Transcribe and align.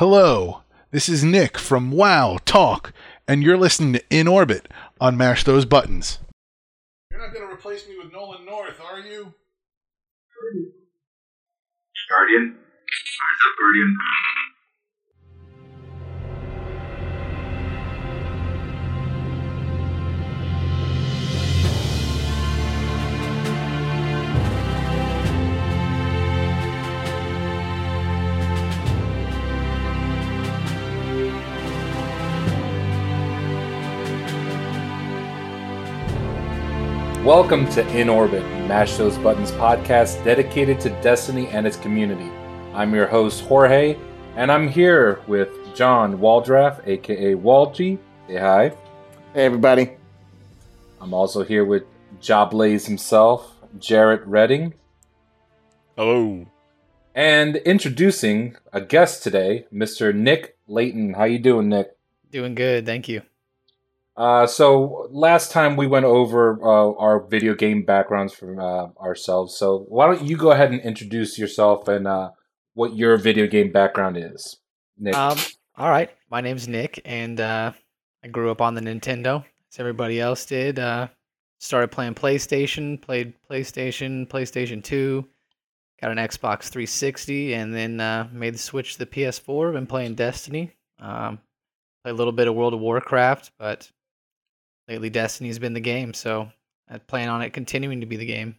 Hello, 0.00 0.62
this 0.92 1.10
is 1.10 1.22
Nick 1.22 1.58
from 1.58 1.90
Wow 1.90 2.38
Talk, 2.46 2.94
and 3.28 3.42
you're 3.42 3.58
listening 3.58 3.92
to 3.92 4.02
In 4.08 4.26
Orbit 4.26 4.66
on 4.98 5.14
Mash 5.14 5.44
Those 5.44 5.66
Buttons. 5.66 6.20
You're 7.10 7.20
not 7.20 7.34
going 7.34 7.46
to 7.46 7.52
replace 7.52 7.86
me 7.86 7.98
with 8.02 8.10
Nolan 8.10 8.46
North, 8.46 8.80
are 8.80 8.98
you? 8.98 9.34
Guardian. 12.08 12.56
Rise 12.56 13.40
up, 13.44 13.54
Guardian. 13.60 13.96
Welcome 37.30 37.70
to 37.74 37.86
In 37.96 38.08
Orbit, 38.08 38.42
Mash 38.66 38.96
Those 38.96 39.16
Buttons 39.18 39.52
podcast 39.52 40.24
dedicated 40.24 40.80
to 40.80 40.90
Destiny 41.00 41.46
and 41.46 41.64
its 41.64 41.76
community. 41.76 42.28
I'm 42.74 42.92
your 42.92 43.06
host, 43.06 43.42
Jorge, 43.44 43.96
and 44.34 44.50
I'm 44.50 44.66
here 44.66 45.20
with 45.28 45.48
John 45.76 46.18
Waldraff, 46.18 46.84
aka 46.88 47.36
Walgy. 47.36 48.00
Say 48.26 48.36
hi. 48.36 48.70
Hey, 49.32 49.44
everybody. 49.44 49.92
I'm 51.00 51.14
also 51.14 51.44
here 51.44 51.64
with 51.64 51.84
Joblaze 52.20 52.88
himself, 52.88 53.54
Jarrett 53.78 54.26
Redding. 54.26 54.74
Hello. 55.96 56.46
And 57.14 57.54
introducing 57.58 58.56
a 58.72 58.80
guest 58.80 59.22
today, 59.22 59.66
Mr. 59.72 60.12
Nick 60.12 60.56
Layton. 60.66 61.14
How 61.14 61.26
you 61.26 61.38
doing, 61.38 61.68
Nick? 61.68 61.96
Doing 62.32 62.56
good, 62.56 62.84
thank 62.86 63.06
you. 63.08 63.22
Uh, 64.16 64.46
so 64.46 65.08
last 65.10 65.50
time 65.50 65.76
we 65.76 65.86
went 65.86 66.04
over 66.04 66.58
uh, 66.62 66.92
our 66.98 67.26
video 67.26 67.54
game 67.54 67.84
backgrounds 67.84 68.34
from 68.34 68.58
uh, 68.58 68.88
ourselves. 69.00 69.56
So 69.56 69.86
why 69.88 70.06
don't 70.06 70.22
you 70.22 70.36
go 70.36 70.50
ahead 70.50 70.72
and 70.72 70.80
introduce 70.80 71.38
yourself 71.38 71.88
and 71.88 72.06
uh, 72.06 72.30
what 72.74 72.96
your 72.96 73.16
video 73.16 73.46
game 73.46 73.72
background 73.72 74.16
is, 74.16 74.56
Nick? 74.98 75.14
Um, 75.14 75.38
all 75.76 75.88
right, 75.88 76.10
my 76.30 76.40
name's 76.40 76.68
Nick, 76.68 77.00
and 77.04 77.40
uh, 77.40 77.72
I 78.22 78.28
grew 78.28 78.50
up 78.50 78.60
on 78.60 78.74
the 78.74 78.80
Nintendo, 78.80 79.44
as 79.72 79.78
everybody 79.78 80.20
else 80.20 80.44
did. 80.44 80.78
Uh, 80.78 81.08
started 81.58 81.90
playing 81.90 82.14
PlayStation, 82.14 83.00
played 83.00 83.32
PlayStation, 83.50 84.28
PlayStation 84.28 84.82
Two, 84.82 85.26
got 86.00 86.10
an 86.10 86.18
Xbox 86.18 86.64
360, 86.64 87.54
and 87.54 87.74
then 87.74 87.96
made 88.32 88.54
the 88.54 88.58
switch 88.58 88.94
to 88.94 88.98
the 88.98 89.06
PS4. 89.06 89.72
Been 89.72 89.86
playing 89.86 90.14
Destiny. 90.14 90.72
Um, 90.98 91.38
play 92.02 92.10
a 92.10 92.14
little 92.14 92.32
bit 92.32 92.48
of 92.48 92.54
World 92.54 92.74
of 92.74 92.80
Warcraft, 92.80 93.52
but 93.58 93.90
lately 94.90 95.08
Destiny's 95.10 95.58
been 95.58 95.72
the 95.72 95.80
game, 95.80 96.12
so 96.12 96.50
I 96.90 96.98
plan 96.98 97.28
on 97.28 97.40
it 97.42 97.52
continuing 97.52 98.00
to 98.00 98.06
be 98.06 98.16
the 98.16 98.26
game. 98.26 98.56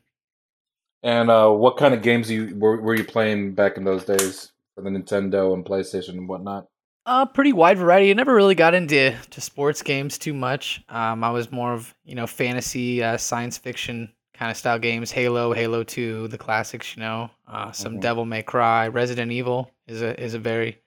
and 1.04 1.30
uh, 1.30 1.50
what 1.50 1.78
kind 1.78 1.94
of 1.94 2.02
games 2.02 2.30
you 2.32 2.56
were, 2.58 2.80
were 2.82 2.96
you 2.96 3.04
playing 3.04 3.54
back 3.54 3.76
in 3.78 3.84
those 3.84 4.06
days 4.06 4.52
for 4.76 4.82
the 4.82 4.90
Nintendo 4.90 5.54
and 5.54 5.66
PlayStation 5.66 6.10
and 6.10 6.30
whatnot? 6.30 6.68
Uh, 7.06 7.26
pretty 7.26 7.52
wide 7.52 7.78
variety. 7.80 8.12
I 8.12 8.14
never 8.14 8.34
really 8.36 8.56
got 8.56 8.74
into 8.76 9.14
to 9.32 9.42
sports 9.42 9.82
games 9.82 10.18
too 10.20 10.34
much. 10.34 10.84
Um, 10.88 11.24
I 11.24 11.32
was 11.32 11.52
more 11.52 11.74
of 11.74 11.94
you 12.06 12.16
know 12.16 12.28
fantasy, 12.28 13.04
uh, 13.04 13.18
science 13.18 13.58
fiction 13.58 14.14
kind 14.34 14.52
of 14.52 14.56
style 14.58 14.78
games. 14.80 15.12
Halo, 15.12 15.52
Halo 15.52 15.84
Two, 15.84 16.28
the 16.28 16.38
classics. 16.38 16.96
You 16.96 17.02
know, 17.02 17.32
uh, 17.48 17.72
some 17.72 17.98
Mhm. 17.98 18.02
Devil 18.02 18.26
May 18.26 18.44
Cry, 18.44 18.88
Resident 18.88 19.32
Evil 19.32 19.72
is 19.88 20.02
a 20.04 20.18
is 20.24 20.36
a 20.36 20.40
very 20.40 20.78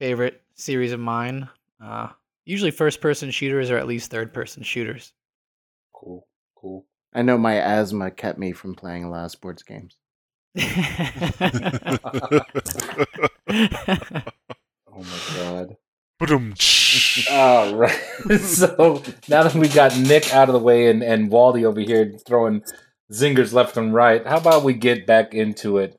favorite 0.00 0.40
series 0.54 0.92
of 0.92 1.00
mine. 1.00 1.48
Usually 2.44 2.70
first 2.70 3.00
person 3.00 3.30
shooters 3.30 3.70
or 3.70 3.78
at 3.78 3.86
least 3.86 4.10
third 4.10 4.34
person 4.34 4.62
shooters. 4.62 5.12
Cool, 5.94 6.26
cool. 6.56 6.86
I 7.14 7.22
know 7.22 7.38
my 7.38 7.60
asthma 7.60 8.10
kept 8.10 8.38
me 8.38 8.52
from 8.52 8.74
playing 8.74 9.04
a 9.04 9.10
lot 9.10 9.26
of 9.26 9.30
sports 9.30 9.62
games. 9.62 9.96
Oh 14.94 15.02
my 15.02 15.36
god. 15.36 15.76
All 17.30 17.74
right. 17.74 17.98
so 18.40 19.02
now 19.28 19.42
that 19.42 19.54
we 19.54 19.68
got 19.68 19.96
Nick 19.98 20.32
out 20.34 20.48
of 20.48 20.52
the 20.52 20.58
way 20.58 20.90
and, 20.90 21.02
and 21.02 21.30
Waldy 21.30 21.64
over 21.64 21.80
here 21.80 22.12
throwing 22.26 22.62
zingers 23.10 23.52
left 23.52 23.76
and 23.76 23.94
right, 23.94 24.26
how 24.26 24.36
about 24.36 24.64
we 24.64 24.74
get 24.74 25.06
back 25.06 25.34
into 25.34 25.78
it? 25.78 25.98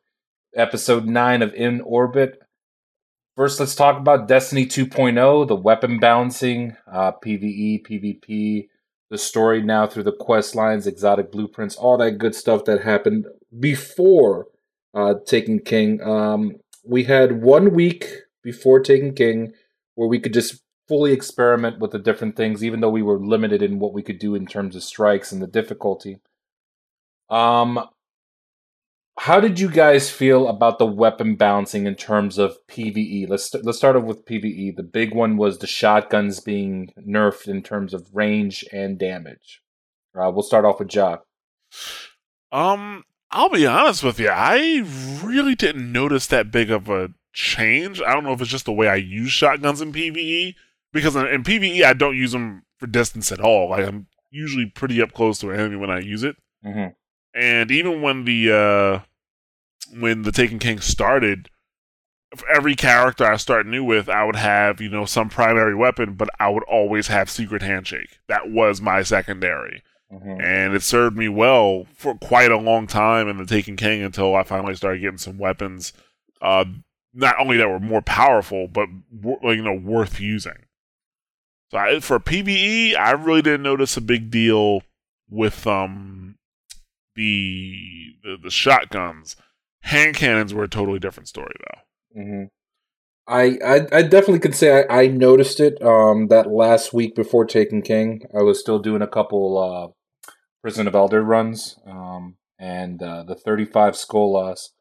Episode 0.56 1.06
9 1.06 1.42
of 1.42 1.53
In 1.56 1.82
Orbit. 1.82 2.43
First, 3.36 3.60
let's 3.60 3.74
talk 3.74 3.98
about 3.98 4.28
Destiny 4.28 4.68
2.0, 4.68 5.48
the 5.48 5.56
weapon 5.56 5.98
balancing, 5.98 6.78
uh, 6.92 7.14
PvE, 7.14 7.84
PvP, 7.84 8.68
the 9.10 9.18
story 9.18 9.64
now 9.64 9.88
through 9.88 10.04
the 10.04 10.12
quest 10.12 10.54
lines, 10.54 10.86
exotic 10.86 11.32
blueprints, 11.32 11.76
all 11.76 11.98
that 11.98 12.20
good 12.20 12.36
stuff 12.36 12.66
that 12.66 12.84
happened 12.84 13.26
before 13.60 14.48
uh, 14.94 15.16
Taken 15.26 15.60
King. 15.60 16.00
Um, 16.04 16.58
we 16.84 17.06
had 17.06 17.42
one 17.42 17.74
week 17.74 18.22
before 18.44 18.80
Taken 18.80 19.16
King 19.16 19.54
where 19.96 20.08
we 20.08 20.20
could 20.20 20.34
just 20.34 20.62
fully 20.88 21.12
experiment 21.12 21.80
with 21.80 21.90
the 21.90 22.00
different 22.00 22.36
things, 22.36 22.64
even 22.64 22.82
though 22.82 22.90
we 22.90 23.02
were 23.02 23.20
limited 23.20 23.64
in 23.64 23.80
what 23.80 23.94
we 23.94 24.04
could 24.04 24.20
do 24.20 24.36
in 24.36 24.46
terms 24.46 24.76
of 24.76 24.84
strikes 24.84 25.32
and 25.32 25.42
the 25.42 25.48
difficulty. 25.48 26.20
Um, 27.32 27.80
how 29.23 29.39
did 29.39 29.57
you 29.57 29.69
guys 29.69 30.09
feel 30.09 30.50
about 30.50 30.79
the 30.79 30.85
weapon 30.85 31.38
balancing 31.38 31.88
in 31.88 31.95
terms 31.95 32.38
of 32.38 32.57
PVE? 32.67 33.29
Let's 33.29 33.45
st- 33.45 33.63
let's 33.63 33.78
start 33.78 33.95
off 33.95 34.03
with 34.03 34.25
PVE. 34.25 34.75
The 34.75 34.84
big 34.84 35.16
one 35.16 35.38
was 35.38 35.59
the 35.59 35.66
shotguns 35.66 36.41
being 36.41 36.91
nerfed 37.00 37.47
in 37.47 37.63
terms 37.63 37.94
of 37.94 38.09
range 38.11 38.66
and 38.73 39.00
damage. 39.00 39.61
Uh, 40.13 40.29
we'll 40.29 40.44
start 40.44 40.66
off 40.66 40.79
with 40.79 40.89
Jock. 40.89 41.23
Um, 42.51 43.06
I'll 43.31 43.47
be 43.47 43.66
honest 43.66 44.03
with 44.03 44.19
you. 44.19 44.28
I 44.28 44.85
really 45.23 45.55
didn't 45.55 45.90
notice 45.90 46.28
that 46.28 46.51
big 46.51 46.69
of 46.69 46.90
a 46.90 47.11
change. 47.31 48.01
I 48.01 48.11
don't 48.11 48.25
know 48.25 48.34
if 48.34 48.41
it's 48.41 48.51
just 48.51 48.66
the 48.66 48.73
way 48.73 48.90
I 48.90 48.95
use 48.95 49.31
shotguns 49.31 49.79
in 49.79 49.94
PVE 49.94 50.53
because 50.91 51.16
in, 51.16 51.28
in 51.28 51.44
PVE 51.44 51.85
I 51.85 51.94
don't 51.94 52.17
use 52.17 52.34
them 52.34 52.63
for 52.78 52.88
distance 52.88 53.31
at 53.31 53.40
all. 53.40 53.69
Like 53.69 53.88
I'm 53.88 54.07
usually 54.31 54.66
pretty 54.66 55.01
up 55.01 55.13
close 55.13 55.40
to 55.40 55.51
an 55.51 55.61
enemy 55.61 55.78
when 55.78 55.90
I 55.90 56.00
use 56.00 56.23
it. 56.23 56.35
Mm-hmm. 56.66 56.91
And 57.34 57.72
even 57.72 58.01
when 58.01 58.25
the 58.25 58.51
uh 58.51 59.12
when 60.00 60.24
the 60.24 60.31
Taken 60.31 60.59
King 60.59 60.80
started, 60.80 61.50
for 62.36 62.48
every 62.50 62.76
character 62.76 63.26
I 63.26 63.38
start 63.38 63.68
new 63.68 63.84
with, 63.84 64.09
I 64.09 64.24
would 64.24 64.36
have, 64.36 64.81
you 64.81 64.90
know, 64.90 65.06
some 65.06 65.30
primary 65.30 65.76
weapon, 65.76 66.14
but 66.14 66.30
I 66.40 66.50
would 66.50 66.64
always 66.64 67.08
have 67.08 67.30
secret 67.30 67.62
handshake. 67.62 68.20
That 68.28 68.50
was 68.50 68.82
my 68.82 69.03
secondary. 69.03 69.84
Mm-hmm. 70.12 70.42
And 70.42 70.76
it 70.76 70.84
served 70.84 71.18
me 71.18 71.30
well 71.30 71.86
for 71.96 72.16
quite 72.16 72.52
a 72.52 72.58
long 72.58 72.88
time 72.88 73.28
in 73.28 73.38
the 73.38 73.46
Taken 73.46 73.76
King 73.76 74.02
until 74.03 74.36
I 74.36 74.44
finally 74.44 74.76
started 74.76 75.02
getting 75.02 75.18
some 75.18 75.38
weapons 75.38 75.94
uh 76.42 76.66
not 77.14 77.40
only 77.40 77.58
that 77.58 77.70
were 77.70 77.80
more 77.80 78.02
powerful, 78.02 78.68
but 78.68 78.90
you 79.22 79.62
know, 79.62 79.74
worth 79.74 80.20
using. 80.20 80.66
So 81.70 81.78
I, 81.78 82.00
for 82.00 82.20
PVE, 82.20 82.96
I 82.98 83.12
really 83.12 83.42
didn't 83.42 83.64
notice 83.64 83.96
a 83.98 84.02
big 84.02 84.32
deal 84.32 84.82
with 85.30 85.66
um 85.68 86.36
the, 87.16 88.16
the 88.24 88.38
the 88.44 88.50
shotguns. 88.50 89.36
Hand 89.84 90.16
cannons 90.16 90.54
were 90.54 90.64
a 90.64 90.70
totally 90.70 91.00
different 91.00 91.28
story, 91.30 91.54
though. 91.60 92.22
hmm 92.22 92.44
I, 93.26 93.58
I 93.66 93.76
I 93.94 94.02
definitely 94.02 94.40
could 94.40 94.54
say 94.56 94.84
I, 94.90 95.04
I 95.04 95.08
noticed 95.08 95.62
it. 95.62 95.82
Um, 95.82 96.28
that 96.28 96.52
last 96.52 96.92
week 96.94 97.16
before 97.16 97.46
Taken 97.46 97.82
King, 97.82 98.24
I 98.38 98.44
was 98.44 98.60
still 98.60 98.80
doing 98.80 99.02
a 99.02 99.08
couple 99.08 99.58
uh, 99.58 100.32
Prison 100.62 100.88
of 100.88 100.96
Elder 100.96 101.22
runs. 101.24 101.78
Um, 101.88 102.36
and 102.60 103.02
uh, 103.02 103.24
the 103.24 103.36
35 103.36 103.96
skull 103.96 104.34
loss 104.34 104.72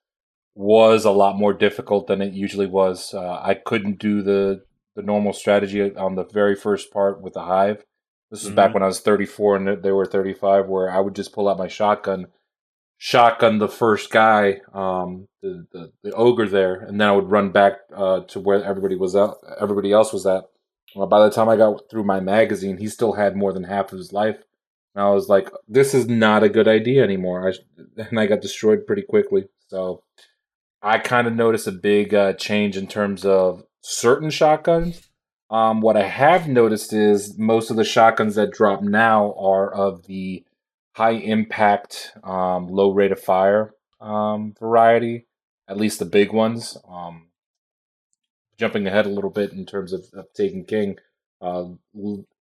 was 0.57 1.05
a 1.05 1.13
lot 1.13 1.39
more 1.39 1.53
difficult 1.55 2.09
than 2.09 2.21
it 2.21 2.33
usually 2.33 2.67
was. 2.67 3.15
Uh, 3.15 3.39
I 3.41 3.55
couldn't 3.55 4.01
do 4.01 4.23
the 4.23 4.65
the 4.97 5.03
normal 5.03 5.33
strategy 5.33 5.95
on 5.95 6.17
the 6.17 6.25
very 6.25 6.57
first 6.57 6.93
part 6.93 7.23
with 7.23 7.35
the 7.35 7.43
hive. 7.45 7.85
This 8.33 8.43
was 8.45 8.53
back 8.55 8.71
Mhm. 8.71 8.75
when 8.75 8.83
I 8.83 8.87
was 8.87 8.99
34 9.01 9.57
and 9.57 9.83
they 9.85 9.93
were 9.93 10.05
35, 10.05 10.67
where 10.67 10.91
I 10.91 10.99
would 10.99 11.15
just 11.15 11.33
pull 11.33 11.49
out 11.49 11.59
my 11.59 11.69
shotgun, 11.69 12.27
shotgun 13.05 13.59
the 13.59 13.69
first 13.69 14.13
guy, 14.13 14.61
um, 14.73 15.27
the, 15.43 15.67
the 15.73 15.93
the 16.05 16.13
ogre 16.13 16.47
there, 16.47 16.77
and 16.77 17.01
then 17.01 17.09
I 17.09 17.13
would 17.13 17.29
run 17.33 17.51
back 17.51 17.81
uh, 17.93 18.21
to 18.29 18.39
where 18.39 18.63
everybody 18.63 18.95
was 18.95 19.17
at, 19.17 19.31
everybody 19.59 19.91
else 19.91 20.13
was 20.13 20.25
at. 20.25 20.45
Well, 20.95 21.09
by 21.09 21.25
the 21.25 21.35
time 21.35 21.49
I 21.49 21.57
got 21.57 21.91
through 21.91 22.05
my 22.05 22.21
magazine, 22.21 22.77
he 22.77 22.87
still 22.87 23.15
had 23.15 23.35
more 23.35 23.53
than 23.53 23.65
half 23.65 23.91
of 23.91 23.99
his 23.99 24.13
life. 24.13 24.37
And 24.95 25.03
I 25.03 25.11
was 25.11 25.29
like, 25.29 25.51
"This 25.67 25.95
is 25.95 26.07
not 26.07 26.45
a 26.45 26.49
good 26.49 26.69
idea 26.69 27.03
anymore." 27.03 27.49
I 27.49 27.55
and 27.97 28.21
I 28.21 28.27
got 28.27 28.41
destroyed 28.41 28.87
pretty 28.87 29.03
quickly. 29.03 29.49
So 29.67 30.05
I 30.81 30.99
kind 30.99 31.27
of 31.27 31.35
noticed 31.35 31.67
a 31.67 31.73
big 31.73 32.15
uh, 32.15 32.35
change 32.35 32.77
in 32.77 32.87
terms 32.87 33.25
of 33.25 33.65
certain 33.81 34.31
shotguns. 34.31 35.09
Um, 35.51 35.81
what 35.81 35.97
I 35.97 36.07
have 36.07 36.47
noticed 36.47 36.93
is 36.93 37.37
most 37.37 37.69
of 37.69 37.77
the 37.77 37.85
shotguns 37.85 38.37
that 38.37 38.53
drop 38.53 38.81
now 38.81 39.35
are 39.37 39.75
of 39.75 40.07
the 40.07 40.45
high 40.93 41.13
impact, 41.13 42.13
um, 42.23 42.69
low 42.69 42.93
rate 42.93 43.13
of 43.13 43.21
fire 43.21 43.75
um, 44.01 44.55
variety. 44.59 45.27
At 45.69 45.79
least 45.79 45.99
the 45.99 46.05
big 46.05 46.33
ones. 46.33 46.77
Um, 46.89 47.29
jumping 48.59 48.87
ahead 48.87 49.07
a 49.07 49.11
little 49.11 49.31
bit 49.31 49.53
in 49.53 49.65
terms 49.65 49.93
of, 49.93 50.05
of 50.13 50.33
Taken 50.35 50.65
King. 50.65 50.99
Uh, 51.41 51.67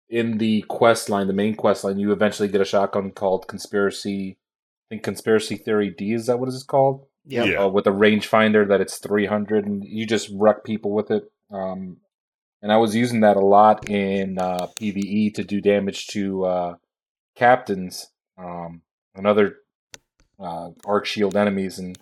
in 0.10 0.38
the 0.38 0.62
quest 0.70 1.10
line, 1.10 1.28
the 1.28 1.34
main 1.34 1.56
quest 1.56 1.84
line, 1.84 2.00
you 2.00 2.12
eventually 2.12 2.48
get 2.48 2.62
a 2.62 2.66
shotgun 2.66 3.12
called 3.12 3.48
Conspiracy. 3.48 4.38
I 4.40 4.86
think 4.90 5.04
Conspiracy 5.04 5.58
Theory 5.58 5.90
D 5.90 6.14
is 6.14 6.28
that 6.28 6.40
what 6.40 6.48
it's 6.48 6.64
called? 6.64 7.06
Yep. 7.28 7.48
Yeah. 7.48 7.64
uh, 7.64 7.68
with 7.68 7.86
a 7.88 7.92
rangefinder 7.92 8.68
that 8.70 8.80
it's 8.80 9.00
300 9.00 9.66
and 9.66 9.84
you 9.84 10.06
just 10.06 10.30
wreck 10.34 10.64
people 10.64 10.92
with 10.92 11.12
it 11.12 11.30
um, 11.52 11.98
and 12.62 12.72
i 12.72 12.78
was 12.78 12.96
using 12.96 13.20
that 13.20 13.36
a 13.36 13.42
lot 13.42 13.90
in 13.90 14.40
uh, 14.40 14.68
pve 14.80 15.34
to 15.34 15.44
do 15.44 15.60
damage 15.60 16.08
to 16.08 16.46
uh, 16.46 16.76
captains 17.36 18.12
um, 18.38 18.82
and 19.16 19.26
other 19.26 19.58
uh, 20.40 20.70
arc 20.86 21.06
shield 21.06 21.36
enemies 21.36 21.80
and 21.80 21.98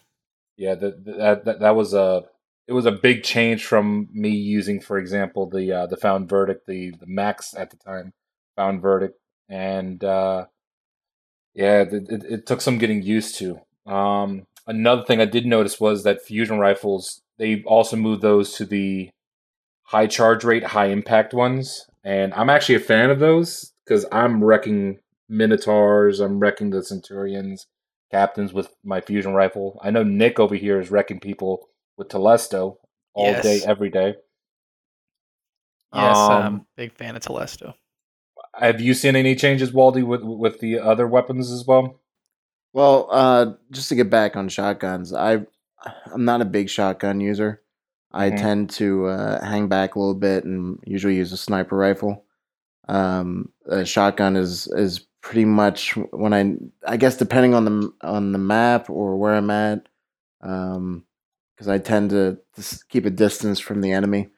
yeah 0.57 0.75
that, 0.75 1.05
that 1.05 1.45
that 1.45 1.59
that 1.59 1.75
was 1.75 1.93
a 1.93 2.23
it 2.67 2.73
was 2.73 2.85
a 2.85 2.91
big 2.91 3.23
change 3.23 3.65
from 3.65 4.09
me 4.11 4.29
using 4.29 4.79
for 4.79 4.97
example 4.97 5.47
the 5.49 5.71
uh, 5.71 5.85
the 5.85 5.97
found 5.97 6.29
verdict 6.29 6.65
the 6.67 6.91
the 6.91 7.07
max 7.07 7.53
at 7.55 7.69
the 7.69 7.77
time 7.77 8.13
found 8.55 8.81
verdict. 8.81 9.19
And 9.47 10.03
uh, 10.03 10.45
yeah 11.53 11.81
it, 11.81 11.93
it, 11.93 12.23
it 12.25 12.45
took 12.45 12.61
some 12.61 12.77
getting 12.77 13.01
used 13.01 13.37
to. 13.39 13.59
Um, 13.85 14.47
another 14.65 15.03
thing 15.03 15.21
I 15.21 15.25
did 15.25 15.45
notice 15.45 15.79
was 15.79 16.03
that 16.03 16.21
fusion 16.21 16.59
rifles 16.59 17.21
they 17.37 17.63
also 17.63 17.97
moved 17.97 18.21
those 18.21 18.53
to 18.55 18.65
the 18.65 19.09
high 19.83 20.07
charge 20.07 20.43
rate, 20.43 20.63
high 20.63 20.87
impact 20.87 21.33
ones, 21.33 21.85
and 22.03 22.33
I'm 22.33 22.49
actually 22.49 22.75
a 22.75 22.79
fan 22.79 23.09
of 23.09 23.19
those 23.19 23.73
because 23.85 24.05
I'm 24.11 24.43
wrecking 24.43 24.99
minotaurs, 25.29 26.19
I'm 26.19 26.39
wrecking 26.39 26.69
the 26.69 26.83
centurions, 26.83 27.67
captains 28.11 28.53
with 28.53 28.69
my 28.83 29.01
fusion 29.01 29.33
rifle. 29.33 29.79
I 29.83 29.91
know 29.91 30.03
Nick 30.03 30.39
over 30.39 30.55
here 30.55 30.79
is 30.79 30.91
wrecking 30.91 31.19
people 31.19 31.69
with 31.97 32.09
Telesto 32.09 32.77
all 33.13 33.33
Yes. 33.33 33.43
day, 33.43 33.61
every 33.65 33.89
day. 33.89 34.15
Yes, 35.93 36.29
Um, 36.29 36.31
um, 36.31 36.65
big 36.75 36.93
fan 36.93 37.15
of 37.15 37.21
Telesto. 37.23 37.73
Have 38.55 38.81
you 38.81 38.93
seen 38.93 39.15
any 39.15 39.35
changes, 39.35 39.71
Waldy, 39.71 40.03
with 40.03 40.21
with 40.23 40.59
the 40.59 40.79
other 40.79 41.07
weapons 41.07 41.51
as 41.51 41.65
well? 41.65 41.99
Well, 42.73 43.07
uh, 43.11 43.53
just 43.71 43.89
to 43.89 43.95
get 43.95 44.09
back 44.09 44.35
on 44.35 44.49
shotguns, 44.49 45.13
I 45.13 45.45
I'm 46.13 46.25
not 46.25 46.41
a 46.41 46.45
big 46.45 46.69
shotgun 46.69 47.19
user. 47.21 47.61
I 48.11 48.29
Mhm. 48.31 48.37
tend 48.37 48.69
to 48.71 49.07
uh, 49.07 49.45
hang 49.45 49.67
back 49.67 49.95
a 49.95 49.99
little 49.99 50.15
bit 50.15 50.45
and 50.45 50.79
usually 50.85 51.15
use 51.15 51.31
a 51.31 51.37
sniper 51.37 51.75
rifle. 51.77 52.25
Um, 52.87 53.51
a 53.67 53.85
shotgun 53.85 54.35
is 54.35 54.67
is 54.67 55.05
pretty 55.25 55.43
much 55.43 55.95
when 56.11 56.33
I 56.35 56.53
I 56.87 56.97
guess 56.97 57.17
depending 57.17 57.55
on 57.55 57.65
the 57.65 57.91
on 58.01 58.31
the 58.31 58.37
map 58.37 58.91
or 58.91 59.17
where 59.17 59.33
I'm 59.33 59.49
at, 59.49 59.87
because 60.39 61.67
I 61.67 61.79
tend 61.79 62.11
to 62.11 62.37
just 62.55 62.87
keep 62.89 63.05
a 63.05 63.09
distance 63.09 63.59
from 63.59 63.81
the 63.81 63.91
enemy. 63.91 64.29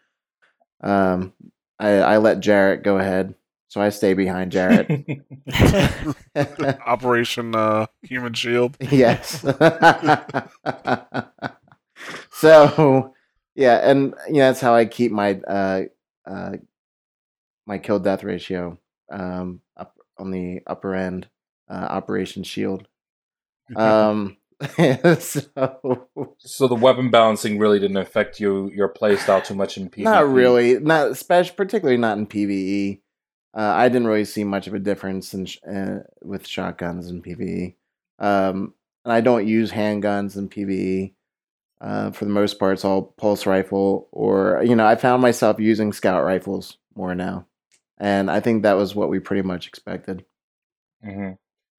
Um, 0.81 1.33
I 1.77 1.97
I 1.97 2.17
let 2.17 2.39
Jarrett 2.39 2.83
go 2.83 2.97
ahead, 2.97 3.35
so 3.67 3.81
I 3.81 3.89
stay 3.89 4.13
behind 4.13 4.53
Jarrett. 4.53 4.87
Operation 6.85 7.53
uh, 7.53 7.87
Human 8.03 8.33
Shield. 8.33 8.77
yes. 8.79 9.41
so 12.31 13.13
yeah, 13.55 13.89
and 13.89 14.13
yeah, 14.29 14.47
that's 14.47 14.61
how 14.61 14.73
I 14.73 14.85
keep 14.85 15.11
my 15.11 15.33
uh 15.41 15.81
uh 16.25 16.51
my 17.65 17.77
kill 17.77 17.99
death 17.99 18.23
ratio 18.23 18.79
um 19.11 19.59
up 19.75 19.96
on 20.19 20.31
the 20.31 20.61
upper 20.67 20.95
end. 20.95 21.27
Uh, 21.69 21.87
Operation 21.89 22.43
Shield. 22.43 22.87
Um, 23.75 24.37
so 25.19 26.07
so 26.37 26.67
the 26.67 26.75
weapon 26.79 27.11
balancing 27.11 27.59
really 27.59 27.79
didn't 27.79 27.97
affect 27.97 28.39
you 28.39 28.71
your 28.73 28.87
playstyle 28.87 29.43
too 29.43 29.53
much 29.53 29.77
in 29.77 29.89
PvE. 29.89 30.03
not 30.03 30.27
really, 30.29 30.79
not 30.79 31.11
especially, 31.11 31.55
particularly 31.57 31.97
not 31.97 32.17
in 32.17 32.25
PVE. 32.25 33.01
Uh, 33.53 33.73
I 33.75 33.89
didn't 33.89 34.07
really 34.07 34.23
see 34.25 34.43
much 34.45 34.67
of 34.67 34.73
a 34.73 34.79
difference 34.79 35.33
in 35.33 35.47
sh- 35.47 35.57
uh, 35.69 35.97
with 36.23 36.47
shotguns 36.47 37.09
in 37.09 37.21
PVE. 37.21 37.75
Um, 38.19 38.73
and 39.03 39.13
I 39.13 39.21
don't 39.21 39.47
use 39.47 39.71
handguns 39.71 40.37
in 40.37 40.49
PVE. 40.49 41.13
Uh, 41.79 42.11
for 42.11 42.25
the 42.25 42.31
most 42.31 42.57
part, 42.57 42.73
it's 42.73 42.85
all 42.85 43.03
pulse 43.03 43.45
rifle, 43.45 44.07
or 44.11 44.63
you 44.65 44.75
know, 44.75 44.85
I 44.87 44.95
found 44.95 45.21
myself 45.21 45.59
using 45.59 45.93
scout 45.93 46.23
rifles 46.23 46.77
more 46.95 47.13
now, 47.13 47.45
and 47.97 48.29
I 48.29 48.39
think 48.39 48.63
that 48.63 48.77
was 48.77 48.95
what 48.95 49.09
we 49.09 49.19
pretty 49.19 49.41
much 49.43 49.67
expected. 49.67 50.25
hmm 51.03 51.31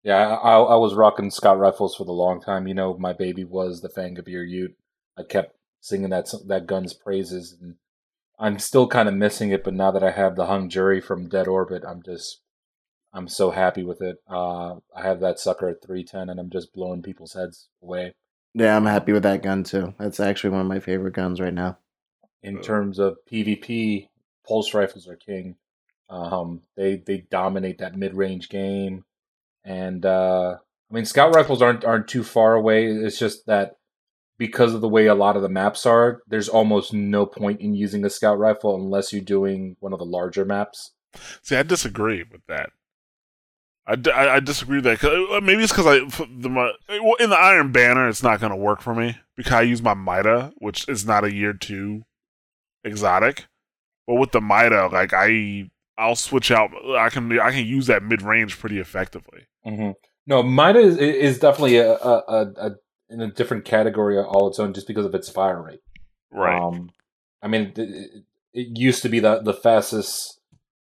Yeah, 0.03 0.35
I, 0.37 0.59
I 0.59 0.75
was 0.75 0.93
rocking 0.95 1.31
scout 1.31 1.57
rifles 1.59 1.95
for 1.95 2.05
the 2.05 2.11
long 2.11 2.41
time. 2.41 2.67
You 2.67 2.73
know, 2.73 2.97
my 2.97 3.13
baby 3.13 3.43
was 3.43 3.81
the 3.81 3.89
Fang 3.89 4.17
of 4.19 4.27
Ir 4.27 4.45
Yût. 4.45 4.73
I 5.17 5.23
kept 5.23 5.55
singing 5.81 6.09
that 6.09 6.27
that 6.47 6.67
gun's 6.67 6.93
praises, 6.93 7.55
and 7.59 7.75
I'm 8.39 8.59
still 8.59 8.87
kind 8.87 9.09
of 9.09 9.15
missing 9.15 9.51
it. 9.51 9.63
But 9.63 9.73
now 9.75 9.91
that 9.91 10.03
I 10.03 10.11
have 10.11 10.35
the 10.35 10.47
hung 10.47 10.69
jury 10.69 11.01
from 11.01 11.29
Dead 11.29 11.47
Orbit, 11.47 11.83
I'm 11.87 12.01
just 12.03 12.41
I'm 13.13 13.27
so 13.27 13.51
happy 13.51 13.83
with 13.83 14.01
it. 14.01 14.17
Uh, 14.29 14.75
I 14.95 15.01
have 15.03 15.19
that 15.21 15.39
sucker 15.39 15.69
at 15.69 15.81
310, 15.83 16.29
and 16.29 16.39
I'm 16.39 16.49
just 16.49 16.73
blowing 16.73 17.01
people's 17.01 17.33
heads 17.33 17.69
away. 17.81 18.13
Yeah, 18.53 18.75
I'm 18.75 18.85
happy 18.85 19.11
with 19.11 19.23
that 19.23 19.43
gun 19.43 19.63
too. 19.63 19.93
That's 19.97 20.19
actually 20.19 20.51
one 20.51 20.61
of 20.61 20.67
my 20.67 20.79
favorite 20.79 21.13
guns 21.13 21.39
right 21.39 21.53
now. 21.53 21.77
In 22.43 22.61
terms 22.61 22.99
of 22.99 23.17
PvP, 23.31 24.09
pulse 24.47 24.73
rifles 24.73 25.07
are 25.07 25.15
king. 25.15 25.55
Um, 26.09 26.61
they 26.75 26.97
they 26.97 27.25
dominate 27.29 27.77
that 27.79 27.95
mid 27.95 28.13
range 28.15 28.49
game, 28.49 29.05
and 29.63 30.05
uh, 30.05 30.55
I 30.89 30.93
mean 30.93 31.05
scout 31.05 31.35
rifles 31.35 31.61
aren't 31.61 31.85
aren't 31.85 32.07
too 32.07 32.23
far 32.23 32.55
away. 32.55 32.87
It's 32.87 33.19
just 33.19 33.45
that 33.45 33.75
because 34.37 34.73
of 34.73 34.81
the 34.81 34.87
way 34.89 35.05
a 35.05 35.15
lot 35.15 35.35
of 35.35 35.41
the 35.41 35.49
maps 35.49 35.85
are, 35.85 36.21
there's 36.27 36.49
almost 36.49 36.93
no 36.93 37.25
point 37.25 37.59
in 37.61 37.75
using 37.75 38.05
a 38.05 38.09
scout 38.09 38.39
rifle 38.39 38.73
unless 38.75 39.11
you're 39.13 39.21
doing 39.21 39.75
one 39.81 39.91
of 39.93 39.99
the 39.99 40.05
larger 40.05 40.45
maps. 40.45 40.91
See, 41.43 41.55
I 41.57 41.63
disagree 41.63 42.23
with 42.31 42.41
that. 42.47 42.69
I, 43.85 43.95
I, 44.35 44.39
disagree 44.39 44.77
with 44.77 44.83
that. 44.85 44.99
'Cause- 44.99 45.27
uh, 45.31 45.41
Maybe 45.41 45.63
it's 45.63 45.71
because 45.73 45.87
I 45.87 45.99
the 46.39 46.47
my, 46.49 46.71
well, 46.89 47.15
in 47.19 47.31
the 47.31 47.35
Iron 47.35 47.71
Banner, 47.71 48.07
it's 48.07 48.21
not 48.23 48.39
going 48.39 48.51
to 48.51 48.55
work 48.55 48.81
for 48.81 48.93
me 48.93 49.17
because 49.35 49.53
I 49.53 49.61
use 49.63 49.81
my 49.81 49.95
Mida, 49.95 50.53
which 50.59 50.87
is 50.87 51.05
not 51.07 51.23
a 51.23 51.33
year 51.33 51.53
two 51.53 52.03
exotic. 52.83 53.47
But 54.07 54.15
with 54.15 54.31
the 54.31 54.41
Mida, 54.41 54.87
like 54.91 55.11
I, 55.13 55.69
I'll 55.99 56.15
switch 56.15 56.49
out. 56.49 56.71
I 56.97 57.09
can 57.09 57.39
I 57.39 57.51
can 57.51 57.65
use 57.65 57.87
that 57.87 58.03
mid 58.03 58.21
range 58.21 58.57
pretty 58.57 58.79
effectively. 58.79 59.47
Mm-hmm. 59.65 59.91
No, 60.25 60.41
Mida 60.43 60.79
is, 60.79 60.97
is 60.97 61.39
definitely 61.39 61.77
a, 61.77 61.93
a, 61.93 62.51
a, 62.55 62.71
in 63.09 63.19
a 63.21 63.31
different 63.31 63.65
category 63.65 64.17
all 64.19 64.47
its 64.47 64.59
own 64.59 64.73
just 64.73 64.87
because 64.87 65.05
of 65.05 65.15
its 65.15 65.27
fire 65.29 65.61
rate. 65.61 65.81
Right. 66.31 66.59
Um, 66.59 66.91
I 67.41 67.47
mean, 67.47 67.73
it, 67.75 67.79
it- 67.79 68.23
used 68.77 69.01
to 69.03 69.09
be 69.09 69.19
the 69.19 69.41
the 69.41 69.53
fastest 69.53 70.39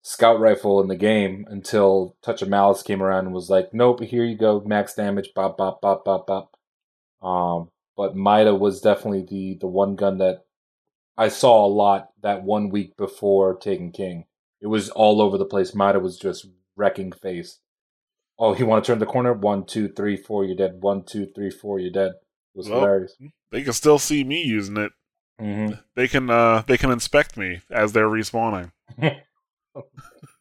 scout 0.02 0.40
rifle 0.40 0.80
in 0.80 0.88
the 0.88 0.96
game 0.96 1.46
until 1.48 2.16
Touch 2.22 2.42
of 2.42 2.48
Malice 2.48 2.82
came 2.82 3.00
around 3.02 3.26
and 3.26 3.34
was 3.34 3.48
like, 3.50 3.72
"Nope, 3.72 4.00
here 4.02 4.24
you 4.24 4.36
go, 4.36 4.60
max 4.66 4.94
damage, 4.94 5.30
bop 5.34 5.56
bop 5.56 5.80
bop 5.80 6.04
bop 6.04 6.26
bop." 6.26 6.56
Um, 7.22 7.70
but 7.96 8.16
Mida 8.16 8.54
was 8.54 8.80
definitely 8.80 9.24
the 9.28 9.58
the 9.60 9.68
one 9.68 9.94
gun 9.94 10.18
that 10.18 10.44
I 11.16 11.28
saw 11.28 11.64
a 11.64 11.68
lot 11.68 12.08
that 12.22 12.42
one 12.42 12.68
week 12.70 12.96
before 12.96 13.54
Taken 13.56 13.92
King. 13.92 14.24
It 14.62 14.68
was 14.68 14.88
all 14.90 15.20
over 15.20 15.36
the 15.36 15.44
place. 15.44 15.74
Mida 15.74 16.00
was 16.00 16.16
just 16.18 16.46
wrecking 16.76 17.12
face. 17.12 17.58
Oh, 18.38 18.56
you 18.56 18.64
want 18.64 18.82
to 18.84 18.90
turn 18.90 18.98
the 19.00 19.04
corner? 19.06 19.32
One, 19.34 19.64
two, 19.66 19.88
three, 19.88 20.16
four, 20.16 20.44
you're 20.44 20.56
dead. 20.56 20.80
One, 20.80 21.04
two, 21.04 21.26
three, 21.26 21.50
four, 21.50 21.78
you're 21.78 21.90
dead. 21.92 22.12
It 22.12 22.58
was 22.58 22.68
Well, 22.68 22.80
hilarious. 22.80 23.14
they 23.50 23.62
can 23.62 23.72
still 23.74 23.98
see 23.98 24.24
me 24.24 24.42
using 24.42 24.76
it. 24.78 24.92
hmm 25.38 25.72
They 25.96 26.08
can 26.08 26.30
uh 26.30 26.62
they 26.66 26.78
can 26.78 26.90
inspect 26.90 27.36
me 27.36 27.60
as 27.70 27.92
they're 27.92 28.08
respawning. 28.08 28.72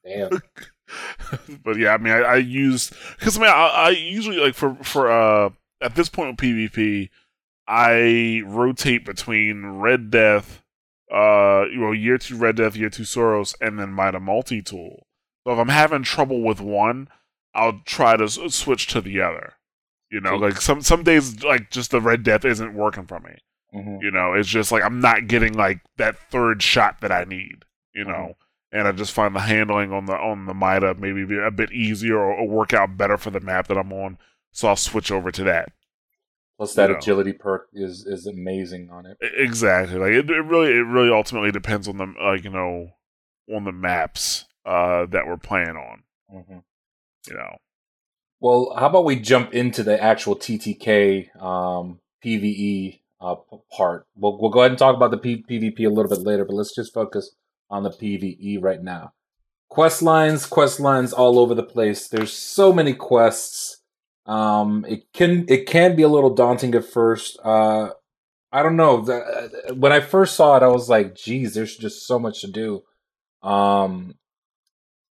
Damn. 0.05 0.29
but 1.63 1.77
yeah, 1.77 1.93
I 1.93 1.97
mean, 1.97 2.13
I, 2.13 2.19
I 2.21 2.35
use 2.37 2.91
because 3.17 3.37
I 3.37 3.41
mean, 3.41 3.49
I, 3.49 3.53
I 3.67 3.89
usually 3.89 4.37
like 4.37 4.55
for 4.55 4.75
for 4.83 5.11
uh 5.11 5.49
at 5.81 5.95
this 5.95 6.09
point 6.09 6.29
with 6.31 6.37
PvP, 6.49 7.09
I 7.67 8.41
rotate 8.45 9.05
between 9.05 9.65
Red 9.65 10.11
Death, 10.11 10.61
uh, 11.11 11.65
you 11.71 11.79
know, 11.79 11.91
year 11.91 12.17
two 12.17 12.37
Red 12.37 12.55
Death, 12.57 12.75
year 12.75 12.89
two 12.89 13.03
Suros, 13.03 13.55
and 13.61 13.77
then 13.79 13.93
Mida 13.93 14.19
multi 14.19 14.61
tool. 14.61 15.07
So 15.45 15.53
if 15.53 15.59
I'm 15.59 15.69
having 15.69 16.03
trouble 16.03 16.41
with 16.43 16.61
one, 16.61 17.07
I'll 17.53 17.81
try 17.85 18.15
to 18.17 18.25
s- 18.25 18.39
switch 18.53 18.87
to 18.87 19.01
the 19.01 19.21
other. 19.21 19.53
You 20.09 20.19
know, 20.21 20.35
like 20.35 20.61
some 20.61 20.81
some 20.81 21.03
days, 21.03 21.43
like 21.43 21.69
just 21.71 21.91
the 21.91 22.01
Red 22.01 22.23
Death 22.23 22.45
isn't 22.45 22.73
working 22.73 23.05
for 23.07 23.19
me. 23.19 23.35
hmm 23.71 23.97
You 24.01 24.11
know, 24.11 24.33
it's 24.33 24.49
just 24.49 24.71
like 24.71 24.83
I'm 24.83 24.99
not 24.99 25.27
getting 25.27 25.53
like 25.53 25.79
that 25.97 26.17
third 26.29 26.61
shot 26.61 27.01
that 27.01 27.11
I 27.11 27.23
need. 27.23 27.63
You 27.93 28.05
know, 28.05 28.35
and 28.71 28.87
I 28.87 28.91
just 28.93 29.11
find 29.13 29.35
the 29.35 29.39
handling 29.41 29.91
on 29.91 30.05
the 30.05 30.13
on 30.15 30.45
the 30.45 30.53
Mida 30.53 30.95
maybe 30.95 31.25
be 31.25 31.37
a 31.37 31.51
bit 31.51 31.71
easier 31.71 32.17
or, 32.17 32.33
or 32.33 32.47
work 32.47 32.73
out 32.73 32.95
better 32.97 33.17
for 33.17 33.31
the 33.31 33.39
map 33.41 33.67
that 33.67 33.77
I'm 33.77 33.91
on. 33.93 34.17
So 34.53 34.67
I'll 34.67 34.75
switch 34.75 35.11
over 35.11 35.31
to 35.31 35.43
that. 35.45 35.71
Plus, 36.61 36.75
that 36.75 36.89
You 36.89 36.93
know. 36.93 36.99
agility 36.99 37.33
perk 37.33 37.69
is 37.73 38.05
is 38.05 38.27
amazing 38.27 38.91
on 38.91 39.07
it. 39.07 39.17
Exactly. 39.19 39.97
Like 39.97 40.11
it, 40.11 40.29
it 40.29 40.41
really 40.45 40.69
it 40.73 40.85
really 40.85 41.09
ultimately 41.11 41.51
depends 41.51 41.87
on 41.87 41.97
the 41.97 42.13
like 42.23 42.43
you 42.43 42.51
know 42.51 42.91
on 43.51 43.63
the 43.63 43.71
maps 43.71 44.45
uh 44.63 45.07
that 45.07 45.25
we're 45.25 45.37
playing 45.37 45.75
on. 45.75 46.03
hmm 46.29 46.59
You 47.27 47.33
know. 47.33 47.57
Well, 48.39 48.75
how 48.77 48.85
about 48.87 49.05
we 49.05 49.15
jump 49.15 49.55
into 49.55 49.81
the 49.81 49.99
actual 50.01 50.35
TTK 50.35 51.35
um, 51.41 51.99
PVE 52.23 52.99
uh, 53.19 53.35
part. 53.75 54.05
We'll 54.15 54.39
we'll 54.39 54.51
go 54.51 54.59
ahead 54.59 54.71
and 54.71 54.77
talk 54.77 54.95
about 54.95 55.09
the 55.09 55.17
P- 55.17 55.43
PvP 55.49 55.79
a 55.85 55.89
little 55.89 56.09
bit 56.09 56.19
later, 56.25 56.45
but 56.45 56.53
let's 56.53 56.75
just 56.75 56.93
focus 56.93 57.35
on 57.71 57.81
the 57.81 57.89
PvE 57.89 58.61
right 58.61 58.83
now. 58.83 59.13
Quest 59.69 60.03
lines, 60.03 60.45
quest 60.45 60.79
lines 60.79 61.11
all 61.11 61.39
over 61.39 61.55
the 61.55 61.63
place. 61.63 62.07
There's 62.07 62.33
so 62.33 62.71
many 62.71 62.93
quests. 62.93 63.80
Um, 64.31 64.85
it 64.87 65.01
can 65.13 65.45
it 65.49 65.65
can 65.67 65.95
be 65.95 66.03
a 66.03 66.07
little 66.15 66.33
daunting 66.33 66.75
at 66.75 66.85
first. 66.85 67.37
Uh, 67.43 67.89
I 68.51 68.63
don't 68.63 68.77
know. 68.77 69.01
The- 69.01 69.75
When 69.75 69.91
I 69.93 69.99
first 70.01 70.35
saw 70.35 70.57
it, 70.57 70.63
I 70.63 70.67
was 70.67 70.89
like, 70.89 71.15
"Geez, 71.15 71.53
there's 71.55 71.77
just 71.77 72.07
so 72.07 72.19
much 72.19 72.41
to 72.41 72.47
do." 72.51 72.83
Um, 73.43 74.15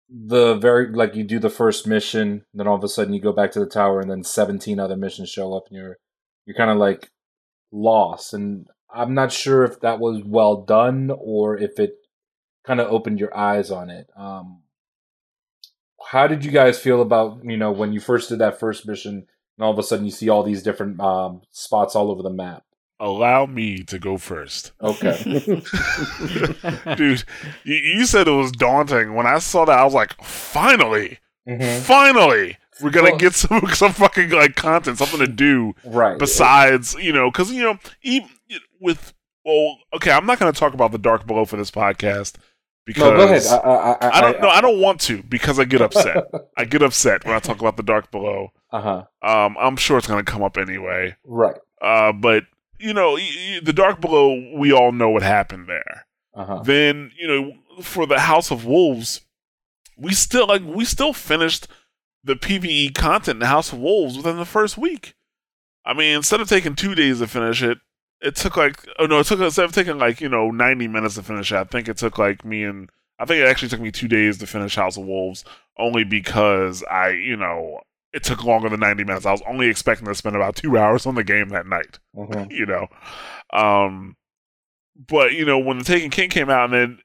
the 0.08 0.56
very 0.56 0.88
like 0.92 1.14
you 1.14 1.24
do 1.24 1.38
the 1.38 1.50
first 1.50 1.86
mission, 1.86 2.44
then 2.52 2.66
all 2.66 2.76
of 2.76 2.84
a 2.84 2.88
sudden 2.88 3.14
you 3.14 3.20
go 3.20 3.32
back 3.32 3.52
to 3.52 3.60
the 3.60 3.66
tower, 3.66 4.00
and 4.00 4.10
then 4.10 4.24
seventeen 4.24 4.80
other 4.80 4.96
missions 4.96 5.28
show 5.30 5.54
up, 5.54 5.64
and 5.68 5.76
you're 5.78 5.96
you're 6.46 6.56
kind 6.56 6.70
of 6.70 6.78
like 6.78 7.10
lost. 7.72 8.34
And 8.34 8.66
I'm 8.92 9.14
not 9.14 9.32
sure 9.32 9.64
if 9.64 9.80
that 9.80 10.00
was 10.00 10.22
well 10.24 10.62
done 10.62 11.10
or 11.16 11.56
if 11.56 11.78
it 11.78 11.94
kind 12.64 12.80
of 12.80 12.88
opened 12.92 13.20
your 13.20 13.36
eyes 13.36 13.70
on 13.70 13.90
it. 13.90 14.08
Um, 14.16 14.62
how 16.10 16.26
did 16.26 16.44
you 16.44 16.50
guys 16.50 16.78
feel 16.78 17.00
about 17.02 17.40
you 17.44 17.56
know 17.56 17.70
when 17.72 17.92
you 17.92 18.00
first 18.00 18.28
did 18.28 18.38
that 18.40 18.58
first 18.58 18.86
mission, 18.86 19.14
and 19.56 19.64
all 19.64 19.72
of 19.72 19.78
a 19.78 19.82
sudden 19.82 20.04
you 20.04 20.10
see 20.10 20.28
all 20.28 20.42
these 20.42 20.62
different 20.62 20.98
um, 21.00 21.42
spots 21.52 21.94
all 21.94 22.10
over 22.10 22.22
the 22.22 22.30
map? 22.30 22.64
Allow 22.98 23.46
me 23.46 23.82
to 23.84 23.98
go 23.98 24.18
first. 24.18 24.72
Okay. 24.82 25.16
Dude, 26.96 27.24
you, 27.64 27.74
you 27.76 28.04
said 28.06 28.28
it 28.28 28.32
was 28.32 28.52
daunting. 28.52 29.14
When 29.14 29.26
I 29.26 29.38
saw 29.38 29.64
that, 29.64 29.78
I 29.78 29.84
was 29.84 29.94
like, 29.94 30.14
finally, 30.22 31.18
Mhm. 31.48 31.80
finally, 31.80 32.58
we're 32.82 32.90
gonna 32.90 33.10
Well- 33.10 33.18
get 33.18 33.34
some 33.34 33.62
some 33.72 33.92
fucking 33.92 34.30
like 34.30 34.54
content, 34.56 34.98
something 34.98 35.20
to 35.20 35.26
do 35.26 35.74
Right. 35.84 36.18
besides 36.18 36.94
you 37.00 37.12
know, 37.12 37.30
because 37.30 37.50
you 37.52 37.62
know, 37.62 37.78
even 38.02 38.28
with 38.80 39.14
well, 39.44 39.78
okay, 39.94 40.10
I'm 40.12 40.26
not 40.26 40.38
gonna 40.38 40.52
talk 40.52 40.74
about 40.74 40.92
the 40.92 40.98
Dark 40.98 41.26
Below 41.26 41.44
for 41.46 41.56
this 41.56 41.70
podcast 41.70 42.34
because 42.94 43.10
no, 43.10 43.16
go 43.16 43.24
ahead. 43.24 43.42
I, 43.46 43.56
I, 43.56 43.92
I, 44.08 44.18
I 44.18 44.20
don't 44.20 44.40
know. 44.42 44.48
I 44.48 44.60
don't 44.60 44.80
want 44.80 45.00
to 45.02 45.22
because 45.22 45.58
I 45.58 45.64
get 45.64 45.80
upset. 45.80 46.24
I 46.56 46.64
get 46.64 46.82
upset 46.82 47.24
when 47.24 47.34
I 47.34 47.38
talk 47.38 47.60
about 47.60 47.76
the 47.76 47.82
Dark 47.82 48.10
Below. 48.10 48.52
Uh 48.72 48.80
huh. 48.80 49.04
Um, 49.22 49.56
I'm 49.60 49.76
sure 49.76 49.98
it's 49.98 50.06
gonna 50.06 50.24
come 50.24 50.42
up 50.42 50.56
anyway. 50.56 51.16
Right. 51.24 51.56
Uh, 51.80 52.12
but 52.12 52.44
you 52.78 52.92
know, 52.92 53.12
y- 53.12 53.28
y- 53.34 53.60
the 53.62 53.72
Dark 53.72 54.00
Below, 54.00 54.56
we 54.56 54.72
all 54.72 54.90
know 54.92 55.10
what 55.10 55.22
happened 55.22 55.68
there. 55.68 56.06
Uh 56.34 56.44
huh. 56.44 56.62
Then 56.64 57.12
you 57.18 57.28
know, 57.28 57.52
for 57.82 58.06
the 58.06 58.20
House 58.20 58.50
of 58.50 58.64
Wolves, 58.64 59.20
we 59.96 60.12
still 60.12 60.46
like 60.48 60.62
we 60.64 60.84
still 60.84 61.12
finished 61.12 61.68
the 62.24 62.34
PVE 62.36 62.94
content 62.94 63.36
in 63.36 63.38
the 63.40 63.46
House 63.46 63.72
of 63.72 63.78
Wolves 63.78 64.16
within 64.16 64.36
the 64.36 64.44
first 64.44 64.76
week. 64.76 65.14
I 65.84 65.94
mean, 65.94 66.16
instead 66.16 66.40
of 66.40 66.48
taking 66.48 66.74
two 66.74 66.94
days 66.94 67.20
to 67.20 67.26
finish 67.26 67.62
it, 67.62 67.78
it 68.20 68.36
took 68.36 68.56
like 68.56 68.86
oh 68.98 69.06
no, 69.06 69.20
it 69.20 69.26
took 69.26 69.40
instead 69.40 69.64
of 69.64 69.72
taking 69.72 69.98
like 69.98 70.20
you 70.20 70.28
know 70.28 70.50
ninety 70.50 70.88
minutes 70.88 71.14
to 71.16 71.22
finish 71.22 71.52
it. 71.52 71.56
I 71.56 71.64
think 71.64 71.88
it 71.88 71.96
took 71.96 72.18
like 72.18 72.44
me 72.44 72.64
and 72.64 72.90
I 73.18 73.24
think 73.26 73.40
it 73.42 73.48
actually 73.48 73.68
took 73.68 73.80
me 73.80 73.90
two 73.90 74.08
days 74.08 74.38
to 74.38 74.46
finish 74.46 74.76
House 74.76 74.96
of 74.96 75.04
Wolves, 75.04 75.44
only 75.78 76.04
because 76.04 76.82
I 76.84 77.10
you 77.10 77.36
know 77.36 77.80
it 78.12 78.24
took 78.24 78.44
longer 78.44 78.68
than 78.68 78.80
ninety 78.80 79.04
minutes. 79.04 79.26
I 79.26 79.32
was 79.32 79.42
only 79.48 79.68
expecting 79.68 80.06
to 80.06 80.14
spend 80.14 80.36
about 80.36 80.56
two 80.56 80.76
hours 80.78 81.06
on 81.06 81.14
the 81.14 81.24
game 81.24 81.48
that 81.50 81.66
night 81.66 81.98
Mhm. 82.16 82.50
you 82.50 82.66
know. 82.66 82.88
Um, 83.52 84.16
but 85.08 85.32
you 85.32 85.44
know, 85.44 85.58
when 85.58 85.78
the 85.78 85.84
Taken 85.84 86.10
King 86.10 86.30
came 86.30 86.50
out, 86.50 86.64
and 86.64 86.74
then 86.74 86.98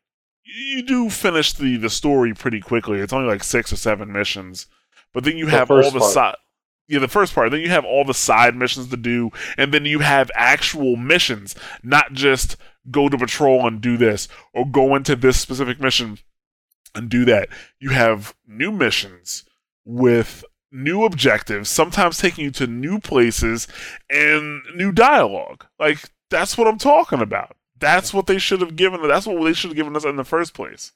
you 0.44 0.84
do 0.84 1.10
finish 1.10 1.54
the 1.54 1.78
the 1.78 1.90
story 1.90 2.34
pretty 2.34 2.60
quickly. 2.60 3.00
It's 3.00 3.14
only 3.14 3.28
like 3.28 3.44
six 3.44 3.72
or 3.74 3.78
seven 3.78 4.12
missions, 4.12 4.68
but 5.14 5.24
then 5.24 5.38
you 5.38 5.46
The 5.46 5.52
have 5.52 5.72
all 5.72 5.92
the 5.92 6.00
part. 6.00 6.12
Side. 6.88 6.94
Yeah, 6.94 7.00
the 7.00 7.08
first 7.08 7.34
part. 7.34 7.52
Then 7.52 7.62
you 7.62 7.70
have 7.70 7.86
all 7.86 8.06
the 8.06 8.14
side 8.14 8.56
missions 8.56 8.90
to 8.90 8.98
do, 8.98 9.32
and 9.58 9.74
then 9.74 9.86
you 9.86 10.00
have 10.00 10.32
actual 10.36 10.96
missions, 10.96 11.56
not 11.84 12.14
just 12.14 12.58
go 12.92 13.10
to 13.10 13.18
patrol 13.18 13.66
and 13.66 13.82
do 13.82 13.98
this, 13.98 14.28
or 14.54 14.66
go 14.66 14.96
into 14.96 15.16
this 15.16 15.40
specific 15.40 15.80
mission 15.80 16.20
and 16.94 17.10
do 17.10 17.26
that. 17.26 17.50
You 17.80 17.90
have 17.90 18.36
new 18.48 18.72
missions 18.72 19.44
with 19.84 20.44
new 20.72 21.04
objectives, 21.04 21.70
sometimes 21.70 22.18
taking 22.18 22.46
you 22.46 22.52
to 22.52 22.68
new 22.68 23.00
places 23.00 23.68
and 24.10 24.62
new 24.76 24.92
dialogue. 24.92 25.66
Like 25.80 26.10
that's 26.30 26.58
what 26.58 26.68
I'm 26.68 26.78
talking 26.78 27.22
about. 27.22 27.56
That's 27.78 28.14
what 28.14 28.28
they 28.28 28.38
should 28.38 28.62
have 28.62 28.76
given. 28.76 29.02
That's 29.08 29.28
what 29.28 29.44
they 29.44 29.54
should 29.54 29.72
have 29.72 29.76
given 29.76 29.96
us 29.96 30.06
in 30.06 30.16
the 30.16 30.24
first 30.24 30.54
place. 30.54 30.92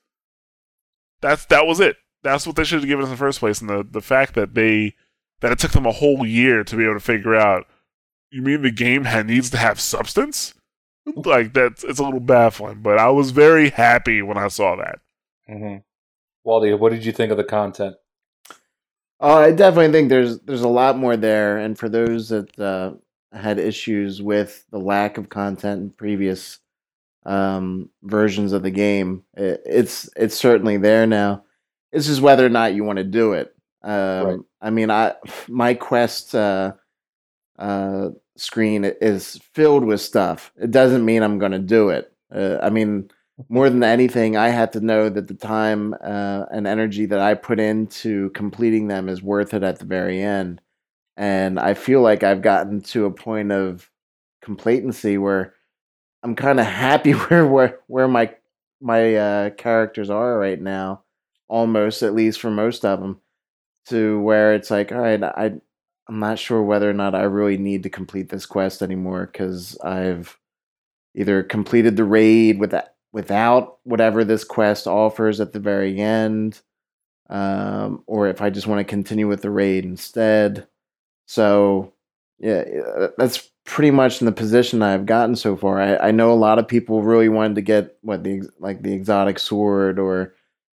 That's 1.22 1.46
that 1.46 1.66
was 1.66 1.80
it. 1.80 1.98
That's 2.24 2.46
what 2.48 2.56
they 2.56 2.64
should 2.64 2.80
have 2.80 2.88
given 2.88 3.04
us 3.04 3.10
in 3.10 3.14
the 3.14 3.18
first 3.18 3.40
place. 3.40 3.62
And 3.62 3.70
the 3.70 3.86
the 3.90 4.02
fact 4.02 4.36
that 4.36 4.54
they 4.54 4.96
that 5.42 5.52
it 5.52 5.60
took 5.60 5.72
them 5.72 5.86
a 5.86 5.92
whole 5.92 6.26
year 6.26 6.64
to 6.64 6.76
be 6.76 6.84
able 6.84 6.96
to 6.96 7.00
figure 7.00 7.36
out. 7.36 7.66
You 8.32 8.42
mean 8.42 8.62
the 8.62 8.72
game 8.72 9.06
had, 9.06 9.28
needs 9.28 9.50
to 9.52 9.58
have 9.58 9.80
substance? 9.80 10.54
Like 11.16 11.54
that's 11.54 11.84
it's 11.84 12.00
a 12.00 12.04
little 12.04 12.20
baffling. 12.20 12.82
But 12.82 13.00
I 13.00 13.10
was 13.10 13.32
very 13.32 13.70
happy 13.70 14.22
when 14.22 14.38
I 14.38 14.48
saw 14.48 14.76
that. 14.76 15.00
Mm-hmm. 15.50 15.78
Wally, 16.44 16.74
what 16.74 16.92
did 16.92 17.06
you 17.06 17.12
think 17.12 17.32
of 17.32 17.38
the 17.38 17.44
content? 17.44 17.96
Uh, 19.22 19.38
I 19.38 19.52
definitely 19.52 19.92
think 19.92 20.10
there's 20.10 20.40
there's 20.42 20.62
a 20.62 20.68
lot 20.68 20.98
more 20.98 21.18
there, 21.18 21.58
and 21.58 21.78
for 21.78 21.90
those 21.90 22.30
that 22.30 22.58
uh, 22.60 22.94
had 23.34 23.60
issues 23.60 24.22
with 24.22 24.66
the 24.72 24.80
lack 24.80 25.18
of 25.18 25.30
content 25.30 25.82
in 25.82 25.90
previous 25.90 26.60
um, 27.26 27.90
versions 28.04 28.54
of 28.54 28.64
the 28.64 28.72
game, 28.72 29.24
it, 29.36 29.62
it's 29.66 30.10
it's 30.16 30.36
certainly 30.36 30.78
there 30.78 31.06
now. 31.06 31.44
It's 31.92 32.08
just 32.08 32.22
whether 32.22 32.46
or 32.46 32.50
not 32.50 32.76
you 32.76 32.84
want 32.84 32.98
to 32.98 33.04
do 33.04 33.34
it. 33.34 33.54
Um, 33.82 34.26
Right. 34.26 34.40
I 34.62 34.70
mean, 34.70 34.92
I 34.92 35.16
my 35.48 35.74
quest 35.74 36.36
uh, 36.36 36.74
uh, 37.58 38.10
screen 38.38 38.84
is 38.86 39.40
filled 39.54 39.86
with 39.86 40.02
stuff. 40.02 40.52
It 40.58 40.72
doesn't 40.72 41.06
mean 41.06 41.24
I'm 41.24 41.40
going 41.40 41.52
to 41.52 41.60
do 41.60 41.90
it. 41.90 42.12
Uh, 42.34 42.58
I 42.62 42.70
mean, 42.70 43.10
more 43.48 43.70
than 43.70 43.84
anything, 43.84 44.36
I 44.36 44.50
had 44.50 44.74
to 44.74 44.82
know 44.82 45.10
that 45.10 45.28
the 45.28 45.34
time 45.34 45.94
uh, 46.04 46.46
and 46.52 46.68
energy 46.68 47.06
that 47.06 47.20
I 47.20 47.36
put 47.36 47.60
into 47.60 48.30
completing 48.32 48.88
them 48.88 49.08
is 49.08 49.24
worth 49.24 49.54
it 49.54 49.64
at 49.64 49.80
the 49.80 49.86
very 49.86 50.22
end. 50.22 50.62
And 51.16 51.60
I 51.60 51.74
feel 51.74 52.02
like 52.02 52.24
I've 52.24 52.42
gotten 52.42 52.82
to 52.82 53.06
a 53.06 53.12
point 53.12 53.52
of 53.52 53.90
complacency 54.42 55.18
where 55.18 55.54
I'm 56.24 56.36
kind 56.36 56.60
of 56.60 56.66
happy 56.66 57.12
where 57.14 57.48
where 57.48 57.80
where 57.88 58.08
my 58.08 58.36
my 58.82 59.16
uh, 59.16 59.50
characters 59.52 60.10
are 60.10 60.38
right 60.38 60.60
now, 60.60 61.04
almost 61.48 62.04
at 62.04 62.14
least 62.14 62.40
for 62.40 62.50
most 62.52 62.86
of 62.86 63.00
them, 63.00 63.22
to 63.90 64.20
where 64.22 64.54
it's 64.54 64.72
like, 64.72 64.92
all 64.92 65.00
right, 65.00 65.24
I 65.24 65.54
I'm 66.08 66.20
not 66.20 66.40
sure 66.40 66.64
whether 66.64 66.90
or 66.90 66.94
not 66.94 67.14
I 67.14 67.24
really 67.24 67.58
need 67.58 67.84
to 67.84 67.90
complete 67.90 68.30
this 68.30 68.48
quest 68.48 68.82
anymore 68.82 69.30
because 69.32 69.78
I've 69.80 70.38
either 71.16 71.44
completed 71.44 71.96
the 71.98 72.04
raid 72.04 72.60
with 72.60 72.74
without 73.12 73.78
whatever 73.84 74.24
this 74.24 74.44
quest 74.44 74.88
offers 74.88 75.40
at 75.40 75.54
the 75.54 75.60
very 75.60 76.00
end, 76.00 76.62
um, 77.30 78.04
or 78.08 78.28
if 78.28 78.42
I 78.42 78.50
just 78.50 78.68
want 78.68 78.80
to 78.80 78.84
continue 78.84 79.28
with 79.28 79.42
the 79.42 79.52
raid 79.52 79.86
instead. 79.86 80.68
So, 81.28 81.94
yeah, 82.40 82.64
uh, 82.98 83.10
that's 83.18 83.50
pretty 83.66 83.92
much 83.92 84.20
in 84.20 84.26
the 84.26 84.32
position 84.32 84.82
I've 84.82 85.06
gotten 85.06 85.36
so 85.36 85.56
far. 85.56 85.80
I, 85.80 86.08
I 86.08 86.12
know 86.12 86.32
a 86.32 86.34
lot 86.34 86.58
of 86.58 86.68
people 86.68 87.04
really 87.04 87.30
wanted 87.30 87.56
to 87.56 87.62
get 87.62 87.98
what 88.02 88.24
the 88.24 88.50
like 88.60 88.82
the 88.82 88.94
exotic 88.94 89.38
sword 89.38 90.00
or 90.00 90.34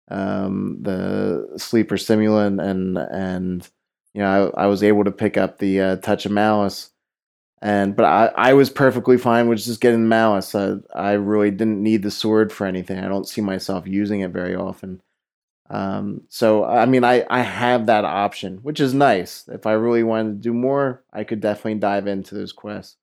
um, 0.10 0.78
the 0.82 1.48
sleeper 1.58 1.98
stimulant, 1.98 2.60
and 2.62 2.98
and 2.98 3.70
you 4.14 4.22
know 4.22 4.52
I, 4.56 4.64
I 4.64 4.68
was 4.68 4.84
able 4.84 5.04
to 5.04 5.12
pick 5.12 5.38
up 5.38 5.60
the 5.60 5.82
uh, 5.82 5.96
touch 5.98 6.26
of 6.26 6.32
malice 6.32 6.92
and 7.64 7.96
but 7.96 8.04
I, 8.06 8.26
I 8.36 8.54
was 8.54 8.70
perfectly 8.70 9.18
fine 9.18 9.48
with 9.48 9.64
just 9.64 9.80
getting 9.80 10.10
malice. 10.10 10.54
I, 10.54 10.76
I 10.94 11.14
really 11.14 11.50
didn't 11.50 11.82
need 11.82 12.04
the 12.04 12.12
sword 12.12 12.52
for 12.52 12.68
anything. 12.68 13.00
I 13.00 13.08
don't 13.08 13.28
see 13.28 13.40
myself 13.40 13.88
using 13.88 14.20
it 14.20 14.32
very 14.32 14.54
often. 14.54 15.02
Um, 15.70 16.24
so 16.28 16.66
I 16.66 16.86
mean, 16.86 17.06
I 17.06 17.26
I 17.30 17.40
have 17.40 17.86
that 17.86 18.04
option, 18.04 18.58
which 18.64 18.82
is 18.82 18.94
nice. 18.94 19.48
If 19.48 19.66
I 19.66 19.72
really 19.74 20.04
wanted 20.04 20.34
to 20.34 20.50
do 20.50 20.54
more, 20.54 21.06
I 21.14 21.24
could 21.24 21.40
definitely 21.40 21.76
dive 21.76 22.06
into 22.06 22.36
those 22.36 22.52
quests. 22.52 22.98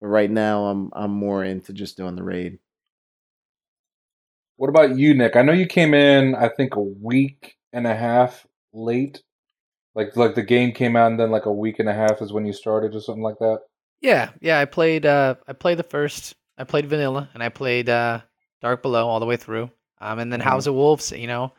But 0.00 0.08
right 0.08 0.30
now, 0.30 0.64
I'm 0.64 0.90
I'm 0.94 1.10
more 1.12 1.44
into 1.44 1.74
just 1.74 1.98
doing 1.98 2.16
the 2.16 2.22
raid. 2.22 2.58
What 4.56 4.68
about 4.68 4.96
you, 4.96 5.14
Nick? 5.14 5.36
I 5.36 5.42
know 5.42 5.52
you 5.52 5.66
came 5.66 5.94
in, 5.94 6.34
I 6.34 6.48
think, 6.48 6.76
a 6.76 6.80
week 6.80 7.56
and 7.72 7.86
a 7.86 7.94
half 7.94 8.46
late. 8.72 9.22
Like, 9.94 10.16
like 10.16 10.34
the 10.34 10.42
game 10.42 10.72
came 10.72 10.96
out, 10.96 11.10
and 11.10 11.18
then 11.20 11.30
like 11.30 11.46
a 11.46 11.52
week 11.52 11.78
and 11.78 11.88
a 11.88 11.94
half 11.94 12.20
is 12.20 12.32
when 12.32 12.44
you 12.46 12.52
started, 12.52 12.94
or 12.94 13.00
something 13.00 13.22
like 13.22 13.38
that. 13.38 13.60
Yeah, 14.02 14.30
yeah. 14.40 14.58
I 14.60 14.64
played. 14.66 15.06
Uh, 15.06 15.36
I 15.48 15.52
played 15.54 15.78
the 15.78 15.82
first. 15.82 16.34
I 16.58 16.64
played 16.64 16.86
vanilla, 16.86 17.30
and 17.34 17.42
I 17.42 17.48
played 17.48 17.88
uh, 17.88 18.20
Dark 18.60 18.82
Below 18.82 19.06
all 19.08 19.20
the 19.20 19.26
way 19.26 19.36
through. 19.36 19.70
Um, 20.00 20.18
and 20.18 20.30
then 20.32 20.40
Mhm. 20.40 20.44
House 20.44 20.66
of 20.66 20.74
Wolves. 20.74 21.12
You 21.12 21.26
know, 21.26 21.52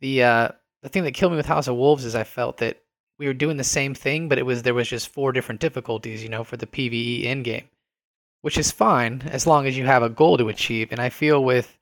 the 0.00 0.22
uh, 0.22 0.48
the 0.82 0.88
thing 0.88 1.04
that 1.04 1.12
killed 1.12 1.32
me 1.32 1.36
with 1.36 1.46
House 1.46 1.68
of 1.68 1.76
Wolves 1.76 2.04
is 2.06 2.14
I 2.14 2.24
felt 2.24 2.56
that 2.58 2.78
we 3.18 3.26
were 3.26 3.34
doing 3.34 3.58
the 3.58 3.64
same 3.64 3.94
thing, 3.94 4.28
but 4.28 4.38
it 4.38 4.46
was 4.46 4.62
there 4.62 4.74
was 4.74 4.88
just 4.88 5.08
four 5.08 5.32
different 5.32 5.60
difficulties. 5.60 6.22
You 6.22 6.30
know, 6.30 6.44
for 6.44 6.56
the 6.56 6.66
PVE 6.66 7.26
end 7.26 7.44
game, 7.44 7.68
which 8.40 8.56
is 8.56 8.70
fine 8.70 9.22
as 9.26 9.46
long 9.46 9.66
as 9.66 9.76
you 9.76 9.84
have 9.84 10.02
a 10.02 10.08
goal 10.08 10.38
to 10.38 10.48
achieve. 10.48 10.90
And 10.90 11.00
I 11.00 11.10
feel 11.10 11.44
with 11.44 11.78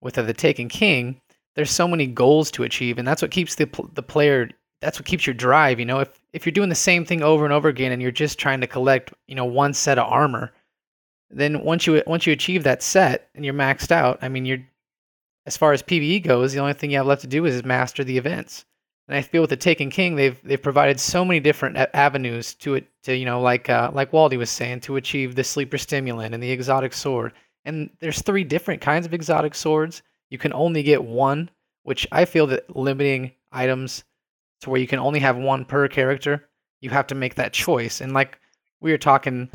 with 0.00 0.14
the 0.14 0.32
Taken 0.34 0.68
King, 0.68 1.20
there's 1.54 1.70
so 1.70 1.88
many 1.88 2.06
goals 2.06 2.50
to 2.52 2.62
achieve, 2.62 2.98
and 2.98 3.06
that's 3.06 3.22
what 3.22 3.30
keeps 3.30 3.54
the 3.54 3.68
the 3.94 4.02
player. 4.02 4.50
That's 4.80 4.98
what 4.98 5.06
keeps 5.06 5.26
your 5.26 5.34
drive. 5.34 5.78
You 5.78 5.86
know, 5.86 6.00
if 6.00 6.20
if 6.32 6.46
you're 6.46 6.52
doing 6.52 6.68
the 6.68 6.74
same 6.74 7.04
thing 7.04 7.22
over 7.22 7.44
and 7.44 7.52
over 7.52 7.68
again, 7.68 7.92
and 7.92 8.00
you're 8.00 8.10
just 8.10 8.38
trying 8.38 8.60
to 8.60 8.66
collect, 8.66 9.12
you 9.26 9.34
know, 9.34 9.44
one 9.44 9.74
set 9.74 9.98
of 9.98 10.10
armor, 10.10 10.52
then 11.30 11.62
once 11.64 11.86
you 11.86 12.02
once 12.06 12.26
you 12.26 12.32
achieve 12.32 12.62
that 12.64 12.82
set 12.82 13.28
and 13.34 13.44
you're 13.44 13.54
maxed 13.54 13.90
out, 13.90 14.18
I 14.22 14.28
mean, 14.28 14.46
you're 14.46 14.64
as 15.46 15.56
far 15.56 15.72
as 15.72 15.82
PVE 15.82 16.22
goes, 16.22 16.52
the 16.52 16.60
only 16.60 16.74
thing 16.74 16.90
you 16.90 16.98
have 16.98 17.06
left 17.06 17.22
to 17.22 17.26
do 17.26 17.44
is 17.44 17.64
master 17.64 18.04
the 18.04 18.18
events. 18.18 18.64
And 19.08 19.16
I 19.16 19.22
feel 19.22 19.40
with 19.40 19.50
the 19.50 19.56
Taken 19.56 19.90
King, 19.90 20.14
they've 20.14 20.40
they've 20.44 20.62
provided 20.62 21.00
so 21.00 21.24
many 21.24 21.40
different 21.40 21.76
avenues 21.94 22.54
to 22.56 22.76
it 22.76 22.86
to 23.02 23.16
you 23.16 23.24
know 23.24 23.40
like 23.40 23.68
uh, 23.68 23.90
like 23.92 24.12
Waldy 24.12 24.38
was 24.38 24.50
saying 24.50 24.80
to 24.80 24.96
achieve 24.96 25.34
the 25.34 25.42
sleeper 25.42 25.78
stimulant 25.78 26.32
and 26.32 26.42
the 26.42 26.52
exotic 26.52 26.92
sword. 26.92 27.32
And 27.64 27.90
there's 28.00 28.22
three 28.22 28.44
different 28.44 28.80
kinds 28.80 29.06
of 29.06 29.14
exotic 29.14 29.54
swords. 29.54 30.02
You 30.30 30.38
can 30.38 30.52
only 30.52 30.82
get 30.82 31.04
one, 31.04 31.50
which 31.82 32.06
I 32.12 32.24
feel 32.24 32.46
that 32.48 32.74
limiting 32.74 33.32
items 33.52 34.04
to 34.62 34.70
where 34.70 34.80
you 34.80 34.86
can 34.86 34.98
only 34.98 35.20
have 35.20 35.36
one 35.36 35.64
per 35.64 35.88
character, 35.88 36.48
you 36.80 36.90
have 36.90 37.06
to 37.08 37.14
make 37.14 37.34
that 37.36 37.52
choice. 37.52 38.00
And 38.00 38.12
like 38.12 38.38
we 38.80 38.90
were 38.90 38.98
talking, 38.98 39.50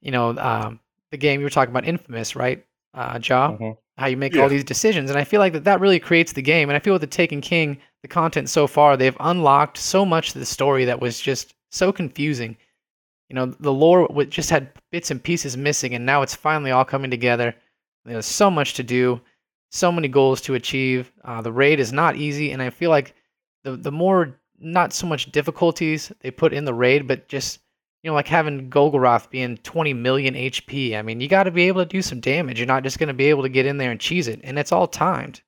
you 0.00 0.10
know, 0.10 0.36
um, 0.38 0.80
the 1.10 1.16
game 1.16 1.40
you 1.40 1.44
were 1.46 1.50
talking 1.50 1.70
about, 1.72 1.86
Infamous, 1.86 2.34
right? 2.36 2.64
Uh, 2.94 3.18
Ja, 3.22 3.50
Mhm. 3.52 3.76
how 3.98 4.06
you 4.06 4.16
make 4.16 4.32
Yeah. 4.34 4.42
all 4.42 4.48
these 4.48 4.64
decisions, 4.64 5.10
and 5.10 5.18
I 5.18 5.24
feel 5.24 5.40
like 5.40 5.52
that 5.52 5.64
that 5.64 5.80
really 5.80 5.98
creates 6.00 6.32
the 6.32 6.42
game. 6.42 6.68
And 6.68 6.76
I 6.76 6.80
feel 6.80 6.92
with 6.94 7.00
the 7.02 7.06
Taken 7.08 7.40
King, 7.40 7.78
the 8.02 8.08
content 8.08 8.48
so 8.48 8.66
far, 8.66 8.96
they've 8.96 9.16
unlocked 9.20 9.78
so 9.78 10.04
much 10.04 10.28
of 10.34 10.40
the 10.40 10.46
story 10.46 10.84
that 10.84 11.00
was 11.00 11.20
just 11.20 11.54
so 11.70 11.92
confusing. 11.92 12.56
You 13.34 13.40
know, 13.40 13.46
the 13.46 13.72
lore 13.72 14.08
just 14.26 14.48
had 14.48 14.70
bits 14.92 15.10
and 15.10 15.20
pieces 15.20 15.56
missing, 15.56 15.92
and 15.92 16.06
now 16.06 16.22
it's 16.22 16.36
finally 16.36 16.70
all 16.70 16.84
coming 16.84 17.10
together. 17.10 17.52
There's 18.04 18.26
so 18.26 18.48
much 18.48 18.74
to 18.74 18.84
do, 18.84 19.20
so 19.72 19.90
many 19.90 20.06
goals 20.06 20.40
to 20.42 20.54
achieve. 20.54 21.10
Uh, 21.24 21.42
the 21.42 21.50
raid 21.50 21.80
is 21.80 21.92
not 21.92 22.14
easy, 22.14 22.52
and 22.52 22.62
I 22.62 22.70
feel 22.70 22.90
like 22.90 23.16
the 23.64 23.72
the 23.72 23.90
more 23.90 24.38
not 24.60 24.92
so 24.92 25.08
much 25.08 25.32
difficulties 25.32 26.12
they 26.20 26.30
put 26.30 26.52
in 26.52 26.64
the 26.64 26.72
raid, 26.72 27.08
but 27.08 27.26
just 27.26 27.58
you 28.04 28.10
know 28.10 28.14
like 28.14 28.28
having 28.28 28.70
Golgoroth 28.70 29.28
being 29.30 29.56
20 29.56 29.94
million 29.94 30.34
HP. 30.34 30.96
I 30.96 31.02
mean, 31.02 31.20
you 31.20 31.26
got 31.26 31.42
to 31.42 31.50
be 31.50 31.66
able 31.66 31.82
to 31.82 31.88
do 31.88 32.02
some 32.02 32.20
damage. 32.20 32.60
You're 32.60 32.68
not 32.68 32.84
just 32.84 33.00
going 33.00 33.08
to 33.08 33.14
be 33.14 33.30
able 33.30 33.42
to 33.42 33.48
get 33.48 33.66
in 33.66 33.78
there 33.78 33.90
and 33.90 33.98
cheese 33.98 34.28
it, 34.28 34.42
and 34.44 34.60
it's 34.60 34.70
all 34.70 34.86
timed, 34.86 35.42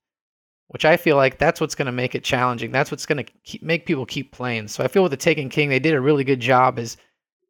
which 0.66 0.84
I 0.84 0.96
feel 0.96 1.14
like 1.14 1.38
that's 1.38 1.60
what's 1.60 1.76
going 1.76 1.86
to 1.86 1.92
make 1.92 2.16
it 2.16 2.24
challenging. 2.24 2.72
That's 2.72 2.90
what's 2.90 3.06
going 3.06 3.24
to 3.24 3.58
make 3.62 3.86
people 3.86 4.06
keep 4.06 4.32
playing. 4.32 4.66
So 4.66 4.82
I 4.82 4.88
feel 4.88 5.04
with 5.04 5.12
the 5.12 5.16
Taken 5.16 5.48
King, 5.48 5.68
they 5.68 5.78
did 5.78 5.94
a 5.94 6.00
really 6.00 6.24
good 6.24 6.40
job 6.40 6.80
as 6.80 6.96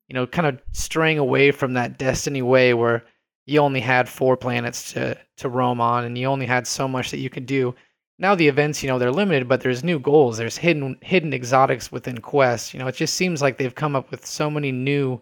you 0.09 0.15
know, 0.15 0.27
kind 0.27 0.47
of 0.47 0.61
straying 0.73 1.19
away 1.19 1.51
from 1.51 1.75
that 1.75 1.99
Destiny 1.99 2.43
way 2.43 2.75
where 2.75 3.05
you 3.47 3.61
only 3.61 3.81
had 3.81 4.09
four 4.09 4.37
planets 4.37 4.93
to 4.93 5.17
to 5.37 5.49
roam 5.49 5.81
on 5.81 6.05
and 6.05 6.17
you 6.17 6.27
only 6.27 6.47
had 6.47 6.67
so 6.67 6.89
much 6.89 7.11
that 7.11 7.19
you 7.19 7.31
could 7.31 7.47
do. 7.47 7.75
Now 8.19 8.35
the 8.35 8.49
events, 8.49 8.83
you 8.83 8.89
know, 8.89 8.99
they're 8.99 9.13
limited, 9.13 9.47
but 9.49 9.61
there's 9.61 9.85
new 9.85 9.99
goals. 9.99 10.39
There's 10.39 10.57
hidden 10.57 10.97
hidden 11.03 11.33
exotics 11.33 11.93
within 11.93 12.19
quests. 12.19 12.73
You 12.73 12.81
know, 12.81 12.87
it 12.87 12.97
just 12.97 13.15
seems 13.15 13.43
like 13.43 13.59
they've 13.59 13.75
come 13.75 13.95
up 13.95 14.11
with 14.11 14.27
so 14.27 14.51
many 14.51 14.73
new 14.73 15.21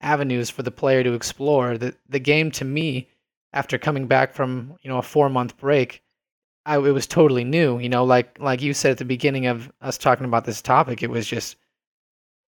avenues 0.00 0.48
for 0.50 0.62
the 0.62 0.70
player 0.70 1.02
to 1.04 1.14
explore. 1.14 1.76
The 1.76 1.94
the 2.08 2.20
game 2.20 2.50
to 2.52 2.64
me, 2.64 3.08
after 3.52 3.78
coming 3.78 4.06
back 4.06 4.34
from 4.34 4.76
you 4.82 4.90
know 4.90 4.98
a 4.98 5.02
four 5.02 5.28
month 5.28 5.56
break, 5.56 6.02
I, 6.64 6.76
it 6.76 6.92
was 6.92 7.06
totally 7.06 7.44
new. 7.44 7.78
You 7.78 7.88
know, 7.88 8.04
like 8.04 8.38
like 8.40 8.62
you 8.62 8.74
said 8.74 8.92
at 8.92 8.98
the 8.98 9.04
beginning 9.04 9.46
of 9.46 9.70
us 9.80 9.98
talking 9.98 10.26
about 10.26 10.44
this 10.44 10.62
topic, 10.62 11.02
it 11.02 11.10
was 11.10 11.26
just 11.26 11.56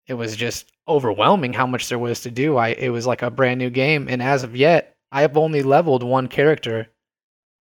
it 0.06 0.14
was 0.14 0.36
just 0.36 0.70
overwhelming 0.88 1.52
how 1.52 1.66
much 1.66 1.88
there 1.88 1.98
was 1.98 2.20
to 2.22 2.30
do. 2.30 2.56
I 2.56 2.68
it 2.68 2.90
was 2.90 3.06
like 3.06 3.22
a 3.22 3.30
brand 3.30 3.58
new 3.58 3.70
game, 3.70 4.08
and 4.08 4.22
as 4.22 4.42
of 4.42 4.56
yet, 4.56 4.96
I 5.10 5.22
have 5.22 5.36
only 5.36 5.62
leveled 5.62 6.02
one 6.02 6.28
character. 6.28 6.88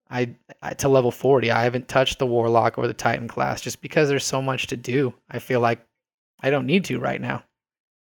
I, 0.10 0.36
I 0.62 0.74
to 0.76 0.90
level 0.90 1.12
forty. 1.12 1.52
I 1.52 1.64
haven't 1.64 1.88
touched 1.88 2.20
the 2.20 2.28
warlock 2.28 2.78
or 2.78 2.88
the 2.88 2.94
titan 2.94 3.28
class 3.28 3.62
just 3.62 3.82
because 3.82 4.08
there's 4.08 4.26
so 4.26 4.42
much 4.42 4.68
to 4.68 4.78
do. 4.78 5.14
I 5.30 5.40
feel 5.40 5.60
like 5.60 5.86
I 6.42 6.52
don't 6.52 6.68
need 6.68 6.86
to 6.86 7.00
right 7.00 7.20
now. 7.20 7.44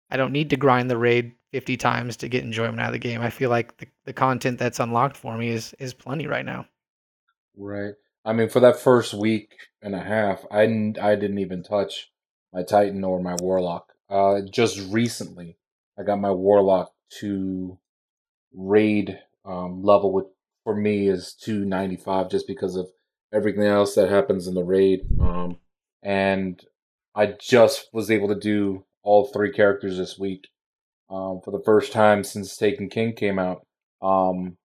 I 0.09 0.17
don't 0.17 0.31
need 0.31 0.49
to 0.51 0.57
grind 0.57 0.89
the 0.89 0.97
raid 0.97 1.33
fifty 1.51 1.75
times 1.75 2.17
to 2.17 2.29
get 2.29 2.43
enjoyment 2.43 2.79
out 2.79 2.87
of 2.87 2.93
the 2.93 2.99
game. 2.99 3.21
I 3.21 3.29
feel 3.29 3.49
like 3.49 3.77
the, 3.77 3.87
the 4.05 4.13
content 4.13 4.57
that's 4.57 4.79
unlocked 4.79 5.17
for 5.17 5.37
me 5.37 5.49
is 5.49 5.73
is 5.79 5.93
plenty 5.93 6.27
right 6.27 6.45
now. 6.45 6.65
Right. 7.57 7.93
I 8.23 8.33
mean, 8.33 8.49
for 8.49 8.59
that 8.61 8.79
first 8.79 9.13
week 9.13 9.55
and 9.81 9.95
a 9.95 9.99
half, 9.99 10.45
I 10.51 10.63
I 11.01 11.15
didn't 11.15 11.39
even 11.39 11.63
touch 11.63 12.11
my 12.53 12.63
Titan 12.63 13.03
or 13.03 13.21
my 13.21 13.35
Warlock. 13.39 13.93
Uh, 14.11 14.41
just 14.41 14.91
recently, 14.91 15.57
I 15.97 16.03
got 16.03 16.19
my 16.19 16.31
Warlock 16.31 16.91
to 17.19 17.79
raid 18.53 19.17
um, 19.45 19.83
level, 19.83 20.11
which 20.11 20.25
for 20.65 20.75
me 20.75 21.07
is 21.07 21.33
295 21.33 22.29
just 22.29 22.45
because 22.45 22.75
of 22.75 22.89
everything 23.33 23.63
else 23.63 23.95
that 23.95 24.09
happens 24.09 24.47
in 24.47 24.53
the 24.53 24.63
raid. 24.63 25.01
Um, 25.19 25.57
and 26.03 26.61
I 27.15 27.35
just 27.39 27.87
was 27.93 28.11
able 28.11 28.27
to 28.27 28.39
do 28.39 28.83
all 29.01 29.27
three 29.27 29.51
characters 29.51 29.97
this 29.97 30.19
week 30.19 30.49
um, 31.09 31.39
for 31.43 31.51
the 31.51 31.63
first 31.63 31.93
time 31.93 32.23
since 32.25 32.57
Taken 32.57 32.89
King 32.89 33.13
came 33.13 33.39
out. 33.39 33.65
Um, 34.01 34.57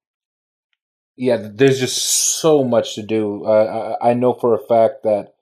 yeah, 1.17 1.39
there's 1.41 1.79
just 1.79 1.99
so 2.41 2.65
much 2.65 2.95
to 2.97 3.03
do. 3.03 3.45
Uh, 3.45 3.97
I, 4.03 4.11
I 4.11 4.15
know 4.15 4.35
for 4.35 4.55
a 4.55 4.67
fact 4.67 5.05
that 5.05 5.36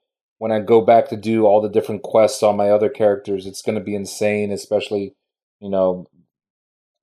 when 0.45 0.51
I 0.51 0.59
go 0.59 0.79
back 0.79 1.07
to 1.07 1.17
do 1.17 1.47
all 1.47 1.59
the 1.59 1.69
different 1.69 2.03
quests 2.03 2.43
on 2.43 2.55
my 2.55 2.69
other 2.69 2.87
characters, 2.87 3.47
it's 3.47 3.63
going 3.63 3.79
to 3.79 3.83
be 3.83 3.95
insane, 3.95 4.51
especially, 4.51 5.15
you 5.59 5.71
know, 5.71 6.05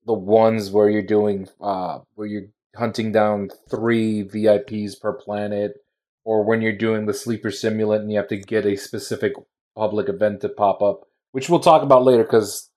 the 0.07 0.12
ones 0.12 0.70
where 0.70 0.88
you're 0.88 1.02
doing, 1.02 1.48
uh, 1.61 1.98
where 2.14 2.28
you're 2.28 2.50
hunting 2.76 3.11
down 3.11 3.50
three 3.68 4.22
VIPs 4.22 5.00
per 5.00 5.12
planet, 5.12 5.72
or 6.22 6.44
when 6.44 6.62
you're 6.62 6.70
doing 6.70 7.07
the 7.07 7.12
sleeper 7.12 7.48
simulant 7.48 8.02
and 8.02 8.12
you 8.12 8.16
have 8.16 8.28
to 8.28 8.37
get 8.37 8.64
a 8.64 8.76
specific 8.76 9.33
public 9.74 10.09
event 10.09 10.42
to 10.42 10.48
pop 10.48 10.81
up, 10.81 11.00
which 11.33 11.50
we'll 11.50 11.59
talk 11.59 11.83
about 11.83 12.05
later 12.05 12.22
because, 12.22 12.70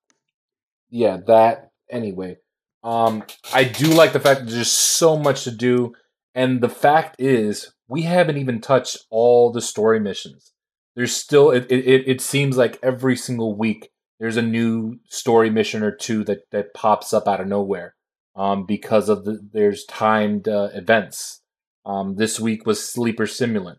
yeah, 0.90 1.18
that, 1.28 1.70
anyway. 1.92 2.38
Um, 2.84 3.24
I 3.54 3.66
do 3.66 3.86
like 3.90 4.14
the 4.14 4.20
fact 4.20 4.40
that 4.40 4.50
there's 4.50 4.72
so 4.72 5.16
much 5.16 5.44
to 5.44 5.52
do, 5.52 5.94
and 6.34 6.60
the 6.60 6.70
fact 6.70 7.18
is, 7.20 7.72
we 7.88 8.02
haven't 8.02 8.38
even 8.38 8.62
touched 8.62 8.98
all 9.12 9.52
the 9.52 9.62
story 9.62 10.00
missions. 10.00 10.54
There's 10.96 11.16
still 11.16 11.52
it 11.52 11.66
it, 11.70 12.08
it 12.08 12.22
seems 12.22 12.58
like 12.58 12.80
every 12.82 13.16
single 13.16 13.56
week 13.58 13.90
there's 14.20 14.38
a 14.38 14.42
new 14.42 15.00
story 15.10 15.50
mission 15.50 15.84
or 15.84 15.92
two 15.92 16.24
that 16.24 16.50
that 16.52 16.74
pops 16.74 17.14
up 17.14 17.28
out 17.28 17.42
of 17.42 17.48
nowhere, 17.48 17.96
um, 18.36 18.66
because 18.66 19.10
of 19.10 19.26
the 19.26 19.40
there's 19.52 19.86
timed 19.86 20.48
uh, 20.48 20.70
events. 20.74 21.42
Um, 21.86 22.16
this 22.16 22.40
week 22.40 22.66
was 22.66 22.88
Sleeper 22.88 23.26
Simulant. 23.26 23.78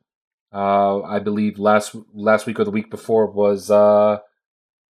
Uh, 0.52 1.02
I 1.02 1.18
believe 1.18 1.58
last 1.58 1.96
last 2.12 2.46
week 2.46 2.60
or 2.60 2.64
the 2.64 2.70
week 2.70 2.90
before 2.90 3.26
was 3.30 3.70
uh, 3.70 4.18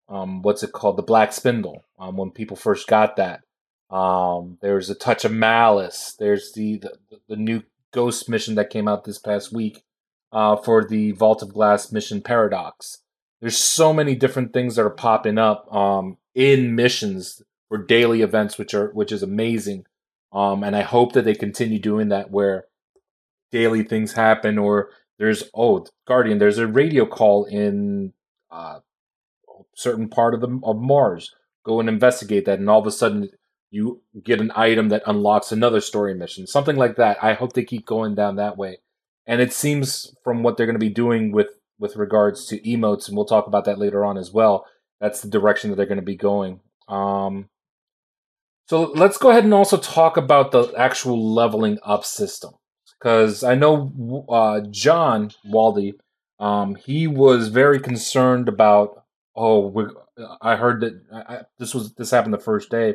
um, 0.09 0.43
what's 0.43 0.63
it 0.63 0.73
called? 0.73 0.99
The 0.99 1.03
Black 1.03 1.33
Spindle. 1.33 1.85
Um, 1.99 2.17
when 2.17 2.31
people 2.31 2.57
first 2.57 2.87
got 2.89 3.17
that. 3.17 3.41
Um, 3.89 4.59
there's 4.61 4.91
a 4.91 4.97
touch 4.97 5.25
of 5.25 5.33
malice. 5.33 6.17
There's 6.19 6.53
the, 6.53 6.79
the 6.79 6.99
the 7.29 7.37
new 7.37 7.63
ghost 7.93 8.29
mission 8.29 8.57
that 8.57 8.69
came 8.71 8.89
out 8.89 9.05
this 9.05 9.19
past 9.19 9.53
week 9.53 9.85
uh, 10.37 10.55
for 10.55 10.85
the 10.85 11.13
Vault 11.13 11.43
of 11.43 11.55
Glass 11.55 11.91
mission 11.91 12.21
Paradox. 12.21 12.99
There's 13.41 13.57
so 13.57 13.95
many 13.95 14.15
different 14.15 14.53
things 14.53 14.77
that 14.77 14.83
are 14.83 14.91
popping 14.91 15.39
up 15.39 15.73
um, 15.75 16.19
in 16.35 16.75
missions 16.75 17.43
for 17.71 17.79
daily 17.79 18.21
events, 18.21 18.59
which 18.59 18.75
are 18.75 18.91
which 18.91 19.13
is 19.13 19.23
amazing. 19.23 19.87
Um, 20.35 20.63
and 20.63 20.77
I 20.77 20.83
hope 20.83 21.15
that 21.15 21.25
they 21.25 21.35
continue 21.35 21.79
doing 21.79 22.11
that 22.11 22.31
where 22.31 22.67
daily 23.51 23.83
things 23.83 24.13
happen 24.13 24.59
or 24.59 24.91
there's 25.19 25.45
oh 25.55 25.87
Guardian, 26.07 26.37
there's 26.37 26.59
a 26.59 26.67
radio 26.67 27.07
call 27.07 27.47
in 27.47 28.13
uh, 28.51 28.81
certain 29.75 30.11
part 30.11 30.35
of 30.35 30.43
the 30.43 30.61
of 30.65 30.77
Mars. 30.77 31.35
Go 31.65 31.81
and 31.81 31.89
investigate 31.89 32.45
that, 32.45 32.59
and 32.59 32.69
all 32.69 32.81
of 32.81 32.87
a 32.87 32.93
sudden 32.93 33.31
you 33.71 34.03
get 34.23 34.43
an 34.43 34.53
item 34.55 34.91
that 34.91 35.03
unlocks 35.07 35.51
another 35.51 35.81
story 35.81 36.13
mission, 36.13 36.47
something 36.47 36.77
like 36.77 36.97
that. 36.97 37.25
I 37.25 37.33
hope 37.33 37.55
they 37.55 37.65
keep 37.65 37.87
going 37.87 38.15
down 38.15 38.37
that 38.37 38.59
way. 38.59 38.81
And 39.27 39.41
it 39.41 39.53
seems 39.53 40.15
from 40.23 40.43
what 40.43 40.57
they're 40.57 40.67
going 40.67 40.75
to 40.75 40.79
be 40.79 40.89
doing 40.89 41.33
with 41.33 41.49
with 41.79 41.97
regards 41.97 42.47
to 42.47 42.61
emotes, 42.61 43.09
and 43.09 43.17
we'll 43.17 43.27
talk 43.27 43.47
about 43.47 43.65
that 43.65 43.79
later 43.79 44.05
on 44.05 44.17
as 44.17 44.33
well. 44.33 44.65
That's 45.01 45.21
the 45.21 45.29
direction 45.29 45.71
that 45.71 45.77
they're 45.77 45.85
going 45.85 45.97
to 45.97 46.03
be 46.03 46.17
going. 46.17 46.61
Um, 46.89 47.51
so 48.69 48.93
let's 48.95 49.19
go 49.19 49.31
ahead 49.31 49.45
and 49.45 49.53
also 49.53 49.77
talk 49.77 50.17
about 50.17 50.53
the 50.53 50.73
actual 50.77 51.35
leveling 51.35 51.79
up 51.83 52.05
system, 52.05 52.53
because 52.99 53.43
I 53.43 53.55
know 53.55 54.27
uh, 54.29 54.61
John 54.71 55.33
Waldy, 55.45 55.95
um, 56.39 56.77
he 56.77 57.07
was 57.07 57.49
very 57.49 57.81
concerned 57.81 58.49
about. 58.49 59.03
Oh, 59.35 59.91
I 60.41 60.57
heard 60.57 60.81
that 60.81 61.03
I, 61.13 61.41
this 61.59 61.75
was 61.75 61.95
this 61.95 62.11
happened 62.11 62.33
the 62.33 62.39
first 62.39 62.71
day 62.71 62.95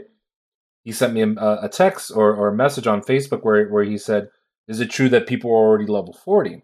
he 0.84 0.91
sent 0.91 1.13
me 1.13 1.22
a, 1.22 1.60
a 1.63 1.70
text 1.70 2.12
or, 2.15 2.34
or 2.34 2.48
a 2.48 2.56
message 2.56 2.88
on 2.88 3.02
Facebook 3.02 3.44
where 3.44 3.67
where 3.70 3.84
he 3.84 3.98
said, 3.98 4.30
"Is 4.67 4.80
it 4.80 4.89
true 4.89 5.10
that 5.10 5.28
people 5.28 5.52
are 5.52 5.56
already 5.56 5.86
level 5.86 6.13
40?" 6.13 6.63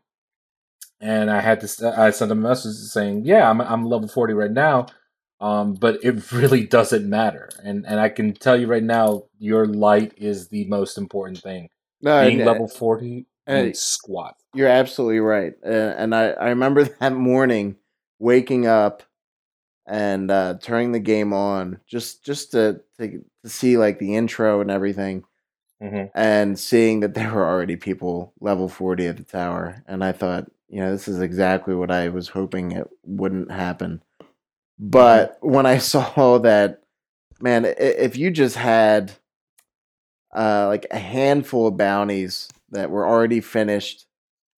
And 0.99 1.29
I 1.29 1.41
had 1.41 1.62
to 1.62 1.93
I 1.97 2.10
sent 2.12 2.31
a 2.31 2.36
message 2.36 2.75
saying, 2.75 3.25
"Yeah, 3.25 3.49
I'm 3.49 3.62
I'm 3.62 3.86
level 3.86 4.07
40 4.07 4.33
right 4.33 4.51
now, 4.51 4.88
um, 5.39 5.73
but 5.75 6.03
it 6.03 6.31
really 6.31 6.65
doesn't 6.65 7.07
matter." 7.07 7.49
And 7.63 7.86
and 7.86 7.99
I 7.99 8.10
can 8.10 8.33
tell 8.33 8.60
you 8.60 8.67
right 8.67 8.83
now, 8.83 9.23
your 9.38 9.65
light 9.67 10.13
is 10.17 10.47
the 10.49 10.65
most 10.65 10.97
important 10.97 11.39
thing. 11.39 11.69
No, 12.01 12.23
Being 12.25 12.41
and, 12.41 12.47
level 12.47 12.67
40 12.67 13.25
and- 13.45 13.65
means 13.67 13.79
squat. 13.79 14.36
You're 14.53 14.67
absolutely 14.69 15.19
right. 15.19 15.53
Uh, 15.63 15.69
and 15.97 16.15
I, 16.15 16.29
I 16.29 16.49
remember 16.49 16.83
that 16.99 17.13
morning 17.13 17.75
waking 18.19 18.65
up 18.65 19.03
and 19.86 20.31
uh, 20.31 20.55
turning 20.62 20.91
the 20.91 20.99
game 20.99 21.31
on 21.31 21.79
just 21.88 22.23
just 22.25 22.51
to, 22.51 22.81
to 22.99 23.23
to 23.43 23.49
see 23.49 23.77
like 23.77 23.99
the 23.99 24.15
intro 24.15 24.62
and 24.62 24.71
everything. 24.71 25.23
Mhm. 25.81 26.09
and 26.15 26.57
seeing 26.57 27.01
that 27.01 27.13
there 27.13 27.31
were 27.33 27.45
already 27.45 27.75
people 27.75 28.33
level 28.39 28.67
40 28.67 29.05
at 29.07 29.17
the 29.17 29.23
tower. 29.23 29.83
And 29.87 30.03
I 30.03 30.11
thought, 30.11 30.49
you 30.69 30.79
know, 30.79 30.91
this 30.91 31.07
is 31.07 31.21
exactly 31.21 31.75
what 31.75 31.91
I 31.91 32.09
was 32.09 32.29
hoping 32.29 32.71
it 32.71 32.87
wouldn't 33.03 33.51
happen. 33.51 34.01
But 34.79 35.37
when 35.41 35.65
I 35.65 35.77
saw 35.93 36.37
that, 36.39 36.81
man, 37.39 37.65
if 37.65 38.17
you 38.17 38.31
just 38.31 38.55
had 38.55 39.11
uh, 40.35 40.67
like 40.67 40.85
a 40.91 40.99
handful 40.99 41.67
of 41.67 41.77
bounties 41.77 42.47
that 42.71 42.89
were 42.89 43.07
already 43.07 43.39
finished 43.41 44.05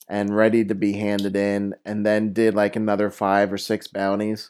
and 0.08 0.36
ready 0.36 0.65
to 0.65 0.73
be 0.73 0.93
handed 0.93 1.36
in, 1.36 1.75
and 1.86 2.03
then 2.05 2.34
did 2.34 2.55
like 2.55 2.75
another 2.75 3.12
five 3.12 3.53
or 3.53 3.58
six 3.60 3.88
bounties 3.88 4.49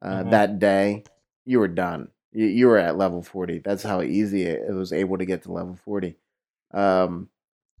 uh, 0.00 0.22
Mhm. 0.22 0.30
that 0.30 0.58
day, 0.60 1.02
you 1.44 1.58
were 1.58 1.66
done. 1.68 2.08
You, 2.34 2.46
you 2.46 2.68
were 2.68 2.78
at 2.78 2.98
level 2.98 3.22
40. 3.22 3.60
That's 3.60 3.84
how 3.84 4.02
easy 4.02 4.44
it, 4.44 4.62
it 4.70 4.74
was 4.74 4.92
able 4.94 5.18
to 5.18 5.26
get 5.26 5.44
to 5.44 5.52
level 5.52 5.78
40. 5.86 6.16
Um, 6.74 7.30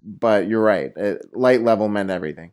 but 0.04 0.48
you're 0.48 0.62
right. 0.62 0.92
It, 0.96 1.26
light 1.34 1.62
level 1.62 1.88
meant 1.88 2.10
everything. 2.10 2.52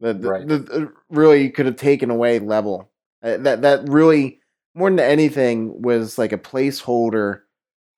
The, 0.00 0.14
the, 0.14 0.30
Right. 0.30 0.46
the, 0.46 0.92
really 1.10 1.42
you 1.44 1.52
could 1.52 1.66
have 1.66 1.76
taken 1.76 2.10
away 2.10 2.38
level. 2.40 2.90
Uh, 3.22 3.38
that 3.38 3.62
that 3.62 3.88
really 3.88 4.40
more 4.74 4.90
than 4.90 5.00
anything 5.00 5.82
was 5.82 6.18
like 6.18 6.32
a 6.32 6.38
placeholder 6.38 7.42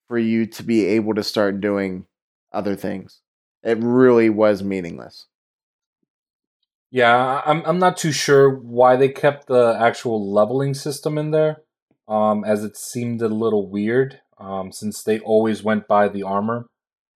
for 0.08 0.18
you 0.18 0.46
to 0.46 0.62
be 0.62 0.86
able 0.86 1.14
to 1.14 1.24
start 1.24 1.60
doing 1.60 2.06
other 2.52 2.76
things. 2.76 3.22
It 3.64 3.78
really 3.80 4.30
was 4.30 4.62
meaningless. 4.62 5.26
Yeah, 6.90 7.42
I'm 7.46 7.62
I'm 7.66 7.80
not 7.80 7.98
too 7.98 8.12
sure 8.12 8.50
why 8.50 8.96
they 8.96 9.10
kept 9.10 9.48
the 9.48 9.76
actual 9.80 10.32
leveling 10.32 10.74
system 10.74 11.18
in 11.18 11.32
there, 11.32 11.62
um, 12.08 12.44
as 12.44 12.64
it 12.64 12.76
seemed 12.76 13.22
a 13.22 13.28
little 13.28 13.68
weird, 13.68 14.20
um, 14.38 14.72
since 14.72 15.02
they 15.02 15.18
always 15.20 15.62
went 15.62 15.88
by 15.88 16.08
the 16.08 16.22
armor. 16.22 16.66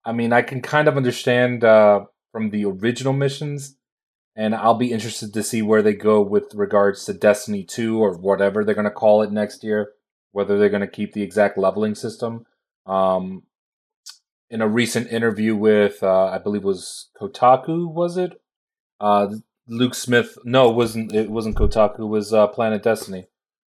I 0.05 0.13
mean, 0.13 0.33
I 0.33 0.43
can 0.43 0.63
kind 0.63 0.89
of 0.89 0.97
understand 0.97 1.63
uh, 1.65 2.07
from 2.33 2.51
the 2.51 2.65
original 2.65 3.13
missions, 3.13 3.77
and 4.35 4.55
I'll 4.55 4.75
be 4.75 4.93
interested 4.93 5.35
to 5.35 5.43
see 5.43 5.63
where 5.63 5.83
they 5.83 5.95
go 5.95 6.23
with 6.23 6.55
regards 6.55 7.05
to 7.05 7.13
Destiny 7.13 7.65
2 7.65 8.03
or 8.03 8.17
whatever 8.17 8.65
they're 8.65 8.75
going 8.75 8.85
to 8.85 8.91
call 8.91 9.23
it 9.23 9.33
next 9.33 9.63
year, 9.63 9.93
whether 10.33 10.59
they're 10.59 10.69
going 10.69 10.81
to 10.81 10.87
keep 10.87 11.13
the 11.13 11.23
exact 11.23 11.59
leveling 11.59 11.95
system. 11.95 12.47
Um, 12.87 13.43
in 14.49 14.61
a 14.61 14.69
recent 14.69 15.13
interview 15.13 15.55
with, 15.55 16.03
uh, 16.03 16.27
I 16.27 16.39
believe 16.39 16.63
it 16.63 16.67
was 16.67 17.09
Kotaku, 17.21 17.93
was 17.93 18.17
it? 18.17 18.41
Uh, 18.99 19.29
Luke 19.69 19.95
Smith. 19.95 20.37
No, 20.45 20.71
it 20.71 20.75
wasn't. 20.75 21.15
It 21.15 21.31
wasn't 21.31 21.57
Kotaku. 21.57 22.01
It 22.01 22.07
was 22.07 22.35
uh, 22.35 22.49
Planet 22.49 22.83
Destiny, 22.83 23.27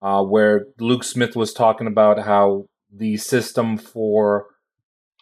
uh, 0.04 0.24
where 0.24 0.68
Luke 0.80 1.04
Smith 1.04 1.36
was 1.36 1.54
talking 1.54 1.88
about 1.88 2.20
how 2.20 2.66
the 2.92 3.18
system 3.18 3.78
for 3.78 4.48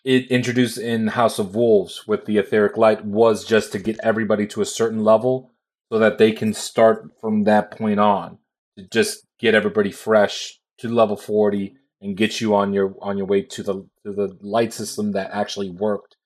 it 0.03 0.29
introduced 0.31 0.79
in 0.79 1.07
House 1.07 1.37
of 1.37 1.55
Wolves 1.55 2.07
with 2.07 2.25
the 2.25 2.39
etheric 2.39 2.75
light 2.75 3.05
was 3.05 3.45
just 3.45 3.71
to 3.71 3.79
get 3.79 3.99
everybody 4.01 4.47
to 4.47 4.61
a 4.61 4.65
certain 4.65 5.03
level, 5.03 5.51
so 5.91 5.99
that 5.99 6.17
they 6.17 6.31
can 6.31 6.53
start 6.53 7.11
from 7.21 7.43
that 7.43 7.69
point 7.69 7.99
on 7.99 8.39
to 8.77 8.87
just 8.91 9.27
get 9.39 9.53
everybody 9.53 9.91
fresh 9.91 10.59
to 10.79 10.89
level 10.89 11.15
forty 11.15 11.75
and 12.01 12.17
get 12.17 12.41
you 12.41 12.55
on 12.55 12.73
your 12.73 12.95
on 13.01 13.17
your 13.17 13.27
way 13.27 13.43
to 13.43 13.61
the 13.61 13.75
to 14.03 14.11
the 14.11 14.35
light 14.41 14.73
system 14.73 15.11
that 15.11 15.29
actually 15.31 15.69
worked 15.69 16.17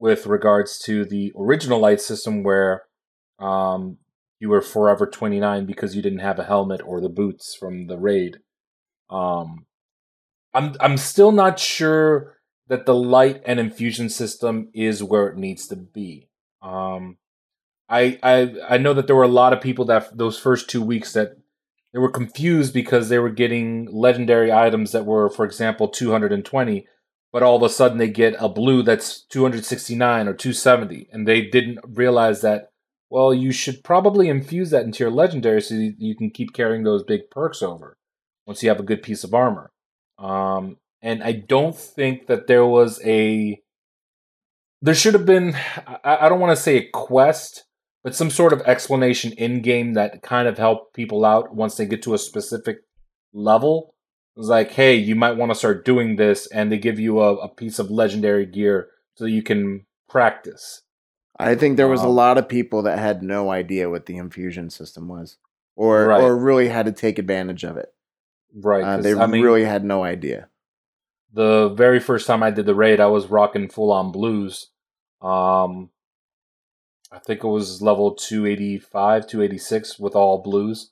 with 0.00 0.26
regards 0.26 0.80
to 0.80 1.04
the 1.04 1.32
original 1.38 1.78
light 1.78 2.00
system 2.00 2.42
where 2.42 2.82
um, 3.38 3.98
you 4.42 4.48
were 4.48 4.60
forever 4.60 5.06
29 5.06 5.66
because 5.66 5.94
you 5.94 6.02
didn't 6.02 6.18
have 6.18 6.36
a 6.36 6.44
helmet 6.44 6.80
or 6.84 7.00
the 7.00 7.08
boots 7.08 7.54
from 7.54 7.86
the 7.86 7.96
raid. 7.96 8.38
Um, 9.08 9.66
I'm 10.52 10.74
I'm 10.80 10.96
still 10.96 11.30
not 11.30 11.60
sure 11.60 12.38
that 12.66 12.84
the 12.84 12.94
light 12.94 13.40
and 13.46 13.60
infusion 13.60 14.08
system 14.08 14.68
is 14.74 15.00
where 15.00 15.28
it 15.28 15.36
needs 15.36 15.68
to 15.68 15.76
be. 15.76 16.28
Um, 16.60 17.18
I 17.88 18.18
I 18.20 18.54
I 18.68 18.78
know 18.78 18.94
that 18.94 19.06
there 19.06 19.14
were 19.14 19.22
a 19.22 19.28
lot 19.28 19.52
of 19.52 19.60
people 19.60 19.84
that 19.84 20.18
those 20.18 20.40
first 20.40 20.68
two 20.68 20.82
weeks 20.82 21.12
that 21.12 21.36
they 21.92 22.00
were 22.00 22.10
confused 22.10 22.74
because 22.74 23.08
they 23.08 23.20
were 23.20 23.30
getting 23.30 23.86
legendary 23.92 24.52
items 24.52 24.90
that 24.90 25.06
were, 25.06 25.30
for 25.30 25.44
example, 25.44 25.86
220, 25.86 26.88
but 27.30 27.44
all 27.44 27.54
of 27.54 27.62
a 27.62 27.68
sudden 27.68 27.98
they 27.98 28.08
get 28.08 28.34
a 28.40 28.48
blue 28.48 28.82
that's 28.82 29.22
269 29.26 30.26
or 30.26 30.34
270, 30.34 31.10
and 31.12 31.28
they 31.28 31.42
didn't 31.42 31.78
realize 31.86 32.40
that 32.40 32.71
well, 33.12 33.34
you 33.34 33.52
should 33.52 33.84
probably 33.84 34.30
infuse 34.30 34.70
that 34.70 34.86
into 34.86 35.04
your 35.04 35.10
legendary 35.10 35.60
so 35.60 35.74
you, 35.74 36.16
can 36.16 36.30
keep 36.30 36.54
carrying 36.54 36.82
those 36.82 37.02
big 37.02 37.30
perks 37.30 37.62
over 37.62 37.98
once 38.46 38.62
you 38.62 38.70
have 38.70 38.80
a 38.80 38.84
good 38.84 39.02
piece 39.02 39.22
of 39.22 39.34
armor. 39.34 39.70
Um, 40.18 40.78
and 41.02 41.22
I 41.22 41.32
don't 41.32 41.76
think 41.76 42.26
that 42.28 42.46
there 42.46 42.64
was 42.64 43.02
a. 43.04 43.60
There 44.80 44.94
should 44.94 45.12
have 45.12 45.26
been. 45.26 45.54
I, 45.86 46.20
I 46.22 46.28
don't 46.30 46.40
want 46.40 46.56
to 46.56 46.62
say 46.62 46.78
a 46.78 46.88
quest, 46.90 47.64
but 48.02 48.14
some 48.14 48.30
sort 48.30 48.54
of 48.54 48.62
explanation 48.62 49.32
in 49.32 49.60
game 49.60 49.92
that 49.92 50.22
kind 50.22 50.48
of 50.48 50.56
helped 50.56 50.94
people 50.94 51.26
out 51.26 51.54
once 51.54 51.76
they 51.76 51.84
get 51.84 52.00
to 52.04 52.14
a 52.14 52.18
specific 52.18 52.78
level. 53.34 53.94
It 54.34 54.40
was 54.40 54.48
like, 54.48 54.70
hey, 54.70 54.94
you 54.94 55.16
might 55.16 55.36
want 55.36 55.52
to 55.52 55.58
start 55.58 55.84
doing 55.84 56.16
this, 56.16 56.46
and 56.46 56.72
they 56.72 56.78
give 56.78 56.98
you 56.98 57.20
a, 57.20 57.34
a 57.34 57.48
piece 57.50 57.78
of 57.78 57.90
legendary 57.90 58.46
gear 58.46 58.88
so 59.16 59.26
you 59.26 59.42
can 59.42 59.84
practice. 60.08 60.80
I 61.38 61.54
think 61.54 61.76
there 61.76 61.88
was 61.88 62.02
a 62.02 62.06
Um, 62.08 62.14
lot 62.14 62.38
of 62.38 62.48
people 62.48 62.82
that 62.82 62.98
had 62.98 63.22
no 63.22 63.50
idea 63.50 63.90
what 63.90 64.06
the 64.06 64.16
infusion 64.16 64.70
system 64.70 65.08
was, 65.08 65.38
or 65.76 66.06
Right. 66.06 66.22
or 66.22 66.36
really 66.36 66.68
had 66.68 66.86
to 66.86 66.92
take 66.92 67.18
advantage 67.18 67.64
of 67.64 67.76
it. 67.76 67.92
Right. 68.54 68.84
Uh, 68.84 68.96
they 68.98 69.14
I 69.14 69.26
mean, 69.26 69.42
really 69.42 69.64
had 69.64 69.84
no 69.84 70.04
idea. 70.04 70.48
the 71.34 71.70
very 71.70 71.98
first 71.98 72.26
time 72.26 72.42
I 72.42 72.50
did 72.50 72.66
the 72.66 72.74
raid, 72.74 73.00
I 73.00 73.06
was 73.06 73.28
rocking 73.28 73.68
full 73.70 73.90
on 73.90 74.12
blues. 74.12 74.68
Um, 75.22 75.88
I 77.10 77.18
think 77.20 77.42
it 77.42 77.46
was 77.48 77.80
level 77.80 78.14
285, 78.14 79.26
286 79.26 79.98
with 79.98 80.14
all 80.14 80.42
blues. 80.42 80.90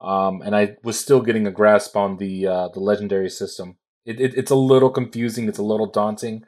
Um, 0.00 0.42
and 0.42 0.54
I 0.54 0.76
was 0.84 0.98
still 0.98 1.20
getting 1.20 1.46
a 1.46 1.50
grasp 1.50 1.96
on 1.96 2.16
the 2.18 2.46
uh, 2.46 2.68
the 2.68 2.78
legendary 2.80 3.28
system. 3.28 3.76
It, 4.06 4.20
it, 4.20 4.34
it's 4.36 4.50
a 4.52 4.54
little 4.54 4.90
confusing. 4.90 5.48
It's 5.48 5.58
a 5.58 5.62
little 5.64 5.86
daunting, 5.90 6.44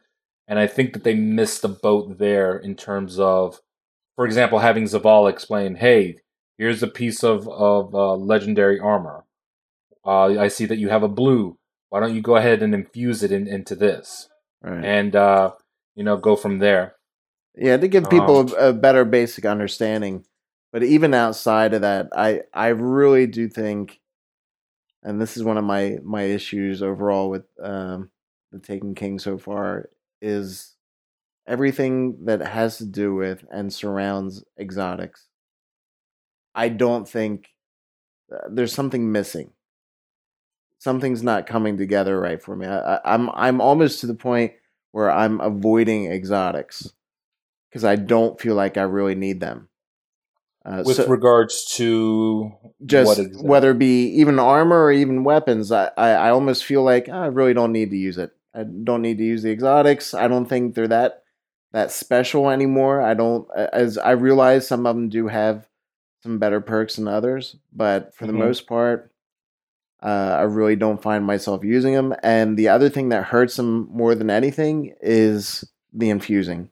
and 0.49 0.59
I 0.59 0.67
think 0.67 0.93
that 0.93 1.05
they 1.05 1.15
missed 1.15 1.63
the 1.63 1.69
boat 1.69 2.19
there 2.19 2.57
in 2.57 2.75
terms 2.75 3.19
of, 3.19 3.61
for 4.17 4.27
example, 4.27 4.59
having 4.59 4.85
Zavala 4.85 5.31
explain, 5.31 5.77
"Hey, 5.77 6.19
here's 6.59 6.83
a 6.83 6.89
piece 6.89 7.23
of 7.25 7.49
of 7.49 7.95
uh, 7.95 8.15
legendary 8.17 8.79
armor. 8.79 9.25
Uh, 10.05 10.39
I 10.39 10.49
see 10.49 10.67
that 10.67 10.79
you 10.79 10.89
have 10.89 11.03
a 11.03 11.09
blue. 11.09 11.59
Why 11.91 12.01
don't 12.01 12.15
you 12.15 12.23
go 12.23 12.37
ahead 12.37 12.63
and 12.63 12.75
infuse 12.75 13.23
it 13.23 13.31
in, 13.33 13.47
into 13.47 13.75
this, 13.77 14.29
Right. 14.63 14.85
and 14.85 15.15
uh, 15.17 15.53
you 15.95 16.05
know, 16.05 16.17
go 16.17 16.37
from 16.37 16.59
there." 16.59 16.97
Yeah, 17.55 17.77
to 17.77 17.87
give 17.89 18.09
people 18.09 18.39
Um, 18.39 18.55
a, 18.59 18.69
a 18.69 18.73
better 18.73 19.05
basic 19.05 19.45
understanding. 19.45 20.25
But 20.73 20.83
even 20.83 21.13
outside 21.13 21.75
of 21.75 21.83
that, 21.83 22.09
I 22.17 22.43
I 22.55 22.69
really 22.69 23.27
do 23.27 23.47
think, 23.47 24.01
and 25.03 25.21
this 25.21 25.37
is 25.37 25.45
one 25.45 25.59
of 25.59 25.65
my 25.65 25.99
my 26.03 26.23
issues 26.23 26.83
overall 26.83 27.29
with 27.29 27.45
um, 27.63 28.11
the 28.53 28.59
Taken 28.59 28.95
King 28.95 29.19
so 29.19 29.37
far 29.37 29.91
is 30.23 30.75
everything 31.47 32.25
that 32.25 32.41
has 32.41 32.79
to 32.79 32.87
do 32.87 33.15
with 33.15 33.45
and 33.51 33.73
surrounds 33.73 34.45
exotics. 34.59 35.27
I 36.55 36.69
don't 36.69 37.09
think 37.09 37.49
uh, 38.33 38.49
there's 38.51 38.73
something 38.73 39.11
missing. 39.13 39.53
Something's 40.79 41.23
not 41.23 41.47
coming 41.47 41.77
together 41.77 42.19
right 42.19 42.43
for 42.43 42.57
me. 42.57 42.67
I, 42.67 42.95
I, 42.97 43.15
I'm 43.15 43.31
I'm 43.31 43.61
almost 43.61 44.01
to 44.01 44.07
the 44.07 44.15
point 44.15 44.53
where 44.93 45.11
I'm 45.11 45.41
avoiding 45.41 46.11
exotics 46.11 46.93
because 47.69 47.85
I 47.85 47.97
don't 47.97 48.41
feel 48.41 48.55
like 48.55 48.77
I 48.77 48.83
really 48.83 49.15
need 49.15 49.41
them. 49.41 49.69
Uh, 50.65 50.83
With 50.87 50.97
so 50.97 51.07
regards 51.09 51.65
to 51.77 52.53
just 52.87 53.21
whether 53.43 53.73
it 53.73 53.79
be 53.79 54.05
even 54.21 54.39
armor 54.39 54.85
or 54.85 54.93
even 54.93 55.25
weapons, 55.25 55.73
I, 55.73 55.91
I, 55.97 56.11
I 56.11 56.31
almost 56.31 56.65
feel 56.65 56.85
like 56.85 57.09
"Ah, 57.11 57.23
I 57.23 57.27
really 57.27 57.55
don't 57.55 57.73
need 57.73 57.91
to 57.91 57.97
use 57.97 58.19
it. 58.19 58.31
I 58.55 58.65
don't 58.65 59.03
need 59.03 59.19
to 59.19 59.25
use 59.25 59.43
the 59.43 59.51
exotics. 59.51 60.15
I 60.15 60.29
don't 60.29 60.47
think 60.47 60.75
they're 60.75 60.89
that 60.89 61.23
that 61.73 61.91
special 61.91 62.51
anymore. 62.51 63.01
I 63.01 63.15
don't 63.15 63.49
as 63.57 63.97
I 63.99 64.11
realize 64.13 64.67
some 64.67 64.87
of 64.87 64.95
them 64.95 65.09
do 65.09 65.29
have 65.29 65.67
some 66.23 66.39
better 66.39 66.61
perks 66.61 66.97
than 66.97 67.09
others, 67.09 67.57
but 67.73 68.15
for 68.15 68.25
Mhm. 68.25 68.29
the 68.29 68.33
most 68.35 68.67
part, 68.67 69.11
uh, 70.03 70.37
I 70.39 70.43
really 70.43 70.77
don't 70.77 71.03
find 71.03 71.25
myself 71.25 71.65
using 71.65 71.95
them. 71.95 72.15
And 72.23 72.57
the 72.57 72.69
other 72.69 72.89
thing 72.89 73.09
that 73.09 73.25
hurts 73.25 73.57
them 73.57 73.89
more 73.91 74.15
than 74.15 74.31
anything 74.31 74.95
is 75.01 75.65
the 75.93 76.11
infusing. 76.11 76.71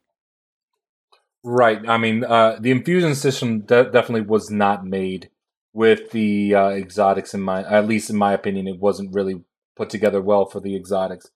Right. 1.42 1.80
I 1.88 1.96
mean, 1.96 2.24
uh, 2.24 2.58
the 2.60 2.70
infusion 2.70 3.14
system 3.14 3.60
de- 3.60 3.90
definitely 3.90 4.22
was 4.22 4.50
not 4.50 4.84
made 4.84 5.30
with 5.72 6.10
the 6.10 6.54
uh, 6.54 6.68
exotics 6.70 7.32
in 7.32 7.40
mind. 7.40 7.66
At 7.66 7.86
least 7.86 8.10
in 8.10 8.16
my 8.16 8.34
opinion, 8.34 8.66
it 8.68 8.78
wasn't 8.78 9.14
really 9.14 9.42
put 9.76 9.88
together 9.88 10.20
well 10.20 10.44
for 10.44 10.60
the 10.60 10.76
exotics. 10.76 11.30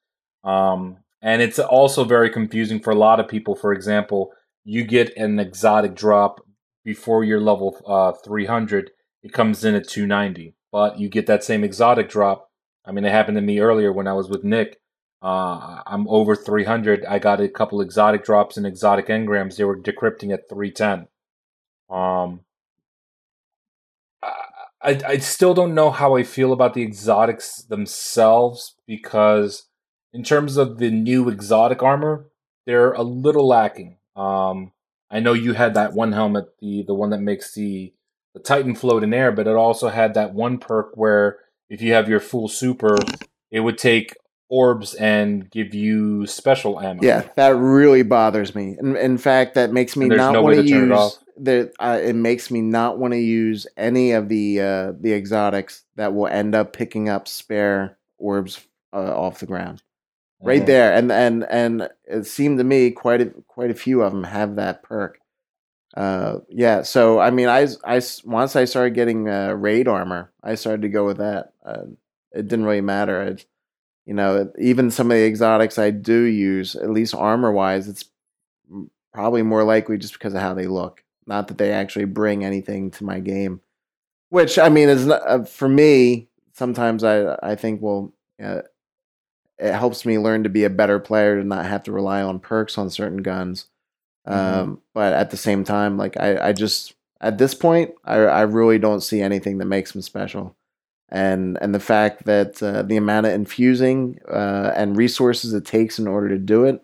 Um, 0.44 0.98
and 1.22 1.40
it's 1.40 1.59
also 1.59 2.04
very 2.04 2.30
confusing 2.30 2.80
for 2.80 2.90
a 2.90 2.96
lot 2.96 3.18
of 3.18 3.28
people. 3.28 3.54
For 3.57 3.72
example, 3.72 4.33
you 4.64 4.85
get 4.85 5.16
an 5.16 5.38
exotic 5.38 5.94
drop 5.94 6.40
before 6.85 7.24
your 7.24 7.40
level 7.40 7.80
uh, 7.87 8.12
300, 8.12 8.90
it 9.22 9.33
comes 9.33 9.64
in 9.64 9.74
at 9.74 9.88
290. 9.88 10.54
But 10.70 10.98
you 10.98 11.09
get 11.09 11.26
that 11.26 11.42
same 11.42 11.64
exotic 11.64 12.09
drop. 12.09 12.50
I 12.85 12.92
mean, 12.92 13.04
it 13.04 13.12
happened 13.12 13.37
to 13.37 13.42
me 13.42 13.61
earlier 13.61 13.92
when 13.92 14.07
I 14.07 14.12
was 14.12 14.28
with 14.28 14.44
Nick. 14.44 14.80
Uh, 15.22 15.80
I'm 15.87 16.07
over 16.09 16.37
300. 16.37 17.07
I 17.07 17.18
got 17.18 17.40
a 17.40 17.48
couple 17.48 17.80
exotic 17.80 18.24
drops 18.24 18.59
and 18.59 18.66
exotic 18.66 19.07
engrams. 19.07 19.57
They 19.57 19.64
were 19.64 19.78
decrypting 19.78 20.33
at 20.33 20.50
310. 20.50 21.09
Um, 21.88 22.40
I, 24.85 25.00
I 25.07 25.16
still 25.18 25.54
don't 25.54 25.74
know 25.74 25.90
how 25.90 26.14
I 26.14 26.24
feel 26.24 26.52
about 26.52 26.74
the 26.74 26.83
exotics 26.83 27.62
themselves 27.62 28.74
because, 28.87 29.66
in 30.14 30.22
terms 30.22 30.57
of 30.57 30.79
the 30.79 30.90
new 30.90 31.29
exotic 31.29 31.83
armor, 31.83 32.27
they're 32.66 32.92
a 32.92 33.03
little 33.03 33.46
lacking. 33.46 33.98
Um, 34.16 34.72
I 35.11 35.20
know 35.20 35.33
you 35.33 35.53
had 35.53 35.74
that 35.74 35.92
one 35.92 36.12
helmet, 36.12 36.46
the 36.61 36.85
the 36.85 36.94
one 36.94 37.11
that 37.11 37.20
makes 37.20 37.53
the 37.53 37.92
the 38.33 38.40
Titan 38.40 38.74
float 38.74 39.03
in 39.03 39.12
air, 39.12 39.33
but 39.33 39.46
it 39.46 39.55
also 39.55 39.88
had 39.88 40.14
that 40.14 40.33
one 40.33 40.59
perk 40.59 40.92
where 40.94 41.38
if 41.68 41.83
you 41.83 41.92
have 41.92 42.09
your 42.09 42.20
full 42.20 42.48
super, 42.48 42.96
it 43.50 43.61
would 43.61 43.77
take 43.77 44.16
orbs 44.48 44.94
and 44.94 45.50
give 45.50 45.74
you 45.74 46.27
special 46.27 46.81
ammo. 46.81 47.03
Yeah, 47.03 47.29
that 47.37 47.57
really 47.57 48.03
bothers 48.03 48.55
me. 48.55 48.77
In, 48.79 48.96
in 48.96 49.18
fact, 49.18 49.55
that 49.55 49.72
makes 49.72 49.96
me 49.96 50.09
not 50.09 50.33
no 50.33 50.42
want 50.42 50.55
to 50.57 50.61
it 50.61 50.66
use. 50.66 51.18
The, 51.37 51.72
uh, 51.81 51.98
it 52.00 52.14
makes 52.14 52.53
me 52.53 52.61
not 52.61 52.98
want 52.98 53.12
to 53.12 53.18
use 53.18 53.66
any 53.77 54.12
of 54.12 54.29
the 54.29 54.61
uh, 54.61 54.92
the 55.00 55.12
exotics 55.12 55.83
that 55.96 56.14
will 56.14 56.29
end 56.29 56.55
up 56.55 56.72
picking 56.72 57.09
up 57.09 57.27
spare 57.27 57.98
orbs 58.18 58.64
uh, 58.92 59.12
off 59.16 59.40
the 59.40 59.46
ground. 59.46 59.83
Right 60.42 60.62
Mhm. 60.62 60.66
there, 60.66 60.92
and 60.94 61.11
and 61.12 61.44
and 61.51 61.88
it 62.07 62.27
seemed 62.27 62.59
to 62.59 62.64
me 62.64 62.90
quite 62.90 63.20
a, 63.23 63.27
quite 63.49 63.70
a 63.70 63.75
few 63.75 64.03
of 64.03 64.12
them 64.12 64.25
have 64.25 64.57
that 64.57 64.83
perk. 64.83 65.18
Uh, 65.97 66.40
yeah, 66.49 66.83
so 66.83 67.20
I 67.20 67.31
mean, 67.31 67.49
i 67.49 67.66
i 67.85 68.01
once 68.25 68.57
I 68.57 68.64
started 68.66 68.94
getting 68.94 69.29
uh, 69.29 69.53
raid 69.55 69.88
armor, 69.88 70.33
I 70.42 70.57
started 70.57 70.83
to 70.83 70.88
go 70.88 71.07
with 71.07 71.18
that. 71.18 71.53
Uh, 71.64 71.85
it 72.33 72.49
didn't 72.49 72.66
really 72.66 72.81
matter. 72.83 73.23
It, 73.23 73.47
you 74.07 74.14
know, 74.14 74.53
even 74.59 74.90
some 74.90 75.11
of 75.11 75.16
the 75.16 75.25
exotics 75.27 75.79
I 75.79 75.90
do 75.90 76.23
use, 76.25 76.77
at 76.77 76.90
least 76.90 77.14
armor 77.14 77.53
wise, 77.53 77.88
it's 77.88 78.07
probably 79.12 79.42
more 79.42 79.64
likely 79.64 79.99
just 79.99 80.14
because 80.14 80.35
of 80.35 80.40
how 80.40 80.55
they 80.55 80.66
look, 80.66 81.03
not 81.27 81.49
that 81.49 81.59
they 81.59 81.73
actually 81.73 82.07
bring 82.07 82.44
anything 82.44 82.90
to 82.92 83.05
my 83.05 83.20
game. 83.20 83.61
Which 84.31 84.59
I 84.59 84.68
mean 84.68 84.88
is 84.88 85.07
not, 85.07 85.23
uh, 85.27 85.44
for 85.44 85.68
me. 85.68 86.29
Sometimes 86.55 87.05
I 87.05 87.37
I 87.42 87.55
think 87.57 87.83
well, 87.83 88.12
uh, 88.42 88.62
it 89.58 89.72
helps 89.72 90.04
me 90.04 90.18
learn 90.18 90.42
to 90.42 90.48
be 90.48 90.64
a 90.64 90.70
better 90.70 90.98
player 90.98 91.40
to 91.40 91.46
not 91.46 91.66
have 91.66 91.82
to 91.84 91.92
rely 91.92 92.22
on 92.22 92.40
perks 92.40 92.76
on 92.78 92.90
certain 92.90 93.22
guns. 93.22 93.66
Um, 94.26 94.80
but 94.94 95.12
at 95.12 95.30
the 95.30 95.36
same 95.36 95.64
time, 95.64 95.96
like 95.96 96.16
I, 96.16 96.48
I 96.48 96.52
just 96.52 96.94
at 97.20 97.38
this 97.38 97.54
point, 97.54 97.92
I, 98.04 98.16
I 98.16 98.40
really 98.42 98.78
don't 98.78 99.02
see 99.02 99.20
anything 99.20 99.58
that 99.58 99.66
makes 99.66 99.92
them 99.92 100.02
special. 100.02 100.56
And 101.10 101.58
and 101.60 101.74
the 101.74 101.80
fact 101.80 102.24
that 102.24 102.62
uh, 102.62 102.82
the 102.82 102.96
amount 102.96 103.26
of 103.26 103.32
infusing 103.32 104.18
uh, 104.28 104.72
and 104.74 104.96
resources 104.96 105.52
it 105.52 105.64
takes 105.66 105.98
in 105.98 106.08
order 106.08 106.28
to 106.30 106.38
do 106.38 106.64
it, 106.64 106.80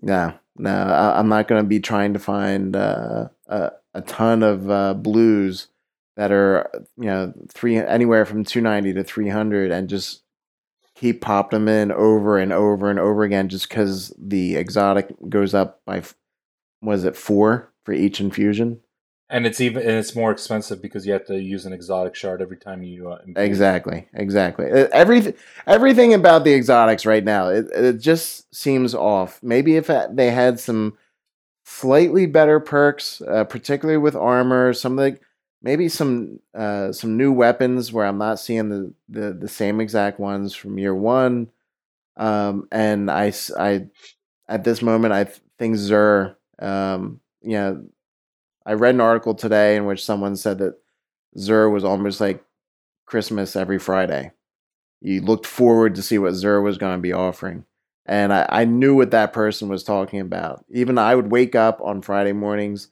no, 0.00 0.34
no, 0.56 0.70
I, 0.70 1.18
I'm 1.18 1.28
not 1.28 1.46
going 1.46 1.62
to 1.62 1.68
be 1.68 1.80
trying 1.80 2.14
to 2.14 2.18
find 2.18 2.74
uh, 2.74 3.28
a, 3.46 3.72
a 3.94 4.00
ton 4.00 4.42
of 4.42 4.70
uh, 4.70 4.94
blues 4.94 5.68
that 6.16 6.32
are 6.32 6.70
you 6.96 7.04
know 7.04 7.32
three 7.48 7.76
anywhere 7.76 8.24
from 8.24 8.44
290 8.44 8.94
to 8.94 9.04
300 9.04 9.70
and 9.70 9.88
just 9.88 10.22
keep 11.00 11.22
popped 11.22 11.52
them 11.52 11.66
in 11.66 11.90
over 11.90 12.38
and 12.38 12.52
over 12.52 12.90
and 12.90 12.98
over 12.98 13.22
again 13.22 13.48
just 13.48 13.70
because 13.70 14.12
the 14.18 14.56
exotic 14.56 15.14
goes 15.30 15.54
up 15.54 15.80
by 15.86 16.02
was 16.82 17.04
it 17.04 17.16
four 17.16 17.72
for 17.84 17.92
each 17.92 18.20
infusion? 18.20 18.80
And 19.30 19.46
it's 19.46 19.62
even 19.62 19.82
and 19.82 19.92
it's 19.92 20.14
more 20.14 20.30
expensive 20.30 20.82
because 20.82 21.06
you 21.06 21.14
have 21.14 21.24
to 21.26 21.40
use 21.40 21.64
an 21.64 21.72
exotic 21.72 22.14
shard 22.14 22.42
every 22.42 22.58
time 22.58 22.82
you 22.82 23.10
uh, 23.10 23.18
exactly 23.36 24.08
exactly. 24.12 24.66
Everything 24.66 25.34
everything 25.66 26.12
about 26.12 26.44
the 26.44 26.52
exotics 26.52 27.06
right 27.06 27.24
now 27.24 27.48
it, 27.48 27.70
it 27.72 27.98
just 27.98 28.54
seems 28.54 28.94
off. 28.94 29.42
Maybe 29.42 29.76
if 29.76 29.88
uh, 29.88 30.08
they 30.12 30.30
had 30.30 30.60
some 30.60 30.98
slightly 31.64 32.26
better 32.26 32.60
perks 32.60 33.22
uh, 33.22 33.44
particularly 33.44 33.98
with 33.98 34.16
armor 34.16 34.74
some 34.74 34.98
of 34.98 35.14
the 35.14 35.20
maybe 35.62 35.88
some 35.88 36.40
uh, 36.54 36.92
some 36.92 37.16
new 37.16 37.32
weapons 37.32 37.92
where 37.92 38.06
i'm 38.06 38.18
not 38.18 38.38
seeing 38.40 38.68
the, 38.68 38.92
the 39.08 39.32
the 39.32 39.48
same 39.48 39.80
exact 39.80 40.18
ones 40.20 40.54
from 40.54 40.78
year 40.78 40.94
one. 40.94 41.50
Um 42.16 42.68
and 42.72 43.10
i 43.10 43.32
I- 43.58 43.88
at 44.48 44.64
this 44.64 44.82
moment 44.82 45.14
i 45.14 45.24
th- 45.24 45.40
think 45.58 45.76
Xur 45.76 46.36
um 46.60 47.20
you 47.42 47.52
know 47.52 47.84
i 48.66 48.72
read 48.74 48.94
an 48.94 49.00
article 49.00 49.34
today 49.34 49.76
in 49.76 49.86
which 49.86 50.04
someone 50.04 50.36
said 50.36 50.58
that 50.58 50.76
Xur 51.38 51.72
was 51.72 51.84
almost 51.84 52.20
like 52.20 52.44
christmas 53.06 53.56
every 53.56 53.78
friday. 53.78 54.32
You 55.02 55.22
looked 55.22 55.46
forward 55.46 55.94
to 55.96 56.02
see 56.02 56.18
what 56.18 56.34
Xur 56.34 56.62
was 56.62 56.78
going 56.78 56.96
to 56.98 57.02
be 57.02 57.12
offering. 57.12 57.64
And 58.06 58.32
I, 58.32 58.46
I 58.50 58.64
knew 58.66 58.94
what 58.96 59.12
that 59.12 59.32
person 59.32 59.68
was 59.68 59.84
talking 59.84 60.20
about. 60.20 60.64
Even 60.70 60.98
i 60.98 61.14
would 61.14 61.30
wake 61.30 61.54
up 61.54 61.80
on 61.82 62.02
friday 62.02 62.32
mornings 62.32 62.88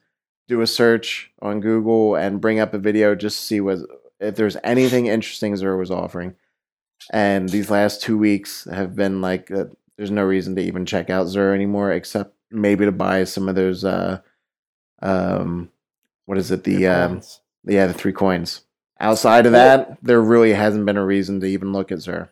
do 0.49 0.61
a 0.61 0.67
search 0.67 1.31
on 1.41 1.61
google 1.61 2.15
and 2.15 2.41
bring 2.41 2.59
up 2.59 2.73
a 2.73 2.77
video 2.77 3.15
just 3.15 3.39
to 3.39 3.45
see 3.45 3.61
what 3.61 3.79
if 4.19 4.35
there's 4.35 4.57
anything 4.63 5.07
interesting 5.07 5.53
Xur 5.53 5.77
was 5.77 5.91
offering. 5.91 6.35
And 7.11 7.49
these 7.49 7.71
last 7.71 8.01
two 8.01 8.17
weeks 8.17 8.65
have 8.65 8.95
been 8.95 9.21
like 9.21 9.49
uh, 9.51 9.65
there's 9.97 10.11
no 10.11 10.23
reason 10.23 10.55
to 10.55 10.61
even 10.61 10.85
check 10.85 11.09
out 11.09 11.27
Xur 11.27 11.53
anymore 11.53 11.91
except 11.91 12.35
maybe 12.51 12.85
to 12.85 12.91
buy 12.91 13.23
some 13.23 13.47
of 13.47 13.55
those 13.55 13.85
uh 13.85 14.19
um 15.01 15.69
what 16.25 16.37
is 16.37 16.51
it? 16.51 16.63
The 16.63 16.87
um 16.87 17.21
yeah 17.63 17.87
the 17.87 17.93
three 17.93 18.13
coins. 18.13 18.61
Outside 18.99 19.45
of 19.45 19.53
that 19.53 19.97
there 20.03 20.21
really 20.21 20.53
hasn't 20.53 20.85
been 20.85 20.97
a 20.97 21.05
reason 21.05 21.39
to 21.39 21.47
even 21.47 21.71
look 21.71 21.91
at 21.91 21.99
Xur 21.99 22.29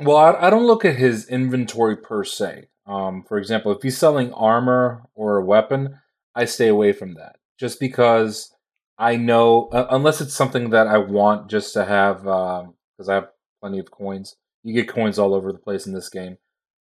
Well, 0.00 0.16
I, 0.16 0.46
I 0.46 0.50
don't 0.50 0.66
look 0.66 0.84
at 0.84 0.96
his 0.96 1.28
inventory 1.28 1.96
per 1.96 2.24
se. 2.24 2.68
Um, 2.86 3.24
for 3.24 3.38
example, 3.38 3.72
if 3.72 3.82
he's 3.82 3.98
selling 3.98 4.32
armor 4.32 5.02
or 5.14 5.38
a 5.38 5.44
weapon, 5.44 5.98
I 6.36 6.44
stay 6.44 6.68
away 6.68 6.92
from 6.92 7.14
that 7.14 7.36
just 7.58 7.80
because 7.80 8.54
I 8.98 9.16
know 9.16 9.68
uh, 9.72 9.86
unless 9.90 10.20
it's 10.20 10.34
something 10.34 10.70
that 10.70 10.86
I 10.86 10.98
want 10.98 11.50
just 11.50 11.72
to 11.72 11.84
have 11.84 12.22
because 12.22 13.08
I 13.08 13.14
have 13.14 13.28
plenty 13.60 13.78
of 13.78 13.90
coins. 13.90 14.36
You 14.62 14.74
get 14.74 14.88
coins 14.88 15.18
all 15.18 15.34
over 15.34 15.52
the 15.52 15.58
place 15.58 15.86
in 15.86 15.94
this 15.94 16.08
game. 16.08 16.38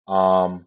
Um, 0.08 0.66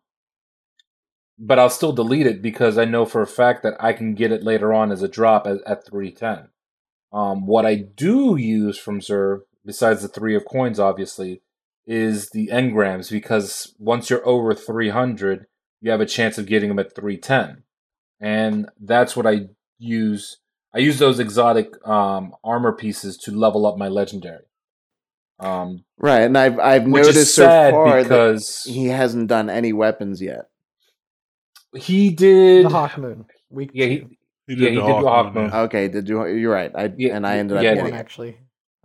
but 1.37 1.59
I'll 1.59 1.69
still 1.69 1.91
delete 1.91 2.27
it 2.27 2.41
because 2.41 2.77
I 2.77 2.85
know 2.85 3.05
for 3.05 3.21
a 3.21 3.27
fact 3.27 3.63
that 3.63 3.75
I 3.79 3.93
can 3.93 4.15
get 4.15 4.31
it 4.31 4.43
later 4.43 4.73
on 4.73 4.91
as 4.91 5.01
a 5.01 5.07
drop 5.07 5.45
at, 5.47 5.57
at 5.65 5.85
310. 5.85 6.49
Um, 7.11 7.45
what 7.45 7.65
I 7.65 7.75
do 7.75 8.35
use 8.37 8.77
from 8.77 8.99
Xur, 8.99 9.41
besides 9.65 10.01
the 10.01 10.07
three 10.07 10.35
of 10.35 10.45
coins, 10.45 10.79
obviously, 10.79 11.41
is 11.85 12.29
the 12.29 12.47
engrams 12.47 13.11
because 13.11 13.73
once 13.77 14.09
you're 14.09 14.25
over 14.27 14.53
300, 14.53 15.45
you 15.81 15.91
have 15.91 16.01
a 16.01 16.05
chance 16.05 16.37
of 16.37 16.45
getting 16.45 16.69
them 16.69 16.79
at 16.79 16.95
310. 16.95 17.63
And 18.19 18.69
that's 18.79 19.15
what 19.15 19.25
I 19.27 19.47
use. 19.77 20.37
I 20.73 20.79
use 20.79 20.99
those 20.99 21.19
exotic 21.19 21.75
um, 21.87 22.33
armor 22.43 22.71
pieces 22.73 23.17
to 23.19 23.31
level 23.31 23.65
up 23.65 23.77
my 23.77 23.87
legendary. 23.87 24.43
Um, 25.37 25.83
right 25.97 26.21
and 26.21 26.37
i've 26.37 26.57
i've 26.59 26.87
noticed 26.87 27.35
so 27.35 27.43
sad 27.43 27.71
far 27.73 27.97
that 27.97 28.03
because 28.03 28.63
he 28.63 28.85
hasn't 28.87 29.27
done 29.27 29.49
any 29.49 29.73
weapons 29.73 30.21
yet 30.21 30.49
he 31.75 32.09
did. 32.11 32.65
The 32.65 32.69
Hawk 32.69 32.97
Moon. 32.97 33.25
Week 33.49 33.71
Yeah, 33.73 33.85
two. 33.87 33.91
he, 34.47 34.53
yeah, 34.53 34.69
he 34.69 34.75
did 34.75 34.75
do 34.75 34.81
Hawk 34.81 35.33
Moon. 35.35 35.51
okay 35.51 35.89
did 35.89 36.07
you 36.07 36.25
you're 36.27 36.53
right 36.53 36.71
i 36.73 36.93
Yeah, 36.95 37.17
and 37.17 37.27
i 37.27 37.37
ended 37.37 37.57
up 37.57 37.63
yeah, 37.63 37.71
one 37.71 37.77
getting 37.85 37.95
actually. 37.95 38.37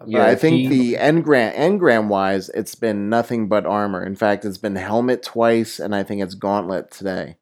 Yeah, 0.06 0.24
I 0.26 0.34
think 0.34 0.56
he- 0.56 0.92
the 0.94 0.98
engram 0.98 1.54
engram 1.54 2.08
wise, 2.08 2.48
it's 2.48 2.74
been 2.74 3.10
nothing 3.10 3.48
but 3.48 3.66
armor. 3.66 4.02
In 4.02 4.16
fact, 4.16 4.46
it's 4.46 4.56
been 4.56 4.74
helmet 4.76 5.22
twice, 5.22 5.78
and 5.78 5.94
I 5.94 6.04
think 6.04 6.22
it's 6.22 6.34
gauntlet 6.34 6.90
today. 6.90 7.36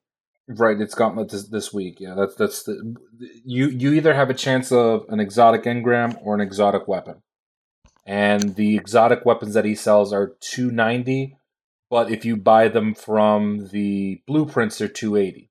Right, 0.50 0.80
it's 0.80 0.94
Gauntlet 0.94 1.28
this, 1.28 1.46
this 1.48 1.74
week. 1.74 2.00
Yeah, 2.00 2.14
that's 2.14 2.34
that's 2.34 2.62
the 2.62 2.96
you 3.44 3.68
you 3.68 3.92
either 3.92 4.14
have 4.14 4.30
a 4.30 4.34
chance 4.34 4.72
of 4.72 5.04
an 5.10 5.20
exotic 5.20 5.64
engram 5.64 6.18
or 6.22 6.34
an 6.34 6.40
exotic 6.40 6.88
weapon, 6.88 7.16
and 8.06 8.54
the 8.54 8.74
exotic 8.74 9.26
weapons 9.26 9.52
that 9.52 9.66
he 9.66 9.74
sells 9.74 10.10
are 10.10 10.36
two 10.40 10.70
ninety, 10.70 11.36
but 11.90 12.10
if 12.10 12.24
you 12.24 12.34
buy 12.34 12.68
them 12.68 12.94
from 12.94 13.68
the 13.68 14.22
blueprints, 14.26 14.78
they're 14.78 14.88
two 14.88 15.16
eighty. 15.16 15.50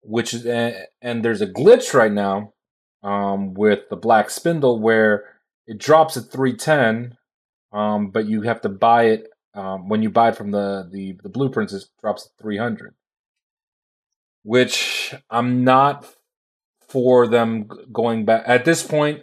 Which 0.00 0.32
is 0.32 0.46
and, 0.46 1.22
there's 1.22 1.42
a 1.42 1.46
glitch 1.46 1.92
right 1.92 2.12
now, 2.12 2.54
um, 3.02 3.52
with 3.52 3.90
the 3.90 3.96
black 3.96 4.30
spindle 4.30 4.80
where 4.80 5.24
it 5.66 5.76
drops 5.76 6.16
at 6.16 6.32
three 6.32 6.56
ten, 6.56 7.18
um, 7.70 8.08
but 8.08 8.26
you 8.26 8.42
have 8.42 8.62
to 8.62 8.70
buy 8.70 9.04
it 9.04 9.28
um, 9.52 9.90
when 9.90 10.02
you 10.02 10.08
buy 10.08 10.30
it 10.30 10.36
from 10.36 10.52
the 10.52 10.88
the 10.90 11.18
the 11.22 11.28
blueprints. 11.28 11.74
It 11.74 11.84
drops 12.00 12.24
at 12.24 12.42
three 12.42 12.56
hundred 12.56 12.94
which 14.44 15.14
I'm 15.28 15.64
not 15.64 16.06
for 16.88 17.26
them 17.26 17.68
going 17.92 18.24
back 18.24 18.44
at 18.46 18.64
this 18.64 18.84
point. 18.84 19.22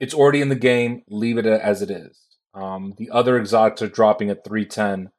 It's 0.00 0.14
already 0.14 0.40
in 0.40 0.48
the 0.48 0.54
game. 0.56 1.02
Leave 1.08 1.36
it 1.36 1.46
as 1.46 1.82
it 1.82 1.90
is. 1.90 2.18
Um, 2.54 2.94
the 2.96 3.10
other 3.10 3.36
exotics 3.38 3.82
are 3.82 3.88
dropping 3.88 4.30
at 4.30 4.44
310. 4.44 5.10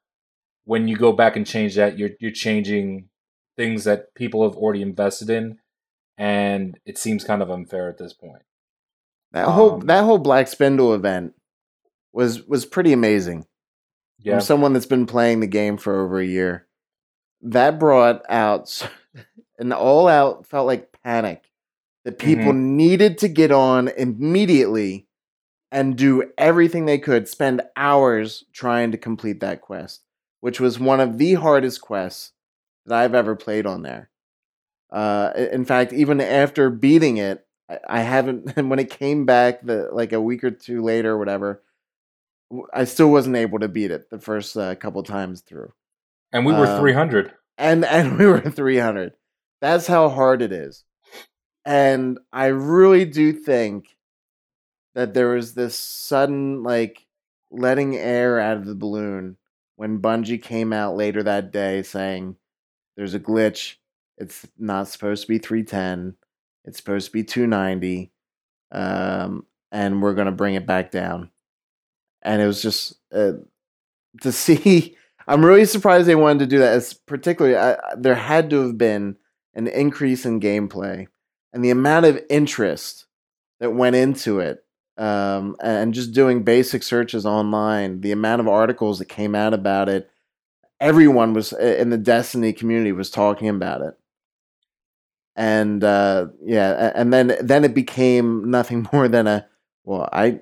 When 0.66 0.88
you 0.88 0.98
go 0.98 1.12
back 1.12 1.36
and 1.36 1.46
change 1.46 1.76
that, 1.76 2.00
you're 2.00 2.12
you're 2.20 2.32
changing 2.32 3.10
things 3.56 3.84
that 3.84 4.16
people 4.16 4.44
have 4.44 4.58
already 4.58 4.82
invested 4.82 5.30
in, 5.30 5.58
and 6.18 6.80
it 6.86 6.98
seems 6.98 7.24
kind 7.24 7.42
of 7.42 7.52
unfair 7.52 7.90
at 7.90 7.98
this 7.98 8.14
point. 8.14 8.44
That 9.34 9.48
whole 9.48 9.74
Um, 9.74 9.80
that 9.88 10.06
whole 10.06 10.20
black 10.20 10.48
spindle 10.48 10.94
event 10.94 11.34
was 12.14 12.44
was 12.44 12.66
pretty 12.66 12.94
amazing. 12.94 13.46
Yeah. 14.20 14.36
from 14.36 14.42
someone 14.42 14.74
that's 14.74 14.86
been 14.86 15.06
playing 15.06 15.42
the 15.42 15.48
game 15.48 15.78
for 15.78 16.02
over 16.02 16.20
a 16.20 16.26
year. 16.26 16.66
That 17.44 17.80
brought 17.80 18.24
out 18.30 18.90
an 19.60 19.72
all 19.72 20.08
out 20.08 20.48
felt 20.48 20.66
like 20.66 20.96
panic 21.04 21.52
that 22.06 22.20
people 22.20 22.54
needed 22.54 23.18
to 23.20 23.28
get 23.28 23.52
on 23.52 23.88
immediately 23.88 25.08
and 25.72 25.96
do 25.96 26.32
everything 26.38 26.86
they 26.86 26.98
could, 26.98 27.28
spend 27.28 27.62
hours 27.76 28.44
trying 28.54 28.92
to 28.92 28.98
complete 28.98 29.40
that 29.40 29.62
quest, 29.62 30.02
which 30.42 30.60
was 30.60 30.80
one 30.80 31.00
of 31.00 31.18
the 31.18 31.34
hardest 31.36 31.82
quests 31.82 32.34
that 32.86 32.98
I've 32.98 33.16
ever 33.16 33.36
played 33.36 33.66
on 33.66 33.82
there. 33.82 34.10
Uh, 34.92 35.32
in 35.36 35.66
fact, 35.66 35.92
even 35.92 36.22
after 36.22 36.70
beating 36.70 37.18
it, 37.18 37.46
I, 37.70 37.80
I 37.90 38.00
haven't. 38.02 38.54
And 38.58 38.70
when 38.70 38.80
it 38.80 38.92
came 38.92 39.26
back, 39.26 39.66
the 39.66 39.90
like 39.92 40.14
a 40.14 40.22
week 40.22 40.44
or 40.44 40.52
two 40.52 40.84
later, 40.84 41.14
or 41.14 41.18
whatever, 41.18 41.64
I 42.74 42.84
still 42.84 43.10
wasn't 43.10 43.38
able 43.38 43.60
to 43.60 43.68
beat 43.68 43.90
it 43.90 44.10
the 44.10 44.20
first 44.20 44.56
uh, 44.56 44.76
couple 44.76 45.02
times 45.02 45.42
through. 45.42 45.74
And 46.34 46.46
we 46.46 46.54
were 46.54 46.68
Um, 46.68 46.80
300. 46.82 47.34
And 47.58 47.86
and 47.98 48.20
we 48.20 48.26
were 48.28 48.42
300. 48.42 49.14
That's 49.62 49.88
how 49.88 50.10
hard 50.10 50.42
it 50.42 50.52
is. 50.52 50.84
And 51.66 52.20
I 52.34 52.48
really 52.48 53.06
do 53.06 53.34
think 53.34 53.98
that 54.96 55.14
there 55.14 55.30
was 55.30 55.54
this 55.54 55.78
sudden 55.78 56.64
like 56.64 57.08
letting 57.52 57.96
air 57.96 58.40
out 58.40 58.58
of 58.58 58.66
the 58.66 58.76
balloon 58.76 59.38
when 59.78 60.02
Bungie 60.02 60.42
came 60.42 60.74
out 60.74 60.96
later 60.98 61.24
that 61.24 61.52
day 61.52 61.84
saying 61.84 62.38
there's 62.98 63.14
a 63.14 63.20
glitch. 63.20 63.76
It's 64.18 64.48
not 64.58 64.88
supposed 64.90 65.24
to 65.24 65.28
be 65.28 65.40
310. 65.40 66.16
It's 66.66 66.78
supposed 66.78 67.08
to 67.08 67.14
be 67.14 67.24
290. 67.24 68.12
Um, 68.72 69.46
and 69.72 70.02
we're 70.02 70.14
going 70.16 70.28
to 70.28 70.32
bring 70.32 70.56
it 70.56 70.68
back 70.68 70.92
down. 70.92 71.32
And 72.22 72.42
it 72.42 72.48
was 72.48 72.62
just 72.62 72.96
uh, 73.14 73.34
to 74.22 74.32
see. 74.34 74.98
I'm 75.28 75.46
really 75.46 75.66
surprised 75.66 76.08
they 76.08 76.16
wanted 76.16 76.40
to 76.40 76.48
do 76.48 76.60
that. 76.60 76.74
As 76.74 76.94
particularly, 76.94 77.58
I, 77.58 77.78
there 77.98 78.16
had 78.16 78.50
to 78.50 78.62
have 78.62 78.78
been 78.78 79.18
an 79.54 79.68
increase 79.68 80.26
in 80.26 80.40
gameplay 80.40 81.08
and 81.54 81.64
the 81.64 81.70
amount 81.70 82.06
of 82.06 82.20
interest 82.30 83.06
that 83.60 83.72
went 83.72 83.96
into 83.96 84.40
it 84.40 84.66
um, 84.98 85.56
and 85.62 85.94
just 85.94 86.12
doing 86.12 86.44
basic 86.44 86.84
searches 86.84 87.26
online, 87.26 88.02
the 88.02 88.12
amount 88.12 88.42
of 88.42 88.48
articles 88.48 89.00
that 89.00 89.06
came 89.06 89.36
out 89.36 89.54
about 89.54 89.90
it, 89.90 90.10
everyone 90.80 91.34
was 91.34 91.54
in 91.54 91.90
the 91.90 91.98
Destiny 91.98 92.54
community 92.54 92.92
was 92.92 93.10
talking 93.10 93.48
about 93.48 93.82
it. 93.82 93.94
And 95.36 95.84
uh, 95.84 96.28
yeah, 96.44 96.92
and 96.94 97.12
then 97.12 97.36
then 97.42 97.64
it 97.64 97.74
became 97.74 98.52
nothing 98.52 98.88
more 98.94 99.08
than 99.08 99.26
a 99.26 99.48
well, 99.84 100.08
I 100.12 100.42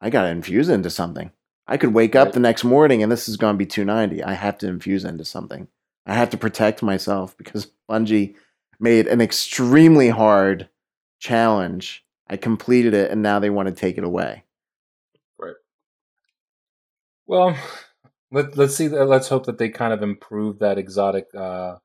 I 0.00 0.10
got 0.10 0.26
infused 0.26 0.70
into 0.70 0.90
something. 0.90 1.30
I 1.66 1.76
could 1.76 1.94
wake 1.94 2.16
up 2.16 2.26
Right. 2.26 2.34
the 2.34 2.40
next 2.40 2.64
morning 2.64 3.02
and 3.02 3.10
this 3.12 3.28
is 3.28 3.36
going 3.36 3.54
to 3.54 3.58
be 3.58 3.66
290. 3.66 4.22
I 4.24 4.34
have 4.34 4.58
to 4.58 4.68
infuse 4.68 5.04
into 5.04 5.24
something. 5.24 5.68
I 6.06 6.14
have 6.14 6.30
to 6.30 6.36
protect 6.36 6.82
myself 6.82 7.36
because 7.36 7.70
Bungie 7.90 8.34
made 8.80 9.06
an 9.06 9.20
extremely 9.20 10.08
hard 10.08 10.68
challenge. 11.20 12.04
I 12.28 12.36
completed 12.36 12.94
it 12.94 13.10
and 13.10 13.22
now 13.22 13.38
they 13.38 13.50
want 13.50 13.68
to 13.68 13.74
take 13.74 13.98
it 13.98 14.04
away. 14.04 14.44
Right. 15.38 15.54
Well, 17.26 17.56
let 18.30 18.56
let's 18.56 18.74
see. 18.74 18.88
Let's 18.88 19.28
hope 19.28 19.46
that 19.46 19.58
they 19.58 19.68
kind 19.68 19.92
of 19.92 20.02
improve 20.02 20.58
that 20.60 20.78
exotic, 20.78 21.26
uh, 21.34 21.76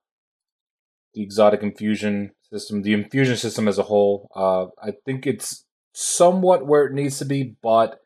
the 1.14 1.22
exotic 1.22 1.62
infusion 1.64 2.32
system, 2.52 2.82
the 2.84 2.94
infusion 2.94 3.36
system 3.36 3.68
as 3.68 3.78
a 3.78 3.84
whole. 3.84 4.30
Uh, 4.36 4.68
I 4.82 4.94
think 5.06 5.28
it's 5.28 5.66
somewhat 5.94 6.66
where 6.66 6.86
it 6.86 6.94
needs 6.94 7.18
to 7.20 7.26
be, 7.26 7.56
but 7.62 8.00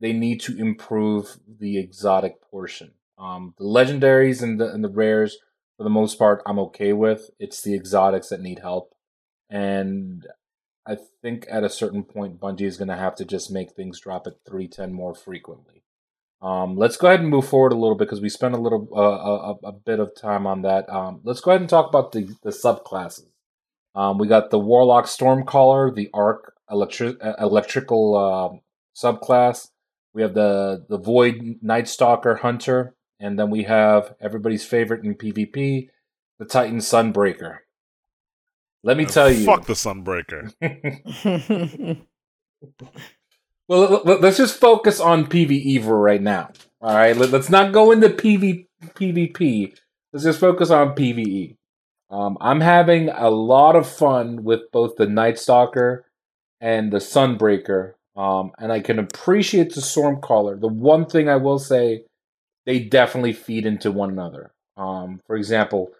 they 0.00 0.12
need 0.12 0.40
to 0.40 0.56
improve 0.56 1.38
the 1.46 1.78
exotic 1.78 2.40
portion. 2.42 2.92
Um, 3.18 3.54
the 3.58 3.64
legendaries 3.64 4.42
and 4.42 4.60
the 4.60 4.72
and 4.72 4.82
the 4.82 4.88
rares, 4.88 5.38
for 5.76 5.84
the 5.84 5.90
most 5.90 6.18
part, 6.18 6.42
I'm 6.46 6.58
okay 6.58 6.92
with. 6.92 7.30
It's 7.38 7.60
the 7.60 7.74
exotics 7.74 8.28
that 8.28 8.40
need 8.40 8.60
help, 8.60 8.94
and 9.48 10.26
I 10.86 10.96
think 11.22 11.46
at 11.50 11.64
a 11.64 11.70
certain 11.70 12.02
point, 12.04 12.40
Bungie 12.40 12.62
is 12.62 12.76
going 12.76 12.88
to 12.88 12.96
have 12.96 13.14
to 13.16 13.24
just 13.24 13.50
make 13.50 13.72
things 13.72 14.00
drop 14.00 14.26
at 14.26 14.44
310 14.48 14.92
more 14.92 15.14
frequently. 15.14 15.84
Um, 16.42 16.76
let's 16.76 16.96
go 16.96 17.08
ahead 17.08 17.20
and 17.20 17.28
move 17.28 17.46
forward 17.46 17.72
a 17.72 17.76
little 17.76 17.94
bit 17.94 18.06
because 18.06 18.22
we 18.22 18.30
spent 18.30 18.54
a 18.54 18.60
little 18.60 18.88
uh, 18.96 19.68
a, 19.68 19.68
a 19.68 19.72
bit 19.72 20.00
of 20.00 20.16
time 20.16 20.46
on 20.46 20.62
that. 20.62 20.88
Um, 20.88 21.20
let's 21.22 21.40
go 21.40 21.50
ahead 21.50 21.60
and 21.60 21.68
talk 21.68 21.88
about 21.88 22.12
the, 22.12 22.34
the 22.42 22.50
subclasses. 22.50 23.26
Um, 23.94 24.18
we 24.18 24.26
got 24.26 24.50
the 24.50 24.58
Warlock 24.58 25.04
Stormcaller, 25.04 25.94
the 25.94 26.08
Arc 26.14 26.54
electri- 26.70 27.18
uh, 27.22 27.34
Electrical 27.38 28.16
uh, 28.16 28.56
subclass. 28.96 29.68
We 30.14 30.22
have 30.22 30.34
the 30.34 30.84
the 30.88 30.98
Void 30.98 31.58
Night 31.62 31.88
Stalker 31.88 32.36
Hunter, 32.36 32.94
and 33.18 33.38
then 33.38 33.50
we 33.50 33.64
have 33.64 34.14
everybody's 34.20 34.64
favorite 34.64 35.04
in 35.04 35.14
PvP, 35.14 35.88
the 36.38 36.44
Titan 36.44 36.78
Sunbreaker. 36.78 37.58
Let 38.82 38.96
me 38.96 39.04
tell 39.04 39.30
you, 39.30 39.44
Fuck 39.44 39.66
the 39.66 39.74
Sunbreaker. 39.74 40.52
Well, 43.68 43.80
let- 43.88 44.04
let- 44.06 44.20
let's 44.20 44.36
just 44.36 44.58
focus 44.58 44.98
on 44.98 45.26
PvE 45.26 45.84
for 45.84 45.96
right 45.96 46.20
now. 46.20 46.50
All 46.80 46.92
right, 46.96 47.16
Let, 47.16 47.32
us 47.32 47.48
not 47.48 47.72
go 47.72 47.92
into 47.92 48.08
PV, 48.08 48.66
PvP. 48.82 49.72
Let's 50.12 50.24
just 50.24 50.40
focus 50.40 50.70
on 50.70 50.96
PvE. 50.96 51.56
Um, 52.10 52.36
I'm 52.40 52.60
having 52.62 53.10
a 53.10 53.30
lot 53.30 53.76
of 53.76 53.88
fun 53.88 54.42
with 54.42 54.62
both 54.72 54.96
the 54.96 55.06
Night 55.06 55.38
Stalker 55.38 56.04
and 56.60 56.92
the 56.92 56.98
Sunbreaker, 56.98 57.92
um, 58.16 58.52
and 58.58 58.72
I 58.72 58.80
can 58.80 58.98
appreciate 58.98 59.74
the 59.74 59.80
Stormcaller. 59.80 60.60
The 60.60 60.68
one 60.68 61.06
thing 61.06 61.28
I 61.28 61.36
will 61.36 61.58
say, 61.58 62.04
they 62.66 62.80
definitely 62.80 63.32
feed 63.32 63.66
into 63.66 63.90
one 63.90 64.10
another. 64.10 64.52
Um, 64.76 65.20
for 65.26 65.36
example, 65.36 65.90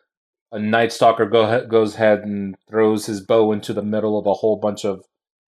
a 0.53 0.59
Night 0.59 0.93
Stalker 0.93 1.27
go, 1.27 1.67
goes 1.67 1.95
ahead 1.95 2.21
and 2.21 2.57
throws 2.69 3.07
his 3.07 3.21
bow 3.21 3.53
into 3.53 3.73
the 3.73 3.83
middle 3.83 4.19
of 4.19 4.27
a 4.27 4.35
whole 4.35 4.57
bunch 4.57 4.85
of 4.85 5.05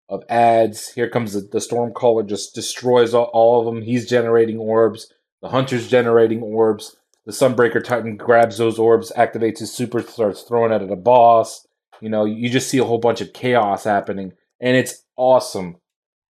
of 0.08 0.24
ads. 0.28 0.90
Here 0.90 1.08
comes 1.08 1.32
the, 1.32 1.40
the 1.40 1.58
Stormcaller, 1.58 2.28
just 2.28 2.54
destroys 2.54 3.14
all, 3.14 3.30
all 3.32 3.60
of 3.60 3.66
them. 3.66 3.82
He's 3.82 4.08
generating 4.08 4.58
orbs. 4.58 5.10
The 5.40 5.48
Hunter's 5.48 5.88
generating 5.88 6.42
orbs. 6.42 6.96
The 7.24 7.32
Sunbreaker 7.32 7.82
Titan 7.82 8.16
grabs 8.16 8.58
those 8.58 8.78
orbs, 8.78 9.12
activates 9.16 9.60
his 9.60 9.72
super, 9.72 10.02
starts 10.02 10.42
throwing 10.42 10.72
it 10.72 10.82
at 10.82 10.90
a 10.90 10.96
boss. 10.96 11.66
You 12.00 12.10
know, 12.10 12.24
you 12.24 12.50
just 12.50 12.68
see 12.68 12.78
a 12.78 12.84
whole 12.84 12.98
bunch 12.98 13.20
of 13.20 13.32
chaos 13.32 13.84
happening, 13.84 14.32
and 14.60 14.76
it's 14.76 15.04
awesome. 15.16 15.76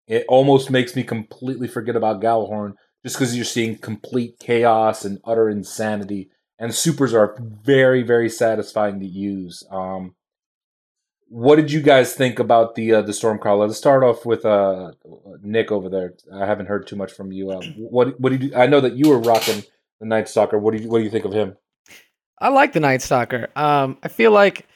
It 0.08 0.26
almost 0.28 0.72
makes 0.72 0.96
me 0.96 1.04
completely 1.04 1.68
forget 1.68 1.96
about 1.96 2.22
Gjallarhorn 2.22 2.74
just 3.04 3.18
because 3.18 3.36
you're 3.36 3.46
seeing 3.46 3.78
complete 3.78 4.40
chaos 4.40 5.06
and 5.06 5.20
utter 5.26 5.50
insanity. 5.50 6.30
And 6.60 6.74
supers 6.74 7.14
are 7.14 7.38
very, 7.40 8.04
very 8.04 8.30
satisfying 8.30 9.00
to 9.00 9.06
use. 9.06 9.64
Um, 9.70 10.16
what 11.30 11.58
did 11.58 11.72
you 11.72 11.82
guys 11.82 12.14
think 12.14 12.40
about 12.40 12.76
the 12.76 12.94
uh, 12.94 13.02
the 13.02 13.12
Stormcaller? 13.12 13.68
Let's 13.68 13.78
start 13.78 14.04
off 14.04 14.26
with 14.26 14.46
uh, 14.46 14.92
Nick 15.42 15.72
over 15.72 15.90
there. 15.90 16.14
I 16.34 16.46
haven't 16.46 16.68
heard 16.68 16.88
too 16.88 16.96
much 16.96 17.12
from 17.12 17.32
you. 17.32 17.52
Uh, 17.52 17.62
what 17.78 18.20
what 18.20 18.30
did 18.30 18.44
you? 18.44 18.56
I 18.56 18.66
know 18.66 18.80
that 18.80 18.96
you 18.96 19.10
were 19.10 19.20
rocking 19.20 19.64
the 20.00 20.06
Night 20.06 20.30
Stalker. 20.30 20.58
What 20.58 20.76
do 20.76 20.82
you 20.82 20.90
what 20.90 21.00
do 21.00 21.04
you 21.04 21.10
think 21.10 21.26
of 21.26 21.34
him? 21.34 21.58
I 22.40 22.50
like 22.50 22.74
the 22.74 22.80
Night 22.80 23.02
Stalker. 23.02 23.50
Um, 23.56 23.98
I 24.04 24.08
feel 24.08 24.32
like 24.32 24.68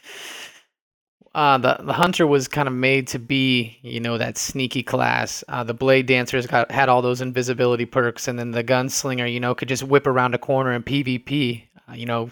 uh, 1.34 1.58
the 1.58 1.78
the 1.82 1.94
hunter 1.94 2.28
was 2.28 2.48
kind 2.48 2.68
of 2.68 2.74
made 2.74 3.08
to 3.08 3.20
be, 3.20 3.78
you 3.82 4.00
know, 4.00 4.18
that 4.18 4.38
sneaky 4.38 4.84
class. 4.84 5.44
Uh, 5.48 5.64
the 5.64 5.74
blade 5.74 6.06
dancers 6.06 6.46
got 6.46 6.70
had 6.72 6.90
all 6.90 7.02
those 7.02 7.22
invisibility 7.22 7.86
perks, 7.86 8.28
and 8.28 8.38
then 8.38 8.52
the 8.52 8.64
gunslinger, 8.64 9.32
you 9.32 9.40
know, 9.40 9.56
could 9.56 9.70
just 9.70 9.84
whip 9.84 10.08
around 10.08 10.36
a 10.36 10.38
corner 10.38 10.74
in 10.74 10.84
PvP. 10.84 11.64
Uh, 11.90 11.94
you 11.94 12.06
know, 12.06 12.30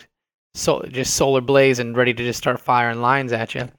so 0.53 0.81
just 0.89 1.13
solar 1.15 1.41
blaze 1.41 1.79
and 1.79 1.95
ready 1.95 2.13
to 2.13 2.23
just 2.23 2.39
start 2.39 2.59
firing 2.59 3.01
lines 3.01 3.31
at 3.31 3.55
you. 3.55 3.69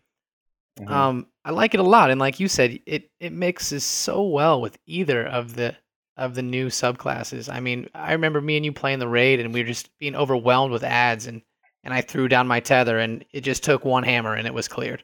Mhm. 0.80 0.90
Um, 0.90 1.26
I 1.44 1.50
like 1.50 1.74
it 1.74 1.80
a 1.80 1.84
lot, 1.84 2.10
and 2.10 2.20
like 2.20 2.40
you 2.40 2.48
said, 2.48 2.80
it 2.86 3.10
it 3.20 3.32
mixes 3.32 3.84
so 3.84 4.22
well 4.22 4.60
with 4.60 4.78
either 4.86 5.26
of 5.26 5.54
the 5.54 5.76
of 6.16 6.34
the 6.34 6.42
new 6.42 6.68
subclasses. 6.68 7.52
I 7.52 7.60
mean, 7.60 7.88
I 7.94 8.12
remember 8.12 8.40
me 8.40 8.56
and 8.56 8.64
you 8.64 8.72
playing 8.72 8.98
the 8.98 9.08
raid, 9.08 9.40
and 9.40 9.52
we 9.52 9.60
were 9.60 9.66
just 9.66 9.96
being 9.98 10.16
overwhelmed 10.16 10.72
with 10.72 10.82
ads, 10.84 11.26
and 11.26 11.42
and 11.84 11.92
I 11.94 12.00
threw 12.02 12.28
down 12.28 12.48
my 12.48 12.60
tether, 12.60 12.98
and 12.98 13.24
it 13.32 13.42
just 13.42 13.62
took 13.64 13.84
one 13.84 14.02
hammer, 14.02 14.34
and 14.34 14.46
it 14.46 14.54
was 14.54 14.68
cleared. 14.68 15.02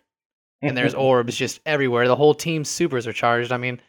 And 0.63 0.77
there's 0.77 0.95
orbs 1.09 1.37
just 1.37 1.61
everywhere. 1.67 2.09
The 2.09 2.17
whole 2.17 2.35
team's 2.35 2.69
supers 2.69 3.07
are 3.07 3.13
charged. 3.13 3.53
I 3.53 3.57
mean, 3.57 3.81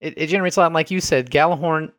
it, 0.00 0.14
it 0.16 0.26
generates 0.28 0.56
a 0.56 0.60
lot. 0.60 0.66
And 0.66 0.74
like 0.74 0.90
you 0.90 1.00
said, 1.00 1.30
Gjallarhorn, 1.30 1.92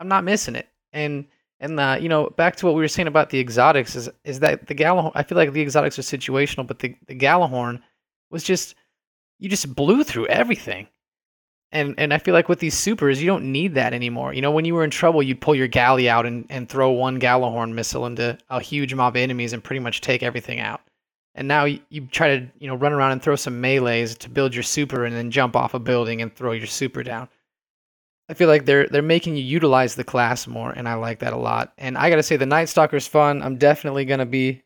I'm 0.00 0.08
not 0.08 0.24
missing 0.24 0.56
it. 0.56 0.68
And 0.92 1.26
and 1.60 1.78
uh, 1.78 1.96
you 2.00 2.08
know, 2.08 2.28
back 2.30 2.56
to 2.56 2.66
what 2.66 2.74
we 2.74 2.82
were 2.82 2.88
saying 2.88 3.08
about 3.08 3.30
the 3.30 3.40
exotics 3.40 3.96
is 3.96 4.10
is 4.24 4.40
that 4.40 4.66
the 4.66 4.74
Gjallarhorn. 4.74 5.12
I 5.14 5.22
feel 5.22 5.38
like 5.38 5.52
the 5.52 5.62
exotics 5.62 5.98
are 5.98 6.02
situational, 6.02 6.66
but 6.66 6.80
the 6.80 6.94
the 7.06 7.16
Gjallarhorn 7.16 7.80
was 8.30 8.42
just 8.42 8.74
you 9.38 9.48
just 9.48 9.74
blew 9.74 10.04
through 10.04 10.26
everything. 10.26 10.88
And 11.72 11.94
and 11.98 12.14
I 12.14 12.18
feel 12.18 12.34
like 12.34 12.48
with 12.48 12.60
these 12.60 12.74
supers, 12.74 13.20
you 13.20 13.26
don't 13.26 13.50
need 13.50 13.74
that 13.74 13.92
anymore. 13.92 14.32
You 14.32 14.42
know, 14.42 14.52
when 14.52 14.64
you 14.64 14.74
were 14.74 14.84
in 14.84 14.90
trouble, 14.90 15.22
you'd 15.22 15.40
pull 15.40 15.54
your 15.54 15.66
galley 15.66 16.08
out 16.08 16.24
and, 16.24 16.46
and 16.48 16.68
throw 16.68 16.90
one 16.90 17.18
Galahorn 17.18 17.72
missile 17.72 18.06
into 18.06 18.38
a 18.48 18.60
huge 18.60 18.94
mob 18.94 19.14
of 19.14 19.16
enemies 19.16 19.52
and 19.52 19.62
pretty 19.62 19.80
much 19.80 20.00
take 20.00 20.22
everything 20.22 20.60
out. 20.60 20.82
And 21.34 21.48
now 21.48 21.64
you, 21.64 21.80
you 21.88 22.06
try 22.06 22.38
to, 22.38 22.46
you 22.58 22.68
know, 22.68 22.76
run 22.76 22.92
around 22.92 23.12
and 23.12 23.22
throw 23.22 23.36
some 23.36 23.60
melees 23.60 24.16
to 24.18 24.30
build 24.30 24.54
your 24.54 24.62
super 24.62 25.04
and 25.04 25.14
then 25.16 25.30
jump 25.30 25.56
off 25.56 25.74
a 25.74 25.80
building 25.80 26.22
and 26.22 26.34
throw 26.34 26.52
your 26.52 26.66
super 26.66 27.02
down. 27.02 27.28
I 28.28 28.34
feel 28.34 28.48
like 28.48 28.64
they're 28.64 28.86
they're 28.86 29.02
making 29.02 29.36
you 29.36 29.42
utilize 29.42 29.94
the 29.94 30.04
class 30.04 30.46
more, 30.46 30.70
and 30.70 30.88
I 30.88 30.94
like 30.94 31.18
that 31.18 31.34
a 31.34 31.38
lot. 31.38 31.74
And 31.76 31.98
I 31.98 32.08
gotta 32.08 32.22
say, 32.22 32.36
the 32.36 32.46
Night 32.46 32.68
Stalker's 32.68 33.06
fun. 33.06 33.42
I'm 33.42 33.58
definitely 33.58 34.06
gonna 34.06 34.24
be 34.24 34.62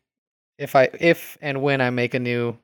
if 0.57 0.75
I 0.75 0.89
if 0.99 1.37
and 1.41 1.61
when 1.61 1.81
I 1.81 1.89
make 1.89 2.13
a 2.13 2.19
new 2.19 2.57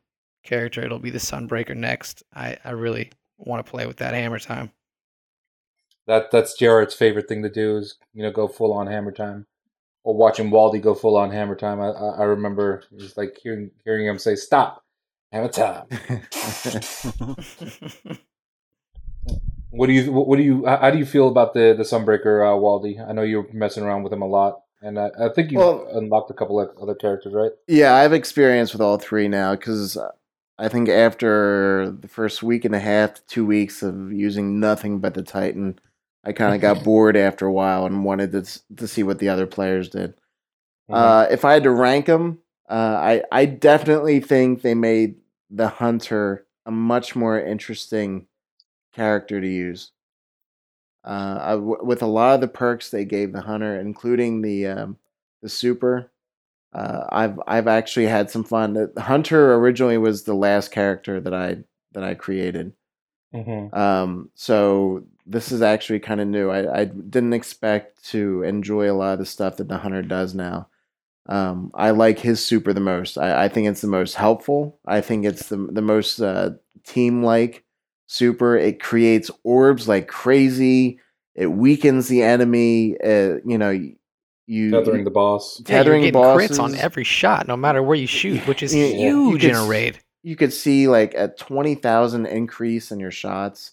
character, 0.43 0.83
it'll 0.83 0.99
be 0.99 1.09
the 1.09 1.17
Sunbreaker 1.17 1.75
next. 1.75 2.23
I 2.33 2.57
I 2.63 2.71
really 2.71 3.11
want 3.37 3.65
to 3.65 3.69
play 3.69 3.85
with 3.85 3.97
that 3.97 4.13
hammer 4.13 4.39
time. 4.39 4.71
That 6.07 6.31
that's 6.31 6.53
Jared's 6.53 6.93
favorite 6.93 7.27
thing 7.27 7.43
to 7.43 7.49
do 7.49 7.77
is 7.77 7.97
you 8.13 8.23
know 8.23 8.31
go 8.31 8.47
full 8.47 8.71
on 8.71 8.87
hammer 8.87 9.11
time, 9.11 9.47
or 10.05 10.15
watching 10.15 10.51
Waldy 10.51 10.81
go 10.81 10.93
full 10.93 11.17
on 11.17 11.31
hammer 11.31 11.55
time. 11.55 11.81
I 11.81 11.87
I, 11.89 12.09
I 12.19 12.23
remember 12.23 12.83
just 12.97 13.17
like 13.17 13.37
hearing 13.41 13.71
hearing 13.83 14.07
him 14.07 14.17
say 14.17 14.35
stop 14.35 14.85
hammer 15.33 15.49
time. 15.49 15.87
What 19.71 19.87
do 19.87 19.93
you 19.93 20.09
what 20.09 20.37
do 20.37 20.43
you 20.43 20.65
how 20.65 20.89
do 20.89 20.97
you 20.97 21.05
feel 21.05 21.27
about 21.27 21.53
the 21.53 21.73
the 21.77 21.83
Sunbreaker 21.83 22.41
uh, 22.41 22.57
Waldy? 22.57 22.97
I 23.05 23.11
know 23.11 23.23
you're 23.23 23.45
messing 23.51 23.83
around 23.83 24.03
with 24.03 24.13
him 24.13 24.21
a 24.21 24.25
lot, 24.25 24.61
and 24.81 24.97
I, 24.97 25.09
I 25.19 25.27
think 25.27 25.51
you 25.51 25.57
Well- 25.57 25.85
unlocked 25.91 26.31
a 26.31 26.33
couple 26.33 26.61
of 26.61 26.69
other 26.81 26.95
characters, 26.95 27.33
right? 27.33 27.51
Yeah, 27.67 27.93
I 27.93 28.03
have 28.03 28.13
experience 28.13 28.71
with 28.71 28.81
all 28.81 28.97
three 28.97 29.27
now 29.27 29.53
because 29.53 29.97
I 30.57 30.69
think 30.69 30.87
after 30.87 31.89
the 31.91 32.07
first 32.07 32.41
week 32.41 32.63
and 32.63 32.73
a 32.73 32.79
half 32.79 33.15
to 33.15 33.21
two 33.27 33.45
weeks 33.45 33.83
of 33.83 34.13
using 34.13 34.61
nothing 34.61 34.99
but 34.99 35.13
the 35.13 35.23
Titan, 35.23 35.77
I 36.25 36.33
kind 36.33 36.55
of 36.55 36.61
got 36.61 36.83
bored 36.85 37.15
after 37.17 37.45
a 37.45 37.53
while 37.53 37.85
and 37.85 38.05
wanted 38.05 38.31
to 38.33 38.43
to 38.77 38.87
see 38.87 39.03
what 39.03 39.19
the 39.19 39.29
other 39.29 39.47
players 39.47 39.89
did. 39.89 40.15
Uh, 40.91 41.27
if 41.31 41.45
I 41.45 41.53
had 41.53 41.63
to 41.63 41.71
rank 41.71 42.05
them, 42.07 42.39
uh, 42.69 42.73
I 42.73 43.23
I 43.31 43.45
definitely 43.45 44.19
think 44.19 44.61
they 44.61 44.75
made 44.75 45.15
the 45.49 45.67
Hunter 45.69 46.45
a 46.65 46.71
much 46.71 47.15
more 47.15 47.39
interesting 47.39 48.27
character 48.93 49.41
to 49.41 49.47
use. 49.47 49.91
Uh, 51.03 51.37
I 51.39 51.51
w 51.51 51.77
with 51.83 52.01
a 52.01 52.07
lot 52.07 52.35
of 52.35 52.41
the 52.41 52.47
perks 52.47 52.89
they 52.89 53.05
gave 53.05 53.31
the 53.31 53.41
Hunter, 53.41 53.79
including 53.79 54.41
the 54.41 54.65
um, 54.67 54.97
the 55.43 55.49
super, 55.49 56.11
uh, 56.73 57.05
I've 57.09 57.39
I've 57.47 57.67
actually 57.67 58.07
had 58.07 58.31
some 58.31 58.43
fun. 58.43 58.73
The 58.73 58.91
Hunter 59.01 59.55
originally 59.55 59.97
was 59.99 60.23
the 60.23 60.35
last 60.35 60.71
character 60.71 61.19
that 61.21 61.33
I 61.33 61.57
that 61.93 62.03
I 62.03 62.15
created. 62.15 62.73
Mhm. 63.33 63.73
Um, 63.75 64.31
so 64.35 65.05
this 65.25 65.51
is 65.51 65.61
actually 65.61 65.99
kind 65.99 66.21
of 66.21 66.27
new. 66.27 66.49
I, 66.49 66.81
I 66.81 66.85
didn't 66.85 67.33
expect 67.33 68.03
to 68.11 68.43
enjoy 68.43 68.91
a 68.91 68.93
lot 68.93 69.13
of 69.13 69.19
the 69.19 69.25
stuff 69.25 69.57
that 69.57 69.67
the 69.67 69.77
hunter 69.77 70.01
does 70.01 70.35
now. 70.35 70.67
Um, 71.27 71.71
I 71.73 71.89
like 71.91 72.19
his 72.19 72.45
super 72.45 72.73
the 72.73 72.79
most. 72.79 73.17
I, 73.17 73.45
I 73.45 73.47
think 73.49 73.67
it's 73.67 73.81
the 73.81 73.87
most 73.87 74.13
helpful. 74.15 74.79
I 74.85 75.01
think 75.01 75.25
it's 75.25 75.49
the 75.49 75.57
the 75.57 75.81
most 75.81 76.19
uh, 76.19 76.51
team 76.85 77.23
like 77.23 77.63
super. 78.05 78.55
It 78.55 78.79
creates 78.81 79.31
orbs 79.43 79.87
like 79.87 80.07
crazy. 80.07 80.99
It 81.33 81.47
weakens 81.47 82.07
the 82.07 82.21
enemy. 82.21 82.95
Uh, 83.03 83.37
you 83.45 83.57
know, 83.57 83.71
you 84.47 84.69
Tethering 84.71 85.03
the 85.03 85.09
boss. 85.09 85.59
Yeah, 85.67 85.77
you're 85.77 85.83
Tethering 85.83 86.01
getting 86.03 86.21
crits 86.21 86.59
on 86.59 86.75
every 86.75 87.03
shot, 87.03 87.47
no 87.47 87.57
matter 87.57 87.81
where 87.81 87.97
you 87.97 88.05
shoot, 88.07 88.45
which 88.47 88.61
is 88.61 88.75
Yeah, 88.75 88.85
yeah. 88.85 88.95
Huge 89.09 89.41
could 89.41 89.49
in 89.49 89.55
a 89.55 89.63
s- 89.63 89.67
raid. 89.67 89.99
you 90.21 90.35
could 90.35 90.53
see 90.53 90.87
like 90.87 91.15
a 91.15 91.29
twenty 91.29 91.73
thousand 91.73 92.27
increase 92.27 92.91
in 92.91 92.99
your 92.99 93.09
shots. 93.11 93.71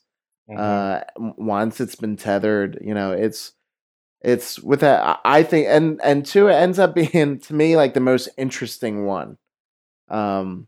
Mhm. 0.50 0.58
uh 0.58 1.04
once 1.16 1.80
it's 1.80 1.94
been 1.94 2.16
tethered 2.16 2.78
you 2.82 2.94
know 2.94 3.12
it's 3.12 3.52
it's 4.22 4.58
with 4.60 4.80
that 4.80 5.02
I- 5.24 5.38
i 5.38 5.42
think 5.42 5.68
and 5.68 6.00
and 6.02 6.26
two 6.26 6.48
it 6.48 6.54
ends 6.54 6.78
up 6.78 6.94
being 7.02 7.38
to 7.38 7.54
me 7.54 7.76
like 7.76 7.94
the 7.94 8.00
most 8.00 8.28
interesting 8.36 9.04
one. 9.06 9.38
Um 10.08 10.66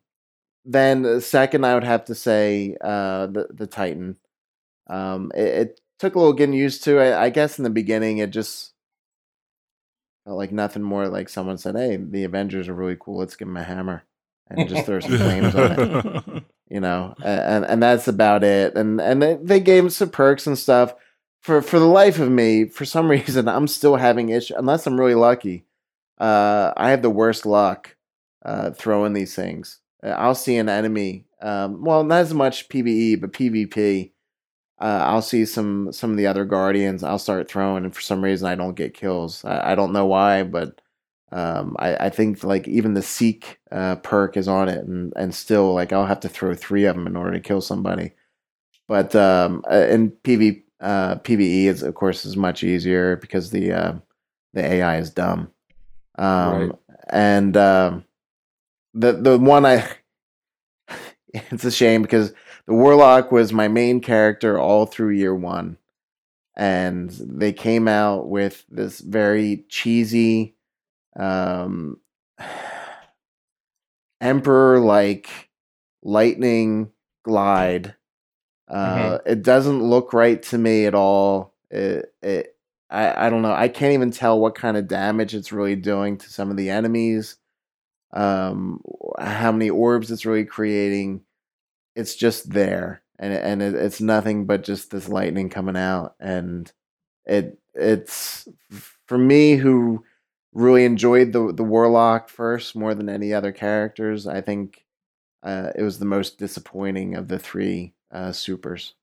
then 0.64 1.20
second 1.20 1.64
i 1.66 1.74
would 1.74 1.84
have 1.84 2.04
to 2.06 2.14
say 2.14 2.76
uh 2.80 3.26
the 3.26 3.48
the 3.52 3.66
titan. 3.66 4.16
Um 4.88 5.30
it, 5.34 5.46
it 5.46 5.80
took 5.98 6.14
a 6.14 6.18
little 6.18 6.32
getting 6.34 6.54
used 6.54 6.84
to 6.84 6.98
I, 7.00 7.24
I 7.24 7.30
guess 7.30 7.58
in 7.58 7.64
the 7.64 7.70
beginning 7.70 8.18
it 8.18 8.30
just 8.30 8.72
felt 10.24 10.38
like 10.38 10.52
nothing 10.52 10.82
more 10.82 11.08
like 11.08 11.28
someone 11.28 11.58
said 11.58 11.76
hey 11.76 11.96
the 11.96 12.24
avengers 12.24 12.68
are 12.68 12.74
really 12.74 12.96
cool 12.98 13.18
let's 13.18 13.36
give 13.36 13.48
them 13.48 13.56
a 13.56 13.62
hammer 13.64 14.04
and 14.48 14.68
just 14.68 14.86
throw 14.86 15.00
some 15.00 15.16
flames 15.18 15.54
on 15.54 15.72
it 15.72 16.44
you 16.74 16.80
know, 16.80 17.14
and 17.22 17.64
and 17.64 17.80
that's 17.80 18.08
about 18.08 18.42
it. 18.42 18.74
And 18.74 19.00
and 19.00 19.22
they, 19.22 19.38
they 19.40 19.60
gave 19.60 19.84
him 19.84 19.90
some 19.90 20.10
perks 20.10 20.44
and 20.44 20.58
stuff. 20.58 20.92
For 21.40 21.62
for 21.62 21.78
the 21.78 21.86
life 21.86 22.18
of 22.18 22.32
me, 22.32 22.64
for 22.64 22.84
some 22.84 23.08
reason, 23.16 23.48
I'm 23.48 23.68
still 23.68 23.94
having 23.94 24.30
issues. 24.30 24.56
Unless 24.58 24.84
I'm 24.88 24.98
really 24.98 25.14
lucky, 25.14 25.66
uh, 26.18 26.72
I 26.76 26.90
have 26.90 27.00
the 27.02 27.10
worst 27.10 27.46
luck 27.46 27.94
uh, 28.44 28.72
throwing 28.72 29.12
these 29.12 29.36
things. 29.36 29.78
Uh, 30.02 30.08
I'll 30.08 30.34
see 30.34 30.56
an 30.56 30.68
enemy. 30.68 31.26
Um, 31.40 31.84
well, 31.84 32.02
not 32.02 32.22
as 32.22 32.34
much 32.34 32.68
PVE, 32.68 33.20
but 33.20 33.32
PvP. 33.32 34.10
Uh, 34.80 35.04
I'll 35.06 35.22
see 35.22 35.44
some 35.44 35.92
some 35.92 36.10
of 36.10 36.16
the 36.16 36.26
other 36.26 36.44
guardians. 36.44 37.04
I'll 37.04 37.20
start 37.20 37.48
throwing, 37.48 37.84
and 37.84 37.94
for 37.94 38.00
some 38.00 38.24
reason, 38.24 38.48
I 38.48 38.56
don't 38.56 38.74
get 38.74 38.94
kills. 38.94 39.44
I, 39.44 39.72
I 39.72 39.74
don't 39.76 39.92
know 39.92 40.06
why, 40.06 40.42
but 40.42 40.80
um, 41.34 41.74
I, 41.80 41.96
I 41.96 42.10
think 42.10 42.44
like 42.44 42.68
even 42.68 42.94
the 42.94 43.02
seek 43.02 43.58
uh, 43.72 43.96
perk 43.96 44.36
is 44.36 44.46
on 44.46 44.68
it, 44.68 44.86
and 44.86 45.12
and 45.16 45.34
still 45.34 45.74
like 45.74 45.92
I'll 45.92 46.06
have 46.06 46.20
to 46.20 46.28
throw 46.28 46.54
three 46.54 46.84
of 46.84 46.94
them 46.94 47.08
in 47.08 47.16
order 47.16 47.32
to 47.32 47.40
kill 47.40 47.60
somebody. 47.60 48.12
But 48.86 49.16
um, 49.16 49.64
uh, 49.70 49.86
in 49.90 50.12
PV 50.12 50.62
uh, 50.80 51.16
PVE, 51.16 51.64
is 51.64 51.82
of 51.82 51.94
course 51.96 52.24
is 52.24 52.36
much 52.36 52.62
easier 52.62 53.16
because 53.16 53.50
the 53.50 53.72
uh, 53.72 53.92
the 54.52 54.64
AI 54.64 54.98
is 54.98 55.10
dumb. 55.10 55.50
Um, 56.16 56.52
Right. 56.52 56.72
And 57.10 57.56
um, 57.56 58.04
the 58.94 59.12
the 59.12 59.36
one 59.36 59.66
I 59.66 59.88
it's 61.34 61.64
a 61.64 61.70
shame 61.72 62.02
because 62.02 62.32
the 62.66 62.74
warlock 62.74 63.32
was 63.32 63.52
my 63.52 63.66
main 63.66 64.00
character 64.00 64.56
all 64.56 64.86
through 64.86 65.10
year 65.10 65.34
one, 65.34 65.78
and 66.56 67.10
they 67.10 67.52
came 67.52 67.88
out 67.88 68.28
with 68.28 68.64
this 68.70 69.00
very 69.00 69.64
cheesy 69.68 70.53
um 71.16 71.98
emperor 74.20 74.80
like 74.80 75.50
lightning 76.02 76.90
glide 77.24 77.94
uh 78.68 79.18
it 79.26 79.42
doesn't 79.42 79.82
look 79.82 80.12
right 80.12 80.42
to 80.42 80.56
me 80.56 80.86
at 80.86 80.94
all 80.94 81.54
it, 81.70 82.12
it 82.22 82.56
I, 82.90 83.26
I 83.26 83.30
don't 83.30 83.42
know 83.42 83.52
i 83.52 83.68
can't 83.68 83.92
even 83.92 84.10
tell 84.10 84.38
what 84.38 84.54
kind 84.54 84.76
of 84.76 84.88
damage 84.88 85.34
it's 85.34 85.52
really 85.52 85.76
doing 85.76 86.16
to 86.18 86.30
some 86.30 86.50
of 86.50 86.56
the 86.56 86.70
enemies 86.70 87.36
um 88.12 88.80
how 89.18 89.52
many 89.52 89.68
orbs 89.70 90.10
it's 90.10 90.26
really 90.26 90.44
creating 90.44 91.22
it's 91.94 92.14
just 92.14 92.50
there 92.50 93.02
and 93.18 93.32
and 93.32 93.62
it, 93.62 93.74
it's 93.74 94.00
nothing 94.00 94.46
but 94.46 94.64
just 94.64 94.90
this 94.90 95.08
lightning 95.08 95.48
coming 95.48 95.76
out 95.76 96.14
and 96.20 96.72
it 97.26 97.58
it's 97.74 98.48
for 99.06 99.18
me 99.18 99.56
who 99.56 100.04
really 100.54 100.84
enjoyed 100.84 101.32
the 101.32 101.52
the 101.52 101.64
warlock 101.64 102.28
first 102.28 102.74
more 102.74 102.94
than 102.94 103.08
any 103.08 103.34
other 103.34 103.52
characters. 103.52 104.26
I 104.26 104.40
think 104.40 104.84
uh, 105.42 105.70
it 105.76 105.82
was 105.82 105.98
the 105.98 106.06
most 106.06 106.38
disappointing 106.38 107.14
of 107.14 107.28
the 107.28 107.38
three 107.38 107.94
uh, 108.10 108.32
supers. 108.32 108.94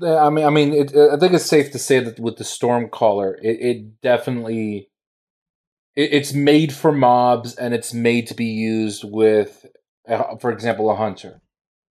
Yeah, 0.00 0.24
I 0.24 0.30
mean, 0.30 0.46
I 0.46 0.50
mean, 0.50 0.72
it, 0.72 0.96
I 0.96 1.16
think 1.16 1.32
it's 1.32 1.44
safe 1.44 1.72
to 1.72 1.78
say 1.78 2.00
that 2.00 2.20
with 2.20 2.36
the 2.36 2.44
Stormcaller, 2.44 3.36
it, 3.42 3.60
it 3.60 4.00
definitely 4.00 4.90
it, 5.96 6.12
it's 6.12 6.32
made 6.32 6.72
for 6.72 6.92
mobs 6.92 7.56
and 7.56 7.74
it's 7.74 7.92
made 7.92 8.26
to 8.28 8.34
be 8.34 8.46
used 8.46 9.04
with, 9.04 9.66
for 10.40 10.50
example, 10.50 10.90
a 10.90 10.94
hunter. 10.94 11.42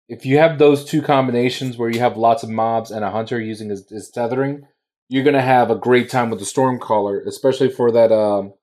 If 0.08 0.24
you 0.24 0.38
have 0.38 0.58
those 0.58 0.84
two 0.84 1.02
combinations 1.02 1.76
where 1.76 1.90
you 1.90 1.98
have 1.98 2.16
lots 2.16 2.44
of 2.44 2.48
mobs 2.48 2.92
and 2.92 3.04
a 3.04 3.10
hunter 3.10 3.40
using 3.40 3.70
his, 3.70 3.88
his 3.90 4.08
tethering, 4.08 4.68
you're 5.08 5.24
gonna 5.24 5.42
have 5.42 5.70
a 5.70 5.76
great 5.76 6.10
time 6.10 6.30
with 6.30 6.40
the 6.40 6.44
Stormcaller, 6.44 7.26
especially 7.26 7.70
for 7.70 7.90
that. 7.92 8.12
Um, 8.12 8.54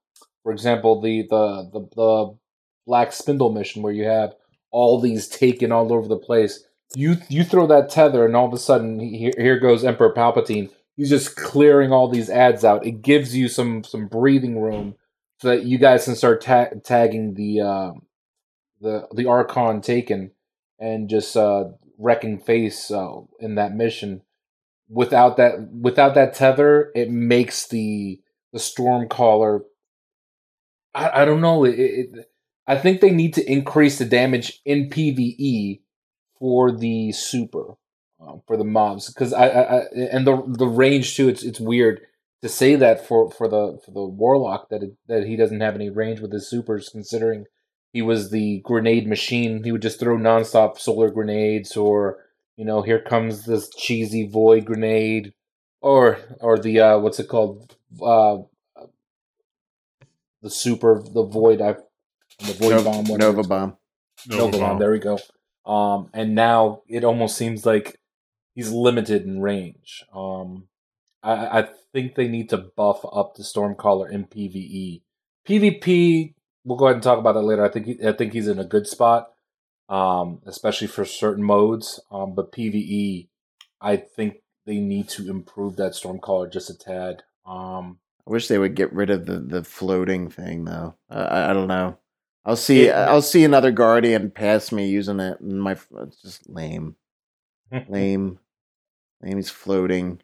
for 0.43 0.51
example, 0.51 1.01
the, 1.01 1.23
the 1.23 1.69
the 1.71 1.89
the 1.95 2.37
Black 2.85 3.13
Spindle 3.13 3.51
mission 3.51 3.81
where 3.81 3.93
you 3.93 4.05
have 4.05 4.35
all 4.71 4.99
these 4.99 5.27
taken 5.27 5.71
all 5.71 5.93
over 5.93 6.07
the 6.07 6.17
place. 6.17 6.65
You 6.95 7.17
you 7.29 7.43
throw 7.43 7.67
that 7.67 7.89
tether 7.89 8.25
and 8.25 8.35
all 8.35 8.47
of 8.47 8.53
a 8.53 8.57
sudden 8.57 8.99
here, 8.99 9.33
here 9.37 9.59
goes 9.59 9.83
emperor 9.83 10.13
palpatine. 10.13 10.69
He's 10.97 11.09
just 11.09 11.35
clearing 11.35 11.91
all 11.91 12.07
these 12.09 12.29
ads 12.29 12.63
out. 12.63 12.85
It 12.85 13.01
gives 13.01 13.35
you 13.35 13.47
some 13.47 13.83
some 13.83 14.07
breathing 14.07 14.61
room 14.61 14.95
so 15.39 15.49
that 15.49 15.63
you 15.63 15.77
guys 15.77 16.05
can 16.05 16.15
start 16.15 16.41
ta- 16.41 16.69
tagging 16.83 17.35
the 17.35 17.61
uh, 17.61 17.91
the 18.81 19.07
the 19.15 19.27
archon 19.27 19.81
taken 19.81 20.31
and 20.79 21.09
just 21.09 21.37
uh 21.37 21.65
wrecking 21.97 22.39
face 22.39 22.91
uh, 22.91 23.13
in 23.39 23.55
that 23.55 23.73
mission 23.73 24.21
without 24.89 25.37
that 25.37 25.69
without 25.71 26.15
that 26.15 26.33
tether 26.33 26.91
it 26.95 27.09
makes 27.09 27.67
the 27.67 28.19
the 28.51 28.59
storm 28.59 29.07
caller 29.07 29.61
i, 30.93 31.21
I 31.21 31.25
don't 31.25 31.41
know 31.41 31.63
it, 31.63 31.79
it 31.79 32.29
i 32.67 32.77
think 32.77 33.01
they 33.01 33.11
need 33.11 33.33
to 33.35 33.51
increase 33.51 33.97
the 33.97 34.05
damage 34.05 34.61
in 34.65 34.89
pve 34.89 35.81
for 36.39 36.71
the 36.71 37.11
super 37.13 37.75
um, 38.25 38.41
for 38.47 38.57
the 38.57 38.63
mobs 38.63 39.11
because 39.11 39.33
I, 39.33 39.47
I, 39.47 39.77
I 39.77 39.79
and 40.11 40.25
the 40.25 40.43
the 40.47 40.67
range 40.67 41.15
too. 41.15 41.27
It's 41.27 41.43
it's 41.43 41.59
weird 41.59 42.01
to 42.41 42.49
say 42.49 42.75
that 42.75 43.05
for 43.05 43.31
for 43.31 43.47
the 43.47 43.79
for 43.83 43.91
the 43.91 44.03
warlock 44.03 44.69
that 44.69 44.83
it, 44.83 44.91
that 45.07 45.25
he 45.25 45.35
doesn't 45.35 45.61
have 45.61 45.75
any 45.75 45.89
range 45.89 46.19
with 46.19 46.31
his 46.31 46.49
supers 46.49 46.89
considering 46.89 47.45
he 47.91 48.01
was 48.01 48.29
the 48.29 48.61
grenade 48.63 49.07
machine. 49.07 49.63
He 49.63 49.71
would 49.71 49.81
just 49.81 49.99
throw 49.99 50.17
nonstop 50.17 50.79
solar 50.79 51.09
grenades 51.09 51.75
or 51.75 52.22
you 52.57 52.65
know 52.65 52.81
here 52.81 52.99
comes 52.99 53.45
this 53.45 53.69
cheesy 53.75 54.27
void 54.27 54.65
grenade 54.65 55.33
or 55.81 56.19
or 56.39 56.57
the 56.57 56.79
uh, 56.79 56.97
what's 56.99 57.19
it 57.19 57.27
called? 57.27 57.75
Uh, 58.01 58.37
the 60.43 60.49
super, 60.49 61.01
the 61.01 61.23
void, 61.23 61.61
I, 61.61 61.75
the 62.45 62.53
void 62.53 62.71
Nova, 62.71 62.83
bomb, 62.83 63.05
whatever 63.05 63.37
Nova 63.37 63.47
bomb. 63.47 63.77
Nova 64.27 64.57
bomb. 64.59 64.79
There 64.79 64.91
we 64.91 64.99
go. 64.99 65.17
Um, 65.65 66.09
and 66.13 66.35
now 66.35 66.81
it 66.87 67.03
almost 67.03 67.37
seems 67.37 67.65
like 67.65 67.97
he's 68.53 68.69
limited 68.69 69.23
in 69.23 69.41
range. 69.41 70.03
Um, 70.13 70.67
I, 71.23 71.61
I 71.61 71.69
think 71.93 72.15
they 72.15 72.27
need 72.27 72.49
to 72.49 72.57
buff 72.57 73.05
up 73.05 73.35
the 73.35 73.43
Stormcaller 73.43 74.11
in 74.11 74.25
PVE. 74.25 75.01
PvP, 75.47 76.33
we'll 76.65 76.77
go 76.77 76.85
ahead 76.85 76.95
and 76.95 77.03
talk 77.03 77.19
about 77.19 77.33
that 77.33 77.41
later. 77.41 77.63
I 77.63 77.69
think 77.69 77.85
he, 77.85 77.97
I 78.05 78.11
think 78.11 78.33
he's 78.33 78.49
in 78.49 78.59
a 78.59 78.65
good 78.65 78.85
spot, 78.85 79.32
um, 79.89 80.41
especially 80.45 80.87
for 80.87 81.05
certain 81.05 81.43
modes. 81.43 81.99
Um, 82.11 82.33
but 82.35 82.51
PVE, 82.51 83.27
I 83.81 83.97
think 83.97 84.35
they 84.65 84.77
need 84.79 85.09
to 85.09 85.29
improve 85.29 85.75
that 85.77 85.93
Stormcaller 85.93 86.51
just 86.51 86.69
a 86.69 86.77
tad. 86.77 87.23
Um, 87.45 87.99
I 88.27 88.31
wish 88.31 88.47
they 88.47 88.57
would 88.57 88.75
get 88.75 88.93
rid 88.93 89.09
of 89.09 89.25
the, 89.25 89.39
the 89.39 89.63
floating 89.63 90.29
thing 90.29 90.65
though. 90.65 90.95
Uh, 91.09 91.27
I, 91.29 91.49
I 91.49 91.53
don't 91.53 91.67
know. 91.67 91.97
I'll 92.45 92.55
see. 92.55 92.85
It- 92.87 92.93
I'll 92.95 93.21
see 93.21 93.43
another 93.43 93.71
guardian 93.71 94.31
pass 94.31 94.71
me 94.71 94.87
using 94.89 95.19
it, 95.19 95.39
and 95.41 95.61
my 95.61 95.73
it's 96.01 96.21
just 96.21 96.49
lame, 96.49 96.95
lame, 97.87 98.39
lame. 99.21 99.37
He's 99.37 99.49
floating. 99.49 100.21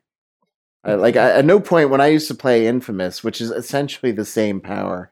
I, 0.84 0.94
like 0.96 1.16
I, 1.18 1.32
at 1.32 1.46
no 1.46 1.60
point 1.60 1.90
when 1.90 2.02
I 2.02 2.08
used 2.08 2.28
to 2.30 2.36
play 2.36 2.68
Infamous, 2.68 3.24
which 3.24 3.42
is 3.42 3.52
essentially 3.52 4.12
the 4.14 4.26
same 4.26 4.62
power. 4.62 5.12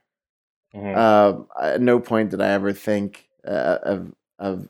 mhm. 0.74 0.95
Uh, 0.95 1.43
at 1.62 1.82
no 1.82 2.00
point 2.00 2.32
did 2.32 2.41
I 2.41 2.50
ever 2.50 2.74
think 2.74 3.28
uh, 3.48 3.78
of 3.84 4.14
of 4.40 4.70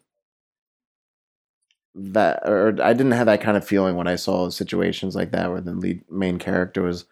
that, 1.96 2.42
or 2.48 2.76
I 2.82 2.94
didn't 2.94 3.14
have 3.14 3.26
that 3.26 3.42
kind 3.42 3.58
of 3.58 3.68
feeling 3.68 3.96
when 3.96 4.08
I 4.08 4.16
saw 4.16 4.50
situations 4.50 5.16
like 5.16 5.32
that 5.32 5.50
where 5.50 5.62
the 5.62 5.74
lead 5.74 6.04
main 6.10 6.38
character 6.38 6.84
was 6.84 7.06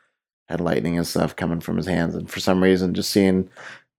had 0.48 0.62
lightning 0.62 0.96
and 0.98 1.08
stuff 1.08 1.36
coming 1.36 1.60
from 1.60 1.78
his 1.78 1.88
hands, 1.88 2.16
and 2.16 2.30
for 2.30 2.40
some 2.40 2.62
reason, 2.62 2.94
just 2.94 3.10
seeing 3.10 3.50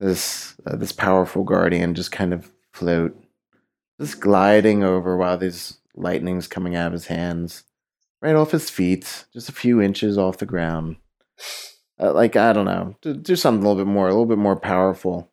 this 0.01 0.55
uh, 0.67 0.77
this 0.77 0.93
powerful 0.93 1.43
guardian 1.45 1.95
just 1.95 2.13
kind 2.13 2.33
of 2.33 2.53
float, 2.73 3.17
just 4.01 4.21
gliding 4.21 4.85
over 4.85 5.17
while 5.17 5.39
these 5.39 5.79
lightnings 5.97 6.47
coming 6.47 6.77
out 6.77 6.89
of 6.89 6.93
his 6.93 7.07
hands, 7.07 7.65
right 8.23 8.37
off 8.37 8.53
his 8.53 8.71
feet, 8.71 9.25
just 9.33 9.49
a 9.49 9.53
few 9.53 9.81
inches 9.81 10.19
off 10.19 10.39
the 10.39 10.47
ground. 10.47 10.97
Uh, 11.99 12.13
like 12.13 12.37
I 12.37 12.53
don't 12.53 12.67
know, 12.67 12.95
do, 13.01 13.15
do 13.15 13.35
something 13.37 13.65
a 13.65 13.69
little 13.69 13.85
bit 13.85 13.91
more, 13.91 14.07
a 14.07 14.11
little 14.11 14.27
bit 14.27 14.39
more 14.39 14.57
powerful. 14.57 15.31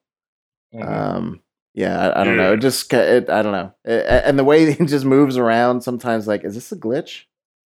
Mhm. 0.74 0.88
Um, 0.88 1.42
yeah, 1.74 2.10
I, 2.10 2.22
I 2.22 2.24
don't 2.24 2.38
know. 2.38 2.54
It 2.54 2.62
just, 2.62 2.92
it, 2.94 3.30
I 3.30 3.42
don't 3.42 3.52
know. 3.52 3.74
A- 3.86 4.28
and 4.28 4.38
the 4.38 4.44
way 4.44 4.72
he 4.74 4.86
just 4.86 5.06
moves 5.06 5.38
around, 5.38 5.82
sometimes 5.82 6.28
like, 6.28 6.44
is 6.44 6.56
this 6.56 6.72
a 6.72 6.76
glitch? 6.76 7.26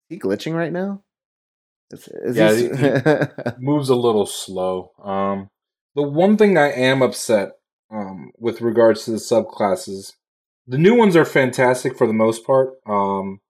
Is 0.08 0.10
he 0.10 0.18
glitching 0.18 0.54
right 0.54 0.72
now? 0.72 1.02
Is, 1.90 2.08
is 2.08 2.36
Yeah, 2.36 2.52
he, 3.56 3.64
moves 3.64 3.88
a 3.88 3.96
little 3.96 4.26
slow. 4.26 4.92
Um, 5.02 5.50
the 5.94 6.02
one 6.02 6.36
thing 6.36 6.56
I 6.56 6.70
am 6.70 7.02
upset 7.02 7.52
um, 7.90 8.32
with 8.38 8.60
regards 8.60 9.04
to 9.04 9.10
the 9.10 9.16
subclasses, 9.16 10.12
the 10.66 10.78
new 10.78 10.94
ones 10.94 11.16
are 11.16 11.24
fantastic 11.24 11.96
for 11.96 12.06
the 12.06 12.12
most 12.12 12.44
part. 12.44 12.74
Um, 12.86 13.40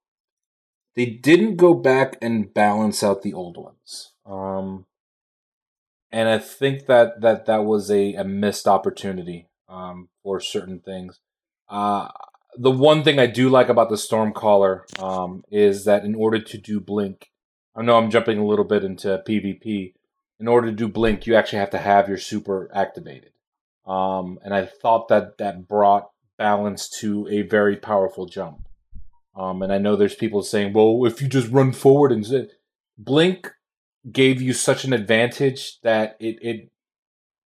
they 0.95 1.05
didn't 1.05 1.57
go 1.57 1.73
back 1.75 2.17
and 2.21 2.51
balance 2.51 3.03
out 3.03 3.21
the 3.21 3.33
old 3.33 3.57
ones, 3.57 4.13
um, 4.25 4.85
and 6.11 6.27
I 6.29 6.39
think 6.39 6.85
that 6.87 7.21
that 7.21 7.45
that 7.45 7.65
was 7.65 7.91
a, 7.91 8.13
a 8.15 8.23
missed 8.23 8.67
opportunity 8.67 9.47
um, 9.69 10.09
for 10.27 10.41
certain 10.41 10.79
things. 10.79 11.21
Uh, 11.69 12.09
the 12.57 12.69
one 12.69 13.01
thing 13.01 13.17
I 13.17 13.27
do 13.27 13.47
like 13.47 13.69
about 13.69 13.87
the 13.87 13.95
Stormcaller 13.95 14.81
um, 15.01 15.45
is 15.49 15.85
that 15.85 16.03
in 16.03 16.15
order 16.15 16.37
to 16.37 16.57
do 16.57 16.81
Blink, 16.81 17.31
I 17.73 17.81
know 17.81 17.97
I'm 17.97 18.11
jumping 18.11 18.37
a 18.37 18.45
little 18.45 18.65
bit 18.65 18.83
into 18.83 19.23
PvP. 19.25 19.93
In 20.41 20.49
order 20.49 20.67
to 20.67 20.75
do 20.75 20.89
Blink, 20.89 21.25
you 21.25 21.35
actually 21.35 21.59
have 21.59 21.69
to 21.69 21.77
have 21.77 22.09
your 22.09 22.17
super 22.17 22.69
activated. 22.73 23.31
Um, 23.85 24.37
and 24.43 24.53
I 24.53 24.65
thought 24.65 25.07
that 25.07 25.37
that 25.37 25.65
brought 25.65 26.09
balance 26.37 26.89
to 26.99 27.25
a 27.29 27.43
very 27.43 27.77
powerful 27.77 28.25
jump. 28.25 28.67
Um, 29.33 29.61
and 29.61 29.71
I 29.71 29.77
know 29.77 29.95
there's 29.95 30.15
people 30.15 30.43
saying, 30.43 30.73
well, 30.73 31.05
if 31.05 31.21
you 31.21 31.29
just 31.29 31.49
run 31.49 31.71
forward 31.71 32.11
and 32.11 32.25
z- 32.25 32.49
Blink 32.97 33.49
gave 34.11 34.41
you 34.41 34.51
such 34.51 34.83
an 34.83 34.91
advantage 34.91 35.79
that 35.83 36.17
it 36.19 36.37
it 36.41 36.69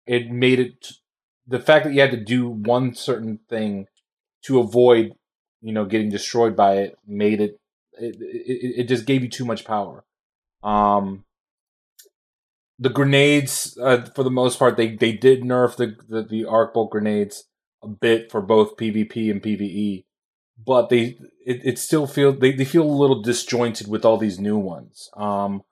it 0.05 0.31
made 0.31 0.59
it 0.59 1.00
the 1.47 1.59
fact 1.59 1.85
that 1.85 1.93
you 1.93 2.01
had 2.01 2.11
to 2.11 2.17
do 2.17 2.47
one 2.47 2.93
certain 2.93 3.39
thing 3.49 3.87
to 4.43 4.59
avoid 4.59 5.13
you 5.61 5.71
know 5.71 5.85
getting 5.85 6.09
destroyed 6.09 6.55
by 6.55 6.77
it 6.77 6.95
made 7.07 7.41
it 7.41 7.59
it, 7.93 8.15
it, 8.19 8.79
it 8.81 8.83
just 8.87 9.05
gave 9.05 9.21
you 9.21 9.29
too 9.29 9.45
much 9.45 9.65
power. 9.65 10.03
Um 10.63 11.25
the 12.79 12.89
grenades 12.89 13.77
uh, 13.81 14.07
for 14.15 14.23
the 14.23 14.31
most 14.31 14.57
part 14.57 14.75
they 14.75 14.95
they 14.95 15.11
did 15.13 15.43
nerf 15.43 15.75
the 15.75 15.95
the, 16.09 16.23
the 16.23 16.45
arc 16.45 16.73
bolt 16.73 16.91
grenades 16.91 17.45
a 17.83 17.87
bit 17.87 18.31
for 18.31 18.41
both 18.41 18.75
pvp 18.75 19.29
and 19.29 19.41
pve 19.41 20.03
but 20.63 20.89
they 20.89 21.17
it, 21.45 21.61
it 21.63 21.79
still 21.79 22.07
feel 22.07 22.33
they, 22.33 22.51
they 22.51 22.65
feel 22.65 22.83
a 22.83 22.99
little 23.01 23.21
disjointed 23.21 23.87
with 23.87 24.05
all 24.05 24.17
these 24.17 24.39
new 24.39 24.57
ones. 24.57 25.09
Um 25.15 25.63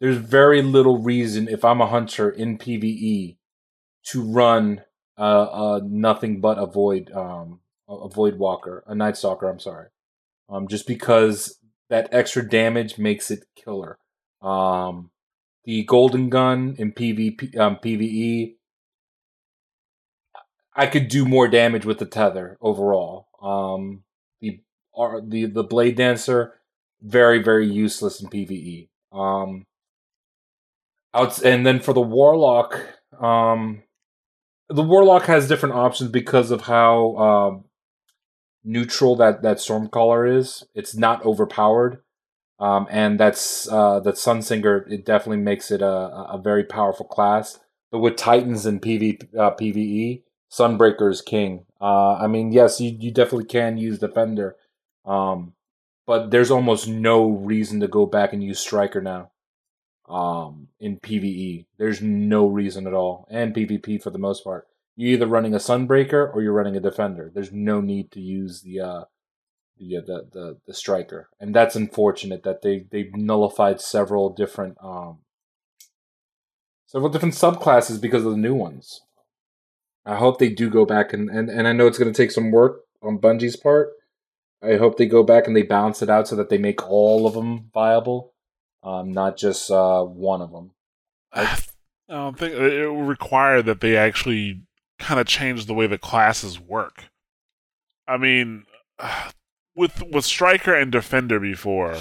there's 0.00 0.16
very 0.16 0.62
little 0.62 0.98
reason 0.98 1.48
if 1.48 1.64
i'm 1.64 1.80
a 1.80 1.86
hunter 1.86 2.30
in 2.30 2.58
pve 2.58 3.36
to 4.04 4.22
run 4.22 4.82
uh, 5.20 5.44
uh 5.44 5.80
nothing 5.84 6.40
but 6.40 6.58
a 6.58 6.66
void 6.66 7.10
um 7.12 7.60
a 7.88 7.94
a 7.94 8.08
void 8.08 8.36
walker 8.38 8.82
a 8.86 8.94
night 8.94 9.16
stalker 9.16 9.48
i'm 9.48 9.60
sorry 9.60 9.88
um 10.48 10.66
just 10.66 10.86
because 10.86 11.58
that 11.90 12.08
extra 12.12 12.48
damage 12.48 12.98
makes 12.98 13.30
it 13.30 13.44
killer 13.54 13.98
um 14.42 15.10
the 15.64 15.84
golden 15.84 16.28
gun 16.28 16.74
in 16.78 16.92
PvP 16.92 17.56
um, 17.58 17.76
PvE. 17.76 18.54
I 20.74 20.86
could 20.86 21.08
do 21.08 21.24
more 21.24 21.48
damage 21.48 21.84
with 21.84 21.98
the 21.98 22.06
tether 22.06 22.56
overall. 22.60 23.28
Um, 23.42 24.04
the 24.40 24.60
are 24.96 25.20
the 25.20 25.46
the 25.46 25.64
blade 25.64 25.96
dancer 25.96 26.54
very 27.02 27.42
very 27.42 27.66
useless 27.66 28.20
in 28.20 28.28
PvE. 28.28 28.88
Um, 29.12 29.66
outs 31.12 31.42
and 31.42 31.66
then 31.66 31.80
for 31.80 31.92
the 31.92 32.00
warlock, 32.00 32.80
um, 33.20 33.82
the 34.70 34.82
warlock 34.82 35.24
has 35.24 35.48
different 35.48 35.74
options 35.74 36.10
because 36.10 36.50
of 36.50 36.62
how 36.62 37.16
um, 37.16 37.64
neutral 38.64 39.16
that 39.16 39.42
that 39.42 39.58
stormcaller 39.58 40.38
is. 40.38 40.64
It's 40.74 40.94
not 40.94 41.24
overpowered. 41.24 41.98
Um, 42.58 42.86
and 42.90 43.18
that's 43.18 43.68
uh, 43.70 44.00
that 44.00 44.16
Sunsinger. 44.16 44.90
It 44.90 45.04
definitely 45.04 45.42
makes 45.42 45.70
it 45.70 45.82
a, 45.82 45.86
a 45.86 46.40
very 46.42 46.64
powerful 46.64 47.06
class. 47.06 47.58
But 47.90 48.00
with 48.00 48.16
Titans 48.16 48.66
and 48.66 48.80
PV, 48.80 49.34
uh, 49.36 49.52
PVE, 49.52 50.22
Sunbreaker 50.52 51.10
is 51.10 51.22
king. 51.22 51.64
Uh, 51.80 52.14
I 52.14 52.26
mean, 52.26 52.52
yes, 52.52 52.80
you, 52.80 52.94
you 52.98 53.10
definitely 53.10 53.46
can 53.46 53.78
use 53.78 53.98
Defender, 53.98 54.56
um, 55.04 55.54
but 56.06 56.30
there's 56.30 56.50
almost 56.50 56.86
no 56.86 57.30
reason 57.30 57.80
to 57.80 57.88
go 57.88 58.06
back 58.06 58.32
and 58.32 58.44
use 58.44 58.60
Striker 58.60 59.00
now. 59.00 59.30
Um, 60.10 60.68
in 60.80 60.98
PVE, 60.98 61.66
there's 61.78 62.02
no 62.02 62.46
reason 62.46 62.86
at 62.86 62.94
all, 62.94 63.28
and 63.30 63.54
PvP 63.54 64.02
for 64.02 64.10
the 64.10 64.18
most 64.18 64.42
part. 64.42 64.66
You're 64.96 65.12
either 65.12 65.26
running 65.26 65.54
a 65.54 65.58
Sunbreaker 65.58 66.34
or 66.34 66.42
you're 66.42 66.52
running 66.52 66.76
a 66.76 66.80
Defender. 66.80 67.30
There's 67.32 67.52
no 67.52 67.80
need 67.80 68.10
to 68.12 68.20
use 68.20 68.62
the 68.62 68.80
uh, 68.80 69.04
the, 69.78 69.96
uh, 69.96 70.00
the 70.04 70.28
the 70.32 70.58
the 70.66 70.74
striker, 70.74 71.28
and 71.38 71.54
that's 71.54 71.76
unfortunate 71.76 72.42
that 72.42 72.62
they 72.62 72.86
they've 72.90 73.14
nullified 73.14 73.80
several 73.80 74.30
different 74.30 74.76
um 74.82 75.18
several 76.86 77.10
different 77.10 77.34
subclasses 77.34 78.00
because 78.00 78.24
of 78.24 78.32
the 78.32 78.36
new 78.36 78.54
ones. 78.54 79.00
I 80.04 80.16
hope 80.16 80.38
they 80.38 80.50
do 80.50 80.68
go 80.68 80.84
back 80.84 81.12
and 81.12 81.30
and, 81.30 81.48
and 81.48 81.68
I 81.68 81.72
know 81.72 81.86
it's 81.86 81.98
going 81.98 82.12
to 82.12 82.22
take 82.22 82.32
some 82.32 82.50
work 82.50 82.80
on 83.02 83.18
Bungie's 83.18 83.56
part. 83.56 83.90
I 84.62 84.76
hope 84.76 84.98
they 84.98 85.06
go 85.06 85.22
back 85.22 85.46
and 85.46 85.56
they 85.56 85.62
balance 85.62 86.02
it 86.02 86.10
out 86.10 86.28
so 86.28 86.36
that 86.36 86.50
they 86.50 86.58
make 86.58 86.86
all 86.86 87.26
of 87.26 87.34
them 87.34 87.70
viable, 87.72 88.34
um, 88.82 89.12
not 89.12 89.36
just 89.36 89.70
uh, 89.70 90.02
one 90.02 90.42
of 90.42 90.52
them. 90.52 90.72
I 91.32 91.58
don't 92.08 92.38
think 92.38 92.54
it 92.54 92.86
will 92.88 93.02
require 93.02 93.62
that 93.62 93.80
they 93.80 93.96
actually 93.96 94.62
kind 94.98 95.20
of 95.20 95.26
change 95.26 95.66
the 95.66 95.74
way 95.74 95.86
the 95.86 95.98
classes 95.98 96.60
work. 96.60 97.04
I 98.06 98.16
mean, 98.16 98.64
with 99.76 100.02
with 100.10 100.24
striker 100.24 100.74
and 100.74 100.90
defender 100.90 101.38
before, 101.40 101.96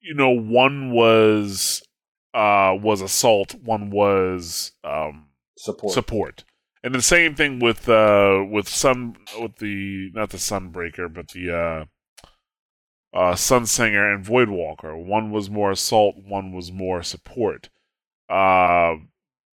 you 0.00 0.14
know, 0.14 0.30
one 0.30 0.92
was 0.92 1.82
uh 2.34 2.76
was 2.80 3.00
assault, 3.00 3.54
one 3.54 3.90
was 3.90 4.72
um 4.84 5.26
Support. 5.56 5.92
support. 5.92 6.44
And 6.84 6.94
the 6.94 7.02
same 7.02 7.34
thing 7.34 7.60
with 7.60 7.88
uh 7.88 8.44
with 8.48 8.68
sun 8.68 9.16
with 9.40 9.56
the 9.56 10.10
not 10.12 10.30
the 10.30 10.38
sunbreaker, 10.38 11.12
but 11.12 11.28
the 11.28 11.56
uh 11.56 11.84
uh 13.14 13.32
Sunsinger 13.32 14.14
and 14.14 14.24
Voidwalker. 14.24 14.96
One 15.02 15.30
was 15.30 15.50
more 15.50 15.70
assault, 15.70 16.16
one 16.16 16.52
was 16.52 16.72
more 16.72 17.02
support. 17.02 17.68
Uh 18.28 18.96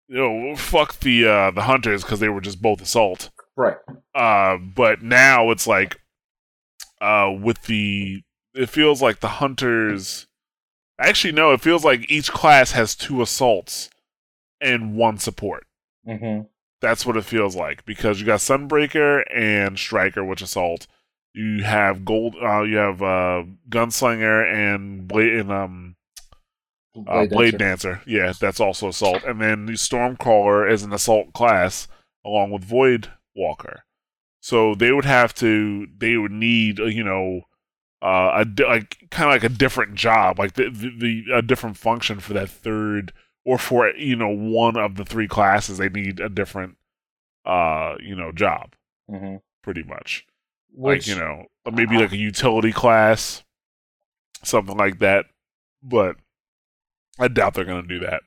you 0.09 0.17
know, 0.17 0.57
fuck 0.57 1.01
the 1.01 1.27
uh 1.27 1.51
the 1.51 1.63
hunters 1.63 2.03
because 2.03 2.21
they 2.21 2.29
were 2.29 2.41
just 2.41 2.63
both 2.63 2.81
assault. 2.81 3.31
right. 3.57 3.77
Uh 4.15 4.57
but 4.57 5.03
now 5.03 5.51
it's 5.51 5.67
like 5.67 6.01
uh 7.01 7.31
with 7.39 7.63
the 7.65 8.23
it 8.55 8.69
feels 8.69 9.01
like 9.03 9.21
the 9.21 9.29
hunters 9.29 10.27
Actually, 10.99 11.33
no. 11.33 11.53
It 11.53 11.61
feels 11.61 11.85
like 11.85 12.11
each 12.11 12.33
class 12.33 12.73
has 12.73 12.95
two 12.97 13.23
assaults 13.23 13.89
and 14.61 14.97
one 14.97 15.19
support. 15.19 15.65
Mm-hmm. 16.07 16.47
That's 16.81 17.07
what 17.07 17.17
it 17.17 17.25
feels 17.25 17.55
like 17.55 17.85
because 17.85 18.21
you 18.21 18.27
got 18.27 18.41
Sunbreaker 18.41 19.23
and 19.33 19.79
Striker, 19.79 20.25
which 20.25 20.43
assault. 20.43 20.87
You 21.39 21.63
have 21.63 22.05
gold. 22.05 22.35
Uh, 22.43 22.63
you 22.63 22.77
have 22.77 23.01
uh, 23.03 23.45
Gunslinger 23.69 24.45
and 24.53 25.07
Blade 25.07 25.35
and 25.35 25.53
um 25.53 25.97
uh, 27.07 27.27
Blade 27.27 27.59
Dancer. 27.59 28.03
Yeah, 28.07 28.33
that's 28.39 28.61
also 28.61 28.89
assault. 28.89 29.23
And 29.25 29.41
then 29.41 29.67
the 29.67 29.73
Stormcaller 29.73 30.71
is 30.71 30.83
an 30.83 30.93
assault 30.93 31.33
class 31.33 31.87
along 32.25 32.51
with 32.51 32.65
Void 32.65 33.11
Walker. 33.37 33.85
So 34.41 34.75
they 34.75 34.91
would 34.93 35.05
have 35.05 35.35
to. 35.37 35.87
They 35.97 36.17
would 36.17 36.33
need 36.33 36.81
uh, 36.81 36.85
you 36.87 37.05
know 37.05 37.43
uh, 38.03 38.33
a 38.35 38.45
di- 38.45 38.65
like 38.67 38.97
kind 39.11 39.29
of 39.31 39.35
like 39.35 39.45
a 39.45 39.55
different 39.55 39.95
job, 39.95 40.39
like 40.39 40.55
the, 40.55 40.71
the, 40.71 40.91
the 40.99 41.25
a 41.35 41.43
different 41.43 41.77
function 41.77 42.19
for 42.21 42.33
that 42.33 42.51
third 42.51 43.13
or 43.45 43.59
for 43.59 43.91
you 43.97 44.17
know 44.17 44.29
one 44.29 44.77
of 44.77 44.97
the 44.97 45.05
three 45.05 45.29
classes. 45.29 45.79
They 45.79 45.89
need 45.89 46.19
a 46.21 46.29
different 46.29 46.77
uh 47.45 47.95
you 48.01 48.17
know 48.17 48.33
job 48.33 48.75
Mm-hmm. 49.11 49.37
pretty 49.63 49.83
much 49.85 50.27
Which, 50.73 51.09
like 51.09 51.17
you 51.17 51.23
know 51.23 51.45
maybe 51.73 51.97
like 51.97 52.13
a 52.13 52.17
utility 52.17 52.73
class 52.73 53.43
something 54.45 54.77
like 54.77 55.01
that 55.01 55.27
but 55.83 56.17
i 57.19 57.29
doubt 57.29 57.55
they're 57.55 57.65
going 57.65 57.83
to 57.83 57.89
do 57.89 58.01
that 58.01 58.23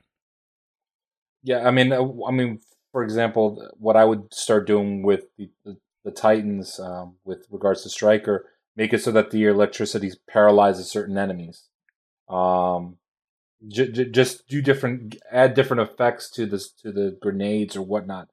Yeah, 1.42 1.66
I 1.66 1.70
mean, 1.70 1.92
uh, 1.92 2.06
I 2.26 2.30
mean, 2.30 2.60
for 2.92 3.02
example, 3.02 3.68
what 3.78 3.96
I 3.96 4.04
would 4.04 4.32
start 4.32 4.66
doing 4.66 5.02
with 5.02 5.24
the, 5.36 5.50
the, 5.64 5.76
the 6.04 6.10
Titans, 6.10 6.78
um, 6.78 7.16
with 7.24 7.46
regards 7.50 7.82
to 7.82 7.90
Striker, 7.90 8.46
make 8.76 8.92
it 8.92 9.02
so 9.02 9.10
that 9.12 9.30
the 9.30 9.44
electricity 9.46 10.12
paralyzes 10.28 10.88
certain 10.90 11.18
enemies. 11.18 11.68
Um, 12.28 12.98
j- 13.66 13.90
j- 13.90 14.10
just 14.10 14.46
do 14.46 14.62
different, 14.62 15.16
add 15.30 15.54
different 15.54 15.82
effects 15.82 16.30
to 16.30 16.46
this 16.46 16.70
to 16.82 16.92
the 16.92 17.16
grenades 17.20 17.76
or 17.76 17.82
whatnot. 17.82 18.28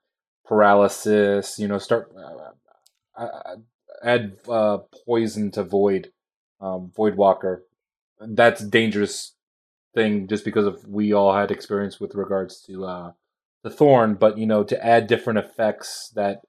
Paralysis, 0.46 1.58
you 1.60 1.68
know, 1.68 1.78
start 1.78 2.12
uh, 2.16 3.22
uh, 3.22 3.56
add 4.04 4.38
uh, 4.48 4.80
poison 5.06 5.52
to 5.52 5.64
Void, 5.64 6.12
um, 6.62 6.92
Void 6.96 7.16
Walker. 7.16 7.64
That's 8.20 8.62
a 8.62 8.68
dangerous 8.68 9.34
thing 9.96 10.28
just 10.28 10.46
because 10.46 10.66
of 10.66 10.86
we 10.88 11.14
all 11.14 11.34
had 11.34 11.52
experience 11.52 12.00
with 12.00 12.16
regards 12.16 12.62
to 12.68 12.86
uh, 12.86 13.12
the 13.64 13.70
thorn, 13.70 14.16
but 14.16 14.38
you 14.38 14.46
know, 14.46 14.64
to 14.64 14.86
add 14.86 15.08
different 15.08 15.40
effects 15.40 16.12
that 16.16 16.42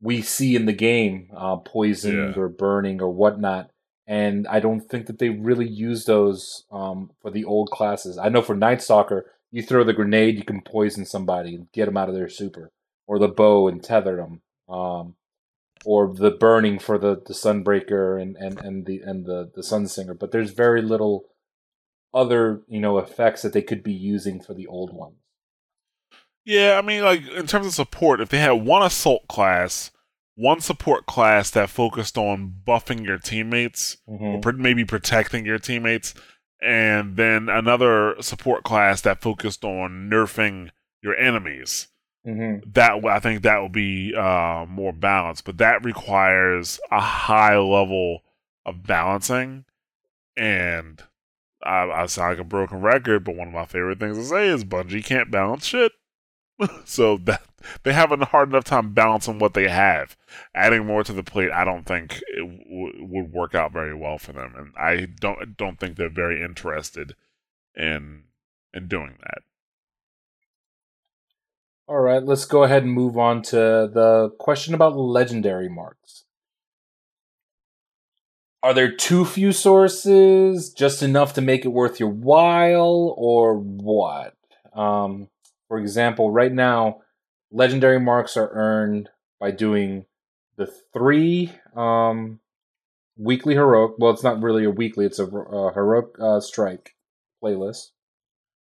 we 0.00 0.20
see 0.22 0.54
in 0.56 0.66
the 0.66 0.72
game, 0.72 1.28
uh, 1.36 1.56
poisoned 1.56 2.34
Yeah. 2.36 2.42
or 2.42 2.48
burning 2.48 3.00
or 3.00 3.10
whatnot. 3.10 3.70
And 4.06 4.46
I 4.48 4.60
don't 4.60 4.82
think 4.82 5.06
that 5.06 5.18
they 5.18 5.30
really 5.30 5.66
use 5.66 6.04
those 6.04 6.64
um, 6.70 7.10
for 7.22 7.30
the 7.30 7.44
old 7.46 7.70
classes. 7.70 8.18
I 8.18 8.28
know 8.28 8.42
for 8.42 8.54
Night 8.54 8.82
Stalker, 8.82 9.30
you 9.50 9.62
throw 9.62 9.82
the 9.82 9.94
grenade, 9.94 10.36
you 10.36 10.44
can 10.44 10.60
poison 10.60 11.06
somebody 11.06 11.54
and 11.54 11.72
get 11.72 11.86
them 11.86 11.96
out 11.96 12.10
of 12.10 12.14
their 12.14 12.28
super, 12.28 12.70
or 13.06 13.18
the 13.18 13.28
bow 13.28 13.68
and 13.68 13.82
tether 13.82 14.16
them, 14.16 14.42
um, 14.68 15.14
or 15.84 16.14
the 16.14 16.30
burning 16.30 16.78
for 16.78 16.98
the, 16.98 17.22
the 17.26 17.34
Sunbreaker 17.34 18.20
and, 18.20 18.36
and, 18.36 18.58
and 18.60 18.86
the 18.86 19.00
and 19.00 19.26
the 19.26 19.50
the 19.54 19.62
Sunsinger. 19.62 20.18
But 20.18 20.32
there's 20.32 20.50
very 20.50 20.82
little 20.82 21.26
other 22.12 22.62
you 22.68 22.80
know 22.80 22.98
effects 22.98 23.42
that 23.42 23.52
they 23.52 23.62
could 23.62 23.82
be 23.82 23.92
using 23.92 24.40
for 24.40 24.54
the 24.54 24.66
old 24.68 24.94
ones. 24.94 25.16
yeah 26.44 26.78
i 26.78 26.86
mean 26.86 27.02
like 27.02 27.26
in 27.28 27.44
terms 27.44 27.66
of 27.66 27.74
support 27.74 28.20
if 28.20 28.28
they 28.28 28.38
had 28.38 28.52
one 28.52 28.84
assault 28.84 29.26
class 29.26 29.90
one 30.36 30.60
support 30.60 31.06
class 31.06 31.50
that 31.50 31.70
focused 31.70 32.18
on 32.18 32.52
buffing 32.66 33.04
your 33.04 33.18
teammates 33.18 33.96
or 34.06 34.40
mm-hmm. 34.40 34.62
maybe 34.62 34.84
protecting 34.84 35.46
your 35.46 35.58
teammates, 35.58 36.14
and 36.60 37.16
then 37.16 37.48
another 37.48 38.16
support 38.20 38.64
class 38.64 39.00
that 39.02 39.20
focused 39.20 39.64
on 39.64 40.10
nerfing 40.10 40.70
your 41.02 41.16
enemies. 41.16 41.88
Mm-hmm. 42.26 42.70
That 42.72 43.04
I 43.04 43.20
think 43.20 43.42
that 43.42 43.60
will 43.60 43.68
be 43.68 44.14
uh, 44.14 44.64
more 44.68 44.92
balanced, 44.92 45.44
but 45.44 45.58
that 45.58 45.84
requires 45.84 46.80
a 46.90 47.00
high 47.00 47.58
level 47.58 48.22
of 48.64 48.82
balancing. 48.82 49.66
And 50.36 51.02
I, 51.62 51.90
I 51.90 52.06
sound 52.06 52.30
like 52.30 52.38
a 52.38 52.44
broken 52.48 52.80
record, 52.80 53.24
but 53.24 53.36
one 53.36 53.48
of 53.48 53.54
my 53.54 53.66
favorite 53.66 54.00
things 54.00 54.16
to 54.16 54.24
say 54.24 54.48
is 54.48 54.64
Bungie 54.64 55.04
can't 55.04 55.30
balance 55.30 55.66
shit. 55.66 55.92
so 56.84 57.16
that 57.16 57.42
they 57.82 57.92
have 57.92 58.12
a 58.12 58.24
hard 58.26 58.48
enough 58.48 58.64
time 58.64 58.92
balancing 58.92 59.38
what 59.38 59.54
they 59.54 59.68
have. 59.68 60.16
Adding 60.54 60.86
more 60.86 61.02
to 61.04 61.12
the 61.12 61.22
plate, 61.22 61.50
I 61.50 61.64
don't 61.64 61.84
think 61.84 62.22
it 62.28 62.40
w- 62.40 63.04
would 63.04 63.32
work 63.32 63.54
out 63.54 63.72
very 63.72 63.94
well 63.94 64.18
for 64.18 64.32
them, 64.32 64.54
and 64.56 64.72
I 64.76 65.06
don't 65.20 65.56
don't 65.56 65.78
think 65.78 65.96
they're 65.96 66.08
very 66.08 66.42
interested 66.42 67.16
in 67.74 68.24
in 68.72 68.88
doing 68.88 69.16
that. 69.22 69.42
All 71.86 72.00
right, 72.00 72.22
let's 72.22 72.46
go 72.46 72.62
ahead 72.62 72.82
and 72.84 72.92
move 72.92 73.18
on 73.18 73.42
to 73.42 73.56
the 73.56 74.30
question 74.38 74.72
about 74.72 74.96
legendary 74.96 75.68
marks. 75.68 76.24
Are 78.62 78.72
there 78.72 78.90
too 78.90 79.26
few 79.26 79.52
sources, 79.52 80.72
just 80.72 81.02
enough 81.02 81.34
to 81.34 81.42
make 81.42 81.66
it 81.66 81.68
worth 81.68 82.00
your 82.00 82.08
while, 82.08 83.14
or 83.18 83.54
what? 83.58 84.34
Um, 84.72 85.28
for 85.68 85.78
example, 85.78 86.30
right 86.30 86.52
now, 86.52 87.02
legendary 87.52 88.00
marks 88.00 88.38
are 88.38 88.48
earned 88.54 89.10
by 89.38 89.50
doing 89.50 90.06
the 90.56 90.72
three 90.94 91.52
um, 91.76 92.40
weekly 93.18 93.52
heroic. 93.52 93.92
Well, 93.98 94.12
it's 94.12 94.24
not 94.24 94.42
really 94.42 94.64
a 94.64 94.70
weekly; 94.70 95.04
it's 95.04 95.18
a, 95.18 95.26
heroic 95.26 96.18
uh, 96.18 96.40
strike 96.40 96.94
playlist. 97.42 97.90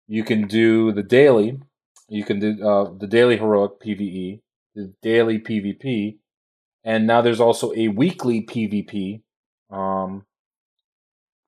You 0.10 0.26
can 0.26 0.46
do 0.46 0.92
the 0.92 1.04
daily, 1.04 1.62
you 2.10 2.24
can 2.24 2.40
do 2.40 2.66
uh, 2.66 2.92
the 2.98 3.08
daily 3.08 3.38
heroic 3.38 3.80
PVE, 3.80 4.42
the 4.76 4.94
daily 5.02 5.40
PvP, 5.40 6.18
and 6.84 7.08
now 7.08 7.22
there's 7.22 7.40
also 7.40 7.74
a 7.76 7.88
weekly 7.88 8.46
PvP. 8.46 9.22
Um, 9.70 10.26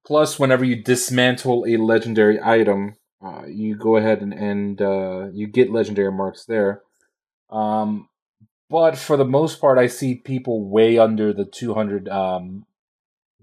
plus, 0.06 0.39
whenever 0.39 0.64
you 0.64 0.82
dismantle 0.82 1.66
a 1.68 1.78
legendary 1.78 2.39
item, 2.41 2.95
uh, 3.24 3.43
you 3.47 3.76
go 3.76 3.97
ahead 3.97 4.22
and, 4.22 4.34
and 4.34 4.82
uh, 4.82 5.28
you 5.34 5.47
get 5.47 5.72
legendary 5.72 6.12
marks 6.12 6.45
there. 6.45 6.82
Um, 7.49 8.10
but 8.70 8.97
for 8.97 9.18
the 9.18 9.26
most 9.26 9.62
part, 9.62 9.78
I 9.78 9.88
see 9.88 10.16
people 10.16 10.68
way 10.68 10.97
under 10.97 11.34
the 11.34 11.45
200, 11.45 12.10
um, 12.10 12.66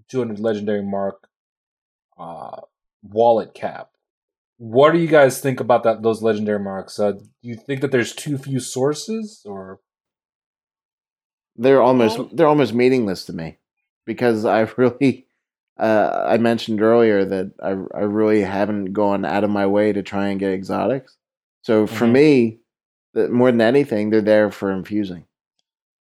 200 0.09 0.39
legendary 0.39 0.83
mark 0.83 1.27
uh, 2.17 2.61
wallet 3.01 3.53
cap. 3.53 3.92
What 4.63 4.93
do 4.93 4.99
you 4.99 5.07
guys 5.07 5.41
think 5.41 5.59
about 5.59 5.83
that? 5.83 6.01
Those 6.03 6.21
legendary 6.21 6.59
marks? 6.59 6.97
Uh, 6.99 7.11
do 7.13 7.25
you 7.41 7.55
think 7.55 7.81
that 7.81 7.91
there's 7.91 8.13
too 8.13 8.37
few 8.37 8.59
sources, 8.59 9.41
or 9.45 9.79
They're 11.55 11.81
almost 11.81 12.35
they're 12.35 12.47
almost 12.47 12.73
meaningless 12.73 13.25
to 13.25 13.33
me 13.33 13.57
because 14.05 14.45
I 14.45 14.61
really 14.77 15.27
uh, 15.77 16.25
I 16.27 16.37
mentioned 16.37 16.81
earlier 16.81 17.25
that 17.25 17.51
I 17.61 17.69
I 17.97 18.03
really 18.03 18.41
haven't 18.41 18.93
gone 18.93 19.25
out 19.25 19.43
of 19.43 19.49
my 19.49 19.67
way 19.67 19.91
to 19.93 20.01
try 20.03 20.27
and 20.27 20.39
get 20.39 20.53
exotics. 20.53 21.17
So 21.61 21.85
for 21.87 22.05
Mhm. 22.07 22.11
me, 22.11 22.59
that 23.13 23.31
more 23.31 23.51
than 23.51 23.61
anything, 23.61 24.09
they're 24.09 24.21
there 24.21 24.51
for 24.51 24.71
infusing. 24.71 25.25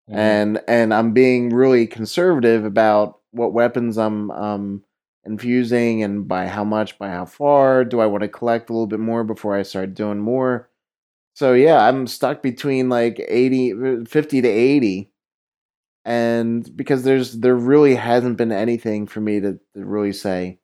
and 0.08 0.60
and 0.68 0.92
I'm 0.94 1.12
being 1.12 1.50
really 1.54 1.86
conservative 1.86 2.64
about 2.64 3.20
what 3.32 3.52
weapons 3.52 3.96
I'm 3.98 4.30
um 4.32 4.84
infusing 5.24 6.02
and 6.02 6.26
by 6.26 6.46
how 6.46 6.64
much, 6.64 6.98
by 6.98 7.08
how 7.10 7.24
far. 7.26 7.84
Do 7.84 8.00
I 8.00 8.06
want 8.06 8.22
to 8.22 8.28
collect 8.28 8.70
a 8.70 8.72
little 8.72 8.86
bit 8.86 9.00
more 9.00 9.24
before 9.24 9.56
I 9.56 9.62
start 9.62 9.94
doing 9.94 10.18
more? 10.18 10.68
So 11.34 11.52
yeah, 11.54 11.86
I'm 11.86 12.06
stuck 12.06 12.42
between 12.42 12.88
like 12.88 13.24
80 13.28 14.04
50 14.04 14.42
to 14.42 14.48
80 14.48 15.10
and 16.04 16.76
because 16.76 17.02
there's 17.04 17.34
there 17.40 17.56
really 17.56 17.94
hasn't 17.94 18.36
been 18.38 18.52
anything 18.52 19.06
for 19.06 19.20
me 19.20 19.40
to, 19.40 19.52
to 19.74 19.84
really 19.84 20.12
say 20.12 20.58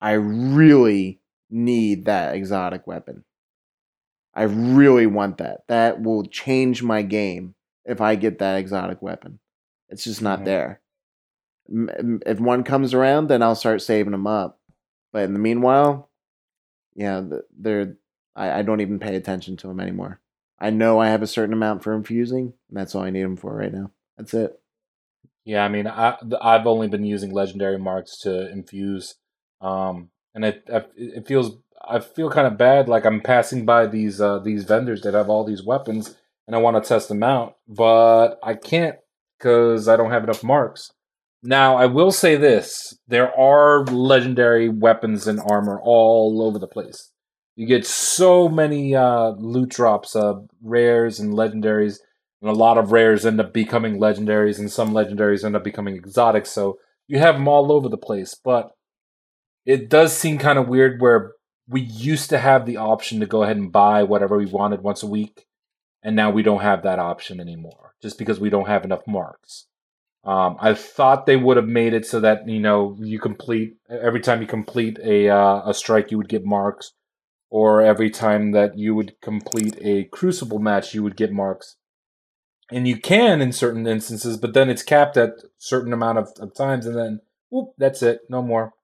I 0.00 0.12
really 0.12 1.20
need 1.50 2.06
that 2.06 2.34
exotic 2.34 2.86
weapon. 2.86 3.24
I 4.34 4.44
really 4.44 5.06
want 5.06 5.38
that. 5.38 5.62
That 5.68 6.02
will 6.02 6.24
change 6.24 6.82
my 6.82 7.02
game 7.02 7.54
if 7.84 8.00
I 8.00 8.14
get 8.14 8.38
that 8.38 8.58
exotic 8.58 9.02
weapon. 9.02 9.40
It's 9.88 10.04
just 10.04 10.22
not 10.22 10.40
Mhm. 10.40 10.44
there. 10.44 10.80
If 11.70 12.40
one 12.40 12.64
comes 12.64 12.94
around, 12.94 13.28
then 13.28 13.42
I'll 13.42 13.54
start 13.54 13.82
saving 13.82 14.12
them 14.12 14.26
up. 14.26 14.58
But 15.12 15.24
in 15.24 15.32
the 15.32 15.38
meanwhile, 15.38 16.10
yeah, 16.94 17.22
they're 17.56 17.96
I, 18.34 18.60
I 18.60 18.62
don't 18.62 18.80
even 18.80 18.98
pay 18.98 19.16
attention 19.16 19.56
to 19.58 19.68
them 19.68 19.80
anymore. 19.80 20.20
I 20.58 20.70
know 20.70 21.00
I 21.00 21.08
have 21.08 21.22
a 21.22 21.26
certain 21.26 21.54
amount 21.54 21.82
for 21.82 21.94
infusing, 21.94 22.52
and 22.68 22.78
that's 22.78 22.94
all 22.94 23.02
I 23.02 23.10
need 23.10 23.22
them 23.22 23.36
for 23.36 23.54
right 23.54 23.72
now. 23.72 23.90
That's 24.18 24.34
it. 24.34 24.60
Yeah, 25.44 25.64
I 25.64 25.68
mean, 25.68 25.86
I 25.86 26.16
I've 26.40 26.66
only 26.66 26.88
been 26.88 27.04
using 27.04 27.32
legendary 27.32 27.78
marks 27.78 28.18
to 28.18 28.50
infuse, 28.50 29.16
um, 29.60 30.10
and 30.34 30.44
it 30.44 30.64
it 30.66 30.90
it 30.96 31.26
feels 31.26 31.56
I 31.86 32.00
feel 32.00 32.30
kind 32.30 32.46
of 32.46 32.58
bad. 32.58 32.88
Like 32.88 33.06
I'm 33.06 33.20
passing 33.20 33.64
by 33.64 33.86
these 33.86 34.20
uh, 34.20 34.38
these 34.38 34.64
vendors 34.64 35.00
that 35.02 35.14
have 35.14 35.30
all 35.30 35.44
these 35.44 35.64
weapons, 35.64 36.16
and 36.46 36.54
I 36.54 36.58
want 36.58 36.82
to 36.82 36.86
test 36.86 37.08
them 37.08 37.22
out, 37.22 37.56
but 37.66 38.38
I 38.42 38.54
can't 38.54 38.96
because 39.38 39.88
I 39.88 39.96
don't 39.96 40.10
have 40.10 40.24
enough 40.24 40.44
marks. 40.44 40.92
Now, 41.42 41.76
I 41.76 41.86
will 41.86 42.12
say 42.12 42.36
this: 42.36 42.98
there 43.08 43.34
are 43.38 43.84
legendary 43.86 44.68
weapons 44.68 45.26
and 45.26 45.40
armor 45.40 45.80
all 45.82 46.42
over 46.42 46.58
the 46.58 46.66
place. 46.66 47.10
You 47.56 47.66
get 47.66 47.86
so 47.86 48.48
many 48.48 48.94
uh, 48.94 49.30
loot 49.30 49.70
drops, 49.70 50.14
uh, 50.14 50.34
rares 50.62 51.18
and 51.18 51.34
legendaries, 51.34 51.98
and 52.40 52.50
a 52.50 52.54
lot 52.54 52.78
of 52.78 52.92
rares 52.92 53.24
end 53.24 53.40
up 53.40 53.52
becoming 53.52 53.98
legendaries, 53.98 54.58
and 54.58 54.70
some 54.70 54.92
legendaries 54.92 55.44
end 55.44 55.56
up 55.56 55.64
becoming 55.64 55.94
exotic. 55.94 56.46
So 56.46 56.78
you 57.08 57.18
have 57.18 57.36
them 57.36 57.48
all 57.48 57.72
over 57.72 57.88
the 57.88 57.98
place. 57.98 58.34
But 58.34 58.72
it 59.64 59.88
does 59.88 60.16
seem 60.16 60.38
kind 60.38 60.58
of 60.58 60.68
weird 60.68 61.00
where 61.00 61.32
we 61.68 61.80
used 61.80 62.30
to 62.30 62.38
have 62.38 62.66
the 62.66 62.76
option 62.76 63.20
to 63.20 63.26
go 63.26 63.42
ahead 63.42 63.56
and 63.56 63.72
buy 63.72 64.02
whatever 64.02 64.36
we 64.36 64.46
wanted 64.46 64.82
once 64.82 65.02
a 65.02 65.06
week, 65.06 65.46
and 66.02 66.14
now 66.14 66.30
we 66.30 66.42
don't 66.42 66.62
have 66.62 66.82
that 66.82 66.98
option 66.98 67.40
anymore, 67.40 67.94
just 68.02 68.18
because 68.18 68.40
we 68.40 68.50
don't 68.50 68.68
have 68.68 68.84
enough 68.84 69.06
marks. 69.06 69.66
Um, 70.22 70.56
I 70.60 70.74
thought 70.74 71.24
they 71.24 71.36
would 71.36 71.56
have 71.56 71.66
made 71.66 71.94
it 71.94 72.04
so 72.04 72.20
that 72.20 72.46
you 72.46 72.60
know 72.60 72.96
you 73.00 73.18
complete 73.18 73.76
every 73.88 74.20
time 74.20 74.42
you 74.42 74.46
complete 74.46 74.98
a 75.02 75.28
uh, 75.30 75.62
a 75.68 75.74
strike, 75.74 76.10
you 76.10 76.18
would 76.18 76.28
get 76.28 76.44
marks, 76.44 76.92
or 77.48 77.80
every 77.80 78.10
time 78.10 78.52
that 78.52 78.76
you 78.76 78.94
would 78.94 79.20
complete 79.22 79.78
a 79.80 80.04
crucible 80.04 80.58
match, 80.58 80.94
you 80.94 81.02
would 81.02 81.16
get 81.16 81.32
marks. 81.32 81.76
And 82.70 82.86
you 82.86 83.00
can 83.00 83.40
in 83.40 83.52
certain 83.52 83.86
instances, 83.86 84.36
but 84.36 84.54
then 84.54 84.70
it's 84.70 84.84
capped 84.84 85.16
at 85.16 85.30
certain 85.58 85.92
amount 85.92 86.18
of, 86.18 86.28
of 86.38 86.54
times, 86.54 86.86
and 86.86 86.96
then 86.96 87.20
whoop, 87.48 87.70
that's 87.78 88.02
it, 88.02 88.20
no 88.28 88.42
more. 88.42 88.74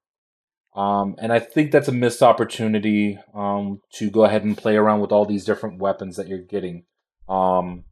Um, 0.74 1.14
and 1.18 1.32
I 1.32 1.38
think 1.38 1.70
that's 1.70 1.88
a 1.88 1.92
missed 1.92 2.22
opportunity 2.22 3.18
um, 3.34 3.80
to 3.94 4.10
go 4.10 4.24
ahead 4.24 4.44
and 4.44 4.58
play 4.58 4.76
around 4.76 5.00
with 5.00 5.12
all 5.12 5.24
these 5.24 5.44
different 5.44 5.78
weapons 5.78 6.16
that 6.16 6.28
you're 6.28 6.38
getting. 6.38 6.84
Um, 7.28 7.84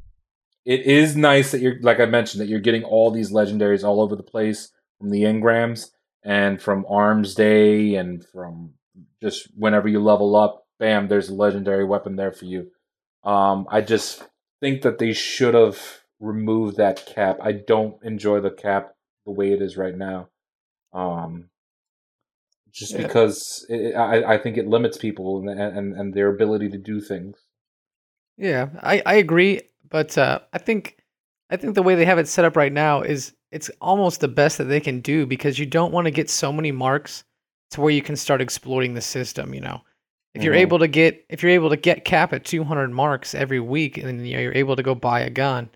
it 0.64 0.82
is 0.86 1.16
nice 1.16 1.52
that 1.52 1.60
you're 1.60 1.80
like 1.80 2.00
I 2.00 2.06
mentioned 2.06 2.40
that 2.40 2.48
you're 2.48 2.60
getting 2.60 2.84
all 2.84 3.10
these 3.10 3.32
legendaries 3.32 3.84
all 3.84 4.00
over 4.00 4.16
the 4.16 4.22
place 4.22 4.70
from 4.98 5.10
the 5.10 5.22
engrams 5.22 5.90
and 6.24 6.60
from 6.60 6.86
Arms 6.88 7.34
Day 7.34 7.96
and 7.96 8.24
from 8.24 8.74
just 9.22 9.48
whenever 9.56 9.88
you 9.88 10.00
level 10.00 10.36
up, 10.36 10.66
bam, 10.78 11.08
there's 11.08 11.28
a 11.28 11.34
legendary 11.34 11.84
weapon 11.84 12.16
there 12.16 12.32
for 12.32 12.46
you. 12.46 12.70
Um, 13.24 13.66
I 13.70 13.80
just 13.80 14.22
think 14.60 14.82
that 14.82 14.98
they 14.98 15.12
should 15.12 15.54
have 15.54 15.78
removed 16.20 16.76
that 16.76 17.06
cap. 17.06 17.38
I 17.42 17.52
don't 17.52 18.02
enjoy 18.02 18.40
the 18.40 18.50
cap 18.50 18.94
the 19.26 19.32
way 19.32 19.52
it 19.52 19.60
is 19.62 19.76
right 19.76 19.96
now. 19.96 20.28
Um, 20.92 21.50
just 22.72 22.92
Yeah. 22.92 23.06
because 23.06 23.64
it, 23.68 23.94
I, 23.94 24.34
I 24.34 24.38
think 24.38 24.56
it 24.56 24.66
limits 24.66 24.96
people 24.96 25.48
and, 25.48 25.60
and 25.60 25.94
and 25.96 26.14
their 26.14 26.28
ability 26.28 26.70
to 26.70 26.78
do 26.78 27.00
things. 27.00 27.38
Yeah, 28.36 28.70
I, 28.82 29.00
I 29.06 29.14
agree, 29.14 29.60
but 29.94 30.18
uh, 30.18 30.40
I 30.52 30.58
think 30.58 30.96
I 31.50 31.56
think 31.56 31.76
the 31.76 31.82
way 31.82 31.94
they 31.94 32.04
have 32.04 32.18
it 32.18 32.26
set 32.26 32.44
up 32.44 32.56
right 32.56 32.72
now 32.72 33.02
is 33.02 33.32
it's 33.52 33.70
almost 33.80 34.20
the 34.20 34.26
best 34.26 34.58
that 34.58 34.64
they 34.64 34.80
can 34.80 34.98
do 35.00 35.24
because 35.24 35.56
you 35.56 35.66
don't 35.66 35.92
want 35.92 36.06
to 36.06 36.10
get 36.10 36.28
so 36.28 36.52
many 36.52 36.72
marks 36.72 37.22
to 37.70 37.80
where 37.80 37.92
you 37.92 38.02
can 38.02 38.16
start 38.16 38.40
exploiting 38.40 38.94
the 38.94 39.00
system. 39.00 39.54
You 39.54 39.60
know, 39.60 39.82
if 40.34 40.42
you're 40.42 40.54
Mhm. 40.54 40.66
able 40.66 40.78
to 40.80 40.88
get 40.88 41.24
if 41.28 41.44
you're 41.44 41.52
able 41.52 41.70
to 41.70 41.76
get 41.76 42.04
cap 42.04 42.32
at 42.32 42.44
200 42.44 42.90
marks 42.90 43.36
every 43.36 43.60
week, 43.60 43.96
and 43.96 44.08
then 44.08 44.26
you're 44.26 44.52
able 44.52 44.74
to 44.74 44.82
go 44.82 44.96
buy 44.96 45.20
a 45.20 45.30
gun 45.30 45.70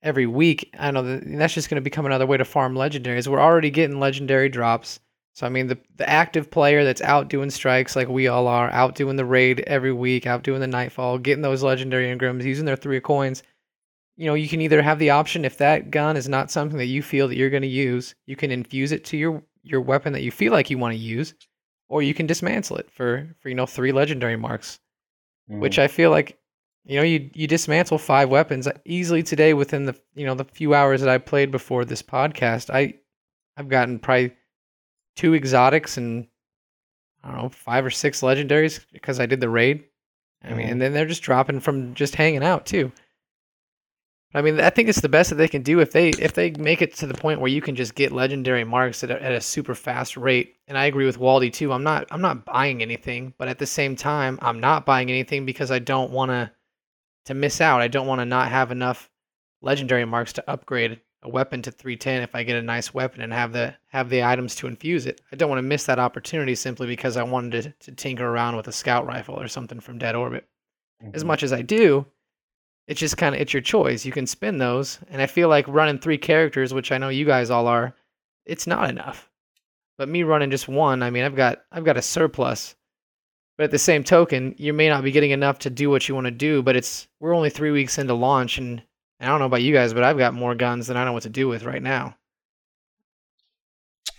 every 0.00 0.26
week, 0.26 0.72
I 0.78 0.92
know 0.92 1.02
that 1.02 1.24
that's 1.26 1.54
just 1.54 1.68
going 1.68 1.82
to 1.82 1.90
become 1.90 2.06
another 2.06 2.26
way 2.26 2.36
to 2.36 2.44
farm 2.44 2.76
legendaries. 2.76 3.26
We're 3.26 3.40
already 3.40 3.70
getting 3.70 3.98
legendary 3.98 4.48
drops. 4.48 5.00
So 5.34 5.46
I 5.46 5.50
mean, 5.50 5.66
the 5.66 5.78
the 5.96 6.08
active 6.08 6.50
player 6.50 6.84
that's 6.84 7.02
out 7.02 7.28
doing 7.28 7.50
strikes 7.50 7.96
like 7.96 8.08
we 8.08 8.28
all 8.28 8.46
are, 8.46 8.70
out 8.70 8.94
doing 8.94 9.16
the 9.16 9.24
raid 9.24 9.60
every 9.66 9.92
week, 9.92 10.26
out 10.26 10.42
doing 10.42 10.60
the 10.60 10.66
nightfall, 10.66 11.18
getting 11.18 11.42
those 11.42 11.62
legendary 11.62 12.06
engrams, 12.06 12.44
using 12.44 12.64
their 12.64 12.76
three 12.76 13.00
coins. 13.00 13.42
You 14.16 14.26
know, 14.26 14.34
you 14.34 14.48
can 14.48 14.60
either 14.60 14.80
have 14.80 15.00
the 15.00 15.10
option 15.10 15.44
if 15.44 15.58
that 15.58 15.90
gun 15.90 16.16
is 16.16 16.28
not 16.28 16.50
something 16.50 16.78
that 16.78 16.86
you 16.86 17.02
feel 17.02 17.26
that 17.28 17.36
you're 17.36 17.50
going 17.50 17.62
to 17.62 17.68
use, 17.68 18.14
you 18.26 18.36
can 18.36 18.52
infuse 18.52 18.92
it 18.92 19.04
to 19.06 19.16
your 19.16 19.42
your 19.62 19.80
weapon 19.80 20.12
that 20.12 20.22
you 20.22 20.30
feel 20.30 20.52
like 20.52 20.70
you 20.70 20.78
want 20.78 20.94
to 20.94 21.00
use, 21.00 21.34
or 21.88 22.02
you 22.02 22.14
can 22.14 22.26
dismantle 22.26 22.76
it 22.76 22.90
for 22.90 23.28
for 23.40 23.48
you 23.48 23.54
know 23.54 23.66
three 23.66 23.92
legendary 23.92 24.36
marks 24.36 24.80
which 25.46 25.76
mm. 25.76 25.82
I 25.82 25.88
feel 25.88 26.10
like 26.10 26.38
you 26.84 26.96
know 26.96 27.02
you 27.02 27.30
you 27.34 27.46
dismantle 27.46 27.98
five 27.98 28.28
weapons 28.28 28.68
easily 28.84 29.22
today 29.22 29.54
within 29.54 29.84
the 29.84 29.98
you 30.14 30.26
know 30.26 30.34
the 30.34 30.44
few 30.44 30.74
hours 30.74 31.00
that 31.00 31.10
I 31.10 31.18
played 31.18 31.50
before 31.50 31.84
this 31.84 32.02
podcast. 32.02 32.70
I 32.72 32.94
I've 33.56 33.68
gotten 33.68 33.98
probably 33.98 34.34
two 35.16 35.34
exotics 35.34 35.96
and 35.96 36.26
I 37.22 37.28
don't 37.28 37.42
know 37.42 37.48
five 37.48 37.84
or 37.84 37.90
six 37.90 38.20
legendaries 38.20 38.84
because 38.92 39.20
I 39.20 39.26
did 39.26 39.40
the 39.40 39.48
raid. 39.48 39.84
I 40.42 40.52
mean, 40.52 40.68
and 40.68 40.80
then 40.80 40.92
they're 40.92 41.06
just 41.06 41.22
dropping 41.22 41.60
from 41.60 41.94
just 41.94 42.14
hanging 42.14 42.44
out 42.44 42.66
too. 42.66 42.92
I 44.36 44.42
mean, 44.42 44.60
I 44.60 44.68
think 44.68 44.88
it's 44.88 45.00
the 45.00 45.08
best 45.08 45.30
that 45.30 45.36
they 45.36 45.48
can 45.48 45.62
do 45.62 45.78
if 45.78 45.92
they 45.92 46.08
if 46.10 46.34
they 46.34 46.50
make 46.50 46.82
it 46.82 46.94
to 46.96 47.06
the 47.06 47.14
point 47.14 47.40
where 47.40 47.50
you 47.50 47.62
can 47.62 47.76
just 47.76 47.94
get 47.94 48.12
legendary 48.12 48.64
marks 48.64 49.04
at 49.04 49.10
a, 49.10 49.22
at 49.22 49.32
a 49.32 49.40
super 49.40 49.74
fast 49.74 50.16
rate. 50.16 50.56
And 50.66 50.76
I 50.76 50.86
agree 50.86 51.06
with 51.06 51.20
Waldy 51.20 51.52
too. 51.52 51.72
I'm 51.72 51.84
not 51.84 52.06
I'm 52.10 52.20
not 52.20 52.44
buying 52.44 52.82
anything, 52.82 53.32
but 53.38 53.48
at 53.48 53.58
the 53.58 53.66
same 53.66 53.94
time, 53.94 54.38
I'm 54.42 54.58
not 54.58 54.84
buying 54.84 55.08
anything 55.08 55.46
because 55.46 55.70
I 55.70 55.78
don't 55.78 56.10
want 56.10 56.30
to 56.30 56.50
to 57.26 57.34
miss 57.34 57.60
out. 57.60 57.80
I 57.80 57.88
don't 57.88 58.08
want 58.08 58.20
to 58.20 58.26
not 58.26 58.50
have 58.50 58.72
enough 58.72 59.08
legendary 59.62 60.04
marks 60.04 60.32
to 60.34 60.50
upgrade 60.50 61.00
a 61.24 61.28
weapon 61.28 61.62
to 61.62 61.70
310 61.70 62.22
if 62.22 62.34
I 62.34 62.42
get 62.42 62.56
a 62.56 62.62
nice 62.62 62.92
weapon 62.94 63.22
and 63.22 63.32
have 63.32 63.52
the 63.52 63.74
have 63.88 64.10
the 64.10 64.22
items 64.22 64.54
to 64.56 64.66
infuse 64.66 65.06
it. 65.06 65.20
I 65.32 65.36
don't 65.36 65.48
want 65.48 65.58
to 65.58 65.62
miss 65.68 65.84
that 65.84 65.98
opportunity 65.98 66.54
simply 66.54 66.86
because 66.86 67.16
I 67.16 67.22
wanted 67.22 67.62
to, 67.62 67.90
to 67.90 67.92
tinker 67.96 68.26
around 68.26 68.56
with 68.56 68.68
a 68.68 68.72
scout 68.72 69.06
rifle 69.06 69.40
or 69.40 69.48
something 69.48 69.80
from 69.80 69.98
Dead 69.98 70.14
Orbit 70.14 70.46
as 71.12 71.24
Mhm. 71.24 71.26
much 71.26 71.42
as 71.42 71.52
I 71.52 71.62
do, 71.62 72.06
it's 72.86 73.00
just 73.00 73.16
kind 73.16 73.34
of 73.34 73.40
it's 73.40 73.52
your 73.52 73.62
choice. 73.62 74.04
You 74.04 74.12
can 74.12 74.26
spin 74.26 74.58
those, 74.58 74.98
and 75.08 75.20
I 75.22 75.26
feel 75.26 75.48
like 75.48 75.66
running 75.66 75.98
three 75.98 76.18
characters, 76.18 76.72
which 76.74 76.92
I 76.92 76.98
know 76.98 77.08
you 77.08 77.24
guys 77.24 77.50
all 77.50 77.66
are, 77.66 77.94
it's 78.46 78.66
not 78.66 78.90
enough. 78.90 79.30
But 79.96 80.08
me 80.08 80.22
running 80.24 80.50
just 80.50 80.68
one, 80.68 81.02
I 81.02 81.10
mean, 81.10 81.24
I've 81.24 81.36
got 81.36 81.64
I've 81.72 81.84
got 81.84 81.96
a 81.96 82.02
surplus. 82.02 82.74
But 83.56 83.64
at 83.64 83.70
the 83.70 83.78
same 83.78 84.02
token, 84.02 84.54
you 84.58 84.72
may 84.72 84.88
not 84.88 85.04
be 85.04 85.12
getting 85.12 85.30
enough 85.30 85.60
to 85.60 85.70
do 85.70 85.88
what 85.88 86.08
you 86.08 86.14
want 86.16 86.26
to 86.26 86.30
do. 86.32 86.62
But 86.62 86.74
it's 86.76 87.06
we're 87.20 87.34
only 87.34 87.50
three 87.50 87.70
weeks 87.70 87.96
into 87.98 88.12
launch, 88.14 88.58
and 88.58 88.82
I 89.20 89.26
don't 89.26 89.38
know 89.38 89.46
about 89.46 89.62
you 89.62 89.72
guys, 89.72 89.94
but 89.94 90.02
I've 90.04 90.18
got 90.18 90.34
more 90.34 90.54
guns 90.54 90.86
than 90.86 90.96
I 90.96 91.04
know 91.04 91.12
what 91.12 91.22
to 91.22 91.30
do 91.30 91.48
with 91.48 91.64
right 91.64 91.82
now. 91.82 92.16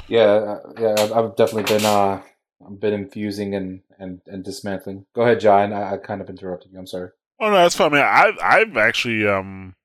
Yeah, 0.08 0.22
uh, 0.22 0.60
yeah, 0.80 0.96
I've- 0.98 1.14
I've 1.14 1.36
definitely 1.36 1.64
been 1.78 1.86
uh, 1.86 2.22
I've 2.66 2.80
been 2.80 2.94
infusing 2.94 3.56
and 3.56 3.82
and 4.00 4.22
and 4.28 4.44
dismantling. 4.44 5.06
Go 5.14 5.22
ahead, 5.24 5.40
John. 5.40 5.74
I, 5.74 5.94
I 5.94 5.98
kind 5.98 6.22
of 6.22 6.30
interrupted 6.30 6.72
you. 6.72 6.80
I'm 6.80 6.88
sorry. 6.88 7.10
Oh 7.40 7.48
no, 7.50 7.56
that's 7.56 7.76
fine, 7.76 7.92
man. 7.92 8.06
I've 8.06 8.38
I've 8.42 8.78
actually 8.78 9.28
um 9.28 9.76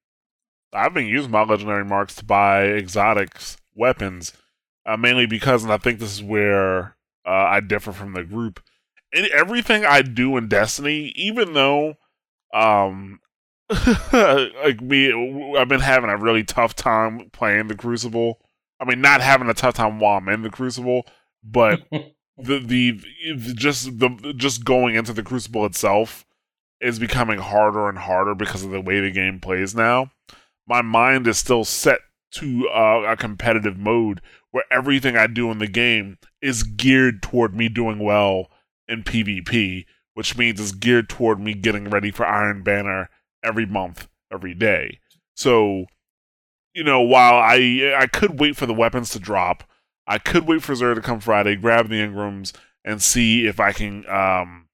I've 0.73 0.95
been 0.95 1.07
using 1.07 1.31
my 1.31 1.43
legendary 1.43 1.85
marks 1.85 2.15
to 2.17 2.25
buy 2.25 2.65
exotics 2.67 3.57
weapons, 3.75 4.33
uh, 4.87 4.97
mainly 4.97 5.27
because, 5.27 5.65
and 5.65 5.73
I 5.73 5.79
think 5.79 5.99
this 5.99 6.13
is 6.13 6.23
where 6.23 6.97
uh, 7.27 7.31
I 7.31 7.61
differ 7.61 7.93
from 7.93 8.13
the 8.13 8.23
group. 8.25 8.61
In 9.13 9.27
everything 9.35 9.85
I 9.85 10.03
do 10.03 10.37
in 10.37 10.49
Destiny, 10.49 11.13
even 11.17 11.55
though 11.55 11.95
um 12.53 13.21
like 14.13 14.81
me, 14.81 15.13
I've 15.57 15.69
been 15.69 15.81
having 15.81 16.11
a 16.11 16.17
really 16.17 16.43
tough 16.43 16.75
time 16.75 17.31
playing 17.33 17.69
the 17.69 17.77
Crucible. 17.77 18.41
I 18.81 18.85
mean, 18.85 19.01
not 19.01 19.21
having 19.21 19.49
a 19.49 19.55
tough 19.55 19.75
time 19.75 20.01
while 20.01 20.19
I'm 20.19 20.29
in 20.29 20.43
the 20.43 20.51
Crucible, 20.51 21.07
but 21.45 21.81
the 21.91 22.59
the 22.59 23.01
just 23.55 23.99
the 23.99 24.35
just 24.37 24.65
going 24.65 24.97
into 24.97 25.13
the 25.13 25.23
Crucible 25.23 25.67
itself 25.67 26.25
is 26.81 26.99
becoming 26.99 27.39
harder 27.39 27.89
and 27.89 27.99
harder 27.99 28.35
because 28.35 28.65
of 28.65 28.71
the 28.71 28.81
way 28.81 29.01
the 29.01 29.11
game 29.11 29.39
plays 29.39 29.75
now. 29.75 30.11
My 30.67 30.83
mind 30.83 31.27
is 31.27 31.39
still 31.39 31.65
set 31.65 32.01
to 32.33 32.69
uh, 32.69 33.03
a 33.07 33.17
competitive 33.17 33.77
mode 33.77 34.21
where 34.51 34.65
everything 34.71 35.17
I 35.17 35.27
do 35.27 35.51
in 35.51 35.59
the 35.59 35.69
game 35.69 36.19
is 36.41 36.63
geared 36.63 37.23
toward 37.23 37.55
me 37.55 37.69
doing 37.69 37.99
well 37.99 38.51
in 38.89 39.05
PvP, 39.05 39.85
which 40.15 40.37
means 40.37 40.59
it's 40.59 40.73
geared 40.73 41.09
toward 41.09 41.39
me 41.39 41.55
getting 41.55 41.89
ready 41.89 42.11
for 42.11 42.27
Iron 42.27 42.63
Banner 42.63 43.11
every 43.43 43.67
month, 43.67 44.09
every 44.33 44.55
day. 44.55 44.99
So, 45.35 45.87
you 46.75 46.85
know, 46.85 47.01
while 47.01 47.35
I 47.35 47.95
I 47.97 48.07
could 48.07 48.39
wait 48.39 48.57
for 48.57 48.67
the 48.67 48.75
weapons 48.75 49.11
to 49.11 49.19
drop, 49.19 49.65
I 50.07 50.19
could 50.19 50.47
wait 50.47 50.63
for 50.63 50.75
Xur 50.75 50.95
to 50.95 51.01
come 51.01 51.21
Friday, 51.21 51.57
grab 51.57 51.89
the 51.89 51.97
engrams, 51.97 52.53
and 52.85 53.03
see 53.03 53.47
if 53.47 53.61
I 53.61 53.73
can 53.73 54.09
um, 54.09 54.69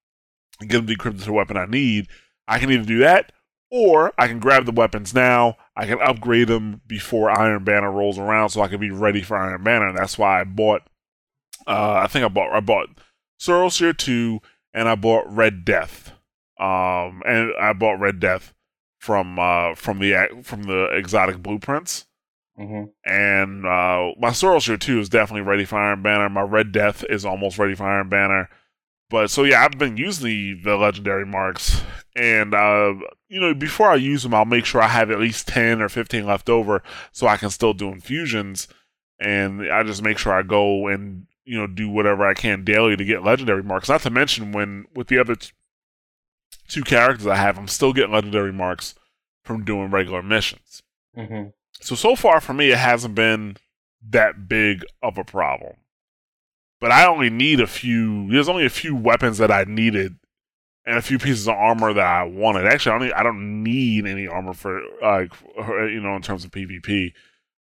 get 0.61 0.73
them 0.73 0.87
decrypted 0.87 1.21
to 1.21 1.27
the 1.27 1.33
weapon 1.33 1.57
I 1.57 1.67
need. 1.67 2.09
I 2.49 2.59
can 2.59 2.71
either 2.71 2.85
do 2.85 2.99
that, 2.99 3.33
or 3.71 4.12
I 4.19 4.29
can 4.29 4.39
grab 4.39 4.67
the 4.67 4.73
weapons 4.73 5.14
now. 5.14 5.57
I 5.77 5.87
can 5.87 6.01
upgrade 6.01 6.49
them 6.49 6.81
before 6.87 7.31
Iron 7.31 7.64
Banner 7.64 7.91
rolls 7.91 8.19
around, 8.19 8.51
so 8.51 8.62
I 8.62 8.69
can 8.69 8.81
be 8.81 8.91
ready 8.91 9.23
for 9.23 9.37
Iron 9.37 9.62
Banner. 9.62 9.89
And 9.89 9.99
that's 9.99 10.19
why 10.19 10.41
I 10.41 10.45
bought. 10.45 10.83
Uh, 11.67 12.01
I 12.03 12.07
think 12.07 12.25
I 12.25 12.29
bought 12.29 12.53
I 12.53 12.61
bought 12.61 12.89
Sorrow 13.39 13.69
Seer 13.69 13.93
two, 13.93 14.41
and 14.73 14.89
I 14.89 14.95
bought 14.95 15.33
Red 15.33 15.64
Death. 15.64 16.12
Um, 16.59 17.23
and 17.27 17.53
I 17.61 17.75
bought 17.75 18.01
Red 18.01 18.19
Death 18.19 18.55
from 18.99 19.38
uh 19.38 19.74
from 19.74 19.99
the 19.99 20.40
from 20.42 20.64
the 20.64 20.86
exotic 20.97 21.38
blueprints 21.42 22.07
hmm 22.57 22.84
and 23.05 23.66
uh, 23.66 24.12
my 24.18 24.32
Sorrel 24.32 24.61
Shield 24.61 24.80
2 24.80 25.01
is 25.01 25.09
definitely 25.11 25.42
ready 25.42 25.64
for 25.66 25.78
Iron 25.78 26.03
Banner. 26.03 26.28
My 26.30 26.40
Red 26.42 26.72
Death 26.72 27.05
is 27.11 27.24
almost 27.24 27.59
ready 27.59 27.74
for 27.74 27.84
Iron 27.84 28.09
Banner. 28.09 28.49
But 29.11 29.30
so 29.30 29.44
yeah, 29.44 29.64
I've 29.64 29.78
been 29.78 29.97
using 29.97 30.26
the, 30.26 30.61
the 30.64 30.76
legendary 30.76 31.24
marks, 31.26 31.82
and 32.16 32.55
uh, 32.55 32.94
you 33.28 33.40
know, 33.40 33.55
before 33.55 33.88
I 33.90 33.94
use 33.97 34.22
them, 34.24 34.34
I'll 34.34 34.44
make 34.44 34.64
sure 34.64 34.80
I 34.82 34.88
have 34.88 35.11
at 35.12 35.20
least 35.20 35.47
ten 35.49 35.80
or 35.80 35.88
fifteen 35.88 36.26
left 36.26 36.49
over, 36.51 36.82
so 37.12 37.26
I 37.28 37.36
can 37.36 37.51
still 37.51 37.72
do 37.74 37.88
infusions. 37.90 38.66
and 39.20 39.70
I 39.70 39.82
just 39.84 40.03
make 40.03 40.18
sure 40.18 40.32
I 40.32 40.42
go 40.42 40.88
and 40.88 41.26
you 41.44 41.57
know 41.59 41.66
do 41.66 41.88
whatever 41.88 42.26
I 42.26 42.34
can 42.34 42.64
daily 42.64 42.97
to 42.97 43.05
get 43.05 43.22
legendary 43.22 43.62
marks. 43.62 43.88
Not 43.88 44.03
to 44.03 44.11
mention 44.11 44.53
when 44.53 44.86
with 44.94 45.09
the 45.09 45.18
other 45.18 45.36
t- 45.36 45.51
two 46.69 46.83
characters 46.83 47.27
I 47.27 47.37
have, 47.37 47.59
I'm 47.59 47.69
still 47.69 47.93
getting 47.93 48.12
legendary 48.12 48.53
marks 48.53 48.95
from 49.45 49.64
doing 49.64 49.91
regular 49.91 50.23
missions. 50.23 50.83
Mm-hmm. 51.17 51.49
So 51.81 51.95
so 51.95 52.17
far 52.17 52.41
for 52.41 52.53
me, 52.53 52.71
it 52.71 52.79
hasn't 52.79 53.14
been 53.14 53.57
that 54.11 54.49
big 54.49 54.85
of 55.03 55.19
a 55.19 55.25
problem. 55.25 55.77
But 56.81 56.93
I 56.93 57.07
only 57.07 57.31
need 57.31 57.61
a 57.61 57.67
few. 57.67 58.31
There's 58.31 58.49
only 58.49 58.67
a 58.67 58.71
few 58.71 58.95
weapons 58.95 59.39
that 59.39 59.51
I 59.51 59.64
needed, 59.64 60.17
and 60.85 60.99
a 60.99 61.03
few 61.03 61.19
pieces 61.19 61.49
of 61.49 61.55
armor 61.55 61.93
that 61.93 62.07
I 62.07 62.25
wanted. 62.25 62.67
Actually, 62.67 62.93
I 62.93 62.99
don't. 62.99 63.07
Need, 63.07 63.12
I 63.14 63.23
don't 63.23 63.62
need 63.62 64.07
any 64.07 64.27
armor 64.27 64.53
for 64.53 64.83
like 65.03 65.33
you 65.57 66.01
know 66.01 66.17
in 66.17 66.23
terms 66.23 66.45
of 66.45 66.51
PvP. 66.51 67.12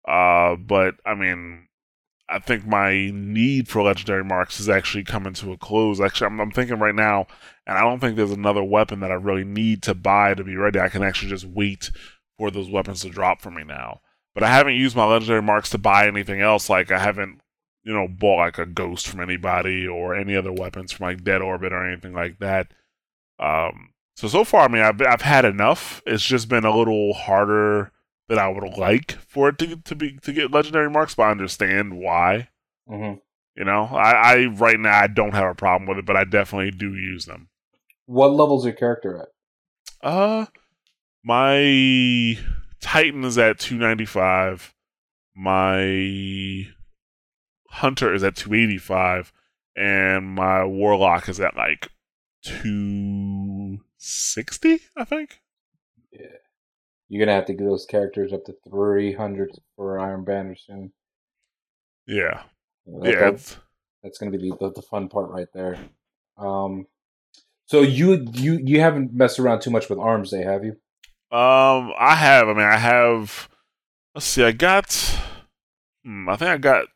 Uh, 0.07 0.57
but 0.57 0.97
I 1.07 1.15
mean, 1.15 1.68
I 2.29 2.39
think 2.39 2.67
my 2.67 3.11
need 3.13 3.69
for 3.69 3.83
legendary 3.83 4.25
marks 4.25 4.61
is 4.61 4.69
actually 4.69 5.05
coming 5.05 5.33
to 5.35 5.53
a 5.53 5.57
close. 5.57 6.01
Actually, 6.01 6.27
I'm, 6.27 6.41
I'm 6.41 6.51
thinking 6.51 6.79
right 6.79 6.95
now, 6.95 7.27
and 7.67 7.79
I 7.79 7.81
don't 7.81 8.01
think 8.01 8.17
there's 8.17 8.31
another 8.31 8.63
weapon 8.63 9.01
that 9.01 9.11
I 9.11 9.15
really 9.15 9.45
need 9.45 9.83
to 9.85 9.95
buy 9.95 10.35
to 10.35 10.45
be 10.45 10.57
ready. 10.57 10.79
I 10.79 10.89
can 10.89 11.03
actually 11.03 11.31
just 11.31 11.47
wait 11.47 11.91
for 12.37 12.51
those 12.51 12.69
weapons 12.69 13.01
to 13.03 13.09
drop 13.09 13.41
for 13.41 13.51
me 13.51 13.65
now. 13.65 14.01
But 14.35 14.43
I 14.43 14.49
haven't 14.49 14.75
used 14.75 14.95
my 14.95 15.07
legendary 15.07 15.43
marks 15.43 15.71
to 15.71 15.79
buy 15.79 16.07
anything 16.07 16.41
else. 16.41 16.69
Like 16.69 16.91
I 16.91 16.99
haven't, 16.99 17.41
you 17.83 17.93
know, 17.93 18.07
bought 18.07 18.37
like 18.37 18.59
a 18.59 18.67
ghost 18.67 19.09
from 19.09 19.21
anybody 19.21 19.87
or 19.87 20.15
any 20.15 20.37
other 20.37 20.53
weapons 20.53 20.93
from 20.93 21.07
like 21.07 21.25
Dead 21.25 21.41
Orbit 21.41 21.73
or 21.73 21.85
anything 21.85 22.13
like 22.13 22.39
that. 22.41 22.69
Um, 23.41 23.95
so 24.17 24.29
so 24.29 24.45
far, 24.45 24.63
I 24.65 24.69
mean, 24.69 24.83
I've 24.83 25.01
I've 25.01 25.23
had 25.23 25.45
enough. 25.45 26.03
It's 26.07 26.25
just 26.25 26.49
been 26.49 26.65
a 26.65 26.77
little 26.77 27.15
harder 27.15 27.91
than 28.29 28.39
I 28.39 28.49
would 28.49 28.77
like 28.77 29.13
for 29.13 29.49
it 29.49 29.59
to 29.59 29.77
to 29.77 29.95
be 29.95 30.19
to 30.19 30.33
get 30.33 30.53
legendary 30.53 30.91
marks, 30.91 31.15
but 31.15 31.25
I 31.25 31.31
understand 31.31 31.99
why. 31.99 32.49
Mm-hmm. 32.89 33.19
You 33.57 33.65
know, 33.65 33.85
I, 33.85 34.13
I 34.13 34.47
right 34.47 34.79
now 34.79 35.01
I 35.01 35.09
don't 35.09 35.35
have 35.35 35.51
a 35.51 35.55
problem 35.55 35.89
with 35.89 35.99
it, 35.99 36.07
but 36.07 36.17
I 36.17 36.25
definitely 36.25 36.71
do 36.71 36.95
use 36.95 37.25
them. 37.25 37.49
What 38.07 38.33
level's 38.33 38.65
your 38.65 38.75
character 38.75 39.19
at? 39.19 40.09
Uh, 40.09 40.47
my 41.25 42.39
Titan 42.81 43.25
is 43.25 43.37
at 43.37 43.59
295. 43.59 44.73
My 45.35 46.69
Hunter 47.71 48.15
is 48.15 48.23
at 48.23 48.37
285. 48.37 49.33
And 49.77 50.35
my 50.35 50.65
Warlock 50.65 51.29
is 51.29 51.41
at 51.41 51.57
like 51.57 51.91
260, 52.45 54.81
I 54.97 55.05
think. 55.05 55.43
Yeah. 56.11 56.39
You're 57.09 57.25
gonna 57.25 57.37
have 57.37 57.47
to 57.47 57.55
get 57.55 57.65
those 57.65 57.87
characters 57.87 58.33
up 58.33 58.45
to 58.45 58.55
300 58.69 59.51
for 59.77 59.99
Iron 59.99 60.25
Banner 60.25 60.57
soon. 60.57 60.93
Yeah. 62.07 62.43
Yeah. 62.87 63.01
that- 63.11 63.29
it's- 63.29 63.57
that's 64.03 64.19
gonna 64.19 64.31
be 64.31 64.39
the, 64.51 64.57
the, 64.61 64.73
the 64.73 64.83
fun 64.83 65.09
part 65.09 65.31
right 65.31 65.49
there. 65.53 65.77
Um, 66.37 66.87
so 67.67 67.81
you 67.83 68.27
you 68.33 68.61
you 68.63 68.81
haven't 68.81 69.13
messed 69.13 69.39
around 69.39 69.61
too 69.61 69.71
much 69.71 69.89
with 69.91 69.99
Arms 69.99 70.31
Day, 70.31 70.43
have 70.45 70.65
you? 70.65 70.73
Um, 71.37 71.93
I 71.99 72.15
have. 72.15 72.49
I 72.49 72.53
mean, 72.55 72.63
I 72.65 72.77
have. 72.79 73.49
Let's 74.15 74.25
see. 74.27 74.45
I 74.45 74.53
got. 74.53 74.93
Hmm, 76.05 76.29
I 76.29 76.37
think 76.37 76.51
I 76.51 76.57
got 76.59 76.87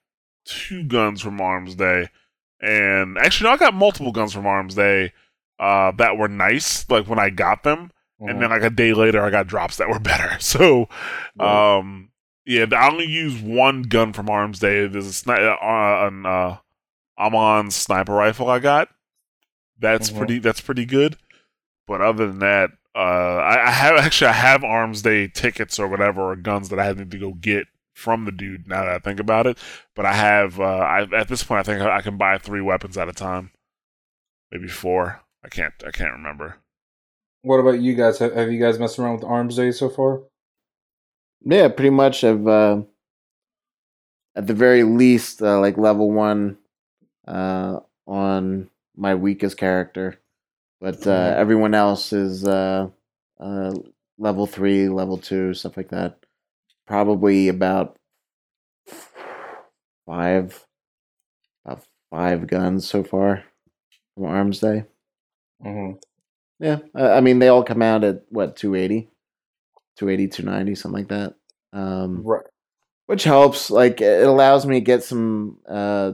two 0.46 0.84
guns 0.84 1.20
from 1.20 1.40
Arms 1.40 1.74
Day, 1.74 2.08
and 2.60 3.18
actually, 3.18 3.50
no, 3.50 3.54
I 3.54 3.58
got 3.58 3.74
multiple 3.74 4.12
guns 4.12 4.32
from 4.32 4.46
Arms 4.46 4.74
Day. 4.76 5.12
Uh, 5.58 5.90
that 5.98 6.16
were 6.16 6.28
nice. 6.28 6.88
Like 6.88 7.08
when 7.08 7.18
I 7.18 7.30
got 7.30 7.64
them, 7.64 7.90
and 8.28 8.40
then 8.42 8.50
like 8.50 8.62
a 8.62 8.70
day 8.70 8.92
later, 8.94 9.22
I 9.22 9.30
got 9.30 9.46
drops 9.46 9.76
that 9.78 9.88
were 9.88 9.98
better. 10.00 10.36
So, 10.40 10.88
Right. 11.36 11.78
um, 11.78 12.10
yeah, 12.44 12.66
I 12.72 12.90
only 12.90 13.06
use 13.06 13.40
one 13.40 13.82
gun 13.82 14.12
from 14.12 14.28
Arms 14.30 14.58
Day. 14.58 14.86
There's 14.86 15.06
a 15.06 15.10
sni- 15.24 15.56
uh, 15.62 16.06
an 16.08 16.26
uh, 16.26 16.56
Amon 17.18 17.70
sniper 17.70 18.12
rifle 18.14 18.48
I 18.50 18.58
got. 18.58 18.88
That's 19.78 20.10
Mhm. 20.10 20.18
pretty. 20.18 20.38
That's 20.38 20.60
pretty 20.60 20.84
good. 20.84 21.16
But 21.86 22.00
other 22.00 22.26
than 22.26 22.38
that, 22.40 22.70
uh, 22.94 22.98
I, 22.98 23.66
I 23.68 23.70
have 23.70 23.96
actually 23.96 24.28
I 24.28 24.32
have 24.34 24.62
Arms 24.64 25.02
Day 25.02 25.28
tickets 25.28 25.78
or 25.78 25.88
whatever 25.88 26.20
or 26.32 26.36
guns 26.36 26.68
that 26.70 26.78
I 26.78 26.84
had 26.84 27.10
to 27.10 27.18
go 27.18 27.32
get 27.34 27.66
from 27.94 28.24
the 28.24 28.32
dude. 28.32 28.66
Now 28.68 28.84
that 28.84 28.94
I 28.94 28.98
think 28.98 29.20
about 29.20 29.46
it, 29.46 29.58
but 29.94 30.04
I 30.06 30.12
have 30.14 30.58
uh, 30.60 30.62
I, 30.64 31.02
at 31.14 31.28
this 31.28 31.42
point 31.42 31.60
I 31.60 31.62
think 31.62 31.82
I 31.82 32.00
can 32.02 32.16
buy 32.16 32.38
three 32.38 32.60
weapons 32.60 32.96
at 32.98 33.08
a 33.08 33.12
time, 33.12 33.50
maybe 34.50 34.68
four. 34.68 35.20
I 35.44 35.48
can't 35.48 35.74
I 35.86 35.90
can't 35.90 36.12
remember. 36.12 36.56
What 37.42 37.58
about 37.60 37.80
you 37.80 37.94
guys? 37.94 38.18
Have, 38.18 38.34
have 38.34 38.50
you 38.52 38.58
guys 38.60 38.78
messed 38.78 38.98
around 38.98 39.14
with 39.14 39.24
Arms 39.24 39.56
Day 39.56 39.70
so 39.70 39.88
far? 39.88 40.22
Yeah, 41.44 41.68
pretty 41.68 41.90
much. 41.90 42.24
I've 42.24 42.46
uh, 42.46 42.82
at 44.34 44.46
the 44.46 44.54
very 44.54 44.82
least 44.82 45.42
uh, 45.42 45.60
like 45.60 45.76
level 45.76 46.10
one 46.10 46.56
uh, 47.26 47.80
on 48.06 48.68
my 48.96 49.14
weakest 49.14 49.56
character, 49.56 50.20
but 50.80 51.06
uh, 51.06 51.10
Mhm. 51.10 51.36
everyone 51.36 51.74
else 51.74 52.12
is 52.12 52.46
uh, 52.46 52.88
uh, 53.40 53.74
level 54.18 54.46
three, 54.46 54.88
level 54.88 55.18
two, 55.18 55.54
stuff 55.54 55.76
like 55.76 55.88
that. 55.90 56.18
Probably 56.86 57.48
about 57.48 57.96
five, 60.06 60.66
about 61.64 61.84
five 62.10 62.46
guns 62.46 62.88
so 62.88 63.02
far 63.02 63.44
from 64.14 64.24
Arms 64.26 64.60
Day. 64.60 64.84
Mm-hmm. 65.64 65.98
Yeah, 66.62 66.78
I 66.94 67.20
mean 67.20 67.40
they 67.40 67.48
all 67.48 67.64
come 67.64 67.82
out 67.82 68.04
at 68.04 68.22
what 68.28 68.54
280, 68.54 69.10
280, 69.96 70.28
290, 70.28 70.74
something 70.76 70.98
like 71.00 71.08
that. 71.08 71.34
Um, 71.72 72.22
Right. 72.22 72.46
which 73.06 73.24
helps. 73.24 73.68
Like 73.68 74.00
it 74.00 74.24
allows 74.26 74.64
me 74.64 74.76
to 74.76 74.80
get 74.80 75.02
some 75.02 75.58
uh, 75.68 76.12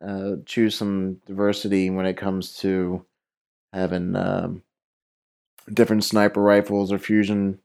uh, 0.00 0.36
choose 0.46 0.76
some 0.76 1.14
diversity 1.26 1.90
when 1.90 2.06
it 2.06 2.16
comes 2.16 2.56
to 2.58 3.04
having 3.72 4.14
um, 4.14 4.62
different 5.74 6.04
sniper 6.04 6.40
rifles 6.40 6.92
or 6.92 6.98
fusion 6.98 7.58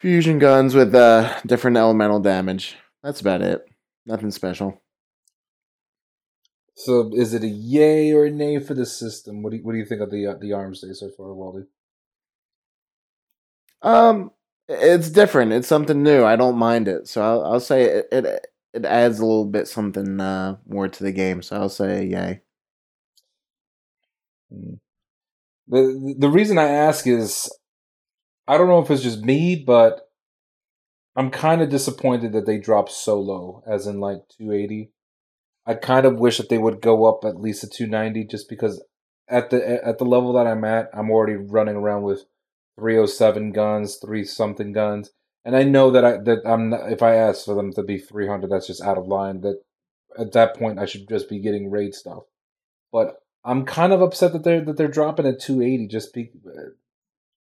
fusion 0.00 0.40
guns 0.40 0.74
with 0.74 0.92
uh, 0.96 1.32
different 1.46 1.76
elemental 1.76 2.18
damage. 2.18 2.74
That's 3.04 3.20
about 3.20 3.40
it. 3.40 3.64
Nothing 4.04 4.32
special. 4.32 4.81
So, 6.74 7.10
is 7.14 7.34
it 7.34 7.44
a 7.44 7.48
yay 7.48 8.12
or 8.12 8.26
a 8.26 8.30
nay 8.30 8.58
for 8.58 8.74
the 8.74 8.86
system? 8.86 9.42
What 9.42 9.50
do 9.50 9.58
you, 9.58 9.62
what 9.62 9.72
do 9.72 9.78
you 9.78 9.84
think 9.84 10.00
of 10.00 10.10
the 10.10 10.26
uh, 10.26 10.34
the 10.40 10.52
Arms 10.52 10.80
Day 10.80 10.92
so 10.92 11.10
far, 11.16 11.26
Waldy? 11.28 11.66
Um, 13.82 14.30
it's 14.68 15.10
different. 15.10 15.52
It's 15.52 15.68
something 15.68 16.02
new. 16.02 16.24
I 16.24 16.36
don't 16.36 16.56
mind 16.56 16.88
it. 16.88 17.08
So 17.08 17.22
I'll, 17.22 17.44
I'll 17.44 17.60
say 17.60 17.84
it, 17.84 18.08
it. 18.12 18.46
It 18.74 18.86
adds 18.86 19.18
a 19.18 19.26
little 19.26 19.44
bit 19.44 19.68
something 19.68 20.18
uh, 20.18 20.56
more 20.66 20.88
to 20.88 21.04
the 21.04 21.12
game. 21.12 21.42
So 21.42 21.56
I'll 21.56 21.68
say 21.68 22.06
yay. 22.06 22.40
Mm. 24.52 24.78
The 25.68 26.14
the 26.18 26.30
reason 26.30 26.58
I 26.58 26.68
ask 26.68 27.06
is 27.06 27.50
I 28.48 28.56
don't 28.58 28.68
know 28.68 28.80
if 28.80 28.90
it's 28.90 29.02
just 29.02 29.22
me, 29.22 29.56
but 29.56 30.08
I'm 31.16 31.30
kind 31.30 31.60
of 31.60 31.68
disappointed 31.68 32.32
that 32.32 32.46
they 32.46 32.58
dropped 32.58 32.90
so 32.92 33.20
low, 33.20 33.62
as 33.66 33.86
in 33.86 34.00
like 34.00 34.22
280. 34.38 34.90
I 35.66 35.74
kind 35.74 36.06
of 36.06 36.18
wish 36.18 36.38
that 36.38 36.48
they 36.48 36.58
would 36.58 36.80
go 36.80 37.04
up 37.04 37.24
at 37.24 37.40
least 37.40 37.60
to 37.60 37.68
290, 37.68 38.24
just 38.26 38.48
because 38.48 38.82
at 39.28 39.50
the 39.50 39.84
at 39.86 39.98
the 39.98 40.04
level 40.04 40.32
that 40.32 40.46
I'm 40.46 40.64
at, 40.64 40.90
I'm 40.92 41.10
already 41.10 41.36
running 41.36 41.76
around 41.76 42.02
with 42.02 42.24
307 42.78 43.52
guns, 43.52 43.96
three 43.96 44.24
something 44.24 44.72
guns, 44.72 45.10
and 45.44 45.56
I 45.56 45.62
know 45.62 45.90
that 45.90 46.04
I 46.04 46.16
that 46.18 46.40
I'm 46.44 46.70
not, 46.70 46.90
if 46.92 47.02
I 47.02 47.14
ask 47.14 47.44
for 47.44 47.54
them 47.54 47.72
to 47.74 47.82
be 47.82 47.98
300, 47.98 48.50
that's 48.50 48.66
just 48.66 48.82
out 48.82 48.98
of 48.98 49.06
line. 49.06 49.40
That 49.42 49.62
at 50.18 50.32
that 50.32 50.56
point 50.56 50.78
I 50.78 50.86
should 50.86 51.08
just 51.08 51.28
be 51.28 51.38
getting 51.38 51.70
raid 51.70 51.94
stuff, 51.94 52.24
but 52.90 53.22
I'm 53.44 53.64
kind 53.64 53.92
of 53.92 54.02
upset 54.02 54.32
that 54.32 54.44
they're 54.44 54.64
that 54.64 54.76
they're 54.76 54.88
dropping 54.88 55.26
at 55.26 55.40
280. 55.40 55.86
Just 55.88 56.12
be 56.12 56.30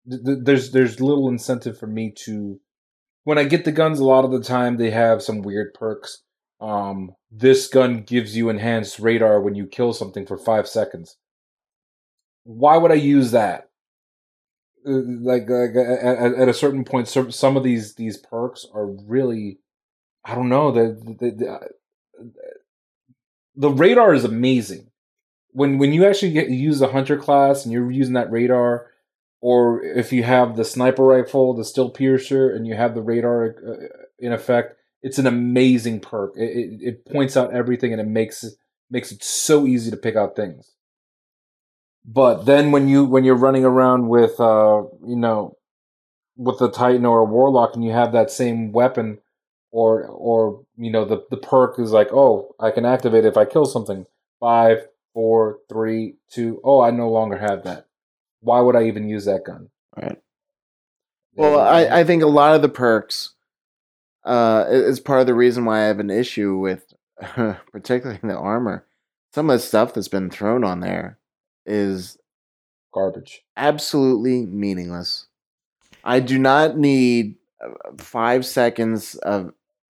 th- 0.08 0.24
th- 0.24 0.38
there's 0.42 0.72
there's 0.72 1.00
little 1.00 1.28
incentive 1.28 1.78
for 1.78 1.86
me 1.86 2.12
to 2.24 2.60
when 3.24 3.38
I 3.38 3.44
get 3.44 3.64
the 3.64 3.72
guns. 3.72 4.00
A 4.00 4.04
lot 4.04 4.24
of 4.24 4.32
the 4.32 4.42
time 4.42 4.76
they 4.76 4.90
have 4.90 5.22
some 5.22 5.42
weird 5.42 5.74
perks. 5.74 6.22
Um, 6.62 7.16
this 7.30 7.66
gun 7.66 8.02
gives 8.02 8.36
you 8.36 8.48
enhanced 8.48 9.00
radar 9.00 9.40
when 9.40 9.56
you 9.56 9.66
kill 9.66 9.92
something 9.92 10.26
for 10.26 10.38
five 10.38 10.68
seconds. 10.68 11.16
Why 12.44 12.76
would 12.76 12.92
I 12.92 12.94
use 12.94 13.32
that? 13.32 13.68
Uh, 14.86 15.02
Like, 15.30 15.50
like 15.50 15.74
at, 15.74 16.34
at 16.34 16.48
a 16.48 16.54
certain 16.54 16.84
point, 16.84 17.08
some 17.08 17.56
of 17.56 17.64
these 17.64 17.96
these 17.96 18.16
perks 18.16 18.66
are 18.72 18.86
really, 18.86 19.58
I 20.24 20.36
don't 20.36 20.48
know. 20.48 20.70
The 20.70 20.84
the, 21.20 21.30
the, 21.30 21.70
the 23.56 23.70
radar 23.70 24.14
is 24.14 24.24
amazing 24.24 24.92
when 25.50 25.78
when 25.78 25.92
you 25.92 26.06
actually 26.06 26.32
get 26.32 26.48
use 26.48 26.78
the 26.78 26.92
hunter 26.92 27.16
class 27.16 27.64
and 27.64 27.72
you're 27.72 27.90
using 27.90 28.14
that 28.14 28.30
radar, 28.30 28.86
or 29.40 29.82
if 29.82 30.12
you 30.12 30.22
have 30.22 30.56
the 30.56 30.64
sniper 30.64 31.04
rifle, 31.04 31.54
the 31.54 31.64
Stillpiercer, 31.64 32.54
and 32.54 32.66
you 32.66 32.74
have 32.74 32.94
the 32.94 33.02
radar 33.02 33.56
uh, 33.66 33.86
in 34.18 34.32
effect, 34.32 34.76
it's 35.02 35.18
an 35.18 35.26
amazing 35.26 36.00
perk. 36.00 36.34
It, 36.36 36.50
it, 36.50 36.82
it 36.82 37.06
points 37.06 37.36
out 37.36 37.52
everything 37.52 37.92
and 37.92 38.00
it 38.00 38.06
makes 38.06 38.44
it 38.44 38.54
makes 38.90 39.12
it 39.12 39.22
so 39.22 39.66
easy 39.66 39.90
to 39.90 39.96
pick 39.96 40.16
out 40.16 40.36
things. 40.36 40.72
But 42.04 42.44
then 42.44 42.72
when 42.72 42.88
you 42.88 43.04
when 43.04 43.24
you're 43.24 43.34
running 43.34 43.64
around 43.64 44.08
with 44.08 44.40
uh 44.40 44.82
you 45.06 45.16
know 45.16 45.56
with 46.36 46.60
a 46.60 46.70
titan 46.70 47.04
or 47.04 47.20
a 47.20 47.24
warlock 47.24 47.74
and 47.74 47.84
you 47.84 47.92
have 47.92 48.12
that 48.12 48.30
same 48.30 48.72
weapon 48.72 49.18
or 49.70 50.06
or 50.06 50.64
you 50.76 50.90
know 50.90 51.04
the 51.04 51.24
the 51.30 51.36
perk 51.36 51.78
is 51.78 51.92
like, 51.92 52.12
oh, 52.12 52.54
I 52.60 52.70
can 52.70 52.84
activate 52.84 53.24
it 53.24 53.28
if 53.28 53.36
I 53.36 53.44
kill 53.44 53.66
something. 53.66 54.06
Five, 54.38 54.86
four, 55.14 55.58
three, 55.68 56.16
two. 56.30 56.60
Oh, 56.64 56.80
I 56.80 56.90
no 56.90 57.10
longer 57.10 57.38
have 57.38 57.64
that. 57.64 57.86
Why 58.40 58.60
would 58.60 58.76
I 58.76 58.84
even 58.84 59.08
use 59.08 59.24
that 59.24 59.44
gun? 59.44 59.70
Right. 59.96 60.18
Well, 61.34 61.60
I, 61.60 62.00
I 62.00 62.04
think 62.04 62.22
a 62.22 62.26
lot 62.26 62.54
of 62.54 62.62
the 62.62 62.68
perks 62.68 63.34
uh, 64.24 64.64
is 64.68 65.00
part 65.00 65.20
of 65.20 65.26
the 65.26 65.34
reason 65.34 65.64
why 65.64 65.80
I 65.82 65.86
have 65.86 66.00
an 66.00 66.10
issue 66.10 66.56
with, 66.58 66.92
particularly 67.72 68.20
the 68.22 68.36
armor. 68.36 68.86
Some 69.34 69.48
of 69.50 69.54
the 69.60 69.66
stuff 69.66 69.94
that's 69.94 70.08
been 70.08 70.30
thrown 70.30 70.64
on 70.64 70.80
there 70.80 71.18
is 71.66 72.18
garbage. 72.92 73.42
absolutely 73.56 74.44
meaningless. 74.46 75.26
I 76.04 76.20
do 76.20 76.38
not 76.38 76.76
need 76.76 77.36
uh, 77.64 77.70
five 77.98 78.44
seconds 78.44 79.14
of, 79.16 79.52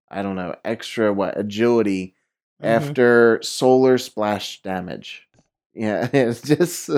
I 0.10 0.22
don't 0.22 0.36
know, 0.36 0.56
extra 0.66 1.14
what 1.14 1.38
agility 1.40 2.16
Mhm. 2.62 2.68
after 2.68 3.40
solar 3.42 3.98
splash 3.98 4.62
damage. 4.62 5.28
Yeah, 5.74 6.10
it's 6.14 6.42
just 6.42 6.90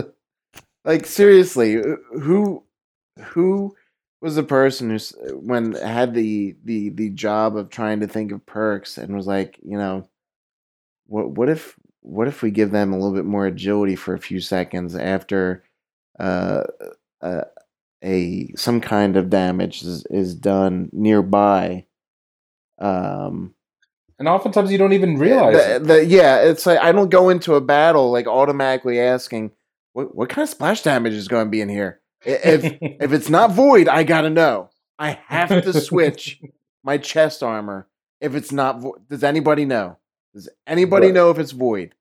like 0.83 1.05
seriously, 1.05 1.73
who 2.19 2.63
who 3.19 3.75
was 4.21 4.35
the 4.35 4.43
person 4.43 4.89
who 4.91 4.97
when 5.37 5.73
had 5.73 6.13
the 6.13 6.55
the 6.63 6.89
the 6.89 7.09
job 7.09 7.57
of 7.57 7.69
trying 7.69 7.99
to 8.01 8.07
think 8.07 8.31
of 8.31 8.45
perks 8.45 8.97
and 8.97 9.15
was 9.15 9.27
like, 9.27 9.59
you 9.63 9.77
know, 9.77 10.07
what 11.07 11.31
what 11.31 11.49
if 11.49 11.75
what 12.01 12.27
if 12.27 12.41
we 12.41 12.51
give 12.51 12.71
them 12.71 12.93
a 12.93 12.97
little 12.97 13.13
bit 13.13 13.25
more 13.25 13.47
agility 13.47 13.95
for 13.95 14.13
a 14.13 14.19
few 14.19 14.39
seconds 14.39 14.95
after 14.95 15.63
uh, 16.19 16.63
uh 17.21 17.43
a 18.03 18.51
some 18.55 18.81
kind 18.81 19.17
of 19.17 19.29
damage 19.29 19.83
is, 19.83 20.05
is 20.09 20.33
done 20.33 20.89
nearby 20.91 21.85
um 22.79 23.53
And 24.19 24.27
oftentimes 24.27 24.71
you 24.71 24.77
don't 24.79 24.93
even 24.93 25.17
realize 25.19 25.55
the, 25.55 25.75
it. 25.75 25.83
the- 25.85 26.05
yeah, 26.05 26.41
it's 26.41 26.65
like 26.65 26.79
I 26.79 26.91
don't 26.91 27.09
go 27.09 27.29
into 27.29 27.55
a 27.55 27.61
battle 27.61 28.11
like 28.11 28.27
automatically 28.27 28.99
asking 28.99 29.51
what 29.93 30.15
what 30.15 30.29
kind 30.29 30.43
of 30.43 30.49
splash 30.49 30.83
damage 30.83 31.13
is 31.13 31.27
going 31.27 31.45
to 31.45 31.51
be 31.51 31.61
in 31.61 31.69
here. 31.69 32.00
If 32.25 32.63
if 32.81 33.13
it's 33.13 33.29
not 33.29 33.51
void, 33.51 33.87
I 33.87 34.03
gotta 34.03 34.29
know. 34.29 34.69
I 34.99 35.19
have 35.27 35.49
to 35.49 35.73
switch 35.73 36.41
my 36.83 36.97
chest 36.97 37.41
armor. 37.43 37.87
If 38.19 38.35
it's 38.35 38.51
not 38.51 38.79
void, 38.81 39.07
does 39.09 39.23
anybody 39.23 39.65
know? 39.65 39.97
Does 40.33 40.47
anybody 40.67 41.07
Right. 41.07 41.15
know 41.15 41.31
if 41.31 41.39
it's 41.39 41.51
void? 41.51 41.95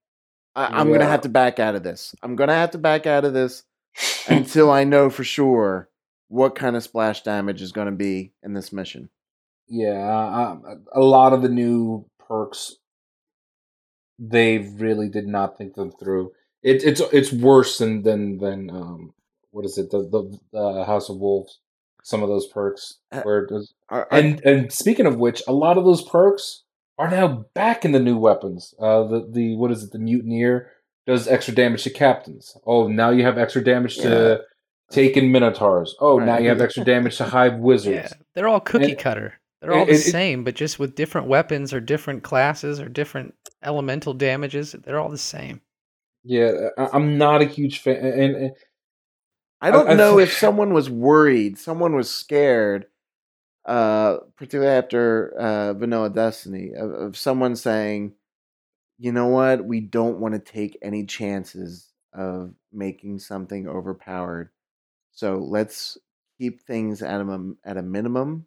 I, 0.54 0.66
I'm 0.66 0.92
gonna 0.92 1.06
have 1.06 1.22
to 1.22 1.28
back 1.28 1.58
out 1.58 1.74
of 1.74 1.82
this. 1.82 2.14
I'm 2.22 2.36
gonna 2.36 2.54
have 2.54 2.72
to 2.72 2.78
back 2.78 3.06
out 3.06 3.24
of 3.24 3.32
this 3.32 3.62
until 4.28 4.70
I 4.70 4.84
know 4.84 5.10
for 5.10 5.24
sure 5.24 5.88
what 6.28 6.54
kind 6.54 6.76
of 6.76 6.82
splash 6.82 7.22
damage 7.22 7.60
is 7.60 7.72
going 7.72 7.86
to 7.86 7.92
be 7.92 8.32
in 8.44 8.54
this 8.54 8.72
mission. 8.72 9.08
Yeah, 9.68 9.98
uh, 9.98 10.56
a 10.92 11.00
lot 11.00 11.32
of 11.32 11.42
the 11.42 11.48
new 11.48 12.06
perks, 12.28 12.76
they 14.18 14.58
really 14.58 15.08
did 15.08 15.26
not 15.26 15.58
think 15.58 15.74
them 15.74 15.90
through. 15.90 16.32
It, 16.62 16.84
it's 16.84 17.00
it's 17.12 17.32
worse 17.32 17.78
than 17.78 18.02
than 18.02 18.38
than 18.38 18.70
um 18.70 19.14
what 19.51 19.64
is 19.64 19.78
it 19.78 19.90
the 19.90 20.03
the, 20.03 20.38
the 20.53 20.84
House 20.84 21.09
of 21.09 21.16
Wolves. 21.18 21.59
Some 22.03 22.22
of 22.22 22.30
those 22.30 22.46
perks 22.46 22.96
Uh, 23.12 23.20
where 23.22 23.44
does, 23.46 23.74
and 24.11 24.40
and 24.44 24.72
speaking 24.72 25.05
of 25.05 25.16
which, 25.18 25.42
a 25.46 25.53
lot 25.53 25.76
of 25.76 25.84
those 25.84 26.03
perks 26.03 26.62
are 26.96 27.11
now 27.11 27.44
back 27.55 27.84
in 27.84 27.92
the 27.92 28.01
new 28.01 28.16
weapons. 28.16 28.74
Uh, 28.80 29.03
the 29.05 29.28
the 29.30 29.57
what 29.57 29.70
is 29.70 29.84
it? 29.84 29.92
The 29.92 29.98
mutineer 29.98 30.70
does 31.07 31.28
extra 31.28 31.55
damage 31.55 31.82
to 31.84 31.90
captains. 31.90 32.57
Oh, 32.66 32.88
now 32.88 33.11
you 33.11 33.22
have 33.24 33.36
extra 33.36 33.62
damage 33.62 33.98
Yeah. 33.98 34.05
to 34.05 34.40
taken 34.90 35.30
minotaurs. 35.30 35.94
Oh, 36.01 36.18
now 36.18 36.38
you 36.38 36.48
have 36.48 36.61
extra 36.62 36.84
damage 36.84 37.18
to 37.18 37.24
hive 37.24 37.57
wizards. 37.59 38.12
Yeah, 38.12 38.18
they're 38.34 38.48
all 38.48 38.61
cookie 38.61 38.92
And- 38.92 38.98
cutter. 38.98 39.34
They're 39.61 39.74
all 39.74 39.84
the 39.84 39.92
it- 39.92 39.96
it- 39.96 40.11
same, 40.11 40.42
but 40.42 40.55
just 40.55 40.78
with 40.78 40.94
different 40.94 41.26
weapons 41.28 41.74
or 41.74 41.80
different 41.80 42.22
classes 42.22 42.80
or 42.80 42.88
different 42.88 43.34
elemental 43.62 44.14
damages. 44.14 44.72
They're 44.72 44.98
all 44.98 45.11
the 45.11 45.18
same. 45.18 45.61
Yeah, 46.24 46.68
I, 46.78 46.88
I'm 46.94 47.18
not 47.18 47.42
a 47.42 47.44
huge 47.46 47.80
fan, 47.80 47.96
and, 47.96 48.36
and 48.36 48.51
I 49.61 49.70
don't 49.70 49.88
I- 49.88 49.92
I 49.92 49.94
know 49.94 50.18
if 50.18 50.32
someone 50.32 50.72
was 50.72 50.90
worried, 50.90 51.58
someone 51.58 51.94
was 51.94 52.11
scared, 52.11 52.86
uh, 53.66 54.18
particularly 54.36 54.72
after 54.72 55.32
uh, 55.38 55.74
Vanilla 55.74 56.11
Destiny, 56.11 56.72
of, 56.74 56.92
of 56.92 57.16
someone 57.16 57.56
saying, 57.56 58.14
you 58.98 59.12
know 59.12 59.28
what, 59.28 59.64
we 59.64 59.80
don't 59.80 60.20
want 60.20 60.34
to 60.34 60.40
take 60.40 60.78
any 60.82 61.04
chances 61.06 61.90
of 62.14 62.54
making 62.72 63.18
something 63.20 63.68
overpowered. 63.68 64.50
So 65.12 65.38
let's 65.38 65.98
keep 66.38 66.62
things 66.62 67.02
at 67.02 67.20
a, 67.20 67.52
at 67.64 67.76
a 67.78 67.82
minimum. 67.82 68.46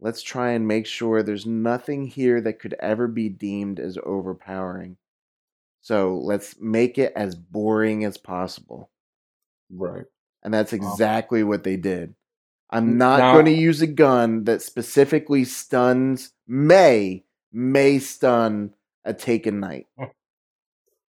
Let's 0.00 0.22
try 0.22 0.52
and 0.52 0.68
make 0.68 0.86
sure 0.86 1.22
there's 1.22 1.46
nothing 1.46 2.06
here 2.06 2.40
that 2.42 2.60
could 2.60 2.74
ever 2.80 3.08
be 3.08 3.28
deemed 3.30 3.80
as 3.80 3.98
overpowering. 4.04 4.96
So 5.82 6.18
let's 6.18 6.60
make 6.60 6.98
it 6.98 7.12
as 7.16 7.34
boring 7.36 8.04
as 8.04 8.18
possible. 8.18 8.90
right. 9.70 10.06
And 10.42 10.52
that's 10.52 10.72
Wow. 10.72 10.78
exactly 10.78 11.44
what 11.44 11.64
they 11.64 11.76
did. 11.76 12.14
I'm 12.70 12.96
not 12.96 13.32
going 13.32 13.44
to 13.44 13.52
use 13.52 13.82
a 13.82 13.86
gun 13.86 14.44
that 14.44 14.62
specifically 14.62 15.44
stuns, 15.44 16.32
may, 16.46 17.24
may 17.52 17.98
stun 17.98 18.74
a 19.04 19.12
taken 19.12 19.60
knight. 19.60 19.86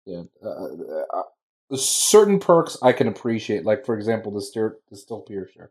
Yeah, 0.06 0.22
uh, 0.42 0.68
uh, 1.12 1.76
certain 1.76 2.38
perks 2.38 2.78
I 2.80 2.92
can 2.92 3.08
appreciate, 3.08 3.64
like 3.64 3.84
for 3.84 3.94
example, 3.94 4.32
the 4.32 4.40
still 4.40 4.72
the 4.90 4.96
Stillpiercer, 4.96 5.68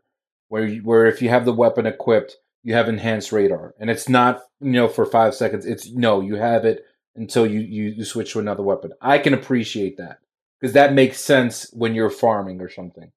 where 0.48 0.64
you, 0.64 0.82
where 0.82 1.06
if 1.06 1.20
you 1.20 1.28
have 1.28 1.44
the 1.44 1.52
weapon 1.52 1.86
equipped, 1.86 2.36
you 2.62 2.74
have 2.74 2.88
enhanced 2.88 3.32
radar, 3.32 3.74
and 3.80 3.90
it's 3.90 4.08
not 4.08 4.42
you 4.60 4.72
know 4.72 4.88
for 4.88 5.06
five 5.06 5.34
seconds. 5.34 5.66
It's 5.66 5.90
no, 5.90 6.20
you 6.20 6.36
have 6.36 6.64
it 6.64 6.84
until 7.16 7.46
you 7.46 7.60
you, 7.60 7.84
you 7.90 8.04
switch 8.04 8.32
to 8.32 8.38
another 8.38 8.62
weapon. 8.62 8.92
I 9.00 9.18
can 9.18 9.34
appreciate 9.34 9.96
that 9.96 10.20
because 10.60 10.74
that 10.74 10.92
makes 10.92 11.18
sense 11.18 11.70
when 11.72 11.94
you're 11.94 12.10
farming 12.10 12.60
or 12.60 12.68
something. 12.68 13.10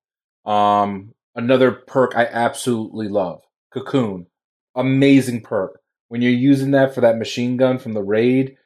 Um, 0.46 1.14
another 1.36 1.72
perk 1.72 2.16
I 2.16 2.26
absolutely 2.26 3.08
love, 3.08 3.42
cocoon, 3.74 4.28
amazing 4.76 5.42
perk. 5.42 5.80
When 6.08 6.22
you're 6.22 6.32
using 6.32 6.72
that 6.72 6.94
for 6.94 7.02
that 7.02 7.18
machine 7.18 7.58
gun 7.58 7.78
from 7.78 7.94
the 7.94 8.04
raid, 8.04 8.58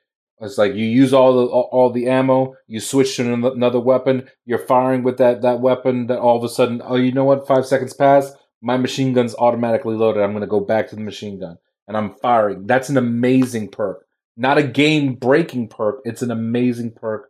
it's 0.42 0.58
like 0.58 0.74
you 0.74 0.86
use 0.86 1.14
all 1.14 1.34
the 1.34 1.46
all, 1.46 1.92
the 1.92 2.08
ammo, 2.08 2.56
you 2.68 2.80
switch 2.80 3.16
to 3.16 3.34
another 3.34 3.80
weapon, 3.80 4.28
you're 4.46 4.60
firing 4.60 5.04
with 5.04 5.18
that 5.18 5.42
that 5.44 5.62
weapon. 5.62 6.08
That 6.08 6.20
all 6.20 6.38
of 6.38 6.44
a 6.44 6.50
sudden, 6.50 6.82
oh, 6.84 6.96
you 6.96 7.12
know 7.12 7.24
what? 7.24 7.48
Five 7.48 7.66
seconds 7.66 7.94
pass, 7.94 8.34
my 8.62 8.78
machine 8.78 9.14
gun's 9.14 9.36
automatically 9.36 9.96
loaded. 9.96 10.24
I'm 10.24 10.34
gonna 10.34 10.48
go 10.48 10.60
back 10.60 10.90
to 10.90 10.96
the 10.96 11.02
machine 11.02 11.40
gun 11.40 11.58
and 11.88 11.96
I'm 11.96 12.16
firing. 12.16 12.68
That's 12.68 12.90
an 12.90 12.98
amazing 12.98 13.70
perk. 13.70 14.06
Not 14.38 14.58
a 14.58 14.64
game 14.64 15.16
breaking 15.16 15.70
perk. 15.70 16.02
It's 16.04 16.22
an 16.22 16.32
amazing 16.32 16.92
perk 16.94 17.30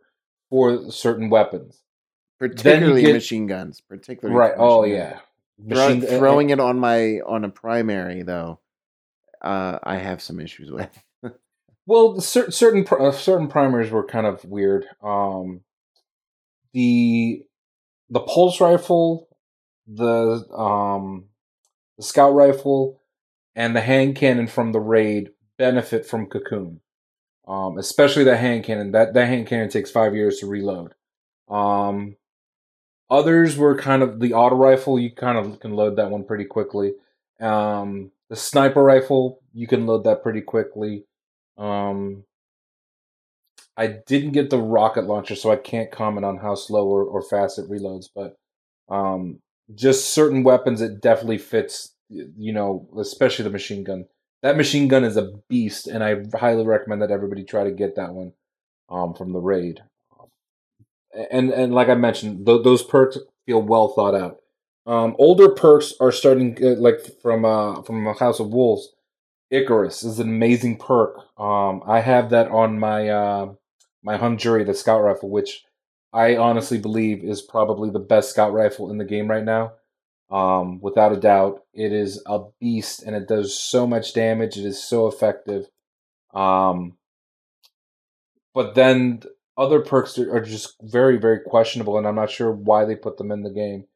for 0.50 0.90
certain 0.90 1.30
weapons. 1.30 1.82
Particularly 2.38 3.02
get- 3.02 3.12
machine 3.14 3.46
guns. 3.46 3.80
Particularly 3.80 4.36
Right. 4.38 4.54
Oh 4.56 4.84
yeah. 4.84 5.20
guns. 5.66 5.68
Throw- 5.68 5.88
Machine 5.94 6.04
uh, 6.14 6.18
throwing 6.18 6.50
it 6.50 6.60
on 6.60 6.78
my 6.78 7.20
on 7.26 7.44
a 7.44 7.48
primary 7.48 8.22
though, 8.22 8.60
uh, 9.42 9.78
I 9.82 9.96
have 9.96 10.20
some 10.22 10.40
issues 10.40 10.70
with. 10.70 10.90
Well, 11.88 12.14
the 12.14 12.20
cer- 12.22 12.50
certain 12.50 12.82
pr- 12.84 13.00
uh, 13.00 13.12
certain 13.12 13.46
primers 13.46 13.90
were 13.90 14.04
kind 14.04 14.26
of 14.26 14.44
weird. 14.44 14.86
Um, 15.02 15.60
the 16.72 17.42
the 18.10 18.20
pulse 18.20 18.60
rifle, 18.60 19.28
the 19.86 20.44
um, 20.52 21.26
the 21.96 22.02
scout 22.02 22.34
rifle, 22.34 23.00
and 23.54 23.74
the 23.74 23.80
hand 23.80 24.16
cannon 24.16 24.46
from 24.48 24.72
the 24.72 24.80
raid 24.80 25.30
benefit 25.58 26.06
from 26.06 26.26
cocoon. 26.26 26.80
Um, 27.48 27.78
especially 27.78 28.24
the 28.24 28.36
hand 28.36 28.64
cannon. 28.64 28.90
That 28.90 29.14
that 29.14 29.28
hand 29.28 29.46
cannon 29.46 29.68
takes 29.68 29.90
five 29.90 30.14
years 30.14 30.38
to 30.40 30.46
reload. 30.46 30.92
Um, 31.48 32.16
others 33.10 33.56
were 33.56 33.76
kind 33.76 34.02
of 34.02 34.20
the 34.20 34.34
auto 34.34 34.56
rifle. 34.56 34.98
You 34.98 35.10
kind 35.10 35.38
of 35.38 35.60
can 35.60 35.72
load 35.72 35.96
that 35.96 36.10
one 36.10 36.24
pretty 36.24 36.44
quickly. 36.44 36.92
Um, 37.40 38.10
the 38.28 38.36
sniper 38.36 38.82
rifle, 38.82 39.40
you 39.52 39.66
can 39.66 39.86
load 39.86 40.04
that 40.04 40.22
pretty 40.22 40.40
quickly. 40.40 41.04
Um, 41.56 42.24
I 43.76 43.88
didn't 44.06 44.32
get 44.32 44.50
the 44.50 44.58
rocket 44.58 45.04
launcher, 45.04 45.36
so 45.36 45.50
I 45.50 45.56
can't 45.56 45.92
comment 45.92 46.24
on 46.24 46.38
how 46.38 46.54
slow 46.54 46.86
or, 46.86 47.04
or 47.04 47.22
fast 47.22 47.58
it 47.58 47.70
reloads. 47.70 48.08
But 48.14 48.36
um, 48.88 49.40
just 49.74 50.10
certain 50.10 50.42
weapons, 50.42 50.80
it 50.80 51.00
definitely 51.00 51.38
fits. 51.38 51.92
You 52.08 52.52
know, 52.52 52.88
especially 52.98 53.42
the 53.42 53.50
machine 53.50 53.82
gun. 53.82 54.06
That 54.42 54.56
machine 54.56 54.86
gun 54.86 55.02
is 55.02 55.16
a 55.16 55.32
beast, 55.48 55.88
and 55.88 56.04
I 56.04 56.16
highly 56.38 56.64
recommend 56.64 57.02
that 57.02 57.10
everybody 57.10 57.42
try 57.42 57.64
to 57.64 57.72
get 57.72 57.96
that 57.96 58.14
one 58.14 58.32
um, 58.88 59.12
from 59.14 59.32
the 59.32 59.40
raid. 59.40 59.80
And 61.30 61.50
and 61.50 61.74
like 61.74 61.88
I 61.88 61.94
mentioned, 61.94 62.46
th- 62.46 62.62
those 62.64 62.82
perks 62.82 63.18
feel 63.46 63.62
well 63.62 63.88
thought 63.88 64.14
out. 64.14 64.40
Um, 64.86 65.16
older 65.18 65.48
perks 65.48 65.94
are 66.00 66.12
starting 66.12 66.56
uh, 66.62 66.80
like 66.80 67.00
from 67.22 67.44
uh, 67.44 67.82
from 67.82 68.04
House 68.16 68.40
of 68.40 68.48
Wolves. 68.48 68.92
Icarus 69.50 70.02
is 70.02 70.18
an 70.18 70.28
amazing 70.28 70.78
perk. 70.78 71.18
Um, 71.38 71.82
I 71.86 72.00
have 72.00 72.30
that 72.30 72.48
on 72.48 72.78
my 72.78 73.08
uh, 73.08 73.52
my 74.02 74.16
Hung 74.16 74.36
Jury, 74.38 74.64
the 74.64 74.74
scout 74.74 75.02
rifle, 75.02 75.30
which 75.30 75.64
I 76.12 76.36
honestly 76.36 76.78
believe 76.78 77.24
is 77.24 77.42
probably 77.42 77.90
the 77.90 77.98
best 77.98 78.30
scout 78.30 78.52
rifle 78.52 78.90
in 78.90 78.98
the 78.98 79.04
game 79.04 79.28
right 79.28 79.44
now. 79.44 79.72
Um, 80.30 80.80
without 80.80 81.12
a 81.12 81.16
doubt, 81.16 81.62
it 81.72 81.92
is 81.92 82.22
a 82.26 82.40
beast 82.60 83.02
and 83.02 83.14
it 83.14 83.28
does 83.28 83.58
so 83.58 83.86
much 83.86 84.14
damage. 84.14 84.56
It 84.56 84.64
is 84.64 84.82
so 84.82 85.06
effective. 85.06 85.66
Um, 86.34 86.96
but 88.54 88.74
then 88.74 89.22
other 89.56 89.80
perks 89.80 90.18
are 90.18 90.40
just 90.40 90.76
very, 90.82 91.16
very 91.16 91.40
questionable, 91.40 91.96
and 91.96 92.06
I'm 92.06 92.14
not 92.14 92.30
sure 92.30 92.52
why 92.52 92.84
they 92.84 92.94
put 92.94 93.16
them 93.16 93.30
in 93.30 93.42
the 93.42 93.50
game. 93.50 93.86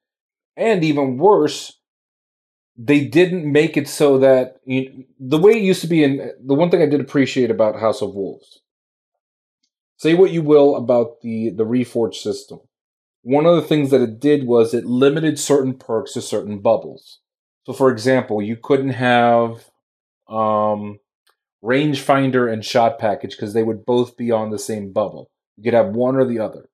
And 0.57 0.83
even 0.83 1.19
worse, 1.19 1.79
they 2.77 3.05
didn't 3.05 3.51
make 3.51 3.77
it 3.77 3.89
so 3.89 4.19
that 4.19 4.57
you, 4.65 5.05
the 5.19 5.39
way 5.39 5.53
it 5.53 5.63
used 5.63 5.83
to 5.83 5.87
be 5.87 6.03
in 6.03 6.33
the 6.43 6.55
one 6.55 6.71
thing 6.71 6.83
I 6.83 6.87
did 6.87 7.01
appreciate 7.01 7.51
about 7.51 7.79
House 7.79 8.01
of 8.01 8.15
Wolves. 8.15 8.61
Say 9.99 10.15
what 10.15 10.31
you 10.31 10.43
will 10.43 10.77
about 10.77 11.21
the 11.21 11.51
the 11.51 11.67
reforge 11.67 12.15
system. 12.15 12.61
One 13.23 13.45
of 13.45 13.55
the 13.57 13.63
things 13.63 13.91
that 13.91 14.01
it 14.01 14.19
did 14.19 14.47
was 14.47 14.73
it 14.73 14.87
limited 14.87 15.39
certain 15.39 15.75
perks 15.75 16.15
to 16.15 16.23
certain 16.23 16.61
bubbles. 16.61 17.21
So, 17.67 17.75
for 17.75 17.91
example, 17.91 18.41
you 18.41 18.57
couldn't 18.57 18.91
have 18.91 19.67
um, 20.27 21.01
rangefinder 21.63 22.51
and 22.51 22.65
shot 22.65 22.99
package 22.99 23.33
because 23.33 23.53
they 23.53 23.63
would 23.63 23.85
both 23.85 24.17
be 24.17 24.31
on 24.31 24.51
the 24.51 24.59
same 24.59 24.93
bubble. 24.93 25.31
You 25.61 25.65
could 25.65 25.75
have 25.75 25.89
one 25.89 26.17
or 26.17 26.25
the 26.25 26.39
other. 26.39 26.71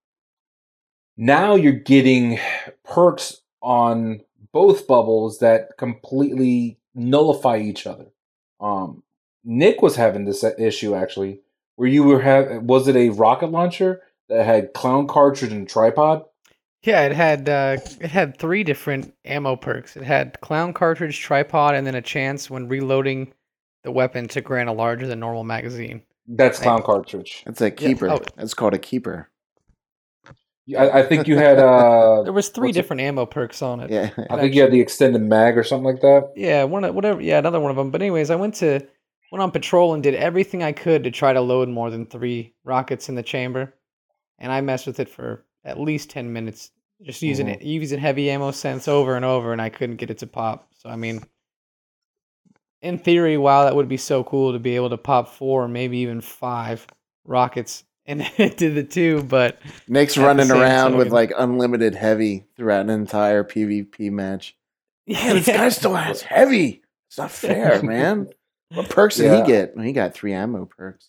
Now 1.16 1.56
you're 1.56 1.72
getting 1.72 2.38
perks 2.84 3.40
on 3.60 4.20
both 4.52 4.86
bubbles 4.86 5.40
that 5.40 5.76
completely 5.76 6.78
nullify 6.94 7.58
each 7.58 7.84
other. 7.84 8.06
Um, 8.60 9.02
Nick 9.42 9.82
was 9.82 9.96
having 9.96 10.24
this 10.24 10.44
issue 10.44 10.94
actually, 10.94 11.40
where 11.74 11.88
you 11.88 12.04
were 12.04 12.20
have 12.20 12.62
was 12.62 12.86
it 12.86 12.94
a 12.94 13.08
rocket 13.08 13.50
launcher 13.50 14.02
that 14.28 14.46
had 14.46 14.72
clown 14.72 15.08
cartridge 15.08 15.50
and 15.50 15.68
tripod? 15.68 16.24
Yeah, 16.82 17.06
it 17.06 17.12
had 17.12 17.48
uh, 17.48 17.78
it 18.00 18.12
had 18.12 18.38
three 18.38 18.62
different 18.62 19.12
ammo 19.24 19.56
perks. 19.56 19.96
It 19.96 20.04
had 20.04 20.40
clown 20.40 20.72
cartridge, 20.72 21.18
tripod, 21.18 21.74
and 21.74 21.84
then 21.84 21.96
a 21.96 22.02
chance 22.02 22.48
when 22.48 22.68
reloading 22.68 23.32
the 23.82 23.90
weapon 23.90 24.28
to 24.28 24.40
grant 24.40 24.68
a 24.68 24.72
larger 24.72 25.08
than 25.08 25.18
normal 25.18 25.42
magazine. 25.42 26.02
That's 26.28 26.58
clown 26.58 26.82
cartridge. 26.82 27.44
It's 27.46 27.60
a 27.60 27.70
keeper. 27.70 28.08
Oh. 28.10 28.20
It's 28.38 28.54
called 28.54 28.74
a 28.74 28.78
keeper. 28.78 29.30
I, 30.76 30.90
I 30.90 31.02
think 31.04 31.28
you 31.28 31.36
had 31.36 31.58
uh, 31.60 32.22
There 32.24 32.32
was 32.32 32.48
three 32.48 32.68
what's 32.68 32.76
it- 32.76 32.82
different 32.82 33.02
ammo 33.02 33.24
perks 33.26 33.62
on 33.62 33.80
it. 33.80 33.90
Yeah. 33.90 34.10
I 34.30 34.40
think 34.40 34.54
you 34.54 34.62
had 34.62 34.72
the 34.72 34.80
extended 34.80 35.22
mag 35.22 35.56
or 35.56 35.62
something 35.62 35.84
like 35.84 36.00
that. 36.00 36.32
Yeah, 36.34 36.64
one 36.64 36.82
of 36.84 36.94
whatever. 36.94 37.20
Yeah, 37.20 37.38
another 37.38 37.60
one 37.60 37.70
of 37.70 37.76
them. 37.76 37.90
But 37.90 38.02
anyways, 38.02 38.30
I 38.30 38.36
went 38.36 38.54
to 38.56 38.80
went 39.30 39.42
on 39.42 39.50
patrol 39.52 39.94
and 39.94 40.02
did 40.02 40.14
everything 40.14 40.62
I 40.64 40.72
could 40.72 41.04
to 41.04 41.10
try 41.10 41.32
to 41.32 41.40
load 41.40 41.68
more 41.68 41.90
than 41.90 42.06
three 42.06 42.54
rockets 42.64 43.08
in 43.08 43.14
the 43.14 43.22
chamber, 43.22 43.74
and 44.40 44.50
I 44.50 44.60
messed 44.60 44.86
with 44.88 44.98
it 44.98 45.08
for 45.08 45.44
at 45.64 45.78
least 45.78 46.10
ten 46.10 46.32
minutes, 46.32 46.70
just 47.02 47.22
using 47.22 47.46
it, 47.48 47.62
using 47.62 48.00
heavy 48.00 48.28
ammo 48.30 48.50
sense 48.50 48.88
over 48.88 49.14
and 49.14 49.24
over, 49.24 49.52
and 49.52 49.62
I 49.62 49.68
couldn't 49.68 49.96
get 49.96 50.10
it 50.10 50.18
to 50.18 50.26
pop. 50.26 50.68
So 50.78 50.88
I 50.88 50.96
mean, 50.96 51.22
in 52.82 52.98
theory, 52.98 53.36
wow, 53.36 53.64
that 53.64 53.74
would 53.76 53.88
be 53.88 53.96
so 53.96 54.22
cool 54.24 54.52
to 54.52 54.58
be 54.58 54.76
able 54.76 54.90
to 54.90 54.98
pop 54.98 55.28
four, 55.28 55.66
maybe 55.68 55.98
even 55.98 56.20
five 56.20 56.86
rockets, 57.24 57.84
and 58.04 58.20
it 58.36 58.56
the 58.58 58.84
two. 58.84 59.22
But 59.22 59.58
Nick's 59.88 60.16
running 60.16 60.46
same 60.46 60.58
around 60.60 60.96
with 60.96 61.08
like 61.08 61.32
unlimited 61.36 61.94
heavy 61.94 62.44
throughout 62.56 62.82
an 62.82 62.90
entire 62.90 63.44
PvP 63.44 64.10
match. 64.10 64.56
yeah, 65.06 65.24
Man, 65.24 65.36
this 65.36 65.46
guy 65.46 65.68
still 65.70 65.94
has 65.94 66.22
heavy. 66.22 66.82
It's 67.08 67.18
not 67.18 67.30
fair, 67.30 67.82
man. 67.82 68.28
What 68.74 68.88
perks 68.90 69.16
did 69.16 69.26
Yeah. 69.26 69.42
he 69.42 69.46
get? 69.46 69.74
He 69.78 69.92
got 69.92 70.12
three 70.14 70.32
ammo 70.32 70.66
perks. 70.66 71.08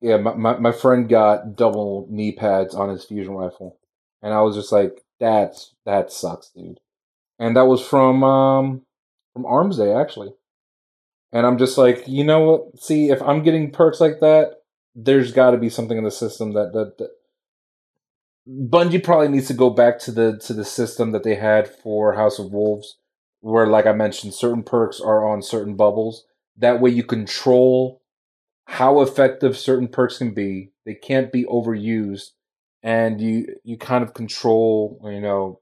Yeah, 0.00 0.18
my, 0.18 0.34
my, 0.34 0.58
my 0.58 0.72
friend 0.72 1.08
got 1.08 1.56
double 1.56 2.06
knee 2.10 2.32
pads 2.32 2.74
on 2.74 2.90
his 2.90 3.04
fusion 3.04 3.32
rifle, 3.34 3.78
and 4.22 4.32
I 4.32 4.40
was 4.42 4.54
just 4.54 4.70
like, 4.70 5.02
"That's 5.18 5.74
that 5.86 6.12
sucks, 6.12 6.50
dude." 6.50 6.78
And 7.38 7.56
that 7.56 7.66
was 7.66 7.80
from 7.84 8.22
um 8.22 8.82
from 9.32 9.46
Arms 9.46 9.78
Day 9.78 9.92
actually, 9.92 10.32
and 11.32 11.46
I'm 11.46 11.58
just 11.58 11.78
like, 11.78 12.04
you 12.06 12.24
know 12.24 12.40
what? 12.40 12.80
See, 12.80 13.10
if 13.10 13.20
I'm 13.22 13.42
getting 13.42 13.70
perks 13.70 14.00
like 14.00 14.20
that, 14.20 14.56
there's 14.94 15.32
got 15.32 15.50
to 15.52 15.58
be 15.58 15.68
something 15.68 15.98
in 15.98 16.04
the 16.04 16.10
system 16.10 16.52
that 16.54 16.72
that. 16.72 16.98
that 16.98 17.10
Bungie 18.48 19.02
probably 19.02 19.26
needs 19.28 19.48
to 19.48 19.54
go 19.54 19.70
back 19.70 19.98
to 19.98 20.12
the 20.12 20.38
to 20.38 20.52
the 20.52 20.64
system 20.64 21.10
that 21.10 21.24
they 21.24 21.34
had 21.34 21.68
for 21.68 22.14
House 22.14 22.38
of 22.38 22.52
Wolves, 22.52 22.96
where, 23.40 23.66
like 23.66 23.86
I 23.86 23.92
mentioned, 23.92 24.34
certain 24.34 24.62
perks 24.62 25.00
are 25.00 25.28
on 25.28 25.42
certain 25.42 25.74
bubbles. 25.74 26.24
That 26.56 26.80
way, 26.80 26.90
you 26.90 27.02
control 27.02 28.02
how 28.66 29.00
effective 29.00 29.56
certain 29.58 29.88
perks 29.88 30.18
can 30.18 30.32
be. 30.32 30.70
They 30.84 30.94
can't 30.94 31.32
be 31.32 31.44
overused, 31.44 32.30
and 32.84 33.20
you 33.20 33.56
you 33.64 33.76
kind 33.76 34.04
of 34.04 34.14
control 34.14 35.00
you 35.04 35.20
know 35.20 35.60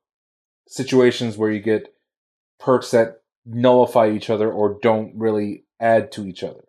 situations 0.68 1.38
where 1.38 1.50
you 1.50 1.60
get 1.60 1.94
perks 2.60 2.90
that 2.90 3.22
nullify 3.46 4.10
each 4.10 4.30
other 4.30 4.50
or 4.50 4.78
don't 4.82 5.12
really 5.16 5.64
add 5.80 6.10
to 6.12 6.26
each 6.26 6.42
other. 6.42 6.64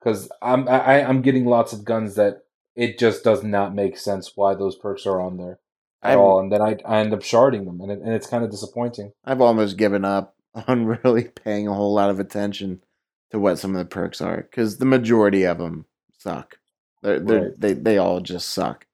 Because 0.00 0.30
I'm 0.42 0.68
I, 0.68 1.02
I'm 1.02 1.22
getting 1.22 1.46
lots 1.46 1.72
of 1.72 1.84
guns 1.84 2.14
that 2.14 2.44
it 2.74 2.98
just 2.98 3.24
does 3.24 3.42
not 3.42 3.74
make 3.74 3.96
sense 3.98 4.32
why 4.36 4.54
those 4.54 4.76
perks 4.76 5.06
are 5.06 5.20
on 5.20 5.36
there 5.38 5.58
at 6.02 6.12
I've- 6.12 6.18
all, 6.20 6.38
and 6.38 6.52
then 6.52 6.62
I 6.62 6.76
I 6.84 6.98
end 6.98 7.12
up 7.14 7.20
sharding 7.20 7.64
them, 7.64 7.80
and 7.80 7.90
it, 7.90 8.00
and 8.00 8.12
it's 8.12 8.26
kind 8.26 8.44
of 8.44 8.50
disappointing. 8.50 9.12
I've 9.24 9.40
almost 9.40 9.76
given 9.76 10.04
up 10.04 10.34
on 10.68 10.86
really 10.86 11.24
paying 11.24 11.66
a 11.66 11.74
whole 11.74 11.94
lot 11.94 12.10
of 12.10 12.20
attention 12.20 12.82
to 13.30 13.38
what 13.38 13.58
some 13.58 13.72
of 13.72 13.78
the 13.78 13.84
perks 13.84 14.20
are 14.20 14.36
because 14.42 14.78
the 14.78 14.84
majority 14.84 15.44
of 15.44 15.58
them 15.58 15.86
suck. 16.18 16.58
They're, 17.02 17.18
they're, 17.20 17.42
Right. 17.42 17.60
They 17.60 17.72
they 17.72 17.98
all 17.98 18.20
just 18.20 18.48
suck, 18.50 18.86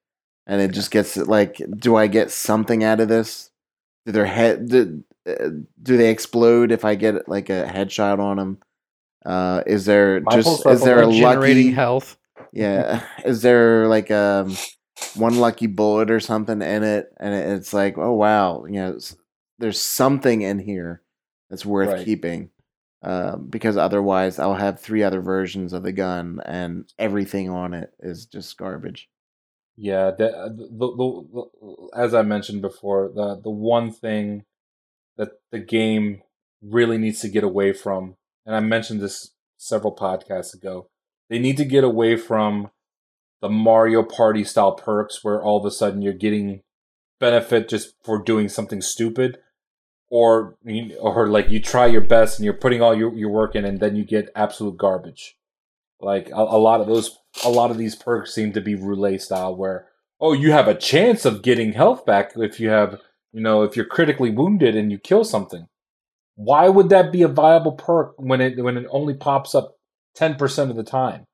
and 0.47 0.61
it 0.61 0.71
just 0.71 0.89
gets 0.89 1.15
like, 1.17 1.61
do 1.77 1.95
I 1.95 2.07
get 2.07 2.31
something 2.31 2.83
out 2.83 2.99
of 3.01 3.09
this? 3.09 3.51
Do 4.05 4.11
their 4.13 4.25
head 4.25 4.69
do, 4.69 5.03
uh, 5.27 5.49
do 5.81 5.97
they 5.97 6.09
explode 6.09 6.71
if 6.71 6.85
I 6.85 6.95
get 6.95 7.27
like 7.27 7.49
a 7.49 7.65
headshot 7.65 8.19
on 8.19 8.37
them? 8.37 8.57
Uh, 9.25 9.63
is 9.65 9.85
there 9.85 10.21
My 10.21 10.35
just 10.35 10.65
is 10.65 10.83
there 10.83 11.01
a 11.01 11.07
lucky 11.07 11.71
health. 11.71 12.17
yeah. 12.53 13.03
Is 13.25 13.41
there 13.41 13.87
like 13.87 14.11
um 14.11 14.55
one 15.15 15.37
lucky 15.37 15.67
bullet 15.67 16.11
or 16.11 16.19
something 16.19 16.61
in 16.61 16.83
it? 16.83 17.13
And 17.19 17.33
it's 17.33 17.73
like, 17.73 17.97
oh 17.97 18.13
wow, 18.13 18.65
you 18.65 18.73
know, 18.73 18.99
there's 19.59 19.79
something 19.79 20.41
in 20.41 20.59
here 20.59 21.01
that's 21.49 21.65
worth 21.65 21.89
Right. 21.89 22.05
keeping. 22.05 22.49
Um, 23.01 23.47
because 23.49 23.75
otherwise, 23.75 24.39
I'll 24.39 24.55
have 24.55 24.79
three 24.79 25.03
other 25.03 25.19
versions 25.19 25.73
of 25.73 25.83
the 25.83 25.91
gun, 25.91 26.39
and 26.45 26.85
everything 26.97 27.49
on 27.49 27.73
it 27.73 27.93
is 27.99 28.25
just 28.25 28.57
garbage. 28.57 29.09
Yeah, 29.75 30.11
the, 30.11 30.29
uh, 30.37 30.47
the, 30.49 30.67
the, 30.71 31.27
the 31.33 31.89
as 31.97 32.13
I 32.13 32.21
mentioned 32.21 32.61
before, 32.61 33.11
the 33.13 33.41
the 33.43 33.49
one 33.49 33.91
thing 33.91 34.45
that 35.17 35.29
the 35.51 35.59
game 35.59 36.21
really 36.61 36.97
needs 36.97 37.19
to 37.21 37.29
get 37.29 37.43
away 37.43 37.73
from, 37.73 38.15
and 38.45 38.55
I 38.55 38.59
mentioned 38.59 39.01
this 39.01 39.31
several 39.57 39.95
podcasts 39.95 40.53
ago, 40.53 40.89
they 41.29 41.39
need 41.39 41.57
to 41.57 41.65
get 41.65 41.83
away 41.83 42.15
from 42.17 42.69
the 43.41 43.49
Mario 43.49 44.03
Party 44.03 44.43
style 44.43 44.73
perks 44.73 45.23
where 45.23 45.41
all 45.41 45.57
of 45.57 45.65
a 45.65 45.71
sudden 45.71 46.01
you're 46.01 46.13
getting 46.13 46.61
benefit 47.19 47.69
just 47.69 47.93
for 48.03 48.21
doing 48.21 48.49
something 48.49 48.81
stupid 48.81 49.37
or 50.09 50.57
or 50.99 51.27
like 51.27 51.49
you 51.49 51.59
try 51.59 51.85
your 51.85 52.01
best 52.01 52.37
and 52.37 52.45
you're 52.45 52.53
putting 52.53 52.81
all 52.81 52.95
your, 52.95 53.13
your 53.15 53.29
work 53.29 53.55
in 53.55 53.65
and 53.65 53.79
then 53.79 53.95
you 53.95 54.05
get 54.05 54.29
absolute 54.35 54.77
garbage. 54.77 55.37
Like 55.99 56.29
a, 56.29 56.35
a 56.41 56.59
lot 56.59 56.81
of 56.81 56.87
those 56.87 57.17
a 57.43 57.49
lot 57.49 57.71
of 57.71 57.77
these 57.77 57.95
perks 57.95 58.33
seem 58.33 58.53
to 58.53 58.61
be 58.61 58.75
roulette 58.75 59.21
style 59.21 59.55
where 59.55 59.87
oh 60.19 60.33
you 60.33 60.51
have 60.51 60.67
a 60.67 60.75
chance 60.75 61.25
of 61.25 61.41
getting 61.41 61.73
health 61.73 62.05
back 62.05 62.33
if 62.35 62.59
you 62.59 62.69
have 62.69 62.99
you 63.33 63.41
know 63.41 63.63
if 63.63 63.75
you're 63.75 63.85
critically 63.85 64.29
wounded 64.29 64.75
and 64.75 64.91
you 64.91 64.97
kill 64.97 65.23
something 65.23 65.67
why 66.35 66.67
would 66.67 66.89
that 66.89 67.11
be 67.11 67.21
a 67.21 67.27
viable 67.27 67.73
perk 67.73 68.15
when 68.17 68.41
it 68.41 68.61
when 68.63 68.77
it 68.77 68.87
only 68.89 69.13
pops 69.13 69.53
up 69.53 69.75
10% 70.17 70.69
of 70.69 70.75
the 70.75 70.83
time? 70.83 71.25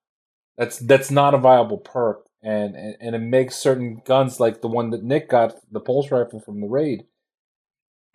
That's 0.57 0.77
that's 0.79 1.09
not 1.09 1.33
a 1.33 1.37
viable 1.37 1.77
perk 1.77 2.25
and, 2.43 2.75
and 2.75 2.95
and 2.99 3.15
it 3.15 3.19
makes 3.19 3.55
certain 3.55 4.01
guns 4.05 4.39
like 4.39 4.61
the 4.61 4.67
one 4.67 4.89
that 4.89 5.03
Nick 5.03 5.29
got 5.29 5.55
the 5.71 5.79
pulse 5.79 6.11
rifle 6.11 6.39
from 6.39 6.59
the 6.59 6.67
raid 6.67 7.05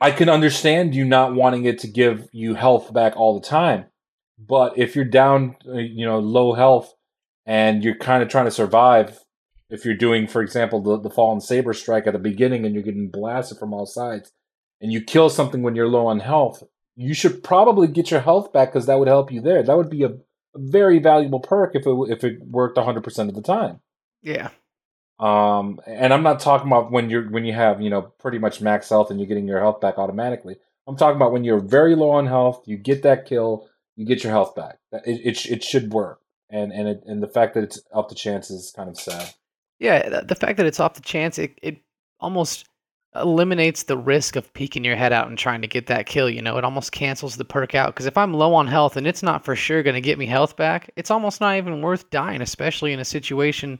I 0.00 0.10
can 0.10 0.28
understand 0.28 0.94
you 0.94 1.06
not 1.06 1.34
wanting 1.34 1.64
it 1.64 1.78
to 1.80 1.88
give 1.88 2.28
you 2.32 2.54
health 2.54 2.92
back 2.92 3.16
all 3.16 3.40
the 3.40 3.46
time 3.46 3.86
but 4.38 4.76
if 4.76 4.94
you're 4.94 5.06
down 5.06 5.56
uh, 5.66 5.78
you 5.78 6.04
know 6.04 6.18
low 6.18 6.52
health 6.52 6.94
and 7.46 7.82
you're 7.82 7.96
kind 7.96 8.22
of 8.22 8.28
trying 8.28 8.46
to 8.46 8.50
survive 8.50 9.23
if 9.74 9.84
you're 9.84 9.94
doing 9.96 10.26
for 10.26 10.40
example 10.42 10.80
the, 10.80 10.98
the 11.00 11.10
fallen 11.10 11.40
saber 11.40 11.72
strike 11.74 12.06
at 12.06 12.12
the 12.12 12.18
beginning 12.18 12.64
and 12.64 12.74
you're 12.74 12.82
getting 12.82 13.10
blasted 13.10 13.58
from 13.58 13.74
all 13.74 13.86
sides 13.86 14.32
and 14.80 14.92
you 14.92 15.00
kill 15.02 15.28
something 15.28 15.62
when 15.62 15.74
you're 15.74 15.88
low 15.88 16.06
on 16.06 16.20
health 16.20 16.62
you 16.96 17.12
should 17.14 17.42
probably 17.42 17.88
get 17.88 18.10
your 18.10 18.20
health 18.20 18.52
back 18.52 18.70
because 18.72 18.86
that 18.86 18.98
would 18.98 19.08
help 19.08 19.32
you 19.32 19.40
there 19.40 19.62
that 19.62 19.76
would 19.76 19.90
be 19.90 20.02
a, 20.04 20.08
a 20.08 20.58
very 20.58 20.98
valuable 21.00 21.40
perk 21.40 21.74
if 21.74 21.86
it 21.86 21.94
if 22.08 22.24
it 22.24 22.40
worked 22.42 22.76
100% 22.78 23.28
of 23.28 23.34
the 23.34 23.42
time 23.42 23.80
Yeah. 24.22 24.50
um, 25.18 25.80
and 25.86 26.12
I'm 26.12 26.22
not 26.22 26.40
talking 26.40 26.66
about 26.68 26.90
when 26.92 27.08
you're 27.10 27.28
when 27.30 27.44
you 27.44 27.52
have 27.52 27.80
you 27.80 27.90
know 27.90 28.02
pretty 28.18 28.38
much 28.38 28.60
max 28.60 28.88
health 28.88 29.10
and 29.10 29.18
you're 29.20 29.28
getting 29.28 29.48
your 29.48 29.60
health 29.60 29.80
back 29.80 29.98
automatically. 29.98 30.56
I'm 30.86 30.96
talking 30.96 31.16
about 31.16 31.32
when 31.32 31.44
you're 31.44 31.60
very 31.60 31.94
low 31.96 32.10
on 32.10 32.26
health, 32.26 32.64
you 32.66 32.76
get 32.76 33.02
that 33.04 33.24
kill, 33.26 33.68
you 33.96 34.04
get 34.04 34.22
your 34.22 34.32
health 34.32 34.54
back. 34.54 34.78
It 34.92 35.20
it, 35.24 35.46
it 35.50 35.64
should 35.64 35.92
work, 35.92 36.20
and 36.50 36.72
and 36.72 36.88
it, 36.88 37.02
and 37.06 37.22
the 37.22 37.28
fact 37.28 37.54
that 37.54 37.64
it's 37.64 37.80
up 37.94 38.08
to 38.10 38.14
chance 38.14 38.50
is 38.50 38.72
kind 38.74 38.88
of 38.90 38.98
sad. 38.98 39.32
Yeah, 39.78 40.20
the, 40.20 40.34
fact 40.34 40.56
that 40.58 40.66
it's 40.66 40.80
off 40.80 40.94
the 40.94 41.00
chance, 41.02 41.38
it, 41.38 41.58
it 41.62 41.78
almost 42.20 42.66
eliminates 43.14 43.84
the 43.84 43.96
risk 43.96 44.36
of 44.36 44.52
peeking 44.54 44.84
your 44.84 44.96
head 44.96 45.12
out 45.12 45.28
and 45.28 45.38
trying 45.38 45.62
to 45.62 45.68
get 45.68 45.86
that 45.86 46.06
kill. 46.06 46.28
You 46.28 46.42
know, 46.42 46.58
it 46.58 46.64
almost 46.64 46.92
cancels 46.92 47.36
the 47.36 47.44
perk 47.44 47.74
out. 47.74 47.88
Because 47.94 48.06
if 48.06 48.16
I'm 48.18 48.34
low 48.34 48.54
on 48.54 48.66
health 48.66 48.96
and 48.96 49.06
it's 49.06 49.22
not 49.22 49.44
for 49.44 49.54
sure 49.54 49.82
going 49.82 49.94
to 49.94 50.00
get 50.00 50.18
me 50.18 50.26
health 50.26 50.56
back, 50.56 50.90
it's 50.96 51.10
almost 51.10 51.40
not 51.40 51.56
even 51.56 51.80
worth 51.82 52.10
dying, 52.10 52.40
especially 52.40 52.92
in 52.92 53.00
a 53.00 53.04
situation, 53.04 53.70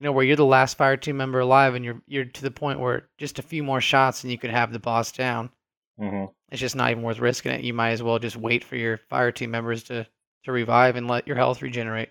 you 0.00 0.04
know, 0.04 0.12
where 0.12 0.24
you're 0.24 0.36
the 0.36 0.44
last 0.44 0.76
fire 0.76 0.96
team 0.96 1.16
member 1.16 1.40
alive 1.40 1.74
and 1.74 1.84
you're 1.84 2.02
you're 2.06 2.24
to 2.24 2.42
the 2.42 2.50
point 2.50 2.80
where 2.80 3.08
just 3.18 3.38
a 3.38 3.42
few 3.42 3.62
more 3.62 3.80
shots 3.80 4.22
and 4.22 4.32
you 4.32 4.38
could 4.38 4.50
have 4.50 4.72
the 4.72 4.78
boss 4.78 5.12
down. 5.12 5.50
hmm 5.98 6.26
It's 6.50 6.60
just 6.60 6.76
not 6.76 6.90
even 6.90 7.02
worth 7.02 7.18
risking 7.20 7.52
it. 7.52 7.64
You 7.64 7.74
might 7.74 7.90
as 7.90 8.02
well 8.02 8.18
just 8.18 8.36
wait 8.36 8.64
for 8.64 8.76
your 8.76 8.98
fire 9.08 9.32
team 9.32 9.50
members 9.50 9.84
to 9.84 10.06
to 10.44 10.52
revive 10.52 10.96
and 10.96 11.08
let 11.08 11.26
your 11.26 11.36
health 11.36 11.62
regenerate. 11.62 12.10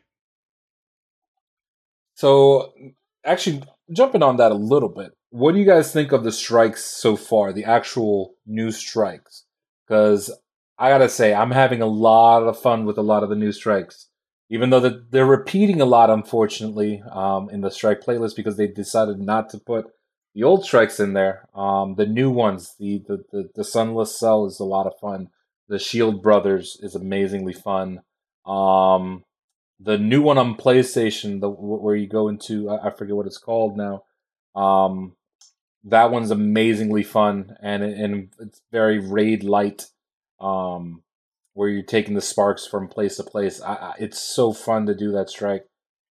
So, 2.13 2.73
actually, 3.29 3.63
jumping 3.93 4.23
on 4.23 4.37
that 4.37 4.51
a 4.51 4.55
little 4.55 4.89
bit, 4.89 5.11
what 5.29 5.53
do 5.53 5.59
you 5.59 5.65
guys 5.65 5.93
think 5.93 6.11
of 6.11 6.23
the 6.23 6.31
strikes 6.31 6.83
so 6.83 7.15
far? 7.15 7.53
The 7.53 7.65
actual 7.65 8.33
new 8.45 8.71
strikes? 8.71 9.45
Because 9.87 10.31
I 10.77 10.89
gotta 10.89 11.09
say, 11.09 11.33
I'm 11.33 11.51
having 11.51 11.81
a 11.81 11.87
lot 11.87 12.43
of 12.43 12.59
fun 12.59 12.85
with 12.85 12.97
a 12.97 13.03
lot 13.03 13.23
of 13.23 13.29
the 13.29 13.35
new 13.35 13.51
strikes. 13.51 14.07
Even 14.49 14.71
though 14.71 14.79
they're 15.11 15.27
repeating 15.27 15.79
a 15.79 15.85
lot, 15.85 16.09
unfortunately, 16.09 17.03
um, 17.11 17.49
in 17.51 17.61
the 17.61 17.69
strike 17.69 18.01
playlist 18.01 18.35
because 18.35 18.57
they 18.57 18.65
decided 18.65 19.19
not 19.19 19.49
to 19.49 19.59
put 19.59 19.85
the 20.33 20.43
old 20.43 20.65
strikes 20.65 20.99
in 20.99 21.13
there. 21.13 21.47
Um, 21.53 21.95
the 21.95 22.07
new 22.07 22.31
ones, 22.31 22.75
the, 22.79 23.03
the 23.07 23.23
the 23.31 23.49
the 23.55 23.63
Sunless 23.63 24.17
Cell 24.17 24.45
is 24.47 24.59
a 24.59 24.65
lot 24.65 24.87
of 24.87 24.93
fun. 24.99 25.27
The 25.67 25.77
Shield 25.77 26.23
Brothers 26.23 26.77
is 26.81 26.95
amazingly 26.95 27.53
fun. 27.53 28.01
Um, 28.45 29.23
the 29.79 29.97
new 29.97 30.21
one 30.21 30.37
on 30.37 30.55
PlayStation, 30.55 31.41
the 31.41 31.49
where 31.49 31.95
you 31.95 32.07
go 32.07 32.27
into 32.27 32.69
I 32.69 32.89
forget 32.91 33.15
what 33.15 33.27
it's 33.27 33.37
called 33.37 33.77
now. 33.77 34.03
Um, 34.55 35.15
that 35.85 36.11
one's 36.11 36.31
amazingly 36.31 37.03
fun 37.03 37.55
and 37.61 37.83
and 37.83 38.33
it's 38.39 38.61
very 38.71 38.99
raid 38.99 39.43
light. 39.43 39.87
Um, 40.39 41.03
where 41.59 41.67
you're 41.67 41.83
taking 41.83 42.13
the 42.13 42.21
sparks 42.21 42.65
from 42.65 42.87
place 42.87 43.17
to 43.17 43.23
place. 43.23 43.61
I, 43.61 43.73
I, 43.73 43.93
it's 43.99 44.17
so 44.17 44.53
fun 44.53 44.85
to 44.85 44.95
do 44.95 45.11
that 45.11 45.29
strike, 45.29 45.65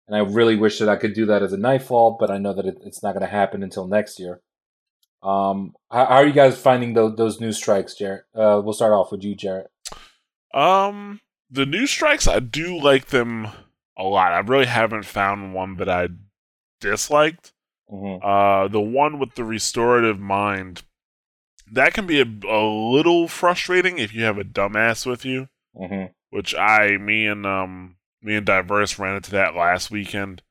and 0.07 0.15
I 0.15 0.19
really 0.19 0.55
wish 0.55 0.77
that 0.77 0.89
I 0.89 0.95
could 0.95 1.13
do 1.13 1.25
that 1.25 1.41
as 1.41 1.53
a 1.53 1.57
nightfall, 1.57 2.17
but 2.19 2.29
I 2.29 2.37
know 2.37 2.53
that 2.53 2.67
it, 2.67 2.77
it's 2.85 3.01
not 3.01 3.13
going 3.13 3.25
to 3.25 3.31
happen 3.31 3.63
until 3.63 3.87
next 3.87 4.19
year. 4.19 4.41
Um, 5.23 5.73
how, 5.91 6.05
how 6.05 6.15
are 6.17 6.27
you 6.27 6.33
guys 6.33 6.55
finding 6.55 6.93
those 6.93 7.15
those 7.15 7.41
new 7.41 7.51
strikes, 7.51 7.95
Jarrett? 7.95 8.25
Uh, 8.35 8.61
we'll 8.63 8.73
start 8.73 8.93
off 8.93 9.11
with 9.11 9.23
you, 9.23 9.35
Jarrett. 9.35 9.71
Um, 10.53 11.19
the 11.49 11.65
new 11.65 11.87
strikes, 11.87 12.27
I 12.27 12.39
do 12.39 12.79
like 12.79 13.07
them 13.07 13.47
a 13.97 14.03
lot. 14.03 14.33
I 14.33 14.39
really 14.39 14.65
haven't 14.65 15.05
found 15.05 15.53
one 15.53 15.77
that 15.77 15.89
I 15.89 16.09
disliked. 16.79 17.53
Mm-hmm. 17.91 18.25
Uh, 18.25 18.67
the 18.67 18.81
one 18.81 19.19
with 19.19 19.35
the 19.35 19.43
restorative 19.43 20.19
mind, 20.19 20.83
that 21.71 21.93
can 21.93 22.05
be 22.05 22.21
a, 22.21 22.47
a 22.47 22.63
little 22.65 23.27
frustrating 23.27 23.97
if 23.97 24.13
you 24.13 24.23
have 24.23 24.37
a 24.37 24.43
dumbass 24.43 25.05
with 25.05 25.25
you. 25.25 25.49
Mm-hmm. 25.75 26.11
Which 26.29 26.53
I, 26.55 26.97
me 26.97 27.25
and 27.25 27.45
um, 27.45 27.95
me 28.21 28.35
and 28.35 28.45
Diverse 28.45 28.99
ran 28.99 29.15
into 29.15 29.31
that 29.31 29.55
last 29.55 29.89
weekend 29.89 30.43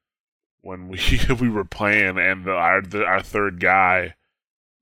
when 0.60 0.88
we 0.88 0.98
we 1.40 1.48
were 1.48 1.64
playing, 1.64 2.18
and 2.18 2.44
the, 2.44 2.52
our 2.52 2.82
the, 2.82 3.04
our 3.04 3.22
third 3.22 3.60
guy 3.60 4.14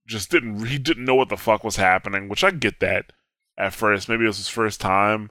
just 0.07 0.31
didn't 0.31 0.65
he 0.67 0.79
didn't 0.79 1.05
know 1.05 1.15
what 1.15 1.29
the 1.29 1.37
fuck 1.37 1.63
was 1.65 1.77
happening. 1.77 2.29
Which 2.29 2.45
I 2.45 2.51
get 2.51 2.81
that 2.81 3.13
at 3.59 3.75
first. 3.75 4.09
Maybe 4.09 4.25
it 4.25 4.29
was 4.29 4.39
his 4.39 4.49
first 4.49 4.81
time, 4.81 5.31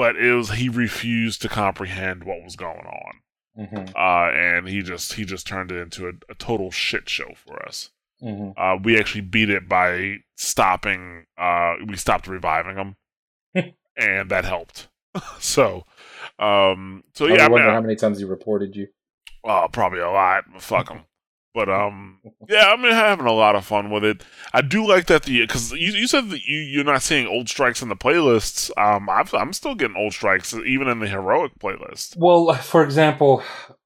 but 0.00 0.16
it 0.16 0.32
was 0.32 0.50
he 0.52 0.68
refused 0.68 1.42
to 1.42 1.48
comprehend 1.48 2.24
what 2.24 2.42
was 2.42 2.56
going 2.56 2.86
on 2.86 3.12
Mm-hmm. 3.58 3.88
uh, 3.96 4.30
and 4.30 4.68
he 4.68 4.80
just 4.80 5.14
he 5.14 5.24
just 5.24 5.46
turned 5.46 5.70
it 5.72 5.76
into 5.76 6.06
a, 6.06 6.12
a 6.30 6.34
total 6.36 6.70
shit 6.70 7.08
show 7.08 7.32
for 7.34 7.60
us. 7.66 7.90
Mm-hmm. 8.22 8.52
Uh, 8.56 8.76
we 8.82 8.98
actually 8.98 9.22
beat 9.22 9.50
it 9.50 9.68
by 9.68 10.18
stopping. 10.36 11.26
Uh, 11.36 11.74
we 11.86 11.96
stopped 11.96 12.26
reviving 12.28 12.76
him, 12.76 12.96
and 13.96 14.30
that 14.30 14.44
helped. 14.44 14.88
so, 15.40 15.84
um, 16.38 17.02
so 17.12 17.26
I 17.26 17.34
yeah, 17.34 17.34
I 17.34 17.48
mean, 17.48 17.52
wonder 17.52 17.72
how 17.72 17.80
many 17.80 17.96
times 17.96 18.18
he 18.18 18.24
reported 18.24 18.76
you. 18.76 18.88
uh, 19.44 19.66
probably 19.68 20.00
a 20.00 20.10
lot. 20.10 20.44
but 20.52 20.62
Fuck 20.62 20.88
him. 20.92 21.00
But 21.52 21.68
um, 21.68 22.20
yeah, 22.48 22.70
I 22.72 22.76
mean, 22.76 22.92
having 22.92 23.26
a 23.26 23.32
lot 23.32 23.56
of 23.56 23.64
fun 23.64 23.90
with 23.90 24.04
it. 24.04 24.22
I 24.52 24.60
do 24.62 24.86
like 24.86 25.06
that 25.06 25.24
the 25.24 25.40
because 25.40 25.72
you, 25.72 25.92
you 25.92 26.06
said 26.06 26.30
that 26.30 26.44
you 26.44 26.58
you're 26.58 26.84
not 26.84 27.02
seeing 27.02 27.26
old 27.26 27.48
strikes 27.48 27.82
in 27.82 27.88
the 27.88 27.96
playlists. 27.96 28.70
Um, 28.78 29.08
I've, 29.10 29.34
I'm 29.34 29.52
still 29.52 29.74
getting 29.74 29.96
old 29.96 30.12
strikes 30.12 30.54
even 30.54 30.86
in 30.86 31.00
the 31.00 31.08
heroic 31.08 31.58
playlist. 31.58 32.16
Well, 32.16 32.54
for 32.54 32.84
example, 32.84 33.42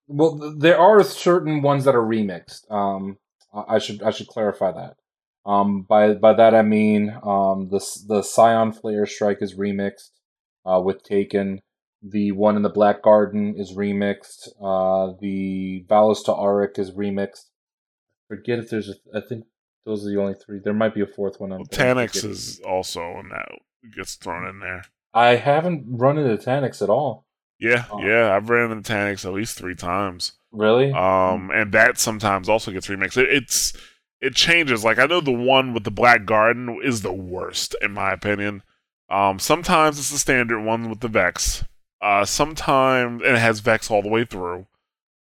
well, 0.06 0.54
there 0.58 0.78
are 0.78 1.02
certain 1.02 1.62
ones 1.62 1.84
that 1.84 1.94
are 1.94 2.02
remixed. 2.02 2.70
Um, 2.70 3.16
I 3.54 3.76
I 3.76 3.78
should 3.78 4.02
I 4.02 4.10
should 4.10 4.28
clarify 4.28 4.72
that. 4.72 4.96
Um, 5.46 5.82
by 5.88 6.14
by 6.14 6.34
that 6.34 6.54
I 6.54 6.62
mean 6.62 7.10
um, 7.22 7.68
the 7.70 7.84
the 8.06 8.22
Scion 8.22 8.72
Flare 8.72 9.06
Strike 9.06 9.38
is 9.40 9.56
remixed 9.56 10.10
uh, 10.66 10.80
with 10.84 11.02
Taken. 11.02 11.60
The 12.02 12.32
one 12.32 12.56
in 12.56 12.62
the 12.62 12.68
Black 12.68 13.02
Garden 13.02 13.54
is 13.56 13.74
remixed. 13.74 14.48
Uh, 14.62 15.14
the 15.20 15.86
Valus 15.88 16.22
Ta'aurc 16.22 16.78
is 16.78 16.90
remixed. 16.90 17.46
Forget 18.28 18.58
if 18.58 18.70
there's 18.70 18.88
a. 18.88 18.94
I 19.14 19.20
think 19.20 19.44
those 19.84 20.06
are 20.06 20.10
the 20.10 20.20
only 20.20 20.34
three. 20.34 20.60
There 20.62 20.72
might 20.72 20.94
be 20.94 21.02
a 21.02 21.06
fourth 21.06 21.40
one. 21.40 21.52
I'm 21.52 21.58
Well, 21.58 21.66
Taniks 21.66 22.24
is 22.24 22.60
also 22.60 23.02
in 23.18 23.28
that 23.30 23.48
gets 23.94 24.14
thrown 24.14 24.46
in 24.48 24.60
there. 24.60 24.84
I 25.12 25.36
haven't 25.36 25.84
run 25.88 26.18
into 26.18 26.42
Taniks 26.42 26.82
at 26.82 26.88
all. 26.90 27.26
Yeah, 27.60 27.84
Oh. 27.90 28.00
yeah, 28.04 28.34
I've 28.34 28.50
ran 28.50 28.70
into 28.72 28.92
Taniks 28.92 29.24
at 29.24 29.32
least 29.32 29.56
three 29.56 29.74
times. 29.76 30.32
Really? 30.50 30.90
Um, 30.92 31.50
and 31.52 31.72
that 31.72 31.98
sometimes 31.98 32.48
also 32.48 32.70
gets 32.72 32.88
remixed. 32.88 33.16
It, 33.16 33.28
it's 33.30 33.72
it 34.20 34.34
changes. 34.34 34.84
Like 34.84 34.98
I 34.98 35.06
know 35.06 35.20
the 35.20 35.30
one 35.32 35.74
with 35.74 35.84
the 35.84 35.90
Black 35.90 36.24
Garden 36.24 36.80
is 36.82 37.02
the 37.02 37.12
worst 37.12 37.76
in 37.82 37.92
my 37.92 38.12
opinion. 38.12 38.62
Um, 39.10 39.38
sometimes 39.38 39.98
it's 39.98 40.10
the 40.10 40.18
standard 40.18 40.62
one 40.62 40.88
with 40.88 41.00
the 41.00 41.08
Vex. 41.08 41.64
Uh, 42.00 42.24
sometimes 42.24 43.22
and 43.22 43.36
it 43.36 43.38
has 43.40 43.60
Vex 43.60 43.90
all 43.90 44.02
the 44.02 44.08
way 44.08 44.24
through. 44.24 44.66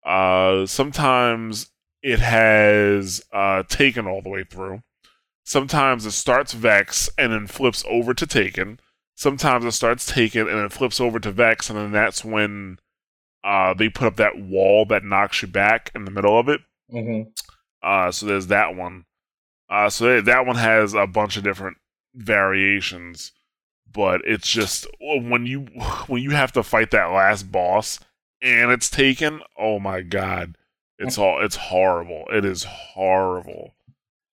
Uh, 0.05 0.65
sometimes 0.65 1.69
it 2.07 2.19
has 2.19 3.21
uh 3.33 3.63
Taken 3.67 4.07
all 4.07 4.21
the 4.21 4.29
way 4.29 4.45
through. 4.45 4.81
Sometimes 5.43 6.05
it 6.05 6.11
starts 6.11 6.53
Vex 6.53 7.09
and 7.17 7.33
then 7.33 7.47
flips 7.47 7.83
over 7.89 8.13
to 8.13 8.25
Taken. 8.25 8.79
Sometimes 9.15 9.65
it 9.65 9.71
starts 9.71 10.05
Taken 10.05 10.47
and 10.47 10.57
then 10.57 10.69
flips 10.69 11.01
over 11.01 11.19
to 11.19 11.31
Vex, 11.31 11.69
and 11.69 11.77
then 11.77 11.91
that's 11.91 12.23
when 12.23 12.79
uh, 13.43 13.73
they 13.73 13.89
put 13.89 14.07
up 14.07 14.15
that 14.17 14.37
wall 14.39 14.85
that 14.85 15.03
knocks 15.03 15.41
you 15.41 15.47
back 15.47 15.91
in 15.95 16.05
the 16.05 16.11
middle 16.11 16.37
of 16.39 16.49
it. 16.49 16.61
mm-hmm. 16.93 17.29
Uh, 17.81 18.11
so 18.11 18.25
there's 18.25 18.47
that 18.47 18.75
one. 18.75 19.05
Uh, 19.69 19.89
so 19.89 20.05
that- 20.05 20.25
that 20.25 20.45
one 20.45 20.55
has 20.55 20.93
a 20.93 21.07
bunch 21.07 21.37
of 21.37 21.43
different 21.43 21.77
variations, 22.13 23.31
but 23.91 24.21
it's 24.25 24.49
just 24.49 24.87
when 25.01 25.45
you 25.45 25.61
when 26.07 26.21
you 26.21 26.31
have 26.31 26.51
to 26.53 26.63
fight 26.63 26.91
that 26.91 27.11
last 27.11 27.51
boss 27.51 27.99
and 28.41 28.71
it's 28.71 28.89
taken. 28.89 29.41
Oh 29.57 29.79
my 29.79 30.01
god, 30.01 30.57
it's 30.99 31.17
all 31.17 31.43
it's 31.43 31.55
horrible. 31.55 32.25
It 32.31 32.45
is 32.45 32.63
horrible. 32.63 33.73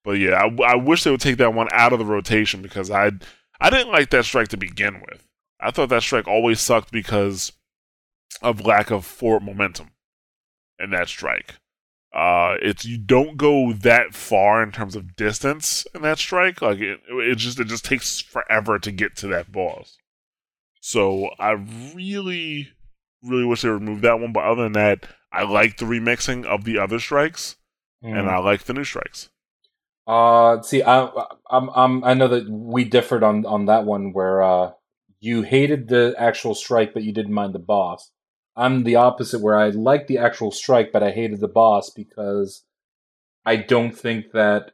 But 0.05 0.19
yeah, 0.19 0.35
I, 0.35 0.63
I 0.63 0.75
wish 0.77 1.03
they 1.03 1.11
would 1.11 1.21
take 1.21 1.39
that 1.39 1.55
one 1.55 1.69
out 1.73 1.93
of 1.93 1.99
the 1.99 2.05
rotation 2.05 2.63
because 2.63 2.91
I 2.91 3.13
I 3.61 3.71
didn't 3.71 3.93
like 3.93 4.11
that 4.11 4.25
strike 4.25 4.49
to 4.49 4.57
begin 4.57 5.03
with. 5.09 5.27
I 5.61 5.71
thought 5.71 5.89
that 5.89 6.03
strike 6.03 6.29
always 6.29 6.61
sucked 6.61 6.93
because 6.93 7.53
of 8.43 8.65
lack 8.65 8.91
of 8.91 9.05
forward 9.05 9.45
momentum 9.45 9.93
in 10.79 10.91
that 10.91 11.09
strike. 11.09 11.55
Uh, 12.15 12.55
it's 12.63 12.85
you 12.85 12.97
don't 12.97 13.37
go 13.37 13.73
that 13.73 14.15
far 14.15 14.63
in 14.63 14.71
terms 14.71 14.95
of 14.95 15.17
distance 15.17 15.85
in 15.95 16.03
that 16.03 16.19
strike. 16.19 16.63
Like 16.63 16.79
it, 16.79 17.01
it 17.09 17.37
just 17.37 17.59
it 17.59 17.67
just 17.67 17.85
takes 17.85 18.21
forever 18.21 18.79
to 18.79 18.93
get 18.93 19.17
to 19.17 19.27
that 19.29 19.51
boss. 19.51 19.97
So 20.81 21.31
I 21.39 21.53
really, 21.95 22.69
really 23.23 23.45
wish 23.45 23.63
they 23.63 23.69
removed 23.69 24.03
that 24.03 24.21
one. 24.21 24.33
But 24.33 24.45
other 24.45 24.65
than 24.65 24.73
that, 24.73 25.09
I 25.35 25.43
like 25.43 25.79
the 25.79 25.85
remixing 25.85 26.45
of 26.45 26.65
the 26.65 26.79
other 26.79 27.01
strikes, 27.01 27.57
and 28.03 28.29
I 28.29 28.39
like 28.39 28.65
the 28.65 28.73
new 28.73 28.85
strikes. 28.85 29.31
Uh, 30.07 30.61
see, 30.63 30.83
I, 30.83 31.11
I'm, 31.51 31.71
I'm, 31.75 32.05
I 32.05 32.15
know 32.15 32.29
that 32.29 32.49
we 32.49 32.85
differed 32.85 33.23
on 33.23 33.47
on 33.47 33.67
that 33.67 33.85
one 33.85 34.13
where 34.13 34.43
uh, 34.43 34.73
you 35.21 35.43
hated 35.43 35.89
the 35.89 36.15
actual 36.19 36.55
strike, 36.55 36.93
but 36.93 37.03
you 37.03 37.13
didn't 37.13 37.33
mind 37.33 37.55
the 37.55 37.59
boss. 37.59 38.11
I'm 38.57 38.85
the 38.85 38.97
opposite, 38.97 39.41
where 39.41 39.59
I 39.59 39.71
liked 39.71 40.07
the 40.07 40.19
actual 40.19 40.51
strike, 40.51 40.93
but 40.93 41.03
I 41.03 41.11
hated 41.11 41.41
the 41.41 41.49
boss 41.49 41.91
because 41.91 42.63
I 43.45 43.57
don't 43.57 43.97
think 43.97 44.33
that 44.33 44.73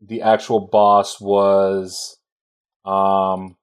the 0.00 0.22
actual 0.22 0.60
boss 0.60 1.20
was, 1.20 2.18
um, 2.84 3.56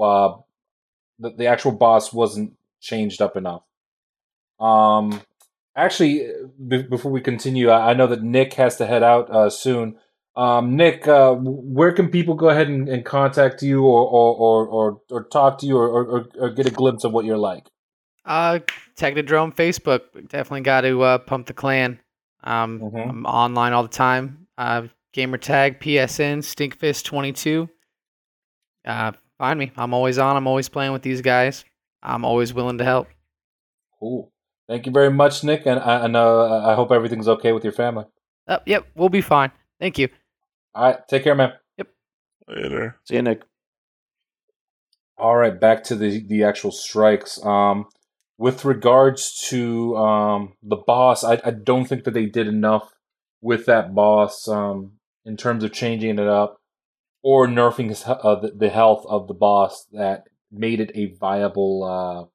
uh, 0.00 0.36
the, 1.18 1.30
the 1.36 1.46
actual 1.46 1.72
boss 1.72 2.12
wasn't 2.12 2.54
changed 2.80 3.20
up 3.20 3.36
enough. 3.36 3.62
Um, 4.60 5.20
actually, 5.76 6.28
b- 6.68 6.82
before 6.82 7.10
we 7.12 7.20
continue, 7.20 7.70
I, 7.70 7.90
I 7.90 7.94
know 7.94 8.06
that 8.06 8.22
Nick 8.22 8.54
has 8.54 8.76
to 8.76 8.86
head 8.86 9.02
out 9.02 9.30
uh, 9.30 9.50
soon. 9.50 9.96
Um, 10.36 10.74
Nick, 10.76 11.06
uh, 11.06 11.34
where 11.34 11.92
can 11.92 12.08
people 12.08 12.34
go 12.34 12.48
ahead 12.48 12.68
and, 12.68 12.88
and 12.88 13.04
contact 13.04 13.62
you, 13.62 13.82
or 13.84 14.00
or, 14.04 14.34
or, 14.34 14.66
or, 14.66 15.00
or 15.10 15.24
talk 15.28 15.58
to 15.58 15.66
you, 15.66 15.76
or, 15.76 15.88
or, 15.88 16.26
or 16.38 16.50
get 16.50 16.66
a 16.66 16.70
glimpse 16.70 17.04
of 17.04 17.12
what 17.12 17.24
you're 17.24 17.38
like? 17.38 17.66
Uh, 18.24 18.58
Technodrome 18.96 19.54
Facebook. 19.54 20.00
Definitely 20.28 20.62
got 20.62 20.80
to 20.82 21.02
uh, 21.02 21.18
pump 21.18 21.46
the 21.46 21.52
clan. 21.52 22.00
Um, 22.42 22.80
Mhm. 22.80 23.08
I'm 23.10 23.26
online 23.26 23.72
all 23.72 23.82
the 23.82 23.88
time. 23.88 24.46
Uh, 24.58 24.88
gamer 25.12 25.38
tag 25.38 25.78
PSN 25.80 26.38
Stinkfist22. 26.38 27.68
Uh, 28.84 29.12
find 29.38 29.58
me. 29.58 29.72
I'm 29.76 29.94
always 29.94 30.18
on. 30.18 30.36
I'm 30.36 30.46
always 30.46 30.68
playing 30.68 30.92
with 30.92 31.02
these 31.02 31.22
guys. 31.22 31.64
I'm 32.02 32.24
always 32.24 32.52
willing 32.52 32.78
to 32.78 32.84
help. 32.84 33.08
Cool. 34.00 34.32
Thank 34.68 34.86
you 34.86 34.92
very 34.92 35.10
much, 35.10 35.44
Nick, 35.44 35.66
and 35.66 35.78
I, 35.78 36.04
and 36.04 36.16
uh, 36.16 36.66
I 36.66 36.74
hope 36.74 36.90
everything's 36.90 37.28
okay 37.28 37.52
with 37.52 37.64
your 37.64 37.72
family. 37.72 38.06
Uh, 38.48 38.58
yep, 38.66 38.86
we'll 38.94 39.08
be 39.10 39.20
fine. 39.20 39.50
Thank 39.78 39.98
you. 39.98 40.08
All 40.74 40.84
right, 40.84 41.08
take 41.08 41.24
care, 41.24 41.34
man. 41.34 41.52
Yep. 41.76 41.88
Later. 42.48 42.96
See 43.04 43.16
you, 43.16 43.22
Nick. 43.22 43.42
All 45.16 45.36
right, 45.36 45.58
back 45.58 45.84
to 45.84 45.96
the 45.96 46.26
the 46.26 46.44
actual 46.44 46.72
strikes. 46.72 47.42
Um, 47.44 47.86
with 48.38 48.64
regards 48.64 49.46
to 49.48 49.96
um 49.96 50.54
the 50.62 50.76
boss, 50.76 51.24
I 51.24 51.40
I 51.44 51.50
don't 51.50 51.84
think 51.84 52.04
that 52.04 52.14
they 52.14 52.26
did 52.26 52.48
enough 52.48 52.92
with 53.40 53.66
that 53.66 53.94
boss 53.94 54.48
um 54.48 54.92
in 55.24 55.36
terms 55.36 55.62
of 55.62 55.72
changing 55.72 56.18
it 56.18 56.26
up 56.26 56.60
or 57.22 57.46
nerfing 57.46 57.88
his, 57.88 58.04
uh, 58.06 58.34
the, 58.40 58.52
the 58.54 58.70
health 58.70 59.06
of 59.08 59.28
the 59.28 59.34
boss 59.34 59.86
that 59.92 60.24
made 60.50 60.80
it 60.80 60.90
a 60.94 61.14
viable 61.18 61.84
uh 61.84 62.33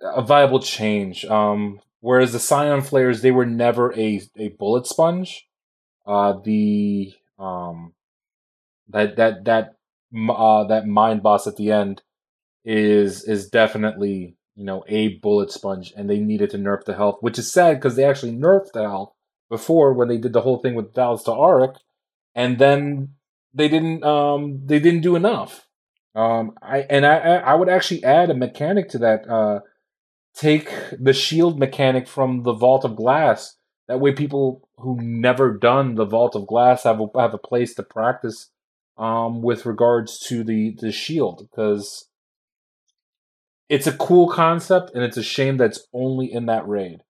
a 0.00 0.22
viable 0.22 0.60
change. 0.60 1.24
Um, 1.24 1.80
whereas 2.00 2.32
the 2.32 2.38
Scion 2.38 2.82
Flares, 2.82 3.22
they 3.22 3.30
were 3.30 3.46
never 3.46 3.92
a 3.98 4.20
a 4.36 4.48
bullet 4.48 4.86
sponge. 4.86 5.48
Uh, 6.06 6.34
the 6.42 7.12
um 7.38 7.92
that 8.88 9.16
that 9.16 9.44
that 9.44 9.76
uh 10.30 10.64
that 10.64 10.86
mind 10.86 11.22
boss 11.22 11.46
at 11.46 11.56
the 11.56 11.70
end 11.70 12.02
is 12.64 13.24
is 13.24 13.48
definitely 13.48 14.36
you 14.56 14.64
know 14.64 14.84
a 14.88 15.16
bullet 15.18 15.50
sponge 15.50 15.92
and 15.96 16.08
they 16.08 16.18
needed 16.18 16.50
to 16.50 16.58
nerf 16.58 16.84
the 16.84 16.94
health 16.94 17.18
which 17.20 17.38
is 17.38 17.50
sad 17.52 17.76
because 17.76 17.96
they 17.96 18.04
actually 18.04 18.32
nerfed 18.32 18.72
the 18.72 18.82
health 18.82 19.12
before 19.48 19.92
when 19.92 20.08
they 20.08 20.18
did 20.18 20.32
the 20.32 20.40
whole 20.40 20.58
thing 20.58 20.74
with 20.74 20.92
Dallas 20.94 21.22
to 21.22 21.30
Arik 21.30 21.76
and 22.34 22.58
then 22.58 23.10
they 23.54 23.68
didn't 23.68 24.02
um 24.04 24.60
they 24.64 24.80
didn't 24.80 25.02
do 25.02 25.16
enough 25.16 25.66
um 26.14 26.52
I 26.60 26.80
and 26.90 27.06
I 27.06 27.16
I 27.18 27.54
would 27.54 27.68
actually 27.68 28.02
add 28.04 28.30
a 28.30 28.34
mechanic 28.34 28.88
to 28.90 28.98
that 28.98 29.28
uh 29.28 29.60
take 30.38 30.70
the 30.98 31.12
shield 31.12 31.58
mechanic 31.58 32.06
from 32.06 32.42
the 32.44 32.52
Vault 32.52 32.84
of 32.84 32.96
Glass 32.96 33.56
that 33.88 34.00
way 34.00 34.12
people 34.12 34.68
who 34.76 34.98
never 35.00 35.52
done 35.52 35.94
the 35.94 36.04
Vault 36.04 36.36
of 36.36 36.46
Glass 36.46 36.84
have 36.84 37.00
a, 37.00 37.06
have 37.18 37.34
a 37.34 37.38
place 37.38 37.74
to 37.74 37.82
practice 37.82 38.50
um, 38.98 39.42
with 39.42 39.66
regards 39.66 40.18
to 40.28 40.44
the 40.44 40.76
the 40.78 40.92
shield 40.92 41.48
because 41.50 42.06
it's 43.68 43.86
a 43.86 43.96
cool 43.96 44.28
concept 44.28 44.90
and 44.94 45.02
it's 45.02 45.16
a 45.16 45.22
shame 45.22 45.56
that's 45.56 45.86
only 45.92 46.30
in 46.32 46.46
that 46.46 46.66
raid. 46.68 47.00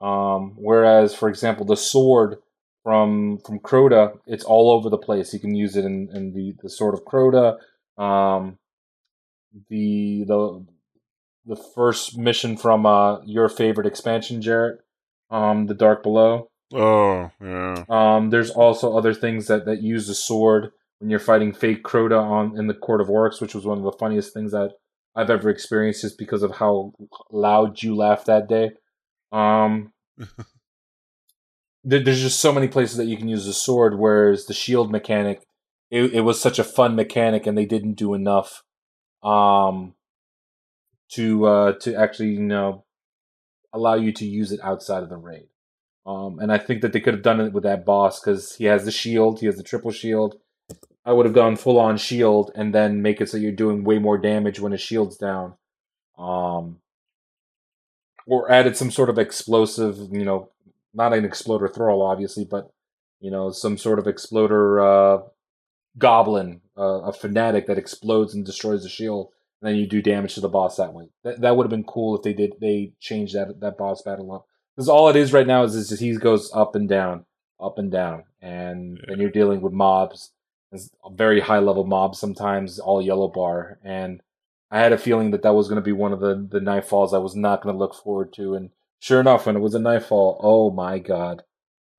Um, 0.00 0.54
whereas, 0.56 1.14
for 1.14 1.28
example, 1.28 1.64
the 1.64 1.76
sword 1.76 2.38
from 2.82 3.38
from 3.38 3.60
Crota, 3.60 4.18
it's 4.26 4.44
all 4.44 4.70
over 4.70 4.88
the 4.88 4.98
place. 4.98 5.32
You 5.32 5.40
can 5.40 5.54
use 5.54 5.76
it 5.76 5.84
in, 5.84 6.08
in 6.12 6.32
the, 6.32 6.54
the 6.62 6.70
sword 6.70 6.94
of 6.94 7.04
Crota. 7.04 7.58
Um, 7.96 8.58
the 9.68 10.24
the 10.26 10.66
the 11.46 11.56
first 11.56 12.16
mission 12.16 12.56
from 12.56 12.86
uh, 12.86 13.20
your 13.24 13.48
favorite 13.48 13.86
expansion, 13.86 14.40
Jarrett, 14.40 14.80
um, 15.30 15.66
the 15.66 15.74
Dark 15.74 16.02
Below. 16.02 16.48
Oh, 16.72 17.30
yeah. 17.42 17.84
Um, 17.88 18.30
there's 18.30 18.50
also 18.50 18.96
other 18.96 19.14
things 19.14 19.46
that, 19.46 19.64
that 19.66 19.82
use 19.82 20.06
the 20.06 20.14
sword 20.14 20.72
when 20.98 21.10
you're 21.10 21.20
fighting 21.20 21.52
fake 21.52 21.84
Crota 21.84 22.20
on 22.20 22.58
in 22.58 22.66
the 22.66 22.74
Court 22.74 23.00
of 23.00 23.10
Oryx, 23.10 23.40
which 23.40 23.54
was 23.54 23.66
one 23.66 23.78
of 23.78 23.84
the 23.84 23.92
funniest 23.92 24.32
things 24.32 24.52
that 24.52 24.72
I've 25.14 25.30
ever 25.30 25.50
experienced, 25.50 26.00
just 26.00 26.18
because 26.18 26.42
of 26.42 26.56
how 26.56 26.92
loud 27.30 27.82
you 27.82 27.94
laughed 27.94 28.26
that 28.26 28.48
day. 28.48 28.72
Um, 29.30 29.92
there, 31.84 32.02
there's 32.02 32.22
just 32.22 32.40
so 32.40 32.52
many 32.52 32.68
places 32.68 32.96
that 32.96 33.06
you 33.06 33.16
can 33.16 33.28
use 33.28 33.46
the 33.46 33.52
sword, 33.52 33.98
whereas 33.98 34.46
the 34.46 34.54
shield 34.54 34.90
mechanic, 34.90 35.44
it, 35.90 36.14
it 36.14 36.20
was 36.22 36.40
such 36.40 36.58
a 36.58 36.64
fun 36.64 36.96
mechanic, 36.96 37.46
and 37.46 37.56
they 37.56 37.66
didn't 37.66 37.94
do 37.94 38.14
enough 38.14 38.62
um, 39.22 39.94
to 41.14 41.46
uh, 41.46 41.72
to 41.80 41.94
actually 41.94 42.30
you 42.30 42.40
know 42.40 42.84
allow 43.72 43.94
you 43.94 44.12
to 44.12 44.24
use 44.24 44.52
it 44.52 44.60
outside 44.62 45.02
of 45.02 45.08
the 45.08 45.16
raid. 45.16 45.48
Um, 46.06 46.38
and 46.38 46.52
I 46.52 46.58
think 46.58 46.82
that 46.82 46.92
they 46.92 47.00
could 47.00 47.14
have 47.14 47.22
done 47.22 47.40
it 47.40 47.52
with 47.52 47.64
that 47.64 47.84
boss 47.84 48.20
because 48.20 48.56
he 48.56 48.66
has 48.66 48.84
the 48.84 48.90
shield, 48.90 49.40
he 49.40 49.46
has 49.46 49.56
the 49.56 49.62
triple 49.62 49.90
shield. 49.90 50.36
I 51.04 51.12
would 51.12 51.26
have 51.26 51.34
gone 51.34 51.56
full 51.56 51.78
on 51.78 51.96
shield 51.96 52.50
and 52.54 52.74
then 52.74 53.02
make 53.02 53.20
it 53.20 53.28
so 53.28 53.36
you're 53.36 53.52
doing 53.52 53.84
way 53.84 53.98
more 53.98 54.18
damage 54.18 54.60
when 54.60 54.72
his 54.72 54.80
shield's 54.80 55.16
down. 55.16 55.54
Um, 56.16 56.78
or 58.26 58.50
added 58.50 58.76
some 58.76 58.90
sort 58.90 59.10
of 59.10 59.18
explosive, 59.18 59.98
you 60.12 60.24
know, 60.24 60.50
not 60.94 61.12
an 61.12 61.24
exploder 61.24 61.68
thrall, 61.68 62.02
obviously, 62.02 62.44
but 62.44 62.70
you 63.20 63.30
know, 63.30 63.50
some 63.50 63.76
sort 63.76 63.98
of 63.98 64.06
exploder 64.06 64.80
uh, 64.80 65.18
goblin, 65.98 66.60
uh, 66.76 67.02
a 67.02 67.12
fanatic 67.12 67.66
that 67.66 67.78
explodes 67.78 68.34
and 68.34 68.44
destroys 68.44 68.82
the 68.82 68.88
shield, 68.88 69.28
then 69.66 69.76
you 69.76 69.86
do 69.86 70.02
damage 70.02 70.34
to 70.34 70.40
the 70.40 70.48
boss 70.48 70.76
that 70.76 70.92
way. 70.92 71.08
That 71.22 71.40
that 71.40 71.56
would 71.56 71.64
have 71.64 71.70
been 71.70 71.84
cool 71.84 72.16
if 72.16 72.22
they 72.22 72.32
did 72.32 72.54
they 72.60 72.92
changed 73.00 73.34
that 73.34 73.60
that 73.60 73.78
boss 73.78 74.02
battle 74.02 74.32
up. 74.32 74.46
Because 74.74 74.88
all 74.88 75.08
it 75.08 75.16
is 75.16 75.32
right 75.32 75.46
now 75.46 75.62
is, 75.62 75.74
is 75.74 75.88
just 75.88 76.02
he 76.02 76.16
goes 76.16 76.50
up 76.52 76.74
and 76.74 76.88
down, 76.88 77.26
up 77.60 77.78
and 77.78 77.90
down, 77.90 78.24
and 78.42 79.00
then 79.06 79.20
you're 79.20 79.30
dealing 79.30 79.60
with 79.60 79.72
mobs, 79.72 80.32
very 81.12 81.40
high 81.40 81.60
level 81.60 81.84
mobs 81.84 82.18
sometimes, 82.18 82.78
all 82.78 83.00
yellow 83.00 83.28
bar, 83.28 83.78
and 83.84 84.20
I 84.70 84.80
had 84.80 84.92
a 84.92 84.98
feeling 84.98 85.30
that 85.30 85.42
that 85.42 85.54
was 85.54 85.68
going 85.68 85.80
to 85.80 85.82
be 85.82 85.92
one 85.92 86.12
of 86.12 86.20
the 86.20 86.46
the 86.50 86.58
nightfalls 86.58 87.14
I 87.14 87.18
was 87.18 87.36
not 87.36 87.62
going 87.62 87.74
to 87.74 87.78
look 87.78 87.94
forward 87.94 88.32
to, 88.34 88.54
and 88.54 88.70
sure 88.98 89.20
enough, 89.20 89.46
when 89.46 89.56
it 89.56 89.60
was 89.60 89.74
a 89.74 89.78
nightfall, 89.78 90.40
oh 90.42 90.70
my 90.70 90.98
god, 90.98 91.42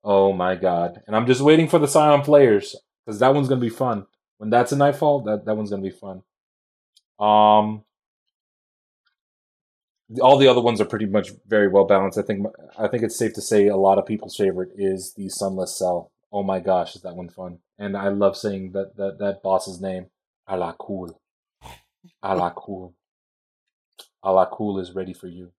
oh 0.03 0.33
my 0.33 0.55
god, 0.55 1.01
and 1.07 1.15
I'm 1.15 1.27
just 1.27 1.41
waiting 1.41 1.69
for 1.69 1.79
the 1.79 1.87
Scion 1.87 2.21
players 2.21 2.75
because 3.05 3.19
that 3.19 3.33
one's 3.33 3.47
going 3.47 3.61
to 3.61 3.65
be 3.65 3.73
fun. 3.73 4.05
When 4.37 4.49
that's 4.49 4.73
a 4.73 4.75
nightfall, 4.75 5.21
that 5.21 5.45
that 5.45 5.55
one's 5.55 5.69
going 5.69 5.81
to 5.81 5.89
be 5.89 5.95
fun. 5.95 6.23
Um, 7.19 7.83
all 10.21 10.37
the 10.37 10.47
other 10.47 10.61
ones 10.61 10.79
are 10.81 10.85
pretty 10.85 11.05
much 11.05 11.31
very 11.47 11.67
well 11.67 11.85
balanced. 11.85 12.17
I 12.17 12.21
think 12.21 12.45
I 12.77 12.87
think 12.87 13.03
it's 13.03 13.17
safe 13.17 13.33
to 13.33 13.41
say 13.41 13.67
a 13.67 13.77
lot 13.77 13.97
of 13.97 14.05
people's 14.05 14.35
favorite 14.35 14.71
is 14.75 15.13
the 15.13 15.29
Sunless 15.29 15.77
Cell. 15.77 16.11
Oh 16.31 16.43
my 16.43 16.59
gosh, 16.59 16.95
is 16.95 17.01
that 17.01 17.15
one 17.15 17.29
fun? 17.29 17.59
And 17.79 17.97
I 17.97 18.09
love 18.09 18.37
saying 18.37 18.71
that 18.73 18.95
that, 18.97 19.19
that 19.19 19.41
boss's 19.43 19.81
name, 19.81 20.07
Alak-Hul. 20.49 21.19
Ala 22.23 22.53
Cool. 22.55 22.93
Alak-Hul 24.23 24.79
is 24.79 24.93
ready 24.93 25.13
for 25.13 25.27
you. 25.27 25.51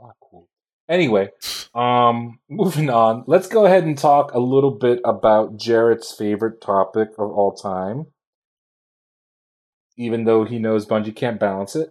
Alak-Hul. 0.00 0.48
Anyway, 0.88 1.30
um, 1.74 2.38
moving 2.48 2.90
on. 2.90 3.24
Let's 3.26 3.48
go 3.48 3.66
ahead 3.66 3.84
and 3.84 3.98
talk 3.98 4.32
a 4.32 4.38
little 4.38 4.70
bit 4.70 5.00
about 5.04 5.56
Jarrett's 5.56 6.14
favorite 6.14 6.60
topic 6.60 7.10
of 7.18 7.30
all 7.30 7.52
time. 7.52 8.06
Even 9.96 10.24
though 10.24 10.44
he 10.44 10.58
knows 10.58 10.86
Bungie 10.86 11.14
can't 11.14 11.40
balance 11.40 11.74
it. 11.74 11.90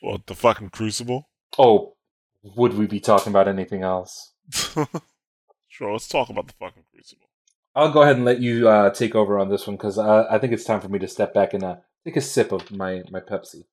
What, 0.00 0.26
the 0.26 0.34
fucking 0.34 0.70
Crucible? 0.70 1.28
Oh, 1.56 1.94
would 2.42 2.74
we 2.74 2.86
be 2.86 3.00
talking 3.00 3.32
about 3.32 3.48
anything 3.48 3.82
else? 3.82 4.32
sure, 5.68 5.92
let's 5.92 6.08
talk 6.08 6.28
about 6.30 6.46
the 6.46 6.54
fucking 6.54 6.84
Crucible. 6.92 7.26
I'll 7.74 7.92
go 7.92 8.02
ahead 8.02 8.16
and 8.16 8.24
let 8.24 8.40
you 8.40 8.68
uh, 8.68 8.90
take 8.90 9.14
over 9.14 9.38
on 9.38 9.48
this 9.48 9.66
one 9.66 9.76
because 9.76 9.98
uh, 9.98 10.26
I 10.30 10.38
think 10.38 10.52
it's 10.52 10.64
time 10.64 10.80
for 10.80 10.88
me 10.88 10.98
to 10.98 11.08
step 11.08 11.32
back 11.32 11.54
and 11.54 11.62
uh, 11.62 11.76
take 12.04 12.16
a 12.16 12.20
sip 12.20 12.52
of 12.52 12.70
my, 12.70 13.02
my 13.10 13.20
Pepsi. 13.20 13.64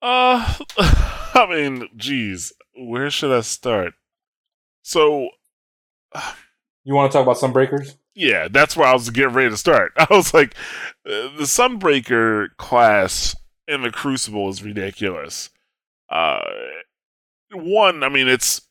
Uh, 0.00 0.54
I 0.78 1.46
mean, 1.48 1.88
geez, 1.96 2.52
where 2.76 3.10
should 3.10 3.36
I 3.36 3.40
start? 3.40 3.94
So, 4.82 5.30
You 6.84 6.94
want 6.94 7.12
to 7.12 7.18
talk 7.18 7.22
about 7.24 7.36
Sunbreakers? 7.36 7.96
Yeah, 8.14 8.48
that's 8.48 8.76
where 8.76 8.86
I 8.86 8.92
was 8.92 9.10
getting 9.10 9.34
ready 9.34 9.50
to 9.50 9.56
start. 9.56 9.92
I 9.96 10.06
was 10.10 10.34
like, 10.34 10.54
uh, 11.06 11.30
the 11.36 11.44
Sunbreaker 11.44 12.56
class 12.56 13.34
in 13.66 13.82
the 13.82 13.90
Crucible 13.90 14.48
is 14.48 14.62
ridiculous. 14.62 15.50
Uh, 16.08 16.40
one, 17.52 18.02
I 18.02 18.08
mean, 18.08 18.28
it's 18.28 18.62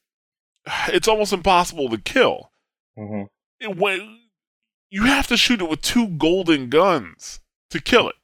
it's 0.88 1.08
almost 1.08 1.34
impossible 1.34 1.90
to 1.90 1.98
kill. 1.98 2.52
Mm-hmm. 2.98 3.24
It, 3.60 3.78
when 3.78 4.20
you 4.92 5.06
have 5.06 5.28
to 5.28 5.38
shoot 5.38 5.62
it 5.62 5.70
with 5.70 5.82
two 5.82 6.08
golden 6.08 6.70
guns 6.70 7.40
to 7.70 7.82
kill 7.82 8.10
it. 8.10 8.16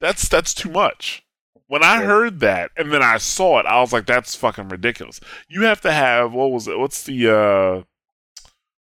That's 0.00 0.28
that's 0.28 0.54
too 0.54 0.70
much. 0.70 1.22
When 1.66 1.84
I 1.84 2.02
heard 2.02 2.40
that 2.40 2.70
and 2.76 2.90
then 2.90 3.02
I 3.02 3.18
saw 3.18 3.60
it, 3.60 3.66
I 3.66 3.80
was 3.80 3.92
like, 3.92 4.06
"That's 4.06 4.34
fucking 4.34 4.70
ridiculous." 4.70 5.20
You 5.48 5.62
have 5.62 5.82
to 5.82 5.92
have 5.92 6.32
what 6.32 6.50
was 6.50 6.66
it? 6.66 6.78
What's 6.78 7.02
the 7.02 7.36
uh, 7.36 7.82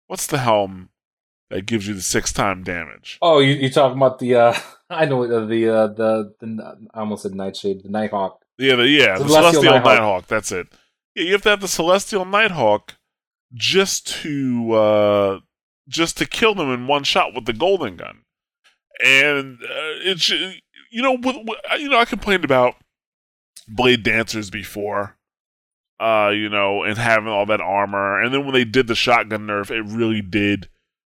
what's 0.07 0.29
the 0.29 0.39
helm 0.39 0.91
that 1.51 1.66
gives 1.66 1.89
you 1.89 1.95
the 1.95 2.03
six 2.03 2.33
time 2.33 2.62
damage? 2.62 3.19
Oh, 3.23 3.41
you 3.41 3.55
you 3.55 3.70
talking 3.70 3.97
about 3.97 4.19
the? 4.19 4.35
Uh, 4.35 4.55
I 4.91 5.05
know 5.05 5.23
uh, 5.25 5.47
the 5.47 5.69
uh, 5.69 5.87
the 5.89 6.35
the 6.41 6.89
I 6.95 7.01
almost 7.01 7.23
said 7.23 7.35
Nightshade, 7.35 7.83
the 7.83 7.91
Nighthawk. 7.91 8.41
Yeah, 8.59 8.77
the, 8.77 8.89
yeah, 8.89 9.19
the 9.19 9.25
Celestial 9.29 9.43
Celestial, 9.43 9.73
Nighthawk. 9.73 9.85
Nighthawk. 9.85 10.27
That's 10.27 10.53
it. 10.53 10.66
Yeah, 11.15 11.25
you 11.25 11.33
have 11.33 11.43
to 11.43 11.51
have 11.51 11.61
the 11.61 11.69
Celestial 11.69 12.25
Nighthawk 12.25 12.97
just 13.55 14.07
to 14.23 14.73
uh, 14.73 15.41
just 15.89 16.19
to 16.19 16.27
kill 16.27 16.55
them 16.55 16.70
in 16.73 16.87
one 16.87 17.05
shot 17.05 17.35
with 17.35 17.45
the 17.45 17.53
golden 17.53 17.97
gun. 17.97 18.23
And 19.05 19.59
uh, 19.62 20.01
it's 20.03 20.29
you 20.29 21.03
know 21.03 21.12
with, 21.12 21.37
with, 21.47 21.59
you 21.79 21.89
know 21.89 21.99
I 21.99 22.05
complained 22.05 22.45
about 22.45 22.75
Blade 23.69 24.03
Dancers 24.03 24.51
before. 24.51 25.16
uh, 26.01 26.31
you 26.33 26.49
know, 26.49 26.83
and 26.85 26.97
having 26.97 27.29
all 27.29 27.47
that 27.47 27.61
armor. 27.61 28.20
And 28.20 28.33
then 28.33 28.45
when 28.45 28.55
they 28.55 28.65
did 28.65 28.87
the 28.87 28.95
shotgun 28.95 29.47
nerf, 29.47 29.70
it 29.70 29.83
really 29.83 30.23
did 30.23 30.69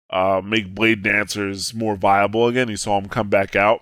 uh, 0.10 0.42
make 0.44 0.76
blade 0.76 1.04
dancers 1.04 1.74
more 1.74 1.96
viable 1.96 2.48
again. 2.48 2.70
You 2.70 2.78
saw 2.78 3.00
them 3.00 3.10
come 3.10 3.30
back 3.30 3.56
out, 3.56 3.82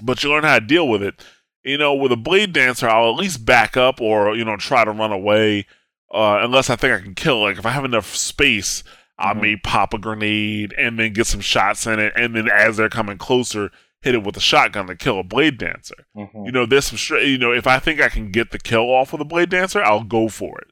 but 0.00 0.22
you 0.22 0.30
learn 0.30 0.44
how 0.44 0.58
to 0.58 0.64
deal 0.64 0.88
with 0.88 1.02
it. 1.02 1.24
You 1.62 1.78
know, 1.78 1.94
with 1.94 2.12
a 2.12 2.16
blade 2.16 2.52
dancer, 2.52 2.88
I'll 2.88 3.10
at 3.10 3.16
least 3.18 3.44
back 3.46 3.76
up 3.76 4.00
or 4.00 4.36
you 4.36 4.44
know 4.44 4.56
try 4.56 4.84
to 4.84 4.90
run 4.90 5.12
away, 5.12 5.66
uh, 6.12 6.38
unless 6.42 6.68
I 6.70 6.76
think 6.76 6.92
I 6.94 7.02
can 7.02 7.14
kill. 7.14 7.40
Like 7.40 7.58
if 7.58 7.64
I 7.66 7.70
have 7.70 7.84
enough 7.86 8.14
space, 8.14 8.84
I 9.18 9.32
Mhm. 9.32 9.40
may 9.40 9.56
pop 9.56 9.94
a 9.94 9.98
grenade 9.98 10.74
and 10.76 10.98
then 10.98 11.12
get 11.14 11.26
some 11.26 11.40
shots 11.40 11.86
in 11.86 11.98
it, 11.98 12.12
and 12.16 12.34
then 12.36 12.48
as 12.50 12.76
they're 12.76 12.88
coming 12.90 13.16
closer, 13.16 13.70
hit 14.02 14.14
it 14.14 14.22
with 14.22 14.36
a 14.36 14.40
shotgun 14.40 14.86
to 14.88 14.94
kill 14.96 15.18
a 15.18 15.22
blade 15.24 15.56
dancer. 15.56 15.94
Mhm. 16.14 16.44
You 16.46 16.52
know, 16.52 16.66
there's 16.66 16.84
some 16.86 16.98
straight. 16.98 17.26
You 17.28 17.38
know, 17.38 17.52
if 17.52 17.66
I 17.66 17.78
think 17.78 18.00
I 18.00 18.10
can 18.10 18.30
get 18.30 18.50
the 18.50 18.58
kill 18.58 18.90
off 18.90 19.12
with 19.12 19.22
a 19.22 19.24
blade 19.24 19.48
dancer, 19.48 19.82
I'll 19.82 20.04
go 20.04 20.28
for 20.28 20.58
it. 20.60 20.66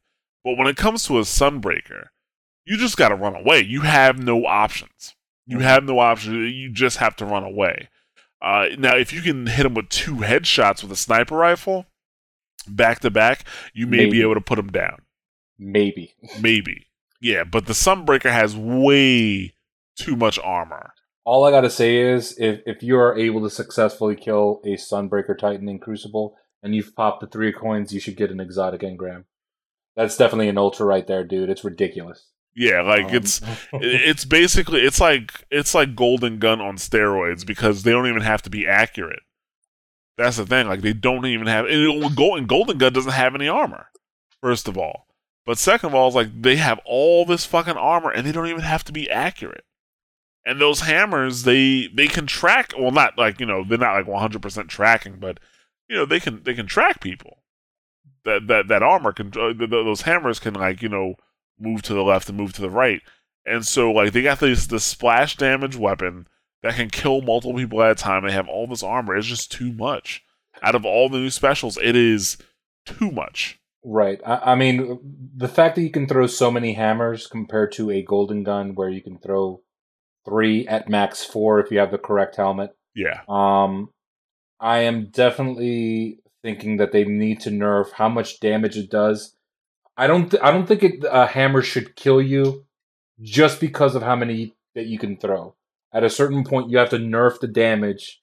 But 0.44 0.58
when 0.58 0.66
it 0.66 0.76
comes 0.76 1.04
to 1.06 1.18
a 1.18 1.22
sunbreaker, 1.22 2.08
you 2.64 2.76
just 2.76 2.96
got 2.96 3.08
to 3.08 3.14
run 3.16 3.34
away. 3.34 3.60
You 3.60 3.80
have 3.82 4.18
no 4.22 4.46
options. 4.46 5.14
You 5.46 5.58
Mhm. 5.58 5.62
have 5.62 5.84
no 5.84 5.98
options. 5.98 6.52
You 6.54 6.70
just 6.70 6.98
have 6.98 7.16
to 7.16 7.24
run 7.24 7.44
away. 7.44 7.88
Uh, 8.40 8.68
now, 8.78 8.96
if 8.96 9.12
you 9.12 9.20
can 9.20 9.46
hit 9.46 9.66
him 9.66 9.74
with 9.74 9.88
two 9.88 10.16
headshots 10.16 10.82
with 10.82 10.90
a 10.92 10.96
sniper 10.96 11.36
rifle, 11.36 11.86
back 12.68 13.00
to 13.00 13.10
back, 13.10 13.44
you 13.72 13.86
may 13.86 13.98
Maybe. 13.98 14.10
be 14.12 14.22
able 14.22 14.34
to 14.34 14.40
put 14.40 14.58
him 14.58 14.70
down. 14.70 15.02
Maybe. 15.58 16.14
Maybe. 16.40 16.86
Yeah, 17.20 17.44
but 17.44 17.66
the 17.66 17.72
sunbreaker 17.72 18.32
has 18.32 18.56
way 18.56 19.54
too 19.96 20.16
much 20.16 20.38
armor. 20.42 20.92
All 21.24 21.44
I 21.44 21.52
gotta 21.52 21.70
say 21.70 21.98
is, 21.98 22.36
if 22.38 22.60
if 22.66 22.82
you 22.82 22.96
are 22.98 23.16
able 23.16 23.42
to 23.42 23.50
successfully 23.50 24.16
kill 24.16 24.60
a 24.64 24.70
Sunbreaker 24.74 25.38
Titan 25.38 25.68
in 25.68 25.78
Crucible, 25.78 26.36
and 26.64 26.74
you've 26.74 26.96
popped 26.96 27.20
the 27.20 27.28
three 27.28 27.52
coins, 27.52 27.92
you 27.94 28.00
should 28.00 28.16
get 28.16 28.32
an 28.32 28.40
exotic 28.40 28.80
engram. 28.80 29.24
That's 29.94 30.16
definitely 30.16 30.48
an 30.48 30.58
ultra 30.58 30.84
right 30.84 31.06
there, 31.06 31.22
dude. 31.22 31.48
It's 31.48 31.62
ridiculous. 31.62 32.26
Yeah, 32.54 32.82
like 32.82 33.06
Um, 33.06 33.14
it's 33.14 33.40
it's 33.72 34.24
basically 34.24 34.80
it's 34.82 35.00
like 35.00 35.44
it's 35.50 35.74
like 35.74 35.96
golden 35.96 36.38
gun 36.38 36.60
on 36.60 36.76
steroids 36.76 37.46
because 37.46 37.82
they 37.82 37.92
don't 37.92 38.08
even 38.08 38.22
have 38.22 38.42
to 38.42 38.50
be 38.50 38.66
accurate. 38.66 39.22
That's 40.18 40.36
the 40.36 40.46
thing 40.46 40.68
like 40.68 40.82
they 40.82 40.92
don't 40.92 41.24
even 41.26 41.46
have 41.46 41.66
and 41.66 42.14
golden 42.14 42.46
golden 42.46 42.78
gun 42.78 42.92
doesn't 42.92 43.12
have 43.12 43.34
any 43.34 43.48
armor 43.48 43.86
first 44.40 44.68
of 44.68 44.76
all. 44.76 45.06
But 45.46 45.58
second 45.58 45.88
of 45.88 45.94
all 45.94 46.08
it's 46.08 46.16
like 46.16 46.42
they 46.42 46.56
have 46.56 46.80
all 46.84 47.24
this 47.24 47.46
fucking 47.46 47.76
armor 47.76 48.10
and 48.10 48.26
they 48.26 48.32
don't 48.32 48.46
even 48.48 48.60
have 48.62 48.84
to 48.84 48.92
be 48.92 49.10
accurate. 49.10 49.64
And 50.44 50.60
those 50.60 50.80
hammers 50.80 51.44
they 51.44 51.88
they 51.94 52.06
can 52.06 52.26
track 52.26 52.74
well 52.78 52.90
not 52.90 53.16
like 53.16 53.40
you 53.40 53.46
know 53.46 53.64
they're 53.64 53.78
not 53.78 53.94
like 53.94 54.06
100% 54.06 54.68
tracking 54.68 55.16
but 55.18 55.40
you 55.88 55.96
know 55.96 56.04
they 56.04 56.20
can 56.20 56.42
they 56.42 56.52
can 56.54 56.66
track 56.66 57.00
people. 57.00 57.38
That 58.24 58.46
that 58.48 58.68
that 58.68 58.82
armor 58.82 59.12
can 59.12 59.28
uh, 59.28 59.54
th- 59.54 59.58
th- 59.58 59.70
those 59.70 60.02
hammers 60.02 60.38
can 60.38 60.54
like 60.54 60.82
you 60.82 60.88
know 60.90 61.14
move 61.58 61.82
to 61.82 61.94
the 61.94 62.02
left 62.02 62.28
and 62.28 62.38
move 62.38 62.52
to 62.52 62.62
the 62.62 62.70
right 62.70 63.02
and 63.44 63.66
so 63.66 63.90
like 63.90 64.12
they 64.12 64.22
got 64.22 64.40
this 64.40 64.66
the 64.66 64.80
splash 64.80 65.36
damage 65.36 65.76
weapon 65.76 66.26
that 66.62 66.74
can 66.74 66.90
kill 66.90 67.20
multiple 67.20 67.56
people 67.56 67.82
at 67.82 67.90
a 67.90 67.94
time. 67.94 68.24
They 68.24 68.32
have 68.32 68.48
all 68.48 68.66
this 68.66 68.82
armor. 68.82 69.16
It's 69.16 69.26
just 69.26 69.52
too 69.52 69.72
much. 69.72 70.24
Out 70.62 70.74
of 70.74 70.84
all 70.84 71.08
the 71.08 71.18
new 71.18 71.30
specials, 71.30 71.76
it 71.76 71.96
is 71.96 72.38
too 72.86 73.10
much. 73.10 73.58
Right. 73.84 74.20
I, 74.24 74.52
I 74.52 74.54
mean, 74.54 75.00
the 75.36 75.48
fact 75.48 75.74
that 75.74 75.82
you 75.82 75.90
can 75.90 76.06
throw 76.06 76.26
so 76.26 76.50
many 76.50 76.74
hammers 76.74 77.26
compared 77.26 77.72
to 77.72 77.90
a 77.90 78.02
golden 78.02 78.44
gun 78.44 78.74
where 78.74 78.88
you 78.88 79.02
can 79.02 79.18
throw 79.18 79.60
three 80.24 80.66
at 80.68 80.88
max 80.88 81.24
four 81.24 81.58
if 81.58 81.72
you 81.72 81.80
have 81.80 81.90
the 81.90 81.98
correct 81.98 82.36
helmet. 82.36 82.70
Yeah. 82.94 83.22
Um, 83.28 83.90
I 84.60 84.80
am 84.80 85.06
definitely 85.06 86.20
thinking 86.42 86.76
that 86.76 86.92
they 86.92 87.04
need 87.04 87.40
to 87.40 87.50
nerf 87.50 87.92
how 87.92 88.08
much 88.08 88.38
damage 88.38 88.76
it 88.76 88.88
does. 88.88 89.34
I 89.96 90.06
don't. 90.06 90.30
Th- 90.30 90.42
I 90.42 90.50
don't 90.50 90.66
think 90.66 90.82
it, 90.82 91.04
a 91.10 91.26
hammer 91.26 91.62
should 91.62 91.96
kill 91.96 92.20
you 92.22 92.64
just 93.20 93.60
because 93.60 93.94
of 93.94 94.02
how 94.02 94.16
many 94.16 94.54
that 94.74 94.86
you 94.86 94.98
can 94.98 95.16
throw. 95.16 95.54
At 95.92 96.04
a 96.04 96.10
certain 96.10 96.44
point, 96.44 96.70
you 96.70 96.78
have 96.78 96.90
to 96.90 96.98
nerf 96.98 97.40
the 97.40 97.48
damage 97.48 98.22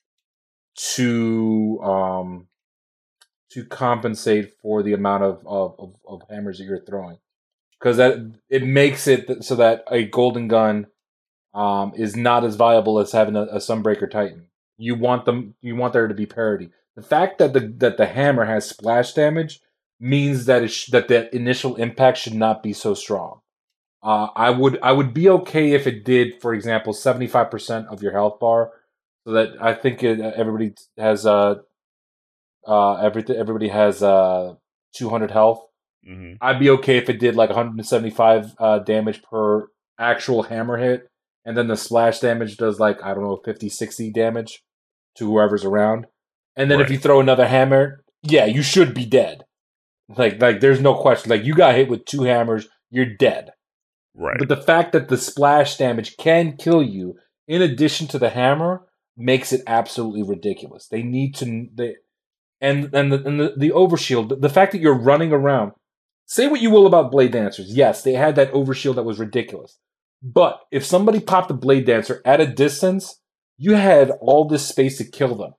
to 0.95 1.79
um 1.83 2.47
to 3.51 3.65
compensate 3.65 4.53
for 4.61 4.81
the 4.83 4.93
amount 4.93 5.23
of 5.23 5.45
of, 5.45 5.75
of, 5.79 5.95
of 6.07 6.21
hammers 6.29 6.57
that 6.57 6.65
you're 6.65 6.83
throwing, 6.83 7.17
because 7.79 7.97
that 7.97 8.17
it 8.49 8.63
makes 8.63 9.07
it 9.07 9.27
th- 9.27 9.43
so 9.43 9.55
that 9.55 9.83
a 9.91 10.05
golden 10.05 10.47
gun 10.47 10.87
um 11.53 11.93
is 11.95 12.15
not 12.15 12.43
as 12.43 12.55
viable 12.55 12.99
as 12.99 13.11
having 13.11 13.35
a, 13.35 13.43
a 13.43 13.57
Sunbreaker 13.57 14.09
Titan. 14.09 14.47
You 14.77 14.95
want 14.95 15.25
them. 15.25 15.55
You 15.61 15.75
want 15.75 15.93
there 15.93 16.07
to 16.07 16.13
be 16.13 16.25
parity. 16.25 16.71
The 16.95 17.01
fact 17.03 17.37
that 17.39 17.53
the 17.53 17.59
that 17.77 17.97
the 17.97 18.07
hammer 18.07 18.45
has 18.45 18.67
splash 18.67 19.13
damage 19.13 19.61
means 19.99 20.45
that 20.45 20.63
it 20.63 20.69
sh- 20.69 20.87
that 20.87 21.07
the 21.07 21.33
initial 21.35 21.75
impact 21.75 22.17
should 22.19 22.33
not 22.35 22.63
be 22.63 22.73
so 22.73 22.93
strong. 22.93 23.41
Uh, 24.01 24.27
I 24.35 24.49
would 24.49 24.79
I 24.81 24.91
would 24.93 25.13
be 25.13 25.27
okay 25.29 25.71
if 25.73 25.85
it 25.85 26.05
did, 26.05 26.41
for 26.41 26.53
example, 26.53 26.93
seventy 26.93 27.27
five 27.27 27.51
percent 27.51 27.87
of 27.87 28.01
your 28.01 28.13
health 28.13 28.39
bar, 28.39 28.71
so 29.25 29.33
that 29.33 29.49
I 29.61 29.73
think 29.73 30.03
it, 30.03 30.19
everybody 30.21 30.73
has 30.97 31.25
uh 31.25 31.55
uh 32.67 32.95
everything 32.95 33.35
everybody 33.35 33.69
has 33.69 34.01
uh 34.03 34.55
two 34.93 35.09
hundred 35.09 35.31
health. 35.31 35.65
hmm 36.05 36.33
I'd 36.41 36.59
be 36.59 36.69
okay 36.71 36.97
if 36.97 37.09
it 37.09 37.19
did 37.19 37.35
like 37.35 37.49
one 37.49 37.57
hundred 37.57 37.77
and 37.77 37.85
seventy 37.85 38.09
five 38.11 38.53
uh, 38.59 38.79
damage 38.79 39.21
per 39.23 39.67
actual 39.99 40.43
hammer 40.43 40.77
hit, 40.77 41.09
and 41.45 41.57
then 41.57 41.67
the 41.67 41.75
splash 41.75 42.19
damage 42.19 42.55
does 42.57 42.79
like 42.79 43.03
I 43.03 43.13
don't 43.13 43.23
know 43.23 43.41
50, 43.43 43.67
60 43.69 44.11
damage 44.11 44.63
to 45.15 45.25
whoever's 45.29 45.65
around, 45.65 46.07
and 46.55 46.71
then 46.71 46.79
if 46.79 46.89
you 46.89 46.97
throw 46.97 47.19
another 47.19 47.47
hammer, 47.47 48.03
yeah, 48.23 48.45
you 48.45 48.61
should 48.61 48.93
be 48.93 49.05
dead. 49.05 49.43
Like 50.17 50.41
like 50.41 50.59
there's 50.59 50.81
no 50.81 50.95
question. 50.95 51.29
Like 51.29 51.43
you 51.43 51.53
got 51.53 51.75
hit 51.75 51.89
with 51.89 52.05
two 52.05 52.23
hammers, 52.23 52.67
you're 52.89 53.05
dead. 53.05 53.51
Right. 54.15 54.37
But 54.39 54.49
the 54.49 54.57
fact 54.57 54.91
that 54.93 55.07
the 55.07 55.17
splash 55.17 55.77
damage 55.77 56.17
can 56.17 56.57
kill 56.57 56.81
you, 56.81 57.15
in 57.47 57.61
addition 57.61 58.07
to 58.07 58.19
the 58.19 58.29
hammer, 58.29 58.81
makes 59.15 59.53
it 59.53 59.61
absolutely 59.67 60.23
ridiculous. 60.23 60.87
They 60.87 61.03
need 61.03 61.35
to 61.35 61.67
they 61.73 61.95
and 62.59 62.93
and 62.93 63.11
the 63.11 63.23
and 63.25 63.39
the, 63.39 63.53
the 63.55 63.69
overshield, 63.69 64.41
the 64.41 64.49
fact 64.49 64.71
that 64.71 64.81
you're 64.81 64.93
running 64.93 65.31
around. 65.31 65.73
Say 66.25 66.47
what 66.47 66.61
you 66.61 66.69
will 66.69 66.85
about 66.85 67.11
blade 67.11 67.31
dancers. 67.31 67.75
Yes, 67.75 68.03
they 68.03 68.13
had 68.13 68.35
that 68.35 68.51
overshield 68.51 68.95
that 68.95 69.03
was 69.03 69.19
ridiculous. 69.19 69.79
But 70.21 70.59
if 70.71 70.85
somebody 70.85 71.19
popped 71.19 71.49
a 71.49 71.55
blade 71.55 71.85
dancer 71.85 72.21
at 72.25 72.41
a 72.41 72.45
distance, 72.45 73.19
you 73.57 73.73
had 73.75 74.11
all 74.21 74.47
this 74.47 74.67
space 74.67 74.97
to 74.97 75.05
kill 75.05 75.35
them. 75.35 75.53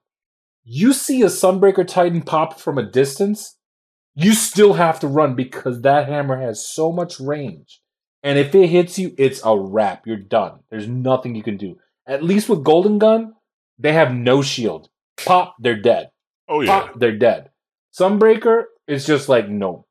You 0.63 0.93
see 0.93 1.23
a 1.23 1.25
Sunbreaker 1.25 1.85
Titan 1.87 2.21
pop 2.21 2.59
from 2.59 2.77
a 2.77 2.89
distance, 2.89 3.57
you 4.15 4.33
still 4.33 4.73
have 4.73 4.99
to 4.99 5.07
run 5.07 5.35
because 5.35 5.81
that 5.81 6.07
hammer 6.07 6.39
has 6.39 6.65
so 6.65 6.91
much 6.91 7.19
range. 7.19 7.81
And 8.23 8.37
if 8.37 8.53
it 8.53 8.67
hits 8.67 8.99
you, 8.99 9.15
it's 9.17 9.41
a 9.43 9.57
wrap. 9.57 10.05
You're 10.05 10.17
done. 10.17 10.59
There's 10.69 10.87
nothing 10.87 11.35
you 11.35 11.43
can 11.43 11.57
do. 11.57 11.77
At 12.05 12.23
least 12.23 12.49
with 12.49 12.63
Golden 12.63 12.99
Gun, 12.99 13.33
they 13.79 13.93
have 13.93 14.13
no 14.13 14.41
shield. 14.41 14.89
Pop, 15.17 15.55
they're 15.59 15.81
dead. 15.81 16.11
oh 16.47 16.61
yeah. 16.61 16.81
Pop, 16.81 16.99
they're 16.99 17.17
dead. 17.17 17.49
Sunbreaker 17.97 18.63
is 18.87 19.05
just 19.05 19.29
like 19.29 19.49
no. 19.49 19.85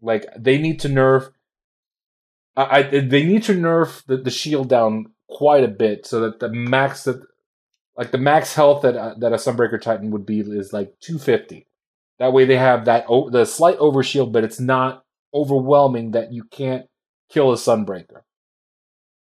Like 0.00 0.26
they 0.36 0.58
need 0.58 0.80
to 0.80 0.88
nerf. 0.88 1.30
I, 2.56 2.78
I 2.78 2.82
they 2.82 3.24
need 3.24 3.44
to 3.44 3.54
nerf 3.54 4.04
the, 4.06 4.16
the 4.16 4.30
shield 4.30 4.68
down 4.68 5.06
quite 5.28 5.64
a 5.64 5.68
bit 5.68 6.06
so 6.06 6.20
that 6.20 6.40
the 6.40 6.48
max 6.48 7.04
that 7.04 7.22
like 7.96 8.10
the 8.10 8.18
max 8.18 8.54
health 8.54 8.82
that 8.82 8.96
uh, 8.96 9.14
that 9.18 9.32
a 9.32 9.36
Sunbreaker 9.36 9.80
Titan 9.80 10.10
would 10.10 10.26
be 10.26 10.40
is 10.40 10.72
like 10.72 10.94
250. 11.00 11.66
That 12.20 12.34
way 12.34 12.44
they 12.44 12.58
have 12.58 12.84
that 12.84 13.06
o- 13.08 13.30
the 13.30 13.46
slight 13.46 13.78
overshield, 13.78 14.30
but 14.30 14.44
it's 14.44 14.60
not 14.60 15.04
overwhelming 15.34 16.12
that 16.12 16.32
you 16.32 16.44
can't 16.44 16.86
kill 17.30 17.50
a 17.50 17.56
Sunbreaker. 17.56 18.22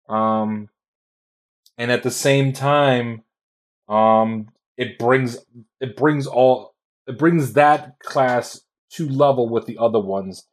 Um, 0.08 0.68
and 1.78 1.92
at 1.92 2.02
the 2.02 2.10
same 2.10 2.52
time, 2.52 3.22
um, 3.88 4.48
it 4.76 4.98
brings 4.98 5.38
it 5.80 5.96
brings 5.96 6.26
all 6.26 6.74
it 7.06 7.18
brings 7.18 7.52
that 7.54 7.98
class 8.00 8.60
to 8.90 9.08
level 9.08 9.48
with 9.48 9.66
the 9.66 9.78
other 9.78 10.00
ones 10.00 10.46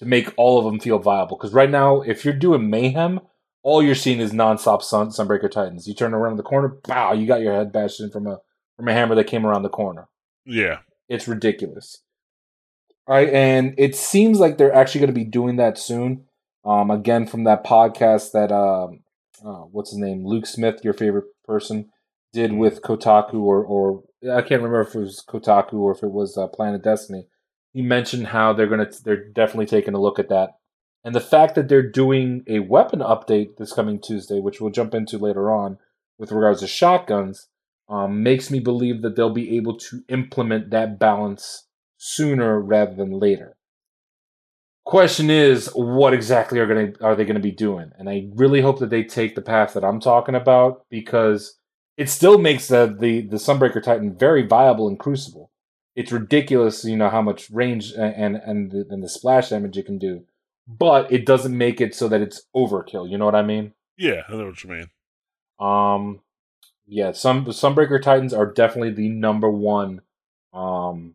to 0.00 0.04
make 0.04 0.32
all 0.36 0.58
of 0.58 0.64
them 0.64 0.80
feel 0.80 0.98
viable. 0.98 1.36
Because 1.36 1.52
right 1.52 1.70
now, 1.70 2.00
if 2.02 2.24
you're 2.24 2.34
doing 2.34 2.68
mayhem, 2.68 3.20
all 3.62 3.80
you're 3.82 3.94
seeing 3.94 4.18
is 4.18 4.32
nonstop 4.32 4.82
sun, 4.82 5.08
Sunbreaker 5.08 5.50
Titans. 5.50 5.86
You 5.86 5.94
turn 5.94 6.14
around 6.14 6.36
the 6.36 6.42
corner, 6.42 6.68
pow! 6.68 7.12
You 7.12 7.26
got 7.26 7.42
your 7.42 7.54
head 7.54 7.70
bashed 7.70 8.00
in 8.00 8.10
from 8.10 8.26
a 8.26 8.40
from 8.76 8.88
a 8.88 8.92
hammer 8.92 9.14
that 9.14 9.28
came 9.28 9.46
around 9.46 9.62
the 9.62 9.68
corner. 9.68 10.08
Yeah. 10.44 10.78
It's 11.12 11.28
ridiculous. 11.28 12.02
All 13.06 13.16
right, 13.16 13.28
and 13.28 13.74
it 13.76 13.94
seems 13.94 14.40
like 14.40 14.56
they're 14.56 14.74
actually 14.74 15.00
going 15.00 15.14
to 15.14 15.20
be 15.20 15.26
doing 15.26 15.56
that 15.56 15.76
soon. 15.76 16.24
Um, 16.64 16.90
again, 16.90 17.26
from 17.26 17.44
that 17.44 17.66
podcast 17.66 18.32
that 18.32 18.50
um, 18.50 19.00
uh, 19.44 19.66
what's 19.66 19.90
his 19.90 19.98
name, 19.98 20.24
Luke 20.24 20.46
Smith, 20.46 20.80
your 20.82 20.94
favorite 20.94 21.26
person, 21.44 21.90
did 22.32 22.54
with 22.54 22.80
Kotaku, 22.80 23.34
or 23.34 23.62
or 23.62 24.04
I 24.22 24.40
can't 24.40 24.62
remember 24.62 24.80
if 24.80 24.94
it 24.94 25.00
was 25.00 25.22
Kotaku 25.28 25.74
or 25.74 25.92
if 25.92 26.02
it 26.02 26.12
was 26.12 26.38
uh, 26.38 26.46
Planet 26.46 26.82
Destiny. 26.82 27.26
He 27.74 27.82
mentioned 27.82 28.28
how 28.28 28.54
they're 28.54 28.66
gonna 28.66 28.88
they're 29.04 29.28
definitely 29.28 29.66
taking 29.66 29.92
a 29.92 30.00
look 30.00 30.18
at 30.18 30.30
that, 30.30 30.52
and 31.04 31.14
the 31.14 31.20
fact 31.20 31.56
that 31.56 31.68
they're 31.68 31.90
doing 31.90 32.42
a 32.46 32.60
weapon 32.60 33.00
update 33.00 33.58
this 33.58 33.74
coming 33.74 34.00
Tuesday, 34.00 34.40
which 34.40 34.62
we'll 34.62 34.70
jump 34.72 34.94
into 34.94 35.18
later 35.18 35.50
on, 35.50 35.76
with 36.16 36.32
regards 36.32 36.60
to 36.60 36.66
shotguns, 36.66 37.48
um, 37.92 38.22
makes 38.22 38.50
me 38.50 38.58
believe 38.58 39.02
that 39.02 39.16
they'll 39.16 39.28
be 39.28 39.54
able 39.58 39.76
to 39.76 40.02
implement 40.08 40.70
that 40.70 40.98
balance 40.98 41.68
sooner 41.98 42.58
rather 42.58 42.94
than 42.94 43.20
later. 43.20 43.54
question 44.84 45.30
is, 45.30 45.68
what 45.74 46.14
exactly 46.14 46.58
are 46.58 46.66
gonna 46.66 46.92
are 47.02 47.14
they 47.14 47.26
gonna 47.26 47.38
be 47.38 47.52
doing? 47.52 47.92
And 47.98 48.08
I 48.08 48.28
really 48.34 48.62
hope 48.62 48.78
that 48.78 48.88
they 48.90 49.04
take 49.04 49.34
the 49.34 49.42
path 49.42 49.74
that 49.74 49.84
I'm 49.84 50.00
talking 50.00 50.34
about 50.34 50.86
because 50.88 51.58
it 51.98 52.08
still 52.08 52.38
makes 52.38 52.68
the 52.68 52.96
the, 52.98 53.20
the 53.20 53.36
Sunbreaker 53.36 53.82
Titan 53.82 54.16
very 54.16 54.42
viable 54.46 54.88
in 54.88 54.96
Crucible. 54.96 55.50
It's 55.94 56.10
ridiculous, 56.10 56.84
you 56.86 56.96
know, 56.96 57.10
how 57.10 57.20
much 57.20 57.50
range 57.50 57.92
and 57.92 58.14
and 58.14 58.36
and 58.36 58.70
the, 58.72 58.86
and 58.88 59.04
the 59.04 59.08
splash 59.08 59.50
damage 59.50 59.76
it 59.76 59.84
can 59.84 59.98
do, 59.98 60.24
but 60.66 61.12
it 61.12 61.26
doesn't 61.26 61.56
make 61.56 61.78
it 61.80 61.94
so 61.94 62.08
that 62.08 62.22
it's 62.22 62.46
overkill. 62.56 63.08
You 63.08 63.18
know 63.18 63.26
what 63.26 63.34
I 63.34 63.42
mean? 63.42 63.74
Yeah, 63.98 64.22
I 64.28 64.32
know 64.32 64.46
what 64.46 64.64
you 64.64 64.70
mean. 64.70 64.90
Um, 65.60 66.22
yeah, 66.86 67.12
some 67.12 67.44
Sunbreaker 67.46 68.00
Titans 68.00 68.34
are 68.34 68.46
definitely 68.46 68.92
the 68.92 69.08
number 69.08 69.50
one 69.50 70.02
um 70.52 71.14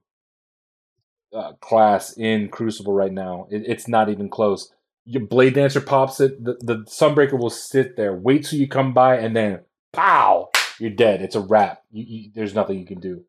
uh, 1.34 1.54
class 1.54 2.18
in 2.18 2.50
Crucible 2.50 2.94
right 2.94 3.12
now. 3.12 3.48
It, 3.52 3.64
it's 3.66 3.88
not 3.88 4.10
even 4.10 4.30
close. 4.30 4.72
Your 5.06 5.26
Blade 5.26 5.54
Dancer 5.54 5.82
pops 5.82 6.20
it. 6.20 6.44
The, 6.44 6.58
the 6.60 6.78
Sunbreaker 6.86 7.38
will 7.38 7.50
sit 7.50 7.96
there, 7.96 8.14
wait 8.14 8.46
till 8.46 8.60
you 8.60 8.68
come 8.68 8.94
by, 8.94 9.18
and 9.18 9.36
then 9.36 9.60
pow, 9.94 10.50
you're 10.80 10.90
dead. 10.90 11.22
It's 11.22 11.36
a 11.36 11.42
wrap. 11.42 11.84
You, 11.92 12.04
you, 12.08 12.32
there's 12.34 12.56
nothing 12.56 12.80
you 12.80 12.86
can 12.86 13.00
do. 13.00 13.24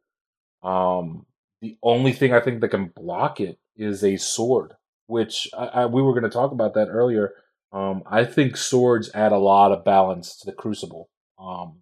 Um, 0.63 1.27
the 1.61 1.77
only 1.83 2.13
thing 2.13 2.33
I 2.33 2.41
think 2.41 2.61
that 2.61 2.69
can 2.69 2.93
block 2.97 3.41
it 3.41 3.59
is 3.77 4.03
a 4.03 4.17
sword, 4.17 4.75
which 5.07 5.49
I, 5.57 5.67
I, 5.67 5.87
we 5.87 6.03
were 6.03 6.13
going 6.13 6.25
to 6.25 6.31
talk 6.31 6.53
about 6.53 6.75
that 6.75 6.89
earlier. 6.89 7.33
Um, 7.73 8.03
I 8.11 8.25
think 8.25 8.57
swords 8.57 9.11
add 9.15 9.33
a 9.33 9.39
lot 9.39 9.73
of 9.73 9.85
balance 9.85 10.37
to 10.39 10.47
the 10.47 10.53
Crucible. 10.53 11.11
Um, 11.39 11.81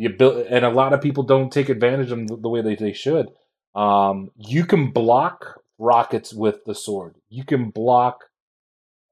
the 0.00 0.06
ability, 0.06 0.48
and 0.50 0.64
a 0.64 0.70
lot 0.70 0.94
of 0.94 1.02
people 1.02 1.22
don't 1.24 1.52
take 1.52 1.68
advantage 1.68 2.10
of 2.10 2.26
them 2.26 2.40
the, 2.40 2.48
way 2.48 2.62
they, 2.62 2.74
they 2.74 2.94
should. 2.94 3.26
Um, 3.74 4.30
you 4.36 4.64
can 4.64 4.92
block 4.92 5.60
rockets 5.78 6.32
with 6.32 6.64
the 6.64 6.74
sword. 6.74 7.16
You 7.28 7.44
can 7.44 7.68
block 7.68 8.24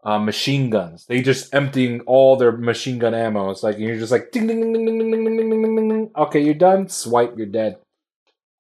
uh, 0.03 0.19
machine 0.19 0.71
guns. 0.71 1.05
They 1.07 1.21
just 1.21 1.53
emptying 1.55 2.01
all 2.07 2.37
their 2.37 2.53
machine 2.53 2.99
gun 2.99 3.13
ammo. 3.15 3.51
It's 3.51 3.63
like 3.63 3.79
you're 3.79 3.99
just 3.99 4.13
like 4.13 4.33
ding 4.33 4.47
ding 4.47 4.61
ding 4.61 4.73
ding 4.73 4.87
ding 4.87 5.11
ding 5.11 5.25
ding 5.37 5.51
ding 5.51 5.77
ding 5.77 5.89
ding. 5.89 6.11
Okay, 6.17 6.41
you're 6.43 6.55
done. 6.55 6.89
Swipe, 6.89 7.35
you're 7.37 7.47
dead. 7.47 7.77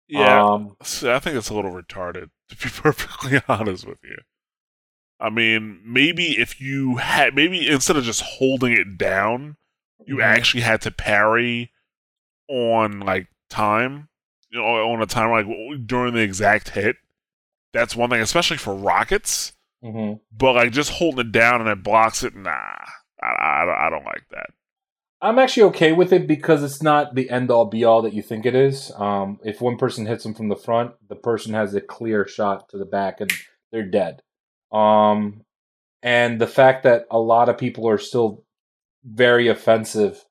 Yeah, 0.07 0.45
Um, 0.45 0.77
See, 0.83 1.11
I 1.11 1.19
think 1.19 1.37
it's 1.37 1.49
a 1.51 1.55
little 1.55 1.73
retarded, 1.73 2.29
to 2.51 2.57
be 2.57 2.69
perfectly 2.71 3.41
honest 3.49 3.87
with 3.87 4.01
you. 4.05 4.17
I 5.21 5.31
mean, 5.31 5.81
maybe 5.85 6.39
if 6.39 6.61
you 6.61 6.97
had, 6.97 7.35
maybe 7.35 7.67
instead 7.69 7.97
of 7.97 8.05
just 8.05 8.21
holding 8.23 8.73
it 8.73 8.99
down, 8.99 9.57
you 10.07 10.17
Mhm. 10.17 10.25
actually 10.25 10.61
had 10.63 10.81
to 10.83 10.91
parry 10.91 11.73
on 12.49 13.01
like 13.01 13.29
time, 13.51 14.09
you 14.51 14.59
know, 14.59 14.65
on 14.65 15.03
a 15.03 15.07
time 15.07 15.31
like 15.31 15.87
during 15.87 16.15
the 16.15 16.20
exact 16.20 16.70
hit. 16.70 16.97
That's 17.73 17.95
one 17.95 18.11
thing, 18.11 18.20
especially 18.20 18.57
for 18.57 18.75
rockets. 18.75 19.53
mhm. 19.85 20.20
But 20.37 20.55
like 20.55 20.73
just 20.73 20.91
holding 20.91 21.27
it 21.27 21.33
down 21.33 21.61
and 21.61 21.70
it 21.70 21.83
blocks 21.83 22.23
it, 22.25 22.35
nah, 22.35 22.51
I, 23.23 23.27
I, 23.27 23.87
I 23.87 23.91
don't 23.91 24.05
like 24.05 24.25
that. 24.31 24.51
I'm 25.20 25.39
actually 25.39 25.65
okay 25.65 25.93
with 25.93 26.12
it 26.12 26.29
because 26.29 26.62
it's 26.62 26.83
not 26.83 27.15
the 27.15 27.29
end 27.29 27.51
all 27.51 27.65
be 27.66 27.85
all 27.85 28.03
that 28.03 28.15
you 28.15 28.23
think 28.23 28.47
it 28.47 28.55
is. 28.55 28.93
Um, 28.97 29.41
if 29.45 29.61
one 29.61 29.77
person 29.77 30.07
hits 30.07 30.23
them 30.23 30.35
from 30.35 30.49
the 30.49 30.57
front, 30.57 30.93
the 31.09 31.16
person 31.16 31.55
has 31.55 31.75
a 31.75 31.81
clear 31.81 32.27
shot 32.27 32.69
to 32.69 32.79
the 32.79 32.85
back 32.85 33.20
and 33.20 33.33
they're 33.73 33.83
dead. 33.85 34.23
Um, 34.70 35.43
and 36.03 36.41
the 36.41 36.47
fact 36.47 36.85
that 36.85 37.07
a 37.11 37.19
lot 37.19 37.49
of 37.49 37.59
people 37.59 37.89
are 37.89 37.99
still 37.99 38.45
very 39.05 39.49
offensive 39.49 40.25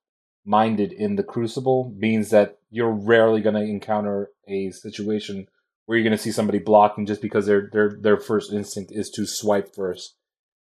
minded 0.48 0.94
in 0.94 1.18
the 1.18 1.24
Crucible 1.24 1.94
means 1.98 2.30
that 2.30 2.58
you're 2.72 2.92
rarely 2.92 3.42
going 3.42 3.56
to 3.56 3.62
encounter 3.62 4.32
a 4.48 4.72
situation 4.72 5.48
where 5.86 5.98
you're 5.98 6.04
going 6.04 6.18
to 6.18 6.24
see 6.24 6.32
somebody 6.32 6.60
blocking 6.60 7.06
just 7.06 7.22
because 7.22 7.46
their 7.46 7.70
their 7.72 7.98
their 8.02 8.18
first 8.18 8.52
instinct 8.52 8.92
is 8.92 9.10
to 9.12 9.26
swipe 9.26 9.76
first. 9.76 10.16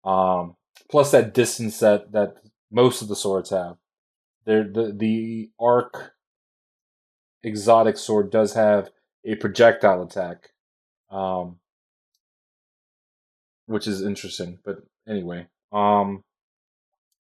Um, 0.04 0.56
plus 0.90 1.10
that 1.12 1.34
distance 1.34 1.78
that 1.80 2.12
that 2.12 2.36
most 2.70 3.02
of 3.02 3.08
the 3.08 3.16
swords 3.16 3.50
have. 3.50 3.76
There, 4.46 4.64
the 4.64 4.92
the 4.96 5.50
arc 5.60 6.14
exotic 7.42 7.96
sword 7.96 8.30
does 8.30 8.54
have 8.54 8.90
a 9.24 9.34
projectile 9.36 10.02
attack, 10.02 10.50
um, 11.10 11.58
which 13.66 13.86
is 13.86 14.02
interesting. 14.02 14.58
But 14.64 14.78
anyway, 15.08 15.46
um, 15.72 16.22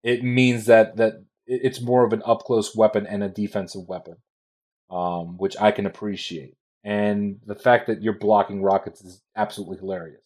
it 0.03 0.23
means 0.23 0.67
that 0.67 0.97
that 0.97 1.25
it's 1.47 1.81
more 1.81 2.05
of 2.05 2.13
an 2.13 2.23
up 2.25 2.41
close 2.41 2.75
weapon 2.75 3.07
and 3.07 3.23
a 3.23 3.29
defensive 3.29 3.89
weapon, 3.89 4.17
um, 4.91 5.37
which 5.39 5.57
I 5.61 5.71
can 5.71 5.87
appreciate. 5.87 6.57
And 6.83 7.41
the 7.47 7.55
fact 7.55 7.87
that 7.87 8.03
you're 8.03 8.19
blocking 8.19 8.63
rockets 8.63 9.01
is 9.03 9.23
absolutely 9.37 9.79
hilarious. 9.79 10.21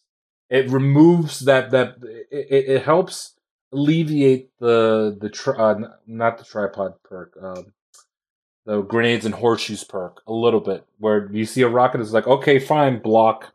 It 0.49 0.69
removes 0.69 1.41
that 1.41 1.71
that 1.71 1.95
it, 2.31 2.65
it, 2.69 2.83
helps 2.83 3.35
alleviate 3.71 4.49
the 4.59 5.15
the 5.19 5.29
tri- 5.29 5.55
uh, 5.55 5.79
not 6.07 6.37
the 6.37 6.43
tripod 6.43 6.95
perk, 7.03 7.37
um, 7.41 7.73
the 8.65 8.81
grenades 8.81 9.25
and 9.25 9.35
horseshoes 9.35 9.83
perk 9.83 10.21
a 10.27 10.33
little 10.33 10.59
bit, 10.59 10.85
where 10.97 11.31
you 11.31 11.45
see 11.45 11.61
a 11.61 11.69
rocket 11.69 12.01
is 12.01 12.13
like, 12.13 12.27
okay, 12.27 12.59
fine, 12.59 12.99
block, 12.99 13.53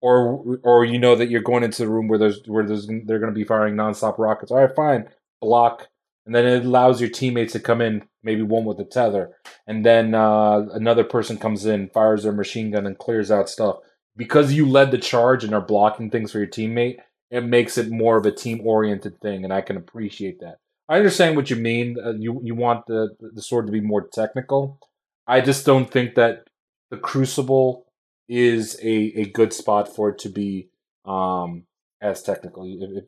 or 0.00 0.58
or 0.64 0.84
you 0.84 0.98
know 0.98 1.14
that 1.14 1.30
you're 1.30 1.40
going 1.40 1.62
into 1.62 1.84
a 1.84 1.88
room 1.88 2.08
where 2.08 2.18
there's 2.18 2.42
where 2.46 2.66
there's 2.66 2.86
they're 2.86 3.20
going 3.20 3.32
to 3.32 3.38
be 3.38 3.44
firing 3.44 3.76
nonstop 3.76 4.18
rockets. 4.18 4.50
All 4.50 4.58
right, 4.58 4.74
fine, 4.74 5.08
block, 5.40 5.88
and 6.26 6.34
then 6.34 6.46
it 6.46 6.64
allows 6.64 7.00
your 7.00 7.10
teammates 7.10 7.52
to 7.52 7.60
come 7.60 7.80
in, 7.80 8.02
maybe 8.22 8.42
one 8.42 8.64
with 8.64 8.78
a 8.80 8.84
tether, 8.84 9.34
and 9.66 9.84
then 9.84 10.14
uh, 10.14 10.66
another 10.72 11.04
person 11.04 11.36
comes 11.36 11.66
in, 11.66 11.88
fires 11.88 12.22
their 12.22 12.32
machine 12.32 12.70
gun, 12.70 12.86
and 12.86 12.98
clears 12.98 13.30
out 13.30 13.48
stuff. 13.48 13.76
Because 14.16 14.52
you 14.52 14.68
led 14.68 14.90
the 14.90 14.98
charge 14.98 15.42
and 15.42 15.54
are 15.54 15.60
blocking 15.60 16.10
things 16.10 16.32
for 16.32 16.38
your 16.38 16.46
teammate, 16.46 16.98
it 17.30 17.44
makes 17.44 17.78
it 17.78 17.90
more 17.90 18.18
of 18.18 18.26
a 18.26 18.30
team 18.30 18.60
oriented 18.64 19.20
thing, 19.20 19.42
and 19.42 19.52
I 19.52 19.62
can 19.62 19.76
appreciate 19.76 20.40
that. 20.40 20.58
I 20.88 20.98
understand 20.98 21.36
what 21.36 21.48
you 21.48 21.56
mean. 21.56 21.96
Uh, 21.98 22.12
you 22.12 22.40
you 22.44 22.54
want 22.54 22.86
the 22.86 23.16
the 23.18 23.40
sword 23.40 23.66
to 23.66 23.72
be 23.72 23.80
more 23.80 24.06
technical. 24.12 24.78
I 25.26 25.40
just 25.40 25.64
don't 25.64 25.90
think 25.90 26.14
that 26.16 26.48
the 26.90 26.98
Crucible 26.98 27.86
is 28.28 28.78
a, 28.82 29.20
a 29.20 29.24
good 29.26 29.52
spot 29.52 29.94
for 29.94 30.10
it 30.10 30.18
to 30.18 30.28
be 30.28 30.68
um, 31.04 31.64
as 32.00 32.22
technical. 32.22 32.64
If, 32.66 33.04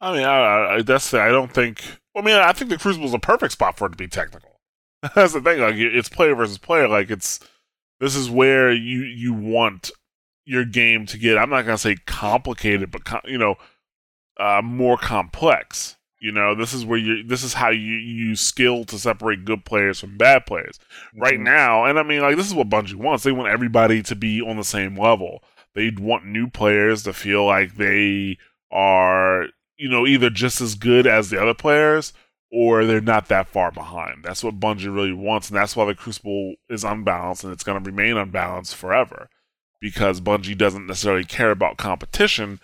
I 0.00 0.12
mean, 0.16 0.24
I, 0.26 0.74
I, 0.76 0.82
that's 0.82 1.10
the, 1.10 1.20
I 1.20 1.28
don't 1.28 1.52
think. 1.52 1.82
I 2.16 2.20
mean, 2.22 2.36
I 2.36 2.52
think 2.52 2.70
the 2.70 2.78
Crucible 2.78 3.06
is 3.06 3.14
a 3.14 3.18
perfect 3.18 3.52
spot 3.52 3.76
for 3.78 3.86
it 3.86 3.90
to 3.90 3.96
be 3.96 4.08
technical. 4.08 4.60
That's 5.14 5.34
the 5.34 5.40
thing. 5.40 5.60
Like, 5.60 5.74
it's 5.76 6.08
player 6.08 6.34
versus 6.34 6.58
player. 6.58 6.88
Like, 6.88 7.10
it's 7.10 7.40
this 8.00 8.16
is 8.16 8.30
where 8.30 8.72
you 8.72 9.02
you 9.02 9.32
want 9.34 9.90
your 10.44 10.64
game 10.64 11.04
to 11.06 11.18
get. 11.18 11.36
I'm 11.38 11.50
not 11.50 11.62
gonna 11.66 11.76
say 11.78 11.96
complicated, 12.06 12.90
but 12.90 13.04
com- 13.04 13.20
you 13.24 13.36
know, 13.38 13.56
uh, 14.38 14.62
more 14.64 14.96
complex. 14.96 15.96
You 16.18 16.32
know, 16.32 16.54
this 16.54 16.72
is 16.72 16.84
where 16.86 16.98
you. 16.98 17.22
This 17.22 17.42
is 17.42 17.52
how 17.54 17.68
you 17.70 17.94
use 17.96 18.40
skill 18.40 18.84
to 18.86 18.98
separate 18.98 19.44
good 19.44 19.64
players 19.66 20.00
from 20.00 20.16
bad 20.16 20.46
players. 20.46 20.78
Right 21.14 21.38
Mhm. 21.38 21.44
now, 21.44 21.84
and 21.84 21.98
I 21.98 22.02
mean, 22.02 22.22
like, 22.22 22.36
this 22.36 22.46
is 22.46 22.54
what 22.54 22.70
Bungie 22.70 22.94
wants. 22.94 23.22
They 23.24 23.32
want 23.32 23.52
everybody 23.52 24.02
to 24.04 24.14
be 24.16 24.40
on 24.40 24.56
the 24.56 24.64
same 24.64 24.98
level. 24.98 25.42
They 25.74 25.90
want 25.90 26.24
new 26.24 26.48
players 26.48 27.02
to 27.02 27.12
feel 27.12 27.44
like 27.44 27.76
they 27.76 28.38
are, 28.70 29.48
you 29.78 29.88
know, 29.88 30.06
either 30.06 30.30
just 30.30 30.60
as 30.60 30.74
good 30.74 31.06
as 31.06 31.30
the 31.30 31.40
other 31.40 31.54
players 31.54 32.12
or 32.50 32.84
they're 32.84 33.00
not 33.00 33.28
that 33.28 33.48
far 33.48 33.70
behind. 33.70 34.24
That's 34.24 34.44
what 34.44 34.60
Bungie 34.60 34.94
really 34.94 35.12
wants, 35.12 35.48
and 35.48 35.56
that's 35.56 35.76
why 35.76 35.84
the 35.84 35.94
Crucible 35.94 36.54
is 36.68 36.84
unbalanced 36.84 37.44
and 37.44 37.52
it's 37.52 37.64
going 37.64 37.82
to 37.82 37.90
remain 37.90 38.16
unbalanced 38.16 38.76
forever 38.76 39.28
because 39.80 40.20
Bungie 40.20 40.56
doesn't 40.56 40.86
necessarily 40.86 41.24
care 41.24 41.50
about 41.50 41.76
competition. 41.76 42.60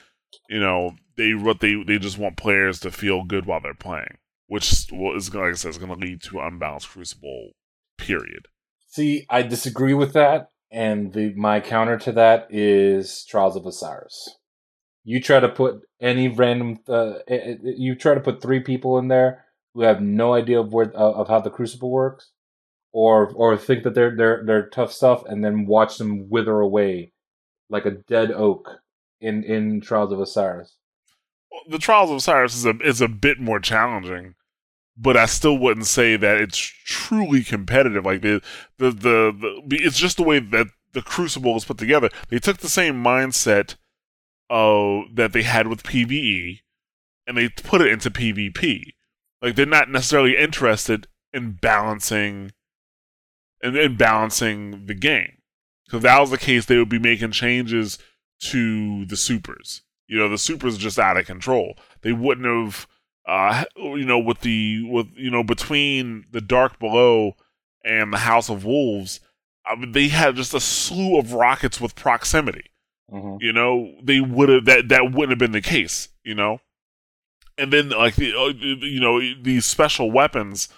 You 0.49 0.61
know, 0.61 0.97
they 1.17 1.35
what 1.35 1.61
they 1.61 1.83
they 1.83 1.99
just 1.99 2.19
want 2.19 2.37
players 2.37 2.81
to 2.81 2.91
feel 2.91 3.25
good 3.25 3.47
while 3.47 3.61
they're 3.61 3.75
playing, 3.75 4.19
which 4.47 4.73
is 4.73 4.91
like 4.91 5.37
I 5.37 5.53
said 5.53 5.71
is 5.71 5.79
going 5.79 5.93
to 5.93 6.07
lead 6.07 6.23
to 6.23 6.41
unbalanced 6.41 6.89
Crucible. 6.91 7.51
Period. 7.99 8.49
See, 8.89 9.27
I 9.31 9.43
disagree 9.43 9.95
with 9.95 10.13
that, 10.15 10.49
and 10.71 11.13
the 11.13 11.35
my 11.35 11.61
counter 11.61 11.99
to 11.99 12.13
that 12.13 12.47
is 12.51 13.25
Trials 13.25 13.57
of 13.57 13.67
Osiris. 13.67 14.37
You 15.05 15.21
try 15.21 15.41
to 15.41 15.49
put 15.49 15.83
any 16.01 16.29
random, 16.29 16.79
uh, 16.89 17.15
you 17.29 17.95
try 17.95 18.15
to 18.15 18.21
put 18.21 18.41
three 18.41 18.61
people 18.61 18.99
in 18.99 19.09
there 19.09 19.45
who 19.75 19.83
have 19.83 20.01
no 20.01 20.35
idea 20.35 20.61
of 20.61 20.73
where 20.73 20.93
of 20.93 21.29
how 21.29 21.41
the 21.41 21.51
Crucible 21.51 21.91
works, 21.91 22.31
or 22.93 23.33
or 23.35 23.57
think 23.57 23.83
that 23.85 23.95
they're 23.95 24.15
they're 24.17 24.43
they're 24.45 24.69
tough 24.69 24.93
stuff, 24.93 25.25
and 25.27 25.45
then 25.45 25.67
watch 25.67 25.99
them 25.99 26.29
wither 26.29 26.61
away 26.61 27.13
like 27.69 27.87
a 27.87 27.91
dead 27.91 28.31
oak 28.31 28.81
in 29.21 29.43
in 29.45 29.81
Trials 29.81 30.13
of 30.13 30.21
Osiris. 30.21 30.77
the 31.69 31.79
Trials 31.79 32.11
of 32.11 32.17
Osiris 32.17 32.55
is 32.55 32.67
a 32.67 32.79
is 32.81 33.01
a 33.01 33.09
bit 33.09 33.41
more 33.41 33.61
challenging, 33.61 34.35
but 34.97 35.17
I 35.17 35.27
still 35.27 35.59
wouldn't 35.59 35.87
say 35.87 36.17
that 36.17 36.41
it's 36.41 36.59
truly 36.59 37.43
competitive. 37.43 38.05
Like 38.05 38.23
the 38.23 38.41
the 38.79 38.91
the, 38.91 39.63
the 39.67 39.77
it's 39.77 39.99
just 39.99 40.17
the 40.17 40.23
way 40.23 40.39
that 40.39 40.69
the 40.93 41.03
Crucible 41.03 41.57
is 41.57 41.65
put 41.65 41.79
together. 41.79 42.11
They 42.29 42.39
took 42.39 42.59
the 42.59 42.69
same 42.69 43.03
mindset 43.03 43.77
uh, 44.53 45.05
that 45.15 45.33
they 45.33 45.43
had 45.43 45.67
with 45.67 45.83
PVE, 45.83 46.61
and 47.27 47.39
they 47.39 47.49
put 47.49 47.81
it 47.81 47.91
into 47.91 48.11
PvP. 48.11 48.93
Like 49.41 49.57
they're 49.57 49.65
not 49.65 49.89
necessarily 49.89 50.37
interested 50.37 51.09
in 51.33 51.53
balancing 51.53 52.53
in, 53.63 53.77
in 53.77 53.97
balancing 53.97 54.85
the 54.85 54.95
game. 54.95 55.39
So 55.89 55.97
if 55.97 56.03
that 56.03 56.21
was 56.21 56.31
the 56.31 56.39
case, 56.39 56.67
they 56.67 56.77
would 56.77 56.91
be 56.91 56.99
making 56.99 57.31
changes 57.31 57.99
to 58.41 59.07
the 59.07 59.17
supers. 59.17 59.83
You 60.07 60.19
know, 60.19 60.29
the 60.29 60.37
supers 60.37 60.77
are 60.77 60.81
just 60.81 60.99
out 60.99 61.17
of 61.17 61.25
control. 61.25 61.79
They 62.03 62.13
wouldn't 62.13 62.47
have, 62.47 62.87
uh, 63.27 63.65
you 63.77 64.05
know, 64.05 64.19
with 64.19 64.41
the 64.41 64.83
with 64.87 65.07
you 65.17 65.31
know 65.31 65.43
between 65.43 66.27
the 66.31 66.43
Dark 66.43 66.79
Below 66.79 67.37
and 67.83 68.13
the 68.13 68.19
House 68.19 68.51
of 68.51 68.67
Wolves, 68.67 69.21
I 69.65 69.77
mean, 69.77 69.93
they 69.93 70.09
had 70.09 70.37
just 70.37 70.53
a 70.53 70.61
slew 70.61 71.19
of 71.19 71.33
rockets 71.33 71.81
with 71.81 71.97
proximity. 71.97 72.72
Mhm. 73.11 73.39
You 73.41 73.53
know, 73.53 73.95
they 74.03 74.21
would 74.21 74.49
have 74.49 74.65
that 74.67 74.89
that 74.89 75.13
wouldn't 75.13 75.31
have 75.31 75.39
been 75.39 75.53
the 75.53 75.61
case. 75.61 76.09
You 76.25 76.35
know, 76.35 76.61
and 77.59 77.73
then 77.73 77.91
like 77.91 78.17
the 78.17 78.35
uh, 78.35 78.53
you 78.59 79.01
know 79.01 79.21
these 79.43 79.67
special 79.67 80.11
weapons. 80.11 80.69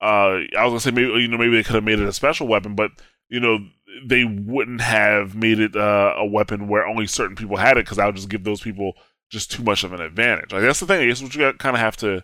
Uh, 0.00 0.44
I 0.56 0.64
was 0.64 0.70
gonna 0.70 0.80
say 0.80 0.90
maybe 0.90 1.08
you 1.22 1.28
know 1.28 1.38
maybe 1.38 1.56
they 1.56 1.62
could 1.62 1.76
have 1.76 1.84
made 1.84 2.00
it 2.00 2.08
a 2.08 2.12
special 2.12 2.46
weapon, 2.46 2.74
but 2.74 2.90
you 3.28 3.40
know 3.40 3.58
they 4.04 4.24
wouldn't 4.24 4.80
have 4.80 5.34
made 5.34 5.60
it 5.60 5.76
uh, 5.76 6.14
a 6.16 6.26
weapon 6.26 6.68
where 6.68 6.86
only 6.86 7.06
certain 7.06 7.36
people 7.36 7.56
had 7.56 7.76
it 7.76 7.84
because 7.84 7.96
that 7.96 8.06
would 8.06 8.16
just 8.16 8.28
give 8.28 8.44
those 8.44 8.60
people 8.60 8.94
just 9.30 9.50
too 9.50 9.62
much 9.62 9.84
of 9.84 9.92
an 9.92 10.00
advantage. 10.00 10.52
Like 10.52 10.62
that's 10.62 10.80
the 10.80 10.86
thing. 10.86 11.08
It's 11.08 11.22
what 11.22 11.34
you 11.34 11.52
kind 11.54 11.76
of 11.76 11.80
have 11.80 11.96
to 11.98 12.22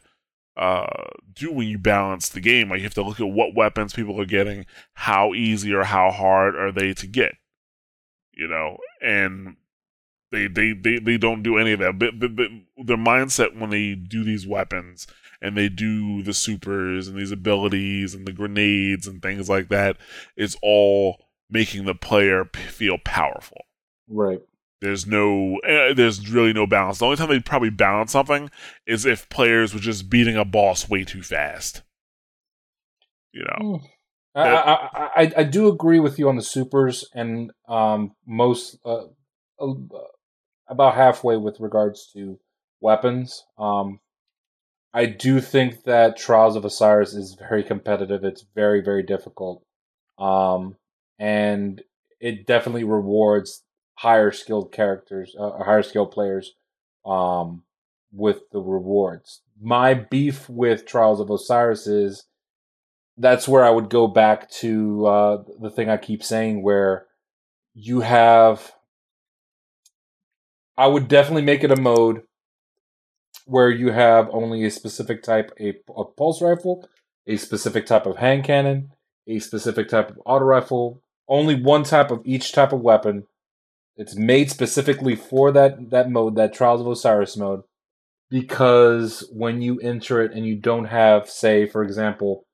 uh, 0.57 0.87
do 1.33 1.53
when 1.53 1.69
you 1.69 1.79
balance 1.79 2.29
the 2.29 2.41
game. 2.41 2.69
Like 2.69 2.79
you 2.79 2.85
have 2.85 2.95
to 2.95 3.03
look 3.03 3.21
at 3.21 3.29
what 3.29 3.55
weapons 3.55 3.93
people 3.93 4.21
are 4.21 4.27
getting, 4.27 4.67
how 4.95 5.33
easy 5.35 5.73
or 5.73 5.85
how 5.85 6.11
hard 6.11 6.57
are 6.57 6.73
they 6.73 6.93
to 6.95 7.07
get. 7.07 7.35
You 8.41 8.49
know, 8.49 8.79
and 9.03 9.57
they 10.33 10.47
they 10.47 10.73
they, 10.73 10.99
they 10.99 11.19
don't 11.19 11.43
do 11.43 11.59
any 11.59 11.73
of 11.73 11.81
that. 11.81 11.99
But, 11.99 12.19
but, 12.19 12.35
but 12.35 12.49
their 12.87 12.97
mindset 12.97 13.55
when 13.61 13.69
they 13.69 13.95
do 13.95 14.25
these 14.25 14.47
weapons 14.47 15.07
and 15.43 15.59
they 15.59 15.69
do 15.69 16.23
the 16.23 16.33
supers 16.33 17.07
and 17.07 17.19
these 17.19 17.33
abilities 17.33 18.15
and 18.15 18.27
the 18.27 18.33
grenades 18.33 19.07
and 19.07 19.21
things 19.21 19.51
like 19.51 19.69
that 19.69 19.99
is 20.39 20.57
all 20.63 21.23
making 21.51 21.85
the 21.85 21.95
player 21.95 22.47
p- 22.47 22.63
feel 22.63 22.97
powerful. 23.05 23.59
Right. 24.09 24.41
There's 24.81 25.07
no, 25.07 25.59
uh, 25.59 25.93
there's 25.93 26.31
really 26.31 26.55
no 26.55 26.67
balance. 26.67 27.01
The 27.01 27.05
only 27.05 27.19
time 27.19 27.29
they 27.29 27.41
probably 27.41 27.69
balance 27.69 28.13
something 28.13 28.51
is 28.87 29.05
if 29.05 29.29
players 29.29 29.75
were 29.75 29.81
just 29.81 30.09
beating 30.09 30.37
a 30.37 30.47
boss 30.47 30.89
way 30.89 31.05
too 31.05 31.23
fast. 31.23 31.83
You 33.33 33.45
know, 33.45 33.81
I, 33.83 33.89
I, 34.35 34.43
I, 34.49 35.11
I- 35.25 35.33
I 35.39 35.45
do 35.45 35.69
agree 35.69 36.01
with 36.01 36.19
you 36.19 36.29
on 36.29 36.37
the 36.37 36.43
supers 36.43 37.05
and 37.15 37.51
um 37.69 38.13
most 38.27 38.79
uh, 38.85 39.05
uh, 39.61 39.75
about 40.69 40.95
halfway 40.95 41.37
with 41.37 41.61
regards 41.61 42.11
to 42.15 42.39
weapons. 42.81 43.45
Um, 43.59 44.01
I 44.93 45.07
do 45.07 45.41
think 45.41 45.85
that 45.85 46.17
Trials 46.17 46.57
of 46.57 46.65
Osiris 46.65 47.15
is 47.15 47.35
very 47.35 47.63
competitive. 47.63 48.25
It's 48.25 48.45
very 48.55 48.81
very 48.83 49.03
difficult, 49.03 49.63
um, 50.19 50.77
and 51.19 51.83
it 52.21 52.47
definitely 52.47 52.85
rewards 52.85 53.65
higher 53.97 54.33
skilled 54.33 54.73
characters, 54.73 55.35
uh, 55.39 55.49
or 55.51 55.65
higher 55.65 55.83
skilled 55.83 56.11
players, 56.13 56.55
um, 57.07 57.63
with 58.13 58.43
the 58.53 58.61
rewards. 58.61 59.43
My 59.61 59.95
beef 59.95 60.49
with 60.49 60.87
Trials 60.87 61.21
of 61.21 61.31
Osiris 61.31 61.87
is 61.87 62.25
that's 63.21 63.47
where 63.47 63.65
I 63.65 63.71
would 63.71 63.91
go 63.91 64.07
back 64.07 64.51
to 64.63 65.07
uh, 65.07 65.43
the 65.61 65.71
thing 65.71 65.91
I 65.91 65.99
keep 65.99 66.25
saying, 66.25 66.63
where 66.63 67.07
you 67.75 68.01
have. 68.01 68.73
I 70.77 70.87
would 70.87 71.09
definitely 71.09 71.43
make 71.43 71.63
it 71.63 71.71
a 71.71 71.81
mode 71.81 72.23
where 73.45 73.71
you 73.71 73.93
have 73.93 74.31
only 74.33 74.65
a 74.65 74.71
specific 74.71 75.23
type 75.23 75.51
a 75.61 75.75
pulse 76.17 76.41
rifle, 76.41 76.89
a 77.27 77.37
specific 77.37 77.85
type 77.85 78.07
of 78.07 78.17
hand 78.17 78.45
cannon, 78.45 78.93
a 79.27 79.39
specific 79.39 79.89
type 79.89 80.11
of 80.11 80.19
auto 80.25 80.47
rifle, 80.47 81.03
only 81.29 81.61
one 81.61 81.85
type 81.85 82.11
of 82.11 82.23
each 82.25 82.53
type 82.53 82.73
of 82.73 82.81
weapon. 82.81 83.27
It's 83.97 84.17
made 84.17 84.51
specifically 84.51 85.15
for 85.15 85.53
that 85.53 85.91
that 85.91 86.11
mode, 86.11 86.37
that 86.37 86.55
Trials 86.55 86.81
of 86.81 86.87
Osiris 86.87 87.37
mode, 87.37 87.63
because 88.31 89.29
when 89.31 89.61
you 89.61 89.79
enter 89.81 90.23
it 90.23 90.33
and 90.33 90.47
you 90.47 90.57
don't 90.57 90.87
have, 90.87 91.29
say, 91.29 91.67
for 91.67 91.83
example, 91.83 92.47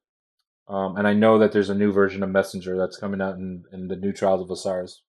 um, 0.68 0.96
and 0.96 1.06
I 1.06 1.14
know 1.14 1.38
that 1.38 1.52
there's 1.52 1.70
a 1.70 1.74
new 1.74 1.92
version 1.92 2.22
of 2.22 2.30
Messenger 2.30 2.76
that's 2.76 2.96
coming 2.96 3.20
out 3.20 3.36
in, 3.36 3.64
in 3.72 3.88
the 3.88 3.96
new 3.96 4.12
Trials 4.12 4.42
of 4.42 4.50
Osiris. 4.50 5.02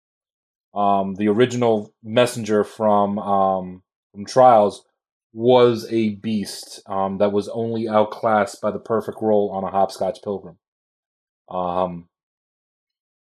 Um, 0.74 1.16
the 1.16 1.28
original 1.28 1.94
Messenger 2.04 2.64
from 2.64 3.18
um, 3.18 3.84
from 4.12 4.26
Trials 4.26 4.84
was 5.34 5.88
a 5.92 6.10
beast 6.10 6.82
um, 6.88 7.18
that 7.18 7.32
was 7.32 7.50
only 7.50 7.88
outclassed 7.88 8.62
by 8.62 8.72
the 8.72 8.80
perfect 8.80 9.18
roll 9.22 9.50
on 9.52 9.64
a 9.64 9.72
hopscotch 9.72 10.20
pilgrim. 10.24 10.58
Um, 11.50 12.08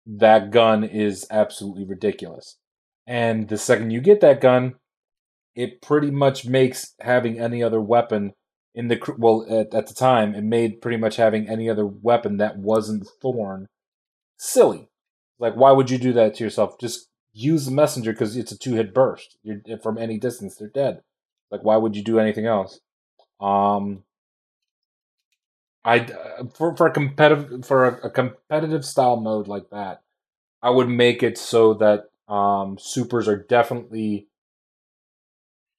that 0.07 0.51
gun 0.51 0.85
is 0.85 1.27
absolutely 1.31 1.85
ridiculous, 1.85 2.57
and 3.07 3.49
the 3.49 3.59
second 3.59 3.91
you 3.91 4.01
get 4.01 4.21
that 4.23 4.41
gun, 4.41 4.77
it 5.55 5.83
pretty 5.83 6.11
much 6.11 6.47
makes 6.47 6.95
having 7.01 7.39
any 7.39 7.63
other 7.63 7.81
weapon 7.81 8.33
in 8.75 8.89
the 8.89 9.15
well 9.19 9.47
at, 9.49 9.75
at 9.75 9.87
the 9.87 9.95
time 9.95 10.35
it 10.35 10.43
made 10.43 10.83
pretty 10.83 10.97
much 10.97 11.17
having 11.17 11.49
any 11.49 11.71
other 11.71 11.87
weapon 11.87 12.37
that 12.39 12.59
wasn't 12.59 13.09
thorn 13.21 13.67
silly. 14.37 14.89
Like 15.39 15.55
why 15.55 15.73
would 15.73 15.91
you 15.91 15.99
do 15.99 16.13
that 16.15 16.35
to 16.37 16.45
yourself? 16.45 16.79
Just 16.79 17.09
use 17.33 17.65
the 17.65 17.73
messenger 17.73 18.13
because 18.13 18.37
it's 18.37 18.53
a 18.53 18.59
two-hit 18.59 18.95
burst. 18.95 19.37
You're 19.43 19.79
from 19.79 19.99
any 19.99 20.19
distance 20.19 20.57
they're 20.57 20.69
dead. 20.69 21.03
Like 21.51 21.63
why 21.63 21.77
would 21.77 21.97
you 21.97 22.03
do 22.03 22.19
anything 22.19 22.47
else? 22.47 22.81
Um 23.41 24.05
i 25.85 26.07
for 26.55 26.75
for 26.77 26.87
a 26.87 26.91
competitive 26.91 27.65
for 27.65 27.87
a, 27.87 28.07
a 28.07 28.11
competitive 28.11 28.85
style 28.85 29.17
mode 29.17 29.47
like 29.47 29.69
that 29.71 30.03
i 30.63 30.71
would 30.71 30.89
make 30.89 31.23
it 31.23 31.37
so 31.37 31.75
that 31.75 32.11
um 32.29 32.79
supers 32.79 33.29
are 33.29 33.37
definitely 33.37 34.27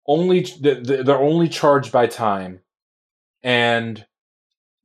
only 0.08 0.42
they're 0.62 1.18
only 1.18 1.50
charged 1.50 1.92
by 1.92 2.06
time 2.06 2.60
and 3.46 4.04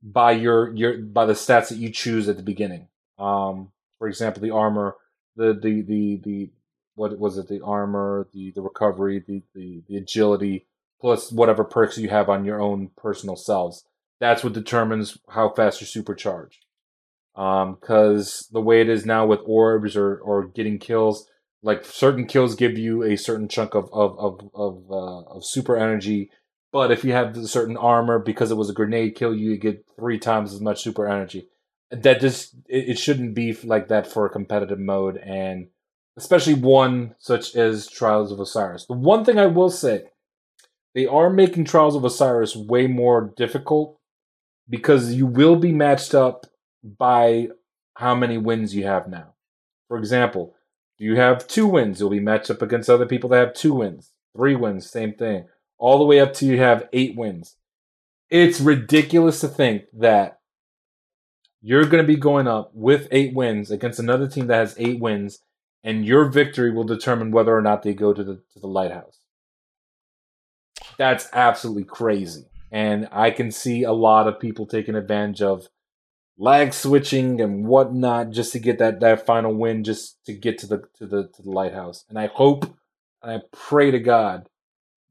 by 0.03 0.31
your 0.31 0.73
your 0.75 0.99
by 0.99 1.25
the 1.25 1.33
stats 1.33 1.69
that 1.69 1.79
you 1.79 1.89
choose 1.89 2.29
at 2.29 2.37
the 2.37 2.43
beginning. 2.43 2.87
Um, 3.19 3.71
for 3.97 4.07
example, 4.07 4.41
the 4.41 4.51
armor, 4.51 4.95
the 5.35 5.53
the 5.53 5.81
the 5.81 6.21
the 6.23 6.51
what 6.95 7.17
was 7.17 7.37
it? 7.37 7.47
The 7.47 7.61
armor, 7.61 8.27
the 8.33 8.51
the 8.51 8.61
recovery, 8.61 9.23
the 9.27 9.41
the 9.53 9.83
the 9.89 9.97
agility, 9.97 10.67
plus 11.01 11.31
whatever 11.31 11.63
perks 11.63 11.97
you 11.97 12.09
have 12.09 12.29
on 12.29 12.45
your 12.45 12.61
own 12.61 12.91
personal 12.95 13.35
selves. 13.35 13.83
That's 14.19 14.43
what 14.43 14.53
determines 14.53 15.17
how 15.29 15.49
fast 15.49 15.81
you're 15.81 15.87
supercharged. 15.87 16.65
Um, 17.35 17.77
because 17.79 18.47
the 18.51 18.61
way 18.61 18.81
it 18.81 18.89
is 18.89 19.05
now 19.05 19.25
with 19.25 19.39
orbs 19.45 19.95
or 19.95 20.17
or 20.17 20.45
getting 20.45 20.77
kills, 20.77 21.27
like 21.63 21.83
certain 21.83 22.27
kills 22.27 22.53
give 22.53 22.77
you 22.77 23.01
a 23.01 23.15
certain 23.15 23.47
chunk 23.47 23.73
of 23.73 23.89
of 23.91 24.19
of 24.19 24.51
of, 24.53 24.91
uh, 24.91 25.21
of 25.31 25.45
super 25.45 25.75
energy 25.75 26.29
but 26.71 26.91
if 26.91 27.03
you 27.03 27.11
have 27.11 27.35
a 27.35 27.47
certain 27.47 27.77
armor, 27.77 28.17
because 28.17 28.51
it 28.51 28.57
was 28.57 28.69
a 28.69 28.73
grenade 28.73 29.15
kill, 29.15 29.35
you 29.35 29.57
get 29.57 29.85
three 29.95 30.17
times 30.17 30.53
as 30.53 30.61
much 30.61 30.81
super 30.81 31.07
energy. 31.07 31.47
That 31.91 32.21
just 32.21 32.55
it, 32.67 32.89
it 32.89 32.99
shouldn't 32.99 33.35
be 33.35 33.53
like 33.63 33.89
that 33.89 34.07
for 34.07 34.25
a 34.25 34.29
competitive 34.29 34.79
mode, 34.79 35.17
and 35.17 35.67
especially 36.17 36.53
one 36.53 37.15
such 37.19 37.55
as 37.55 37.87
Trials 37.87 38.31
of 38.31 38.39
Osiris. 38.39 38.85
The 38.85 38.93
one 38.93 39.25
thing 39.25 39.37
I 39.37 39.47
will 39.47 39.69
say, 39.69 40.05
they 40.95 41.05
are 41.05 41.29
making 41.29 41.65
Trials 41.65 41.95
of 41.95 42.05
Osiris 42.05 42.55
way 42.55 42.87
more 42.87 43.33
difficult 43.35 43.99
because 44.69 45.13
you 45.13 45.25
will 45.25 45.57
be 45.57 45.73
matched 45.73 46.15
up 46.15 46.45
by 46.83 47.49
how 47.95 48.15
many 48.15 48.37
wins 48.37 48.73
you 48.73 48.85
have 48.85 49.09
now. 49.09 49.33
For 49.89 49.97
example, 49.97 50.55
do 50.97 51.03
you 51.03 51.17
have 51.17 51.47
two 51.47 51.67
wins, 51.67 51.99
you'll 51.99 52.09
be 52.09 52.21
matched 52.21 52.49
up 52.49 52.61
against 52.61 52.89
other 52.89 53.05
people 53.05 53.29
that 53.31 53.39
have 53.39 53.53
two 53.53 53.73
wins, 53.73 54.11
three 54.33 54.55
wins, 54.55 54.89
same 54.89 55.13
thing 55.13 55.47
all 55.81 55.97
the 55.97 56.05
way 56.05 56.19
up 56.19 56.31
to 56.31 56.45
you 56.45 56.59
have 56.59 56.87
eight 56.93 57.17
wins. 57.17 57.57
It's 58.29 58.61
ridiculous 58.61 59.41
to 59.41 59.47
think 59.47 59.85
that 59.93 60.39
you're 61.59 61.87
going 61.87 62.03
to 62.03 62.07
be 62.07 62.19
going 62.19 62.47
up 62.47 62.71
with 62.73 63.07
eight 63.11 63.33
wins 63.33 63.71
against 63.71 63.99
another 63.99 64.27
team 64.27 64.47
that 64.47 64.57
has 64.57 64.75
eight 64.77 64.99
wins, 64.99 65.39
and 65.83 66.05
your 66.05 66.25
victory 66.25 66.71
will 66.71 66.83
determine 66.83 67.31
whether 67.31 67.55
or 67.55 67.63
not 67.63 67.81
they 67.81 67.95
go 67.95 68.13
to 68.13 68.23
the 68.23 68.35
to 68.53 68.59
the 68.59 68.67
lighthouse. 68.67 69.17
That's 70.97 71.27
absolutely 71.33 71.85
crazy, 71.85 72.45
and 72.71 73.09
I 73.11 73.31
can 73.31 73.51
see 73.51 73.81
a 73.83 73.91
lot 73.91 74.27
of 74.27 74.39
people 74.39 74.67
taking 74.67 74.95
advantage 74.95 75.41
of 75.41 75.67
lag 76.37 76.73
switching 76.73 77.41
and 77.41 77.65
whatnot 77.65 78.29
just 78.29 78.51
to 78.53 78.59
get 78.59 78.77
that 78.77 78.99
that 78.99 79.25
final 79.25 79.53
win, 79.53 79.83
just 79.83 80.23
to 80.25 80.33
get 80.33 80.59
to 80.59 80.67
the 80.67 80.83
to 80.99 81.07
the 81.07 81.27
to 81.35 81.41
the 81.41 81.51
lighthouse. 81.51 82.05
And 82.07 82.19
I 82.19 82.27
hope, 82.27 82.65
and 83.23 83.31
I 83.31 83.39
pray 83.51 83.89
to 83.89 83.99
God 83.99 84.47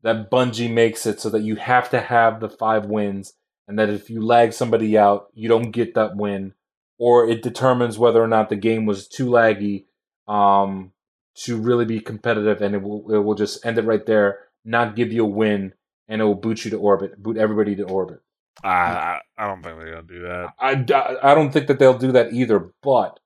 that 0.02 0.30
Bungie 0.30 0.72
makes 0.72 1.06
it 1.06 1.20
so 1.20 1.30
that 1.30 1.42
you 1.42 1.56
have 1.56 1.90
to 1.90 2.00
have 2.00 2.40
the 2.40 2.48
five 2.48 2.86
wins, 2.86 3.34
and 3.68 3.78
that 3.78 3.90
if 3.90 4.10
you 4.10 4.24
lag 4.24 4.52
somebody 4.52 4.96
out, 4.96 5.28
you 5.34 5.48
don't 5.48 5.70
get 5.70 5.94
that 5.94 6.16
win, 6.16 6.54
or 6.98 7.28
it 7.28 7.42
determines 7.42 7.98
whether 7.98 8.22
or 8.22 8.28
not 8.28 8.48
the 8.48 8.56
game 8.56 8.86
was 8.86 9.06
too 9.06 9.26
laggy 9.26 9.84
um, 10.26 10.92
to 11.34 11.60
really 11.60 11.84
be 11.84 12.00
competitive, 12.00 12.62
and 12.62 12.74
it 12.74 12.82
will 12.82 13.10
it 13.12 13.18
will 13.18 13.34
just 13.34 13.64
end 13.64 13.78
it 13.78 13.84
right 13.84 14.06
there, 14.06 14.38
not 14.64 14.96
give 14.96 15.12
you 15.12 15.24
a 15.24 15.28
win, 15.28 15.72
and 16.08 16.20
it 16.20 16.24
will 16.24 16.34
boot 16.34 16.64
you 16.64 16.70
to 16.70 16.78
orbit, 16.78 17.22
boot 17.22 17.36
everybody 17.36 17.76
to 17.76 17.84
orbit. 17.84 18.20
I 18.64 18.68
I, 18.68 19.20
I 19.38 19.46
don't 19.46 19.62
think 19.62 19.78
they're 19.78 19.94
gonna 19.94 20.02
do 20.02 20.22
that. 20.22 20.54
I, 20.58 21.30
I 21.30 21.34
don't 21.34 21.52
think 21.52 21.66
that 21.68 21.78
they'll 21.78 21.98
do 21.98 22.12
that 22.12 22.32
either, 22.32 22.72
but 22.82 23.20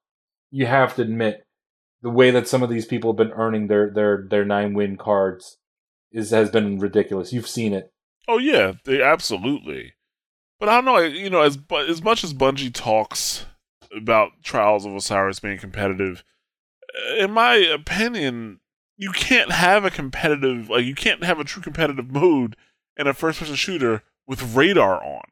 you 0.51 0.67
have 0.67 0.95
to 0.97 1.03
admit 1.03 1.47
the 2.03 2.11
way 2.11 2.31
that 2.31 2.47
some 2.47 2.63
of 2.63 2.69
these 2.69 2.85
people 2.85 3.13
have 3.13 3.17
been 3.17 3.33
earning 3.33 3.69
their 3.69 3.91
their 3.91 4.27
their 4.29 4.45
nine 4.45 4.75
win 4.75 4.97
cards 4.97 5.59
is 6.15 6.31
has 6.31 6.49
been 6.49 6.79
ridiculous. 6.79 7.33
You've 7.33 7.49
seen 7.49 7.75
it. 7.75 7.93
Oh 8.27 8.39
yeah, 8.39 8.75
they 8.85 9.03
absolutely. 9.03 9.93
But 10.59 10.69
I 10.69 10.77
don't 10.77 10.85
know, 10.87 10.99
you 10.99 11.29
know, 11.29 11.43
as 11.43 11.59
as 11.89 12.03
much 12.03 12.25
as 12.25 12.33
Bungie 12.33 12.73
talks 12.73 13.45
about 13.95 14.31
Trials 14.43 14.87
of 14.87 14.95
Osiris 14.95 15.41
being 15.41 15.59
competitive, 15.59 16.25
in 17.19 17.33
my 17.33 17.57
opinion, 17.57 18.61
you 18.97 19.11
can't 19.11 19.53
have 19.53 19.85
a 19.85 19.91
competitive 19.91 20.71
like 20.71 20.85
you 20.85 20.95
can't 20.95 21.25
have 21.25 21.41
a 21.41 21.45
true 21.45 21.63
competitive 21.63 22.11
mode 22.11 22.57
in 22.97 23.07
a 23.07 23.13
first 23.13 23.41
person 23.41 23.57
shooter 23.57 24.03
with 24.27 24.55
radar 24.55 25.05
on. 25.05 25.25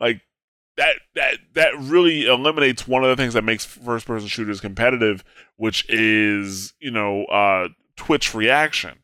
Like 0.00 0.22
that 0.76 0.96
that 1.14 1.38
that 1.54 1.78
really 1.78 2.26
eliminates 2.26 2.86
one 2.86 3.04
of 3.04 3.08
the 3.08 3.16
things 3.16 3.34
that 3.34 3.44
makes 3.44 3.64
first 3.64 4.06
person 4.06 4.28
shooters 4.28 4.60
competitive, 4.60 5.22
which 5.56 5.88
is, 5.88 6.74
you 6.80 6.90
know, 6.90 7.24
uh 7.26 7.68
twitch 7.96 8.34
reaction 8.34 8.98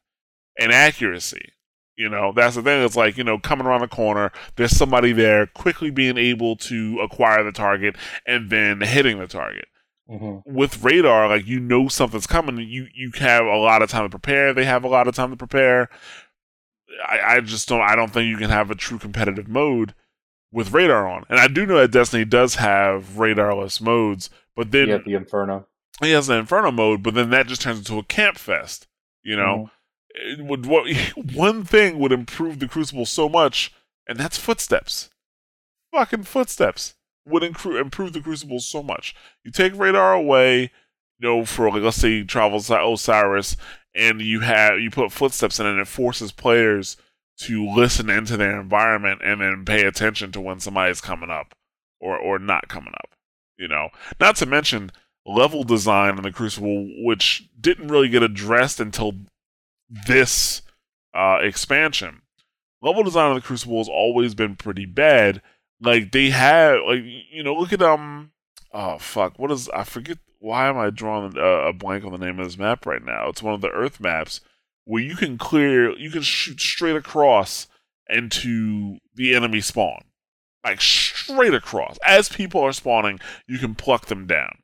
and 0.58 0.72
accuracy. 0.72 1.52
You 1.96 2.08
know, 2.08 2.32
that's 2.34 2.56
the 2.56 2.62
thing. 2.62 2.82
It's 2.82 2.96
like, 2.96 3.18
you 3.18 3.24
know, 3.24 3.38
coming 3.38 3.66
around 3.66 3.82
the 3.82 3.88
corner, 3.88 4.32
there's 4.56 4.76
somebody 4.76 5.12
there 5.12 5.46
quickly 5.46 5.90
being 5.90 6.16
able 6.16 6.56
to 6.56 6.98
acquire 7.00 7.44
the 7.44 7.52
target 7.52 7.96
and 8.26 8.50
then 8.50 8.80
hitting 8.80 9.18
the 9.18 9.26
target. 9.26 9.66
Mm-hmm. 10.10 10.52
With 10.52 10.82
radar, 10.82 11.28
like 11.28 11.46
you 11.46 11.60
know 11.60 11.88
something's 11.88 12.26
coming, 12.26 12.58
you 12.58 12.88
you 12.94 13.12
have 13.18 13.44
a 13.44 13.56
lot 13.56 13.82
of 13.82 13.90
time 13.90 14.04
to 14.04 14.10
prepare. 14.10 14.52
They 14.52 14.64
have 14.64 14.84
a 14.84 14.88
lot 14.88 15.06
of 15.06 15.14
time 15.14 15.30
to 15.30 15.36
prepare. 15.36 15.88
I, 17.08 17.36
I 17.36 17.40
just 17.40 17.68
don't 17.68 17.80
I 17.82 17.94
don't 17.94 18.12
think 18.12 18.28
you 18.28 18.36
can 18.36 18.50
have 18.50 18.70
a 18.70 18.74
true 18.74 18.98
competitive 18.98 19.48
mode 19.48 19.94
with 20.50 20.72
radar 20.72 21.08
on. 21.08 21.24
And 21.28 21.38
I 21.38 21.48
do 21.48 21.66
know 21.66 21.78
that 21.78 21.92
Destiny 21.92 22.24
does 22.24 22.56
have 22.56 23.10
radarless 23.16 23.80
modes, 23.80 24.28
but 24.54 24.70
then 24.70 24.88
have 24.88 25.04
the 25.04 25.14
Inferno. 25.14 25.66
he 26.00 26.10
has 26.10 26.26
the 26.26 26.36
Inferno 26.36 26.70
mode, 26.70 27.02
but 27.02 27.14
then 27.14 27.30
that 27.30 27.46
just 27.46 27.62
turns 27.62 27.78
into 27.78 27.98
a 27.98 28.04
camp 28.04 28.38
fest. 28.38 28.86
You 29.22 29.36
know, 29.36 29.64
it 29.64 29.70
would 30.38 30.66
what 30.66 30.86
one 31.34 31.64
thing 31.64 31.98
would 31.98 32.12
improve 32.12 32.58
the 32.58 32.68
Crucible 32.68 33.06
so 33.06 33.28
much, 33.28 33.72
and 34.06 34.18
that's 34.18 34.38
footsteps. 34.38 35.10
Fucking 35.92 36.24
footsteps 36.24 36.94
would 37.26 37.42
incru- 37.42 37.80
improve 37.80 38.12
the 38.12 38.20
Crucible 38.20 38.60
so 38.60 38.82
much. 38.82 39.14
You 39.44 39.50
take 39.50 39.76
radar 39.76 40.12
away, 40.12 40.62
you 40.62 41.28
know, 41.28 41.44
for 41.44 41.70
like 41.70 41.82
let's 41.82 41.98
say 41.98 42.24
Trials 42.24 42.70
of 42.70 42.92
Osiris, 42.92 43.56
and 43.94 44.20
you 44.20 44.40
have 44.40 44.80
you 44.80 44.90
put 44.90 45.12
footsteps 45.12 45.60
in, 45.60 45.66
and 45.66 45.80
it 45.80 45.88
forces 45.88 46.32
players 46.32 46.96
to 47.38 47.66
listen 47.66 48.10
into 48.10 48.36
their 48.36 48.60
environment 48.60 49.20
and 49.24 49.40
then 49.40 49.64
pay 49.64 49.84
attention 49.84 50.30
to 50.32 50.40
when 50.40 50.60
somebody's 50.60 51.00
coming 51.00 51.30
up 51.30 51.54
or 52.00 52.16
or 52.16 52.38
not 52.38 52.68
coming 52.68 52.94
up. 52.94 53.10
You 53.58 53.68
know, 53.68 53.90
not 54.20 54.36
to 54.36 54.46
mention 54.46 54.90
level 55.24 55.62
design 55.62 56.16
in 56.16 56.22
the 56.22 56.32
Crucible, 56.32 56.88
which 57.04 57.48
didn't 57.60 57.88
really 57.88 58.08
get 58.08 58.22
addressed 58.22 58.80
until 58.80 59.14
this 60.06 60.62
uh, 61.14 61.38
expansion. 61.42 62.22
Level 62.80 63.04
design 63.04 63.30
in 63.30 63.36
the 63.36 63.42
Crucible 63.42 63.78
has 63.78 63.88
always 63.88 64.34
been 64.34 64.56
pretty 64.56 64.86
bad. 64.86 65.42
Like 65.80 66.12
they 66.12 66.30
have, 66.30 66.80
like 66.86 67.02
you 67.04 67.42
know, 67.42 67.54
look 67.54 67.72
at 67.72 67.82
um, 67.82 68.32
oh 68.72 68.98
fuck, 68.98 69.38
what 69.38 69.50
is 69.50 69.68
I 69.70 69.84
forget? 69.84 70.18
Why 70.38 70.68
am 70.68 70.78
I 70.78 70.90
drawing 70.90 71.36
a, 71.36 71.68
a 71.68 71.72
blank 71.72 72.04
on 72.04 72.12
the 72.12 72.18
name 72.18 72.40
of 72.40 72.46
this 72.46 72.58
map 72.58 72.86
right 72.86 73.04
now? 73.04 73.28
It's 73.28 73.42
one 73.42 73.54
of 73.54 73.60
the 73.60 73.70
Earth 73.70 74.00
maps 74.00 74.40
where 74.84 75.02
you 75.02 75.14
can 75.14 75.38
clear, 75.38 75.96
you 75.96 76.10
can 76.10 76.22
shoot 76.22 76.60
straight 76.60 76.96
across 76.96 77.68
into 78.08 78.98
the 79.14 79.34
enemy 79.34 79.60
spawn, 79.60 80.02
like 80.64 80.80
straight 80.80 81.54
across. 81.54 81.98
As 82.04 82.28
people 82.28 82.60
are 82.62 82.72
spawning, 82.72 83.20
you 83.46 83.58
can 83.58 83.76
pluck 83.76 84.06
them 84.06 84.26
down. 84.26 84.58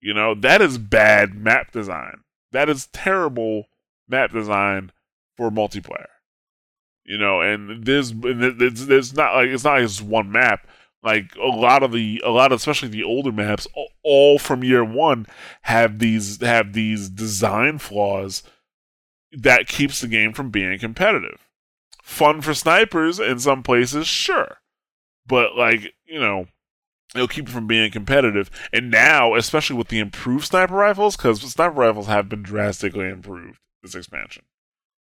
You 0.00 0.14
know, 0.14 0.34
that 0.34 0.60
is 0.60 0.78
bad 0.78 1.34
map 1.34 1.72
design. 1.72 2.22
That 2.52 2.68
is 2.68 2.88
terrible 2.88 3.66
map 4.12 4.30
design 4.30 4.92
for 5.36 5.50
multiplayer. 5.50 6.06
You 7.04 7.18
know, 7.18 7.40
and 7.40 7.84
there's 7.84 8.12
there's, 8.12 8.86
there's 8.86 9.14
not 9.14 9.34
like 9.34 9.48
it's 9.48 9.64
not 9.64 9.80
it's 9.82 10.00
one 10.00 10.30
map. 10.30 10.68
Like 11.02 11.34
a 11.34 11.48
lot 11.48 11.82
of 11.82 11.90
the 11.90 12.22
a 12.24 12.30
lot 12.30 12.52
of 12.52 12.56
especially 12.56 12.88
the 12.88 13.02
older 13.02 13.32
maps, 13.32 13.66
all- 13.74 13.90
all 14.04 14.38
from 14.38 14.62
year 14.62 14.84
one 14.84 15.26
have 15.62 15.98
these 15.98 16.40
have 16.40 16.74
these 16.74 17.08
design 17.08 17.78
flaws 17.78 18.44
that 19.32 19.66
keeps 19.66 20.00
the 20.00 20.06
game 20.06 20.32
from 20.32 20.50
being 20.50 20.78
competitive. 20.78 21.48
Fun 22.04 22.40
for 22.40 22.54
snipers 22.54 23.18
in 23.18 23.40
some 23.40 23.64
places, 23.64 24.06
sure, 24.06 24.58
but 25.26 25.56
like 25.56 25.94
you 26.06 26.20
know, 26.20 26.46
it'll 27.16 27.26
keep 27.26 27.48
it 27.48 27.52
from 27.52 27.66
being 27.66 27.90
competitive. 27.90 28.48
And 28.72 28.92
now, 28.92 29.34
especially 29.34 29.76
with 29.76 29.88
the 29.88 29.98
improved 29.98 30.44
sniper 30.44 30.74
rifles, 30.74 31.16
because 31.16 31.40
sniper 31.40 31.74
rifles 31.74 32.06
have 32.06 32.28
been 32.28 32.44
drastically 32.44 33.08
improved 33.08 33.58
this 33.82 33.94
expansion. 33.94 34.44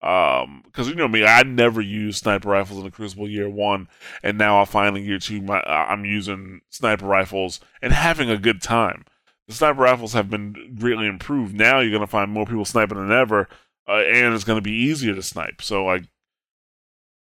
Um, 0.01 0.61
because 0.65 0.87
you 0.87 0.95
know 0.95 1.07
me, 1.07 1.25
I 1.25 1.41
never 1.41 1.81
used 1.81 2.19
sniper 2.19 2.49
rifles 2.49 2.77
in 2.77 2.85
the 2.85 2.91
Crucible 2.91 3.27
year 3.27 3.49
one, 3.49 3.87
and 4.21 4.37
now 4.37 4.61
I 4.61 4.65
finally 4.65 5.01
year 5.01 5.17
two, 5.17 5.41
my, 5.41 5.59
I'm 5.61 6.05
using 6.05 6.61
sniper 6.69 7.05
rifles 7.05 7.59
and 7.81 7.91
having 7.91 8.29
a 8.29 8.37
good 8.37 8.61
time. 8.61 9.05
The 9.47 9.55
sniper 9.55 9.81
rifles 9.81 10.13
have 10.13 10.29
been 10.29 10.75
greatly 10.77 11.07
improved. 11.07 11.55
Now 11.55 11.79
you're 11.79 11.91
gonna 11.91 12.05
find 12.05 12.31
more 12.31 12.45
people 12.45 12.65
sniping 12.65 12.97
than 12.97 13.11
ever, 13.11 13.47
uh, 13.87 14.03
and 14.03 14.35
it's 14.35 14.43
gonna 14.43 14.61
be 14.61 14.71
easier 14.71 15.15
to 15.15 15.23
snipe. 15.23 15.63
So 15.63 15.85
like, 15.85 16.03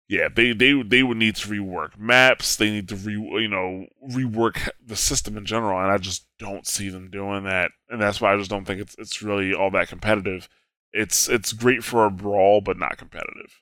yeah, 0.09 0.29
they 0.35 0.53
they 0.53 0.83
they 0.83 1.03
would 1.03 1.17
need 1.17 1.37
to 1.37 1.49
rework 1.49 1.99
maps. 1.99 2.57
They 2.57 2.71
need 2.71 2.89
to 2.91 2.97
re 2.97 3.15
you 3.15 3.49
know 3.49 3.87
rework 4.07 4.69
the 4.85 4.97
system 4.97 5.39
in 5.39 5.47
general, 5.47 5.81
and 5.81 5.91
I 5.91 5.97
just 5.97 6.27
don't 6.39 6.67
see 6.67 6.91
them 6.91 7.11
doing 7.11 7.45
that. 7.45 7.71
And 7.89 8.03
that's 8.03 8.21
why 8.21 8.35
I 8.35 8.37
just 8.37 8.51
don't 8.51 8.67
think 8.67 8.83
it's 8.83 8.97
it's 8.99 9.23
really 9.23 9.55
all 9.55 9.71
that 9.71 9.89
competitive. 9.89 10.49
It's 10.97 11.29
it's 11.29 11.53
great 11.53 11.85
for 11.85 12.07
a 12.07 12.11
brawl, 12.11 12.61
but 12.61 12.79
not 12.79 12.97
competitive. 12.97 13.61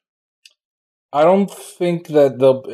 I 1.13 1.23
don't 1.23 1.51
think 1.51 2.09
that 2.09 2.39
they'll. 2.39 2.65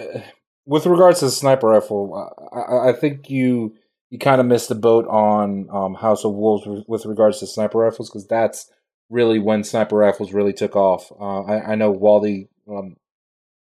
With 0.66 0.87
regards 0.87 1.20
to 1.20 1.24
the 1.24 1.31
sniper 1.31 1.69
rifle, 1.69 2.32
I, 2.53 2.91
I 2.91 2.93
think 2.93 3.31
you 3.31 3.74
you 4.11 4.19
kind 4.19 4.41
of 4.41 4.47
missed 4.47 4.69
the 4.69 4.74
boat 4.74 5.07
on 5.09 5.69
um, 5.73 5.95
House 5.95 6.24
of 6.24 6.35
Wolves 6.35 6.85
with, 6.87 7.07
regards 7.07 7.39
to 7.39 7.47
sniper 7.47 7.78
rifles 7.78 8.11
because 8.11 8.27
that's 8.27 8.70
really 9.09 9.39
when 9.39 9.65
sniper 9.65 9.97
rifles 9.97 10.32
really 10.32 10.53
took 10.53 10.77
off. 10.77 11.11
Uh, 11.19 11.43
I, 11.43 11.73
I 11.73 11.74
know 11.77 11.93
Waldy. 11.93 12.49
Um, 12.69 12.97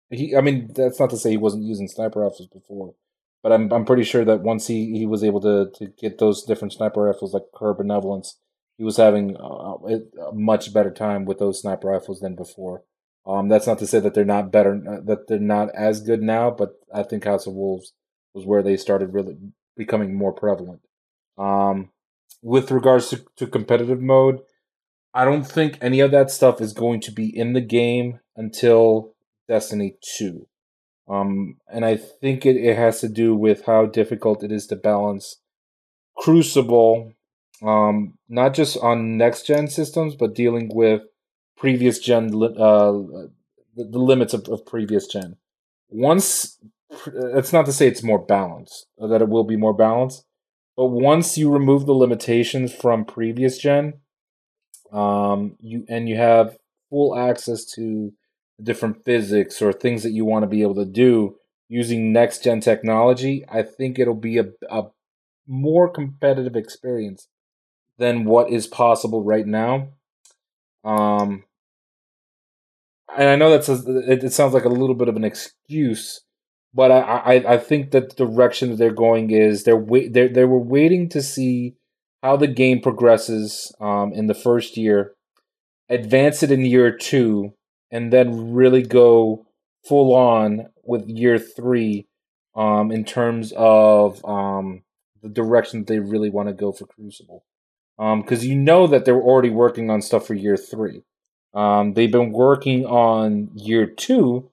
he, 0.09 0.35
I 0.35 0.41
mean, 0.41 0.71
that's 0.73 0.99
not 0.99 1.09
to 1.11 1.17
say 1.17 1.31
he 1.31 1.37
wasn't 1.37 1.63
using 1.63 1.87
sniper 1.87 2.21
rifles 2.21 2.47
before, 2.47 2.95
but 3.43 3.51
I'm 3.51 3.71
I'm 3.71 3.85
pretty 3.85 4.03
sure 4.03 4.25
that 4.25 4.41
once 4.41 4.67
he, 4.67 4.97
he 4.97 5.05
was 5.05 5.23
able 5.23 5.41
to, 5.41 5.69
to 5.75 5.87
get 5.99 6.17
those 6.17 6.43
different 6.43 6.73
sniper 6.73 7.03
rifles 7.03 7.33
like 7.33 7.43
Her 7.59 7.73
Benevolence, 7.73 8.37
he 8.77 8.83
was 8.83 8.97
having 8.97 9.35
uh, 9.37 9.75
a 10.29 10.33
much 10.33 10.73
better 10.73 10.91
time 10.91 11.25
with 11.25 11.39
those 11.39 11.61
sniper 11.61 11.89
rifles 11.89 12.19
than 12.19 12.35
before. 12.35 12.83
Um, 13.25 13.49
that's 13.49 13.67
not 13.67 13.79
to 13.79 13.87
say 13.87 13.99
that 13.99 14.13
they're 14.13 14.23
not 14.23 14.51
better, 14.51 14.73
uh, 14.75 15.01
that 15.05 15.27
they're 15.27 15.39
not 15.39 15.69
as 15.75 16.01
good 16.01 16.21
now, 16.21 16.51
but 16.51 16.79
I 16.93 17.03
think 17.03 17.25
House 17.25 17.47
of 17.47 17.53
Wolves 17.53 17.93
was 18.33 18.45
where 18.45 18.61
they 18.61 18.77
started 18.77 19.13
really 19.13 19.35
becoming 19.75 20.15
more 20.15 20.31
prevalent. 20.31 20.81
Um, 21.37 21.89
with 22.41 22.71
regards 22.71 23.09
to, 23.09 23.25
to 23.37 23.47
competitive 23.47 24.01
mode, 24.01 24.39
I 25.13 25.25
don't 25.25 25.43
think 25.43 25.77
any 25.81 25.99
of 25.99 26.11
that 26.11 26.31
stuff 26.31 26.61
is 26.61 26.73
going 26.73 27.01
to 27.01 27.11
be 27.11 27.35
in 27.35 27.53
the 27.53 27.61
game 27.61 28.19
until 28.35 29.15
Destiny 29.47 29.97
2. 30.17 30.47
Um, 31.09 31.57
and 31.67 31.83
I 31.83 31.97
think 31.97 32.45
it, 32.45 32.55
it 32.55 32.77
has 32.77 33.01
to 33.01 33.09
do 33.09 33.35
with 33.35 33.65
how 33.65 33.85
difficult 33.87 34.43
it 34.43 34.51
is 34.51 34.67
to 34.67 34.75
balance 34.75 35.37
Crucible, 36.17 37.13
um, 37.61 38.17
not 38.29 38.53
just 38.53 38.77
on 38.77 39.17
next 39.17 39.47
gen 39.47 39.67
systems, 39.67 40.15
but 40.15 40.35
dealing 40.35 40.69
with 40.73 41.01
previous 41.57 41.99
gen, 41.99 42.27
uh, 42.33 42.91
the, 43.75 43.83
the 43.89 43.99
limits 43.99 44.33
of, 44.33 44.47
of 44.47 44.65
previous 44.65 45.07
gen. 45.07 45.37
Once, 45.89 46.59
it's 47.07 47.53
not 47.53 47.65
to 47.65 47.71
say 47.71 47.87
it's 47.87 48.03
more 48.03 48.19
balanced, 48.19 48.87
that 48.97 49.21
it 49.21 49.29
will 49.29 49.43
be 49.43 49.57
more 49.57 49.73
balanced, 49.73 50.25
but 50.75 50.87
once 50.87 51.37
you 51.37 51.51
remove 51.51 51.85
the 51.85 51.93
limitations 51.93 52.73
from 52.73 53.05
previous 53.05 53.57
gen, 53.57 53.93
um, 54.91 55.55
you 55.59 55.85
and 55.89 56.07
you 56.07 56.15
have 56.15 56.57
full 56.89 57.17
access 57.17 57.65
to 57.65 58.13
different 58.61 59.03
physics 59.03 59.61
or 59.61 59.73
things 59.73 60.03
that 60.03 60.11
you 60.11 60.25
want 60.25 60.43
to 60.43 60.47
be 60.47 60.61
able 60.61 60.75
to 60.75 60.85
do 60.85 61.35
using 61.67 62.13
next 62.13 62.43
gen 62.43 62.61
technology, 62.61 63.43
I 63.49 63.63
think 63.63 63.99
it'll 63.99 64.13
be 64.15 64.37
a, 64.37 64.45
a 64.69 64.83
more 65.47 65.89
competitive 65.89 66.55
experience 66.55 67.27
than 67.97 68.25
what 68.25 68.51
is 68.51 68.67
possible 68.67 69.23
right 69.23 69.45
now. 69.45 69.89
Um, 70.83 71.43
and 73.17 73.29
I 73.29 73.35
know 73.35 73.49
that's 73.49 73.69
a, 73.69 74.11
it, 74.11 74.23
it 74.23 74.33
sounds 74.33 74.53
like 74.53 74.65
a 74.65 74.69
little 74.69 74.95
bit 74.95 75.07
of 75.07 75.15
an 75.15 75.23
excuse, 75.23 76.21
but 76.73 76.91
I, 76.91 76.99
I, 76.99 77.53
I 77.53 77.57
think 77.57 77.91
that 77.91 78.15
the 78.15 78.25
direction 78.25 78.69
that 78.69 78.75
they're 78.77 78.91
going 78.91 79.31
is 79.31 79.63
they're 79.63 79.75
wait 79.75 80.13
they 80.13 80.27
they 80.27 80.45
were 80.45 80.59
waiting 80.59 81.09
to 81.09 81.21
see 81.21 81.75
how 82.21 82.35
the 82.35 82.47
game 82.47 82.81
progresses 82.81 83.73
um, 83.79 84.11
in 84.13 84.27
the 84.27 84.33
first 84.33 84.77
year, 84.77 85.13
advance 85.89 86.43
it 86.43 86.51
in 86.51 86.65
year 86.65 86.91
two, 86.95 87.53
and 87.91 88.11
then 88.11 88.53
really 88.53 88.83
go 88.83 89.45
full 89.87 90.13
on 90.13 90.67
with 90.83 91.07
year 91.07 91.39
three 91.39 92.07
um, 92.55 92.91
in 92.91 93.05
terms 93.05 93.53
of 93.55 94.23
um, 94.25 94.83
the 95.21 95.29
direction 95.29 95.79
that 95.79 95.87
they 95.87 95.99
really 95.99 96.29
want 96.29 96.49
to 96.49 96.53
go 96.53 96.71
for 96.71 96.85
Crucible. 96.85 97.43
Because 97.97 98.45
you 98.45 98.55
know 98.55 98.87
that 98.87 99.05
they're 99.05 99.21
already 99.21 99.49
working 99.49 99.89
on 99.89 100.01
stuff 100.01 100.27
for 100.27 100.33
year 100.33 100.57
three. 100.57 101.03
Um, 101.53 101.93
they've 101.93 102.11
been 102.11 102.31
working 102.31 102.85
on 102.85 103.49
year 103.55 103.87
two, 103.87 104.51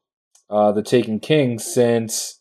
uh, 0.49 0.73
the 0.73 0.83
Taken 0.83 1.21
King, 1.21 1.59
since, 1.59 2.41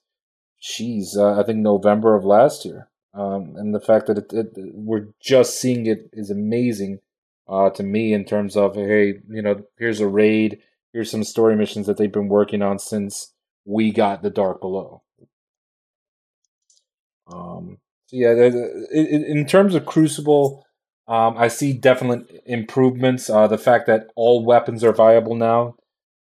geez, 0.62 1.18
uh, 1.18 1.40
I 1.40 1.44
think 1.44 1.60
November 1.60 2.16
of 2.16 2.24
last 2.24 2.64
year. 2.64 2.88
Um, 3.14 3.56
and 3.58 3.76
the 3.76 3.82
fact 3.82 4.08
that 4.08 4.18
it, 4.18 4.34
it, 4.34 4.48
we're 4.56 5.08
just 5.22 5.60
seeing 5.60 5.86
it 5.86 6.10
is 6.14 6.30
amazing 6.30 7.00
uh, 7.48 7.70
to 7.72 7.84
me 7.84 8.14
in 8.14 8.26
terms 8.26 8.56
of 8.56 8.76
hey, 8.76 9.20
you 9.30 9.42
know, 9.42 9.64
here's 9.78 10.00
a 10.00 10.08
raid, 10.08 10.60
here's 10.94 11.12
some 11.12 11.24
story 11.24 11.56
missions 11.56 11.86
that 11.88 11.98
they've 11.98 12.12
been 12.12 12.30
working 12.30 12.62
on 12.62 12.80
since 12.80 13.34
we 13.66 13.92
got 13.92 14.24
the 14.24 14.30
Dark 14.30 14.62
Below. 14.62 15.04
Um, 17.28 17.78
so 18.08 18.18
yeah, 18.18 18.32
in 18.92 19.46
terms 19.46 19.76
of 19.76 19.86
Crucible, 19.86 20.66
um, 21.08 21.38
I 21.38 21.48
see 21.48 21.74
definite 21.74 22.44
improvements. 22.46 23.30
Uh, 23.30 23.48
the 23.48 23.58
fact 23.58 23.88
that 23.88 24.08
all 24.16 24.46
weapons 24.46 24.84
are 24.84 24.94
viable 24.94 25.36
now. 25.36 25.76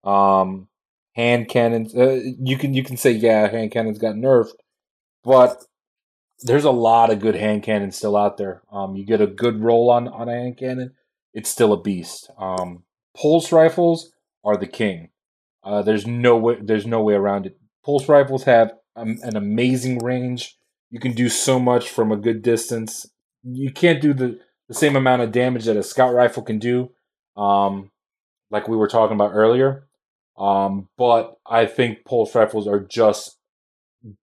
Um, 0.03 0.67
hand 1.15 1.49
cannons, 1.49 1.95
uh, 1.95 2.19
you 2.39 2.57
can 2.57 2.73
you 2.73 2.83
can 2.83 2.97
say 2.97 3.11
yeah, 3.11 3.49
hand 3.49 3.71
cannons 3.71 3.97
got 3.97 4.15
nerfed, 4.15 4.53
but 5.23 5.63
there's 6.41 6.63
a 6.63 6.71
lot 6.71 7.11
of 7.11 7.19
good 7.19 7.35
hand 7.35 7.63
cannons 7.63 7.97
still 7.97 8.15
out 8.15 8.37
there. 8.37 8.61
Um, 8.71 8.95
you 8.95 9.05
get 9.05 9.21
a 9.21 9.27
good 9.27 9.61
roll 9.61 9.89
on 9.89 10.07
on 10.07 10.29
a 10.29 10.33
hand 10.33 10.57
cannon, 10.57 10.93
it's 11.33 11.49
still 11.49 11.73
a 11.73 11.81
beast. 11.81 12.29
Um, 12.37 12.83
pulse 13.19 13.51
rifles 13.51 14.11
are 14.43 14.57
the 14.57 14.67
king. 14.67 15.09
Uh, 15.63 15.81
there's 15.81 16.05
no 16.05 16.37
way 16.37 16.57
there's 16.61 16.87
no 16.87 17.01
way 17.01 17.15
around 17.15 17.47
it. 17.47 17.57
Pulse 17.83 18.07
rifles 18.07 18.43
have 18.43 18.73
um, 18.95 19.17
an 19.23 19.35
amazing 19.35 19.97
range. 19.99 20.57
You 20.91 20.99
can 20.99 21.13
do 21.13 21.29
so 21.29 21.59
much 21.59 21.89
from 21.89 22.11
a 22.11 22.17
good 22.17 22.41
distance. 22.41 23.07
You 23.43 23.71
can't 23.71 24.01
do 24.01 24.13
the 24.13 24.39
the 24.67 24.73
same 24.73 24.95
amount 24.95 25.21
of 25.21 25.31
damage 25.31 25.65
that 25.65 25.77
a 25.77 25.83
scout 25.83 26.13
rifle 26.13 26.43
can 26.43 26.59
do, 26.59 26.91
um, 27.35 27.91
like 28.51 28.67
we 28.67 28.77
were 28.77 28.87
talking 28.87 29.15
about 29.15 29.31
earlier. 29.33 29.87
Um, 30.37 30.89
but 30.97 31.37
I 31.45 31.65
think 31.65 32.05
pulse 32.05 32.35
rifles 32.35 32.67
are 32.67 32.79
just 32.79 33.37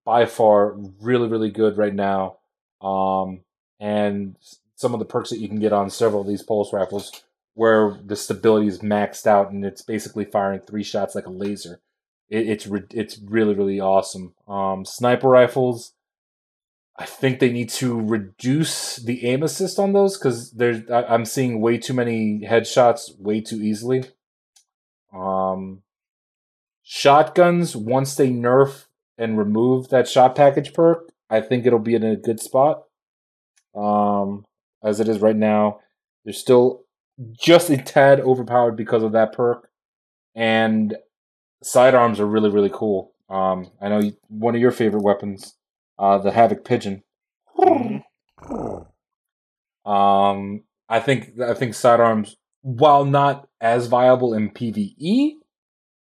by 0.05 0.27
far 0.27 0.73
really, 1.01 1.29
really 1.29 1.51
good 1.51 1.77
right 1.77 1.95
now. 1.95 2.39
Um, 2.81 3.41
and 3.81 4.37
some 4.77 4.93
of 4.93 5.01
the 5.01 5.07
perks 5.07 5.31
that 5.31 5.41
you 5.41 5.49
can 5.49 5.59
get 5.59 5.73
on 5.73 5.91
several 5.91 6.23
of 6.23 6.29
these 6.29 6.43
pulse 6.43 6.73
rifles, 6.73 7.25
where 7.55 7.97
the 8.05 8.16
stability 8.16 8.66
is 8.66 8.81
maxed 8.81 9.27
out 9.27 9.51
and 9.51 9.65
it's 9.65 9.83
basically 9.83 10.25
firing 10.25 10.61
three 10.61 10.83
shots 10.83 11.15
like 11.15 11.27
a 11.27 11.31
laser. 11.31 11.81
It, 12.29 12.49
it's 12.49 12.66
re- 12.66 12.83
it's 12.91 13.19
really 13.19 13.55
really 13.55 13.81
awesome. 13.81 14.35
Um, 14.47 14.85
sniper 14.85 15.29
rifles 15.29 15.94
I 16.97 17.07
think 17.07 17.41
they 17.41 17.51
need 17.51 17.71
to 17.71 18.01
reduce 18.01 18.97
the 18.97 19.27
aim 19.27 19.43
assist 19.43 19.79
on 19.79 19.93
those 19.93 20.16
because 20.16 20.53
there's 20.53 20.89
I, 20.89 21.03
I'm 21.05 21.25
seeing 21.25 21.61
way 21.61 21.77
too 21.77 21.95
many 21.95 22.43
headshots 22.49 23.19
way 23.19 23.41
too 23.41 23.61
easily. 23.61 24.05
Um, 25.12 25.83
shotguns 26.83 27.75
once 27.75 28.15
they 28.15 28.31
nerf 28.31 28.87
and 29.19 29.39
remove 29.39 29.89
that 29.89 30.09
shot 30.09 30.37
package 30.37 30.73
perk, 30.73 31.11
I 31.29 31.41
think 31.41 31.66
it'll 31.66 31.79
be 31.81 31.95
in 31.97 32.05
a 32.05 32.16
good 32.16 32.41
spot. 32.41 32.85
Um, 33.75 34.45
as 34.85 35.01
it 35.01 35.09
is 35.09 35.19
right 35.19 35.37
now, 35.37 35.81
they're 36.25 36.33
still 36.33 36.85
just 37.33 37.71
a 37.71 37.77
tad 37.77 38.21
overpowered 38.21 38.77
because 38.77 39.03
of 39.03 39.12
that 39.12 39.33
perk, 39.33 39.69
and 40.37 40.97
sidearms 41.61 42.21
are 42.21 42.27
really 42.27 42.51
really 42.51 42.71
cool. 42.73 43.12
Um, 43.29 43.73
I 43.81 43.89
know 43.89 44.12
one 44.29 44.55
of 44.55 44.61
your 44.61 44.71
favorite 44.71 45.03
weapons 45.03 45.57
uh, 45.99 46.19
the 46.19 46.33
Havoc 46.33 46.65
Pigeon. 46.65 47.03
Um, 49.85 50.62
I 50.89 51.01
think 51.01 51.41
I 51.41 51.55
think 51.55 51.75
sidearms, 51.75 52.37
while 52.62 53.05
not 53.05 53.49
as 53.61 53.87
viable 53.87 54.35
in 54.35 54.51
PVE, 54.51 55.35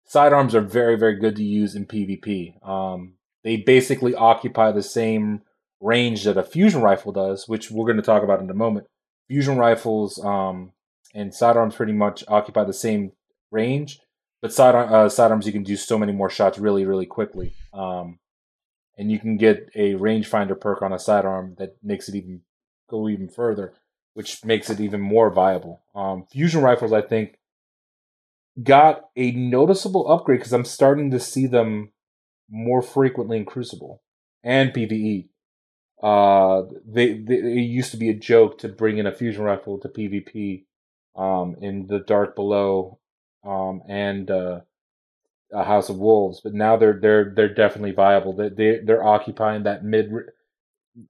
sidearms 0.05 0.53
are 0.55 0.61
very 0.61 0.97
very 0.97 1.19
good 1.19 1.35
to 1.37 1.43
use 1.43 1.75
in 1.75 1.85
PvP. 1.85 2.65
Um, 2.67 3.13
they 3.43 3.57
basically 3.57 4.15
occupy 4.15 4.71
the 4.71 4.83
same 4.83 5.41
range 5.79 6.25
that 6.25 6.37
a 6.37 6.43
fusion 6.43 6.81
rifle 6.81 7.11
does, 7.11 7.47
which 7.47 7.71
we're 7.71 7.85
going 7.85 7.97
to 7.97 8.03
talk 8.03 8.23
about 8.23 8.41
in 8.41 8.49
a 8.49 8.53
moment. 8.53 8.87
Fusion 9.29 9.57
rifles 9.57 10.23
um, 10.23 10.73
and 11.13 11.33
sidearms 11.33 11.75
pretty 11.75 11.93
much 11.93 12.23
occupy 12.27 12.65
the 12.65 12.73
same 12.73 13.13
range, 13.51 13.99
but 14.41 14.51
sidearm, 14.51 14.91
uh, 14.91 15.09
sidearms 15.09 15.45
you 15.45 15.53
can 15.53 15.63
do 15.63 15.77
so 15.77 15.97
many 15.97 16.11
more 16.11 16.29
shots 16.29 16.59
really 16.59 16.85
really 16.85 17.05
quickly. 17.05 17.53
Um, 17.73 18.18
and 18.99 19.09
you 19.09 19.17
can 19.17 19.37
get 19.37 19.69
a 19.75 19.93
rangefinder 19.93 20.59
perk 20.59 20.81
on 20.81 20.91
a 20.91 20.99
sidearm 20.99 21.55
that 21.57 21.77
makes 21.81 22.09
it 22.09 22.15
even 22.15 22.41
go 22.89 23.07
even 23.07 23.29
further, 23.29 23.73
which 24.13 24.43
makes 24.43 24.69
it 24.69 24.81
even 24.81 24.99
more 24.99 25.31
viable. 25.31 25.81
Um, 25.95 26.25
fusion 26.29 26.61
rifles, 26.61 26.91
I 26.91 27.01
think, 27.01 27.39
got 28.61 29.05
a 29.15 29.31
noticeable 29.31 30.11
upgrade 30.11 30.41
because 30.41 30.51
I'm 30.51 30.65
starting 30.65 31.11
to 31.11 31.19
see 31.19 31.47
them 31.47 31.93
more 32.49 32.81
frequently 32.81 33.37
in 33.37 33.45
Crucible 33.45 34.01
and 34.43 34.73
PVE. 34.73 35.29
Uh, 36.03 36.63
they, 36.85 37.13
they 37.13 37.35
it 37.35 37.61
used 37.61 37.91
to 37.91 37.97
be 37.97 38.09
a 38.09 38.13
joke 38.13 38.57
to 38.59 38.67
bring 38.67 38.97
in 38.97 39.07
a 39.07 39.15
fusion 39.15 39.43
rifle 39.43 39.77
to 39.79 39.87
PvP 39.87 40.65
um, 41.15 41.55
in 41.61 41.87
the 41.87 41.99
Dark 41.99 42.35
Below 42.35 42.99
um, 43.45 43.81
and 43.87 44.29
uh, 44.29 44.59
a 45.53 45.63
House 45.63 45.89
of 45.89 45.97
Wolves, 45.97 46.41
but 46.43 46.53
now 46.53 46.77
they're 46.77 46.99
they're 47.01 47.33
they're 47.35 47.53
definitely 47.53 47.91
viable. 47.91 48.33
They 48.33 48.49
they 48.49 48.79
they're 48.83 49.03
occupying 49.03 49.63
that 49.63 49.83
mid, 49.83 50.11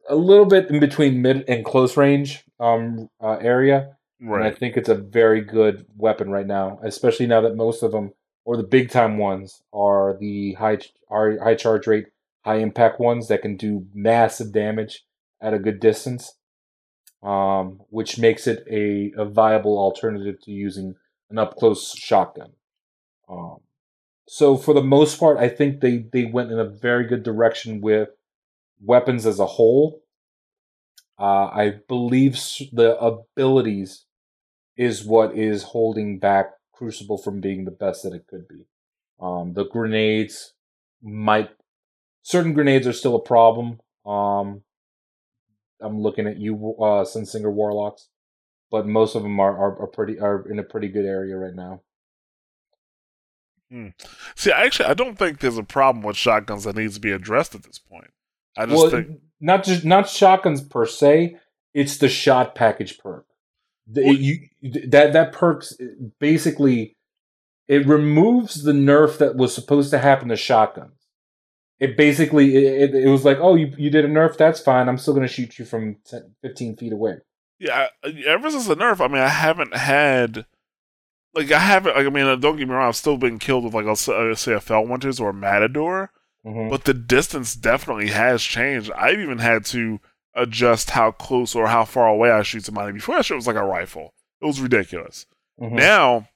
a 0.07 0.15
little 0.15 0.45
bit 0.45 0.69
in 0.69 0.79
between 0.79 1.21
mid 1.21 1.43
and 1.47 1.65
close 1.65 1.97
range 1.97 2.43
um 2.59 3.09
uh, 3.21 3.37
area. 3.41 3.95
Right. 4.21 4.45
And 4.45 4.47
I 4.47 4.51
think 4.51 4.75
it's 4.75 4.89
a 4.89 4.95
very 4.95 5.41
good 5.41 5.85
weapon 5.95 6.29
right 6.29 6.47
now, 6.47 6.79
especially 6.83 7.27
now 7.27 7.41
that 7.41 7.55
most 7.55 7.83
of 7.83 7.91
them 7.91 8.13
or 8.43 8.57
the 8.57 8.63
big 8.63 8.89
time 8.89 9.17
ones 9.17 9.61
are 9.73 10.17
the 10.19 10.53
high 10.53 10.79
are 11.09 11.39
high 11.39 11.55
charge 11.55 11.87
rate, 11.87 12.07
high 12.43 12.57
impact 12.57 12.99
ones 12.99 13.27
that 13.29 13.41
can 13.41 13.55
do 13.55 13.87
massive 13.93 14.51
damage 14.51 15.05
at 15.41 15.53
a 15.53 15.59
good 15.59 15.79
distance. 15.79 16.33
Um, 17.21 17.81
which 17.89 18.17
makes 18.17 18.47
it 18.47 18.65
a, 18.71 19.11
a 19.17 19.25
viable 19.25 19.77
alternative 19.77 20.39
to 20.43 20.51
using 20.51 20.95
an 21.29 21.37
up 21.37 21.57
close 21.57 21.93
shotgun. 21.97 22.51
Um, 23.29 23.57
so 24.29 24.57
for 24.57 24.75
the 24.75 24.83
most 24.83 25.19
part, 25.19 25.39
I 25.39 25.49
think 25.49 25.81
they 25.81 26.05
they 26.13 26.25
went 26.25 26.51
in 26.51 26.59
a 26.59 26.65
very 26.65 27.07
good 27.07 27.23
direction 27.23 27.81
with 27.81 28.09
weapons 28.79 29.25
as 29.25 29.39
a 29.39 29.45
whole. 29.47 30.03
Uh, 31.17 31.47
I 31.47 31.79
believe 31.87 32.33
the 32.71 32.95
abilities 32.99 34.05
is 34.77 35.03
what 35.03 35.35
is 35.35 35.63
holding 35.63 36.19
back 36.19 36.51
Crucible 36.71 37.17
from 37.17 37.41
being 37.41 37.65
the 37.65 37.71
best 37.71 38.03
that 38.03 38.13
it 38.13 38.27
could 38.27 38.47
be. 38.47 38.67
Um, 39.19 39.53
the 39.53 39.65
grenades 39.65 40.53
might 41.01 41.49
certain 42.21 42.53
grenades 42.53 42.85
are 42.85 42.93
still 42.93 43.15
a 43.15 43.21
problem. 43.21 43.79
Um, 44.05 44.61
I'm 45.81 46.01
looking 46.01 46.27
at 46.27 46.37
you, 46.37 46.55
uh, 46.79 47.03
Sunsinger 47.03 47.51
Warlocks, 47.51 48.09
but 48.69 48.85
most 48.85 49.15
of 49.15 49.23
them 49.23 49.39
are, 49.39 49.57
are, 49.57 49.81
are 49.81 49.87
pretty 49.87 50.19
are 50.19 50.47
in 50.47 50.59
a 50.59 50.63
pretty 50.63 50.87
good 50.87 51.05
area 51.05 51.35
right 51.35 51.55
now. 51.55 51.81
Hmm. 53.71 53.89
See, 54.35 54.51
actually, 54.51 54.89
I 54.89 54.93
don't 54.93 55.17
think 55.17 55.39
there's 55.39 55.57
a 55.57 55.63
problem 55.63 56.03
with 56.03 56.17
shotguns 56.17 56.63
that 56.63 56.75
needs 56.75 56.95
to 56.95 56.99
be 56.99 57.11
addressed 57.11 57.53
at 57.53 57.63
this 57.63 57.77
point. 57.77 58.11
I 58.57 58.65
just 58.65 58.77
well, 58.77 58.89
think 58.89 59.19
not 59.39 59.63
just 59.63 59.85
not 59.85 60.09
shotguns 60.09 60.61
per 60.61 60.85
se. 60.85 61.37
It's 61.73 61.97
the 61.97 62.09
shot 62.09 62.55
package 62.55 62.97
perk. 62.97 63.25
The, 63.87 64.05
well, 64.05 64.13
you 64.13 64.47
that 64.87 65.13
that 65.13 65.31
perks 65.33 65.77
basically 66.19 66.95
it 67.67 67.85
removes 67.85 68.63
the 68.63 68.71
nerf 68.71 69.19
that 69.19 69.35
was 69.35 69.53
supposed 69.53 69.91
to 69.91 69.99
happen 69.99 70.29
to 70.29 70.35
shotguns. 70.35 71.07
It 71.79 71.95
basically 71.95 72.57
it, 72.57 72.93
it, 72.93 73.07
was 73.07 73.23
like, 73.23 73.37
oh, 73.39 73.55
you 73.55 73.71
you 73.77 73.89
did 73.89 74.03
a 74.03 74.09
nerf, 74.09 74.35
that's 74.35 74.59
fine. 74.59 74.89
I'm 74.89 74.97
still 74.97 75.13
going 75.13 75.25
to 75.25 75.33
shoot 75.33 75.57
you 75.57 75.65
from 75.65 75.97
10, 76.05 76.33
15 76.41 76.75
feet 76.77 76.91
away. 76.91 77.19
Yeah, 77.59 77.87
ever 78.25 78.49
since 78.49 78.67
the 78.67 78.75
nerf, 78.75 78.99
I 78.99 79.07
mean, 79.07 79.21
I 79.21 79.29
haven't 79.29 79.75
had 79.75 80.45
like 81.33 81.51
I 81.51 81.59
haven't. 81.59 81.95
Like, 81.95 82.05
I 82.05 82.09
mean, 82.09 82.39
don't 82.39 82.57
get 82.57 82.67
me 82.67 82.73
wrong. 82.73 82.87
I've 82.87 82.95
still 82.95 83.17
been 83.17 83.39
killed 83.39 83.63
with 83.63 83.73
like 83.73 83.85
I'll 83.85 83.95
say, 83.95 84.13
a 84.13 84.59
Felwinter's 84.59 85.19
or 85.19 85.29
a 85.29 85.33
Matador, 85.33 86.11
mm-hmm. 86.45 86.69
but 86.69 86.85
the 86.85 86.93
distance 86.93 87.55
definitely 87.55 88.07
has 88.07 88.41
changed. 88.41 88.91
I've 88.93 89.19
even 89.19 89.39
had 89.39 89.65
to 89.65 89.99
adjust 90.35 90.91
how 90.91 91.11
close 91.11 91.55
or 91.55 91.67
how 91.67 91.85
far 91.85 92.07
away 92.07 92.31
I 92.31 92.43
shoot 92.43 92.65
somebody. 92.65 92.93
Before 92.93 93.15
that 93.15 93.25
shit 93.25 93.35
was 93.35 93.47
like 93.47 93.55
a 93.55 93.63
rifle. 93.63 94.13
It 94.41 94.45
was 94.45 94.61
ridiculous. 94.61 95.25
Mm-hmm. 95.59 95.75
Now 95.75 96.27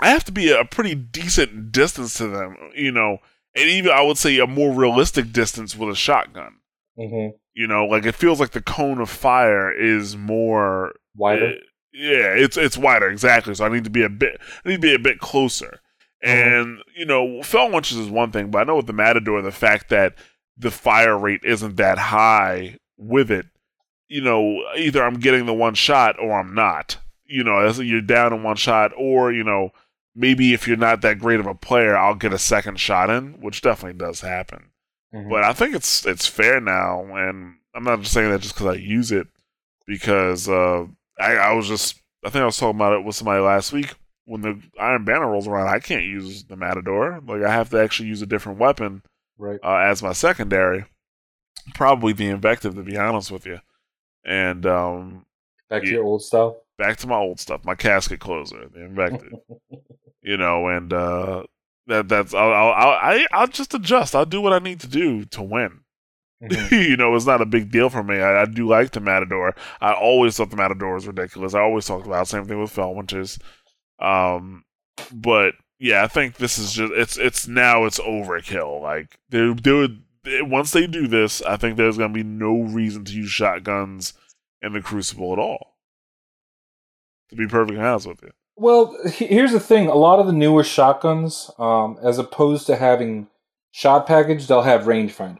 I 0.00 0.10
have 0.10 0.24
to 0.24 0.32
be 0.32 0.50
a 0.50 0.64
pretty 0.64 0.94
decent 0.94 1.72
distance 1.72 2.14
to 2.18 2.28
them, 2.28 2.56
you 2.74 2.92
know, 2.92 3.18
and 3.54 3.68
even 3.68 3.90
I 3.90 4.02
would 4.02 4.18
say 4.18 4.38
a 4.38 4.46
more 4.46 4.72
realistic 4.72 5.32
distance 5.32 5.76
with 5.76 5.90
a 5.90 5.96
shotgun. 5.96 6.56
Mm-hmm. 6.98 7.36
You 7.54 7.66
know, 7.66 7.86
like 7.86 8.06
it 8.06 8.14
feels 8.14 8.38
like 8.38 8.50
the 8.50 8.62
cone 8.62 9.00
of 9.00 9.10
fire 9.10 9.72
is 9.72 10.16
more 10.16 10.94
wider. 11.16 11.46
Uh, 11.46 11.52
yeah, 11.92 12.34
it's 12.34 12.56
it's 12.56 12.78
wider 12.78 13.08
exactly. 13.08 13.54
So 13.54 13.64
I 13.64 13.68
need 13.68 13.84
to 13.84 13.90
be 13.90 14.02
a 14.02 14.08
bit 14.08 14.40
I 14.64 14.68
need 14.68 14.76
to 14.76 14.80
be 14.80 14.94
a 14.94 14.98
bit 14.98 15.18
closer. 15.18 15.80
Mm-hmm. 16.24 16.48
And 16.48 16.78
you 16.96 17.06
know, 17.06 17.40
Felwinter's 17.40 17.96
is 17.96 18.10
one 18.10 18.32
thing, 18.32 18.50
but 18.50 18.60
I 18.60 18.64
know 18.64 18.76
with 18.76 18.86
the 18.86 18.92
Matador, 18.92 19.40
the 19.42 19.52
fact 19.52 19.88
that 19.90 20.14
the 20.56 20.70
fire 20.70 21.16
rate 21.16 21.42
isn't 21.44 21.76
that 21.76 21.98
high 21.98 22.78
with 22.96 23.30
it, 23.30 23.46
you 24.08 24.20
know, 24.20 24.64
either 24.76 25.02
I'm 25.02 25.20
getting 25.20 25.46
the 25.46 25.54
one 25.54 25.74
shot 25.74 26.18
or 26.18 26.38
I'm 26.38 26.54
not. 26.54 26.96
You 27.24 27.44
know, 27.44 27.68
you're 27.70 28.00
down 28.00 28.32
in 28.32 28.42
one 28.42 28.56
shot, 28.56 28.92
or 28.96 29.32
you 29.32 29.44
know, 29.44 29.70
maybe 30.14 30.54
if 30.54 30.66
you're 30.66 30.76
not 30.76 31.02
that 31.02 31.18
great 31.18 31.40
of 31.40 31.46
a 31.46 31.54
player, 31.54 31.96
I'll 31.96 32.14
get 32.14 32.32
a 32.32 32.38
second 32.38 32.80
shot 32.80 33.10
in, 33.10 33.40
which 33.40 33.60
definitely 33.60 33.98
does 33.98 34.22
happen. 34.22 34.70
Mhm. 35.14 35.28
But 35.30 35.44
I 35.44 35.52
think 35.52 35.74
it's 35.74 36.06
it's 36.06 36.26
fair 36.26 36.60
now, 36.60 37.04
and 37.14 37.56
I'm 37.74 37.84
not 37.84 38.00
just 38.00 38.12
saying 38.12 38.30
that 38.30 38.40
just 38.40 38.54
because 38.54 38.74
I 38.74 38.78
use 38.78 39.12
it, 39.12 39.28
because 39.86 40.48
uh, 40.48 40.86
I, 41.20 41.32
I 41.34 41.52
was 41.52 41.68
just 41.68 42.00
I 42.24 42.30
think 42.30 42.42
I 42.42 42.46
was 42.46 42.56
talking 42.56 42.76
about 42.76 42.94
it 42.94 43.04
with 43.04 43.14
somebody 43.16 43.40
last 43.42 43.72
week 43.72 43.94
when 44.24 44.40
the 44.42 44.60
Iron 44.78 45.04
Banner 45.04 45.30
rolls 45.30 45.48
around. 45.48 45.68
I 45.68 45.78
can't 45.78 46.04
use 46.04 46.44
the 46.44 46.56
Matador, 46.56 47.20
like 47.26 47.42
I 47.42 47.52
have 47.52 47.70
to 47.70 47.78
actually 47.80 48.08
use 48.08 48.22
a 48.22 48.26
different 48.26 48.58
weapon 48.58 49.02
right. 49.38 49.58
uh, 49.62 49.76
as 49.76 50.02
my 50.02 50.12
secondary, 50.12 50.84
probably 51.74 52.12
the 52.12 52.28
Invective 52.28 52.74
to 52.74 52.82
be 52.82 52.96
honest 52.96 53.30
with 53.30 53.46
you, 53.46 53.60
and 54.24 54.66
um, 54.66 55.24
Back 55.70 55.82
to 55.82 55.88
yeah. 55.88 55.94
your 55.94 56.04
old 56.04 56.22
stuff. 56.22 56.54
back 56.78 56.96
to 56.98 57.06
my 57.06 57.16
old 57.16 57.40
stuff, 57.40 57.64
my 57.64 57.74
casket 57.74 58.20
closer, 58.20 58.68
the 58.72 58.82
Invective, 58.84 59.32
you 60.22 60.36
know, 60.36 60.68
and 60.68 60.92
uh, 60.92 61.44
that 61.86 62.08
that's 62.08 62.34
I'll, 62.34 62.52
I'll 62.52 62.72
I'll 62.72 62.88
I- 63.12 63.26
I'll 63.32 63.46
just 63.46 63.74
adjust. 63.74 64.14
I'll 64.14 64.26
do 64.26 64.40
what 64.40 64.52
I 64.52 64.58
need 64.58 64.80
to 64.80 64.86
do 64.88 65.24
to 65.26 65.42
win. 65.42 65.80
Mhm. 66.42 66.70
you 66.88 66.96
know, 66.96 67.14
it's 67.14 67.26
not 67.26 67.40
a 67.40 67.46
big 67.46 67.70
deal 67.70 67.90
for 67.90 68.02
me. 68.02 68.16
I, 68.20 68.42
I 68.42 68.44
do 68.44 68.66
like 68.66 68.92
the 68.92 69.00
Matador. 69.00 69.54
I 69.80 69.92
always 69.92 70.36
thought 70.36 70.50
the 70.50 70.56
Matador 70.56 70.94
was 70.94 71.06
ridiculous. 71.06 71.54
I 71.54 71.60
always 71.60 71.86
talked 71.86 72.06
about 72.06 72.22
it. 72.22 72.26
same 72.26 72.44
thing 72.44 72.60
with 72.60 72.74
Felwinters. 72.74 73.40
Um, 74.00 74.64
but 75.12 75.54
yeah, 75.78 76.04
I 76.04 76.08
think 76.08 76.36
this 76.36 76.58
is 76.58 76.72
just 76.72 76.92
it's 76.92 77.16
it's 77.16 77.48
now 77.48 77.84
it's 77.84 77.98
overkill. 77.98 78.80
Like 78.80 79.18
they 79.28 79.46
would 79.72 80.02
once 80.42 80.72
they 80.72 80.86
do 80.86 81.06
this, 81.06 81.42
I 81.42 81.56
think 81.56 81.76
there's 81.76 81.98
gonna 81.98 82.12
be 82.12 82.22
no 82.22 82.62
reason 82.62 83.04
to 83.04 83.12
use 83.12 83.30
shotguns 83.30 84.14
in 84.62 84.72
the 84.72 84.82
Crucible 84.82 85.32
at 85.32 85.38
all. 85.38 85.76
To 87.30 87.36
be 87.36 87.46
perfectly 87.46 87.80
honest 87.80 88.06
with 88.06 88.22
you. 88.22 88.30
Well, 88.56 88.96
here's 89.06 89.52
the 89.52 89.60
thing: 89.60 89.86
a 89.86 89.94
lot 89.94 90.18
of 90.18 90.26
the 90.26 90.32
newer 90.32 90.64
shotguns, 90.64 91.50
um, 91.58 91.98
as 92.02 92.18
opposed 92.18 92.66
to 92.66 92.76
having 92.76 93.28
shot 93.70 94.06
package, 94.06 94.46
they'll 94.46 94.62
have 94.62 94.82
rangefinder, 94.82 95.38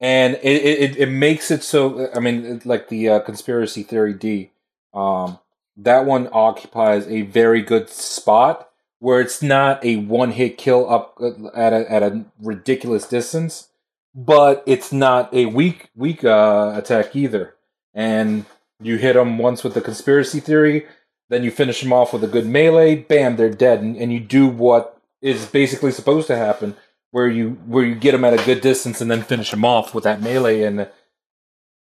and 0.00 0.34
it 0.42 0.62
it, 0.62 0.96
it 0.96 1.10
makes 1.10 1.50
it 1.50 1.62
so. 1.62 2.10
I 2.14 2.20
mean, 2.20 2.60
like 2.64 2.88
the 2.88 3.08
uh, 3.08 3.20
conspiracy 3.20 3.82
theory 3.82 4.14
D, 4.14 4.50
um, 4.94 5.38
that 5.76 6.04
one 6.04 6.28
occupies 6.32 7.06
a 7.06 7.22
very 7.22 7.62
good 7.62 7.88
spot 7.88 8.70
where 9.00 9.20
it's 9.20 9.42
not 9.42 9.84
a 9.84 9.96
one 9.96 10.32
hit 10.32 10.58
kill 10.58 10.88
up 10.90 11.16
uh, 11.20 11.48
at 11.54 11.72
a, 11.72 11.90
at 11.90 12.02
a 12.02 12.24
ridiculous 12.40 13.06
distance, 13.06 13.68
but 14.14 14.62
it's 14.66 14.92
not 14.92 15.32
a 15.32 15.46
weak 15.46 15.90
weak 15.94 16.24
uh, 16.24 16.72
attack 16.76 17.14
either. 17.14 17.54
And 17.94 18.44
you 18.80 18.96
hit 18.96 19.14
them 19.14 19.38
once 19.38 19.64
with 19.64 19.74
the 19.74 19.80
conspiracy 19.80 20.40
theory, 20.40 20.86
then 21.28 21.42
you 21.42 21.50
finish 21.50 21.80
them 21.80 21.92
off 21.92 22.12
with 22.12 22.22
a 22.24 22.28
good 22.28 22.46
melee. 22.46 22.96
Bam, 22.96 23.36
they're 23.36 23.50
dead, 23.50 23.80
and, 23.80 23.96
and 23.96 24.12
you 24.12 24.20
do 24.20 24.46
what 24.46 25.00
is 25.20 25.46
basically 25.46 25.90
supposed 25.90 26.28
to 26.28 26.36
happen, 26.36 26.76
where 27.10 27.28
you 27.28 27.50
where 27.66 27.84
you 27.84 27.94
get 27.94 28.12
them 28.12 28.24
at 28.24 28.38
a 28.38 28.44
good 28.44 28.60
distance 28.60 29.00
and 29.00 29.10
then 29.10 29.22
finish 29.22 29.50
them 29.50 29.64
off 29.64 29.94
with 29.94 30.04
that 30.04 30.20
melee, 30.20 30.62
and 30.62 30.88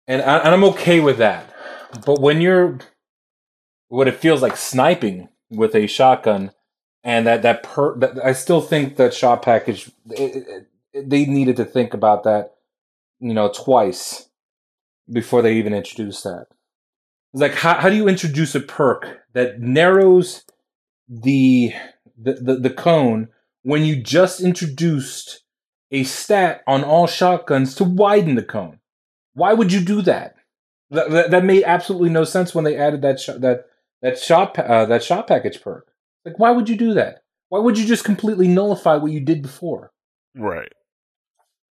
and, 0.07 0.23
I, 0.23 0.39
and 0.39 0.49
I'm 0.49 0.65
okay 0.65 1.01
with 1.01 1.19
that. 1.19 1.53
But 2.05 2.21
when 2.21 2.41
you're 2.41 2.79
what 3.89 4.09
it 4.09 4.17
feels 4.17 4.43
like 4.43 4.57
sniping 4.57 5.29
with 5.51 5.75
a 5.75 5.87
shotgun, 5.87 6.53
and 7.05 7.27
that 7.27 7.43
that 7.43 7.63
per 7.63 7.99
that, 7.99 8.25
I 8.25 8.33
still 8.33 8.61
think 8.61 8.97
that 8.97 9.15
shot 9.15 9.43
package 9.43 9.91
it, 10.11 10.67
it, 10.93 11.11
they 11.11 11.27
needed 11.27 11.57
to 11.57 11.65
think 11.65 11.95
about 11.95 12.25
that, 12.25 12.55
you 13.21 13.35
know, 13.35 13.51
twice 13.53 14.29
before 15.11 15.43
they 15.43 15.55
even 15.55 15.75
introduced 15.75 16.25
that. 16.25 16.47
It's 17.33 17.43
like 17.43 17.55
how, 17.55 17.75
how 17.75 17.89
do 17.89 17.97
you 17.97 18.09
introduce 18.09 18.55
a 18.55 18.61
perk 18.61 19.21
that 19.35 19.61
narrows 19.61 20.45
the, 21.09 21.73
the 22.17 22.35
the 22.35 22.55
the 22.57 22.71
cone 22.71 23.29
when 23.67 23.85
you 23.85 23.97
just 24.01 24.41
introduced 24.41 25.43
a 25.91 26.05
stat 26.05 26.63
on 26.69 26.85
all 26.85 27.09
shotguns 27.09 27.75
to 27.75 27.83
widen 27.85 28.37
the 28.37 28.43
cone? 28.45 28.79
Why 29.35 29.53
would 29.55 29.73
you 29.73 29.81
do 29.81 30.03
that? 30.03 30.37
That, 30.91 31.11
that, 31.11 31.31
that 31.33 31.45
made 31.45 31.65
absolutely 31.65 32.11
no 32.11 32.23
sense 32.23 32.55
when 32.55 32.63
they 32.65 32.77
added 32.77 33.03
that 33.03 33.19
sh- 33.19 33.31
that 33.39 33.65
that 34.03 34.19
shot 34.21 34.57
uh, 34.57 34.87
that 34.87 35.03
shot 35.03 35.27
package 35.27 35.61
perk. 35.61 35.89
Like, 36.25 36.39
why 36.39 36.53
would 36.53 36.69
you 36.69 36.77
do 36.77 36.95
that? 36.95 37.25
Why 37.49 37.59
would 37.59 37.77
you 37.77 37.87
just 37.87 38.05
completely 38.05 38.47
nullify 38.47 38.95
what 38.97 39.11
you 39.11 39.19
did 39.21 39.43
before? 39.43 39.91
Right. 40.37 40.73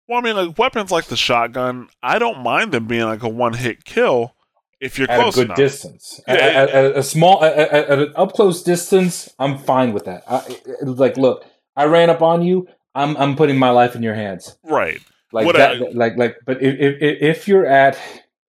Well, 0.07 0.17
I 0.17 0.21
mean, 0.21 0.35
like 0.35 0.57
weapons 0.57 0.89
like 0.91 1.05
the 1.05 1.15
shotgun, 1.15 1.89
I 2.01 2.17
don't 2.17 2.41
mind 2.41 2.71
them 2.71 2.87
being 2.87 3.05
like 3.05 3.21
a 3.23 3.29
one 3.29 3.53
hit 3.53 3.85
kill 3.85 4.35
if 4.81 4.97
you're 4.97 5.09
At 5.09 5.19
a 5.19 5.21
close 5.23 5.35
good 5.35 5.45
enough. 5.45 5.57
distance, 5.57 6.19
Yeah, 6.27 6.33
at, 6.33 6.41
at- 6.41 6.69
at 6.69 6.97
a 6.97 7.03
small, 7.03 7.43
at 7.43 7.89
an 7.89 8.13
up 8.15 8.33
close 8.33 8.63
distance, 8.63 9.29
I'm 9.39 9.57
fine 9.59 9.93
with 9.93 10.05
that. 10.05 10.23
I, 10.27 10.43
like, 10.81 11.17
look, 11.17 11.45
I 11.75 11.85
ran 11.85 12.09
up 12.09 12.21
on 12.21 12.41
you. 12.41 12.67
I'm 12.95 13.17
I'm 13.17 13.35
putting 13.35 13.57
my 13.57 13.71
life 13.71 13.95
in 13.95 14.03
your 14.03 14.15
hands. 14.15 14.55
Right. 14.63 15.01
Like 15.31 15.45
What 15.45 15.55
that. 15.55 15.75
I- 15.77 15.89
like 15.93 16.15
like. 16.17 16.37
But 16.45 16.61
if, 16.61 16.75
if 16.79 17.21
if 17.21 17.47
you're 17.47 17.65
at 17.65 17.97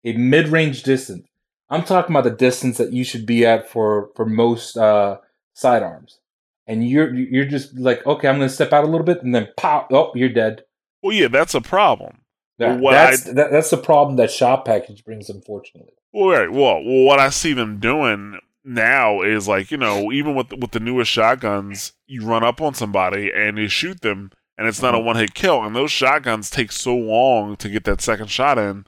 a 0.05 0.13
mid 0.13 0.49
range 0.49 0.85
distance, 0.85 1.27
I'm 1.71 1.83
talking 1.83 2.15
about 2.15 2.25
the 2.25 2.37
distance 2.37 2.79
that 2.79 2.93
you 2.93 3.05
should 3.05 3.27
be 3.27 3.45
at 3.45 3.69
for 3.69 4.11
for 4.15 4.25
most 4.25 4.77
uh, 4.77 5.19
sidearms, 5.55 6.21
and 6.67 6.89
you're 6.89 7.13
you're 7.15 7.45
just 7.45 7.77
like, 7.77 8.07
okay, 8.07 8.29
I'm 8.29 8.37
going 8.37 8.49
to 8.49 8.55
step 8.55 8.73
out 8.73 8.85
a 8.85 8.87
little 8.87 9.05
bit, 9.05 9.23
and 9.23 9.35
then 9.35 9.49
pow, 9.57 9.87
oh, 9.91 10.13
you're 10.15 10.29
dead. 10.29 10.63
Well, 11.03 11.13
yeah, 11.13 11.29
that's 11.29 11.55
a 11.55 11.61
problem. 11.61 12.19
What 12.59 12.93
that's 12.93 13.25
that, 13.25 13.51
that's 13.51 13.71
the 13.71 13.77
problem 13.77 14.17
that 14.17 14.31
shot 14.31 14.65
package 14.65 15.05
brings, 15.05 15.29
unfortunately. 15.29 15.93
Well, 16.13 16.29
right. 16.31 16.51
Well, 16.51 16.83
well, 16.85 17.05
what 17.05 17.19
I 17.21 17.31
see 17.31 17.53
them 17.53 17.79
doing 17.81 18.39
now 18.69 19.23
is 19.23 19.49
like 19.49 19.71
you 19.71 19.77
know, 19.77 20.13
even 20.13 20.35
with 20.35 20.53
with 20.53 20.71
the 20.73 20.81
newest 20.81 21.11
shotguns, 21.11 21.93
you 22.07 22.25
run 22.25 22.45
up 22.45 22.61
on 22.61 22.75
somebody 22.75 23.33
and 23.35 23.59
you 23.59 23.69
shoot 23.69 24.01
them, 24.03 24.31
and 24.57 24.69
it's 24.69 24.83
not 24.83 24.95
a 24.95 24.99
one 24.99 25.17
hit 25.17 25.35
kill. 25.35 25.63
And 25.65 25.75
those 25.75 25.91
shotguns 25.91 26.51
take 26.51 26.71
so 26.73 26.95
long 26.95 27.57
to 27.57 27.69
get 27.69 27.85
that 27.85 28.01
second 28.01 28.29
shot 28.31 28.59
in. 28.59 28.85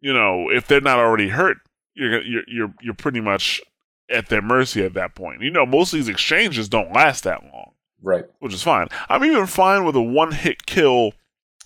You 0.00 0.12
know, 0.12 0.48
if 0.50 0.66
they're 0.66 0.80
not 0.80 0.98
already 0.98 1.28
hurt, 1.28 1.58
you're 1.94 2.22
you're 2.22 2.42
you're 2.46 2.74
you're 2.80 2.94
pretty 2.94 3.20
much 3.20 3.60
at 4.10 4.28
their 4.28 4.42
mercy 4.42 4.82
at 4.84 4.94
that 4.94 5.14
point. 5.14 5.42
You 5.42 5.50
know, 5.50 5.66
most 5.66 5.92
of 5.92 5.98
these 5.98 6.08
exchanges 6.08 6.68
don't 6.68 6.92
last 6.92 7.24
that 7.24 7.42
long, 7.44 7.72
Right. 8.02 8.24
which 8.40 8.54
is 8.54 8.62
fine. 8.62 8.88
I'm 9.08 9.24
even 9.24 9.46
fine 9.46 9.84
with 9.84 9.96
a 9.96 10.02
one 10.02 10.32
hit 10.32 10.66
kill 10.66 11.12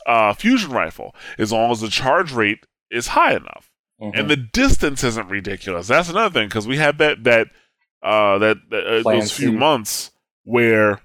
uh, 0.06 0.34
fusion 0.34 0.70
rifle 0.72 1.14
as 1.38 1.52
long 1.52 1.70
as 1.70 1.80
the 1.80 1.88
charge 1.88 2.32
rate 2.32 2.66
is 2.90 3.08
high 3.08 3.34
enough 3.34 3.71
Mhm. 4.02 4.18
and 4.18 4.28
the 4.30 4.36
distance 4.36 5.04
isn't 5.04 5.28
ridiculous. 5.28 5.86
That's 5.86 6.08
another 6.08 6.32
thing 6.32 6.48
because 6.48 6.66
we 6.66 6.76
had 6.78 6.98
that 6.98 7.22
that 7.24 7.48
uh, 8.02 8.38
that, 8.38 8.56
that 8.70 8.86
uh, 8.86 9.02
those 9.20 9.30
few 9.32 9.52
months 9.60 10.10
where 10.42 11.00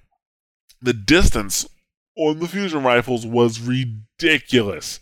the 0.81 0.93
distance 0.93 1.67
on 2.15 2.39
the 2.39 2.47
fusion 2.47 2.83
rifles 2.83 3.23
was 3.25 3.59
ridiculous. 3.61 4.99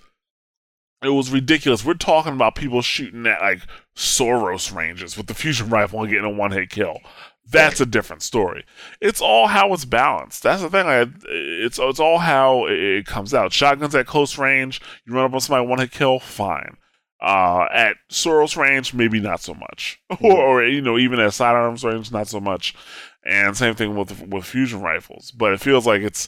It 1.02 1.10
was 1.10 1.30
ridiculous. 1.32 1.86
We're 1.86 1.94
talking 1.94 2.34
about 2.34 2.56
people 2.56 2.82
shooting 2.82 3.26
at 3.28 3.40
like 3.40 3.62
Suros 3.96 4.76
ranges 4.76 5.16
with 5.16 5.28
the 5.28 5.34
fusion 5.34 5.70
rifle 5.70 6.02
and 6.02 6.10
getting 6.10 6.26
a 6.26 6.30
one 6.30 6.52
hit 6.52 6.70
kill. 6.70 7.00
That's 7.48 7.80
a 7.80 7.86
different 7.86 8.24
story. 8.24 8.66
It's 9.00 9.22
all 9.22 9.48
how 9.48 9.72
it's 9.74 9.86
balanced. 9.86 10.42
That's 10.44 10.64
the 10.64 10.70
thing. 10.70 10.88
I, 10.88 11.06
it's 11.30 11.78
it's 11.80 12.00
all 12.00 12.18
how 12.18 12.66
it, 12.66 12.80
it 12.80 13.06
comes 13.06 13.34
out. 13.34 13.54
Shotguns 13.54 13.94
at 13.96 14.08
close 14.08 14.38
range, 14.38 14.82
you 15.06 15.14
run 15.14 15.26
up 15.26 15.34
on 15.34 15.40
somebody 15.40 15.66
one 15.68 15.80
hit 15.80 15.92
kill, 15.92 16.20
fine. 16.20 16.76
Uh, 17.26 17.68
at 17.74 17.98
Suros 18.12 18.56
range, 18.56 18.94
maybe 18.94 19.20
not 19.20 19.42
so 19.42 19.56
much, 19.56 20.00
or, 20.22 20.38
or 20.38 20.64
you 20.68 20.80
know 20.80 20.96
even 20.96 21.20
at 21.20 21.34
sidearms 21.34 21.84
range, 21.84 22.12
not 22.12 22.28
so 22.28 22.40
much. 22.40 22.76
And 23.24 23.58
same 23.58 23.74
thing 23.74 23.96
with 23.96 24.22
with 24.28 24.46
fusion 24.46 24.82
rifles. 24.82 25.32
But 25.32 25.52
it 25.54 25.60
feels 25.60 25.88
like 25.88 26.04
it's 26.04 26.28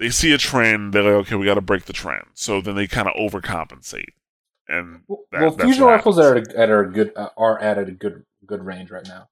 they 0.00 0.08
see 0.08 0.32
a 0.32 0.38
trend, 0.38 0.94
they're 0.94 1.02
like, 1.02 1.26
okay, 1.26 1.34
we 1.36 1.44
got 1.44 1.56
to 1.56 1.60
break 1.60 1.84
the 1.84 1.92
trend. 1.92 2.24
So 2.32 2.62
then 2.62 2.74
they 2.74 2.86
kind 2.86 3.06
of 3.06 3.14
overcompensate. 3.16 4.14
And 4.66 5.02
Well, 5.08 5.24
that- 5.30 5.40
well, 5.42 5.50
fusion 5.58 5.84
rifles 5.84 6.18
are 6.18 6.36
at 6.36 6.54
a, 6.54 6.58
at 6.58 6.70
a 6.70 6.84
good 6.84 7.12
uh, 7.14 7.28
are 7.36 7.58
at 7.60 7.78
a 7.78 7.84
good 7.84 8.24
good 8.46 8.64
range 8.64 8.90
right 8.90 9.06
now. 9.06 9.28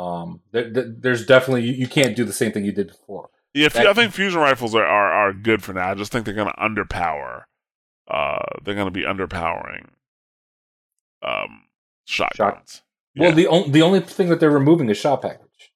Um, 0.00 0.42
there, 0.52 0.70
there- 0.70 0.94
there's 0.96 1.26
definitely 1.26 1.64
you, 1.64 1.72
you 1.72 1.88
can't 1.88 2.14
do 2.14 2.24
the 2.24 2.32
same 2.32 2.52
thing 2.52 2.64
you 2.64 2.70
did 2.72 2.86
before. 2.88 3.30
Yeah, 3.52 3.68
That- 3.70 3.88
I 3.88 3.92
think 3.94 4.12
fusion 4.12 4.38
rifles 4.40 4.76
are, 4.76 4.86
are, 4.86 5.10
are 5.12 5.32
good 5.32 5.64
for 5.64 5.72
now. 5.72 5.90
I 5.90 5.94
just 5.94 6.12
think 6.12 6.24
they're 6.24 6.34
going 6.34 6.52
to 6.52 6.60
underpower. 6.60 7.42
Uh, 8.06 8.38
they're 8.64 8.74
going 8.76 8.86
to 8.86 8.92
be 8.92 9.02
underpowering 9.02 9.86
um, 11.22 11.62
shotguns. 12.04 12.82
Well, 13.16 13.30
Yeah. 13.30 13.34
the 13.34 13.46
only 13.48 13.70
the 13.70 13.82
only 13.82 14.00
thing 14.00 14.28
that 14.28 14.40
they're 14.40 14.50
removing 14.50 14.88
is 14.88 14.96
shot 14.98 15.22
package, 15.22 15.72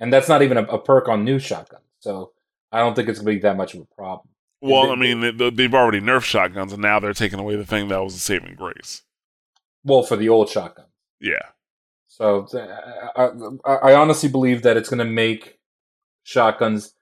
and 0.00 0.12
that's 0.12 0.28
not 0.28 0.42
even 0.42 0.56
a, 0.56 0.62
a 0.64 0.78
perk 0.78 1.08
on 1.08 1.24
new 1.24 1.38
shotguns. 1.38 1.82
So 2.00 2.32
I 2.72 2.78
don't 2.80 2.94
think 2.94 3.08
it's 3.08 3.18
gonna 3.18 3.30
be 3.32 3.38
that 3.40 3.56
much 3.56 3.74
of 3.74 3.80
a 3.80 3.94
problem. 3.94 4.28
well, 4.60 4.86
they- 4.86 4.92
I 4.92 4.96
mean, 4.96 5.36
they, 5.36 5.50
they've 5.50 5.74
already 5.74 6.00
nerfed 6.00 6.24
shotguns, 6.24 6.72
and 6.72 6.82
now 6.82 6.98
they're 7.00 7.12
taking 7.12 7.38
away 7.38 7.56
the 7.56 7.66
thing 7.66 7.88
that 7.88 8.02
was 8.02 8.14
a 8.14 8.18
saving 8.18 8.54
grace. 8.54 9.02
Well, 9.84 10.02
for 10.02 10.16
the 10.16 10.28
old 10.28 10.48
shotgun. 10.48 10.86
Yeah, 11.20 11.50
So 12.08 12.46
I, 13.16 13.30
I, 13.64 13.74
I 13.90 13.94
honestly 13.94 14.28
believe 14.28 14.62
that 14.62 14.76
it's 14.76 14.88
gonna 14.88 15.04
make 15.04 15.58
shotguns 16.24 16.92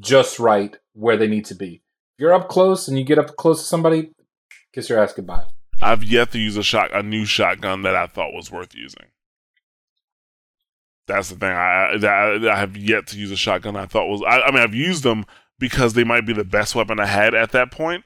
just 0.00 0.38
right 0.38 0.76
where 0.94 1.16
they 1.16 1.26
need 1.28 1.44
to 1.46 1.54
be. 1.54 1.82
If 2.16 2.20
you're 2.20 2.32
up 2.34 2.48
close 2.48 2.88
and 2.88 2.98
you 2.98 3.04
get 3.04 3.18
up 3.18 3.36
close 3.36 3.60
to 3.60 3.66
somebody, 3.66 4.12
kiss 4.74 4.88
your 4.88 4.98
ass 4.98 5.12
goodbye. 5.12 5.44
I've 5.82 6.04
yet 6.04 6.32
to 6.32 6.38
use 6.38 6.56
a 6.56 6.62
shot 6.62 6.94
a 6.94 7.02
new 7.02 7.24
shotgun 7.24 7.82
that 7.82 7.96
I 7.96 8.06
thought 8.06 8.32
was 8.32 8.50
worth 8.50 8.74
using. 8.74 9.06
That's 11.06 11.30
the 11.30 11.36
thing. 11.36 11.50
I 11.50 11.96
that 11.98 12.48
I 12.48 12.56
have 12.56 12.76
yet 12.76 13.06
to 13.08 13.18
use 13.18 13.30
a 13.30 13.36
shotgun 13.36 13.76
I 13.76 13.86
thought 13.86 14.08
was. 14.08 14.22
I, 14.22 14.42
I 14.42 14.50
mean, 14.50 14.62
I've 14.62 14.74
used 14.74 15.02
them 15.02 15.24
because 15.58 15.94
they 15.94 16.04
might 16.04 16.26
be 16.26 16.32
the 16.32 16.44
best 16.44 16.74
weapon 16.74 17.00
I 17.00 17.06
had 17.06 17.34
at 17.34 17.52
that 17.52 17.70
point. 17.70 18.04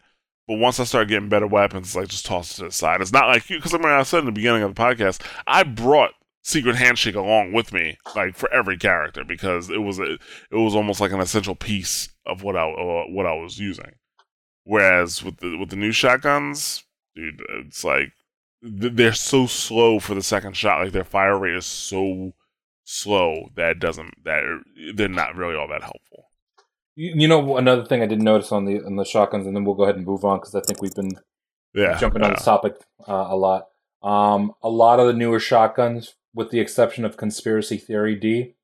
But 0.48 0.58
once 0.58 0.78
I 0.78 0.84
start 0.84 1.08
getting 1.08 1.28
better 1.28 1.46
weapons, 1.46 1.96
like 1.96 2.08
just 2.08 2.26
toss 2.26 2.52
it 2.52 2.56
to 2.56 2.64
the 2.64 2.72
side. 2.72 3.00
It's 3.00 3.12
not 3.12 3.26
like 3.26 3.50
you 3.50 3.58
because 3.58 3.74
I 3.74 3.78
mean 3.78 3.88
I 3.88 4.02
said 4.04 4.20
in 4.20 4.26
the 4.26 4.32
beginning 4.32 4.62
of 4.62 4.74
the 4.74 4.80
podcast, 4.80 5.20
I 5.46 5.62
brought 5.62 6.12
Secret 6.42 6.76
Handshake 6.76 7.16
along 7.16 7.52
with 7.52 7.72
me, 7.72 7.98
like 8.14 8.36
for 8.36 8.50
every 8.52 8.78
character, 8.78 9.24
because 9.24 9.68
it 9.68 9.82
was 9.82 9.98
a, 9.98 10.14
it 10.14 10.20
was 10.52 10.76
almost 10.76 11.00
like 11.00 11.10
an 11.10 11.20
essential 11.20 11.56
piece 11.56 12.08
of 12.24 12.44
what 12.44 12.56
I 12.56 12.70
uh, 12.70 13.04
what 13.08 13.26
I 13.26 13.34
was 13.34 13.58
using. 13.58 13.96
Whereas 14.62 15.24
with 15.24 15.38
the 15.38 15.56
with 15.58 15.70
the 15.70 15.76
new 15.76 15.90
shotguns, 15.90 16.84
dude, 17.16 17.42
it's 17.48 17.82
like 17.82 18.12
they're 18.62 19.12
so 19.12 19.46
slow 19.46 19.98
for 19.98 20.14
the 20.14 20.22
second 20.22 20.56
shot. 20.56 20.84
Like 20.84 20.92
their 20.92 21.04
fire 21.04 21.38
rate 21.38 21.56
is 21.56 21.66
so 21.66 22.32
slow 22.84 23.50
that 23.56 23.70
it 23.72 23.78
doesn't 23.80 24.14
that 24.24 24.42
they're 24.94 25.08
not 25.08 25.34
really 25.34 25.56
all 25.56 25.68
that 25.68 25.82
helpful. 25.82 26.30
You, 26.98 27.28
know, 27.28 27.58
another 27.58 27.84
thing 27.84 28.00
I 28.00 28.06
didn't 28.06 28.24
notice 28.24 28.52
on 28.52 28.64
the 28.64 28.82
on 28.82 28.96
the 28.96 29.04
shotguns, 29.04 29.46
and 29.46 29.54
then 29.54 29.64
we'll 29.64 29.74
go 29.74 29.82
ahead 29.82 29.96
and 29.96 30.06
move 30.06 30.24
on 30.24 30.38
because 30.38 30.54
I 30.54 30.60
think 30.60 30.80
we've 30.80 30.94
been 30.94 31.18
Yeah, 31.74 31.98
jumping 31.98 32.22
on 32.22 32.30
this 32.30 32.44
topic 32.44 32.76
uh, 33.06 33.26
a 33.28 33.36
lot. 33.36 33.66
Um, 34.02 34.52
a 34.62 34.70
lot 34.70 35.00
of 35.00 35.06
the 35.06 35.12
newer 35.12 35.40
shotguns, 35.40 36.14
with 36.32 36.50
the 36.50 36.60
exception 36.60 37.04
of 37.04 37.16
Conspiracy 37.16 37.76
Theory 37.76 38.14
D, 38.14 38.54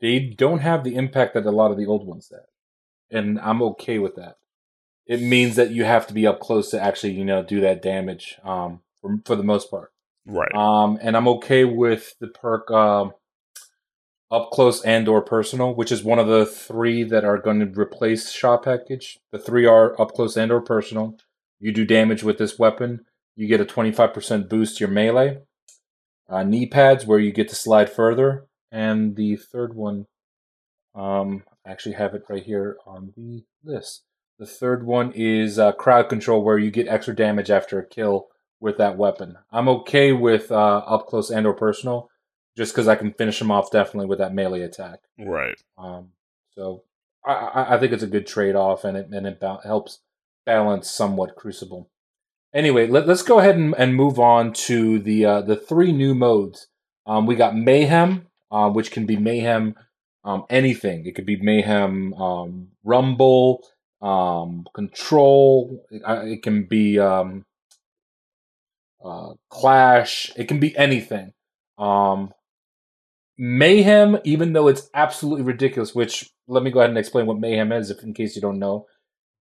they 0.00 0.18
don't 0.18 0.58
have 0.58 0.84
the 0.84 0.96
impact 0.96 1.34
that 1.34 1.46
a 1.46 1.50
lot 1.50 1.70
of 1.70 1.78
the 1.78 1.86
old 1.86 2.06
ones 2.06 2.30
had, 2.30 3.16
and 3.16 3.38
I'm 3.40 3.62
okay 3.62 3.98
with 3.98 4.16
that. 4.16 4.36
It 5.08 5.22
means 5.22 5.56
that 5.56 5.70
you 5.70 5.84
have 5.84 6.06
to 6.08 6.14
be 6.14 6.26
up 6.26 6.38
close 6.38 6.70
to 6.70 6.80
actually, 6.80 7.14
you 7.14 7.24
know, 7.24 7.42
do 7.42 7.60
that 7.62 7.82
damage. 7.82 8.38
Um, 8.44 8.82
for, 9.00 9.20
for 9.24 9.36
the 9.36 9.42
most 9.42 9.70
part. 9.70 9.92
right. 10.26 10.54
Um, 10.54 10.98
and 11.00 11.16
I'm 11.16 11.28
okay 11.28 11.64
with 11.64 12.14
the 12.20 12.28
perk 12.28 12.70
um, 12.70 13.12
up 14.30 14.50
close 14.50 14.82
and 14.82 15.08
or 15.08 15.22
personal, 15.22 15.74
which 15.74 15.92
is 15.92 16.04
one 16.04 16.18
of 16.18 16.26
the 16.26 16.46
three 16.46 17.04
that 17.04 17.24
are 17.24 17.38
going 17.38 17.60
to 17.60 17.80
replace 17.80 18.30
shot 18.30 18.64
package. 18.64 19.18
The 19.32 19.38
three 19.38 19.66
are 19.66 19.98
up 20.00 20.12
close 20.12 20.36
and 20.36 20.52
or 20.52 20.60
personal. 20.60 21.16
You 21.60 21.72
do 21.72 21.84
damage 21.84 22.22
with 22.22 22.38
this 22.38 22.58
weapon, 22.58 23.04
you 23.34 23.48
get 23.48 23.60
a 23.60 23.64
25% 23.64 24.48
boost 24.48 24.78
to 24.78 24.84
your 24.84 24.92
melee. 24.92 25.38
Uh, 26.28 26.42
knee 26.42 26.66
pads 26.66 27.06
where 27.06 27.18
you 27.18 27.32
get 27.32 27.48
to 27.48 27.54
slide 27.54 27.88
further, 27.90 28.46
and 28.70 29.16
the 29.16 29.34
third 29.36 29.74
one, 29.74 30.06
um, 30.94 31.42
I 31.64 31.70
actually 31.70 31.94
have 31.94 32.14
it 32.14 32.22
right 32.28 32.42
here 32.42 32.76
on 32.86 33.14
the 33.16 33.44
list. 33.64 34.04
The 34.38 34.46
third 34.46 34.86
one 34.86 35.12
is 35.14 35.58
uh, 35.58 35.72
crowd 35.72 36.08
control, 36.08 36.44
where 36.44 36.58
you 36.58 36.70
get 36.70 36.88
extra 36.88 37.14
damage 37.14 37.50
after 37.50 37.78
a 37.78 37.86
kill 37.86 38.28
with 38.60 38.78
that 38.78 38.96
weapon. 38.96 39.36
I'm 39.50 39.68
okay 39.68 40.12
with 40.12 40.52
uh, 40.52 40.78
up 40.78 41.06
close 41.06 41.30
and 41.30 41.46
or 41.46 41.54
personal, 41.54 42.08
just 42.56 42.72
because 42.72 42.88
I 42.88 42.94
can 42.94 43.12
finish 43.12 43.38
them 43.38 43.50
off 43.50 43.70
definitely 43.70 44.06
with 44.06 44.18
that 44.18 44.34
melee 44.34 44.62
attack. 44.62 45.00
right. 45.18 45.60
Um, 45.76 46.10
so 46.54 46.84
I, 47.24 47.32
I, 47.32 47.74
I 47.74 47.78
think 47.78 47.92
it's 47.92 48.02
a 48.02 48.08
good 48.08 48.26
trade 48.26 48.54
off, 48.54 48.84
and 48.84 48.96
it 48.96 49.08
and 49.10 49.26
it 49.26 49.40
ba- 49.40 49.60
helps 49.64 50.00
balance 50.46 50.90
somewhat 50.90 51.36
Crucible. 51.36 51.90
Anyway, 52.54 52.86
let, 52.86 53.06
let's 53.06 53.22
go 53.22 53.40
ahead 53.40 53.56
and, 53.56 53.74
and 53.76 53.94
move 53.94 54.18
on 54.18 54.52
to 54.52 54.98
the 54.98 55.24
uh, 55.24 55.40
the 55.40 55.56
three 55.56 55.92
new 55.92 56.14
modes. 56.14 56.68
Um, 57.06 57.26
we 57.26 57.34
got 57.34 57.56
Mayhem, 57.56 58.26
uh, 58.50 58.70
which 58.70 58.90
can 58.90 59.04
be 59.04 59.16
Mayhem 59.16 59.74
um, 60.24 60.44
anything. 60.48 61.06
It 61.06 61.14
could 61.14 61.26
be 61.26 61.40
Mayhem 61.40 62.14
um, 62.14 62.68
Rumble, 62.84 63.64
um, 64.00 64.66
Control. 64.74 65.84
It, 65.90 66.42
can 66.42 66.64
be 66.64 66.98
um, 66.98 67.44
uh, 69.04 69.30
Clash. 69.50 70.30
It 70.36 70.48
can 70.48 70.60
be 70.60 70.76
anything. 70.76 71.32
Um, 71.78 72.32
Mayhem, 73.38 74.18
even 74.24 74.52
though 74.52 74.68
it's 74.68 74.90
absolutely 74.94 75.44
ridiculous, 75.44 75.94
which 75.94 76.30
let 76.48 76.62
me 76.62 76.70
go 76.70 76.80
ahead 76.80 76.90
and 76.90 76.98
explain 76.98 77.26
what 77.26 77.38
Mayhem 77.38 77.72
is, 77.72 77.90
if 77.90 78.02
in 78.02 78.14
case 78.14 78.34
you 78.34 78.42
don't 78.42 78.58
know. 78.58 78.86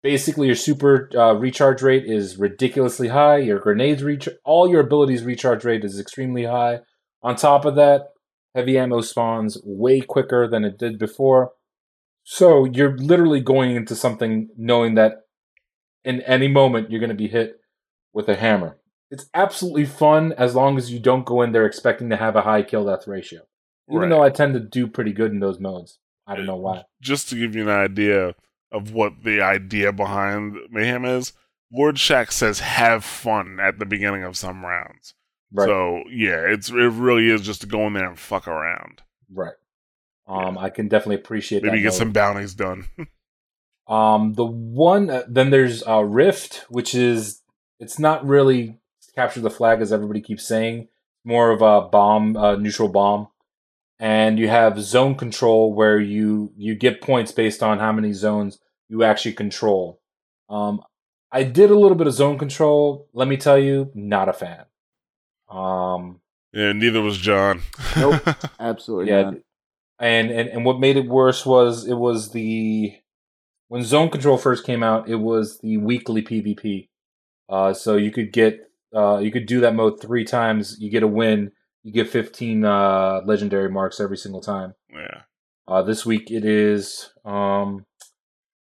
Basically, 0.04 0.46
your 0.46 0.56
super 0.56 1.10
uh, 1.18 1.34
recharge 1.34 1.82
rate 1.82 2.06
is 2.06 2.38
ridiculously 2.38 3.08
high. 3.08 3.38
Your 3.38 3.60
grenades 3.60 4.04
reach, 4.04 4.30
all 4.46 4.70
your 4.70 4.82
abilities 4.82 5.24
recharge 5.24 5.66
rate 5.66 5.84
is 5.84 6.00
extremely 6.00 6.46
high. 6.46 6.82
On 7.24 7.36
top 7.36 7.66
of 7.66 7.76
that, 7.76 8.10
heavy 8.54 8.78
ammo 8.78 9.02
spawns 9.02 9.58
way 9.66 10.02
quicker 10.02 10.48
than 10.48 10.64
it 10.64 10.78
did 10.78 11.00
before. 11.00 11.52
So 12.30 12.66
you're 12.66 12.98
literally 12.98 13.40
going 13.40 13.74
into 13.78 13.96
something 13.96 14.50
knowing 14.58 14.96
that 14.96 15.22
in 16.04 16.20
any 16.24 16.50
moment 16.50 16.92
you're 16.92 17.00
going 17.00 17.10
to 17.10 17.16
be 17.16 17.30
hit 17.30 17.62
with 18.12 18.28
a 18.28 18.36
hammer. 18.36 18.78
It's 19.10 19.30
absolutely 19.34 19.86
fun 19.86 20.34
as 20.34 20.54
long 20.54 20.78
as 20.78 20.92
you 20.92 21.00
don't 21.00 21.26
go 21.26 21.42
in 21.42 21.54
there 21.54 21.66
expecting 21.66 22.10
to 22.10 22.18
have 22.18 22.36
a 22.36 22.42
high 22.42 22.64
kill 22.64 22.86
death 22.86 23.08
ratio. 23.08 23.44
Even 23.90 24.02
Right. 24.02 24.10
though 24.10 24.24
I 24.24 24.30
tend 24.30 24.56
to 24.56 24.60
do 24.60 24.88
pretty 24.88 25.14
good 25.14 25.32
in 25.32 25.40
those 25.40 25.58
modes. 25.58 26.00
I 26.28 26.36
don't 26.36 26.46
know 26.46 26.58
why. 26.58 26.84
Just 27.02 27.30
to 27.30 27.36
give 27.40 27.56
you 27.56 27.62
an 27.62 27.70
idea 27.70 28.36
of 28.74 28.92
what 28.92 29.24
the 29.24 29.40
idea 29.40 29.94
behind 29.94 30.58
Mayhem 30.70 31.06
is, 31.06 31.32
Lord 31.72 31.96
Shaxx 31.96 32.34
says 32.34 32.60
have 32.60 33.06
fun 33.06 33.58
at 33.62 33.80
the 33.80 33.86
beginning 33.86 34.26
of 34.26 34.36
some 34.36 34.66
rounds. 34.66 35.14
Right. 35.54 35.66
So 35.66 36.04
yeah, 36.12 36.42
it's 36.46 36.70
it 36.70 36.74
really 36.74 37.30
is 37.30 37.40
just 37.42 37.62
to 37.62 37.68
go 37.68 37.88
in 37.88 37.94
there 37.94 38.10
and 38.10 38.20
fuck 38.20 38.50
around. 38.50 39.02
right. 39.34 39.54
Um, 40.28 40.58
I 40.58 40.70
can 40.70 40.88
definitely 40.88 41.16
appreciate 41.16 41.62
that. 41.62 41.68
Maybe 41.68 41.82
get 41.82 41.92
mode. 41.92 41.94
some 41.94 42.12
bounties 42.12 42.54
done. 42.54 42.86
Um, 43.88 44.34
the 44.34 44.46
one 44.46 45.10
uh, 45.10 45.24
then 45.28 45.50
there's 45.50 45.82
uh, 45.88 46.04
Rift, 46.04 46.66
which 46.70 46.94
is 46.94 47.42
it's 47.80 47.98
not 47.98 48.26
really 48.28 48.80
capture 49.16 49.40
the 49.40 49.50
flag 49.50 49.82
as 49.82 49.94
everybody 49.94 50.22
keeps 50.22 50.46
saying, 50.46 50.90
more 51.24 51.52
of 51.52 51.62
a 51.62 51.88
bomb, 51.88 52.36
uh, 52.36 52.56
neutral 52.58 52.90
bomb, 52.90 53.30
and 54.00 54.38
you 54.38 54.50
have 54.50 54.82
zone 54.82 55.16
control 55.16 55.74
where 55.74 56.00
you 56.00 56.52
you 56.58 56.76
get 56.76 57.02
points 57.02 57.32
based 57.32 57.64
on 57.64 57.80
how 57.80 57.92
many 57.92 58.12
zones 58.12 58.60
you 58.90 59.04
actually 59.04 59.34
control. 59.34 60.02
Um, 60.50 60.82
I 61.32 61.44
did 61.44 61.72
a 61.72 61.80
little 61.80 61.98
bit 61.98 62.08
of 62.08 62.14
zone 62.14 62.38
control. 62.38 63.08
Let 63.14 63.28
me 63.28 63.38
tell 63.38 63.58
you, 63.58 63.92
not 63.94 64.30
a 64.30 64.34
fan. 64.34 64.66
Um, 65.50 66.20
yeah, 66.54 66.74
neither 66.74 67.02
was 67.02 67.18
John. 67.18 67.62
Nope. 67.96 68.22
Absolutely 68.60 69.12
yeah, 69.12 69.22
not. 69.24 69.34
And, 70.00 70.32
and 70.32 70.50
and 70.50 70.66
what 70.66 70.80
made 70.80 70.98
it 70.98 71.08
worse 71.08 71.46
was 71.46 71.88
it 71.88 71.96
was 71.96 72.32
the 72.32 72.94
when 73.68 73.84
zone 73.84 74.10
control 74.10 74.38
first 74.38 74.66
came 74.66 74.84
out, 74.84 75.10
it 75.10 75.16
was 75.16 75.60
the 75.60 75.78
weekly 75.78 76.22
PvP. 76.22 76.90
Uh, 77.50 77.74
so 77.74 77.96
you 77.96 78.12
could 78.12 78.32
get 78.32 78.60
uh, 78.96 79.18
you 79.18 79.32
could 79.32 79.46
do 79.46 79.60
that 79.62 79.76
mode 79.76 80.02
three 80.02 80.24
times. 80.24 80.78
You 80.80 80.90
get 80.90 81.04
a 81.04 81.08
win. 81.08 81.52
You 81.84 81.92
get 81.92 82.10
fifteen 82.10 82.66
uh, 82.66 83.22
legendary 83.26 83.70
marks 83.70 84.00
every 84.00 84.18
single 84.18 84.42
time. 84.42 84.74
yeah. 84.92 85.22
Uh, 85.68 85.82
this 85.82 86.06
week 86.06 86.32
it 86.32 86.46
is 86.46 87.10
um, 87.26 87.86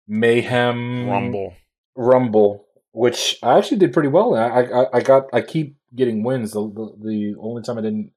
Mayhem 0.09 1.09
Rumble. 1.09 1.55
Rumble, 1.95 2.67
which 2.93 3.39
I 3.43 3.59
actually 3.59 3.79
did 3.79 3.93
pretty 3.93 4.09
well. 4.09 4.35
I 4.35 4.63
I, 4.63 4.87
I 4.99 5.01
got 5.01 5.25
I 5.33 5.43
keep 5.43 5.77
getting 5.95 6.23
wins. 6.23 6.53
The, 6.53 6.61
the 6.61 6.95
the 7.03 7.35
only 7.39 7.63
time 7.63 7.79
I 7.79 7.83
didn't 7.83 8.13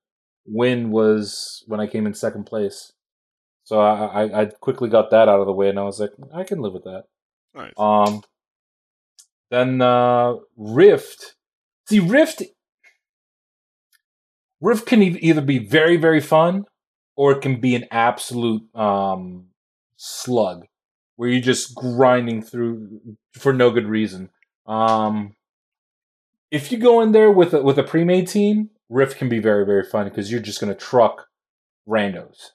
win 0.45 0.91
was 0.91 1.63
when 1.67 1.79
I 1.79 1.87
came 1.87 2.05
in 2.07 2.13
second 2.13 2.45
place. 2.45 2.93
So 3.69 3.79
I, 3.79 4.23
I 4.23 4.41
I 4.41 4.45
quickly 4.45 4.89
got 4.89 5.11
that 5.11 5.29
out 5.29 5.41
of 5.41 5.45
the 5.45 5.53
way, 5.53 5.69
and 5.69 5.77
I 5.77 5.83
was 5.83 5.99
like, 5.99 6.09
I 6.33 6.43
can 6.43 6.59
live 6.59 6.73
with 6.73 6.85
that. 6.85 7.03
Nice. 7.53 7.73
Um, 7.77 8.23
then 9.51 9.79
uh, 9.79 10.37
Rift. 10.57 11.35
See, 11.87 11.99
Rift. 11.99 12.41
Rift 14.59 14.87
can 14.87 15.03
either 15.03 15.41
be 15.41 15.59
very 15.59 15.97
very 15.97 16.19
fun, 16.19 16.65
or 17.15 17.33
it 17.33 17.41
can 17.41 17.59
be 17.61 17.75
an 17.75 17.85
absolute 17.91 18.63
um, 18.75 19.49
slug, 19.97 20.65
where 21.17 21.29
you're 21.29 21.39
just 21.39 21.75
grinding 21.75 22.41
through 22.41 22.99
for 23.33 23.53
no 23.53 23.69
good 23.69 23.85
reason. 23.85 24.31
Um, 24.65 25.35
if 26.49 26.71
you 26.71 26.79
go 26.79 27.01
in 27.01 27.11
there 27.11 27.29
with 27.29 27.53
a, 27.53 27.61
with 27.61 27.77
a 27.77 27.83
pre-made 27.83 28.27
team, 28.27 28.71
Rift 28.89 29.19
can 29.19 29.29
be 29.29 29.37
very 29.37 29.63
very 29.63 29.83
fun 29.83 30.09
because 30.09 30.31
you're 30.31 30.41
just 30.41 30.59
gonna 30.59 30.73
truck 30.73 31.27
randos. 31.87 32.53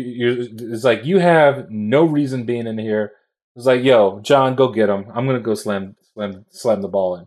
You, 0.00 0.48
it's 0.58 0.84
like 0.84 1.04
you 1.04 1.18
have 1.18 1.70
no 1.70 2.04
reason 2.04 2.44
being 2.44 2.66
in 2.66 2.78
here. 2.78 3.12
It's 3.54 3.66
like, 3.66 3.84
yo, 3.84 4.20
John, 4.20 4.56
go 4.56 4.68
get 4.68 4.88
him. 4.88 5.06
I'm 5.14 5.26
gonna 5.26 5.40
go 5.40 5.54
slam 5.54 5.96
slam 6.12 6.44
slam 6.50 6.82
the 6.82 6.88
ball 6.88 7.16
in. 7.16 7.26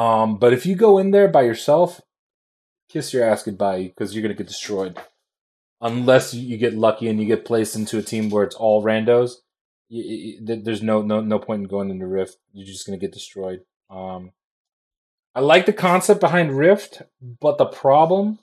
Um, 0.00 0.38
but 0.38 0.52
if 0.52 0.66
you 0.66 0.74
go 0.74 0.98
in 0.98 1.10
there 1.10 1.28
by 1.28 1.42
yourself, 1.42 2.00
kiss 2.90 3.14
your 3.14 3.24
ass 3.24 3.42
goodbye 3.42 3.84
because 3.84 4.14
you're 4.14 4.22
gonna 4.22 4.34
get 4.34 4.46
destroyed. 4.46 4.98
Unless 5.80 6.34
you 6.34 6.46
you 6.46 6.58
get 6.58 6.74
lucky 6.74 7.08
and 7.08 7.18
you 7.18 7.26
get 7.26 7.44
placed 7.44 7.74
into 7.76 7.98
a 7.98 8.02
team 8.02 8.28
where 8.28 8.44
it's 8.44 8.56
all 8.56 8.84
randos, 8.84 9.36
you, 9.88 10.02
you, 10.02 10.62
there's 10.62 10.82
no 10.82 11.00
no 11.00 11.20
no 11.20 11.38
point 11.38 11.62
in 11.62 11.68
going 11.68 11.90
into 11.90 12.06
Rift. 12.06 12.36
You're 12.52 12.66
just 12.66 12.86
gonna 12.86 12.98
get 12.98 13.12
destroyed. 13.12 13.60
Um, 13.88 14.32
I 15.34 15.40
like 15.40 15.64
the 15.64 15.72
concept 15.72 16.20
behind 16.20 16.58
Rift, 16.58 17.00
but 17.40 17.56
the 17.56 17.66
problem 17.66 18.40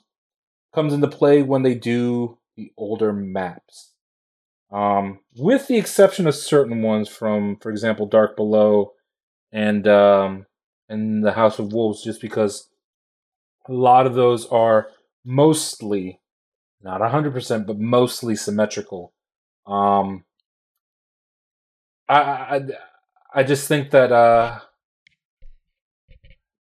comes 0.74 0.92
into 0.92 1.08
play 1.08 1.42
when 1.42 1.62
they 1.62 1.74
do 1.74 2.38
the 2.56 2.72
older 2.76 3.12
maps. 3.12 3.92
Um, 4.72 5.20
with 5.36 5.68
the 5.68 5.78
exception 5.78 6.26
of 6.26 6.34
certain 6.34 6.82
ones 6.82 7.08
from, 7.08 7.56
for 7.60 7.70
example, 7.70 8.06
Dark 8.06 8.36
Below 8.36 8.92
and 9.52 9.86
um, 9.86 10.46
and 10.88 11.24
the 11.24 11.32
House 11.32 11.58
of 11.58 11.72
Wolves 11.72 12.02
just 12.02 12.20
because 12.20 12.68
a 13.68 13.72
lot 13.72 14.06
of 14.06 14.14
those 14.14 14.46
are 14.46 14.88
mostly, 15.24 16.20
not 16.82 17.00
100%, 17.00 17.66
but 17.66 17.78
mostly 17.78 18.36
symmetrical. 18.36 19.12
Um, 19.66 20.24
I, 22.08 22.20
I, 22.20 22.60
I 23.34 23.42
just 23.42 23.66
think 23.66 23.90
that 23.90 24.12
uh, 24.12 24.60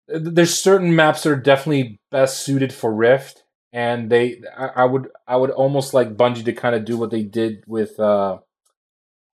there's 0.09 0.59
certain 0.59 0.97
maps 0.97 1.23
that 1.23 1.31
are 1.31 1.37
definitely 1.37 2.01
best 2.11 2.41
suited 2.41 2.73
for 2.73 2.93
Rift, 2.95 3.44
and 3.75 4.09
they 4.09 4.41
I, 4.57 4.67
I 4.67 4.85
would 4.85 5.09
I 5.27 5.37
would 5.37 5.51
almost 5.51 5.93
like 5.93 6.17
Bungie 6.17 6.45
to 6.45 6.53
kind 6.53 6.77
of 6.77 6.85
do 6.85 6.97
what 6.97 7.11
they 7.11 7.25
did 7.25 7.65
with 7.67 7.99
uh, 7.99 8.39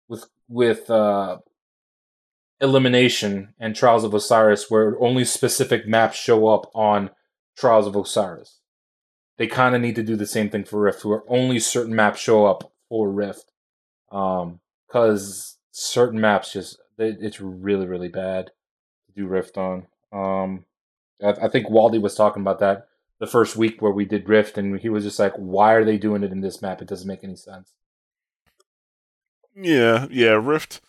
with 0.09 0.27
with 0.47 0.91
uh, 0.91 1.39
Elimination 2.61 3.55
and 3.59 3.75
Trials 3.75 4.05
of 4.05 4.13
Osiris, 4.13 4.71
where 4.71 5.01
only 5.01 5.25
specific 5.25 5.89
maps 5.89 6.19
show 6.19 6.49
up 6.49 6.71
on 6.75 7.11
Trials 7.57 7.87
of 7.87 7.97
Osiris. 7.97 8.61
They 9.39 9.47
kind 9.47 9.75
of 9.75 9.81
need 9.81 9.97
to 9.97 10.03
do 10.03 10.17
the 10.17 10.27
same 10.27 10.51
thing 10.51 10.65
for 10.65 10.81
Rift, 10.81 11.05
where 11.05 11.23
only 11.29 11.59
certain 11.59 11.97
maps 11.97 12.21
show 12.21 12.45
up 12.45 12.73
for 12.91 13.11
Rift, 13.11 13.51
um, 14.13 14.61
certain 15.73 16.21
maps 16.21 16.53
just 16.53 16.79
it's 16.99 17.41
really 17.41 17.87
really 17.87 18.09
bad 18.09 18.51
to 19.07 19.13
do 19.15 19.27
Rift 19.27 19.57
on. 19.57 19.87
Um, 20.13 20.67
I, 21.25 21.47
I 21.47 21.49
think 21.49 21.69
Waldy 21.69 22.01
was 22.01 22.15
talking 22.15 22.43
about 22.43 22.59
that 22.59 22.89
the 23.18 23.26
first 23.26 23.56
week 23.56 23.80
where 23.80 23.93
we 23.93 24.05
did 24.05 24.28
Rift, 24.28 24.59
and 24.59 24.78
he 24.78 24.88
was 24.88 25.05
just 25.05 25.18
like, 25.18 25.34
"Why 25.36 25.72
are 25.74 25.84
they 25.84 25.98
doing 25.98 26.22
it 26.22 26.32
in 26.32 26.40
this 26.40 26.62
map? 26.62 26.82
It 26.82 26.88
doesn't 26.88 27.09
make 27.09 27.24
any 27.24 27.36
sense." 27.36 27.72
Yeah, 29.55 30.06
yeah, 30.10 30.38
Rift. 30.43 30.80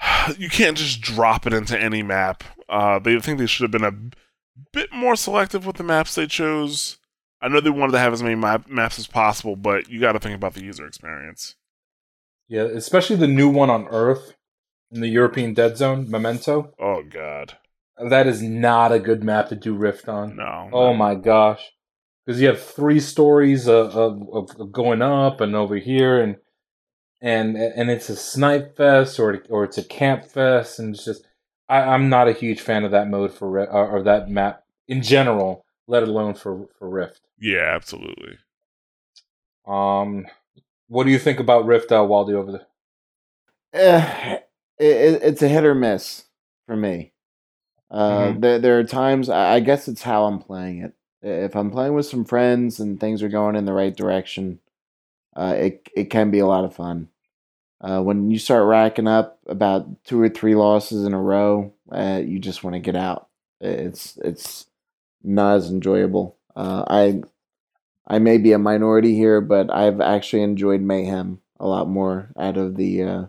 You 0.38 0.48
can't 0.48 0.76
just 0.76 1.00
drop 1.00 1.46
it 1.46 1.52
into 1.52 1.78
any 1.78 2.02
map. 2.02 2.44
Uh, 2.68 2.98
they 2.98 3.18
think 3.18 3.38
they 3.38 3.46
should 3.46 3.64
have 3.64 3.72
been 3.72 3.84
a 3.84 4.62
bit 4.72 4.92
more 4.92 5.16
selective 5.16 5.66
with 5.66 5.76
the 5.76 5.82
maps 5.82 6.14
they 6.14 6.26
chose. 6.26 6.98
I 7.40 7.48
know 7.48 7.60
they 7.60 7.70
wanted 7.70 7.92
to 7.92 7.98
have 7.98 8.12
as 8.12 8.22
many 8.22 8.36
map- 8.36 8.68
maps 8.68 8.98
as 8.98 9.08
possible, 9.08 9.56
but 9.56 9.88
you 9.88 10.00
got 10.00 10.12
to 10.12 10.20
think 10.20 10.36
about 10.36 10.54
the 10.54 10.62
user 10.62 10.86
experience. 10.86 11.56
Yeah, 12.48 12.62
especially 12.62 13.16
the 13.16 13.26
new 13.26 13.48
one 13.48 13.70
on 13.70 13.88
Earth 13.88 14.34
in 14.92 15.00
the 15.00 15.08
European 15.08 15.54
Dead 15.54 15.76
Zone, 15.76 16.08
Memento. 16.08 16.72
Oh 16.78 17.02
God, 17.02 17.56
that 17.98 18.26
is 18.26 18.42
not 18.42 18.92
a 18.92 18.98
good 18.98 19.22
map 19.22 19.48
to 19.48 19.56
do 19.56 19.74
Rift 19.74 20.08
on. 20.08 20.36
No. 20.36 20.70
Oh 20.72 20.94
my 20.94 21.14
gosh, 21.14 21.72
because 22.24 22.40
you 22.40 22.48
have 22.48 22.62
three 22.62 23.00
stories 23.00 23.66
of, 23.68 23.96
of, 23.96 24.28
of, 24.32 24.72
going 24.72 25.02
up 25.02 25.40
and 25.40 25.54
over 25.54 25.76
here, 25.76 26.20
and 26.20 26.36
and 27.20 27.56
and 27.56 27.90
it's 27.90 28.08
a 28.08 28.16
snipe 28.16 28.76
fest 28.76 29.18
or 29.18 29.42
or 29.48 29.64
it's 29.64 29.78
a 29.78 29.84
camp 29.84 30.24
fest, 30.24 30.78
and 30.78 30.94
it's 30.94 31.04
just 31.04 31.26
I, 31.68 31.80
I'm 31.80 32.08
not 32.08 32.28
a 32.28 32.32
huge 32.32 32.60
fan 32.60 32.84
of 32.84 32.90
that 32.92 33.08
mode 33.08 33.32
for 33.32 33.60
or, 33.60 33.88
or 33.88 34.02
that 34.02 34.28
map 34.28 34.64
in 34.88 35.02
general, 35.02 35.64
let 35.86 36.02
alone 36.02 36.34
for 36.34 36.68
for 36.78 36.88
Rift. 36.88 37.20
Yeah, 37.38 37.72
absolutely. 37.74 38.38
Um, 39.66 40.26
what 40.88 41.04
do 41.04 41.10
you 41.10 41.18
think 41.18 41.40
about 41.40 41.66
Rift, 41.66 41.92
uh, 41.92 42.00
Waldy, 42.00 42.34
over 42.34 42.52
there? 42.52 42.66
Uh, 43.74 44.36
it, 44.78 45.22
it's 45.22 45.42
a 45.42 45.48
hit 45.48 45.64
or 45.64 45.74
miss 45.74 46.24
for 46.66 46.76
me. 46.76 47.11
Uh, 47.92 48.28
mm-hmm. 48.28 48.40
there, 48.40 48.58
there 48.58 48.78
are 48.78 48.84
times 48.84 49.28
I 49.28 49.60
guess 49.60 49.86
it's 49.86 50.02
how 50.02 50.24
I'm 50.24 50.38
playing 50.38 50.78
it. 50.78 50.94
If 51.20 51.54
I'm 51.54 51.70
playing 51.70 51.92
with 51.92 52.06
some 52.06 52.24
friends 52.24 52.80
and 52.80 52.98
things 52.98 53.22
are 53.22 53.28
going 53.28 53.54
in 53.54 53.66
the 53.66 53.72
right 53.72 53.94
direction, 53.94 54.58
uh, 55.36 55.54
it 55.56 55.88
it 55.94 56.04
can 56.10 56.30
be 56.30 56.38
a 56.38 56.46
lot 56.46 56.64
of 56.64 56.74
fun. 56.74 57.08
Uh, 57.82 58.00
when 58.00 58.30
you 58.30 58.38
start 58.38 58.66
racking 58.66 59.08
up 59.08 59.38
about 59.46 60.04
two 60.04 60.20
or 60.20 60.28
three 60.28 60.54
losses 60.54 61.04
in 61.04 61.12
a 61.12 61.20
row, 61.20 61.74
uh, 61.90 62.20
you 62.24 62.38
just 62.38 62.64
want 62.64 62.74
to 62.74 62.80
get 62.80 62.96
out. 62.96 63.28
It's 63.60 64.16
it's 64.24 64.66
not 65.22 65.56
as 65.56 65.70
enjoyable. 65.70 66.36
Uh, 66.56 66.84
I 66.88 67.22
I 68.06 68.18
may 68.18 68.38
be 68.38 68.52
a 68.52 68.58
minority 68.58 69.14
here, 69.14 69.40
but 69.40 69.72
I've 69.72 70.00
actually 70.00 70.42
enjoyed 70.42 70.80
Mayhem 70.80 71.40
a 71.60 71.66
lot 71.66 71.88
more 71.88 72.30
out 72.38 72.56
of 72.56 72.76
the. 72.76 73.02
Uh, 73.02 73.24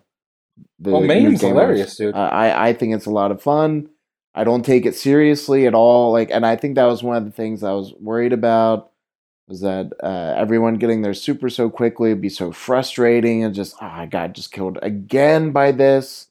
the 0.79 0.91
well, 0.91 1.01
Mayhem's 1.01 1.41
hilarious, 1.41 1.95
dude. 1.95 2.15
I 2.15 2.69
I 2.69 2.73
think 2.73 2.93
it's 2.93 3.05
a 3.05 3.11
lot 3.11 3.31
of 3.31 3.41
fun. 3.41 3.89
I 4.35 4.43
don't 4.43 4.65
take 4.65 4.85
it 4.85 4.95
seriously 4.95 5.67
at 5.67 5.75
all. 5.75 6.11
Like, 6.11 6.31
and 6.31 6.45
I 6.45 6.55
think 6.55 6.75
that 6.75 6.85
was 6.85 7.03
one 7.03 7.17
of 7.17 7.25
the 7.25 7.31
things 7.31 7.63
I 7.63 7.73
was 7.73 7.93
worried 7.99 8.33
about 8.33 8.91
was 9.47 9.61
that 9.61 9.91
uh, 10.01 10.33
everyone 10.35 10.75
getting 10.75 11.01
their 11.01 11.13
super 11.13 11.49
so 11.49 11.69
quickly 11.69 12.09
would 12.09 12.21
be 12.21 12.29
so 12.29 12.51
frustrating 12.51 13.43
and 13.43 13.53
just, 13.53 13.75
oh, 13.81 13.85
I 13.85 14.05
got 14.05 14.33
just 14.33 14.51
killed 14.51 14.79
again 14.81 15.51
by 15.51 15.71
this. 15.71 16.27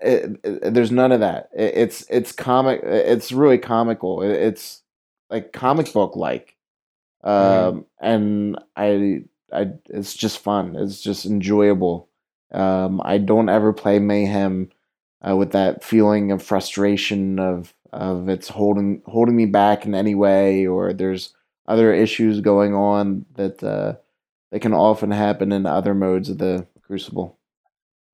It, 0.00 0.38
it, 0.44 0.74
there's 0.74 0.92
none 0.92 1.12
of 1.12 1.20
that. 1.20 1.48
It, 1.56 1.74
it's 1.76 2.06
it's 2.10 2.32
comic. 2.32 2.80
It's 2.82 3.32
really 3.32 3.58
comical. 3.58 4.22
it's 4.22 4.82
like 5.30 5.52
comic 5.52 5.92
book 5.92 6.16
like, 6.16 6.56
mm-hmm. 7.24 7.68
um, 7.68 7.80
mm. 7.80 7.86
and 8.00 8.58
I 8.76 9.24
I 9.52 9.72
it's 9.88 10.14
just 10.14 10.40
fun. 10.40 10.76
It's 10.76 11.00
just 11.00 11.24
enjoyable. 11.24 12.08
Um, 12.52 13.00
I 13.04 13.18
don't 13.18 13.48
ever 13.48 13.72
play 13.72 13.98
Mayhem 13.98 14.70
uh, 15.26 15.36
with 15.36 15.52
that 15.52 15.82
feeling 15.84 16.32
of 16.32 16.42
frustration 16.42 17.38
of 17.38 17.74
of 17.92 18.28
it's 18.28 18.48
holding 18.48 19.02
holding 19.06 19.36
me 19.36 19.46
back 19.46 19.86
in 19.86 19.94
any 19.94 20.14
way, 20.14 20.66
or 20.66 20.92
there's 20.92 21.34
other 21.66 21.92
issues 21.92 22.40
going 22.40 22.74
on 22.74 23.24
that 23.34 23.62
uh, 23.62 23.94
that 24.50 24.60
can 24.60 24.74
often 24.74 25.10
happen 25.10 25.52
in 25.52 25.66
other 25.66 25.94
modes 25.94 26.28
of 26.28 26.38
the 26.38 26.66
Crucible. 26.82 27.38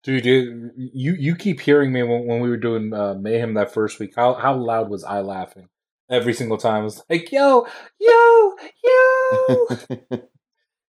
Dude, 0.02 0.24
you 0.24 0.72
you 1.14 1.36
keep 1.36 1.60
hearing 1.60 1.92
me 1.92 2.02
when, 2.02 2.26
when 2.26 2.40
we 2.40 2.48
were 2.48 2.56
doing 2.56 2.92
uh, 2.92 3.14
Mayhem 3.14 3.54
that 3.54 3.72
first 3.72 3.98
week. 3.98 4.14
How 4.16 4.34
how 4.34 4.56
loud 4.56 4.88
was 4.90 5.04
I 5.04 5.20
laughing 5.20 5.68
every 6.10 6.32
single 6.32 6.58
time? 6.58 6.82
I 6.82 6.84
was 6.84 7.02
like, 7.08 7.30
yo, 7.30 7.66
yo, 8.00 8.56
yo. 8.84 9.66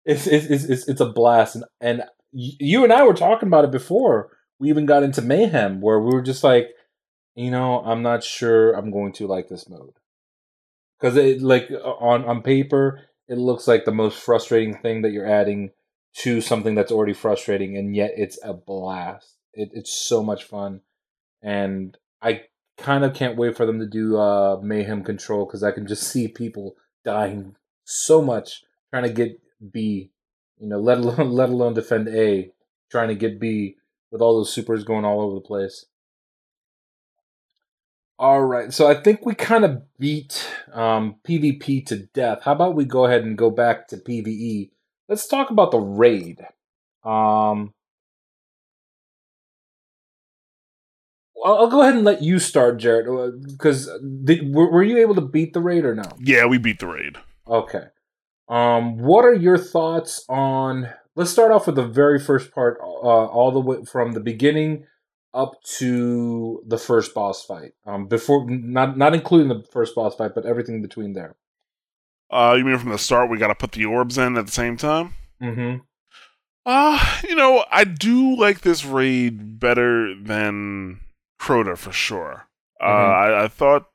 it's, 0.04 0.26
it's 0.26 0.46
it's 0.46 0.88
it's 0.88 1.00
a 1.00 1.06
blast, 1.06 1.56
and 1.56 1.64
and 1.80 2.04
you 2.32 2.84
and 2.84 2.92
I 2.92 3.02
were 3.02 3.14
talking 3.14 3.48
about 3.48 3.64
it 3.64 3.70
before 3.70 4.30
we 4.62 4.68
even 4.68 4.86
got 4.86 5.02
into 5.02 5.20
Mayhem, 5.20 5.80
where 5.80 5.98
we 5.98 6.14
were 6.14 6.22
just 6.22 6.44
like, 6.44 6.68
you 7.34 7.50
know, 7.50 7.80
I'm 7.80 8.00
not 8.00 8.22
sure 8.22 8.72
I'm 8.74 8.92
going 8.92 9.12
to 9.14 9.26
like 9.26 9.48
this 9.48 9.68
mode. 9.68 9.94
Because 11.00 11.16
it 11.16 11.42
like 11.42 11.68
on 11.82 12.24
on 12.24 12.42
paper 12.42 13.00
it 13.26 13.38
looks 13.38 13.66
like 13.66 13.84
the 13.84 13.90
most 13.90 14.18
frustrating 14.22 14.76
thing 14.78 15.02
that 15.02 15.10
you're 15.10 15.28
adding 15.28 15.70
to 16.18 16.40
something 16.40 16.76
that's 16.76 16.92
already 16.92 17.12
frustrating, 17.12 17.76
and 17.76 17.96
yet 17.96 18.12
it's 18.16 18.38
a 18.44 18.54
blast. 18.54 19.36
It, 19.52 19.70
it's 19.72 19.92
so 19.92 20.22
much 20.22 20.44
fun, 20.44 20.82
and 21.42 21.98
I 22.22 22.42
kind 22.78 23.04
of 23.04 23.14
can't 23.14 23.36
wait 23.36 23.56
for 23.56 23.66
them 23.66 23.80
to 23.80 23.86
do 23.86 24.16
uh, 24.16 24.60
mayhem 24.62 25.02
control 25.02 25.44
because 25.44 25.64
I 25.64 25.72
can 25.72 25.88
just 25.88 26.04
see 26.12 26.28
people 26.28 26.76
dying 27.04 27.56
so 27.82 28.22
much 28.22 28.62
trying 28.90 29.08
to 29.08 29.12
get 29.12 29.40
B, 29.72 30.12
you 30.56 30.68
know, 30.68 30.78
let 30.78 30.98
alone 30.98 31.30
let 31.32 31.48
alone 31.48 31.74
defend 31.74 32.06
A, 32.06 32.52
trying 32.92 33.08
to 33.08 33.16
get 33.16 33.40
B 33.40 33.78
with 34.12 34.20
all 34.20 34.36
those 34.36 34.52
supers 34.52 34.84
going 34.84 35.04
all 35.04 35.22
over 35.22 35.34
the 35.34 35.40
place. 35.40 35.86
All 38.18 38.44
right, 38.44 38.72
so 38.72 38.86
I 38.86 38.94
think 38.94 39.26
we 39.26 39.34
kind 39.34 39.64
of 39.64 39.82
beat 39.98 40.48
um, 40.72 41.16
PvP 41.26 41.84
to 41.86 41.96
death. 41.96 42.42
How 42.44 42.52
about 42.52 42.76
we 42.76 42.84
go 42.84 43.06
ahead 43.06 43.24
and 43.24 43.36
go 43.36 43.50
back 43.50 43.88
to 43.88 43.96
PvE? 43.96 44.70
Let's 45.08 45.26
talk 45.26 45.50
about 45.50 45.72
the 45.72 45.80
raid. 45.80 46.40
Um, 47.04 47.74
I'll, 51.44 51.68
go 51.68 51.82
ahead 51.82 51.94
and 51.94 52.04
let 52.04 52.22
you 52.22 52.38
start, 52.38 52.78
Jared, 52.78 53.06
because 53.48 53.88
uh, 53.88 53.98
were, 54.52 54.70
were 54.70 54.84
you 54.84 54.98
able 54.98 55.16
to 55.16 55.20
beat 55.20 55.52
the 55.52 55.60
raid 55.60 55.84
or 55.84 55.96
no? 55.96 56.04
Yeah, 56.20 56.46
we 56.46 56.58
beat 56.58 56.78
the 56.78 56.86
raid. 56.86 57.16
Okay. 57.48 57.86
Um, 58.48 58.98
what 58.98 59.24
are 59.24 59.34
your 59.34 59.58
thoughts 59.58 60.24
on? 60.28 60.88
Let's 61.14 61.30
start 61.30 61.52
off 61.52 61.66
with 61.66 61.76
the 61.76 61.86
very 61.86 62.18
first 62.18 62.52
part, 62.52 62.78
uh, 62.80 62.84
all 62.84 63.50
the 63.50 63.60
way 63.60 63.84
from 63.84 64.12
the 64.12 64.20
beginning 64.20 64.86
up 65.34 65.62
to 65.78 66.62
the 66.66 66.78
first 66.78 67.14
boss 67.14 67.44
fight. 67.44 67.72
Um, 67.86 68.06
before 68.06 68.48
not 68.48 68.96
not 68.96 69.14
including 69.14 69.48
the 69.48 69.64
first 69.72 69.94
boss 69.94 70.14
fight, 70.14 70.32
but 70.34 70.46
everything 70.46 70.82
between 70.82 71.12
there. 71.12 71.36
Uh, 72.30 72.54
you 72.56 72.64
mean 72.64 72.78
from 72.78 72.90
the 72.90 72.98
start? 72.98 73.30
We 73.30 73.38
got 73.38 73.48
to 73.48 73.54
put 73.54 73.72
the 73.72 73.84
orbs 73.84 74.16
in 74.16 74.36
at 74.38 74.46
the 74.46 74.52
same 74.52 74.76
time. 74.76 75.14
Mm-hmm. 75.42 75.80
Uh, 76.64 77.18
you 77.28 77.34
know, 77.34 77.64
I 77.70 77.84
do 77.84 78.36
like 78.36 78.60
this 78.60 78.84
raid 78.84 79.58
better 79.58 80.14
than 80.14 81.00
Crota 81.40 81.76
for 81.76 81.92
sure. 81.92 82.46
Uh, 82.80 82.86
mm-hmm. 82.86 83.10
Uh, 83.10 83.14
I, 83.14 83.44
I 83.44 83.48
thought 83.48 83.86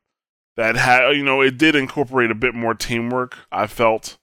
that 0.56 0.76
had 0.76 1.16
you 1.16 1.24
know 1.24 1.40
it 1.40 1.58
did 1.58 1.74
incorporate 1.74 2.30
a 2.30 2.36
bit 2.36 2.54
more 2.54 2.74
teamwork. 2.74 3.36
I 3.50 3.66
felt 3.66 4.17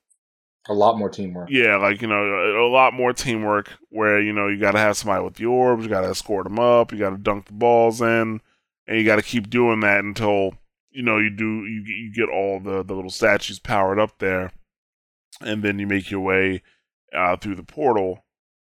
a 0.67 0.73
lot 0.73 0.97
more 0.97 1.09
teamwork. 1.09 1.49
Yeah, 1.49 1.77
like 1.77 2.01
you 2.01 2.07
know, 2.07 2.23
a, 2.23 2.69
lot 2.69 2.93
more 2.93 3.13
teamwork. 3.13 3.71
Where 3.89 4.19
you 4.19 4.33
know 4.33 4.47
you 4.47 4.59
got 4.59 4.71
to 4.71 4.79
have 4.79 4.97
somebody 4.97 5.23
with 5.23 5.35
the 5.35 5.45
orbs, 5.45 5.83
you 5.83 5.89
got 5.89 6.01
to 6.01 6.09
escort 6.09 6.45
them 6.45 6.59
up, 6.59 6.91
you 6.91 6.97
got 6.97 7.11
to 7.11 7.17
dunk 7.17 7.45
the 7.45 7.53
balls 7.53 8.01
in, 8.01 8.41
and 8.87 8.97
you 8.97 9.03
got 9.03 9.17
to 9.17 9.21
keep 9.21 9.49
doing 9.49 9.81
that 9.81 10.03
until 10.03 10.53
you 10.91 11.03
know 11.03 11.17
you 11.17 11.29
do 11.29 11.65
you 11.65 11.83
you 11.83 12.13
get 12.13 12.29
all 12.29 12.59
the 12.59 12.83
the 12.83 12.93
little 12.93 13.11
statues 13.11 13.59
powered 13.59 13.99
up 13.99 14.17
there, 14.19 14.51
and 15.41 15.63
then 15.63 15.79
you 15.79 15.87
make 15.87 16.09
your 16.09 16.21
way 16.21 16.63
uh, 17.15 17.37
through 17.37 17.55
the 17.55 17.63
portal. 17.63 18.25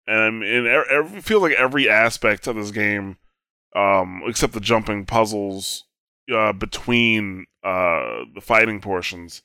And 0.08 0.44
and 0.44 0.68
it 0.68 1.24
feels 1.24 1.42
like 1.42 1.54
every 1.54 1.90
aspect 1.90 2.48
of 2.48 2.56
this 2.56 2.72
game, 2.72 3.18
um, 3.76 4.22
except 4.28 4.54
the 4.54 4.60
jumping 4.60 5.06
puzzles, 5.06 5.84
uh, 6.34 6.54
between 6.54 7.46
uh, 7.64 8.26
the 8.34 8.42
fighting 8.42 8.82
portions 8.82 9.42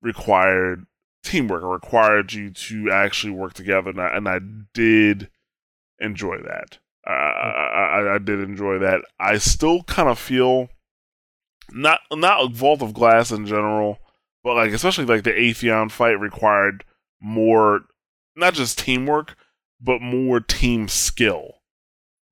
required 0.00 0.86
teamwork. 1.22 1.62
It 1.62 1.66
required 1.66 2.32
you 2.32 2.50
to 2.50 2.90
actually 2.90 3.32
work 3.32 3.54
together, 3.54 3.90
and 3.90 4.00
I, 4.00 4.16
and 4.16 4.28
I 4.28 4.40
did 4.74 5.30
enjoy 5.98 6.38
that. 6.38 6.78
Uh, 7.06 7.10
I, 7.10 8.00
I, 8.00 8.14
I 8.14 8.18
did 8.18 8.40
enjoy 8.40 8.78
that. 8.78 9.00
I 9.18 9.38
still 9.38 9.82
kind 9.84 10.08
of 10.08 10.18
feel 10.18 10.68
not 11.70 12.00
not 12.12 12.44
a 12.44 12.48
Vault 12.48 12.82
of 12.82 12.94
Glass 12.94 13.30
in 13.30 13.46
general, 13.46 13.98
but 14.44 14.54
like 14.54 14.72
especially 14.72 15.04
like 15.04 15.24
the 15.24 15.32
Atheon 15.32 15.90
fight 15.90 16.18
required 16.20 16.84
more 17.20 17.82
not 18.36 18.54
just 18.54 18.78
teamwork, 18.78 19.36
but 19.80 20.00
more 20.00 20.40
team 20.40 20.88
skill 20.88 21.62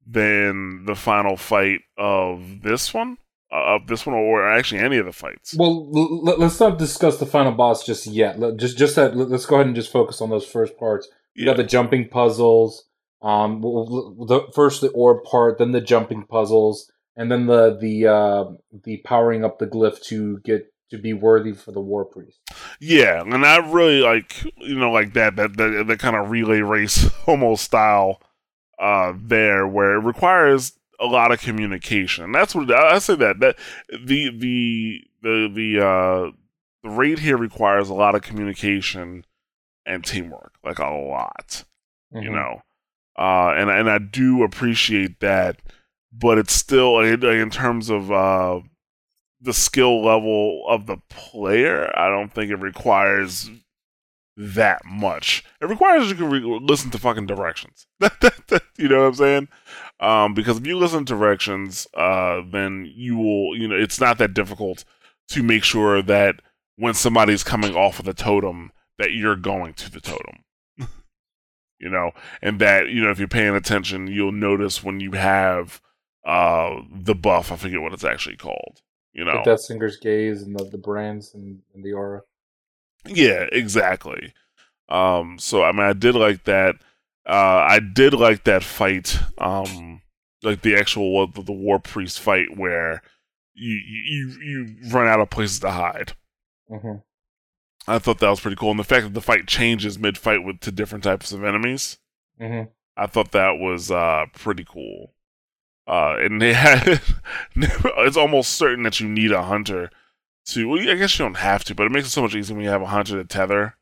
than 0.07 0.85
the 0.87 0.95
final 0.95 1.37
fight 1.37 1.81
of 1.97 2.63
this 2.63 2.93
one, 2.95 3.19
of 3.53 3.87
this 3.87 4.07
one, 4.07 4.15
or 4.15 4.49
actually 4.49 4.81
any 4.81 4.97
of 4.99 5.07
the 5.07 5.13
fights. 5.13 5.55
Well, 5.57 5.91
l- 5.95 6.39
let's 6.39 6.61
not 6.61 6.79
discuss 6.79 7.19
the 7.19 7.27
final 7.27 7.53
boss 7.53 7.85
just 7.85 8.07
yet. 8.07 8.39
Let- 8.39 8.57
Just, 8.57 8.79
just 8.79 8.97
that. 8.97 9.17
Let's 9.17 9.47
go 9.47 9.57
ahead 9.57 9.67
and 9.67 9.75
just 9.77 9.91
focus 9.93 10.21
on 10.21 10.31
those 10.31 10.47
first 10.47 10.77
parts. 10.79 11.09
You 11.35 11.45
Yeah. 11.47 11.53
got 11.53 11.57
the 11.59 11.65
jumping 11.65 12.09
puzzles. 12.09 12.85
Um, 13.23 13.61
the 13.61 14.49
first 14.55 14.81
the 14.81 14.89
orb 14.89 15.25
part, 15.25 15.59
then 15.59 15.73
the 15.73 15.81
jumping 15.83 16.25
puzzles, 16.25 16.91
and 17.17 17.31
then 17.31 17.47
the 17.47 17.77
the 17.79 18.07
uh, 18.07 18.45
the 18.85 18.97
powering 19.05 19.45
up 19.45 19.59
the 19.59 19.67
glyph 19.67 20.01
to 20.05 20.39
get 20.39 20.73
to 20.91 20.97
be 20.99 21.13
worthy 21.13 21.53
for 21.53 21.71
the 21.71 21.81
war 21.83 22.05
priest. 22.07 22.39
Yeah, 22.81 23.21
and 23.21 23.45
I 23.45 23.57
really 23.59 24.01
like 24.01 24.43
you 24.57 24.75
know 24.79 24.91
like 24.91 25.13
that 25.15 25.37
that 25.37 25.57
that, 25.59 25.85
that 25.87 25.99
kind 25.99 26.17
of 26.17 26.31
relay 26.31 26.61
race 26.61 27.11
almost 27.27 27.65
style 27.65 28.23
uh 28.79 29.13
there 29.17 29.67
where 29.69 29.97
it 29.97 30.01
requires 30.05 30.73
a 31.01 31.07
lot 31.07 31.33
of 31.33 31.41
communication. 31.41 32.33
That's 32.33 32.55
what 32.55 32.71
I 32.71 32.95
I 32.97 32.99
say 32.99 33.15
that 33.17 33.41
that 33.41 33.57
the 33.91 34.31
the 34.37 35.01
the 35.23 35.51
the 35.55 35.85
uh 35.87 36.31
the 36.83 36.91
raid 36.91 37.19
here 37.21 37.37
requires 37.37 37.89
a 37.89 37.95
lot 37.95 38.15
of 38.15 38.23
communication 38.23 39.25
and 39.87 40.05
teamwork, 40.05 40.53
like 40.65 40.79
a 40.79 40.89
lot, 40.91 41.65
Mm-hmm. 42.15 42.25
you 42.25 42.31
know. 42.31 42.63
Uh 43.19 43.53
and 43.57 43.71
and 43.71 43.91
I 43.91 43.99
do 43.99 44.43
appreciate 44.43 45.21
that, 45.21 45.61
but 46.13 46.39
it's 46.39 46.53
still 46.53 46.95
like, 47.03 47.23
in 47.23 47.51
terms 47.51 47.89
of 47.91 48.11
uh 48.11 48.61
the 49.41 49.53
skill 49.55 50.05
level 50.05 50.65
of 50.69 50.87
the 50.87 50.99
player, 51.09 51.91
I 51.97 52.09
don't 52.11 52.33
think 52.33 52.51
it 52.51 52.57
requires 52.57 53.51
that 54.37 54.83
much. 54.85 55.45
It 55.61 55.67
requires 55.67 56.09
you 56.11 56.15
can 56.17 56.31
re- 56.31 56.59
listen 56.63 56.91
to 56.91 56.99
fucking 56.99 57.27
directions. 57.27 57.87
you 58.79 58.89
know 58.89 59.01
what 59.01 59.07
I'm 59.09 59.15
saying? 59.15 59.49
Um, 60.01 60.33
because 60.33 60.59
if 60.59 60.67
you 60.67 60.79
listen 60.79 61.05
to 61.05 61.15
directions, 61.15 61.87
uh, 61.95 62.41
then 62.51 62.91
you 62.95 63.17
will, 63.17 63.57
you 63.57 63.69
know, 63.69 63.77
it's 63.77 64.01
not 64.01 64.17
that 64.19 64.33
difficult 64.33 64.85
to 65.29 65.43
make 65.43 65.63
sure 65.63 66.01
that 66.03 66.37
when 66.77 66.95
somebody's 66.95 67.45
coming 67.45 67.77
off 67.77 67.99
of 67.99 68.07
the 68.07 68.15
totem, 68.15 68.73
that 68.99 69.13
you're 69.13 69.37
going 69.37 69.75
to 69.75 69.91
the 69.91 70.01
totem. 70.01 70.45
you 71.79 71.91
know, 71.91 72.13
and 72.41 72.59
that 72.61 72.89
you 72.89 73.03
know 73.03 73.11
if 73.11 73.19
you're 73.19 73.29
paying 73.29 73.55
attention, 73.55 74.07
you'll 74.07 74.33
notice 74.33 74.83
when 74.83 75.01
you 75.01 75.13
have 75.13 75.81
uh 76.25 76.81
the 76.91 77.15
buff. 77.15 77.53
I 77.53 77.57
forget 77.57 77.81
what 77.81 77.93
it's 77.93 78.05
actually 78.05 78.37
called. 78.37 78.81
You 79.13 79.25
know, 79.25 79.43
The 79.45 79.51
Death 79.51 79.61
Singer's 79.61 79.99
gaze 79.99 80.43
and 80.43 80.59
the, 80.59 80.65
the 80.65 80.79
brands 80.79 81.35
and, 81.35 81.61
and 81.75 81.85
the 81.85 81.93
aura. 81.93 82.23
Yeah, 83.07 83.47
exactly. 83.53 84.33
Um, 84.89 85.39
so 85.39 85.63
I 85.63 85.73
mean, 85.73 85.83
I 85.83 85.93
did 85.93 86.15
like 86.15 86.45
that. 86.45 86.77
Uh, 87.29 87.65
I 87.69 87.81
did 87.81 88.15
like 88.15 88.45
that 88.45 88.63
fight. 88.65 89.19
Um, 89.39 90.03
like 90.43 90.63
the 90.63 90.75
actual 90.77 91.27
the, 91.27 91.43
the 91.43 91.53
war 91.53 91.79
priest 91.79 92.19
fight 92.21 92.57
where 92.57 93.03
you 93.55 93.75
you 93.75 94.29
you 94.43 94.77
run 94.91 95.07
out 95.07 95.21
of 95.21 95.31
places 95.31 95.61
to 95.61 95.71
hide. 95.71 96.13
Mm-hmm. 96.71 96.97
I 97.87 97.99
thought 97.99 98.19
that 98.21 98.31
was 98.31 98.41
pretty 98.41 98.57
cool, 98.57 98.71
and 98.71 98.79
the 98.79 98.85
fact 98.85 99.05
that 99.05 99.15
the 99.15 99.21
fight 99.21 99.47
changes 99.47 99.99
mid 99.99 100.17
fight 100.17 100.45
with 100.45 100.61
to 100.61 100.73
different 100.73 101.05
types 101.05 101.33
of 101.33 101.45
enemies. 101.45 101.99
Mm-hmm. 102.41 102.71
I 102.97 103.07
thought 103.07 103.33
that 103.33 103.59
was 103.59 103.91
uh, 103.91 104.27
pretty 104.35 104.65
cool. 104.65 105.13
Uh, 105.87 106.17
and 106.19 106.41
they 106.41 106.53
had 106.55 107.01
it's 107.55 108.17
almost 108.17 108.53
certain 108.53 108.85
that 108.85 109.01
you 109.01 109.09
need 109.09 109.33
a 109.33 109.43
hunter 109.43 109.91
to. 110.47 110.69
Well, 110.69 110.81
I 110.81 110.95
guess 110.95 111.19
you 111.19 111.25
don't 111.25 111.37
have 111.37 111.65
to, 111.65 111.75
but 111.75 111.87
it 111.87 111.93
makes 111.93 112.07
it 112.07 112.11
so 112.11 112.23
much 112.23 112.35
easier 112.35 112.57
when 112.57 112.65
you 112.65 112.71
have 112.71 112.83
a 112.83 112.87
hunter 112.87 113.17
to 113.17 113.25
tether 113.25 113.77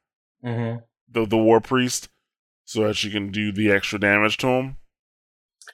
Mm-hmm. 0.44 0.78
the 1.10 1.27
the 1.27 1.36
war 1.36 1.60
priest 1.60 2.09
so 2.68 2.86
that 2.86 2.96
she 2.96 3.10
can 3.10 3.30
do 3.30 3.50
the 3.50 3.72
extra 3.72 3.98
damage 3.98 4.36
to 4.36 4.46
him. 4.46 4.76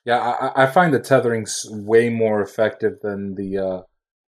Yeah, 0.05 0.21
I, 0.21 0.63
I 0.63 0.67
find 0.67 0.95
the 0.95 1.01
tetherings 1.01 1.67
way 1.69 2.09
more 2.09 2.41
effective 2.41 3.01
than 3.03 3.35
the 3.35 3.59
uh, 3.59 3.83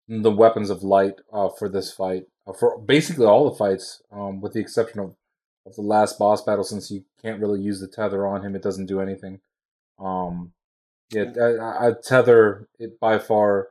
the 0.08 0.30
weapons 0.30 0.70
of 0.70 0.84
light 0.84 1.16
uh, 1.34 1.50
for 1.58 1.68
this 1.68 1.92
fight. 1.92 2.26
Uh, 2.46 2.54
for 2.54 2.78
basically 2.78 3.26
all 3.26 3.50
the 3.50 3.56
fights, 3.56 4.04
um, 4.12 4.42
with 4.42 4.54
the 4.54 4.60
exception 4.60 5.00
of, 5.00 5.16
of 5.66 5.74
the 5.74 5.82
last 5.82 6.20
boss 6.20 6.44
battle, 6.44 6.64
since 6.64 6.92
you 6.92 7.04
can't 7.20 7.40
really 7.40 7.60
use 7.60 7.80
the 7.80 7.88
tether 7.88 8.28
on 8.28 8.46
him, 8.46 8.56
it 8.56 8.62
doesn't 8.62 8.86
do 8.86 9.02
anything. 9.02 9.40
Um, 9.98 10.54
yeah, 11.12 11.32
I, 11.42 11.88
I 11.88 11.92
tether 12.04 12.68
it 12.78 13.00
by 13.00 13.18
far 13.18 13.70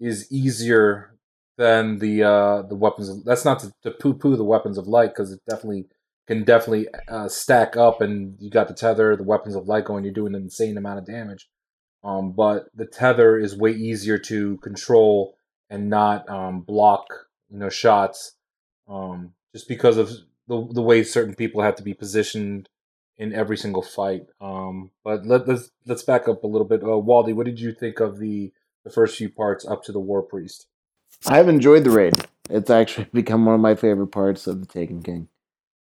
is 0.00 0.26
easier 0.32 1.14
than 1.56 2.00
the 2.00 2.24
uh, 2.24 2.62
the 2.62 2.74
weapons. 2.74 3.08
Of, 3.08 3.24
that's 3.24 3.44
not 3.44 3.60
to, 3.60 3.72
to 3.84 3.92
poo 3.92 4.14
poo 4.14 4.34
the 4.34 4.42
weapons 4.42 4.76
of 4.76 4.88
light 4.88 5.10
because 5.10 5.30
it 5.30 5.40
definitely 5.48 5.86
can 6.26 6.44
definitely 6.44 6.88
uh, 7.08 7.28
stack 7.28 7.76
up, 7.76 8.00
and 8.00 8.36
you 8.38 8.50
got 8.50 8.68
the 8.68 8.74
tether, 8.74 9.16
the 9.16 9.22
weapons 9.22 9.54
of 9.54 9.68
light 9.68 9.84
going. 9.84 10.04
You're 10.04 10.12
doing 10.12 10.34
an 10.34 10.42
insane 10.42 10.76
amount 10.78 10.98
of 10.98 11.06
damage. 11.06 11.48
Um, 12.02 12.32
but 12.32 12.66
the 12.74 12.86
tether 12.86 13.38
is 13.38 13.56
way 13.56 13.72
easier 13.72 14.18
to 14.18 14.58
control 14.58 15.38
and 15.70 15.88
not 15.88 16.28
um, 16.28 16.60
block, 16.60 17.06
you 17.50 17.58
know, 17.58 17.70
shots. 17.70 18.32
Um, 18.86 19.32
just 19.52 19.68
because 19.68 19.96
of 19.96 20.10
the 20.46 20.68
the 20.72 20.82
way 20.82 21.02
certain 21.02 21.34
people 21.34 21.62
have 21.62 21.76
to 21.76 21.82
be 21.82 21.94
positioned 21.94 22.68
in 23.16 23.32
every 23.32 23.56
single 23.56 23.82
fight. 23.82 24.26
Um, 24.40 24.90
but 25.02 25.24
let, 25.26 25.48
let's 25.48 25.70
let's 25.86 26.02
back 26.02 26.28
up 26.28 26.44
a 26.44 26.46
little 26.48 26.66
bit. 26.66 26.82
Uh, 26.82 27.00
Waldy, 27.00 27.34
what 27.34 27.46
did 27.46 27.60
you 27.60 27.72
think 27.72 28.00
of 28.00 28.18
the 28.18 28.52
the 28.84 28.90
first 28.90 29.16
few 29.16 29.30
parts 29.30 29.66
up 29.66 29.82
to 29.84 29.92
the 29.92 30.00
War 30.00 30.22
Priest? 30.22 30.66
I've 31.26 31.48
enjoyed 31.48 31.84
the 31.84 31.90
raid. 31.90 32.26
It's 32.50 32.70
actually 32.70 33.06
become 33.12 33.46
one 33.46 33.54
of 33.54 33.60
my 33.60 33.74
favorite 33.74 34.08
parts 34.08 34.46
of 34.46 34.60
the 34.60 34.66
Taken 34.66 35.02
King. 35.02 35.28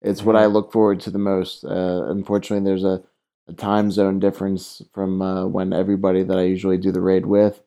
It's 0.05 0.23
what 0.23 0.35
I 0.35 0.45
look 0.45 0.71
forward 0.71 0.99
to 1.01 1.11
the 1.11 1.19
most. 1.19 1.63
Uh, 1.63 2.05
unfortunately, 2.07 2.65
there's 2.65 2.83
a, 2.83 3.01
a 3.47 3.53
time 3.53 3.91
zone 3.91 4.19
difference 4.19 4.81
from 4.93 5.21
uh, 5.21 5.47
when 5.47 5.73
everybody 5.73 6.23
that 6.23 6.37
I 6.37 6.43
usually 6.43 6.77
do 6.77 6.91
the 6.91 7.01
raid 7.01 7.25
with. 7.25 7.61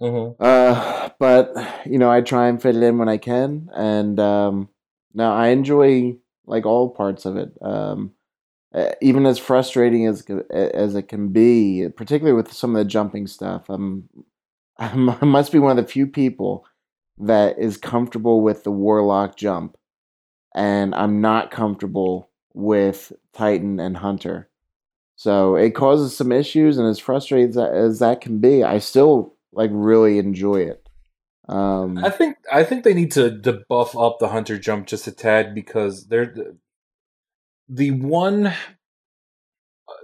Mm-hmm. 0.00 0.42
Uh, 0.42 1.10
but 1.18 1.54
you 1.86 1.98
know, 1.98 2.10
I 2.10 2.20
try 2.20 2.48
and 2.48 2.60
fit 2.60 2.76
it 2.76 2.82
in 2.82 2.98
when 2.98 3.08
I 3.08 3.18
can, 3.18 3.70
and 3.74 4.18
um, 4.18 4.68
no, 5.14 5.32
I 5.32 5.48
enjoy 5.48 6.16
like 6.46 6.66
all 6.66 6.90
parts 6.90 7.24
of 7.24 7.36
it. 7.36 7.52
Um, 7.62 8.12
even 9.00 9.26
as 9.26 9.38
frustrating 9.38 10.06
as 10.06 10.24
as 10.50 10.94
it 10.94 11.08
can 11.08 11.28
be, 11.28 11.88
particularly 11.96 12.34
with 12.34 12.52
some 12.52 12.74
of 12.74 12.78
the 12.78 12.90
jumping 12.90 13.26
stuff. 13.26 13.68
I'm, 13.68 14.08
I'm 14.78 15.10
I 15.22 15.24
must 15.24 15.52
be 15.52 15.58
one 15.58 15.78
of 15.78 15.84
the 15.84 15.90
few 15.90 16.06
people 16.06 16.66
that 17.18 17.58
is 17.58 17.76
comfortable 17.76 18.40
with 18.40 18.64
the 18.64 18.72
warlock 18.72 19.36
jump, 19.36 19.76
and 20.54 20.94
I'm 20.94 21.20
not 21.20 21.50
comfortable 21.50 22.30
with 22.54 23.12
Titan 23.32 23.80
and 23.80 23.96
Hunter. 23.96 24.48
So 25.16 25.54
it 25.54 25.74
causes 25.74 26.16
some 26.16 26.32
issues, 26.32 26.78
and 26.78 26.88
as 26.88 26.98
frustrating 26.98 27.56
as 27.60 28.00
that, 28.00 28.20
can 28.20 28.38
be, 28.38 28.64
I 28.64 28.78
still 28.78 29.36
like 29.52 29.70
really 29.72 30.18
enjoy 30.18 30.62
it. 30.62 30.86
Um, 31.48 31.98
I 31.98 32.10
think 32.10 32.36
I 32.50 32.64
think 32.64 32.84
they 32.84 32.94
need 32.94 33.12
to, 33.12 33.40
to 33.42 33.64
buff 33.68 33.96
up 33.96 34.18
the 34.18 34.28
hunter 34.28 34.58
jump 34.58 34.86
just 34.86 35.06
a 35.08 35.12
tad 35.12 35.54
because 35.54 36.06
they're 36.06 36.26
the, 36.26 36.56
the 37.68 37.90
one 37.90 38.46
uh, 38.46 38.54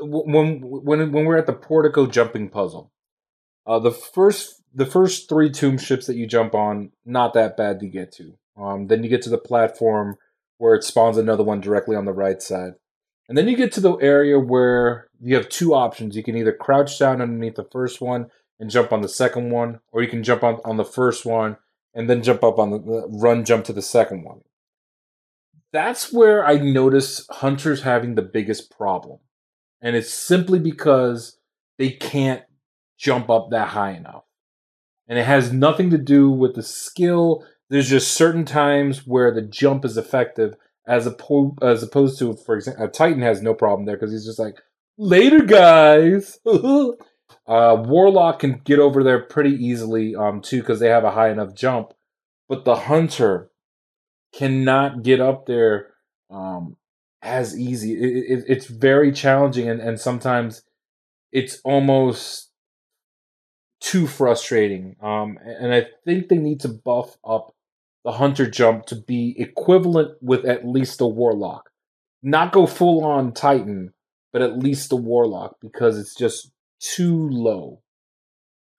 when 0.00 0.60
when 0.60 1.12
when 1.12 1.24
we're 1.24 1.38
at 1.38 1.46
the 1.46 1.52
portico 1.52 2.06
jumping 2.06 2.48
puzzle. 2.48 2.92
Uh, 3.66 3.78
the 3.78 3.92
first 3.92 4.62
the 4.74 4.86
first 4.86 5.28
three 5.28 5.50
tomb 5.50 5.78
ships 5.78 6.06
that 6.06 6.16
you 6.16 6.26
jump 6.26 6.54
on 6.54 6.90
not 7.04 7.34
that 7.34 7.56
bad 7.56 7.80
to 7.80 7.86
get 7.86 8.12
to. 8.12 8.36
Um, 8.56 8.88
then 8.88 9.04
you 9.04 9.08
get 9.08 9.22
to 9.22 9.30
the 9.30 9.38
platform 9.38 10.16
where 10.58 10.74
it 10.74 10.84
spawns 10.84 11.16
another 11.16 11.42
one 11.42 11.60
directly 11.60 11.96
on 11.96 12.04
the 12.04 12.12
right 12.12 12.42
side, 12.42 12.74
and 13.28 13.36
then 13.36 13.48
you 13.48 13.56
get 13.56 13.72
to 13.72 13.80
the 13.80 13.94
area 13.96 14.38
where 14.38 15.08
you 15.20 15.34
have 15.36 15.48
two 15.48 15.74
options. 15.74 16.16
You 16.16 16.22
can 16.22 16.36
either 16.36 16.52
crouch 16.52 16.98
down 16.98 17.20
underneath 17.20 17.56
the 17.56 17.68
first 17.70 18.00
one 18.00 18.30
and 18.58 18.70
jump 18.70 18.92
on 18.92 19.02
the 19.02 19.08
second 19.08 19.50
one, 19.50 19.80
or 19.92 20.02
you 20.02 20.08
can 20.08 20.22
jump 20.22 20.42
on, 20.42 20.60
on 20.64 20.76
the 20.76 20.84
first 20.84 21.24
one 21.24 21.56
and 21.94 22.08
then 22.08 22.22
jump 22.22 22.42
up 22.42 22.58
on 22.58 22.70
the, 22.70 22.78
the 22.78 23.08
run 23.08 23.44
jump 23.44 23.64
to 23.66 23.72
the 23.72 23.82
second 23.82 24.24
one. 24.24 24.40
That's 25.72 26.12
where 26.12 26.46
I 26.46 26.54
notice 26.54 27.26
hunters 27.30 27.82
having 27.82 28.14
the 28.14 28.22
biggest 28.22 28.70
problem. 28.70 29.18
And 29.82 29.94
it's 29.94 30.12
simply 30.12 30.58
because 30.58 31.38
they 31.76 31.90
can't 31.90 32.42
jump 32.98 33.28
up 33.30 33.50
that 33.50 33.68
high 33.68 33.92
enough. 33.92 34.24
And 35.06 35.18
it 35.18 35.26
has 35.26 35.52
nothing 35.52 35.90
to 35.90 35.98
do 35.98 36.30
with 36.30 36.54
the 36.54 36.62
skill. 36.62 37.44
There's 37.70 37.88
just 37.88 38.14
certain 38.14 38.44
times 38.44 39.06
where 39.06 39.32
the 39.32 39.42
jump 39.42 39.84
is 39.84 39.96
effective 39.96 40.54
as 40.86 41.06
opposed 41.06 41.62
as 41.62 41.82
opposed 41.82 42.18
to 42.18 42.34
for 42.34 42.56
example 42.56 42.84
a 42.84 42.88
Titan 42.88 43.20
has 43.20 43.42
no 43.42 43.52
problem 43.52 43.84
there 43.84 43.96
because 43.96 44.10
he's 44.10 44.24
just 44.24 44.38
like 44.38 44.56
later 44.96 45.40
guys 45.40 46.38
Uh, 47.46 47.82
Warlock 47.86 48.40
can 48.40 48.60
get 48.64 48.78
over 48.78 49.02
there 49.02 49.20
pretty 49.20 49.52
easily, 49.52 50.14
um, 50.14 50.42
too, 50.42 50.60
because 50.60 50.80
they 50.80 50.88
have 50.88 51.04
a 51.04 51.10
high 51.10 51.30
enough 51.30 51.54
jump. 51.54 51.94
But 52.46 52.64
the 52.64 52.76
Hunter 52.76 53.50
cannot 54.34 55.02
get 55.02 55.20
up 55.20 55.46
there 55.46 55.94
um, 56.30 56.76
as 57.22 57.58
easy. 57.58 57.92
It, 57.94 58.38
it, 58.38 58.44
it's 58.48 58.66
very 58.66 59.12
challenging, 59.12 59.68
and, 59.68 59.80
and 59.80 59.98
sometimes 59.98 60.62
it's 61.32 61.60
almost 61.64 62.50
too 63.80 64.06
frustrating. 64.06 64.96
Um, 65.00 65.38
and 65.42 65.72
I 65.72 65.86
think 66.04 66.28
they 66.28 66.38
need 66.38 66.60
to 66.60 66.68
buff 66.68 67.16
up 67.26 67.54
the 68.04 68.12
Hunter 68.12 68.48
jump 68.48 68.86
to 68.86 68.96
be 68.96 69.34
equivalent 69.38 70.12
with 70.20 70.44
at 70.44 70.66
least 70.66 71.00
a 71.00 71.06
Warlock. 71.06 71.70
Not 72.22 72.52
go 72.52 72.66
full 72.66 73.04
on 73.04 73.32
Titan, 73.32 73.92
but 74.32 74.42
at 74.42 74.58
least 74.58 74.92
a 74.92 74.96
Warlock 74.96 75.56
because 75.60 75.98
it's 75.98 76.14
just 76.14 76.50
too 76.80 77.28
low. 77.28 77.82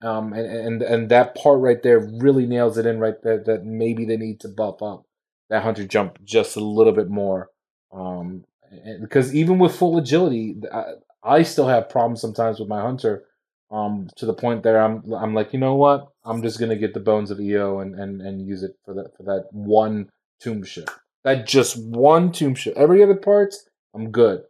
Um, 0.02 0.32
and, 0.32 0.46
and 0.46 0.82
and 0.82 1.10
that 1.10 1.36
part 1.36 1.60
right 1.60 1.82
there 1.84 2.00
really 2.00 2.46
nails 2.46 2.78
it 2.78 2.86
in 2.86 3.00
right 3.00 3.22
there 3.22 3.44
that 3.44 3.66
maybe 3.66 4.06
they 4.06 4.16
need 4.16 4.40
to 4.42 4.48
buff 4.48 4.82
up 4.82 5.06
that 5.50 5.64
hunter 5.64 5.86
jump 5.86 6.24
just 6.24 6.56
a 6.56 6.64
little 6.64 6.94
bit 6.94 7.10
more. 7.10 7.50
Um, 7.92 8.46
and, 8.72 9.02
because 9.02 9.34
even 9.36 9.60
with 9.60 9.76
full 9.76 9.98
agility, 9.98 10.56
I, 10.72 10.94
I 11.24 11.44
still 11.44 11.68
have 11.68 11.90
problems 11.90 12.22
sometimes 12.22 12.60
with 12.60 12.70
my 12.70 12.82
hunter. 12.82 13.26
Um, 13.72 14.10
to 14.16 14.26
the 14.26 14.34
point 14.34 14.64
that 14.64 14.76
I'm 14.76 15.14
I'm 15.14 15.36
like, 15.36 15.54
you 15.54 15.60
know 15.60 15.76
what? 15.76 16.08
I'm 16.26 16.42
just 16.42 16.60
gonna 16.60 16.76
get 16.76 16.94
the 16.94 17.00
bones 17.00 17.32
of 17.32 17.38
Eao 17.38 17.82
and, 17.82 17.96
and, 17.96 18.22
and 18.22 18.46
use 18.46 18.64
it 18.64 18.76
for 18.86 18.94
that 18.94 19.16
for 19.18 19.24
that 19.24 19.48
one 19.52 20.10
tomb 20.40 20.64
ship. 20.64 20.90
That 21.24 21.48
just 21.48 21.78
one 21.78 22.32
tomb 22.32 22.56
ship. 22.56 22.74
Every 22.78 23.04
other 23.04 23.16
parts, 23.16 23.68
I'm 23.94 24.12
good. 24.12 24.44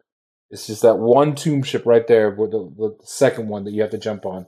It's 0.51 0.67
just 0.67 0.81
that 0.81 0.97
one 0.97 1.35
tomb 1.35 1.63
ship 1.63 1.85
right 1.85 2.05
there 2.07 2.31
with 2.31 2.51
the, 2.51 2.61
with 2.61 2.99
the 2.99 3.07
second 3.07 3.49
one 3.49 3.63
that 3.65 3.71
you 3.71 3.81
have 3.81 3.91
to 3.91 3.97
jump 3.97 4.25
on. 4.25 4.47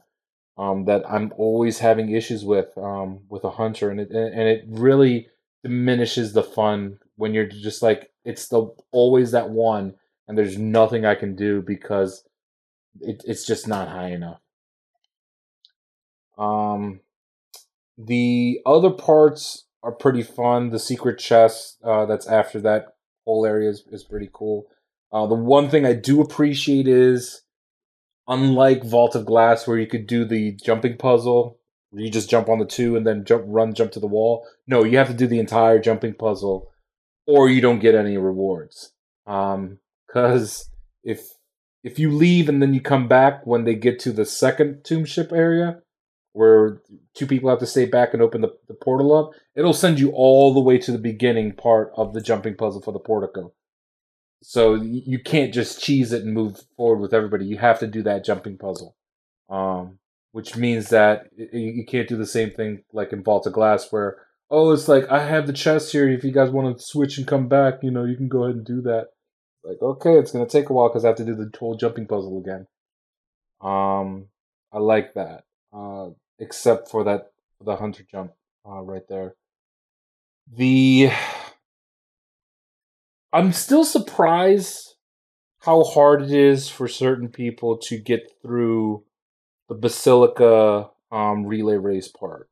Um, 0.58 0.86
that 0.86 1.10
I'm 1.10 1.32
always 1.38 1.80
having 1.80 2.12
issues 2.12 2.44
with 2.44 2.78
um, 2.78 3.22
with 3.30 3.44
a 3.44 3.52
hunter, 3.52 3.90
and 3.90 4.00
it 4.00 4.12
and 4.12 4.48
it 4.48 4.66
really 4.68 5.28
diminishes 5.64 6.34
the 6.34 6.44
fun 6.44 7.00
when 7.16 7.34
you're 7.34 7.48
just 7.48 7.82
like 7.82 8.12
it's 8.26 8.48
the 8.50 8.68
always 8.92 9.32
that 9.32 9.50
one, 9.50 9.96
and 10.28 10.38
there's 10.38 10.58
nothing 10.58 11.06
I 11.06 11.16
can 11.16 11.36
do 11.36 11.62
because 11.62 12.24
it, 13.00 13.24
it's 13.26 13.46
just 13.46 13.68
not 13.68 13.88
high 13.88 14.10
enough. 14.10 14.42
Um, 16.38 17.00
the 18.06 18.60
other 18.66 18.90
parts 18.90 19.66
are 19.84 19.92
pretty 19.92 20.24
fun. 20.24 20.70
The 20.70 20.80
secret 20.80 21.20
chest 21.20 21.78
uh, 21.84 22.06
that's 22.06 22.28
after 22.28 22.60
that 22.62 22.96
whole 23.26 23.46
area 23.46 23.70
is, 23.70 23.84
is 23.92 24.04
pretty 24.04 24.30
cool. 24.32 24.68
Uh, 25.12 25.28
the 25.28 25.36
one 25.36 25.70
thing 25.70 25.86
I 25.86 25.94
do 25.94 26.22
appreciate 26.22 26.88
is, 26.88 27.42
unlike 28.28 28.84
Vault 28.84 29.16
of 29.16 29.26
Glass, 29.26 29.68
where 29.68 29.78
you 29.78 29.88
could 29.88 30.08
do 30.08 30.24
the 30.24 30.54
jumping 30.54 30.98
puzzle, 30.98 31.60
where 31.90 32.04
you 32.04 32.10
just 32.10 32.30
jump 32.30 32.48
on 32.48 32.60
the 32.60 32.66
two 32.66 32.96
and 32.96 33.06
then 33.06 33.26
jump, 33.26 33.44
run, 33.48 33.74
jump 33.74 33.92
to 33.94 34.00
the 34.00 34.08
wall. 34.08 34.48
No, 34.68 34.84
you 34.84 34.98
have 34.98 35.08
to 35.08 35.14
do 35.14 35.28
the 35.28 35.40
entire 35.40 35.80
jumping 35.80 36.14
puzzle, 36.14 36.72
or 37.28 37.50
you 37.50 37.62
don't 37.62 37.80
get 37.80 37.96
any 37.96 38.18
rewards. 38.18 38.94
Um, 39.28 39.80
because 40.08 40.70
if 41.04 41.30
if 41.84 41.98
you 41.98 42.12
leave 42.12 42.48
and 42.48 42.62
then 42.62 42.74
you 42.74 42.82
come 42.82 43.08
back 43.08 43.46
when 43.46 43.64
they 43.64 43.76
get 43.76 44.00
to 44.00 44.12
the 44.12 44.26
second 44.26 44.84
tomb 44.84 45.06
ship 45.06 45.32
area, 45.34 45.80
where 46.34 46.82
two 47.14 47.28
people 47.28 47.50
have 47.50 47.60
to 47.60 47.66
stay 47.66 47.86
back 47.86 48.14
and 48.14 48.22
open 48.22 48.42
the, 48.42 48.54
the 48.68 48.74
portal 48.74 49.14
up, 49.14 49.32
it'll 49.56 49.74
send 49.74 50.00
you 50.00 50.12
all 50.12 50.54
the 50.54 50.60
way 50.60 50.78
to 50.78 50.92
the 50.92 50.98
beginning 50.98 51.52
part 51.54 51.92
of 51.96 52.14
the 52.14 52.22
jumping 52.22 52.56
puzzle 52.56 52.82
for 52.82 52.94
the 52.94 53.00
portico. 53.00 53.54
So 54.44 54.74
you 54.74 55.20
can't 55.20 55.54
just 55.54 55.82
cheese 55.82 56.12
it 56.12 56.24
and 56.24 56.34
move 56.34 56.62
forward 56.76 57.00
with 57.00 57.14
everybody. 57.14 57.46
You 57.46 57.58
have 57.60 57.80
to 57.80 57.88
do 57.88 58.02
that 58.04 58.26
jumping 58.26 58.58
puzzle, 58.58 58.96
um, 59.50 60.00
which 60.32 60.56
means 60.58 60.90
that 60.90 61.28
you 61.38 61.86
can't 61.86 62.10
do 62.10 62.18
the 62.18 62.26
same 62.26 62.50
thing 62.52 62.84
like 62.92 63.14
in 63.14 63.24
Vault 63.24 63.46
of 63.46 63.54
Glass, 63.54 63.92
where 63.92 64.18
oh, 64.50 64.72
it's 64.72 64.88
like 64.88 65.08
I 65.12 65.24
have 65.26 65.46
the 65.46 65.54
chest 65.54 65.92
here. 65.92 66.10
If 66.10 66.24
you 66.24 66.32
guys 66.32 66.50
want 66.50 66.76
to 66.76 66.84
switch 66.84 67.20
and 67.20 67.28
come 67.28 67.48
back, 67.50 67.84
you 67.84 67.92
know, 67.92 68.04
you 68.04 68.18
can 68.18 68.30
go 68.30 68.46
ahead 68.46 68.56
and 68.56 68.66
do 68.66 68.82
that. 68.82 69.10
Like 69.64 69.80
okay, 69.80 70.18
it's 70.18 70.32
gonna 70.32 70.48
take 70.48 70.70
a 70.70 70.74
while 70.74 70.90
because 70.90 71.06
I 71.06 71.10
have 71.10 71.18
to 71.18 71.26
do 71.26 71.36
the 71.36 71.52
whole 71.60 71.76
jumping 71.76 72.08
puzzle 72.08 72.40
again. 72.40 72.66
Um, 73.62 74.26
I 74.74 74.80
like 74.80 75.14
that. 75.14 75.44
Uh, 75.72 76.10
except 76.42 76.90
for 76.90 77.06
that 77.06 77.32
the 77.64 77.78
hunter 77.78 78.04
jump 78.12 78.34
uh, 78.68 78.82
right 78.82 79.08
there. 79.08 79.36
The 80.52 81.12
I'm 83.32 83.54
still 83.54 83.86
surprised 83.86 84.96
how 85.60 85.84
hard 85.84 86.24
it 86.24 86.32
is 86.32 86.68
for 86.68 86.88
certain 86.88 87.30
people 87.30 87.78
to 87.78 87.98
get 87.98 88.32
through 88.42 89.04
the 89.70 89.76
Basilica 89.76 90.90
um, 91.12 91.46
relay 91.46 91.76
race 91.78 92.08
part. 92.08 92.50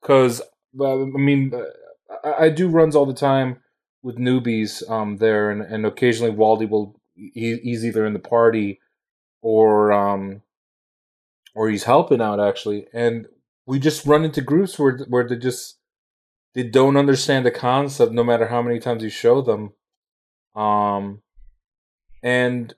Because, 0.00 0.40
I 0.80 0.94
mean, 0.94 1.52
uh, 1.52 2.32
I, 2.38 2.48
do 2.50 2.68
runs 2.68 2.94
all 2.94 3.06
the 3.06 3.14
time 3.14 3.62
with 4.02 4.16
newbies 4.16 4.88
um, 4.88 5.16
there, 5.16 5.50
and, 5.50 5.60
and 5.60 5.84
occasionally 5.84 6.32
Waldy 6.32 6.68
will, 6.68 7.00
he, 7.14 7.58
he's 7.62 7.84
either 7.84 8.06
in 8.06 8.12
the 8.12 8.18
party 8.18 8.80
or 9.42 9.92
um, 9.92 10.42
or 11.54 11.68
he's 11.68 11.84
helping 11.84 12.20
out 12.20 12.40
actually, 12.40 12.86
and 12.92 13.26
we 13.66 13.78
just 13.78 14.06
run 14.06 14.24
into 14.24 14.40
groups 14.40 14.78
where 14.78 14.98
where 15.08 15.26
they 15.26 15.36
just 15.36 15.78
they 16.54 16.62
don't 16.62 16.96
understand 16.96 17.44
the 17.44 17.50
concept 17.50 18.12
no 18.12 18.24
matter 18.24 18.48
how 18.48 18.62
many 18.62 18.78
times 18.78 19.02
you 19.02 19.10
show 19.10 19.40
them. 19.40 19.72
Um 20.54 21.22
and 22.24 22.74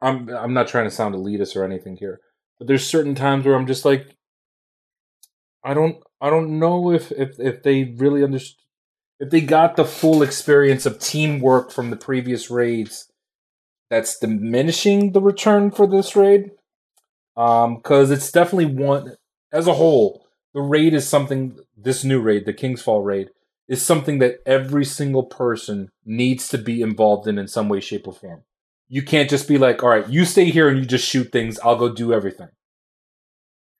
i'm 0.00 0.30
i'm 0.30 0.54
not 0.54 0.68
trying 0.68 0.84
to 0.84 0.90
sound 0.90 1.14
elitist 1.14 1.56
or 1.56 1.64
anything 1.64 1.96
here 1.96 2.20
but 2.58 2.66
there's 2.66 2.86
certain 2.86 3.14
times 3.14 3.44
where 3.44 3.56
i'm 3.56 3.66
just 3.66 3.84
like 3.84 4.16
i 5.64 5.74
don't 5.74 5.96
i 6.20 6.30
don't 6.30 6.58
know 6.58 6.92
if 6.92 7.12
if 7.12 7.38
if 7.38 7.62
they 7.62 7.84
really 7.96 8.22
understood 8.22 8.64
if 9.20 9.30
they 9.30 9.40
got 9.40 9.74
the 9.74 9.84
full 9.84 10.22
experience 10.22 10.86
of 10.86 11.00
teamwork 11.00 11.72
from 11.72 11.90
the 11.90 11.96
previous 11.96 12.50
raids 12.50 13.10
that's 13.90 14.18
diminishing 14.18 15.10
the 15.10 15.20
return 15.20 15.70
for 15.70 15.86
this 15.86 16.14
raid 16.14 16.52
um 17.38 17.76
because 17.76 18.10
it's 18.10 18.30
definitely 18.30 18.66
one 18.66 19.16
as 19.50 19.66
a 19.66 19.74
whole 19.74 20.28
the 20.54 20.60
raid 20.60 20.94
is 20.94 21.08
something 21.08 21.56
this 21.76 22.04
new 22.04 22.20
raid, 22.20 22.46
the 22.46 22.52
King's 22.52 22.82
Fall 22.82 23.02
raid, 23.02 23.30
is 23.68 23.84
something 23.84 24.18
that 24.18 24.38
every 24.46 24.84
single 24.84 25.24
person 25.24 25.90
needs 26.04 26.48
to 26.48 26.58
be 26.58 26.80
involved 26.82 27.28
in 27.28 27.38
in 27.38 27.48
some 27.48 27.68
way, 27.68 27.80
shape, 27.80 28.06
or 28.06 28.12
form. 28.12 28.42
You 28.88 29.02
can't 29.02 29.28
just 29.30 29.46
be 29.46 29.58
like, 29.58 29.82
all 29.82 29.90
right, 29.90 30.08
you 30.08 30.24
stay 30.24 30.46
here 30.46 30.68
and 30.68 30.78
you 30.78 30.86
just 30.86 31.06
shoot 31.06 31.30
things. 31.30 31.60
I'll 31.60 31.76
go 31.76 31.92
do 31.92 32.12
everything. 32.12 32.48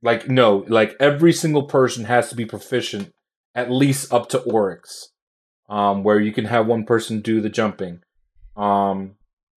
Like, 0.03 0.29
no, 0.29 0.65
like 0.69 0.95
every 1.01 1.33
single 1.33 1.65
person 1.65 2.05
has 2.05 2.29
to 2.29 2.37
be 2.37 2.45
proficient, 2.45 3.13
at 3.55 3.71
least 3.71 4.13
up 4.13 4.29
to 4.29 4.41
Oryx, 4.43 5.09
um, 5.69 6.05
where 6.05 6.21
you 6.21 6.33
can 6.33 6.45
have 6.45 6.67
one 6.67 6.85
person 6.85 7.21
do 7.21 7.41
the 7.41 7.49
jumping. 7.49 8.03
Um, 8.57 9.17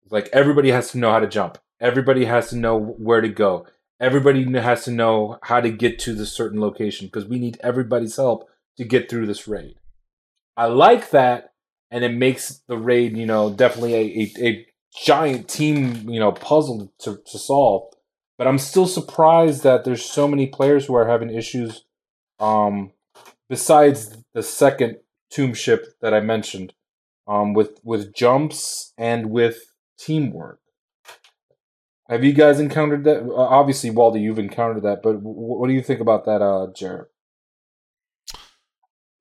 like 0.09 0.31
everybody 0.33 0.71
has 0.71 0.93
to 0.93 0.99
know 0.99 1.11
how 1.11 1.19
to 1.19 1.27
jump. 1.27 1.59
Everybody 1.81 2.25
has 2.27 2.49
to 2.51 2.57
know 2.57 2.79
where 2.79 3.21
to 3.21 3.29
go 3.29 3.67
everybody 4.01 4.51
has 4.59 4.85
to 4.85 4.91
know 4.91 5.39
how 5.43 5.61
to 5.61 5.71
get 5.71 5.99
to 6.01 6.15
the 6.15 6.27
certain 6.27 6.61
location 6.61 7.07
because 7.07 7.27
we 7.27 7.39
need 7.39 7.61
everybody's 7.63 8.17
help 8.17 8.49
to 8.77 8.85
get 8.85 9.09
through 9.09 9.27
this 9.27 9.47
raid. 9.47 9.77
I 10.57 10.67
like 10.67 11.11
that, 11.11 11.53
and 11.91 12.05
it 12.05 12.15
makes 12.15 12.61
the 12.67 12.79
raid, 12.79 13.17
you 13.17 13.27
know, 13.27 13.53
definitely 13.53 13.95
a, 13.95 13.99
a, 13.99 14.47
a 14.47 14.67
giant 14.97 15.49
team, 15.49 16.09
you 16.09 16.19
know, 16.19 16.33
puzzle 16.33 16.93
to, 17.01 17.21
to 17.27 17.39
solve. 17.39 17.93
But 18.39 18.47
I'm 18.47 18.59
still 18.59 18.87
surprised 18.87 19.63
that 19.65 19.85
there's 19.85 20.05
so 20.05 20.27
many 20.27 20.47
players 20.47 20.87
who 20.87 20.95
are 20.95 21.07
having 21.07 21.31
issues. 21.31 21.85
Um, 22.39 22.93
besides 23.51 24.17
the 24.33 24.43
second 24.43 24.97
tomb 25.31 25.53
ship 25.53 25.95
that 26.01 26.15
I 26.15 26.21
mentioned, 26.21 26.73
um, 27.27 27.53
with 27.53 27.81
with 27.85 28.15
jumps 28.15 28.93
and 28.97 29.31
with 29.31 29.73
teamwork. 29.99 30.61
Have 32.11 32.25
you 32.25 32.33
guys 32.33 32.59
encountered 32.59 33.05
that? 33.05 33.23
Obviously, 33.33 33.91
Walter, 33.91 34.19
you've 34.19 34.41
encountered 34.41 34.83
that, 34.83 35.01
but 35.01 35.23
what 35.23 35.69
do 35.69 35.73
you 35.73 35.81
think 35.81 36.01
about 36.01 36.25
that, 36.25 36.43
uh, 36.43 36.67
Jared? 36.75 37.07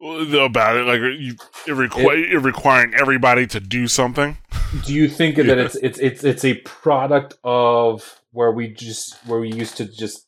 About 0.02 0.78
it, 0.78 0.88
like 0.88 1.00
you, 1.20 1.34
it 1.68 1.78
requ- 1.78 2.32
it, 2.32 2.40
requiring 2.40 2.96
everybody 2.96 3.46
to 3.48 3.60
do 3.60 3.88
something. 3.88 4.38
Do 4.86 4.94
you 4.94 5.08
think 5.08 5.38
yeah. 5.38 5.44
that 5.44 5.58
it's 5.60 5.76
it's 5.76 6.00
it's 6.00 6.24
it's 6.24 6.46
a 6.46 6.56
product 6.62 7.38
of 7.44 8.22
where 8.32 8.52
we 8.52 8.70
just 8.70 9.16
where 9.28 9.40
we 9.40 9.52
used 9.52 9.78
to 9.78 9.86
just 9.86 10.26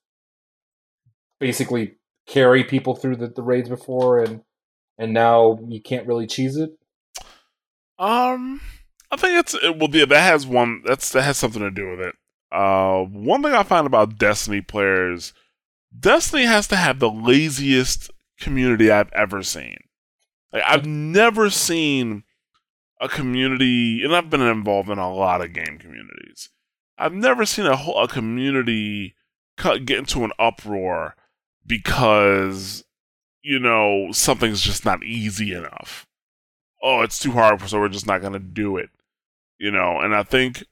basically 1.40 1.96
carry 2.28 2.64
people 2.64 2.96
through 2.96 3.16
the, 3.16 3.28
the 3.28 3.42
raids 3.42 3.70
before, 3.70 4.22
and 4.22 4.42
and 5.00 5.14
now 5.14 5.58
you 5.68 5.82
can't 5.82 6.06
really 6.06 6.28
cheese 6.28 6.58
it? 6.58 6.72
Um, 7.98 8.62
I 9.10 9.16
think 9.16 9.40
it's 9.40 9.56
it, 9.56 9.80
well, 9.80 9.90
yeah, 9.92 10.06
that 10.06 10.22
has 10.22 10.46
one 10.46 10.84
that's 10.86 11.12
that 11.14 11.24
has 11.24 11.38
something 11.38 11.62
to 11.62 11.72
do 11.72 11.90
with 11.90 12.02
it. 12.02 12.16
Uh, 12.52 13.04
one 13.04 13.42
thing 13.42 13.54
I 13.54 13.64
find 13.64 13.88
about 13.88 14.18
Destiny 14.18 14.62
players, 14.62 15.34
Destiny 15.98 16.44
has 16.46 16.68
to 16.68 16.76
have 16.76 17.00
the 17.00 17.10
laziest 17.10 18.12
community 18.40 18.92
I've 18.92 19.12
ever 19.14 19.42
seen. 19.44 19.78
Like, 20.52 20.64
I've 20.68 20.86
never 20.86 21.50
seen 21.50 22.24
a 23.00 23.08
community, 23.08 24.04
and 24.04 24.16
I've 24.16 24.30
been 24.30 24.42
involved 24.42 24.90
in 24.90 24.98
a 24.98 25.14
lot 25.14 25.42
of 25.42 25.54
game 25.54 25.78
communities. 25.80 26.50
I've 26.98 27.14
never 27.14 27.46
seen 27.46 27.66
a 27.66 27.76
whole 27.76 28.04
a 28.04 28.08
community 28.08 29.16
cut, 29.58 29.86
get 29.86 30.00
into 30.00 30.24
an 30.24 30.32
uproar 30.38 31.16
because 31.66 32.84
you 33.42 33.60
know 33.60 34.12
something's 34.12 34.62
just 34.62 34.86
not 34.86 35.04
easy 35.04 35.54
enough. 35.54 36.06
Oh, 36.84 37.02
it's 37.02 37.20
too 37.20 37.32
hard, 37.32 37.62
so 37.62 37.80
we're 37.80 37.90
just 37.90 38.08
not 38.08 38.22
going 38.22 38.34
to 38.34 38.40
do 38.40 38.78
it. 38.78 38.90
You 39.58 39.72
know, 39.72 40.00
and 40.00 40.16
I 40.16 40.24
think, 40.24 40.64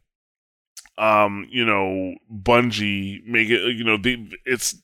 um, 1.00 1.48
you 1.50 1.66
know, 1.66 2.16
Bungie 2.32 3.26
make 3.26 3.50
it. 3.50 3.76
You 3.76 3.84
know, 3.84 3.98
the, 3.98 4.32
it's 4.46 4.76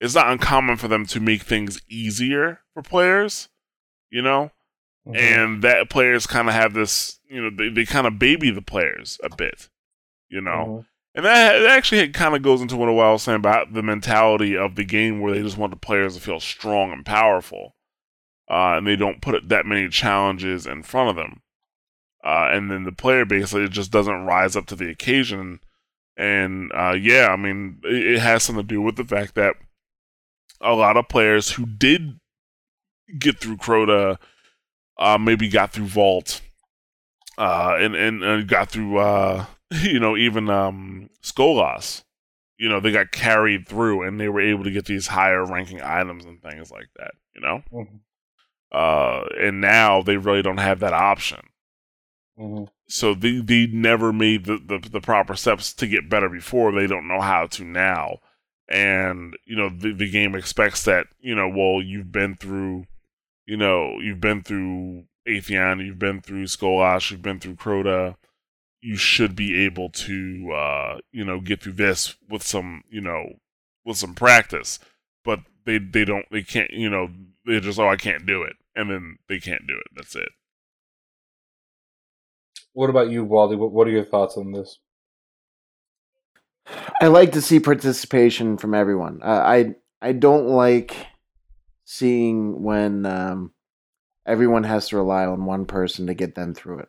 it's 0.00 0.14
not 0.14 0.30
uncommon 0.30 0.76
for 0.76 0.88
them 0.88 1.06
to 1.06 1.20
make 1.20 1.42
things 1.42 1.80
easier 1.88 2.60
for 2.74 2.82
players. 2.82 3.48
You 4.10 4.20
know, 4.22 4.50
Mhm. 5.06 5.16
and 5.16 5.62
that 5.62 5.88
players 5.88 6.26
kind 6.26 6.48
of 6.48 6.54
have 6.54 6.74
this. 6.74 7.18
You 7.30 7.42
know, 7.42 7.50
they 7.56 7.68
they 7.70 7.84
kind 7.86 8.06
of 8.06 8.18
baby 8.18 8.50
the 8.50 8.60
players 8.62 9.18
a 9.22 9.34
bit. 9.34 9.68
You 10.28 10.40
know. 10.42 10.66
Mhm. 10.66 10.86
And 11.14 11.26
that, 11.26 11.58
that 11.58 11.68
actually 11.70 12.08
kind 12.08 12.34
of 12.34 12.40
goes 12.40 12.62
into 12.62 12.74
what 12.76 12.88
I 12.88 12.92
was 12.92 13.22
saying 13.22 13.36
about 13.36 13.74
the 13.74 13.82
mentality 13.82 14.56
of 14.56 14.76
the 14.76 14.84
game, 14.84 15.20
where 15.20 15.34
they 15.34 15.42
just 15.42 15.58
want 15.58 15.70
the 15.70 15.76
players 15.76 16.14
to 16.14 16.22
feel 16.22 16.40
strong 16.40 16.90
and 16.90 17.04
powerful, 17.04 17.76
uh, 18.50 18.76
and 18.78 18.86
they 18.86 18.96
don't 18.96 19.20
put 19.20 19.46
that 19.50 19.66
many 19.66 19.90
challenges 19.90 20.66
in 20.66 20.82
front 20.82 21.10
of 21.10 21.16
them. 21.16 21.42
Uh, 22.24 22.48
and 22.52 22.70
then 22.70 22.84
the 22.84 22.92
player 22.92 23.24
basically 23.24 23.68
just 23.68 23.90
doesn't 23.90 24.26
rise 24.26 24.54
up 24.56 24.66
to 24.66 24.76
the 24.76 24.88
occasion. 24.88 25.60
And 26.16 26.70
uh, 26.74 26.92
yeah, 27.00 27.28
I 27.28 27.36
mean, 27.36 27.80
it, 27.84 28.14
it 28.14 28.18
has 28.20 28.42
something 28.44 28.66
to 28.66 28.74
do 28.74 28.80
with 28.80 28.96
the 28.96 29.04
fact 29.04 29.34
that 29.34 29.56
a 30.60 30.74
lot 30.74 30.96
of 30.96 31.08
players 31.08 31.50
who 31.52 31.66
did 31.66 32.20
get 33.18 33.40
through 33.40 33.56
Crota, 33.56 34.18
uh, 34.98 35.18
maybe 35.18 35.48
got 35.48 35.72
through 35.72 35.86
Vault, 35.86 36.40
uh, 37.38 37.76
and 37.78 37.94
and 37.96 38.22
uh, 38.22 38.42
got 38.42 38.70
through 38.70 38.98
uh, 38.98 39.46
you 39.82 39.98
know 39.98 40.16
even 40.16 40.48
um, 40.48 41.10
Skolas. 41.22 42.04
You 42.58 42.68
know 42.68 42.78
they 42.78 42.92
got 42.92 43.10
carried 43.10 43.66
through, 43.66 44.02
and 44.06 44.20
they 44.20 44.28
were 44.28 44.40
able 44.40 44.62
to 44.64 44.70
get 44.70 44.84
these 44.84 45.08
higher 45.08 45.44
ranking 45.44 45.80
items 45.82 46.24
and 46.24 46.40
things 46.40 46.70
like 46.70 46.88
that. 46.96 47.12
You 47.34 47.40
know, 47.40 47.62
Mhm. 47.72 48.00
uh, 48.70 49.24
and 49.40 49.60
now 49.60 50.02
they 50.02 50.16
really 50.18 50.42
don't 50.42 50.58
have 50.58 50.78
that 50.80 50.92
option. 50.92 51.40
Mhm. 52.38 52.68
So 52.88 53.14
they 53.14 53.40
they 53.40 53.66
never 53.66 54.12
made 54.12 54.44
the, 54.46 54.58
the 54.58 54.78
the 54.78 55.00
proper 55.00 55.34
steps 55.36 55.72
to 55.74 55.86
get 55.86 56.08
better 56.08 56.28
before. 56.28 56.72
They 56.72 56.86
don't 56.86 57.08
know 57.08 57.20
how 57.20 57.46
to 57.48 57.64
now, 57.64 58.18
and 58.68 59.36
you 59.44 59.56
know 59.56 59.68
the 59.68 59.92
the 59.92 60.10
game 60.10 60.34
expects 60.34 60.84
that 60.84 61.06
you 61.20 61.34
know 61.34 61.48
well 61.48 61.82
you've 61.82 62.10
been 62.12 62.36
through, 62.36 62.86
you 63.46 63.56
know 63.56 63.98
you've 64.00 64.20
been 64.20 64.42
through 64.42 65.04
Atheon, 65.28 65.84
you've 65.84 65.98
been 65.98 66.20
through 66.22 66.44
Skolas, 66.44 67.10
you've 67.10 67.22
been 67.22 67.40
through 67.40 67.56
Crota. 67.56 68.16
You 68.82 68.96
should 68.96 69.36
be 69.36 69.64
able 69.64 69.90
to 69.90 70.52
uh, 70.52 70.98
you 71.12 71.24
know 71.24 71.40
get 71.40 71.62
through 71.62 71.74
this 71.74 72.16
with 72.28 72.42
some 72.42 72.82
you 72.90 73.00
know 73.00 73.34
with 73.84 73.98
some 73.98 74.14
practice, 74.14 74.78
but 75.24 75.40
they 75.66 75.78
they 75.78 76.04
don't 76.04 76.26
they 76.30 76.42
can't 76.42 76.70
you 76.72 76.90
know 76.90 77.08
they 77.46 77.60
just 77.60 77.78
oh 77.78 77.88
I 77.88 77.96
can't 77.96 78.26
do 78.26 78.42
it, 78.42 78.56
and 78.76 78.90
then 78.90 79.18
they 79.28 79.38
can't 79.40 79.66
do 79.66 79.74
it. 79.78 79.88
That's 79.96 80.16
it. 80.16 80.30
What 82.72 82.90
about 82.90 83.10
you, 83.10 83.24
Wally? 83.24 83.56
What, 83.56 83.72
what 83.72 83.86
are 83.86 83.90
your 83.90 84.04
thoughts 84.04 84.36
on 84.36 84.52
this? 84.52 84.78
I 87.00 87.08
like 87.08 87.32
to 87.32 87.42
see 87.42 87.60
participation 87.60 88.56
from 88.56 88.74
everyone. 88.74 89.20
Uh, 89.22 89.42
I 89.44 89.74
I 90.00 90.12
don't 90.12 90.48
like 90.48 90.96
seeing 91.84 92.62
when 92.62 93.04
um, 93.04 93.52
everyone 94.26 94.64
has 94.64 94.88
to 94.88 94.96
rely 94.96 95.26
on 95.26 95.44
one 95.44 95.66
person 95.66 96.06
to 96.06 96.14
get 96.14 96.34
them 96.34 96.54
through 96.54 96.80
it. 96.80 96.88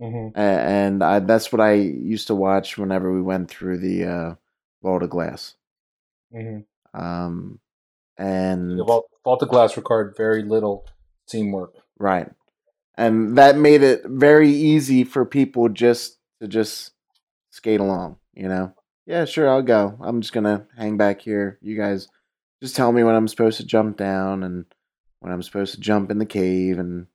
Mm-hmm. 0.00 0.38
And 0.38 1.02
I, 1.02 1.18
that's 1.20 1.52
what 1.52 1.60
I 1.60 1.72
used 1.74 2.28
to 2.28 2.34
watch 2.34 2.78
whenever 2.78 3.12
we 3.12 3.20
went 3.20 3.50
through 3.50 3.78
the 3.78 4.04
uh, 4.04 4.34
Vault 4.82 5.02
of 5.02 5.10
Glass. 5.10 5.56
Mm-hmm. 6.34 7.00
Um, 7.00 7.58
and 8.16 8.78
The 8.78 8.84
Vault, 8.84 9.08
Vault 9.24 9.42
of 9.42 9.48
Glass 9.48 9.76
required 9.76 10.14
very 10.16 10.42
little 10.42 10.86
teamwork. 11.28 11.74
right, 11.98 12.30
and 12.98 13.38
that 13.38 13.56
made 13.56 13.82
it 13.82 14.02
very 14.04 14.50
easy 14.50 15.04
for 15.04 15.24
people 15.24 15.68
just 15.68 16.18
to 16.40 16.48
just 16.48 16.90
skate 17.50 17.80
along. 17.80 18.16
You 18.34 18.48
know, 18.48 18.74
yeah, 19.06 19.24
sure, 19.24 19.48
I'll 19.48 19.62
go. 19.62 19.96
I'm 20.00 20.20
just 20.20 20.34
gonna 20.34 20.66
hang 20.76 20.96
back 20.96 21.22
here. 21.22 21.58
You 21.62 21.76
guys 21.76 22.08
just 22.60 22.76
tell 22.76 22.92
me 22.92 23.04
when 23.04 23.14
I'm 23.14 23.28
supposed 23.28 23.56
to 23.58 23.66
jump 23.66 23.96
down 23.96 24.42
and 24.42 24.66
when 25.20 25.32
I'm 25.32 25.42
supposed 25.42 25.74
to 25.74 25.80
jump 25.80 26.10
in 26.10 26.18
the 26.18 26.26
cave 26.26 26.78
and 26.78 27.06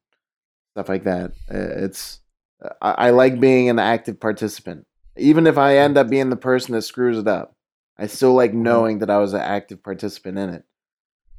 stuff 0.72 0.90
like 0.90 1.04
that. 1.04 1.34
It's 1.50 2.22
I, 2.82 2.92
I 2.92 3.10
like 3.10 3.40
being 3.40 3.70
an 3.70 3.78
active 3.78 4.20
participant, 4.20 4.88
even 5.18 5.46
if 5.46 5.58
I 5.58 5.78
end 5.78 5.98
up 5.98 6.10
being 6.10 6.30
the 6.30 6.36
person 6.38 6.74
that 6.74 6.84
screws 6.84 7.18
it 7.18 7.28
up. 7.28 7.56
I 7.98 8.08
still 8.08 8.34
like 8.34 8.54
knowing 8.54 9.00
that 9.00 9.10
I 9.10 9.20
was 9.20 9.34
an 9.34 9.42
active 9.42 9.84
participant 9.84 10.38
in 10.40 10.50
it. 10.50 10.64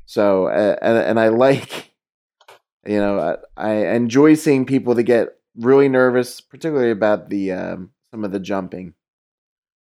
So 0.07 0.47
uh, 0.49 0.77
and 0.83 0.99
and 0.99 1.21
I 1.21 1.29
like, 1.47 1.94
you 2.87 2.99
know, 2.99 3.39
I, 3.57 3.71
I 3.71 3.95
enjoy 3.95 4.35
seeing 4.35 4.67
people 4.67 4.95
that 4.95 5.05
get 5.05 5.37
really 5.57 5.89
nervous, 5.89 6.41
particularly 6.41 6.91
about 6.91 7.31
the 7.31 7.53
um, 7.53 7.91
some 8.11 8.25
of 8.25 8.33
the 8.33 8.41
jumping, 8.41 8.95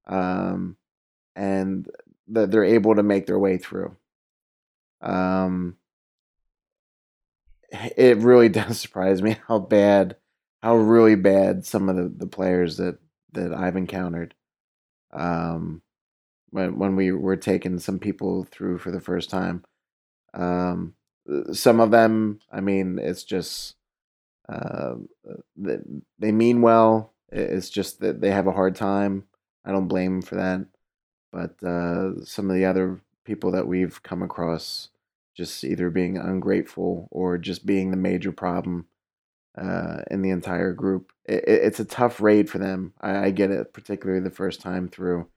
um, 0.06 0.76
and 1.36 1.88
that 2.28 2.50
they're 2.50 2.64
able 2.64 2.94
to 2.94 3.02
make 3.02 3.26
their 3.26 3.38
way 3.38 3.58
through. 3.58 3.96
Um, 5.00 5.76
it 7.70 8.18
really 8.18 8.48
does 8.50 8.80
surprise 8.80 9.22
me 9.22 9.36
how 9.46 9.58
bad, 9.58 10.16
how 10.62 10.76
really 10.76 11.14
bad 11.14 11.64
some 11.64 11.88
of 11.88 11.96
the, 11.96 12.08
the 12.08 12.26
players 12.26 12.76
that 12.78 12.98
that 13.32 13.52
I've 13.52 13.76
encountered. 13.76 14.34
Um, 15.12 15.82
when 16.50 16.78
when 16.78 16.96
we 16.96 17.12
were 17.12 17.36
taking 17.36 17.78
some 17.78 17.98
people 17.98 18.44
through 18.44 18.78
for 18.78 18.90
the 18.90 19.00
first 19.00 19.30
time, 19.30 19.64
um, 20.34 20.94
some 21.52 21.80
of 21.80 21.90
them, 21.90 22.40
I 22.50 22.60
mean, 22.60 22.98
it's 22.98 23.24
just 23.24 23.76
uh, 24.48 24.94
they, 25.56 25.78
they 26.18 26.32
mean 26.32 26.62
well. 26.62 27.12
It's 27.30 27.70
just 27.70 28.00
that 28.00 28.20
they 28.20 28.30
have 28.30 28.46
a 28.46 28.52
hard 28.52 28.74
time. 28.74 29.24
I 29.64 29.72
don't 29.72 29.88
blame 29.88 30.20
them 30.20 30.22
for 30.22 30.36
that. 30.36 30.66
But 31.30 31.62
uh, 31.62 32.24
some 32.24 32.48
of 32.48 32.56
the 32.56 32.64
other 32.64 33.00
people 33.24 33.50
that 33.50 33.66
we've 33.66 34.02
come 34.02 34.22
across, 34.22 34.88
just 35.36 35.62
either 35.62 35.90
being 35.90 36.16
ungrateful 36.16 37.08
or 37.10 37.36
just 37.36 37.66
being 37.66 37.90
the 37.90 37.98
major 37.98 38.32
problem 38.32 38.86
uh, 39.56 39.98
in 40.10 40.22
the 40.22 40.30
entire 40.30 40.72
group. 40.72 41.12
It, 41.26 41.44
it's 41.46 41.80
a 41.80 41.84
tough 41.84 42.20
raid 42.20 42.48
for 42.48 42.58
them. 42.58 42.94
I, 43.00 43.26
I 43.26 43.30
get 43.30 43.50
it, 43.50 43.74
particularly 43.74 44.22
the 44.22 44.30
first 44.30 44.60
time 44.62 44.88
through. 44.88 45.28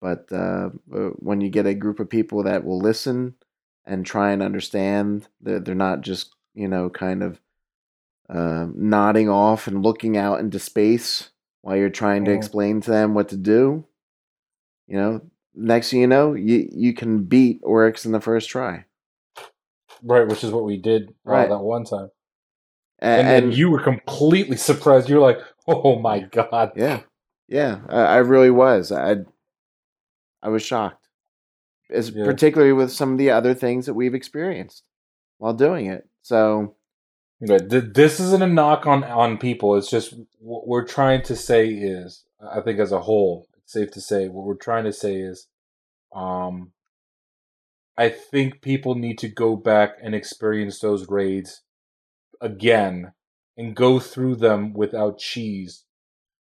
But 0.00 0.30
uh, 0.30 0.68
when 0.86 1.40
you 1.40 1.48
get 1.48 1.66
a 1.66 1.74
group 1.74 1.98
of 1.98 2.10
people 2.10 2.44
that 2.44 2.64
will 2.64 2.78
listen 2.78 3.34
and 3.86 4.04
try 4.06 4.32
and 4.32 4.42
understand, 4.42 5.28
they're, 5.40 5.60
they're 5.60 5.74
not 5.74 6.00
just, 6.00 6.34
you 6.54 6.68
know, 6.68 6.88
kind 6.90 7.22
of 7.22 7.40
uh, 8.28 8.66
nodding 8.74 9.28
off 9.28 9.66
and 9.66 9.82
looking 9.82 10.16
out 10.16 10.40
into 10.40 10.58
space 10.58 11.30
while 11.60 11.76
you're 11.76 11.90
trying 11.90 12.24
to 12.24 12.32
explain 12.32 12.80
to 12.80 12.90
them 12.90 13.14
what 13.14 13.28
to 13.30 13.36
do. 13.36 13.84
You 14.86 14.96
know, 14.96 15.20
next 15.54 15.90
thing 15.90 16.00
you 16.00 16.06
know, 16.06 16.34
you 16.34 16.68
you 16.72 16.94
can 16.94 17.24
beat 17.24 17.60
Oryx 17.62 18.04
in 18.04 18.12
the 18.12 18.20
first 18.20 18.48
try. 18.48 18.84
Right, 20.02 20.26
which 20.28 20.44
is 20.44 20.50
what 20.50 20.64
we 20.64 20.76
did 20.76 21.14
Right. 21.24 21.48
that 21.48 21.58
one 21.60 21.84
time. 21.84 22.10
A- 23.00 23.04
And, 23.06 23.28
then 23.28 23.52
you 23.52 23.70
were 23.70 23.82
completely 23.82 24.56
surprised. 24.56 25.08
You 25.08 25.16
were 25.16 25.22
like, 25.22 25.38
"Oh 25.66 25.98
my 25.98 26.20
god!" 26.20 26.72
yeah, 26.76 27.00
yeah, 27.48 27.80
I, 27.88 28.00
I 28.00 28.16
really 28.18 28.50
was. 28.50 28.92
I 28.92 29.16
I 30.42 30.48
was 30.48 30.62
shocked, 30.62 31.03
as 31.94 32.10
Yeah. 32.10 32.24
particularly 32.24 32.72
with 32.72 32.90
some 32.90 33.12
of 33.12 33.18
the 33.18 33.30
other 33.30 33.54
things 33.54 33.86
that 33.86 33.94
we've 33.94 34.14
experienced 34.14 34.84
while 35.38 35.54
doing 35.54 35.86
it. 35.86 36.08
So 36.22 36.74
this 37.40 38.20
isn't 38.20 38.42
a 38.42 38.46
knock 38.46 38.86
on 38.86 39.04
on 39.04 39.38
people. 39.38 39.76
It's 39.76 39.90
just 39.90 40.14
what 40.38 40.66
we're 40.66 40.86
trying 40.86 41.22
to 41.22 41.36
say 41.36 41.68
is, 41.68 42.24
I 42.40 42.60
think 42.60 42.78
as 42.78 42.92
a 42.92 43.00
whole, 43.00 43.48
it's 43.56 43.72
safe 43.72 43.90
to 43.92 44.00
say 44.00 44.28
what 44.28 44.44
we're 44.44 44.54
trying 44.54 44.84
to 44.84 44.92
say 44.92 45.16
is, 45.16 45.48
um, 46.14 46.72
I 47.96 48.08
think 48.08 48.60
people 48.60 48.94
need 48.94 49.18
to 49.18 49.28
go 49.28 49.56
back 49.56 49.96
and 50.02 50.14
experience 50.14 50.80
those 50.80 51.08
raids 51.08 51.62
again 52.40 53.12
and 53.56 53.76
go 53.76 54.00
through 54.00 54.36
them 54.36 54.72
without 54.72 55.18
cheese 55.18 55.84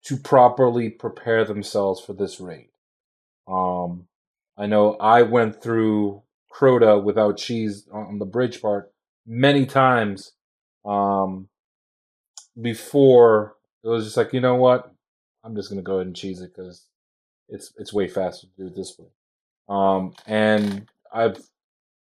to 0.04 0.16
properly 0.16 0.90
prepare 0.90 1.44
themselves 1.44 2.00
for 2.00 2.12
this 2.12 2.40
raid. 2.40 2.68
Um, 3.46 4.06
I 4.56 4.66
know 4.66 4.94
I 4.94 5.22
went 5.22 5.62
through 5.62 6.22
Crota 6.52 7.02
without 7.02 7.36
cheese 7.36 7.88
on 7.92 8.18
the 8.18 8.24
bridge 8.24 8.62
part 8.62 8.92
many 9.26 9.66
times 9.66 10.32
um, 10.84 11.48
before 12.60 13.56
it 13.82 13.88
was 13.88 14.04
just 14.04 14.16
like, 14.16 14.32
you 14.32 14.40
know 14.40 14.54
what? 14.54 14.92
I'm 15.42 15.56
just 15.56 15.68
gonna 15.68 15.82
go 15.82 15.96
ahead 15.96 16.06
and 16.06 16.16
cheese 16.16 16.40
it 16.40 16.52
because 16.54 16.86
it's 17.48 17.72
it's 17.76 17.92
way 17.92 18.08
faster 18.08 18.46
to 18.46 18.52
do 18.56 18.66
it 18.68 18.76
this 18.76 18.96
way. 18.98 19.08
Um, 19.68 20.14
and 20.26 20.88
I've 21.12 21.38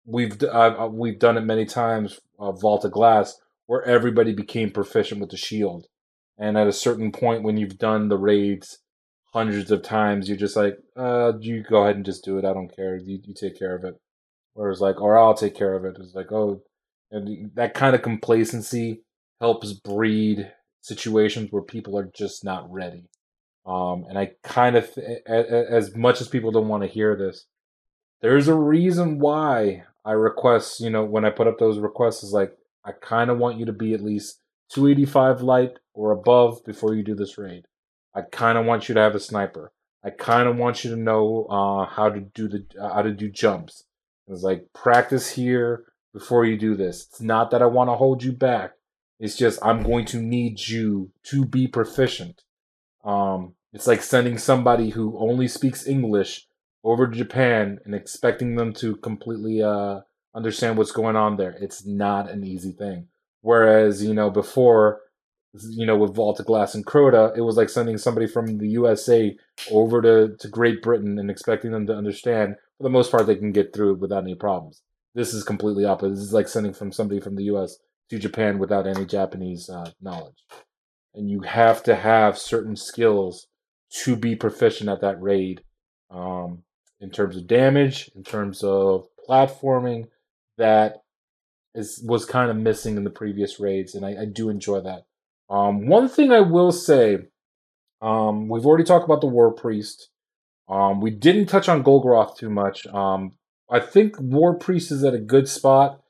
we've 0.04 0.42
I've, 0.44 0.78
uh, 0.78 0.88
we've 0.92 1.18
done 1.18 1.36
it 1.38 1.42
many 1.42 1.64
times. 1.64 2.20
Uh, 2.38 2.52
Vault 2.52 2.84
of 2.84 2.92
Glass, 2.92 3.38
where 3.66 3.82
everybody 3.84 4.32
became 4.32 4.70
proficient 4.70 5.20
with 5.20 5.30
the 5.30 5.36
shield, 5.36 5.86
and 6.38 6.58
at 6.58 6.66
a 6.66 6.72
certain 6.72 7.12
point 7.12 7.42
when 7.42 7.56
you've 7.56 7.78
done 7.78 8.08
the 8.08 8.18
raids 8.18 8.78
hundreds 9.32 9.70
of 9.70 9.82
times, 9.82 10.28
you're 10.28 10.36
just 10.36 10.56
like, 10.56 10.78
uh, 10.96 11.32
you 11.40 11.62
go 11.62 11.82
ahead 11.82 11.96
and 11.96 12.04
just 12.04 12.24
do 12.24 12.38
it. 12.38 12.44
I 12.44 12.52
don't 12.52 12.74
care. 12.74 12.96
You, 12.96 13.18
you 13.24 13.34
take 13.34 13.58
care 13.58 13.74
of 13.74 13.84
it. 13.84 13.94
Whereas 14.54 14.80
like, 14.80 15.00
or 15.00 15.18
I'll 15.18 15.34
take 15.34 15.54
care 15.54 15.74
of 15.74 15.84
it. 15.84 15.96
It's 15.98 16.14
like, 16.14 16.30
oh, 16.30 16.62
and 17.10 17.50
that 17.54 17.74
kind 17.74 17.94
of 17.94 18.02
complacency 18.02 19.02
helps 19.40 19.72
breed 19.72 20.50
situations 20.82 21.48
where 21.50 21.62
people 21.62 21.98
are 21.98 22.10
just 22.14 22.44
not 22.44 22.70
ready. 22.70 23.08
Um, 23.64 24.04
and 24.08 24.18
I 24.18 24.32
kind 24.42 24.76
of, 24.76 24.90
as 25.26 25.94
much 25.94 26.20
as 26.20 26.28
people 26.28 26.50
don't 26.50 26.68
want 26.68 26.82
to 26.82 26.88
hear 26.88 27.16
this, 27.16 27.46
there's 28.20 28.48
a 28.48 28.54
reason 28.54 29.18
why 29.18 29.84
I 30.04 30.12
request, 30.12 30.80
you 30.80 30.90
know, 30.90 31.04
when 31.04 31.24
I 31.24 31.30
put 31.30 31.46
up 31.46 31.58
those 31.58 31.78
requests, 31.78 32.22
is 32.22 32.32
like, 32.32 32.52
I 32.84 32.92
kind 32.92 33.30
of 33.30 33.38
want 33.38 33.58
you 33.58 33.66
to 33.66 33.72
be 33.72 33.94
at 33.94 34.02
least 34.02 34.40
285 34.70 35.42
light 35.42 35.72
or 35.94 36.10
above 36.10 36.64
before 36.64 36.94
you 36.94 37.04
do 37.04 37.14
this 37.14 37.38
raid. 37.38 37.64
I 38.14 38.22
kind 38.22 38.58
of 38.58 38.66
want 38.66 38.88
you 38.88 38.94
to 38.94 39.00
have 39.00 39.14
a 39.14 39.20
sniper. 39.20 39.72
I 40.04 40.10
kind 40.10 40.48
of 40.48 40.56
want 40.56 40.84
you 40.84 40.90
to 40.90 40.96
know 40.96 41.46
uh, 41.48 41.86
how 41.86 42.10
to 42.10 42.20
do 42.20 42.48
the 42.48 42.64
uh, 42.80 42.94
how 42.94 43.02
to 43.02 43.12
do 43.12 43.30
jumps. 43.30 43.84
It's 44.28 44.42
like 44.42 44.72
practice 44.72 45.30
here 45.30 45.84
before 46.12 46.44
you 46.44 46.58
do 46.58 46.74
this. 46.74 47.06
It's 47.08 47.20
not 47.20 47.50
that 47.50 47.62
I 47.62 47.66
want 47.66 47.88
to 47.88 47.94
hold 47.94 48.22
you 48.22 48.32
back. 48.32 48.72
It's 49.20 49.36
just 49.36 49.58
I'm 49.62 49.82
going 49.82 50.04
to 50.06 50.20
need 50.20 50.66
you 50.68 51.12
to 51.24 51.44
be 51.44 51.68
proficient. 51.68 52.42
Um, 53.04 53.54
it's 53.72 53.86
like 53.86 54.02
sending 54.02 54.38
somebody 54.38 54.90
who 54.90 55.16
only 55.18 55.48
speaks 55.48 55.86
English 55.86 56.46
over 56.84 57.06
to 57.06 57.16
Japan 57.16 57.78
and 57.84 57.94
expecting 57.94 58.56
them 58.56 58.72
to 58.74 58.96
completely 58.96 59.62
uh, 59.62 60.00
understand 60.34 60.76
what's 60.76 60.92
going 60.92 61.16
on 61.16 61.36
there. 61.36 61.56
It's 61.60 61.86
not 61.86 62.30
an 62.30 62.44
easy 62.44 62.72
thing. 62.72 63.08
Whereas, 63.40 64.02
you 64.04 64.14
know, 64.14 64.30
before, 64.30 65.00
you 65.54 65.84
know, 65.84 65.96
with 65.96 66.18
of 66.18 66.46
Glass 66.46 66.74
and 66.74 66.86
Crota, 66.86 67.36
it 67.36 67.42
was 67.42 67.56
like 67.56 67.68
sending 67.68 67.98
somebody 67.98 68.26
from 68.26 68.58
the 68.58 68.68
USA 68.68 69.36
over 69.70 70.00
to, 70.00 70.34
to 70.38 70.48
Great 70.48 70.82
Britain 70.82 71.18
and 71.18 71.30
expecting 71.30 71.72
them 71.72 71.86
to 71.86 71.94
understand. 71.94 72.56
For 72.78 72.84
the 72.84 72.90
most 72.90 73.10
part, 73.10 73.26
they 73.26 73.36
can 73.36 73.52
get 73.52 73.74
through 73.74 73.94
it 73.94 73.98
without 73.98 74.24
any 74.24 74.34
problems. 74.34 74.82
This 75.14 75.34
is 75.34 75.44
completely 75.44 75.84
opposite. 75.84 76.14
This 76.14 76.24
is 76.24 76.32
like 76.32 76.48
sending 76.48 76.72
from 76.72 76.90
somebody 76.90 77.20
from 77.20 77.36
the 77.36 77.44
US 77.44 77.78
to 78.08 78.18
Japan 78.18 78.58
without 78.58 78.86
any 78.86 79.04
Japanese 79.04 79.68
uh, 79.68 79.90
knowledge. 80.00 80.44
And 81.14 81.30
you 81.30 81.40
have 81.40 81.82
to 81.84 81.94
have 81.94 82.38
certain 82.38 82.76
skills 82.76 83.46
to 84.04 84.16
be 84.16 84.34
proficient 84.34 84.88
at 84.88 85.02
that 85.02 85.20
raid 85.20 85.62
um, 86.10 86.62
in 87.00 87.10
terms 87.10 87.36
of 87.36 87.46
damage, 87.46 88.10
in 88.14 88.22
terms 88.22 88.62
of 88.62 89.06
platforming, 89.28 90.08
that 90.56 91.02
is 91.74 92.02
was 92.06 92.24
kind 92.24 92.50
of 92.50 92.56
missing 92.56 92.96
in 92.96 93.04
the 93.04 93.10
previous 93.10 93.58
raids, 93.58 93.94
and 93.94 94.04
I, 94.04 94.22
I 94.22 94.24
do 94.24 94.48
enjoy 94.48 94.80
that. 94.82 95.04
Um, 95.52 95.86
one 95.86 96.08
thing 96.08 96.32
I 96.32 96.40
will 96.40 96.72
say, 96.72 97.18
um, 98.00 98.48
we've 98.48 98.64
already 98.64 98.84
talked 98.84 99.04
about 99.04 99.20
the 99.20 99.26
War 99.26 99.52
Priest. 99.52 100.08
Um, 100.66 101.02
we 101.02 101.10
didn't 101.10 101.46
touch 101.46 101.68
on 101.68 101.84
Golgoroth 101.84 102.36
too 102.38 102.48
much. 102.48 102.86
Um, 102.86 103.32
I 103.70 103.78
think 103.80 104.18
War 104.18 104.58
Priest 104.58 104.90
is 104.90 105.04
at 105.04 105.12
a 105.12 105.18
good 105.18 105.46
spot. 105.46 106.00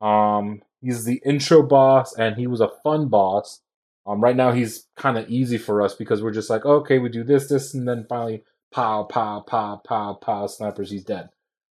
Um, 0.00 0.62
he's 0.80 1.04
the 1.04 1.22
intro 1.24 1.62
boss, 1.62 2.12
and 2.16 2.36
he 2.36 2.48
was 2.48 2.60
a 2.60 2.72
fun 2.82 3.08
boss. 3.08 3.60
Um, 4.04 4.20
right 4.20 4.34
now 4.34 4.50
he's 4.50 4.88
kind 4.96 5.16
of 5.16 5.30
easy 5.30 5.58
for 5.58 5.80
us 5.80 5.94
because 5.94 6.20
we're 6.20 6.32
just 6.32 6.50
like, 6.50 6.64
okay, 6.64 6.98
we 6.98 7.08
do 7.08 7.22
this, 7.22 7.48
this, 7.48 7.74
and 7.74 7.86
then 7.86 8.04
finally, 8.08 8.42
pow, 8.72 9.04
pow, 9.04 9.40
pow, 9.40 9.80
pow, 9.86 10.14
pow, 10.14 10.46
snipers, 10.48 10.90
he's 10.90 11.04
dead. 11.04 11.28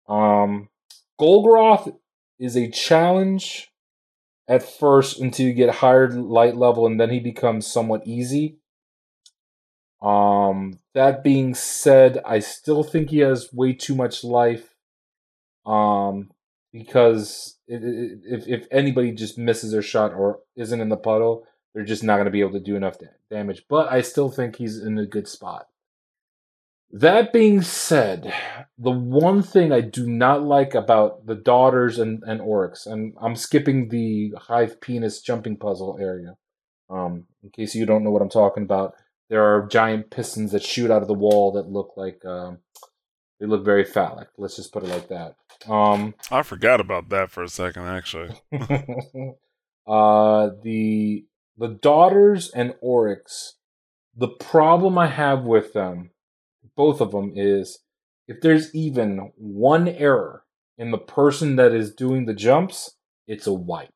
Golgoroth 0.09 1.97
is 2.38 2.56
a 2.56 2.70
challenge 2.70 3.70
at 4.51 4.64
first 4.64 5.20
until 5.20 5.47
you 5.47 5.55
get 5.55 5.77
higher 5.77 6.10
light 6.10 6.56
level, 6.56 6.86
and 6.86 7.01
then 7.01 7.10
he 7.10 7.20
becomes 7.20 7.68
somewhat 7.68 8.06
easy. 8.06 8.59
Um, 10.02 10.81
that 10.93 11.22
being 11.22 11.55
said, 11.55 12.20
I 12.27 12.40
still 12.40 12.82
think 12.82 13.10
he 13.10 13.18
has 13.18 13.52
way 13.52 13.72
too 13.72 13.94
much 13.94 14.24
life. 14.24 14.74
Um, 15.64 16.31
because 16.72 17.59
it, 17.68 17.82
it, 17.85 18.20
if 18.24 18.48
if 18.48 18.66
anybody 18.70 19.12
just 19.12 19.39
misses 19.39 19.72
their 19.72 19.82
shot 19.82 20.12
or 20.14 20.40
isn't 20.56 20.81
in 20.81 20.89
the 20.89 20.97
puddle, 20.97 21.47
they're 21.72 21.85
just 21.85 22.02
not 22.02 22.16
going 22.16 22.27
to 22.27 22.31
be 22.32 22.40
able 22.40 22.52
to 22.52 22.60
do 22.60 22.77
enough 22.77 22.97
damage. 23.31 23.64
But 23.68 23.90
I 23.93 24.01
still 24.01 24.31
think 24.31 24.56
he's 24.56 24.82
in 24.82 24.98
a 24.98 25.06
good 25.06 25.28
spot. 25.28 25.68
That 26.93 27.33
being 27.33 27.62
said, 27.62 28.35
the 28.77 28.91
one 28.91 29.43
thing 29.43 29.73
I 29.73 29.81
do 29.81 30.09
not 30.09 30.43
like 30.43 30.75
about 30.75 31.27
the 31.27 31.37
daughters 31.37 31.99
and, 31.99 32.23
and 32.27 32.41
Oryx, 32.41 32.85
and 32.85 33.15
I'm 33.20 33.36
skipping 33.36 33.89
the 33.89 34.35
hive 34.36 34.81
penis 34.81 35.20
jumping 35.20 35.57
puzzle 35.57 35.99
area. 36.01 36.36
Um, 36.89 37.27
in 37.44 37.51
case 37.51 37.77
you 37.77 37.86
don't 37.86 38.02
know 38.02 38.10
what 38.10 38.23
I'm 38.23 38.28
talking 38.28 38.65
about, 38.65 38.94
there 39.28 39.44
are 39.44 39.69
giant 39.69 40.10
pistons 40.10 40.51
that 40.51 40.65
shoot 40.65 40.91
out 40.91 41.02
of 41.02 41.09
the 41.09 41.15
wall 41.15 41.52
that 41.52 41.69
look 41.69 41.93
like 41.97 42.25
um, 42.25 42.59
they 43.39 43.47
look 43.47 43.65
very 43.65 43.85
phallic. 43.85 44.28
Let's 44.36 44.57
just 44.57 44.73
put 44.73 44.83
it 44.83 44.89
like 44.89 45.09
that. 45.09 45.36
Um, 45.73 46.15
I 46.31 46.43
forgot 46.43 46.81
about 46.81 47.09
that 47.10 47.31
for 47.31 47.44
a 47.44 47.49
second, 47.49 47.85
actually. 47.85 48.31
uh, 49.86 50.51
the 50.62 51.25
the 51.57 51.69
daughters 51.69 52.51
and 52.51 52.75
Oryx. 52.81 53.55
The 54.17 54.28
problem 54.28 54.99
I 54.99 55.07
have 55.07 55.44
with 55.44 55.73
them 55.73 56.10
both 56.81 57.02
of 57.02 57.10
them 57.10 57.31
is 57.36 57.81
if 58.26 58.41
there's 58.41 58.75
even 58.75 59.33
one 59.36 59.86
error 59.86 60.44
in 60.78 60.91
the 60.92 60.97
person 60.97 61.57
that 61.57 61.73
is 61.73 61.94
doing 61.94 62.25
the 62.25 62.33
jumps, 62.33 62.94
it's 63.28 63.47
a 63.47 63.52
wipe. 63.52 63.92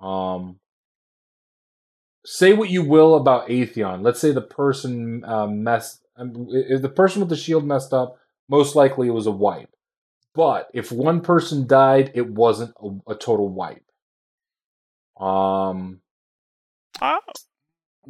Um, 0.00 0.60
say 2.24 2.54
what 2.54 2.70
you 2.70 2.82
will 2.82 3.16
about 3.16 3.48
Atheon. 3.48 4.02
Let's 4.02 4.18
say 4.18 4.32
the 4.32 4.40
person 4.40 5.22
uh, 5.26 5.46
messed. 5.46 6.00
Um, 6.16 6.46
if 6.48 6.80
the 6.80 6.88
person 6.88 7.20
with 7.20 7.28
the 7.28 7.36
shield 7.36 7.66
messed 7.66 7.92
up, 7.92 8.16
most 8.48 8.74
likely 8.74 9.08
it 9.08 9.18
was 9.20 9.26
a 9.26 9.30
wipe. 9.30 9.68
But 10.34 10.70
if 10.72 10.90
one 10.90 11.20
person 11.20 11.66
died, 11.66 12.12
it 12.14 12.30
wasn't 12.30 12.72
a, 12.82 13.12
a 13.12 13.14
total 13.14 13.50
wipe. 13.50 13.84
Um, 15.20 16.00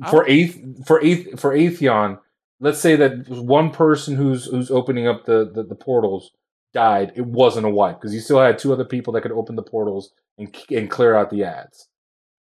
Ah, 0.01 0.11
for 0.11 0.29
eighth 0.29 0.87
for 0.87 1.03
eighth 1.03 1.41
for 1.41 1.53
Atheon, 1.53 2.21
let's 2.61 2.81
say 2.81 2.97
that 2.97 3.29
one 3.29 3.71
person 3.71 4.17
who's 4.17 4.47
who's 4.47 4.71
opening 4.71 5.07
up 5.07 5.25
the, 5.25 5.51
the, 5.53 5.63
the 5.63 5.75
portals 5.75 6.31
died, 6.73 7.13
it 7.17 7.27
wasn't 7.27 7.67
a 7.67 7.71
wipe 7.71 8.01
because 8.01 8.15
you 8.15 8.21
still 8.21 8.41
had 8.41 8.59
two 8.59 8.73
other 8.73 8.85
people 8.85 9.13
that 9.13 9.23
could 9.23 9.33
open 9.33 9.57
the 9.57 9.63
portals 9.63 10.13
and 10.39 10.55
and 10.71 10.91
clear 10.91 11.15
out 11.15 11.31
the 11.31 11.45
ads. 11.45 11.89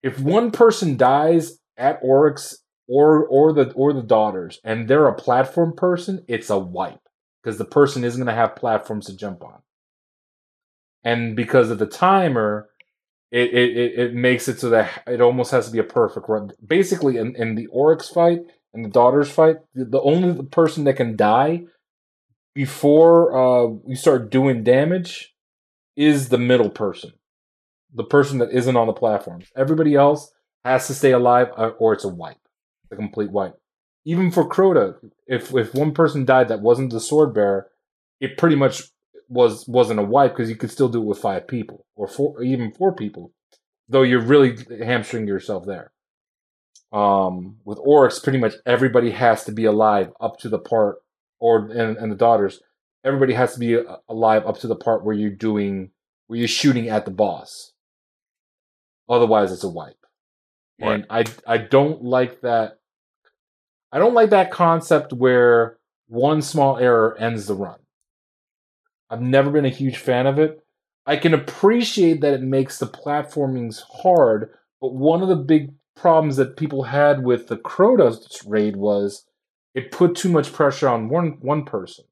If 0.02 0.20
one 0.20 0.50
person 0.50 0.97
dies 0.97 1.58
at 1.76 1.98
Oryx 2.02 2.58
or 2.89 3.26
or 3.26 3.52
the 3.52 3.72
or 3.72 3.92
the 3.92 4.02
daughters 4.02 4.60
and 4.64 4.89
they're 4.89 5.08
a 5.08 5.14
platform 5.14 5.74
person, 5.76 6.24
it's 6.28 6.50
a 6.50 6.58
wipe 6.58 7.00
because 7.42 7.58
the 7.58 7.64
person 7.64 8.05
isn't 8.05 8.20
going 8.20 8.34
to 8.34 8.40
have 8.40 8.56
platforms 8.56 9.06
to 9.06 9.16
jump 9.16 9.42
on. 9.42 9.62
And 11.02 11.34
because 11.34 11.70
of 11.70 11.78
the 11.78 11.86
timer, 11.86 12.68
it, 13.30 13.55
it, 13.55 13.98
it 13.98 14.14
makes 14.14 14.48
it 14.48 14.60
so 14.60 14.70
that 14.70 15.02
it 15.06 15.20
almost 15.20 15.50
has 15.52 15.66
to 15.66 15.72
be 15.72 15.78
a 15.78 15.84
perfect 15.84 16.28
run. 16.28 16.50
Basically, 16.64 17.16
in, 17.16 17.34
in 17.36 17.55
the 17.55 17.68
Oryx 17.68 18.08
fight, 18.08 18.40
in 18.73 18.82
the 18.82 18.89
daughters 18.89 19.31
fight, 19.31 19.57
the 19.74 20.00
only 20.00 20.44
person 20.47 20.84
that 20.84 20.94
can 20.94 21.16
die 21.16 21.65
before 22.55 23.36
uh, 23.36 23.66
we 23.66 23.94
start 23.94 24.31
doing 24.31 24.62
damage 24.62 25.34
is 25.97 26.28
the 26.28 26.39
middle 26.39 26.70
person, 26.70 27.12
the 27.92 28.05
person 28.05 28.39
that 28.39 28.52
isn't 28.52 28.76
on 28.76 28.86
the 28.86 28.92
platforms. 28.92 29.49
Everybody 29.57 29.94
else 29.94 30.32
has 30.65 30.86
to 30.86 30.94
stay 30.94 31.12
alive, 31.12 31.49
uh, 31.57 31.70
or 31.78 31.92
it's 31.92 32.05
a 32.05 32.08
wipe, 32.08 32.39
a 32.90 32.97
complete 32.97 33.31
wipe. 33.31 33.57
Even 34.05 34.31
for 34.31 34.49
Crota, 34.49 34.94
if 35.26 35.55
if 35.55 35.74
one 35.74 35.92
person 35.92 36.24
died 36.24 36.49
that 36.49 36.62
wasn't 36.62 36.90
the 36.90 37.00
sword 37.00 37.34
bearer, 37.34 37.68
it 38.20 38.39
pretty 38.39 38.57
much 38.57 38.82
was 39.28 39.66
wasn't 39.68 40.00
a 40.00 40.05
wipe 40.05 40.32
because 40.32 40.49
you 40.49 40.57
could 40.57 40.70
still 40.70 40.89
do 40.89 41.02
it 41.02 41.07
with 41.07 41.18
five 41.18 41.47
people 41.47 41.84
or 41.97 42.08
four, 42.08 42.39
or 42.39 42.42
even 42.42 42.73
four 42.73 42.94
people, 42.94 43.32
though 43.89 44.02
you're 44.02 44.20
really 44.20 44.57
hamstring 44.82 45.26
yourself 45.26 45.66
there 45.66 45.92
um, 46.92 47.57
with 47.65 47.78
Oryx, 47.81 48.18
pretty 48.18 48.39
much 48.39 48.55
everybody 48.66 49.10
has 49.10 49.44
to 49.44 49.52
be 49.52 49.65
alive 49.65 50.10
up 50.20 50.39
to 50.40 50.49
the 50.49 50.58
part, 50.58 50.97
or 51.39 51.70
and, 51.70 51.97
and 51.97 52.10
the 52.10 52.16
daughters, 52.16 52.60
everybody 53.05 53.34
has 53.34 53.55
to 53.55 53.60
be 53.60 53.76
uh, 53.76 53.97
alive 54.08 54.47
up 54.47 54.58
to 54.58 54.66
the 54.66 54.76
part 54.76 55.05
where 55.05 55.15
you're 55.15 55.31
doing 55.31 55.90
where 56.26 56.39
you're 56.39 56.49
shooting 56.49 56.89
at 56.89 57.05
the 57.05 57.10
boss. 57.10 57.73
Otherwise, 59.08 59.52
it's 59.52 59.65
a 59.65 59.68
wipe. 59.68 59.94
Right. 60.81 60.94
And 60.94 61.07
I 61.10 61.24
I 61.47 61.58
don't 61.58 62.02
like 62.02 62.40
that. 62.42 62.78
I 63.92 63.99
don't 63.99 64.15
like 64.15 64.31
that 64.31 64.50
concept 64.50 65.12
where 65.12 65.78
one 66.08 66.42
small 66.42 66.76
error 66.76 67.16
ends 67.18 67.47
the 67.47 67.55
run. 67.55 67.78
I've 69.08 69.20
never 69.20 69.50
been 69.50 69.65
a 69.65 69.70
huge 69.70 69.97
fan 69.97 70.26
of 70.26 70.39
it. 70.39 70.60
I 71.07 71.16
can 71.16 71.34
appreciate 71.34 72.20
that 72.20 72.34
it 72.34 72.42
makes 72.42 72.78
the 72.78 72.86
platformings 72.86 73.82
hard, 74.02 74.50
but 74.81 74.94
one 74.94 75.23
of 75.23 75.28
the 75.28 75.36
big 75.36 75.73
problems 75.97 76.36
that 76.36 76.57
people 76.57 76.85
had 76.85 77.25
with 77.25 77.49
the 77.49 77.57
Crota 77.59 78.17
raid 78.47 78.77
was 78.77 79.27
it 79.75 79.93
put 79.93 80.15
too 80.17 80.28
much 80.31 80.52
pressure 80.52 80.89
on 80.89 81.09
one 81.09 81.39
one 81.41 81.65
person. 81.65 82.05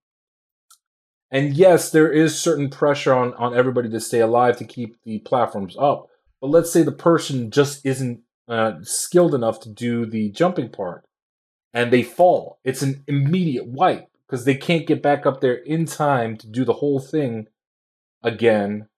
And 1.31 1.55
yes, 1.55 1.91
there 1.91 2.11
is 2.13 2.39
certain 2.39 2.71
pressure 2.71 3.15
on, 3.15 3.35
on 3.35 3.57
everybody 3.57 3.91
to 3.91 4.01
stay 4.01 4.21
alive 4.21 4.57
to 4.59 4.65
keep 4.65 4.97
the 5.05 5.21
platforms 5.21 5.77
up. 5.79 6.09
But 6.41 6.49
let's 6.51 6.73
say 6.73 6.83
the 6.83 6.93
person 6.93 7.51
just 7.51 7.85
isn't 7.87 8.21
uh, 8.49 8.75
skilled 8.83 9.35
enough 9.35 9.61
to 9.61 9.71
do 9.71 10.07
the 10.07 10.31
jumping 10.31 10.71
part. 10.71 11.05
and 11.73 11.93
they 11.93 12.03
fall. 12.03 12.59
It's 12.65 12.83
an 12.83 13.05
immediate 13.07 13.67
wipe 13.67 14.09
because 14.27 14.45
they 14.45 14.55
can't 14.57 14.87
get 14.87 15.03
back 15.03 15.27
up 15.27 15.41
there 15.41 15.57
in 15.57 15.87
time 15.87 16.37
to 16.39 16.47
do 16.49 16.65
the 16.65 16.75
whole 16.75 17.01
thing 17.01 17.49
again 18.23 18.89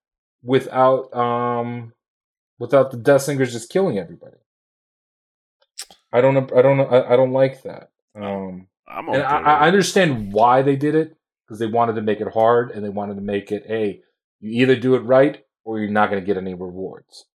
without 0.42 1.12
um 1.14 1.92
without 2.58 2.90
the 2.90 2.96
Death 2.98 3.22
Singers 3.22 3.52
just 3.52 3.70
killing 3.70 3.98
everybody. 3.98 4.36
I 6.12 6.20
don't 6.20 6.36
I 6.52 6.62
don't 6.62 6.80
I, 6.80 7.12
I 7.12 7.16
don't 7.16 7.32
like 7.32 7.62
that. 7.62 7.90
Um 8.14 8.66
I'm 8.88 9.08
and 9.08 9.16
okay 9.16 9.24
I, 9.24 9.64
I 9.64 9.66
understand 9.68 10.32
why 10.32 10.62
they 10.62 10.76
did 10.76 10.94
it 10.94 11.16
because 11.46 11.58
they 11.58 11.66
wanted 11.66 11.94
to 11.94 12.02
make 12.02 12.20
it 12.20 12.32
hard 12.32 12.70
and 12.70 12.84
they 12.84 12.88
wanted 12.88 13.14
to 13.14 13.20
make 13.20 13.52
it 13.52 13.64
hey 13.66 14.00
you 14.40 14.62
either 14.62 14.76
do 14.76 14.94
it 14.94 15.00
right 15.00 15.44
or 15.64 15.78
you're 15.78 15.90
not 15.90 16.10
going 16.10 16.20
to 16.20 16.26
get 16.26 16.36
any 16.36 16.54
rewards 16.54 17.26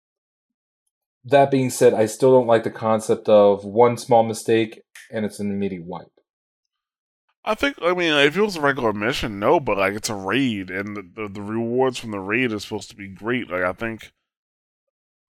that 1.24 1.50
being 1.50 1.70
said 1.70 1.94
i 1.94 2.06
still 2.06 2.32
don't 2.32 2.46
like 2.46 2.64
the 2.64 2.70
concept 2.70 3.28
of 3.28 3.64
one 3.64 3.96
small 3.96 4.22
mistake 4.22 4.82
and 5.10 5.24
it's 5.24 5.38
an 5.38 5.50
immediate 5.50 5.84
wipe 5.84 6.06
I 7.44 7.54
think 7.54 7.76
I 7.82 7.92
mean 7.92 8.14
if 8.14 8.36
it 8.36 8.40
was 8.40 8.56
a 8.56 8.60
regular 8.60 8.94
mission, 8.94 9.38
no, 9.38 9.60
but 9.60 9.76
like 9.76 9.92
it's 9.92 10.08
a 10.08 10.14
raid, 10.14 10.70
and 10.70 10.96
the, 10.96 11.02
the, 11.14 11.28
the 11.28 11.42
rewards 11.42 11.98
from 11.98 12.10
the 12.10 12.18
raid 12.18 12.52
is 12.52 12.62
supposed 12.62 12.88
to 12.88 12.96
be 12.96 13.08
great. 13.08 13.50
Like 13.50 13.62
I 13.62 13.74
think, 13.74 14.12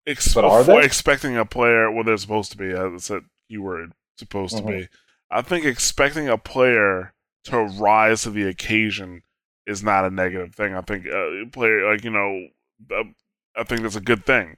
ex- 0.07 0.35
But 0.35 0.45
are 0.45 0.65
they? 0.65 0.85
expecting 0.85 1.37
a 1.37 1.45
player, 1.45 1.91
well, 1.91 2.05
they're 2.05 2.17
supposed 2.17 2.53
to 2.53 2.59
be. 2.59 2.71
As 2.71 2.93
it's 2.95 3.11
a 3.11 3.23
keyword, 3.49 3.93
supposed 4.17 4.57
to 4.57 4.63
Mhm. 4.63 4.67
be. 4.69 4.89
I 5.31 5.43
think 5.43 5.65
expecting 5.65 6.29
a 6.29 6.39
player 6.39 7.15
to 7.45 7.63
rise 7.63 8.23
to 8.23 8.31
the 8.31 8.47
occasion 8.49 9.23
is 9.67 9.83
not 9.83 10.05
a 10.05 10.11
negative 10.11 10.55
thing. 10.55 10.75
I 10.75 10.81
think 10.83 11.07
a 11.07 11.45
player 11.53 11.91
like 11.91 12.05
you 12.05 12.11
know, 12.11 12.49
uh, 12.95 13.05
I 13.57 13.65
think 13.65 13.83
that's 13.83 13.97
a 13.97 14.01
good 14.01 14.25
thing. 14.27 14.57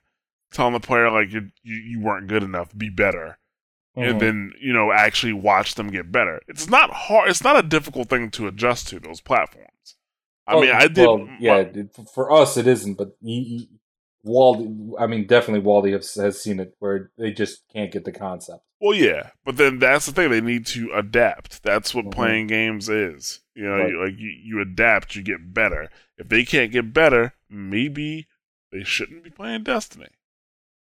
Telling 0.52 0.73
the 0.73 0.81
player 0.81 1.10
like 1.10 1.32
you 1.32 1.50
you, 1.62 1.76
you 1.76 2.00
weren't 2.00 2.26
good 2.28 2.42
enough, 2.42 2.76
be 2.76 2.89
better 2.90 3.39
and 3.97 4.20
then 4.20 4.52
you 4.60 4.73
know 4.73 4.90
actually 4.90 5.32
watch 5.32 5.76
them 5.76 5.89
get 5.89 6.10
better. 6.10 6.40
It's 6.48 6.68
not 6.68 6.90
hard. 6.90 7.31
It's 7.31 7.44
not 7.44 7.56
a 7.56 7.62
difficult 7.62 8.08
thing 8.08 8.28
to 8.32 8.48
adjust 8.48 8.89
to 8.89 8.98
those 8.98 9.20
platforms. 9.20 9.97
I 10.48 10.55
Oh, 10.55 10.60
mean, 10.62 10.70
I 10.73 10.89
did. 10.89 10.98
well, 11.06 11.28
yeah 11.39 11.58
it- 11.58 11.97
for 12.12 12.32
us 12.32 12.56
it 12.56 12.66
isn't 12.66 12.94
but 12.94 13.16
he, 13.23 13.68
Waldy, 14.26 14.92
I 14.98 15.06
mean, 15.06 15.26
definitely 15.26 15.66
Waldy 15.68 15.92
has, 15.92 16.14
has 16.14 16.40
seen 16.42 16.58
it 16.60 16.74
where 16.78 17.10
they 17.18 17.30
just 17.32 17.62
can't 17.72 17.92
get 17.92 18.04
the 18.04 18.12
concept. 18.12 18.60
Well, 18.80 18.94
yeah, 18.96 19.30
but 19.44 19.56
then 19.56 19.78
that's 19.78 20.06
the 20.06 20.12
thing. 20.12 20.30
They 20.30 20.40
need 20.40 20.66
to 20.66 20.90
adapt. 20.94 21.62
That's 21.62 21.94
what 21.94 22.06
Mhm. 22.06 22.12
playing 22.12 22.46
games 22.48 22.88
is. 22.88 23.40
You 23.54 23.64
know, 23.64 23.76
Right. 23.76 23.90
you, 23.90 24.04
like 24.04 24.18
you, 24.18 24.28
you 24.42 24.60
adapt, 24.60 25.14
you 25.16 25.22
get 25.22 25.52
better. 25.54 25.88
If 26.18 26.28
they 26.28 26.44
can't 26.44 26.72
get 26.72 26.92
better, 26.92 27.34
maybe 27.50 28.26
they 28.72 28.82
shouldn't 28.84 29.24
be 29.24 29.30
playing 29.30 29.62
Destiny. 29.64 30.08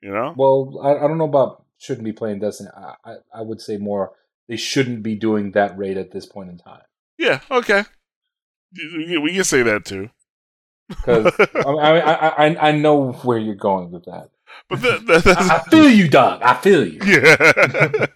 You 0.00 0.10
know? 0.12 0.34
Well, 0.36 0.80
I, 0.82 1.04
I 1.04 1.08
don't 1.08 1.18
know 1.18 1.24
about 1.24 1.64
shouldn't 1.78 2.04
be 2.04 2.12
playing 2.12 2.38
Destiny. 2.40 2.70
I, 2.76 2.94
I, 3.04 3.14
I 3.34 3.42
would 3.42 3.60
say 3.60 3.76
more 3.76 4.12
they 4.48 4.56
shouldn't 4.56 5.02
be 5.02 5.14
doing 5.16 5.52
that 5.52 5.76
raid 5.78 5.96
at 5.96 6.12
this 6.12 6.26
point 6.26 6.50
in 6.50 6.58
time. 6.58 6.82
Yeah. 7.18 7.40
Okay. 7.50 7.84
We 8.76 9.32
can 9.34 9.44
say 9.44 9.62
that 9.62 9.84
too. 9.84 10.10
Because 10.88 11.32
I, 11.54 11.60
I, 11.70 11.98
I, 11.98 12.28
I 12.46 12.68
I 12.68 12.72
know 12.72 13.12
where 13.12 13.38
you're 13.38 13.54
going 13.54 13.90
with 13.90 14.04
that. 14.04 14.30
but 14.68 14.80
that, 14.82 15.06
that, 15.06 15.24
that's, 15.24 15.50
I, 15.50 15.56
I 15.56 15.62
feel 15.64 15.88
you, 15.88 16.08
dog. 16.08 16.42
I 16.42 16.54
feel 16.54 16.86
you. 16.86 16.98
Yeah. 17.04 17.36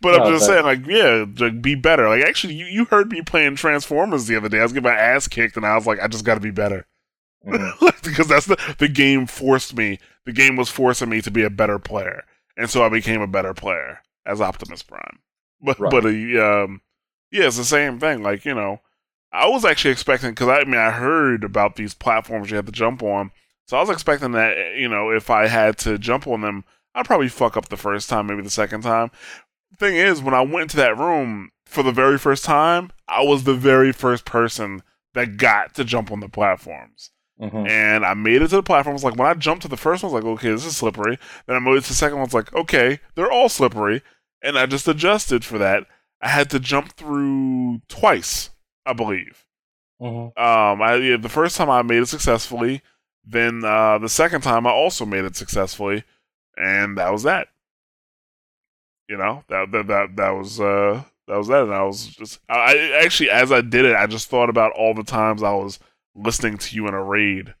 but 0.00 0.20
I'm 0.20 0.32
just 0.32 0.46
but- 0.46 0.52
saying, 0.54 0.64
like, 0.64 0.86
yeah, 0.86 1.24
like, 1.38 1.62
be 1.62 1.74
better. 1.74 2.08
Like, 2.08 2.24
actually, 2.24 2.54
you, 2.54 2.66
you 2.66 2.84
heard 2.86 3.10
me 3.10 3.22
playing 3.22 3.56
Transformers 3.56 4.26
the 4.26 4.36
other 4.36 4.48
day. 4.48 4.58
I 4.58 4.62
was 4.64 4.72
getting 4.72 4.88
my 4.90 4.96
ass 4.96 5.28
kicked, 5.28 5.56
and 5.56 5.64
I 5.66 5.74
was 5.76 5.86
like, 5.86 6.00
I 6.00 6.08
just 6.08 6.24
got 6.24 6.34
to 6.34 6.40
be 6.40 6.50
better. 6.50 6.86
Mhm. 7.44 8.02
because 8.04 8.28
that's 8.28 8.46
the, 8.46 8.56
the 8.78 8.86
game 8.86 9.26
forced 9.26 9.76
me. 9.76 9.98
The 10.26 10.32
game 10.32 10.54
was 10.54 10.68
forcing 10.70 11.08
me 11.08 11.20
to 11.22 11.30
be 11.32 11.42
a 11.42 11.50
better 11.50 11.80
player. 11.80 12.22
And 12.56 12.70
so 12.70 12.84
I 12.84 12.88
became 12.88 13.20
a 13.20 13.26
better 13.26 13.52
player 13.52 13.98
as 14.24 14.40
Optimus 14.40 14.84
Prime. 14.84 15.18
But, 15.60 15.80
Right. 15.80 15.90
but, 15.90 16.04
uh, 16.04 16.08
um, 16.64 16.82
yeah, 17.32 17.46
it's 17.48 17.56
the 17.56 17.64
same 17.64 17.98
thing. 17.98 18.22
Like, 18.22 18.44
you 18.44 18.54
know, 18.54 18.80
I 19.32 19.48
was 19.48 19.64
actually 19.64 19.92
expecting, 19.92 20.30
because 20.30 20.48
I, 20.48 20.60
I 20.60 20.64
mean, 20.64 20.76
I 20.80 20.90
heard 20.90 21.42
about 21.44 21.76
these 21.76 21.94
platforms 21.94 22.50
you 22.50 22.56
had 22.56 22.66
to 22.66 22.72
jump 22.72 23.02
on. 23.02 23.30
So 23.66 23.76
I 23.76 23.80
was 23.80 23.90
expecting 23.90 24.32
that, 24.32 24.74
you 24.76 24.88
know, 24.88 25.10
if 25.10 25.30
I 25.30 25.46
had 25.46 25.78
to 25.78 25.98
jump 25.98 26.26
on 26.26 26.42
them, 26.42 26.64
I'd 26.94 27.06
probably 27.06 27.28
fuck 27.28 27.56
up 27.56 27.68
the 27.68 27.76
first 27.76 28.10
time, 28.10 28.26
maybe 28.26 28.42
the 28.42 28.50
second 28.50 28.82
time. 28.82 29.10
Thing 29.78 29.96
is, 29.96 30.20
when 30.20 30.34
I 30.34 30.42
went 30.42 30.62
into 30.62 30.76
that 30.76 30.98
room 30.98 31.50
for 31.64 31.82
the 31.82 31.92
very 31.92 32.18
first 32.18 32.44
time, 32.44 32.90
I 33.08 33.22
was 33.22 33.44
the 33.44 33.54
very 33.54 33.92
first 33.92 34.26
person 34.26 34.82
that 35.14 35.38
got 35.38 35.74
to 35.76 35.84
jump 35.84 36.12
on 36.12 36.20
the 36.20 36.28
platforms. 36.28 37.10
Mhm. 37.40 37.68
And 37.68 38.04
I 38.04 38.12
made 38.14 38.42
it 38.42 38.48
to 38.48 38.56
the 38.56 38.62
platforms. 38.62 39.02
Like 39.02 39.16
when 39.16 39.28
I 39.28 39.34
jumped 39.34 39.62
to 39.62 39.68
the 39.68 39.76
first 39.78 40.02
one, 40.02 40.12
I 40.12 40.14
was 40.14 40.22
like, 40.22 40.32
okay, 40.34 40.50
this 40.50 40.66
is 40.66 40.76
slippery. 40.76 41.18
Then 41.46 41.56
I 41.56 41.58
moved 41.60 41.84
to 41.86 41.90
the 41.90 41.94
second 41.94 42.18
one, 42.18 42.22
I 42.22 42.26
was 42.26 42.34
like, 42.34 42.52
okay, 42.54 43.00
they're 43.14 43.32
all 43.32 43.48
slippery. 43.48 44.02
And 44.42 44.58
I 44.58 44.66
just 44.66 44.86
adjusted 44.86 45.44
for 45.44 45.56
that. 45.58 45.86
I 46.20 46.28
had 46.28 46.50
to 46.50 46.60
jump 46.60 46.92
through 46.92 47.80
twice, 47.88 48.50
I 48.86 48.92
believe. 48.92 49.44
Mhm. 50.00 50.36
Um, 50.38 50.82
I 50.82 50.96
yeah, 50.96 51.16
the 51.16 51.28
first 51.28 51.56
time 51.56 51.70
I 51.70 51.82
made 51.82 52.02
it 52.02 52.06
successfully. 52.08 52.82
Then 53.24 53.64
uh, 53.64 53.98
the 53.98 54.08
second 54.08 54.40
time 54.40 54.66
I 54.66 54.70
also 54.70 55.06
made 55.06 55.24
it 55.24 55.36
successfully, 55.36 56.02
and 56.56 56.98
that 56.98 57.12
was 57.12 57.22
that. 57.22 57.48
You 59.08 59.16
know 59.16 59.44
that 59.48 59.70
that 59.72 59.86
that 59.88 60.16
that 60.16 60.30
was 60.30 60.60
uh 60.60 61.02
that 61.28 61.36
was 61.36 61.48
that, 61.48 61.64
and 61.64 61.74
I 61.74 61.82
was 61.84 62.06
just 62.06 62.40
I, 62.48 62.74
I 62.74 63.04
actually 63.04 63.30
as 63.30 63.52
I 63.52 63.60
did 63.60 63.84
it, 63.84 63.94
I 63.94 64.06
just 64.06 64.28
thought 64.28 64.48
about 64.50 64.72
all 64.72 64.94
the 64.94 65.04
times 65.04 65.42
I 65.42 65.52
was 65.52 65.78
listening 66.14 66.58
to 66.58 66.74
you 66.74 66.88
in 66.88 66.94
a 66.94 67.02
raid, 67.02 67.54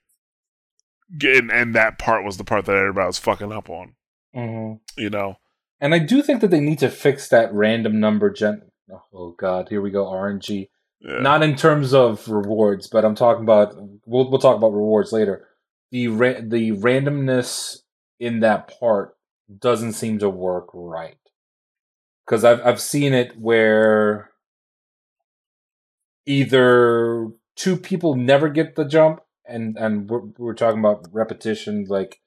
and, 1.22 1.50
and 1.50 1.74
that 1.74 1.98
part 1.98 2.24
was 2.24 2.36
the 2.38 2.44
part 2.44 2.64
that 2.66 2.76
everybody 2.76 3.06
was 3.06 3.18
fucking 3.18 3.52
up 3.52 3.68
on. 3.70 3.94
Mhm. 4.34 4.80
You 4.96 5.10
know, 5.10 5.36
And 5.80 5.94
I 5.94 5.98
do 5.98 6.22
think 6.22 6.40
that 6.40 6.50
they 6.50 6.60
need 6.60 6.78
to 6.80 6.88
fix 6.90 7.28
that 7.28 7.52
random 7.52 8.00
number 8.00 8.30
gen. 8.30 8.62
Oh 9.12 9.32
God, 9.38 9.68
here 9.68 9.80
we 9.82 9.90
go 9.90 10.06
RNG. 10.06 10.68
Yeah. 11.02 11.18
Not 11.20 11.42
in 11.42 11.56
terms 11.56 11.92
of 11.92 12.28
rewards, 12.28 12.86
but 12.86 13.04
I'm 13.04 13.14
talking 13.14 13.42
about. 13.42 13.74
We'll 14.06 14.30
we'll 14.30 14.40
talk 14.40 14.56
about 14.56 14.72
rewards 14.72 15.12
later. 15.12 15.48
The 15.90 16.08
ra- 16.08 16.40
the 16.40 16.72
randomness 16.72 17.78
in 18.20 18.40
that 18.40 18.78
part 18.78 19.16
doesn't 19.58 19.94
seem 19.94 20.18
to 20.20 20.30
work 20.30 20.68
right 20.72 21.16
because 22.24 22.44
I've 22.44 22.60
I've 22.64 22.80
seen 22.80 23.12
it 23.12 23.36
where 23.38 24.30
either 26.24 27.28
two 27.56 27.76
people 27.76 28.14
never 28.14 28.48
get 28.48 28.76
the 28.76 28.84
jump, 28.84 29.22
and 29.44 29.76
and 29.76 30.08
we're, 30.08 30.22
we're 30.38 30.54
talking 30.54 30.80
about 30.80 31.08
repetition, 31.12 31.86
like 31.88 32.20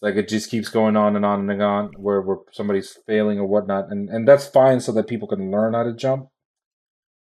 like 0.00 0.16
it 0.16 0.28
just 0.28 0.50
keeps 0.50 0.68
going 0.68 0.96
on 0.96 1.16
and 1.16 1.24
on 1.24 1.48
and 1.48 1.62
on, 1.62 1.92
where 1.96 2.20
where 2.20 2.38
somebody's 2.52 2.98
failing 3.06 3.38
or 3.38 3.46
whatnot, 3.46 3.90
and 3.90 4.08
and 4.08 4.26
that's 4.26 4.46
fine 4.46 4.80
so 4.80 4.90
that 4.92 5.06
people 5.06 5.28
can 5.28 5.52
learn 5.52 5.74
how 5.74 5.84
to 5.84 5.92
jump. 5.94 6.28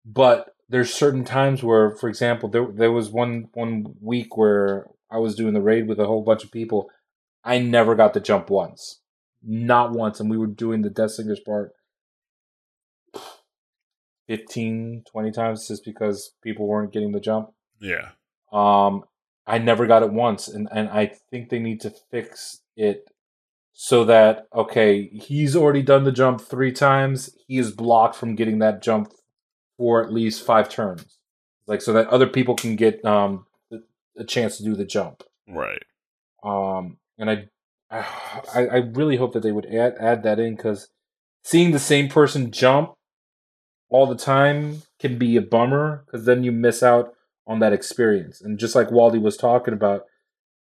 But 0.06 0.55
there's 0.70 0.94
certain 0.94 1.24
times 1.24 1.64
where, 1.64 1.96
for 1.96 2.10
example, 2.10 2.50
there 2.50 2.68
there 2.72 2.92
was 2.92 3.10
one 3.10 3.50
one 3.54 3.96
week 4.02 4.36
where 4.38 4.88
I 5.12 5.18
was 5.18 5.36
doing 5.36 5.54
the 5.54 5.62
raid 5.62 5.88
with 5.88 6.00
a 6.00 6.06
whole 6.06 6.24
bunch 6.24 6.44
of 6.44 6.52
people. 6.52 6.90
I 7.44 7.60
never 7.60 7.94
got 7.96 8.14
the 8.14 8.20
jump 8.20 8.50
once, 8.50 9.02
not 9.44 9.92
once, 9.92 10.20
and 10.20 10.30
we 10.30 10.38
were 10.38 10.48
doing 10.48 10.82
the 10.82 10.90
Death 10.90 11.12
Singers 11.12 11.40
part 11.40 11.74
15, 14.28 15.04
20 15.10 15.32
times 15.32 15.68
just 15.68 15.86
because 15.86 16.34
people 16.42 16.68
weren't 16.68 16.92
getting 16.92 17.12
the 17.12 17.20
jump. 17.20 17.52
yeah, 17.80 18.10
Um, 18.52 19.04
I 19.46 19.60
never 19.60 19.86
got 19.86 20.02
it 20.02 20.12
once, 20.12 20.48
and 20.48 20.68
and 20.72 20.90
I 20.90 21.12
think 21.30 21.50
they 21.50 21.60
need 21.60 21.82
to 21.82 21.94
fix 22.12 22.62
it 22.76 23.08
so 23.74 24.04
that 24.06 24.48
okay, 24.54 25.08
he's 25.10 25.56
already 25.56 25.84
done 25.84 26.04
the 26.04 26.12
jump 26.12 26.42
three 26.42 26.72
times. 26.72 27.30
He 27.48 27.60
is 27.60 27.72
blocked 27.72 28.16
from 28.16 28.36
getting 28.36 28.60
that 28.60 28.82
jump 28.82 29.12
for 29.78 30.04
at 30.04 30.14
least 30.14 30.46
five 30.46 30.70
turns, 30.70 31.18
like 31.68 31.82
so 31.82 31.94
that 31.94 32.08
other 32.08 32.28
people 32.28 32.56
can 32.56 32.76
get 32.76 33.04
um 33.06 33.46
a 34.18 34.24
chance 34.24 34.58
to 34.58 34.64
do 34.64 34.76
the 34.76 34.86
jump. 34.86 35.24
right. 35.48 35.84
Um, 36.44 36.98
and 37.18 37.30
I, 37.30 37.48
I, 37.92 38.06
I 38.54 38.78
really 38.94 39.18
hope 39.18 39.34
that 39.34 39.42
they 39.42 39.52
would 39.52 39.66
add 39.66 39.96
add 40.00 40.24
that 40.24 40.40
in 40.40 40.56
because 40.56 40.90
seeing 41.44 41.72
the 41.72 41.80
same 41.80 42.10
person 42.10 42.52
jump 42.52 42.94
all 43.90 44.08
the 44.08 44.16
time 44.16 44.82
can 45.00 45.18
be 45.18 45.36
a 45.38 45.42
bummer 45.42 46.04
because 46.06 46.26
then 46.26 46.44
you 46.44 46.52
miss 46.52 46.84
out 46.84 47.14
on 47.48 47.60
that 47.60 47.74
experience. 47.74 48.42
And 48.42 48.60
just 48.60 48.76
like 48.76 48.90
Waldy 48.90 49.22
was 49.22 49.38
talking 49.38 49.74
about, 49.74 50.04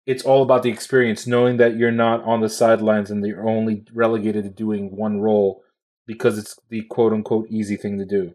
it's 0.05 0.23
all 0.23 0.41
about 0.41 0.63
the 0.63 0.69
experience, 0.69 1.27
knowing 1.27 1.57
that 1.57 1.77
you're 1.77 1.91
not 1.91 2.23
on 2.23 2.41
the 2.41 2.49
sidelines 2.49 3.11
and 3.11 3.25
you're 3.25 3.47
only 3.47 3.83
relegated 3.93 4.43
to 4.45 4.49
doing 4.49 4.95
one 4.95 5.19
role 5.19 5.61
because 6.07 6.37
it's 6.37 6.57
the 6.69 6.81
quote 6.83 7.13
unquote 7.13 7.47
easy 7.49 7.75
thing 7.75 7.99
to 7.99 8.05
do. 8.05 8.33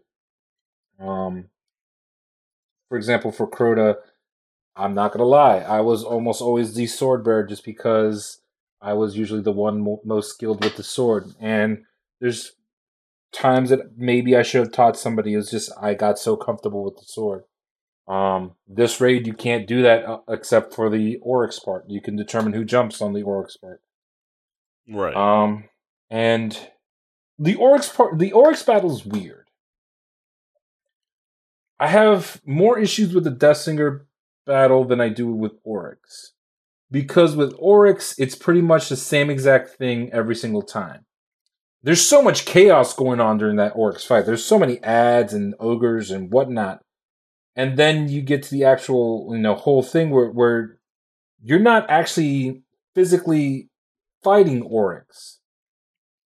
Um, 0.99 1.45
for 2.89 2.97
example, 2.97 3.31
for 3.31 3.47
Crota, 3.47 3.95
I'm 4.75 4.93
not 4.93 5.11
gonna 5.11 5.25
lie, 5.25 5.59
I 5.59 5.81
was 5.81 6.03
almost 6.03 6.41
always 6.41 6.73
the 6.73 6.87
sword 6.87 7.23
bearer 7.23 7.43
just 7.43 7.63
because 7.63 8.41
I 8.81 8.93
was 8.93 9.17
usually 9.17 9.41
the 9.41 9.51
one 9.51 9.81
mo- 9.81 10.01
most 10.03 10.31
skilled 10.31 10.63
with 10.63 10.75
the 10.75 10.83
sword. 10.83 11.33
And 11.39 11.83
there's 12.19 12.53
times 13.31 13.69
that 13.69 13.97
maybe 13.97 14.35
I 14.35 14.43
should 14.43 14.61
have 14.61 14.71
taught 14.71 14.97
somebody. 14.97 15.33
It 15.33 15.37
was 15.37 15.51
just 15.51 15.71
I 15.81 15.93
got 15.93 16.19
so 16.19 16.35
comfortable 16.35 16.83
with 16.83 16.97
the 16.97 17.05
sword. 17.05 17.43
Um, 18.07 18.51
this 18.67 19.01
raid 19.01 19.25
you 19.25 19.33
can't 19.33 19.65
do 19.67 19.81
that 19.81 20.05
uh, 20.05 20.19
except 20.29 20.73
for 20.73 20.89
the 20.89 21.17
Oryx 21.21 21.59
part. 21.59 21.85
You 21.87 22.01
can 22.01 22.15
determine 22.15 22.53
who 22.53 22.63
jumps 22.63 23.01
on 23.01 23.13
the 23.13 23.23
Oryx 23.23 23.57
part. 23.57 23.81
Right. 24.87 25.15
Um, 25.15 25.65
and 26.09 26.57
the 27.39 27.55
Oryx 27.55 27.89
part, 27.89 28.19
the 28.19 28.31
Oryx 28.31 28.61
battle 28.61 28.93
is 28.93 29.05
weird. 29.05 29.44
I 31.79 31.87
have 31.87 32.41
more 32.45 32.79
issues 32.79 33.13
with 33.13 33.25
the 33.25 33.31
Death 33.31 33.57
Singer 33.57 34.05
battle 34.45 34.85
than 34.85 35.01
I 35.01 35.09
do 35.09 35.27
with 35.33 35.53
Oryx. 35.63 36.33
Because 36.91 37.35
with 37.35 37.53
Oryx, 37.57 38.17
it's 38.17 38.35
pretty 38.35 38.61
much 38.61 38.89
the 38.89 38.95
same 38.95 39.29
exact 39.29 39.71
thing 39.71 40.11
every 40.13 40.35
single 40.35 40.61
time. 40.61 41.05
There's 41.83 42.05
so 42.05 42.21
much 42.21 42.45
chaos 42.45 42.93
going 42.93 43.19
on 43.19 43.37
during 43.37 43.57
that 43.57 43.73
Oryx 43.75 44.05
fight. 44.05 44.25
There's 44.25 44.45
so 44.45 44.57
many 44.57 44.81
ads 44.83 45.33
and 45.33 45.53
ogres 45.59 46.11
and 46.11 46.31
whatnot. 46.31 46.79
And 47.55 47.77
then 47.77 48.07
you 48.09 48.21
get 48.21 48.43
to 48.43 48.51
the 48.51 48.63
actual, 48.63 49.29
you 49.31 49.39
know, 49.39 49.55
whole 49.55 49.83
thing 49.83 50.09
where, 50.09 50.29
where 50.29 50.79
you're 51.43 51.59
not 51.59 51.89
actually 51.89 52.63
physically 52.93 53.69
fighting 54.23 54.61
Oryx. 54.63 55.39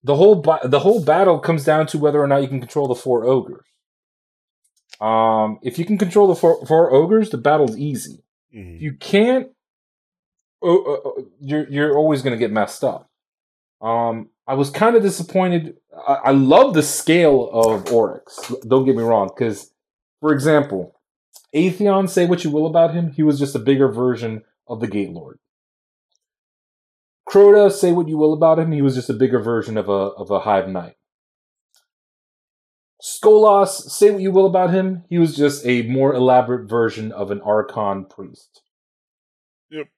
The 0.02 0.16
whole 0.16 0.40
the 0.64 0.80
whole 0.80 1.04
battle 1.04 1.38
comes 1.38 1.64
down 1.64 1.86
to 1.88 1.98
whether 1.98 2.22
or 2.22 2.26
not 2.26 2.40
you 2.40 2.48
can 2.48 2.60
control 2.60 2.88
the 2.88 2.94
four 2.94 3.26
ogres. 3.26 3.69
Um, 5.00 5.58
if 5.62 5.78
you 5.78 5.84
can 5.84 5.96
control 5.98 6.28
the 6.28 6.34
four, 6.34 6.64
four 6.66 6.92
ogres, 6.92 7.30
the 7.30 7.38
battle's 7.38 7.76
easy. 7.76 8.22
Mhm. 8.54 8.76
If 8.76 8.82
you 8.82 8.92
can't, 8.94 9.48
oh, 10.62 11.24
you're 11.40 11.68
you're 11.68 11.96
always 11.96 12.22
going 12.22 12.32
to 12.32 12.38
get 12.38 12.52
messed 12.52 12.84
up. 12.84 13.08
Um, 13.80 14.28
I 14.46 14.54
was 14.54 14.68
kind 14.70 14.96
of 14.96 15.02
disappointed. 15.02 15.76
I, 16.06 16.14
I 16.24 16.30
love 16.32 16.74
the 16.74 16.82
scale 16.82 17.48
of 17.50 17.90
Oryx. 17.92 18.52
Don't 18.66 18.84
get 18.84 18.96
me 18.96 19.02
wrong, 19.02 19.30
because, 19.34 19.72
for 20.20 20.32
example, 20.32 21.00
Atheon, 21.54 22.08
say 22.08 22.26
what 22.26 22.44
you 22.44 22.50
will 22.50 22.66
about 22.66 22.92
him, 22.94 23.12
he 23.12 23.22
was 23.22 23.38
just 23.38 23.54
a 23.54 23.58
bigger 23.58 23.88
version 23.90 24.42
of 24.68 24.80
the 24.80 24.86
Gate 24.86 25.10
Lord. 25.12 25.38
Crota, 27.28 27.70
say 27.70 27.92
what 27.92 28.08
you 28.08 28.18
will 28.18 28.32
about 28.32 28.58
him, 28.58 28.72
he 28.72 28.82
was 28.82 28.94
just 28.94 29.08
a 29.08 29.14
bigger 29.14 29.38
version 29.38 29.76
of 29.78 29.88
a 29.88 29.92
of 29.92 30.30
a 30.30 30.40
Hive 30.40 30.68
Knight. 30.68 30.96
Skolas, 33.02 33.68
say 33.68 34.10
what 34.10 34.20
you 34.20 34.30
will 34.30 34.46
about 34.46 34.70
him, 34.70 35.04
he 35.08 35.18
was 35.18 35.34
just 35.34 35.66
a 35.66 35.82
more 35.82 36.14
elaborate 36.14 36.68
version 36.68 37.12
of 37.12 37.30
an 37.30 37.40
Archon 37.40 38.04
priest. 38.04 38.62
Yep. 39.70 39.88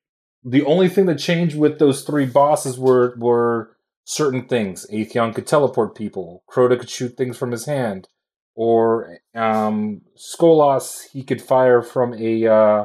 The 0.45 0.65
only 0.65 0.89
thing 0.89 1.07
that 1.07 1.19
changed 1.19 1.57
with 1.57 1.79
those 1.79 2.03
three 2.03 2.27
bosses 2.27 2.79
were 2.79 3.15
were 3.17 3.77
certain 4.05 4.47
things. 4.47 4.87
Atheon 4.93 5.35
could 5.35 5.47
teleport 5.47 5.95
people. 5.95 6.45
Crota 6.51 6.79
could 6.79 6.91
shoot 6.91 7.17
things 7.17 7.37
from 7.37 7.51
his 7.51 7.67
hand, 7.67 8.09
or 8.55 9.19
um, 9.35 10.03
Skolas 10.17 11.11
he 11.13 11.23
could 11.25 11.43
fire 11.43 11.83
from 11.83 12.15
a 12.15 12.47
uh, 12.47 12.85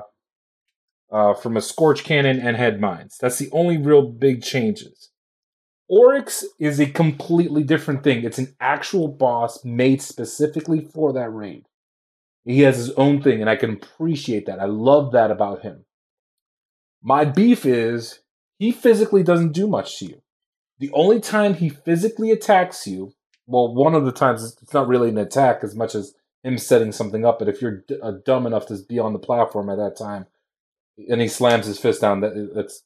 uh, 1.12 1.34
from 1.36 1.58
a 1.58 1.62
scorch 1.62 2.04
cannon 2.04 2.40
and 2.40 2.58
head 2.58 2.82
mines. 2.82 3.18
That's 3.20 3.40
the 3.40 3.50
only 3.52 3.78
real 3.78 4.02
big 4.02 4.42
changes. 4.42 5.07
Oryx 5.90 6.45
is 6.59 6.80
a 6.80 6.85
completely 6.85 7.64
different 7.64 8.03
thing. 8.03 8.24
It's 8.24 8.38
an 8.40 8.56
actual 8.59 9.07
boss 9.07 9.64
made 9.64 10.01
specifically 10.01 10.82
for 10.82 11.14
that 11.14 11.30
raid. 11.30 11.66
He 12.43 12.61
has 12.61 12.77
his 12.77 12.91
own 12.91 13.22
thing, 13.22 13.41
and 13.41 13.49
I 13.49 13.56
can 13.56 13.72
appreciate 13.74 14.45
that. 14.45 14.59
I 14.59 14.66
love 14.66 15.11
that 15.11 15.32
about 15.32 15.61
him. 15.61 15.85
My 17.01 17.25
beef 17.25 17.66
is 17.66 18.19
he 18.57 18.72
physically 18.72 19.24
doesn't 19.24 19.53
do 19.53 19.67
much 19.67 19.99
to 19.99 20.06
you. 20.06 20.22
The 20.80 20.91
only 20.93 21.19
time 21.19 21.56
he 21.56 21.69
physically 21.69 22.32
attacks 22.32 22.85
you, 22.88 23.14
well, 23.45 23.74
one 23.74 23.95
of 23.95 24.06
the 24.06 24.11
times 24.11 24.57
it's 24.61 24.74
not 24.74 24.88
really 24.88 25.09
an 25.09 25.17
attack 25.17 25.64
as 25.64 25.75
much 25.75 25.95
as 25.95 26.14
him 26.43 26.57
setting 26.57 26.91
something 26.91 27.25
up. 27.25 27.40
But 27.40 27.49
if 27.49 27.61
you're 27.61 27.83
d- 27.88 27.99
uh, 28.01 28.14
dumb 28.25 28.45
enough 28.45 28.67
to 28.67 28.77
be 28.88 28.99
on 28.99 29.14
the 29.14 29.19
platform 29.19 29.69
at 29.69 29.77
that 29.77 29.98
time, 29.98 30.25
and 31.09 31.22
he 31.22 31.27
slams 31.27 31.66
his 31.66 31.80
fist 31.80 32.01
down, 32.01 32.22
that 32.22 32.51
that's 32.53 32.83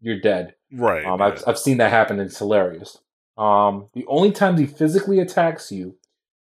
you're 0.00 0.20
dead. 0.20 0.54
Right. 0.72 1.04
Um. 1.04 1.20
I've, 1.22 1.42
I've 1.46 1.58
seen 1.58 1.78
that 1.78 1.90
happen, 1.90 2.20
it's 2.20 2.38
hilarious. 2.38 2.98
Um, 3.36 3.88
the 3.94 4.04
only 4.06 4.32
time 4.32 4.56
he 4.56 4.66
physically 4.66 5.20
attacks 5.20 5.70
you 5.70 5.96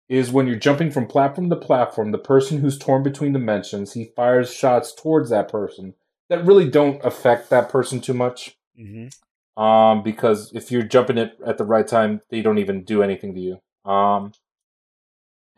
is 0.09 0.31
when 0.31 0.47
you're 0.47 0.55
jumping 0.55 0.89
from 0.89 1.05
platform 1.05 1.49
to 1.49 1.55
platform. 1.55 2.11
The 2.11 2.17
person 2.17 2.59
who's 2.59 2.77
torn 2.77 3.03
between 3.03 3.33
dimensions, 3.33 3.93
he 3.93 4.05
fires 4.15 4.53
shots 4.53 4.93
towards 4.93 5.29
that 5.29 5.49
person 5.49 5.95
that 6.29 6.45
really 6.45 6.69
don't 6.69 7.03
affect 7.03 7.49
that 7.49 7.69
person 7.69 7.99
too 7.99 8.13
much. 8.13 8.57
Mhm. 8.79 9.13
Um, 9.61 10.03
because 10.03 10.51
if 10.53 10.71
you're 10.71 10.83
jumping 10.83 11.17
it 11.17 11.37
at 11.45 11.57
the 11.57 11.65
right 11.65 11.87
time, 11.87 12.21
they 12.29 12.41
don't 12.41 12.59
even 12.59 12.83
do 12.83 13.01
anything 13.03 13.33
to 13.33 13.39
you. 13.39 13.91
Um, 13.91 14.31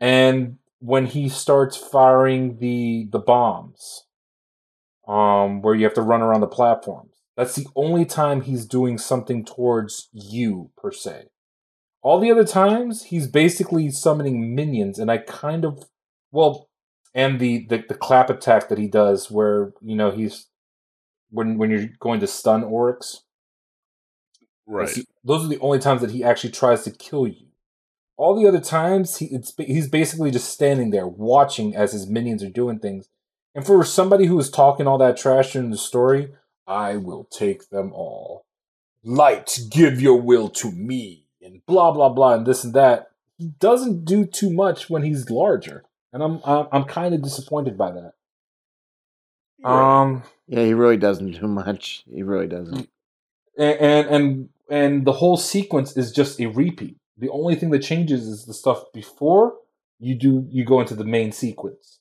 and 0.00 0.58
when 0.80 1.06
he 1.06 1.28
starts 1.28 1.76
firing 1.76 2.58
the 2.58 3.08
the 3.10 3.18
bombs, 3.18 4.04
um, 5.06 5.60
where 5.62 5.74
you 5.74 5.84
have 5.84 5.94
to 5.94 6.02
run 6.02 6.22
around 6.22 6.40
the 6.40 6.46
platforms, 6.46 7.09
that's 7.40 7.56
the 7.56 7.68
only 7.74 8.04
time 8.04 8.42
he's 8.42 8.66
doing 8.66 8.98
something 8.98 9.46
towards 9.46 10.10
you 10.12 10.72
per 10.76 10.92
se. 10.92 11.28
All 12.02 12.20
the 12.20 12.30
other 12.30 12.44
times, 12.44 13.04
he's 13.04 13.26
basically 13.26 13.90
summoning 13.90 14.54
minions, 14.54 14.98
and 14.98 15.10
I 15.10 15.18
kind 15.18 15.64
of 15.64 15.88
well, 16.32 16.68
and 17.14 17.40
the 17.40 17.66
the, 17.66 17.82
the 17.88 17.94
clap 17.94 18.28
attack 18.28 18.68
that 18.68 18.76
he 18.76 18.88
does, 18.88 19.30
where 19.30 19.72
you 19.80 19.96
know 19.96 20.10
he's 20.10 20.48
when 21.30 21.56
when 21.56 21.70
you're 21.70 21.88
going 21.98 22.20
to 22.20 22.26
stun 22.26 22.62
Oryx. 22.62 23.22
Right. 24.66 24.98
Those 25.24 25.46
are 25.46 25.48
the 25.48 25.60
only 25.60 25.78
times 25.78 26.02
that 26.02 26.10
he 26.10 26.22
actually 26.22 26.50
tries 26.50 26.84
to 26.84 26.90
kill 26.90 27.26
you. 27.26 27.46
All 28.18 28.38
the 28.38 28.46
other 28.46 28.60
times, 28.60 29.16
he, 29.16 29.26
it's 29.26 29.54
he's 29.56 29.88
basically 29.88 30.30
just 30.30 30.52
standing 30.52 30.90
there 30.90 31.08
watching 31.08 31.74
as 31.74 31.92
his 31.92 32.06
minions 32.06 32.42
are 32.42 32.50
doing 32.50 32.80
things. 32.80 33.08
And 33.54 33.64
for 33.64 33.82
somebody 33.82 34.26
who 34.26 34.38
is 34.38 34.50
talking 34.50 34.86
all 34.86 34.98
that 34.98 35.16
trash 35.16 35.54
during 35.54 35.70
the 35.70 35.78
story, 35.78 36.34
I 36.70 36.96
will 36.96 37.24
take 37.24 37.68
them 37.70 37.92
all. 37.92 38.46
Light, 39.02 39.58
give 39.70 40.00
your 40.00 40.20
will 40.20 40.48
to 40.50 40.70
me, 40.70 41.26
and 41.42 41.64
blah 41.66 41.90
blah 41.90 42.08
blah, 42.10 42.34
and 42.34 42.46
this 42.46 42.64
and 42.64 42.74
that. 42.74 43.08
He 43.38 43.48
doesn't 43.58 44.04
do 44.04 44.24
too 44.26 44.50
much 44.50 44.88
when 44.90 45.02
he's 45.02 45.30
larger, 45.30 45.84
and 46.12 46.22
I'm 46.22 46.40
I'm, 46.44 46.66
I'm 46.70 46.84
kind 46.84 47.14
of 47.14 47.22
disappointed 47.22 47.76
by 47.76 47.90
that. 47.92 48.12
Um, 49.68 50.22
Yeah, 50.46 50.64
he 50.64 50.74
really 50.74 50.96
doesn't 50.96 51.32
do 51.32 51.46
much. 51.48 52.04
He 52.12 52.22
really 52.22 52.46
doesn't. 52.46 52.88
and 53.58 53.78
and 53.80 54.08
and, 54.08 54.48
and 54.70 55.04
the 55.06 55.12
whole 55.12 55.36
sequence 55.36 55.96
is 55.96 56.12
just 56.12 56.40
a 56.40 56.46
repeat. 56.46 56.96
The 57.18 57.30
only 57.30 57.54
thing 57.56 57.70
that 57.70 57.80
changes 57.82 58.26
is 58.26 58.44
the 58.44 58.54
stuff 58.54 58.84
before 58.94 59.54
you 59.98 60.14
do 60.14 60.46
you 60.50 60.64
go 60.64 60.80
into 60.80 60.94
the 60.94 61.04
main 61.04 61.32
sequence. 61.32 61.99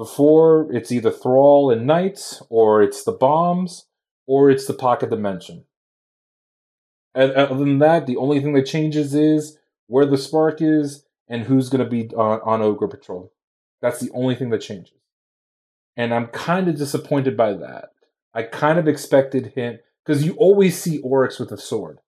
Before 0.00 0.66
it's 0.72 0.90
either 0.90 1.10
Thrall 1.10 1.70
and 1.70 1.86
Knights, 1.86 2.42
or 2.48 2.82
it's 2.82 3.04
the 3.04 3.12
bombs, 3.12 3.84
or 4.26 4.50
it's 4.50 4.64
the 4.64 4.72
pocket 4.72 5.10
dimension. 5.10 5.66
And 7.14 7.32
other 7.32 7.56
than 7.56 7.80
that, 7.80 8.06
the 8.06 8.16
only 8.16 8.40
thing 8.40 8.54
that 8.54 8.64
changes 8.64 9.14
is 9.14 9.58
where 9.88 10.06
the 10.06 10.16
spark 10.16 10.62
is 10.62 11.04
and 11.28 11.42
who's 11.42 11.68
going 11.68 11.84
to 11.84 11.90
be 11.90 12.08
on, 12.14 12.40
on 12.46 12.62
Ogre 12.62 12.88
Patrol. 12.88 13.30
That's 13.82 14.00
the 14.00 14.10
only 14.14 14.34
thing 14.34 14.48
that 14.48 14.62
changes. 14.62 14.96
And 15.98 16.14
I'm 16.14 16.28
kind 16.28 16.68
of 16.68 16.78
disappointed 16.78 17.36
by 17.36 17.52
that. 17.52 17.90
I 18.32 18.44
kind 18.44 18.78
of 18.78 18.88
expected 18.88 19.52
him 19.54 19.80
because 20.02 20.24
you 20.24 20.32
always 20.38 20.80
see 20.80 21.00
Oryx 21.00 21.38
with 21.38 21.52
a 21.52 21.58
sword. 21.58 21.98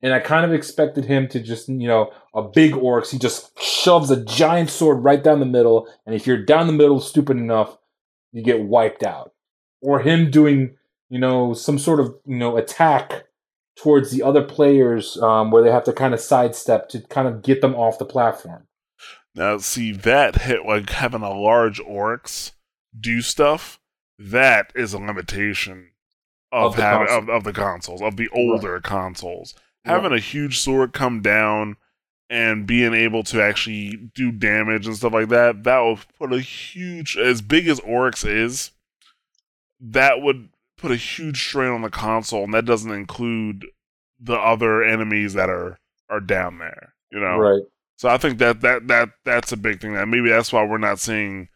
And 0.00 0.14
I 0.14 0.20
kind 0.20 0.44
of 0.44 0.52
expected 0.52 1.06
him 1.06 1.26
to 1.28 1.40
just, 1.40 1.68
you 1.68 1.88
know, 1.88 2.12
a 2.34 2.42
big 2.42 2.76
Oryx, 2.76 3.10
he 3.10 3.18
just 3.18 3.58
shoves 3.60 4.10
a 4.10 4.24
giant 4.24 4.70
sword 4.70 5.02
right 5.02 5.22
down 5.22 5.40
the 5.40 5.46
middle. 5.46 5.88
And 6.06 6.14
if 6.14 6.26
you're 6.26 6.44
down 6.44 6.68
the 6.68 6.72
middle 6.72 7.00
stupid 7.00 7.36
enough, 7.36 7.76
you 8.32 8.42
get 8.42 8.62
wiped 8.62 9.02
out. 9.02 9.32
Or 9.80 10.00
him 10.00 10.30
doing, 10.30 10.76
you 11.08 11.18
know, 11.18 11.52
some 11.52 11.78
sort 11.78 11.98
of, 11.98 12.14
you 12.26 12.36
know, 12.36 12.56
attack 12.56 13.24
towards 13.76 14.10
the 14.10 14.22
other 14.22 14.42
players 14.42 15.16
um, 15.18 15.50
where 15.50 15.62
they 15.62 15.70
have 15.70 15.84
to 15.84 15.92
kind 15.92 16.14
of 16.14 16.20
sidestep 16.20 16.88
to 16.90 17.00
kind 17.00 17.26
of 17.26 17.42
get 17.42 17.60
them 17.60 17.74
off 17.74 17.98
the 17.98 18.04
platform. 18.04 18.66
Now, 19.34 19.58
see 19.58 19.92
that 19.92 20.42
hit 20.42 20.64
like 20.64 20.90
having 20.90 21.22
a 21.22 21.32
large 21.32 21.80
Oryx 21.80 22.52
do 22.98 23.20
stuff. 23.20 23.78
That 24.18 24.72
is 24.74 24.92
a 24.92 24.98
limitation 24.98 25.90
of 26.50 26.72
Of 26.72 26.76
the 26.76 26.82
having 26.82 27.08
of, 27.08 27.28
of 27.28 27.44
the 27.44 27.52
consoles 27.52 28.02
of 28.02 28.16
the 28.16 28.28
older 28.30 28.80
consoles. 28.80 29.54
Having 29.88 30.12
a 30.12 30.20
huge 30.20 30.58
sword 30.58 30.92
come 30.92 31.20
down 31.22 31.76
and 32.30 32.66
being 32.66 32.92
able 32.94 33.22
to 33.24 33.42
actually 33.42 34.10
do 34.14 34.30
damage 34.30 34.86
and 34.86 34.96
stuff 34.96 35.12
like 35.14 35.28
that, 35.30 35.64
that 35.64 35.78
will 35.78 35.98
put 36.18 36.32
a 36.32 36.40
huge 36.40 37.16
as 37.16 37.40
big 37.40 37.66
as 37.68 37.80
Oryx 37.80 38.24
is, 38.24 38.70
that 39.80 40.20
would 40.20 40.50
put 40.76 40.90
a 40.90 40.96
huge 40.96 41.42
strain 41.48 41.70
on 41.70 41.82
the 41.82 41.90
console, 41.90 42.44
and 42.44 42.54
that 42.54 42.64
doesn't 42.64 42.92
include 42.92 43.66
the 44.20 44.36
other 44.36 44.82
enemies 44.82 45.34
that 45.34 45.48
are 45.48 45.78
are 46.10 46.20
down 46.20 46.58
there. 46.58 46.94
You 47.10 47.20
know, 47.20 47.38
Right. 47.38 47.62
so 47.96 48.08
I 48.08 48.18
think 48.18 48.38
that 48.38 48.60
that 48.60 48.88
that 48.88 49.10
that's 49.24 49.52
a 49.52 49.56
big 49.56 49.80
thing. 49.80 49.94
That 49.94 50.08
maybe 50.08 50.28
that's 50.28 50.52
why 50.52 50.64
we're 50.64 50.78
not 50.78 50.98
seeing 50.98 51.48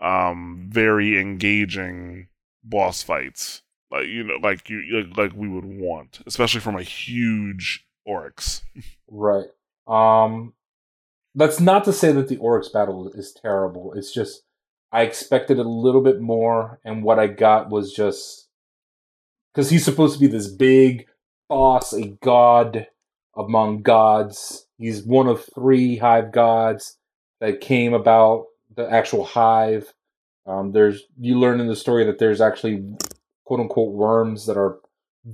um 0.00 0.66
very 0.70 1.18
engaging 1.18 2.28
boss 2.64 3.02
fights, 3.02 3.62
like 3.92 4.06
you 4.06 4.24
know, 4.24 4.36
like 4.42 4.68
you 4.68 4.82
like, 5.02 5.16
like 5.16 5.32
we 5.34 5.48
would 5.48 5.64
want, 5.64 6.20
especially 6.26 6.60
from 6.60 6.76
a 6.76 6.82
huge 6.82 7.86
Oryx. 8.04 8.62
Right. 9.08 9.48
Um 9.86 10.54
that's 11.34 11.60
not 11.60 11.84
to 11.84 11.92
say 11.92 12.12
that 12.12 12.28
the 12.28 12.38
Oryx 12.38 12.68
battle 12.68 13.10
is 13.12 13.32
terrible. 13.32 13.92
It's 13.94 14.12
just 14.12 14.42
I 14.90 15.02
expected 15.02 15.58
a 15.58 15.62
little 15.62 16.02
bit 16.02 16.20
more 16.20 16.80
and 16.84 17.02
what 17.04 17.18
I 17.18 17.26
got 17.26 17.70
was 17.70 17.92
just 17.92 18.48
cuz 19.54 19.70
he's 19.70 19.84
supposed 19.84 20.14
to 20.14 20.20
be 20.20 20.26
this 20.26 20.48
big 20.48 21.06
boss, 21.48 21.92
a 21.92 22.08
god, 22.22 22.86
among 23.36 23.82
gods. 23.82 24.66
He's 24.78 25.02
one 25.02 25.28
of 25.28 25.48
three 25.54 25.98
hive 25.98 26.32
gods 26.32 26.96
that 27.40 27.60
came 27.60 27.92
about 27.92 28.46
the 28.74 28.90
actual 28.90 29.24
hive. 29.24 29.92
Um, 30.46 30.72
there's 30.72 31.02
you 31.20 31.38
learn 31.38 31.60
in 31.60 31.68
the 31.68 31.76
story 31.76 32.04
that 32.04 32.18
there's 32.18 32.40
actually 32.40 32.96
quote 33.44 33.60
unquote 33.60 33.92
worms 33.92 34.46
that 34.46 34.56
are 34.56 34.78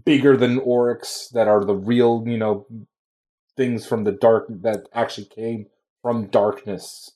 bigger 0.04 0.36
than 0.36 0.58
oryx 0.58 1.28
that 1.32 1.48
are 1.48 1.64
the 1.64 1.74
real 1.74 2.22
you 2.26 2.36
know 2.36 2.66
things 3.56 3.86
from 3.86 4.04
the 4.04 4.12
dark 4.12 4.46
that 4.48 4.86
actually 4.94 5.26
came 5.26 5.66
from 6.02 6.28
darkness. 6.28 7.10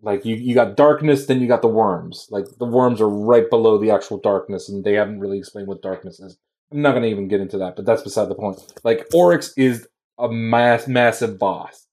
Like 0.00 0.24
you, 0.24 0.36
you 0.36 0.54
got 0.54 0.76
darkness 0.76 1.26
then 1.26 1.40
you 1.40 1.48
got 1.48 1.60
the 1.60 1.68
worms. 1.68 2.28
Like 2.30 2.46
the 2.58 2.64
worms 2.64 3.00
are 3.00 3.08
right 3.08 3.50
below 3.50 3.78
the 3.78 3.90
actual 3.90 4.18
darkness 4.18 4.68
and 4.68 4.84
they 4.84 4.94
haven't 4.94 5.20
really 5.20 5.38
explained 5.38 5.68
what 5.68 5.82
darkness 5.82 6.20
is. 6.20 6.38
I'm 6.70 6.80
not 6.80 6.92
going 6.92 7.02
to 7.02 7.10
even 7.10 7.28
get 7.28 7.40
into 7.40 7.58
that 7.58 7.76
but 7.76 7.84
that's 7.84 8.02
beside 8.02 8.28
the 8.28 8.34
point. 8.34 8.58
Like 8.84 9.06
oryx 9.12 9.52
is 9.56 9.88
a 10.18 10.30
mass 10.30 10.86
massive 10.86 11.38
boss 11.38 11.88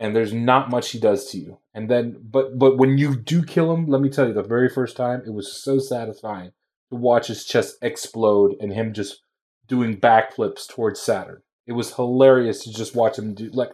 and 0.00 0.16
there's 0.16 0.32
not 0.32 0.70
much 0.70 0.90
he 0.90 0.98
does 0.98 1.30
to 1.30 1.38
you. 1.38 1.58
And 1.74 1.90
then 1.90 2.16
but 2.22 2.58
but 2.58 2.78
when 2.78 2.96
you 2.96 3.14
do 3.14 3.42
kill 3.44 3.72
him 3.74 3.88
let 3.88 4.00
me 4.00 4.08
tell 4.08 4.26
you 4.26 4.32
the 4.32 4.42
very 4.42 4.70
first 4.70 4.96
time 4.96 5.22
it 5.26 5.34
was 5.34 5.52
so 5.52 5.78
satisfying 5.78 6.52
watch 6.94 7.26
his 7.28 7.44
chest 7.44 7.76
explode 7.82 8.54
and 8.60 8.72
him 8.72 8.92
just 8.92 9.22
doing 9.66 9.96
backflips 9.96 10.68
towards 10.68 11.00
saturn 11.00 11.42
it 11.66 11.72
was 11.72 11.94
hilarious 11.94 12.62
to 12.64 12.72
just 12.72 12.94
watch 12.94 13.18
him 13.18 13.34
do 13.34 13.48
like 13.52 13.72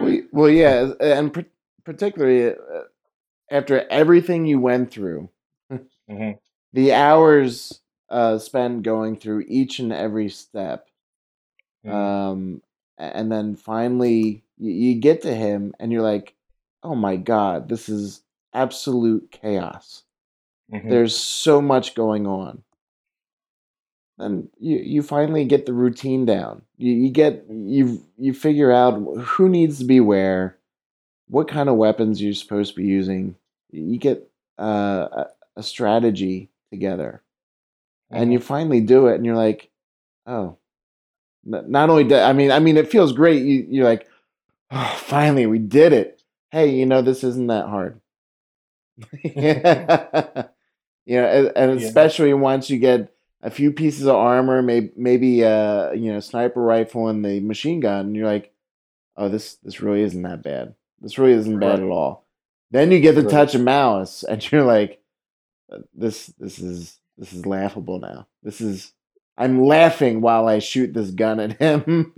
Well, 0.00 0.20
well, 0.32 0.48
yeah, 0.48 0.92
and 1.00 1.32
par- 1.32 1.44
particularly 1.84 2.50
uh, 2.54 2.82
after 3.50 3.86
everything 3.90 4.46
you 4.46 4.58
went 4.60 4.90
through, 4.90 5.28
Mhm. 6.10 6.38
the 6.72 6.92
hours 6.94 7.80
uh, 8.08 8.38
spent 8.38 8.82
going 8.82 9.16
through 9.16 9.44
each 9.46 9.78
and 9.78 9.92
every 9.92 10.28
step, 10.30 10.88
Mhm. 11.84 11.92
um, 11.92 12.62
and 12.98 13.30
then 13.30 13.56
finally 13.56 14.42
you, 14.58 14.72
you 14.72 14.94
get 15.00 15.22
to 15.22 15.34
him, 15.34 15.74
and 15.78 15.92
you're 15.92 16.02
like, 16.02 16.34
"Oh 16.82 16.94
my 16.94 17.16
god, 17.16 17.68
this 17.68 17.88
is 17.88 18.22
absolute 18.52 19.30
chaos." 19.30 20.04
Mhm. 20.72 20.88
There's 20.88 21.16
so 21.16 21.60
much 21.60 21.94
going 21.94 22.26
on. 22.26 22.62
And 24.18 24.50
you, 24.58 24.76
you 24.76 25.02
finally 25.02 25.44
get 25.46 25.64
the 25.66 25.72
routine 25.72 26.26
down. 26.26 26.62
You, 26.76 26.92
you 26.92 27.10
get 27.10 27.44
you 27.48 28.02
you 28.18 28.34
figure 28.34 28.70
out 28.70 28.94
who 29.18 29.48
needs 29.48 29.78
to 29.78 29.84
be 29.84 30.00
where, 30.00 30.58
what 31.28 31.48
kind 31.48 31.68
of 31.68 31.76
weapons 31.76 32.20
you're 32.22 32.34
supposed 32.34 32.74
to 32.74 32.80
be 32.82 32.86
using. 32.86 33.36
You 33.72 33.98
get 33.98 34.30
uh, 34.58 35.24
a, 35.56 35.62
strategy 35.62 36.50
together, 36.70 37.22
and 38.10 38.32
you 38.32 38.40
finally 38.40 38.80
do 38.80 39.08
it, 39.08 39.16
and 39.16 39.26
you're 39.26 39.36
like, 39.36 39.70
oh. 40.26 40.56
Not 41.44 41.90
only 41.90 42.04
that, 42.04 42.28
I 42.28 42.32
mean, 42.34 42.50
I 42.52 42.58
mean, 42.60 42.76
it 42.76 42.90
feels 42.90 43.12
great. 43.12 43.42
You 43.44 43.66
you're 43.70 43.84
like, 43.86 44.08
oh, 44.70 44.94
finally 45.00 45.46
we 45.46 45.58
did 45.58 45.92
it. 45.92 46.22
Hey, 46.52 46.70
you 46.74 46.86
know 46.86 47.02
this 47.02 47.24
isn't 47.24 47.48
that 47.48 47.66
hard. 47.68 48.00
you 51.06 51.16
know, 51.16 51.26
and, 51.26 51.52
and 51.56 51.80
Yeah. 51.80 51.86
especially 51.86 52.32
once 52.34 52.70
you 52.70 52.78
get 52.78 53.12
a 53.42 53.50
few 53.50 53.72
pieces 53.72 54.06
of 54.06 54.16
armor, 54.16 54.62
maybe 54.62 54.90
maybe 54.96 55.44
uh 55.44 55.92
you 55.92 56.12
know 56.12 56.20
sniper 56.20 56.62
rifle 56.62 57.08
and 57.08 57.24
the 57.24 57.40
machine 57.40 57.80
gun, 57.80 58.06
and 58.06 58.16
you're 58.16 58.26
like, 58.26 58.52
oh 59.16 59.28
this 59.28 59.54
this 59.62 59.80
really 59.80 60.02
isn't 60.02 60.22
that 60.22 60.42
bad. 60.42 60.74
This 61.00 61.18
really 61.18 61.32
isn't 61.32 61.58
bad 61.58 61.80
at 61.80 61.88
all. 61.88 62.26
Then 62.70 62.90
you 62.92 63.00
get 63.00 63.14
the 63.14 63.22
Right. 63.22 63.30
touch 63.30 63.54
of 63.54 63.62
malice, 63.62 64.22
and 64.28 64.50
you're 64.52 64.64
like, 64.64 65.00
uh, 65.72 65.78
this 65.94 66.26
this 66.38 66.58
is 66.58 66.98
this 67.16 67.32
is 67.32 67.46
laughable 67.46 67.98
now. 67.98 68.26
This 68.42 68.60
is 68.60 68.92
I'm 69.38 69.64
laughing 69.64 70.20
while 70.20 70.46
I 70.48 70.58
shoot 70.58 70.92
this 70.92 71.10
gun 71.10 71.40
at 71.40 71.58
him. 71.58 72.12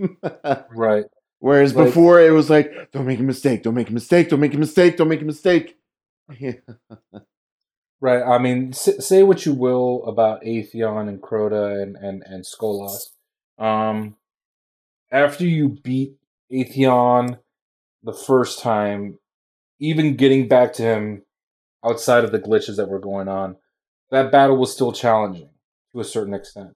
right 0.71 1.05
Whereas 1.39 1.73
Like- 1.75 1.87
before 1.87 2.21
it 2.21 2.31
was 2.31 2.49
like, 2.49 2.91
don't 2.91 3.05
make 3.05 3.19
a 3.19 3.23
mistake, 3.23 3.63
don't 3.63 3.73
make 3.75 3.89
a 3.89 3.93
mistake, 3.93 4.29
don't 4.29 4.39
make 4.41 4.53
a 4.53 4.57
mistake, 4.57 4.97
don't 4.97 5.07
make 5.09 5.21
a 5.21 5.25
mistake. 5.25 5.77
Yeah. 6.39 6.53
Right. 8.03 8.21
I 8.21 8.37
mean, 8.37 8.73
say 8.73 9.23
what 9.23 9.45
you 9.45 9.53
will 9.53 10.03
about 10.05 10.43
Atheon 10.43 11.07
and 11.07 11.21
Crota 11.21 11.81
and 11.81 11.95
and 11.95 12.21
and 12.25 12.43
Skolas. 12.43 13.11
Um, 13.57 14.17
after 15.09 15.45
you 15.45 15.69
beat 15.69 16.17
Atheon 16.51 17.39
the 18.03 18.11
first 18.11 18.59
time, 18.59 19.19
even 19.79 20.17
getting 20.17 20.49
back 20.49 20.73
to 20.73 20.83
him 20.83 21.23
outside 21.81 22.25
of 22.25 22.33
the 22.33 22.41
glitches 22.41 22.75
that 22.75 22.89
were 22.89 22.99
going 22.99 23.29
on, 23.29 23.55
that 24.11 24.33
battle 24.33 24.57
was 24.57 24.73
still 24.73 24.91
challenging 24.91 25.51
to 25.93 26.01
a 26.01 26.03
certain 26.03 26.33
extent. 26.33 26.75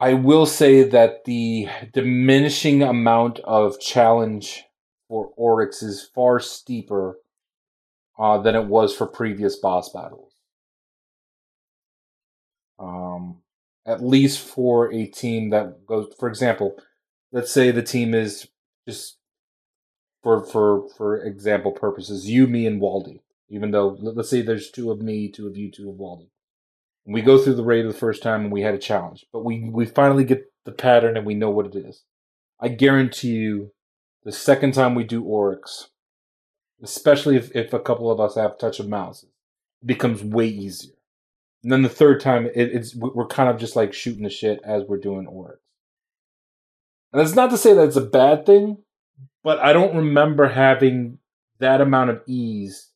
I 0.00 0.14
will 0.14 0.46
say 0.46 0.84
that 0.84 1.26
the 1.26 1.68
diminishing 1.92 2.82
amount 2.82 3.40
of 3.40 3.78
challenge 3.78 4.64
for 5.06 5.34
Oryx 5.36 5.82
is 5.82 6.08
far 6.14 6.40
steeper 6.40 7.18
uh, 8.18 8.38
than 8.38 8.54
it 8.56 8.66
was 8.66 8.94
for 8.94 9.06
previous 9.06 9.56
boss 9.56 9.90
battles. 9.92 10.32
Um, 12.78 13.38
at 13.86 14.04
least 14.04 14.40
for 14.40 14.92
a 14.92 15.06
team 15.06 15.50
that 15.50 15.86
goes, 15.86 16.12
for 16.18 16.28
example, 16.28 16.78
let's 17.32 17.52
say 17.52 17.70
the 17.70 17.82
team 17.82 18.14
is 18.14 18.48
just 18.88 19.18
for 20.22 20.44
for 20.44 20.88
for 20.96 21.18
example 21.24 21.72
purposes, 21.72 22.28
you, 22.30 22.46
me, 22.46 22.66
and 22.66 22.80
Waldy. 22.82 23.20
Even 23.50 23.70
though 23.72 23.98
let- 24.00 24.16
let's 24.16 24.30
say 24.30 24.42
there's 24.42 24.70
two 24.70 24.90
of 24.90 25.00
me, 25.02 25.30
two 25.30 25.46
of 25.48 25.56
you, 25.56 25.70
two 25.70 25.90
of 25.90 25.96
Waldy. 25.96 26.30
We 27.06 27.22
go 27.22 27.38
through 27.38 27.54
the 27.56 27.64
raid 27.64 27.88
the 27.88 27.94
first 27.94 28.22
time 28.22 28.42
and 28.44 28.52
we 28.52 28.62
had 28.62 28.74
a 28.74 28.78
challenge, 28.78 29.26
but 29.32 29.44
we 29.44 29.70
we 29.70 29.86
finally 29.86 30.24
get 30.24 30.44
the 30.66 30.72
pattern 30.72 31.16
and 31.16 31.26
we 31.26 31.34
know 31.34 31.50
what 31.50 31.66
it 31.66 31.76
is. 31.76 32.04
I 32.60 32.68
guarantee 32.68 33.34
you, 33.34 33.72
the 34.24 34.32
second 34.32 34.74
time 34.74 34.94
we 34.94 35.04
do 35.04 35.24
Oryx, 35.24 35.90
especially 36.82 37.36
if, 37.36 37.54
if 37.54 37.72
a 37.72 37.80
couple 37.80 38.10
of 38.10 38.20
us 38.20 38.34
have 38.34 38.58
touch 38.58 38.80
of 38.80 38.88
malice, 38.88 39.22
it 39.22 39.30
becomes 39.86 40.22
way 40.22 40.46
easier. 40.46 40.94
And 41.62 41.72
then 41.72 41.82
the 41.82 41.88
third 41.88 42.20
time, 42.20 42.46
it, 42.46 42.52
it's 42.54 42.94
we're 42.94 43.26
kind 43.26 43.48
of 43.48 43.58
just 43.58 43.76
like 43.76 43.92
shooting 43.92 44.22
the 44.22 44.30
shit 44.30 44.60
as 44.64 44.84
we're 44.84 44.98
doing 44.98 45.26
Oryx. 45.26 45.60
And 47.12 47.20
that's 47.20 47.34
not 47.34 47.50
to 47.50 47.58
say 47.58 47.74
that 47.74 47.86
it's 47.86 47.96
a 47.96 48.02
bad 48.02 48.46
thing, 48.46 48.78
but 49.42 49.58
I 49.58 49.72
don't 49.72 49.96
remember 49.96 50.48
having 50.48 51.18
that 51.58 51.80
amount 51.80 52.10
of 52.10 52.22
ease 52.26 52.90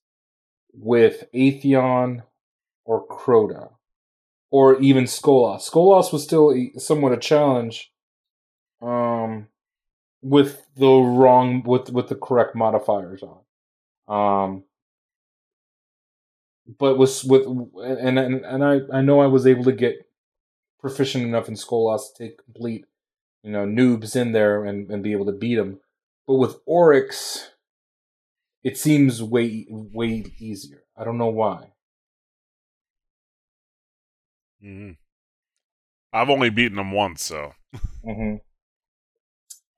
with 0.73 1.25
Atheon 1.35 2.23
or 2.85 3.07
Crota 3.07 3.71
or 4.51 4.81
even 4.81 5.05
Skolas. 5.05 5.69
Skolas 5.69 6.13
was 6.13 6.23
still 6.23 6.55
somewhat 6.77 7.13
a 7.13 7.17
challenge 7.17 7.93
um, 8.83 9.49
with 10.23 10.67
the 10.77 10.89
wrong 10.89 11.63
with 11.65 11.91
with 11.91 12.09
the 12.09 12.15
correct 12.15 12.55
modifiers 12.55 13.23
on. 13.23 13.39
Um, 14.11 14.65
but 16.79 16.99
was 16.99 17.25
with 17.25 17.47
and 17.47 18.19
and 18.19 18.45
and 18.45 18.65
I 18.65 18.81
I 18.93 19.01
know 19.03 19.21
I 19.21 19.27
was 19.27 19.47
able 19.47 19.65
to 19.65 19.73
get 19.73 20.09
proficient 20.81 21.25
enough 21.25 21.49
in 21.49 21.55
Skolas 21.55 22.13
to 22.15 22.25
take 22.29 22.45
complete 22.45 22.87
you 23.43 23.53
know 23.53 23.67
noobs 23.67 24.17
in 24.17 24.33
there 24.33 24.65
and 24.65 24.91
and 24.91 25.03
be 25.03 25.13
able 25.13 25.27
to 25.27 25.33
beat 25.33 25.57
them. 25.57 25.81
But 26.27 26.35
with 26.37 26.57
Oryx, 26.67 27.51
it 28.63 28.79
seems 28.79 29.23
way 29.23 29.67
way 29.71 30.25
easier. 30.39 30.85
I 30.97 31.05
don't 31.05 31.19
know 31.19 31.29
why. 31.31 31.73
hmm 34.61 34.93
I've 36.13 36.31
only 36.31 36.51
beaten 36.51 36.79
him 36.79 36.93
once, 36.93 37.23
so 37.25 37.55
hmm 38.05 38.37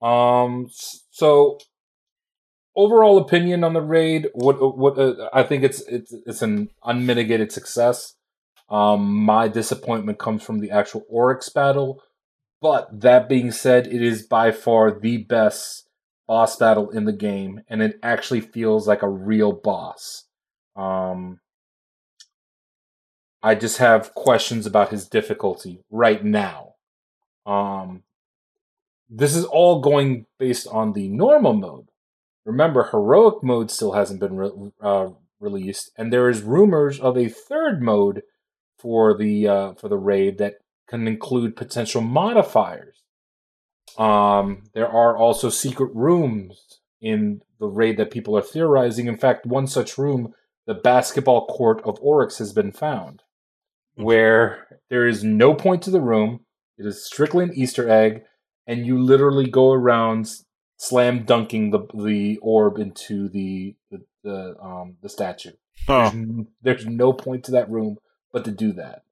Um. 0.00 0.68
So, 0.70 1.58
overall 2.76 3.18
opinion 3.18 3.64
on 3.64 3.72
the 3.72 3.82
raid. 3.82 4.28
What? 4.34 4.76
What? 4.76 4.98
Uh, 4.98 5.28
I 5.32 5.42
think 5.42 5.64
it's 5.64 5.80
it's 5.82 6.12
it's 6.26 6.42
an 6.42 6.70
unmitigated 6.84 7.52
success. 7.52 8.14
Um, 8.70 9.14
my 9.14 9.48
disappointment 9.48 10.18
comes 10.18 10.42
from 10.42 10.60
the 10.60 10.70
actual 10.70 11.04
Oryx 11.08 11.48
battle. 11.48 12.02
But 12.62 13.00
that 13.00 13.28
being 13.28 13.50
said, 13.50 13.88
it 13.88 14.00
is 14.00 14.22
by 14.22 14.52
far 14.52 14.96
the 14.96 15.18
best 15.18 15.88
boss 16.28 16.56
battle 16.56 16.90
in 16.90 17.04
the 17.04 17.12
game, 17.12 17.62
and 17.68 17.82
it 17.82 17.98
actually 18.02 18.40
feels 18.40 18.86
like 18.86 19.02
a 19.02 19.08
real 19.08 19.52
boss. 19.52 20.26
Um, 20.76 21.40
I 23.42 23.56
just 23.56 23.78
have 23.78 24.14
questions 24.14 24.64
about 24.64 24.90
his 24.90 25.08
difficulty 25.08 25.80
right 25.90 26.24
now. 26.24 26.74
Um, 27.44 28.04
this 29.10 29.34
is 29.34 29.44
all 29.44 29.80
going 29.80 30.26
based 30.38 30.68
on 30.68 30.92
the 30.92 31.08
normal 31.08 31.54
mode. 31.54 31.88
Remember, 32.44 32.88
heroic 32.90 33.42
mode 33.42 33.70
still 33.70 33.92
hasn't 33.92 34.20
been 34.20 34.36
re- 34.36 34.72
uh, 34.80 35.08
released, 35.40 35.90
and 35.96 36.12
there 36.12 36.28
is 36.28 36.42
rumors 36.42 36.98
of 36.98 37.16
a 37.16 37.28
third 37.28 37.82
mode 37.82 38.22
for 38.78 39.16
the 39.16 39.46
uh, 39.46 39.74
for 39.74 39.88
the 39.88 39.98
raid 39.98 40.38
that 40.38 40.54
can 40.88 41.06
include 41.06 41.56
potential 41.56 42.00
modifiers. 42.00 43.02
Um, 43.96 44.64
there 44.74 44.88
are 44.88 45.16
also 45.16 45.50
secret 45.50 45.90
rooms 45.94 46.80
in 47.00 47.42
the 47.58 47.66
raid 47.66 47.96
that 47.98 48.10
people 48.10 48.36
are 48.36 48.42
theorizing. 48.42 49.06
In 49.06 49.16
fact, 49.16 49.46
one 49.46 49.66
such 49.66 49.98
room, 49.98 50.34
the 50.66 50.74
basketball 50.74 51.46
court 51.46 51.80
of 51.84 51.98
Oryx, 52.00 52.38
has 52.38 52.52
been 52.52 52.72
found, 52.72 53.22
where 53.94 54.80
there 54.90 55.06
is 55.06 55.22
no 55.22 55.54
point 55.54 55.82
to 55.82 55.90
the 55.90 56.00
room. 56.00 56.40
It 56.78 56.86
is 56.86 57.04
strictly 57.04 57.44
an 57.44 57.54
Easter 57.54 57.88
egg, 57.88 58.22
and 58.66 58.86
you 58.86 58.98
literally 58.98 59.48
go 59.48 59.72
around 59.72 60.32
slam 60.82 61.22
dunking 61.22 61.70
the 61.70 61.86
the 61.94 62.38
orb 62.42 62.76
into 62.76 63.28
the 63.28 63.76
the, 63.92 64.02
the 64.24 64.56
um 64.60 64.96
the 65.00 65.08
statue. 65.08 65.52
Huh. 65.86 66.10
There's, 66.12 66.46
there's 66.62 66.86
no 66.86 67.12
point 67.12 67.44
to 67.44 67.52
that 67.52 67.70
room 67.70 67.98
but 68.32 68.44
to 68.46 68.50
do 68.50 68.72
that. 68.72 69.04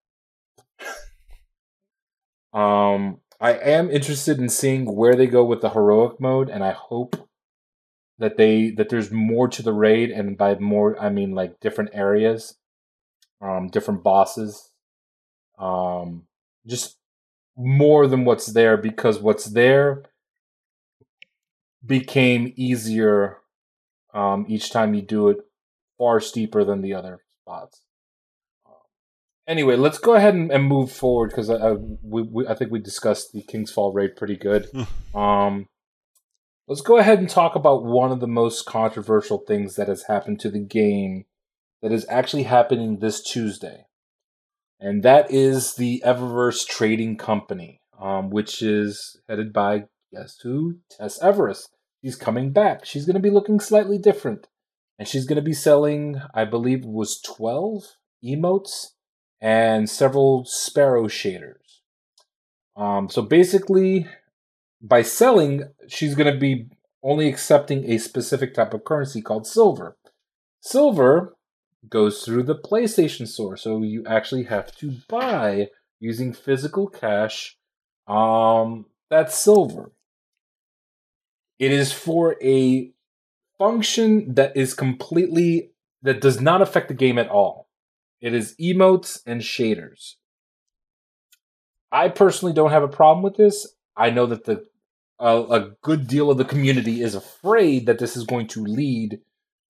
um, 2.52 3.20
I 3.40 3.52
am 3.52 3.88
interested 3.88 4.38
in 4.38 4.48
seeing 4.48 4.96
where 4.96 5.14
they 5.14 5.28
go 5.28 5.44
with 5.44 5.60
the 5.60 5.70
heroic 5.70 6.20
mode, 6.20 6.50
and 6.50 6.64
I 6.64 6.72
hope 6.72 7.28
that 8.18 8.36
they 8.36 8.70
that 8.72 8.88
there's 8.88 9.12
more 9.12 9.46
to 9.48 9.62
the 9.62 9.72
raid, 9.72 10.10
and 10.10 10.36
by 10.36 10.56
more 10.56 11.00
I 11.00 11.08
mean 11.08 11.36
like 11.36 11.60
different 11.60 11.90
areas, 11.92 12.56
um, 13.40 13.68
different 13.68 14.02
bosses, 14.02 14.72
um, 15.56 16.24
just 16.66 16.96
more 17.56 18.08
than 18.08 18.24
what's 18.24 18.46
there 18.46 18.76
because 18.76 19.20
what's 19.20 19.44
there 19.44 20.09
became 21.84 22.52
easier 22.56 23.38
um, 24.12 24.46
each 24.48 24.70
time 24.70 24.94
you 24.94 25.02
do 25.02 25.28
it, 25.28 25.38
far 25.98 26.20
steeper 26.20 26.64
than 26.64 26.82
the 26.82 26.94
other 26.94 27.20
spots. 27.42 27.82
Anyway, 29.46 29.76
let's 29.76 29.98
go 29.98 30.14
ahead 30.14 30.34
and, 30.34 30.52
and 30.52 30.64
move 30.64 30.92
forward 30.92 31.30
because 31.30 31.50
I, 31.50 31.56
I, 31.56 31.72
we, 31.72 32.22
we, 32.22 32.46
I 32.46 32.54
think 32.54 32.70
we 32.70 32.78
discussed 32.78 33.32
the 33.32 33.42
King's 33.42 33.72
Fall 33.72 33.92
raid 33.92 34.14
pretty 34.16 34.36
good. 34.36 34.68
um, 35.14 35.66
let's 36.68 36.82
go 36.82 36.98
ahead 36.98 37.18
and 37.18 37.28
talk 37.28 37.56
about 37.56 37.84
one 37.84 38.12
of 38.12 38.20
the 38.20 38.28
most 38.28 38.64
controversial 38.64 39.38
things 39.38 39.74
that 39.74 39.88
has 39.88 40.04
happened 40.04 40.38
to 40.40 40.50
the 40.50 40.60
game 40.60 41.24
that 41.82 41.90
is 41.90 42.06
actually 42.08 42.44
happening 42.44 42.98
this 42.98 43.22
Tuesday, 43.22 43.86
and 44.78 45.02
that 45.02 45.30
is 45.32 45.74
the 45.74 46.02
Eververse 46.06 46.64
Trading 46.66 47.16
Company, 47.16 47.80
um, 48.00 48.30
which 48.30 48.62
is 48.62 49.18
headed 49.28 49.52
by 49.52 49.84
guess 50.12 50.38
who? 50.42 50.78
Tess 50.90 51.18
Everis. 51.20 51.68
She's 52.02 52.16
coming 52.16 52.50
back. 52.50 52.84
She's 52.84 53.06
going 53.06 53.14
to 53.14 53.20
be 53.20 53.30
looking 53.30 53.60
slightly 53.60 53.98
different, 53.98 54.48
and 54.98 55.06
she's 55.06 55.26
going 55.26 55.36
to 55.36 55.42
be 55.42 55.52
selling, 55.52 56.20
I 56.34 56.44
believe, 56.44 56.84
was 56.84 57.20
twelve 57.20 57.96
emotes 58.24 58.92
and 59.40 59.88
several 59.88 60.44
sparrow 60.44 61.04
shaders. 61.04 61.80
Um, 62.76 63.08
so 63.08 63.22
basically, 63.22 64.06
by 64.80 65.02
selling, 65.02 65.64
she's 65.88 66.14
going 66.14 66.32
to 66.32 66.38
be 66.38 66.68
only 67.02 67.28
accepting 67.28 67.90
a 67.90 67.98
specific 67.98 68.54
type 68.54 68.74
of 68.74 68.84
currency 68.84 69.20
called 69.22 69.46
silver. 69.46 69.96
Silver 70.60 71.34
goes 71.88 72.22
through 72.22 72.42
the 72.42 72.54
PlayStation 72.58 73.26
Store, 73.26 73.56
so 73.56 73.82
you 73.82 74.04
actually 74.06 74.44
have 74.44 74.74
to 74.76 74.96
buy 75.08 75.68
using 75.98 76.32
physical 76.32 76.86
cash. 76.86 77.56
Um, 78.06 78.86
that's 79.10 79.34
silver. 79.34 79.92
It 81.60 81.72
is 81.72 81.92
for 81.92 82.36
a 82.42 82.90
function 83.58 84.34
that 84.34 84.56
is 84.56 84.72
completely 84.72 85.72
that 86.02 86.22
does 86.22 86.40
not 86.40 86.62
affect 86.62 86.88
the 86.88 86.94
game 86.94 87.18
at 87.18 87.28
all. 87.28 87.68
It 88.22 88.32
is 88.32 88.56
emotes 88.58 89.20
and 89.26 89.42
shaders. 89.42 90.14
I 91.92 92.08
personally 92.08 92.54
don't 92.54 92.70
have 92.70 92.82
a 92.82 92.88
problem 92.88 93.22
with 93.22 93.36
this. 93.36 93.66
I 93.94 94.08
know 94.08 94.24
that 94.26 94.46
the 94.46 94.64
a 95.18 95.72
good 95.82 96.08
deal 96.08 96.30
of 96.30 96.38
the 96.38 96.46
community 96.46 97.02
is 97.02 97.14
afraid 97.14 97.84
that 97.84 97.98
this 97.98 98.16
is 98.16 98.24
going 98.24 98.46
to 98.46 98.64
lead 98.64 99.20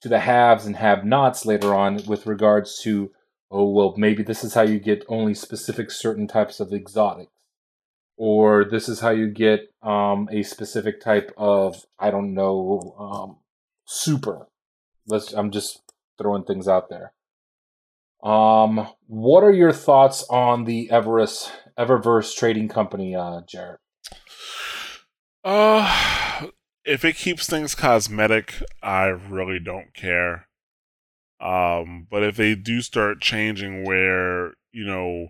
to 0.00 0.08
the 0.08 0.20
haves 0.20 0.64
and 0.64 0.76
have-nots 0.76 1.44
later 1.44 1.74
on 1.74 2.04
with 2.06 2.24
regards 2.24 2.78
to 2.82 3.10
oh 3.50 3.68
well 3.68 3.94
maybe 3.96 4.22
this 4.22 4.44
is 4.44 4.54
how 4.54 4.62
you 4.62 4.78
get 4.78 5.04
only 5.08 5.34
specific 5.34 5.90
certain 5.90 6.28
types 6.28 6.60
of 6.60 6.72
exotics 6.72 7.32
or 8.20 8.66
this 8.66 8.86
is 8.86 9.00
how 9.00 9.08
you 9.08 9.30
get 9.30 9.72
um, 9.82 10.28
a 10.30 10.42
specific 10.42 11.00
type 11.00 11.32
of 11.38 11.86
I 11.98 12.10
don't 12.10 12.34
know 12.34 12.94
um, 12.98 13.36
super. 13.86 14.46
Let's 15.06 15.32
I'm 15.32 15.50
just 15.50 15.80
throwing 16.18 16.44
things 16.44 16.68
out 16.68 16.90
there. 16.90 17.14
Um, 18.22 18.86
what 19.06 19.42
are 19.42 19.52
your 19.52 19.72
thoughts 19.72 20.26
on 20.28 20.64
the 20.64 20.90
Everis 20.92 21.50
Eververse 21.78 22.36
Trading 22.36 22.68
Company, 22.68 23.16
uh, 23.16 23.40
Jarrett? 23.48 23.80
Uh, 25.42 26.48
if 26.84 27.06
it 27.06 27.16
keeps 27.16 27.48
things 27.48 27.74
cosmetic, 27.74 28.62
I 28.82 29.06
really 29.06 29.58
don't 29.58 29.94
care. 29.94 30.46
Um, 31.40 32.06
but 32.10 32.22
if 32.22 32.36
they 32.36 32.54
do 32.54 32.82
start 32.82 33.22
changing 33.22 33.86
where, 33.86 34.52
you 34.72 34.84
know, 34.84 35.28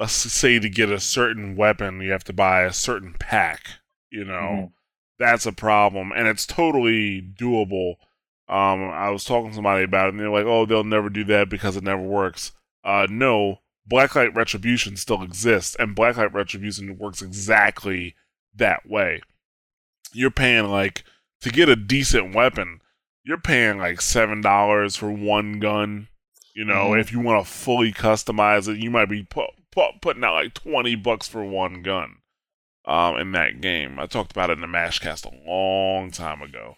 let's 0.00 0.12
say 0.12 0.58
to 0.58 0.68
get 0.68 0.90
a 0.90 0.98
certain 0.98 1.54
weapon, 1.54 2.00
you 2.00 2.10
have 2.10 2.24
to 2.24 2.32
buy 2.32 2.62
a 2.62 2.72
certain 2.72 3.14
pack, 3.18 3.60
you 4.10 4.24
know, 4.24 4.32
Mhm. 4.32 4.72
that's 5.18 5.46
a 5.46 5.52
problem. 5.52 6.10
And 6.10 6.26
it's 6.26 6.46
totally 6.46 7.20
doable. 7.22 7.96
Um, 8.48 8.82
I 8.90 9.10
was 9.10 9.24
talking 9.24 9.50
to 9.50 9.54
somebody 9.54 9.84
about 9.84 10.06
it, 10.06 10.08
and 10.14 10.20
they're 10.20 10.30
like, 10.30 10.46
oh, 10.46 10.66
they'll 10.66 10.82
never 10.82 11.08
do 11.10 11.22
that 11.24 11.48
because 11.48 11.76
it 11.76 11.84
never 11.84 12.02
works. 12.02 12.50
Uh, 12.82 13.06
no, 13.08 13.60
Blacklight 13.88 14.34
Retribution 14.34 14.96
still 14.96 15.22
exists, 15.22 15.76
and 15.78 15.94
Blacklight 15.94 16.32
Retribution 16.34 16.98
works 16.98 17.22
exactly 17.22 18.16
that 18.54 18.88
way 18.88 19.20
you're 20.12 20.30
paying 20.30 20.64
like 20.68 21.04
to 21.40 21.50
get 21.50 21.68
a 21.68 21.76
decent 21.76 22.34
weapon, 22.34 22.80
you're 23.22 23.38
paying 23.38 23.78
like 23.78 24.00
seven 24.00 24.40
dollars 24.40 24.96
for 24.96 25.10
one 25.10 25.60
gun. 25.60 26.08
You 26.54 26.64
know, 26.64 26.90
Mhm. 26.90 27.00
if 27.00 27.12
you 27.12 27.20
want 27.20 27.46
to 27.46 27.50
fully 27.52 27.92
customize 27.92 28.68
it, 28.68 28.78
you 28.78 28.90
might 28.90 29.08
be 29.08 29.22
putting 29.72 30.24
out 30.24 30.34
like 30.34 30.54
twenty 30.54 30.94
bucks 30.94 31.28
for 31.28 31.44
one 31.44 31.82
gun. 31.82 32.16
Um, 32.84 33.16
in 33.18 33.32
that 33.32 33.60
game, 33.60 33.98
I 33.98 34.06
talked 34.06 34.32
about 34.32 34.50
it 34.50 34.54
in 34.54 34.60
the 34.62 34.66
Mashcast 34.66 35.26
a 35.26 35.50
long 35.50 36.10
time 36.10 36.42
ago. 36.42 36.76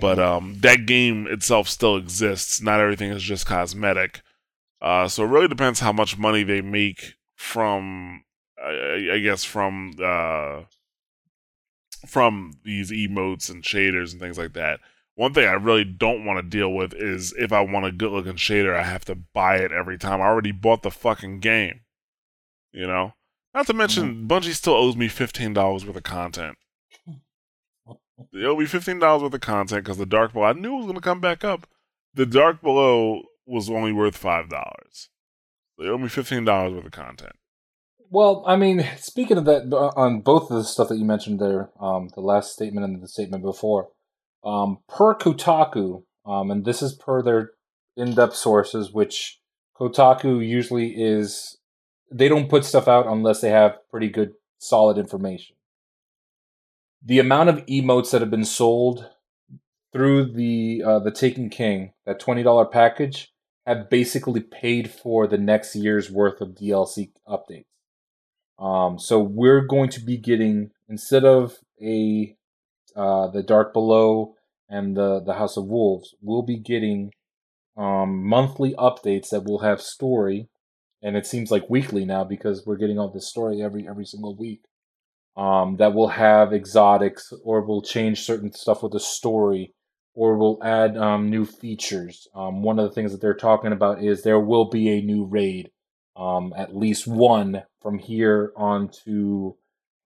But 0.00 0.18
um, 0.18 0.56
that 0.62 0.86
game 0.86 1.28
itself 1.28 1.68
still 1.68 1.96
exists. 1.96 2.60
Not 2.60 2.80
everything 2.80 3.12
is 3.12 3.22
just 3.22 3.46
cosmetic. 3.46 4.20
Uh, 4.82 5.06
so 5.06 5.22
it 5.22 5.28
really 5.28 5.46
depends 5.46 5.78
how 5.78 5.92
much 5.92 6.18
money 6.18 6.42
they 6.42 6.60
make 6.60 7.14
from, 7.36 8.24
I, 8.60 9.10
I 9.12 9.18
guess, 9.20 9.44
from 9.44 9.92
uh, 10.02 10.62
from 12.06 12.54
these 12.64 12.90
emotes 12.90 13.48
and 13.48 13.62
shaders 13.62 14.10
and 14.10 14.20
things 14.20 14.38
like 14.38 14.54
that. 14.54 14.80
One 15.14 15.32
thing 15.32 15.48
I 15.48 15.52
really 15.52 15.84
don't 15.84 16.24
want 16.24 16.38
to 16.38 16.42
deal 16.42 16.72
with 16.72 16.92
is 16.92 17.32
if 17.38 17.52
I 17.52 17.60
want 17.60 17.86
a 17.86 17.92
good 17.92 18.10
looking 18.10 18.34
shader, 18.34 18.76
I 18.76 18.82
have 18.82 19.04
to 19.06 19.14
buy 19.14 19.56
it 19.58 19.72
every 19.72 19.98
time. 19.98 20.20
I 20.20 20.26
already 20.26 20.52
bought 20.52 20.82
the 20.82 20.90
fucking 20.90 21.40
game. 21.40 21.80
You 22.76 22.86
know? 22.86 23.14
Not 23.54 23.66
to 23.68 23.72
mention, 23.72 24.28
Bungie 24.28 24.52
still 24.52 24.74
owes 24.74 24.96
me 24.96 25.08
$15 25.08 25.54
worth 25.86 25.96
of 25.96 26.02
content. 26.02 26.58
They 28.32 28.44
owe 28.44 28.56
me 28.56 28.66
$15 28.66 29.22
worth 29.22 29.32
of 29.32 29.40
content 29.40 29.84
because 29.84 29.96
the 29.96 30.04
Dark 30.04 30.34
Below, 30.34 30.44
I 30.44 30.52
knew 30.52 30.74
it 30.74 30.76
was 30.76 30.86
going 30.86 30.96
to 30.96 31.00
come 31.00 31.20
back 31.20 31.42
up. 31.42 31.66
The 32.12 32.26
Dark 32.26 32.60
Below 32.60 33.22
was 33.46 33.70
only 33.70 33.92
worth 33.92 34.22
$5. 34.22 34.50
They 35.78 35.86
owe 35.86 35.96
me 35.96 36.08
$15 36.08 36.74
worth 36.74 36.84
of 36.84 36.92
content. 36.92 37.32
Well, 38.10 38.44
I 38.46 38.56
mean, 38.56 38.86
speaking 38.98 39.38
of 39.38 39.46
that, 39.46 39.72
uh, 39.72 39.92
on 39.96 40.20
both 40.20 40.50
of 40.50 40.56
the 40.56 40.64
stuff 40.64 40.88
that 40.88 40.98
you 40.98 41.04
mentioned 41.04 41.40
there, 41.40 41.70
um, 41.80 42.10
the 42.14 42.20
last 42.20 42.52
statement 42.52 42.84
and 42.84 43.02
the 43.02 43.08
statement 43.08 43.42
before, 43.42 43.88
um, 44.44 44.78
per 44.86 45.14
Kotaku, 45.14 46.04
um, 46.26 46.50
and 46.50 46.64
this 46.64 46.82
is 46.82 46.94
per 46.94 47.22
their 47.22 47.52
in-depth 47.96 48.36
sources, 48.36 48.92
which 48.92 49.40
Kotaku 49.78 50.46
usually 50.46 50.94
is, 50.96 51.55
they 52.10 52.28
don't 52.28 52.48
put 52.48 52.64
stuff 52.64 52.88
out 52.88 53.06
unless 53.06 53.40
they 53.40 53.50
have 53.50 53.78
pretty 53.90 54.08
good, 54.08 54.32
solid 54.58 54.98
information. 54.98 55.56
The 57.04 57.18
amount 57.18 57.50
of 57.50 57.64
emotes 57.66 58.10
that 58.10 58.20
have 58.20 58.30
been 58.30 58.44
sold 58.44 59.08
through 59.92 60.32
the 60.32 60.82
uh, 60.84 60.98
the 60.98 61.10
Taken 61.10 61.48
King, 61.50 61.92
that 62.04 62.20
twenty 62.20 62.42
dollar 62.42 62.64
package, 62.64 63.32
have 63.66 63.90
basically 63.90 64.40
paid 64.40 64.90
for 64.90 65.26
the 65.26 65.38
next 65.38 65.74
year's 65.74 66.10
worth 66.10 66.40
of 66.40 66.50
DLC 66.50 67.10
updates. 67.28 67.64
Um, 68.58 68.98
so 68.98 69.20
we're 69.20 69.60
going 69.60 69.90
to 69.90 70.00
be 70.00 70.16
getting 70.16 70.70
instead 70.88 71.24
of 71.24 71.58
a 71.82 72.36
uh, 72.94 73.28
the 73.28 73.42
Dark 73.42 73.72
Below 73.72 74.34
and 74.68 74.96
the 74.96 75.20
the 75.20 75.34
House 75.34 75.56
of 75.56 75.66
Wolves, 75.66 76.14
we'll 76.20 76.42
be 76.42 76.58
getting 76.58 77.12
um, 77.76 78.24
monthly 78.26 78.74
updates 78.74 79.28
that 79.30 79.44
will 79.44 79.60
have 79.60 79.80
story, 79.80 80.48
and 81.06 81.16
it 81.16 81.24
seems 81.24 81.52
like 81.52 81.70
weekly 81.70 82.04
now 82.04 82.24
because 82.24 82.66
we're 82.66 82.76
getting 82.76 82.98
all 82.98 83.08
this 83.08 83.28
story 83.28 83.62
every 83.62 83.88
every 83.88 84.04
single 84.04 84.36
week. 84.36 84.64
Um, 85.36 85.76
that 85.76 85.94
will 85.94 86.08
have 86.08 86.52
exotics, 86.52 87.32
or 87.44 87.60
will 87.60 87.82
change 87.82 88.22
certain 88.22 88.52
stuff 88.52 88.82
with 88.82 88.92
the 88.92 89.00
story, 89.00 89.74
or 90.14 90.36
will 90.36 90.58
add 90.64 90.96
um, 90.96 91.30
new 91.30 91.44
features. 91.44 92.26
Um, 92.34 92.62
one 92.62 92.78
of 92.78 92.88
the 92.88 92.94
things 92.94 93.12
that 93.12 93.20
they're 93.20 93.34
talking 93.34 93.72
about 93.72 94.02
is 94.02 94.22
there 94.22 94.40
will 94.40 94.70
be 94.70 94.88
a 94.90 95.02
new 95.02 95.26
raid 95.26 95.70
um, 96.16 96.54
at 96.56 96.74
least 96.74 97.06
one 97.06 97.62
from 97.82 97.98
here 97.98 98.52
on 98.56 98.88
to 99.04 99.56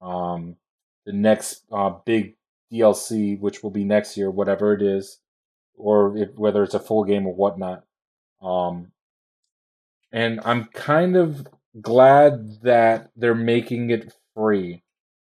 um, 0.03 0.57
the 1.07 1.13
next 1.13 1.65
uh, 1.73 1.91
big 2.05 2.35
DLC, 2.73 3.39
which 3.39 3.63
will 3.63 3.71
be 3.71 3.85
next 3.85 4.17
year, 4.17 4.31
whatever 4.31 4.75
it 4.75 4.83
is, 4.83 5.21
or 5.77 6.17
if, 6.17 6.31
whether 6.35 6.63
it's 6.63 6.75
a 6.75 6.81
full 6.81 7.05
game 7.05 7.27
or 7.27 7.35
whatnot. 7.35 7.85
Um, 8.43 8.93
and 10.13 10.41
I'm 10.45 10.65
kind 10.67 11.17
of 11.17 11.47
glad 11.81 12.63
that 12.63 13.11
they're 13.17 13.35
making 13.35 13.91
it 13.91 14.13
free. 14.35 14.83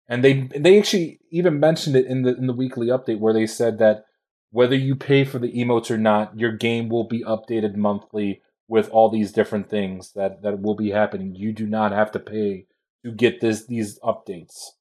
and 0.08 0.24
they 0.24 0.50
they 0.56 0.78
actually 0.80 1.20
even 1.32 1.60
mentioned 1.60 1.96
it 1.96 2.06
in 2.06 2.24
the 2.24 2.36
in 2.36 2.48
the 2.48 2.54
weekly 2.54 2.88
update 2.88 3.20
where 3.20 3.34
they 3.34 3.48
said 3.48 3.80
that 3.80 4.06
whether 4.52 4.76
you 4.76 4.96
pay 4.96 5.24
for 5.26 5.40
the 5.40 5.52
emotes 5.54 5.90
or 5.90 5.98
not, 5.98 6.38
your 6.38 6.52
game 6.52 6.90
will 6.90 7.06
be 7.08 7.24
updated 7.24 7.76
monthly 7.76 8.42
with 8.68 8.90
all 8.90 9.10
these 9.10 9.32
different 9.32 9.70
things 9.70 10.12
that 10.14 10.42
that 10.44 10.62
will 10.62 10.76
be 10.76 10.92
happening. 10.92 11.36
You 11.36 11.54
do 11.54 11.66
not 11.68 11.92
have 11.92 12.12
to 12.14 12.20
pay 12.20 12.68
to 13.04 13.12
get 13.12 13.42
this 13.42 13.66
these 13.66 14.00
updates, 14.02 14.72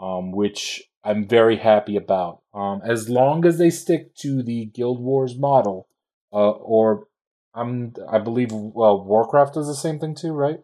um, 0.00 0.32
which 0.32 0.82
I'm 1.04 1.26
very 1.28 1.56
happy 1.56 1.96
about. 1.96 2.40
Um, 2.52 2.80
as 2.84 3.08
long 3.08 3.44
as 3.46 3.58
they 3.58 3.70
stick 3.70 4.14
to 4.16 4.42
the 4.42 4.66
Guild 4.66 5.00
Wars 5.00 5.36
model, 5.36 5.88
uh, 6.32 6.50
or 6.50 7.06
I'm 7.54 7.94
I 8.10 8.18
believe 8.18 8.50
Warcraft 8.52 9.54
does 9.54 9.66
the 9.66 9.74
same 9.74 9.98
thing 9.98 10.14
too, 10.14 10.32
right? 10.32 10.58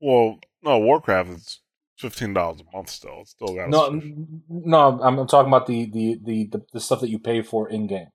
Well, 0.00 0.38
no, 0.62 0.78
Warcraft 0.78 1.30
is 1.30 1.60
fifteen 1.98 2.34
dollars 2.34 2.60
a 2.60 2.76
month 2.76 2.90
still. 2.90 3.18
It's 3.22 3.30
still 3.32 3.54
got 3.54 3.70
No, 3.70 4.00
no, 4.48 5.00
I'm, 5.02 5.18
I'm 5.18 5.26
talking 5.26 5.48
about 5.48 5.66
the, 5.66 5.90
the, 5.90 6.18
the, 6.22 6.62
the, 6.72 6.80
stuff 6.80 7.00
that 7.00 7.08
you 7.10 7.18
pay 7.18 7.42
for 7.42 7.68
in 7.68 7.86
game, 7.86 8.08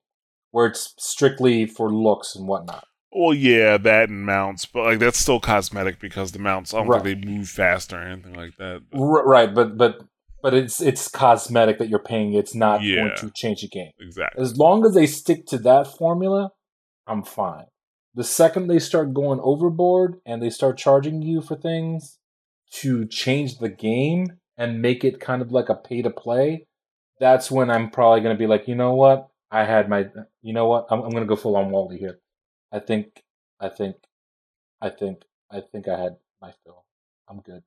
where 0.52 0.66
it's 0.66 0.94
strictly 0.98 1.66
for 1.66 1.92
looks 1.92 2.34
and 2.36 2.46
whatnot. 2.46 2.84
Well, 3.14 3.34
yeah, 3.34 3.76
that 3.76 4.08
and 4.08 4.24
mounts, 4.24 4.64
but 4.64 4.84
like 4.84 4.98
that's 4.98 5.18
still 5.18 5.40
cosmetic 5.40 6.00
because 6.00 6.32
the 6.32 6.38
mounts, 6.38 6.72
I 6.72 6.78
don't 6.78 6.88
Right. 6.88 7.02
think 7.02 7.24
they 7.24 7.30
move 7.30 7.48
faster 7.48 7.98
or 7.98 8.02
anything 8.04 8.34
like 8.34 8.56
that. 8.58 8.82
But 8.90 8.98
R- 9.00 9.26
right, 9.26 9.54
but 9.54 9.76
but 9.76 9.98
but 10.42 10.54
it's 10.54 10.80
it's 10.80 11.08
cosmetic 11.08 11.78
that 11.78 11.90
you're 11.90 11.98
paying. 12.02 12.32
It's 12.32 12.54
not 12.54 12.82
Yeah. 12.82 12.96
going 12.96 13.16
to 13.18 13.30
change 13.34 13.60
the 13.60 13.68
game. 13.68 13.90
exactly. 14.00 14.40
As 14.42 14.56
long 14.56 14.86
as 14.86 14.94
they 14.94 15.06
stick 15.06 15.44
to 15.48 15.58
that 15.58 15.88
formula, 15.98 16.50
I'm 17.06 17.22
fine. 17.22 17.66
The 18.14 18.24
second 18.24 18.66
they 18.66 18.78
start 18.78 19.14
going 19.14 19.40
overboard 19.42 20.20
and 20.26 20.42
they 20.42 20.50
start 20.50 20.76
charging 20.76 21.22
you 21.22 21.40
for 21.40 21.56
things 21.56 22.18
to 22.72 23.06
change 23.06 23.58
the 23.58 23.68
game 23.68 24.38
and 24.56 24.82
make 24.82 25.04
it 25.04 25.20
kind 25.20 25.40
of 25.40 25.50
like 25.50 25.68
a 25.68 25.74
pay 25.74 26.02
to 26.02 26.10
play, 26.10 26.66
that's 27.18 27.50
when 27.50 27.70
I'm 27.70 27.90
probably 27.90 28.20
going 28.20 28.34
to 28.34 28.38
be 28.38 28.46
like, 28.46 28.68
you 28.68 28.74
know 28.74 28.94
what? 28.94 29.28
I 29.50 29.64
had 29.64 29.88
my, 29.88 30.08
you 30.42 30.52
know 30.52 30.66
what? 30.66 30.86
I'm, 30.90 31.00
I'm 31.00 31.10
going 31.10 31.22
to 31.22 31.28
go 31.28 31.36
full 31.36 31.56
on 31.56 31.70
Wally 31.70 31.98
here. 31.98 32.18
I 32.70 32.80
think, 32.80 33.22
I 33.60 33.68
think, 33.68 33.96
I 34.80 34.90
think, 34.90 35.22
I 35.50 35.60
think 35.60 35.88
I 35.88 35.98
had 35.98 36.16
my 36.40 36.52
fill. 36.64 36.84
I'm 37.28 37.40
good. 37.40 37.62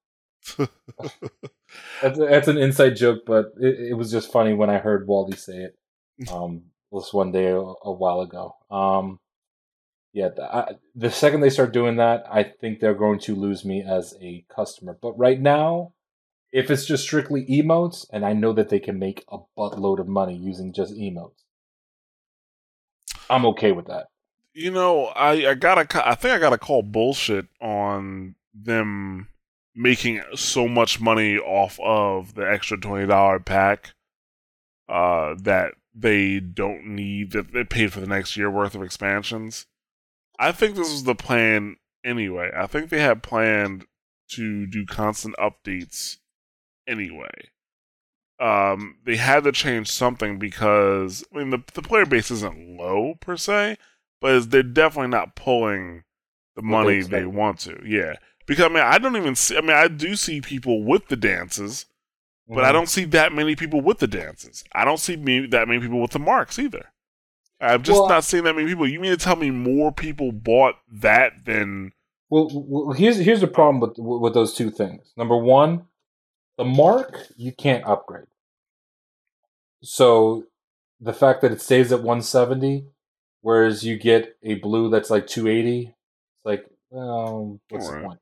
That's, 2.01 2.17
that's 2.17 2.47
an 2.47 2.57
inside 2.57 2.95
joke, 2.95 3.23
but 3.25 3.53
it, 3.59 3.89
it 3.89 3.93
was 3.93 4.11
just 4.11 4.31
funny 4.31 4.53
when 4.53 4.69
I 4.69 4.77
heard 4.77 5.07
Wally 5.07 5.35
say 5.37 5.57
it. 5.57 5.77
Um, 6.31 6.63
this 6.93 7.13
one 7.13 7.33
day 7.33 7.47
a, 7.47 7.59
a 7.59 7.91
while 7.91 8.21
ago. 8.21 8.55
Um, 8.71 9.19
yeah, 10.15 10.29
the, 10.29 10.43
I, 10.43 10.71
the 10.95 11.11
second 11.11 11.41
they 11.41 11.49
start 11.49 11.73
doing 11.73 11.97
that, 11.97 12.23
I 12.31 12.43
think 12.43 12.79
they're 12.79 12.93
going 12.93 13.19
to 13.19 13.35
lose 13.35 13.65
me 13.65 13.83
as 13.83 14.15
a 14.21 14.45
customer. 14.49 14.97
But 14.99 15.11
right 15.19 15.39
now, 15.39 15.91
if 16.53 16.71
it's 16.71 16.85
just 16.85 17.03
strictly 17.03 17.45
emotes, 17.47 18.05
and 18.13 18.25
I 18.25 18.31
know 18.31 18.53
that 18.53 18.69
they 18.69 18.79
can 18.79 18.97
make 18.97 19.25
a 19.29 19.39
buttload 19.57 19.99
of 19.99 20.07
money 20.07 20.33
using 20.33 20.71
just 20.71 20.93
emotes, 20.93 21.43
I'm 23.29 23.45
okay 23.47 23.73
with 23.73 23.87
that. 23.87 24.05
You 24.53 24.71
know, 24.71 25.07
I 25.07 25.49
I 25.49 25.53
gotta 25.53 25.85
I 26.07 26.15
think 26.15 26.33
I 26.33 26.39
gotta 26.39 26.57
call 26.57 26.81
bullshit 26.81 27.47
on 27.59 28.35
them 28.53 29.27
making 29.75 30.21
so 30.35 30.65
much 30.65 31.01
money 31.01 31.37
off 31.37 31.77
of 31.83 32.35
the 32.35 32.49
extra 32.49 32.77
twenty 32.77 33.05
dollar 33.05 33.41
pack 33.41 33.91
uh, 34.87 35.35
that 35.39 35.73
they 35.93 36.39
don't 36.39 36.85
need 36.85 37.33
that 37.33 37.51
they 37.51 37.65
paid 37.65 37.91
for 37.91 37.99
the 37.99 38.07
next 38.07 38.37
year 38.37 38.49
worth 38.49 38.75
of 38.75 38.81
expansions. 38.81 39.65
I 40.39 40.51
think 40.51 40.75
this 40.75 40.91
was 40.91 41.03
the 41.03 41.15
plan 41.15 41.77
anyway. 42.03 42.51
I 42.55 42.67
think 42.67 42.89
they 42.89 43.01
had 43.01 43.23
planned 43.23 43.85
to 44.31 44.65
do 44.67 44.85
constant 44.85 45.35
updates 45.37 46.17
anyway. 46.87 47.49
Um, 48.39 48.97
they 49.05 49.15
had 49.15 49.45
to 49.45 49.51
change 49.51 49.89
something 49.89 50.37
because 50.39 51.23
I 51.33 51.37
mean 51.37 51.51
the 51.51 51.63
the 51.73 51.81
player 51.81 52.05
base 52.05 52.31
isn't 52.31 52.77
low 52.77 53.15
per 53.21 53.37
se, 53.37 53.77
but 54.19 54.51
they're 54.51 54.63
definitely 54.63 55.11
not 55.11 55.35
pulling 55.35 56.03
the 56.55 56.61
What 56.61 56.85
they 56.85 56.99
money 56.99 57.01
they, 57.01 57.25
want 57.25 57.59
to. 57.59 57.81
Yeah, 57.85 58.15
because 58.45 58.65
I 58.65 58.69
mean 58.69 58.83
I 58.83 58.97
don't 58.97 59.15
even 59.15 59.35
see. 59.35 59.57
I 59.57 59.61
mean 59.61 59.71
I 59.71 59.87
do 59.87 60.15
see 60.17 60.41
people 60.41 60.83
with 60.83 61.07
the 61.07 61.15
dances, 61.15 61.85
but 62.47 62.57
Mm-hmm. 62.57 62.65
I 62.65 62.71
don't 62.73 62.89
see 62.89 63.05
that 63.05 63.33
many 63.33 63.55
people 63.55 63.81
with 63.81 63.99
the 63.99 64.07
dances. 64.07 64.63
I 64.73 64.85
don't 64.85 64.99
see 64.99 65.15
me 65.15 65.47
that 65.47 65.67
many 65.67 65.79
people 65.79 66.01
with 66.01 66.11
the 66.11 66.19
marks 66.19 66.59
either. 66.59 66.91
I've 67.65 67.83
just 67.83 67.99
Well, 67.99 68.09
not 68.09 68.23
seen 68.23 68.43
that 68.43 68.55
many 68.55 68.67
people. 68.67 68.87
You 68.87 68.99
mean 68.99 69.11
to 69.11 69.17
tell 69.17 69.35
me 69.35 69.51
more 69.51 69.91
people 69.91 70.31
bought 70.31 70.75
that 70.91 71.45
than 71.45 71.91
Well, 72.29 72.49
well, 72.53 72.93
here's 72.93 73.17
here's 73.17 73.41
the 73.41 73.47
problem 73.47 73.79
with 73.81 73.97
with 73.97 74.33
those 74.33 74.53
two 74.53 74.71
things. 74.71 75.13
Number 75.17 75.37
one, 75.37 75.85
the 76.57 76.65
mark 76.65 77.17
you 77.37 77.51
can't 77.51 77.83
upgrade. 77.85 78.27
So 79.83 80.45
the 80.99 81.13
fact 81.13 81.41
that 81.41 81.51
it 81.51 81.61
stays 81.61 81.91
at 81.91 81.99
170, 81.99 82.85
whereas 83.41 83.83
you 83.83 83.97
get 83.97 84.37
a 84.41 84.55
blue 84.55 84.89
that's 84.89 85.09
like 85.09 85.27
280, 85.27 85.87
it's 85.87 85.95
like, 86.45 86.65
um, 86.91 87.59
what's 87.69 87.85
Alright. 87.87 88.01
the 88.01 88.07
point? 88.07 88.19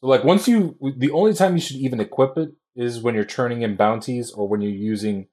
So 0.00 0.06
like 0.08 0.24
once 0.24 0.48
you, 0.48 0.76
the 0.96 1.10
only 1.10 1.34
time 1.34 1.54
you 1.54 1.60
should 1.60 1.76
even 1.76 2.00
equip 2.00 2.36
it 2.36 2.50
is 2.74 3.00
when 3.00 3.14
you're 3.14 3.24
turning 3.24 3.62
in 3.62 3.76
bounties 3.76 4.30
or 4.32 4.48
when 4.48 4.60
you're 4.60 4.70
using 4.72 5.28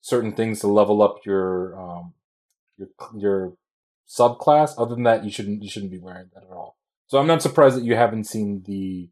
certain 0.00 0.32
things 0.32 0.60
to 0.60 0.68
level 0.68 1.02
up 1.02 1.18
your 1.24 1.78
um 1.80 2.12
your 2.76 2.88
your 3.16 3.54
subclass. 4.08 4.74
Other 4.78 4.94
than 4.94 5.04
that, 5.04 5.24
you 5.24 5.30
shouldn't 5.30 5.62
you 5.62 5.70
shouldn't 5.70 5.92
be 5.92 5.98
wearing 5.98 6.30
that 6.34 6.44
at 6.44 6.50
all. 6.50 6.76
So 7.08 7.18
I'm 7.18 7.26
not 7.26 7.42
surprised 7.42 7.76
that 7.76 7.84
you 7.84 7.96
haven't 7.96 8.24
seen 8.24 8.62
the 8.66 9.10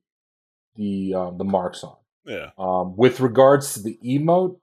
the 0.76 1.14
um, 1.14 1.38
the 1.38 1.44
marks 1.44 1.84
on. 1.84 1.96
yeah. 2.24 2.50
Um, 2.58 2.96
with 2.96 3.20
regards 3.20 3.74
to 3.74 3.80
the 3.80 3.98
emote, 4.04 4.58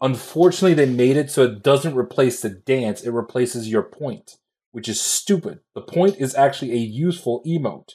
unfortunately, 0.00 0.74
they 0.74 0.90
made 0.90 1.16
it 1.16 1.30
so 1.30 1.44
it 1.44 1.62
doesn't 1.62 1.96
replace 1.96 2.40
the 2.40 2.50
dance; 2.50 3.02
it 3.02 3.10
replaces 3.10 3.68
your 3.68 3.82
point, 3.82 4.36
which 4.72 4.88
is 4.88 5.00
stupid. 5.00 5.60
The 5.74 5.82
point 5.82 6.16
is 6.18 6.34
actually 6.34 6.72
a 6.72 6.76
useful 6.76 7.42
emote, 7.46 7.94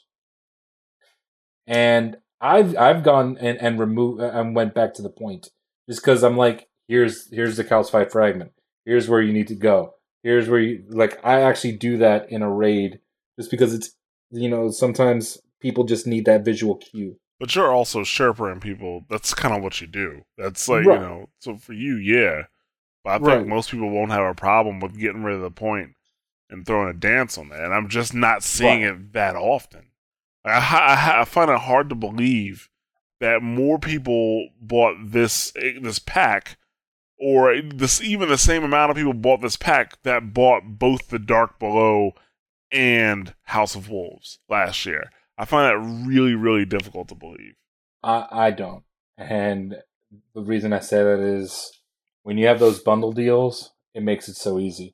and 1.68 2.18
I've 2.42 2.76
I've 2.78 3.04
gone 3.04 3.38
and 3.40 3.58
and 3.60 3.80
removed 3.80 4.22
and 4.22 4.56
went 4.56 4.74
back 4.74 4.94
to 4.96 5.02
the 5.02 5.10
point 5.10 5.50
just 5.88 6.02
because 6.02 6.24
I'm 6.24 6.38
like, 6.38 6.70
here's 6.88 7.32
here's 7.32 7.58
the 7.58 7.64
calcified 7.64 8.12
fragment. 8.12 8.52
Here's 8.86 9.08
where 9.10 9.22
you 9.22 9.34
need 9.34 9.48
to 9.48 9.56
go. 9.56 9.94
Here's 10.24 10.48
where 10.50 10.60
you 10.60 10.84
like. 10.90 11.20
I 11.24 11.42
actually 11.42 11.74
do 11.74 11.98
that 11.98 12.30
in 12.32 12.42
a 12.42 12.50
raid 12.52 13.00
just 13.40 13.52
because 13.52 13.74
it's 13.74 13.92
you 14.32 14.50
know 14.50 14.72
sometimes 14.72 15.38
people 15.60 15.84
just 15.84 16.08
need 16.08 16.26
that 16.26 16.46
visual 16.46 16.76
cue. 16.76 17.18
But 17.40 17.56
you're 17.56 17.72
also 17.74 18.02
Sherpering 18.02 18.62
people. 18.62 19.06
That's 19.10 19.34
kind 19.34 19.54
of 19.56 19.62
what 19.64 19.82
you 19.82 19.88
do. 19.88 20.22
That's 20.38 20.68
like 20.70 20.86
Right. 20.86 21.00
you 21.00 21.06
know. 21.06 21.30
So 21.40 21.58
for 21.58 21.74
you, 21.74 21.96
yeah. 21.96 22.44
But 23.04 23.10
I 23.10 23.18
think 23.18 23.28
Right. 23.28 23.48
most 23.48 23.72
people 23.72 23.90
won't 23.90 24.12
have 24.12 24.24
a 24.24 24.34
problem 24.34 24.80
with 24.80 24.98
getting 24.98 25.24
rid 25.24 25.36
of 25.36 25.42
the 25.42 25.52
point 25.52 25.92
and 26.50 26.66
throwing 26.66 26.90
a 26.90 26.94
dance 26.94 27.38
on 27.38 27.50
that. 27.50 27.60
And 27.60 27.74
I'm 27.74 27.90
just 27.90 28.14
not 28.14 28.44
seeing 28.44 28.84
Right. 28.84 28.92
it 28.94 29.14
that 29.14 29.36
often. 29.36 29.88
I, 30.46 30.52
I, 30.52 31.22
I 31.22 31.26
find 31.26 31.50
it 31.52 31.60
hard 31.60 31.90
to 31.90 31.96
believe 31.96 32.70
that 33.20 33.42
more 33.42 33.78
people 33.80 34.50
bought 34.62 34.96
this 35.02 35.52
eh, 35.58 35.74
this 35.82 36.00
pack, 36.00 36.58
or 37.24 37.62
this 37.62 38.02
even 38.02 38.28
the 38.28 38.38
same 38.38 38.66
amount 38.66 38.92
of 38.92 38.98
people 38.98 39.14
bought 39.14 39.40
this 39.40 39.56
pack 39.56 40.02
that 40.04 40.34
bought 40.34 40.78
both 40.78 41.08
the 41.08 41.18
Dark 41.18 41.58
Below 41.58 42.12
and 42.70 43.34
House 43.44 43.76
of 43.76 43.90
Wolves 43.90 44.40
last 44.50 44.86
year. 44.86 45.10
I 45.38 45.46
find 45.46 45.72
that 45.72 46.06
really, 46.06 46.36
really 46.36 46.66
difficult 46.66 47.08
to 47.08 47.16
believe. 47.16 47.56
I, 48.04 48.28
I 48.30 48.52
don't. 48.52 48.84
And 49.18 49.78
the 50.36 50.42
reason 50.42 50.74
I 50.74 50.80
say 50.80 50.98
that 50.98 51.20
is 51.22 51.72
when 52.24 52.38
you 52.38 52.48
have 52.48 52.60
those 52.60 52.82
bundle 52.82 53.14
deals, 53.14 53.72
it 53.94 54.04
makes 54.04 54.28
it 54.28 54.36
so 54.36 54.60
easy. 54.60 54.94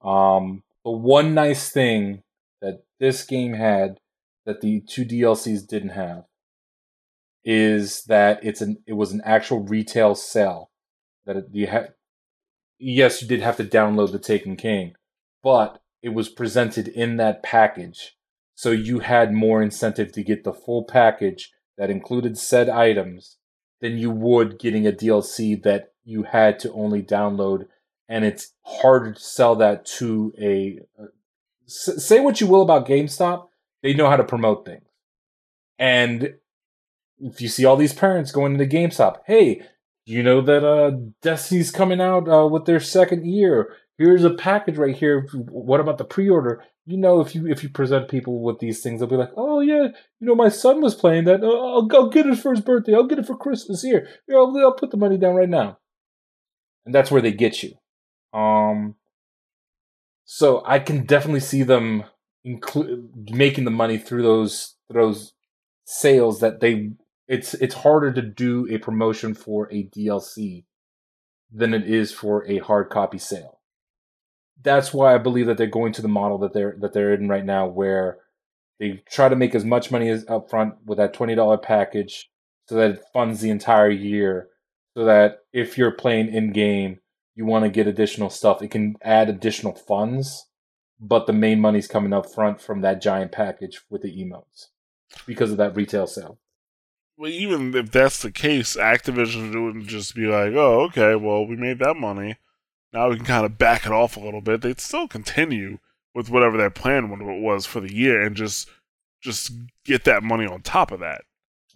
Um, 0.00 0.62
the 0.84 0.92
one 0.92 1.34
nice 1.34 1.70
thing 1.70 2.22
that 2.62 2.84
this 3.00 3.24
game 3.24 3.54
had 3.54 3.98
that 4.46 4.60
the 4.60 4.80
two 4.80 5.04
DLCs 5.04 5.66
didn't 5.66 5.88
have 5.88 6.26
is 7.44 8.04
that 8.04 8.44
it's 8.44 8.60
an 8.60 8.78
it 8.86 8.92
was 8.92 9.10
an 9.10 9.22
actual 9.24 9.58
retail 9.58 10.14
sale 10.14 10.70
that 11.26 11.48
you 11.52 11.66
had. 11.66 11.94
Yes, 12.78 13.22
you 13.22 13.28
did 13.28 13.40
have 13.40 13.56
to 13.58 13.64
download 13.64 14.12
the 14.12 14.18
Taken 14.18 14.56
King, 14.56 14.94
but 15.42 15.80
it 16.02 16.10
was 16.10 16.28
presented 16.28 16.88
in 16.88 17.16
that 17.16 17.42
package, 17.42 18.16
so 18.54 18.70
you 18.70 18.98
had 19.00 19.32
more 19.32 19.62
incentive 19.62 20.12
to 20.12 20.22
get 20.22 20.44
the 20.44 20.52
full 20.52 20.84
package 20.84 21.52
that 21.78 21.90
included 21.90 22.36
said 22.36 22.68
items 22.68 23.38
than 23.80 23.96
you 23.98 24.10
would 24.10 24.58
getting 24.58 24.86
a 24.86 24.92
DLC 24.92 25.60
that 25.62 25.92
you 26.04 26.24
had 26.24 26.58
to 26.60 26.72
only 26.72 27.02
download. 27.02 27.66
And 28.08 28.24
it's 28.24 28.52
harder 28.62 29.12
to 29.14 29.20
sell 29.20 29.56
that 29.56 29.86
to 29.98 30.32
a. 30.38 30.78
uh, 31.00 31.06
s- 31.66 32.04
say 32.04 32.20
what 32.20 32.40
you 32.40 32.46
will 32.46 32.62
about 32.62 32.86
GameStop, 32.86 33.48
they 33.82 33.94
know 33.94 34.10
how 34.10 34.16
to 34.16 34.24
promote 34.24 34.66
things. 34.66 34.84
And 35.78 36.34
if 37.18 37.40
you 37.40 37.48
see 37.48 37.64
all 37.64 37.76
these 37.76 37.94
parents 37.94 38.30
going 38.30 38.52
into 38.52 38.66
GameStop, 38.66 39.18
hey, 39.26 39.62
you 40.06 40.22
know 40.22 40.40
that 40.40 40.64
uh, 40.64 40.92
Destiny's 41.22 41.70
coming 41.70 42.00
out 42.00 42.28
uh, 42.28 42.46
with 42.46 42.64
their 42.66 42.80
second 42.80 43.26
year. 43.26 43.74
Here's 43.96 44.24
a 44.24 44.30
package 44.30 44.76
right 44.76 44.96
here. 44.96 45.26
What 45.32 45.80
about 45.80 45.98
the 45.98 46.04
pre-order? 46.04 46.64
you 46.86 46.98
know, 46.98 47.20
if 47.20 47.34
you 47.34 47.46
if 47.46 47.62
you 47.62 47.70
present 47.70 48.08
people 48.08 48.42
with 48.42 48.58
these 48.58 48.82
things, 48.82 49.00
they'll 49.00 49.08
be 49.08 49.16
like, 49.16 49.32
"Oh 49.36 49.60
yeah, 49.60 49.88
you 50.20 50.26
know, 50.26 50.34
my 50.34 50.50
son 50.50 50.82
was 50.82 50.94
playing 50.94 51.24
that. 51.24 51.42
Uh, 51.42 51.46
I'll, 51.46 51.88
I'll 51.92 52.10
get 52.10 52.26
it 52.26 52.38
for 52.38 52.52
his 52.52 52.60
birthday. 52.60 52.94
I'll 52.94 53.06
get 53.06 53.18
it 53.18 53.26
for 53.26 53.36
Christmas. 53.36 53.82
Here, 53.82 54.06
here, 54.26 54.38
I'll, 54.38 54.56
I'll 54.58 54.74
put 54.74 54.90
the 54.90 54.96
money 54.98 55.16
down 55.16 55.34
right 55.34 55.48
now." 55.48 55.78
And 56.84 56.94
that's 56.94 57.10
where 57.10 57.22
they 57.22 57.32
get 57.32 57.62
you. 57.62 57.72
Um, 58.38 58.96
so 60.26 60.62
I 60.66 60.78
can 60.78 61.06
definitely 61.06 61.40
see 61.40 61.62
them 61.62 62.04
include 62.44 63.30
making 63.30 63.64
the 63.64 63.70
money 63.70 63.96
through 63.96 64.22
those 64.22 64.74
those 64.90 65.32
sales 65.84 66.40
that 66.40 66.60
they. 66.60 66.90
It's 67.26 67.54
it's 67.54 67.74
harder 67.74 68.12
to 68.12 68.22
do 68.22 68.66
a 68.70 68.78
promotion 68.78 69.34
for 69.34 69.72
a 69.72 69.84
DLC 69.84 70.64
than 71.50 71.72
it 71.72 71.88
is 71.88 72.12
for 72.12 72.46
a 72.46 72.58
hard 72.58 72.90
copy 72.90 73.18
sale 73.18 73.60
that's 74.62 74.92
why 74.94 75.14
I 75.14 75.18
believe 75.18 75.46
that 75.46 75.58
they're 75.58 75.66
going 75.66 75.92
to 75.92 76.02
the 76.02 76.08
model 76.08 76.38
that 76.38 76.52
they're 76.52 76.76
that 76.80 76.92
they're 76.92 77.14
in 77.14 77.28
right 77.28 77.44
now, 77.44 77.66
where 77.66 78.18
they 78.78 79.02
try 79.08 79.28
to 79.28 79.36
make 79.36 79.54
as 79.54 79.64
much 79.64 79.90
money 79.90 80.08
as 80.08 80.24
upfront 80.24 80.76
with 80.84 80.98
that 80.98 81.14
twenty 81.14 81.34
dollar 81.34 81.58
package, 81.58 82.30
so 82.68 82.74
that 82.76 82.90
it 82.92 83.04
funds 83.12 83.40
the 83.40 83.50
entire 83.50 83.90
year. 83.90 84.48
So 84.96 85.04
that 85.04 85.40
if 85.52 85.76
you're 85.76 85.90
playing 85.90 86.32
in 86.32 86.52
game, 86.52 87.00
you 87.34 87.44
want 87.44 87.64
to 87.64 87.70
get 87.70 87.88
additional 87.88 88.30
stuff, 88.30 88.62
it 88.62 88.70
can 88.70 88.96
add 89.02 89.28
additional 89.28 89.74
funds, 89.74 90.46
but 91.00 91.26
the 91.26 91.32
main 91.32 91.60
money's 91.60 91.88
coming 91.88 92.12
up 92.12 92.32
front 92.32 92.60
from 92.60 92.80
that 92.82 93.02
giant 93.02 93.32
package 93.32 93.80
with 93.90 94.02
the 94.02 94.16
emotes 94.16 94.68
because 95.26 95.50
of 95.50 95.56
that 95.56 95.74
retail 95.74 96.06
sale. 96.06 96.38
Well, 97.16 97.30
even 97.30 97.74
if 97.74 97.90
that's 97.92 98.22
the 98.22 98.32
case, 98.32 98.76
Activision 98.76 99.52
wouldn't 99.64 99.86
just 99.86 100.14
be 100.14 100.26
like, 100.26 100.52
"Oh, 100.54 100.80
okay, 100.86 101.14
well, 101.14 101.46
we 101.46 101.56
made 101.56 101.78
that 101.80 101.96
money." 101.96 102.36
now 102.92 103.10
we 103.10 103.16
can 103.16 103.24
kind 103.24 103.44
of 103.44 103.58
back 103.58 103.84
it 103.86 103.90
off 103.90 104.16
a 104.16 104.20
little 104.20 104.40
bit. 104.40 104.60
They'd 104.60 104.78
still 104.80 105.08
continue 105.08 105.78
with 106.14 106.30
whatever 106.30 106.56
their 106.56 106.70
plan 106.70 107.42
was 107.42 107.66
for 107.66 107.80
the 107.80 107.92
year 107.92 108.22
and 108.22 108.36
just 108.36 108.68
just 109.20 109.50
get 109.84 110.04
that 110.04 110.22
money 110.22 110.46
on 110.46 110.62
top 110.62 110.92
of 110.92 111.00
that. 111.00 111.22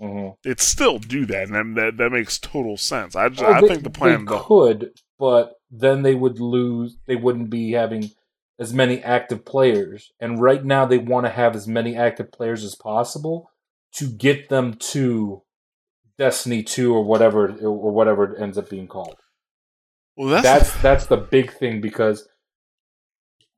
Mm-hmm. 0.01 0.35
They'd 0.45 0.61
still 0.61 0.99
do 1.01 1.27
that, 1.27 1.49
and 1.49 1.77
that 1.77 1.97
that 1.97 2.13
makes 2.13 2.39
total 2.39 2.77
sense. 2.77 3.17
I 3.17 3.29
just, 3.31 3.43
Oh, 3.43 3.53
I 3.53 3.61
they- 3.61 3.69
think 3.69 3.83
the 3.83 3.91
plan 3.91 4.25
they 4.27 4.39
could, 4.39 4.93
but 5.19 5.55
then 5.73 6.03
they 6.03 6.15
would 6.15 6.39
lose. 6.39 6.97
They 7.07 7.17
wouldn't 7.17 7.51
be 7.51 7.73
having 7.73 8.11
as 8.61 8.73
many 8.73 9.03
active 9.03 9.45
players, 9.45 10.13
and 10.21 10.41
right 10.41 10.65
now 10.65 10.87
they 10.87 10.99
want 10.99 11.27
to 11.27 11.31
have 11.31 11.57
as 11.57 11.67
many 11.67 11.97
active 11.97 12.31
players 12.31 12.63
as 12.65 12.75
possible 12.77 13.51
to 13.95 14.07
get 14.07 14.49
them 14.49 14.75
to 14.75 15.43
Destiny 16.17 16.63
Two 16.63 16.95
or 16.95 17.05
whatever 17.05 17.49
or 17.63 17.93
whatever 17.93 18.33
it 18.33 18.41
ends 18.41 18.59
up 18.59 18.69
being 18.69 18.89
called. 18.89 19.17
well, 20.17 20.29
that's, 20.29 20.43
That's 20.43 20.83
that's 20.83 21.07
the 21.07 21.17
big 21.17 21.53
thing 21.53 21.81
because 21.81 22.29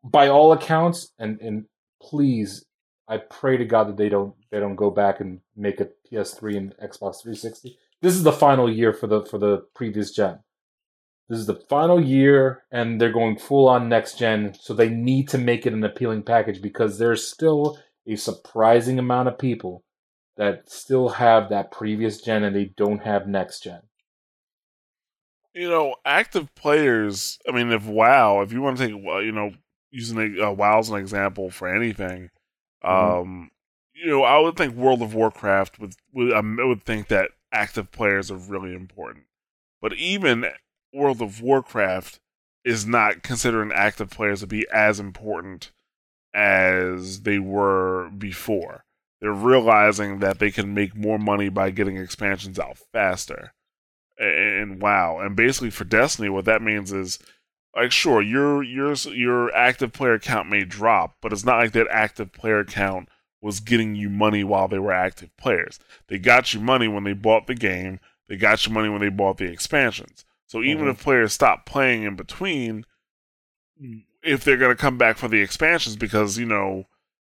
by 0.05 0.29
all 0.29 0.53
accounts, 0.53 1.13
and 1.19 1.41
and 1.41 1.67
please, 2.03 2.65
I 3.09 3.19
pray 3.19 3.57
to 3.57 3.65
God 3.65 3.89
that 3.89 3.97
they 3.97 4.09
don't 4.09 4.35
they 4.51 4.61
don't 4.61 4.77
go 4.77 4.91
back 4.91 5.21
and 5.21 5.41
make 5.57 5.81
a 5.81 5.89
PS3 6.11 6.57
and 6.57 6.75
Xbox 6.83 7.23
360. 7.23 7.77
This 8.03 8.15
is 8.15 8.23
the 8.23 8.33
final 8.33 8.71
year 8.71 8.93
for 8.93 9.07
the 9.07 9.25
for 9.25 9.39
the 9.39 9.65
previous 9.75 10.11
gen. 10.11 10.41
This 11.29 11.39
is 11.39 11.47
the 11.47 11.63
final 11.69 12.01
year, 12.01 12.65
and 12.73 13.01
they're 13.01 13.13
going 13.13 13.39
full 13.39 13.69
on 13.69 13.89
next 13.89 14.19
gen. 14.19 14.55
So 14.59 14.75
they 14.75 14.89
need 14.89 15.29
to 15.29 15.39
make 15.39 15.65
it 15.65 15.73
an 15.73 15.85
appealing 15.85 16.25
package 16.25 16.61
because 16.61 16.99
there's 16.99 17.27
still 17.27 17.79
a 18.07 18.17
surprising 18.17 18.99
amount 18.99 19.29
of 19.29 19.39
people 19.39 19.85
that 20.37 20.71
still 20.71 21.09
have 21.09 21.51
that 21.51 21.71
previous 21.73 22.21
gen 22.23 22.45
and 22.45 22.55
they 22.57 22.67
don't 22.77 23.03
have 23.03 23.27
next 23.27 23.63
gen. 23.63 23.81
you 25.55 25.69
know, 25.69 25.97
active 26.05 26.55
players. 26.55 27.39
I 27.49 27.53
mean, 27.53 27.73
if 27.73 27.85
WoW, 27.87 28.43
if 28.43 28.53
you 28.53 28.61
want 28.63 28.79
to 28.79 28.87
take, 28.87 28.95
you 28.97 29.33
know, 29.33 29.53
using 29.91 30.39
uh, 30.41 30.53
WoW 30.53 30.79
as 30.79 30.91
an 30.91 30.97
example 30.97 31.51
for 31.51 31.69
anything, 31.69 32.31
Mhm. 32.89 33.19
um, 33.21 33.51
you 33.95 34.07
know, 34.09 34.23
I 34.23 34.39
would 34.39 34.57
think 34.57 34.75
World 34.75 35.03
of 35.03 35.15
Warcraft 35.15 35.79
would 35.81 35.95
would 36.13 36.33
um, 36.33 36.59
I 36.61 36.65
would 36.65 36.85
think 36.85 37.09
that 37.09 37.31
active 37.53 37.91
players 37.91 38.31
are 38.31 38.37
really 38.37 38.75
important, 38.75 39.27
but 39.81 39.93
even 39.95 40.47
World 40.93 41.21
of 41.21 41.43
Warcraft 41.43 42.21
is 42.65 42.87
not 42.87 43.23
considering 43.23 43.73
active 43.73 44.11
players 44.11 44.41
to 44.41 44.47
be 44.47 44.67
as 44.73 45.01
important 45.01 45.73
as 46.35 47.23
they 47.23 47.39
were 47.39 48.11
before. 48.11 48.85
They're 49.21 49.33
realizing 49.33 50.21
that 50.21 50.39
they 50.39 50.51
can 50.51 50.73
make 50.75 50.97
more 50.97 51.19
money 51.19 51.49
by 51.49 51.71
getting 51.71 51.97
expansions 51.97 52.59
out 52.59 52.79
faster 52.93 53.53
and 54.19 54.81
WoW. 54.81 55.19
And 55.21 55.37
basically 55.37 55.71
for 55.71 55.85
Destiny, 55.85 56.29
what 56.29 56.45
that 56.47 56.63
means 56.63 56.93
is 56.93 57.19
like 57.77 57.93
sure, 57.93 58.21
your 58.23 58.63
your 58.63 58.95
your 58.95 59.55
active 59.55 59.93
player 59.93 60.19
count 60.19 60.49
may 60.49 60.65
drop, 60.65 61.17
but 61.21 61.33
it's 61.33 61.45
not 61.45 61.59
like 61.59 61.73
that 61.73 61.87
active 61.91 62.33
player 62.33 62.65
count 62.65 63.09
was 63.43 63.61
getting 63.61 63.95
you 63.95 64.11
money 64.11 64.45
while 64.45 64.69
they 64.69 64.79
were 64.79 64.93
active 64.93 65.35
players. 65.37 65.79
They 66.09 66.19
got 66.19 66.53
you 66.53 66.61
money 66.61 66.89
when 66.89 67.05
they 67.05 67.13
bought 67.15 67.47
the 67.47 67.55
game. 67.55 68.01
They 68.29 68.37
got 68.37 68.67
you 68.67 68.73
money 68.73 68.89
when 68.89 69.01
they 69.01 69.09
bought 69.09 69.39
the 69.39 69.51
expansions. 69.51 70.25
So 70.47 70.63
even 70.63 70.87
Mhm. 70.87 70.91
if 70.91 71.03
players 71.03 71.33
stop 71.33 71.65
playing 71.65 72.03
in 72.03 72.17
between, 72.17 72.85
if 74.23 74.45
they're 74.45 74.57
going 74.57 74.77
to 74.77 74.81
come 74.81 74.99
back 74.99 75.17
for 75.17 75.29
the 75.29 75.41
expansions, 75.41 75.97
because 75.97 76.39
you 76.39 76.47
know, 76.47 76.87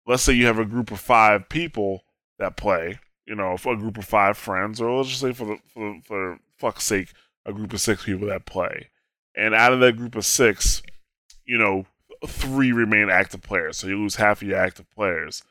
let's 0.10 0.24
say 0.24 0.34
you 0.34 0.48
have 0.48 0.58
a 0.60 0.66
group 0.66 0.90
of 0.92 1.00
five 1.00 1.48
people 1.50 2.04
that 2.40 2.58
play, 2.58 2.98
you 3.28 3.36
know, 3.36 3.54
a 3.54 3.76
group 3.76 3.98
of 3.98 4.06
five 4.06 4.36
friends, 4.38 4.82
or 4.82 4.92
let's 4.98 5.10
just 5.10 5.22
say 5.22 5.32
for 5.34 5.46
the 5.46 5.58
for, 5.72 6.02
for 6.04 6.40
fuck's 6.58 6.84
sake, 6.84 7.14
a 7.46 7.54
group 7.54 7.72
of 7.72 7.80
six 7.80 8.04
people 8.04 8.28
that 8.28 8.46
play, 8.46 8.90
and 9.36 9.54
out 9.54 9.72
of 9.72 9.80
that 9.82 9.96
group 9.98 10.16
of 10.16 10.26
six, 10.26 10.82
you 11.46 11.60
know, 11.60 11.86
three 12.26 12.72
remain 12.72 13.10
active 13.10 13.44
players, 13.44 13.78
so 13.78 13.88
you 13.88 13.98
lose 13.98 14.16
half 14.16 14.42
of 14.42 14.48
your 14.48 14.58
active 14.58 14.90
players. 14.90 15.44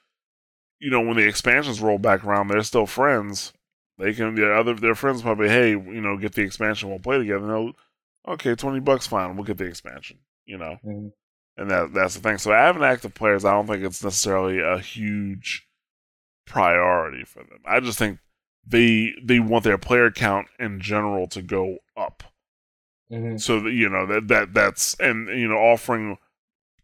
You 0.80 0.90
know, 0.90 1.00
when 1.00 1.16
the 1.16 1.26
expansions 1.26 1.80
roll 1.80 1.98
back 1.98 2.24
around, 2.24 2.48
they're 2.48 2.62
still 2.62 2.86
friends. 2.86 3.52
They 3.96 4.12
can 4.12 4.34
their 4.34 4.54
other 4.54 4.74
their 4.74 4.96
friends 4.96 5.22
probably, 5.22 5.48
hey, 5.48 5.70
you 5.70 6.00
know, 6.00 6.16
get 6.16 6.34
the 6.34 6.42
expansion, 6.42 6.88
we'll 6.90 6.98
play 6.98 7.18
together. 7.18 7.46
No, 7.46 7.74
okay, 8.26 8.56
twenty 8.56 8.80
bucks, 8.80 9.06
fine, 9.06 9.36
we'll 9.36 9.44
get 9.44 9.58
the 9.58 9.66
expansion. 9.66 10.18
You 10.46 10.58
know, 10.58 10.78
Mhm. 10.84 11.12
And 11.58 11.70
that 11.70 11.92
that's 11.92 12.14
the 12.14 12.20
thing. 12.20 12.38
So 12.38 12.52
having 12.52 12.82
active 12.82 13.14
players, 13.14 13.44
I 13.44 13.52
don't 13.52 13.66
think 13.66 13.84
it's 13.84 14.02
necessarily 14.02 14.60
a 14.60 14.78
huge 14.78 15.66
priority 16.46 17.24
for 17.24 17.40
them. 17.40 17.58
I 17.66 17.80
just 17.80 17.98
think 17.98 18.18
they 18.66 19.14
they 19.22 19.40
want 19.40 19.64
their 19.64 19.78
player 19.78 20.10
count 20.10 20.48
in 20.58 20.80
general 20.80 21.26
to 21.28 21.42
go 21.42 21.78
up. 21.96 22.22
Mhm. 23.10 23.40
So 23.40 23.60
that 23.60 23.72
you 23.72 23.88
know 23.88 24.06
that 24.06 24.28
that 24.28 24.54
that's 24.54 24.94
and 25.00 25.28
you 25.28 25.48
know 25.48 25.56
offering 25.56 26.18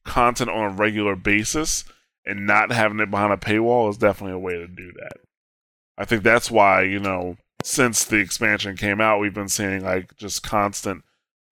content 0.04 0.50
on 0.50 0.72
a 0.72 0.74
regular 0.74 1.16
basis 1.16 1.84
and 2.26 2.46
not 2.46 2.72
having 2.72 3.00
it 3.00 3.10
behind 3.10 3.32
a 3.32 3.36
paywall 3.36 3.88
is 3.88 3.98
definitely 3.98 4.34
a 4.34 4.38
way 4.38 4.54
to 4.54 4.66
do 4.66 4.92
that. 4.92 5.18
I 5.96 6.04
think 6.04 6.22
that's 6.22 6.50
why 6.50 6.82
you 6.82 6.98
know 6.98 7.36
since 7.62 8.04
the 8.04 8.16
expansion 8.16 8.76
came 8.76 9.00
out, 9.00 9.20
we've 9.20 9.32
been 9.32 9.48
seeing 9.48 9.82
like 9.82 10.16
just 10.16 10.42
constant, 10.42 11.04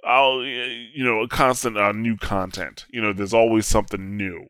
oh 0.05 0.42
you 0.42 1.05
know, 1.05 1.20
a 1.20 1.28
constant 1.28 1.76
uh, 1.76 1.92
new 1.92 2.16
content. 2.16 2.86
You 2.90 3.00
know, 3.00 3.12
there's 3.12 3.34
always 3.34 3.66
something 3.66 4.16
new, 4.16 4.48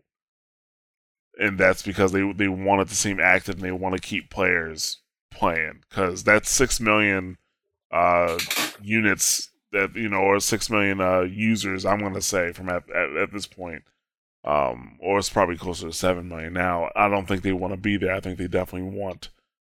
and 1.38 1.58
that's 1.58 1.82
because 1.82 2.12
they 2.12 2.32
they 2.32 2.48
want 2.48 2.82
it 2.82 2.88
to 2.88 2.94
seem 2.94 3.20
active 3.20 3.56
and 3.56 3.64
they 3.64 3.72
want 3.72 3.94
to 3.94 4.00
keep 4.00 4.30
players 4.30 4.98
playing 5.30 5.82
because 5.88 6.24
that's 6.24 6.50
six 6.50 6.80
million 6.80 7.38
uh, 7.90 8.38
units 8.80 9.50
that 9.72 9.94
you 9.96 10.08
know, 10.08 10.18
or 10.18 10.40
six 10.40 10.70
million 10.70 11.00
uh, 11.00 11.20
users. 11.20 11.84
I'm 11.84 12.00
going 12.00 12.14
to 12.14 12.22
say 12.22 12.52
from 12.52 12.68
at, 12.68 12.88
at, 12.90 13.16
at 13.16 13.32
this 13.32 13.46
point, 13.46 13.82
um, 14.44 14.98
or 15.00 15.18
it's 15.18 15.30
probably 15.30 15.56
closer 15.56 15.86
to 15.88 15.92
seven 15.92 16.28
million 16.28 16.52
now. 16.52 16.90
I 16.94 17.08
don't 17.08 17.26
think 17.26 17.42
they 17.42 17.52
want 17.52 17.72
to 17.72 17.80
be 17.80 17.96
there. 17.96 18.14
I 18.14 18.20
think 18.20 18.38
they 18.38 18.48
definitely 18.48 18.90
want 18.96 19.30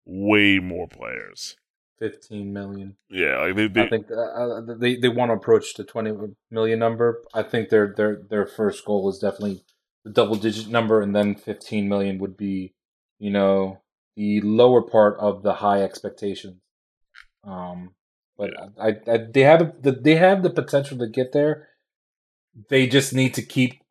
way 0.05 0.59
more 0.59 0.87
players. 0.87 1.55
15 1.99 2.51
million. 2.51 2.95
Yeah, 3.09 3.51
they, 3.53 3.67
they 3.67 3.81
I 3.81 3.89
think 3.89 4.07
uh, 4.11 4.21
uh, 4.21 4.61
they 4.77 4.95
they 4.95 5.09
want 5.09 5.29
to 5.29 5.35
approach 5.35 5.73
the 5.75 5.83
20 5.83 6.35
million 6.51 6.79
number. 6.79 7.21
I 7.33 7.43
think 7.43 7.69
their 7.69 7.93
their 7.95 8.21
their 8.29 8.45
first 8.45 8.85
goal 8.85 9.09
is 9.09 9.19
definitely 9.19 9.63
the 10.03 10.11
double 10.11 10.35
digit 10.35 10.67
number, 10.67 11.01
and 11.01 11.15
then 11.15 11.35
15 11.35 11.87
million 11.87 12.17
would 12.19 12.35
be, 12.35 12.73
you 13.19 13.31
know, 13.31 13.81
the 14.15 14.41
lower 14.41 14.81
part 14.81 15.17
of 15.19 15.43
the 15.43 15.55
high 15.55 15.81
expectations. 15.81 16.61
Um, 17.43 17.91
but 18.37 18.51
I, 18.79 18.95
I 19.07 19.17
they 19.31 19.41
have 19.41 19.81
the 19.81 19.91
they 19.91 20.15
have 20.15 20.43
the 20.43 20.49
potential 20.49 20.97
to 20.97 21.07
get 21.07 21.31
there. 21.31 21.69
They 22.69 22.87
just 22.87 23.13
need 23.13 23.33
to 23.35 23.41
keep 23.41 23.83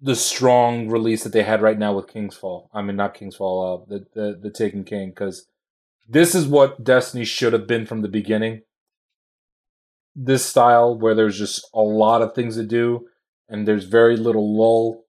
the 0.00 0.16
strong 0.16 0.88
release 0.88 1.24
that 1.24 1.32
they 1.32 1.42
had 1.42 1.60
right 1.62 1.78
now 1.78 1.92
with 1.92 2.08
King's 2.08 2.36
Fall. 2.36 2.70
I 2.72 2.82
mean, 2.82 2.96
not 2.96 3.14
King's 3.14 3.36
Fall, 3.36 3.84
uh, 3.88 3.88
the 3.88 4.06
the 4.14 4.38
the 4.40 4.50
Taken 4.50 4.84
King, 4.84 5.10
because 5.10 5.46
this 6.10 6.34
is 6.34 6.48
what 6.48 6.82
Destiny 6.82 7.24
should 7.24 7.52
have 7.52 7.68
been 7.68 7.86
from 7.86 8.02
the 8.02 8.08
beginning. 8.08 8.62
This 10.16 10.44
style 10.44 10.98
where 10.98 11.14
there's 11.14 11.38
just 11.38 11.64
a 11.72 11.80
lot 11.80 12.20
of 12.20 12.34
things 12.34 12.56
to 12.56 12.64
do 12.64 13.06
and 13.48 13.66
there's 13.66 13.84
very 13.84 14.16
little 14.16 14.56
lull. 14.58 15.04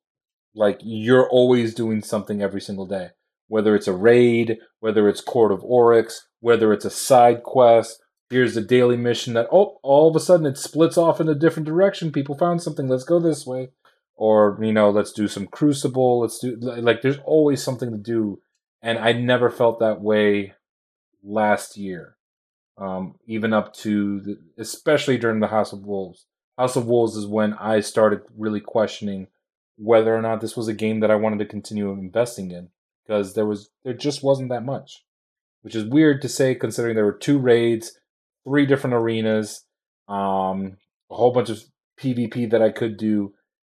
Like 0.54 0.80
you're 0.84 1.28
always 1.30 1.74
doing 1.74 2.04
something 2.04 2.42
every 2.42 2.62
single 2.62 2.86
day. 2.86 3.10
Whether 3.48 3.76
it's 3.76 3.88
a 3.88 3.94
raid, 3.94 4.60
whether 4.80 5.10
it's 5.10 5.22
Court 5.22 5.52
of 5.52 5.64
Oryx, 5.64 6.28
whether 6.40 6.72
it's 6.72 6.86
a 6.86 6.92
side 6.92 7.42
quest, 7.44 8.00
here's 8.30 8.56
a 8.56 8.62
daily 8.62 8.96
mission 8.96 9.34
that 9.34 9.48
oh 9.52 9.80
all 9.82 10.10
of 10.10 10.16
a 10.16 10.20
sudden 10.20 10.46
it 10.46 10.58
splits 10.58 10.98
off 10.98 11.20
in 11.20 11.28
a 11.28 11.36
different 11.36 11.68
direction. 11.68 12.12
People 12.12 12.38
found 12.38 12.62
something, 12.62 12.88
let's 12.88 13.04
go 13.04 13.20
this 13.20 13.46
way. 13.46 13.70
or 14.16 14.60
you 14.62 14.72
know, 14.72 14.92
let's 14.92 15.12
do 15.14 15.28
some 15.28 15.48
Crucible. 15.48 16.22
Let's 16.22 16.38
do 16.40 16.56
like 16.60 17.02
there's 17.02 17.18
always 17.26 17.64
something 17.64 17.92
to 17.92 17.98
do, 17.98 18.40
and 18.82 19.00
I 19.00 19.14
never 19.14 19.50
felt 19.50 19.80
that 19.80 20.00
way 20.02 20.54
last 21.24 21.78
year. 21.78 22.16
Um, 22.78 23.16
even 23.28 23.54
up 23.54 23.74
to 23.76 24.22
the, 24.22 24.38
especially 24.58 25.18
during 25.18 25.40
the 25.40 25.48
House 25.48 25.74
of 25.74 25.86
Wolves. 25.86 26.26
House 26.58 26.76
of 26.76 26.88
Wolves 26.88 27.16
is 27.16 27.28
when 27.28 27.54
I 27.54 27.80
started 27.80 28.22
really 28.38 28.60
questioning 28.60 29.28
whether 29.78 30.16
or 30.16 30.22
not 30.22 30.42
this 30.42 30.56
was 30.56 30.68
a 30.68 30.74
game 30.74 31.00
that 31.00 31.12
I 31.12 31.16
wanted 31.16 31.40
to 31.40 31.46
continue 31.46 31.92
investing 31.92 32.52
in 32.52 32.70
because 33.04 33.34
there 33.34 33.46
was 33.46 33.70
there 33.84 33.94
just 33.94 34.24
wasn't 34.24 34.50
that 34.50 34.64
much, 34.64 35.04
which 35.64 35.76
is 35.76 35.86
weird 35.86 36.22
to 36.22 36.30
say 36.30 36.56
considering 36.56 36.96
there 36.96 37.06
were 37.06 37.12
two 37.12 37.40
raids, 37.40 38.00
three 38.44 38.66
different 38.66 38.96
arenas, 38.96 39.66
um, 40.08 40.78
a 41.10 41.16
whole 41.16 41.32
bunch 41.32 41.50
of 41.50 41.64
PvP 42.00 42.52
that 42.52 42.62
I 42.62 42.70
could 42.70 42.98
do, 42.98 43.34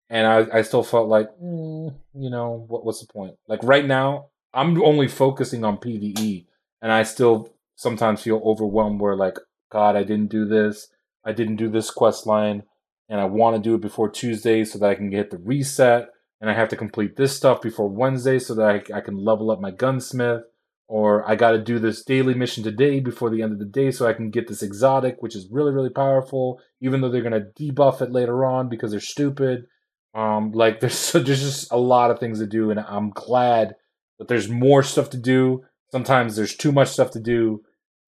and 0.09 0.26
I, 0.26 0.59
I 0.59 0.61
still 0.61 0.84
felt 0.84 1.08
like 1.08 1.27
mm, 1.42 1.93
you 2.14 2.30
know 2.30 2.66
what 2.67 2.85
what's 2.85 3.01
the 3.01 3.11
point? 3.11 3.35
Like 3.48 3.59
right 3.64 3.85
now, 3.85 4.27
I'm 4.53 4.82
only 4.82 5.08
focusing 5.08 5.64
on 5.64 5.77
PVE, 5.77 6.47
and 6.81 6.91
I 6.91 7.03
still 7.03 7.53
sometimes 7.75 8.22
feel 8.22 8.41
overwhelmed 8.43 8.99
where 8.99 9.15
like 9.15 9.38
God, 9.72 9.95
I 9.95 10.03
didn't 10.03 10.30
do 10.30 10.45
this, 10.45 10.89
I 11.25 11.33
didn't 11.33 11.57
do 11.57 11.69
this 11.69 11.91
quest 11.91 12.25
line, 12.25 12.64
and 13.09 13.19
I 13.19 13.25
want 13.25 13.56
to 13.56 13.61
do 13.61 13.75
it 13.75 13.81
before 13.81 14.09
Tuesday 14.09 14.64
so 14.64 14.80
that 14.80 14.89
I 14.89 14.95
can 14.95 15.09
get 15.09 15.30
the 15.30 15.38
reset, 15.38 16.09
and 16.39 16.49
I 16.49 16.53
have 16.53 16.69
to 16.69 16.77
complete 16.77 17.15
this 17.15 17.35
stuff 17.35 17.61
before 17.61 17.89
Wednesday 17.89 18.39
so 18.39 18.56
that 18.56 18.69
I, 18.91 18.97
I 18.97 19.01
can 19.01 19.17
level 19.17 19.51
up 19.51 19.59
my 19.59 19.72
gunsmith, 19.72 20.43
or 20.88 21.30
I 21.30 21.35
got 21.35 21.51
to 21.51 21.61
do 21.61 21.80
this 21.80 22.03
daily 22.03 22.33
mission 22.33 22.64
today 22.64 22.99
before 22.99 23.30
the 23.30 23.41
end 23.41 23.51
of 23.51 23.59
the 23.59 23.65
day 23.65 23.91
so 23.91 24.07
I 24.07 24.14
can 24.14 24.30
get 24.30 24.47
this 24.47 24.64
exotic, 24.64 25.17
which 25.22 25.35
is 25.35 25.49
really 25.51 25.72
really 25.72 25.89
powerful, 25.89 26.61
even 26.81 27.01
though 27.01 27.09
they're 27.09 27.22
gonna 27.22 27.47
debuff 27.59 28.01
it 28.01 28.11
later 28.11 28.45
on 28.45 28.69
because 28.69 28.91
they're 28.91 28.99
stupid. 28.99 29.65
Um, 30.14 30.51
like 30.51 30.80
there's 30.81 31.11
there's 31.11 31.25
just 31.25 31.72
a 31.72 31.77
lot 31.77 32.11
of 32.11 32.19
things 32.19 32.39
to 32.39 32.47
do, 32.47 32.72
and 32.72 32.80
I'm 32.80 33.09
glad 33.11 33.75
that 34.19 34.27
there's 34.27 34.49
more 34.49 34.81
stuff 34.81 35.09
to 35.11 35.17
do. 35.17 35.64
Sometimes 35.91 36.35
there's 36.35 36.56
too 36.56 36.72
much 36.72 36.90
stuff 36.90 37.11
to 37.11 37.19
do 37.19 37.64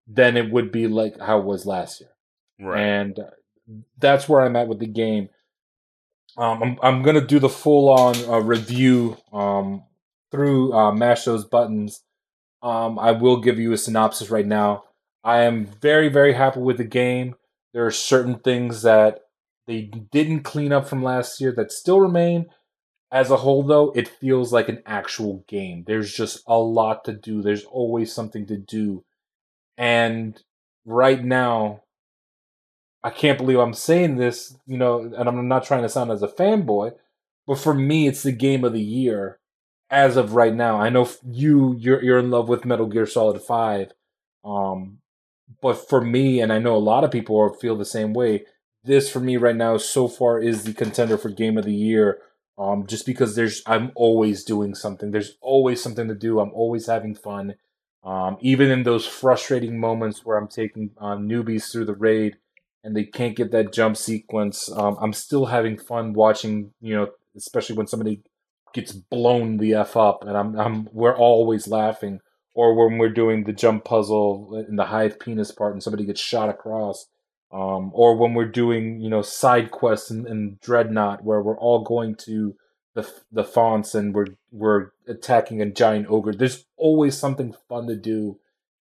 than 0.08 0.36
it 0.36 0.52
would 0.52 0.72
be 0.72 0.88
like 0.88 1.20
how 1.20 1.40
it 1.40 1.46
was 1.46 1.66
last 1.66 2.02
year. 2.02 2.10
Right. 2.60 2.82
And 2.82 3.20
that's 3.98 4.28
where 4.28 4.42
I'm 4.42 4.56
at 4.56 4.68
with 4.68 4.80
the 4.80 4.88
game. 4.88 5.30
Um, 6.38 6.62
I'm 6.62 6.78
I'm 6.82 7.04
gonna 7.04 7.26
do 7.26 7.40
the 7.40 7.50
full 7.50 7.90
on 7.90 8.16
uh, 8.26 8.40
review 8.40 9.18
um, 9.34 9.84
through 10.32 10.74
uh, 10.74 10.92
mash 10.92 11.26
those 11.26 11.46
buttons. 11.46 12.04
Um, 12.62 13.00
I 13.00 13.12
will 13.12 13.42
give 13.42 13.60
you 13.60 13.72
a 13.72 13.78
synopsis 13.78 14.30
right 14.30 14.46
now. 14.46 14.84
I 15.24 15.42
am 15.42 15.66
very 15.66 16.10
very 16.10 16.34
happy 16.34 16.60
with 16.60 16.78
the 16.78 16.84
game. 16.84 17.36
There 17.74 17.86
are 17.86 17.92
certain 17.92 18.40
things 18.40 18.82
that 18.84 19.22
they 19.68 19.82
didn't 19.82 20.42
clean 20.44 20.72
up 20.72 20.88
from 20.88 21.04
last 21.04 21.40
year 21.40 21.52
that 21.54 21.72
still 21.72 22.00
remain. 22.00 22.48
As 23.12 23.32
a 23.32 23.38
whole, 23.38 23.64
though, 23.64 23.92
it 23.96 24.08
feels 24.08 24.54
like 24.54 24.70
an 24.70 24.84
actual 24.86 25.44
game. 25.48 25.84
There's 25.88 26.14
just 26.14 26.44
a 26.46 26.58
lot 26.60 27.06
to 27.06 27.14
do. 27.14 27.42
There's 27.42 27.64
always 27.66 28.14
something 28.14 28.46
to 28.48 28.58
do. 28.58 29.04
And 29.78 30.40
right 30.86 31.24
now, 31.24 31.82
I 33.04 33.10
can't 33.10 33.38
believe 33.38 33.58
I'm 33.60 33.74
saying 33.74 34.18
this, 34.18 34.56
you 34.68 34.78
know, 34.78 35.00
and 35.00 35.28
I'm 35.28 35.48
not 35.48 35.64
trying 35.64 35.84
to 35.84 35.90
sound 35.90 36.12
as 36.12 36.22
a 36.22 36.28
fanboy, 36.28 36.94
but 37.48 37.58
for 37.58 37.74
me, 37.74 38.08
it's 38.08 38.24
the 38.24 38.32
game 38.32 38.64
of 38.64 38.74
the 38.74 38.82
year 38.82 39.40
as 39.90 40.18
of 40.18 40.36
right 40.36 40.54
now. 40.54 40.80
I 40.80 40.90
know 40.90 41.10
you, 41.26 41.76
you're 41.80 42.04
you're 42.04 42.20
in 42.20 42.30
love 42.30 42.50
with 42.50 42.66
Metal 42.66 42.88
Gear 42.88 43.06
Solid 43.06 43.42
Five, 43.42 43.94
um, 44.44 45.00
but 45.62 45.90
for 45.90 46.02
me, 46.02 46.42
and 46.42 46.52
I 46.54 46.60
know 46.60 46.76
a 46.76 46.78
lot 46.78 47.04
of 47.04 47.12
people 47.12 47.50
feel 47.54 47.76
the 47.76 47.86
same 47.86 48.14
way. 48.14 48.46
This 48.84 49.10
for 49.10 49.20
me 49.20 49.38
right 49.38 49.56
now, 49.56 49.78
so 49.78 50.08
far, 50.08 50.40
is 50.40 50.64
the 50.64 50.74
contender 50.74 51.18
for 51.18 51.30
game 51.30 51.58
of 51.58 51.66
the 51.66 51.74
year 51.74 52.20
um, 52.60 52.86
just 52.86 53.06
because 53.06 53.36
there's 53.36 53.64
I'm 53.66 53.92
always 53.96 54.44
doing 54.44 54.76
something. 54.76 55.12
There's 55.12 55.38
always 55.42 55.82
something 55.82 56.10
to 56.10 56.14
do. 56.14 56.40
I'm 56.40 56.52
always 56.52 56.88
having 56.88 57.16
fun. 57.16 57.56
Um, 58.04 58.38
even 58.42 58.70
in 58.70 58.84
those 58.84 59.06
frustrating 59.06 59.80
moments 59.80 60.26
where 60.26 60.38
I'm 60.38 60.48
taking 60.48 60.92
uh, 61.00 61.16
newbies 61.16 61.72
through 61.72 61.86
the 61.86 61.96
raid 61.96 62.38
and 62.84 62.96
they 62.96 63.06
can't 63.06 63.36
get 63.36 63.52
that 63.52 63.74
jump 63.74 63.98
sequence, 63.98 64.70
um, 64.72 64.98
I'm 65.02 65.14
still 65.14 65.46
having 65.46 65.78
fun 65.78 66.14
watching. 66.14 66.74
You 66.82 66.96
know, 66.96 67.08
especially 67.38 67.78
when 67.78 67.88
somebody 67.88 68.22
gets 68.74 68.92
blown 68.92 69.58
the 69.58 69.74
f 69.76 69.96
up, 69.96 70.26
and 70.26 70.38
I'm 70.38 70.60
I'm 70.60 70.90
we're 70.92 71.18
always 71.18 71.68
laughing. 71.68 72.20
Or 72.56 72.76
when 72.76 72.98
we're 72.98 73.10
doing 73.10 73.46
the 73.46 73.54
jump 73.54 73.86
puzzle 73.86 74.66
in 74.68 74.76
the 74.76 74.86
hive 74.86 75.18
penis 75.18 75.52
part, 75.52 75.74
and 75.74 75.82
somebody 75.82 76.06
gets 76.06 76.20
shot 76.20 76.50
across 76.50 77.06
um, 77.52 77.92
or 77.94 78.16
when 78.16 78.34
we're 78.34 78.46
doing 78.46 79.00
you 79.00 79.10
know 79.10 79.22
side 79.22 79.72
quests 79.72 80.12
in, 80.12 80.28
in 80.28 80.58
Dreadnought 80.62 81.24
where 81.24 81.42
we're 81.42 81.58
all 81.58 81.84
going 81.84 82.16
to 82.26 82.56
the 82.96 83.10
the 83.32 83.44
fonts 83.44 83.96
and 83.96 84.14
we're 84.14 84.28
we're 84.52 84.92
attacking 85.08 85.62
a 85.62 85.70
giant 85.70 86.08
ogre. 86.10 86.34
There's 86.34 86.66
always 86.78 87.18
something 87.18 87.56
fun 87.68 87.88
to 87.88 87.96
do, 87.96 88.40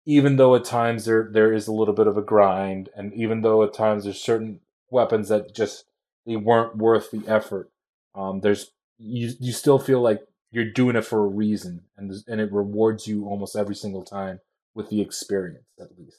even 0.07 0.37
though 0.37 0.55
at 0.55 0.65
times 0.65 1.05
there 1.05 1.29
there 1.31 1.53
is 1.53 1.67
a 1.67 1.73
little 1.73 1.95
bit 1.95 2.07
of 2.07 2.17
a 2.17 2.23
grind, 2.23 2.89
and 2.97 3.13
even 3.15 3.43
though 3.43 3.63
at 3.63 3.75
times 3.75 4.05
there's 4.05 4.21
certain 4.21 4.61
weapons 4.91 5.29
that 5.29 5.55
just 5.55 5.85
they 6.27 6.37
weren't 6.37 6.77
worth 6.77 7.11
the 7.11 7.25
effort. 7.27 7.71
Um, 8.15 8.41
there's 8.41 8.71
you 8.99 9.33
you 9.41 9.53
still 9.53 9.79
feel 9.79 10.01
like 10.01 10.21
you're 10.51 10.71
doing 10.71 10.97
it 10.97 11.05
for 11.05 11.25
a 11.25 11.29
reason, 11.29 11.83
and 11.97 12.13
and 12.29 12.41
it 12.41 12.53
rewards 12.53 13.07
you 13.07 13.27
almost 13.27 13.57
every 13.57 13.75
single 13.75 14.05
time 14.05 14.41
with 14.75 14.91
the 14.91 15.01
experience 15.01 15.67
at 15.81 15.99
least. 15.99 16.19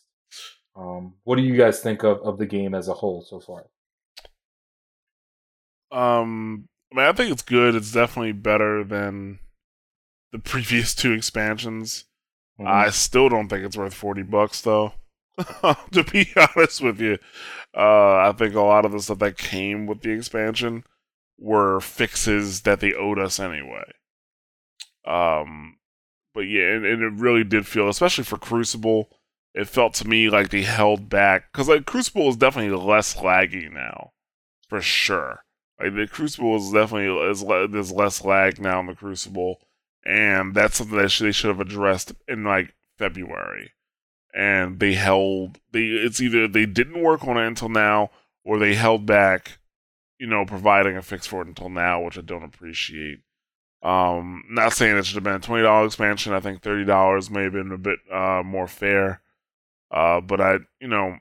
Um, 0.76 1.14
what 1.24 1.38
do 1.38 1.42
you 1.42 1.56
guys 1.56 1.80
think 1.80 2.04
of, 2.04 2.20
of 2.22 2.38
the 2.38 2.46
game 2.46 2.76
as 2.76 2.88
a 2.88 2.94
whole 2.94 3.22
so 3.22 3.40
far? 3.40 3.68
Um, 5.92 6.68
I 6.92 6.96
mean, 6.96 7.06
I 7.06 7.14
think 7.14 7.32
it's 7.32 7.42
good. 7.42 7.76
It's 7.76 7.92
definitely 7.92 8.34
better 8.34 8.84
than 8.84 9.40
the 10.32 10.40
previous 10.40 10.94
two 10.94 11.14
expansions. 11.14 12.06
Mm-hmm. 12.60 12.68
I 12.68 12.90
still 12.90 13.30
don't 13.30 13.48
think 13.48 13.66
it's 13.66 13.78
worth 13.78 13.94
forty 13.94 14.24
bucks, 14.24 14.62
though. 14.62 14.94
to 15.92 16.04
be 16.12 16.32
honest 16.56 16.82
with 16.82 17.00
you, 17.00 17.18
uh, 17.76 18.18
I 18.18 18.34
think 18.38 18.56
a 18.56 18.62
lot 18.62 18.86
of 18.86 18.92
the 18.92 19.00
stuff 19.00 19.20
that 19.20 19.38
came 19.38 19.86
with 19.86 20.02
the 20.02 20.12
expansion 20.12 20.84
were 21.38 21.80
fixes 21.82 22.62
that 22.62 22.80
they 22.80 22.94
owed 22.94 23.20
us 23.20 23.40
anyway. 23.40 23.84
Um, 25.06 25.78
but 26.34 26.42
yeah, 26.42 26.72
and, 26.72 26.86
and 26.86 27.04
it 27.04 27.22
really 27.22 27.44
did 27.44 27.68
feel, 27.68 27.90
especially 27.90 28.24
for 28.24 28.38
Crucible 28.38 29.10
it 29.56 29.70
felt 29.70 29.94
to 29.96 30.08
me 30.08 30.30
like 30.30 30.50
they 30.50 30.64
held 30.64 31.10
back 31.10 31.52
because 31.52 31.70
like 31.70 31.86
Crucible 31.86 32.28
is 32.28 32.36
definitely 32.36 32.76
less 32.78 33.16
laggy 33.16 33.72
now, 33.72 34.12
for 34.68 34.82
sure. 34.82 35.46
Like 35.80 35.96
the 35.96 36.08
Crucible 36.08 36.58
is 36.58 36.72
definitely 36.72 37.32
is 37.32 37.44
there's 37.72 37.92
less 37.92 38.24
lag 38.24 38.60
now 38.60 38.82
in 38.82 38.88
the 38.88 38.96
Crucible, 38.96 39.62
and 40.06 40.54
that's 40.54 40.78
something 40.78 40.98
that 40.98 41.10
they 41.20 41.32
should 41.32 41.48
have 41.48 41.62
addressed 41.62 42.12
in 42.28 42.44
like 42.44 42.76
February. 42.98 43.72
And 44.34 44.82
they 44.82 44.94
held 44.94 45.60
they 45.72 45.86
it's 45.86 46.20
either 46.20 46.50
they 46.50 46.66
didn't 46.66 47.02
work 47.02 47.26
on 47.26 47.38
it 47.38 47.48
until 47.48 47.70
now 47.70 48.12
or 48.44 48.60
they 48.60 48.76
held 48.76 49.06
back, 49.06 49.60
you 50.20 50.28
know, 50.28 50.46
providing 50.46 50.98
a 50.98 51.02
fix 51.02 51.26
for 51.26 51.42
it 51.42 51.48
until 51.48 51.70
now, 51.70 52.02
which 52.02 52.18
I 52.18 52.22
don't 52.22 52.44
appreciate. 52.44 53.20
Um, 53.82 54.44
not 54.50 54.74
saying 54.74 54.98
it 54.98 55.06
should 55.06 55.16
have 55.16 55.24
been 55.24 55.36
a 55.36 55.40
twenty 55.40 55.64
dollar 55.64 55.86
expansion. 55.86 56.34
I 56.34 56.42
think 56.42 56.62
thirty 56.62 56.84
dollars 56.84 57.30
may 57.30 57.44
have 57.44 57.54
been 57.54 57.72
a 57.72 57.78
bit 57.78 58.00
uh, 58.12 58.44
more 58.44 58.68
fair. 58.68 59.22
Uh, 59.92 60.22
but 60.22 60.42
I, 60.42 60.58
you 60.80 60.88
know, 60.88 61.18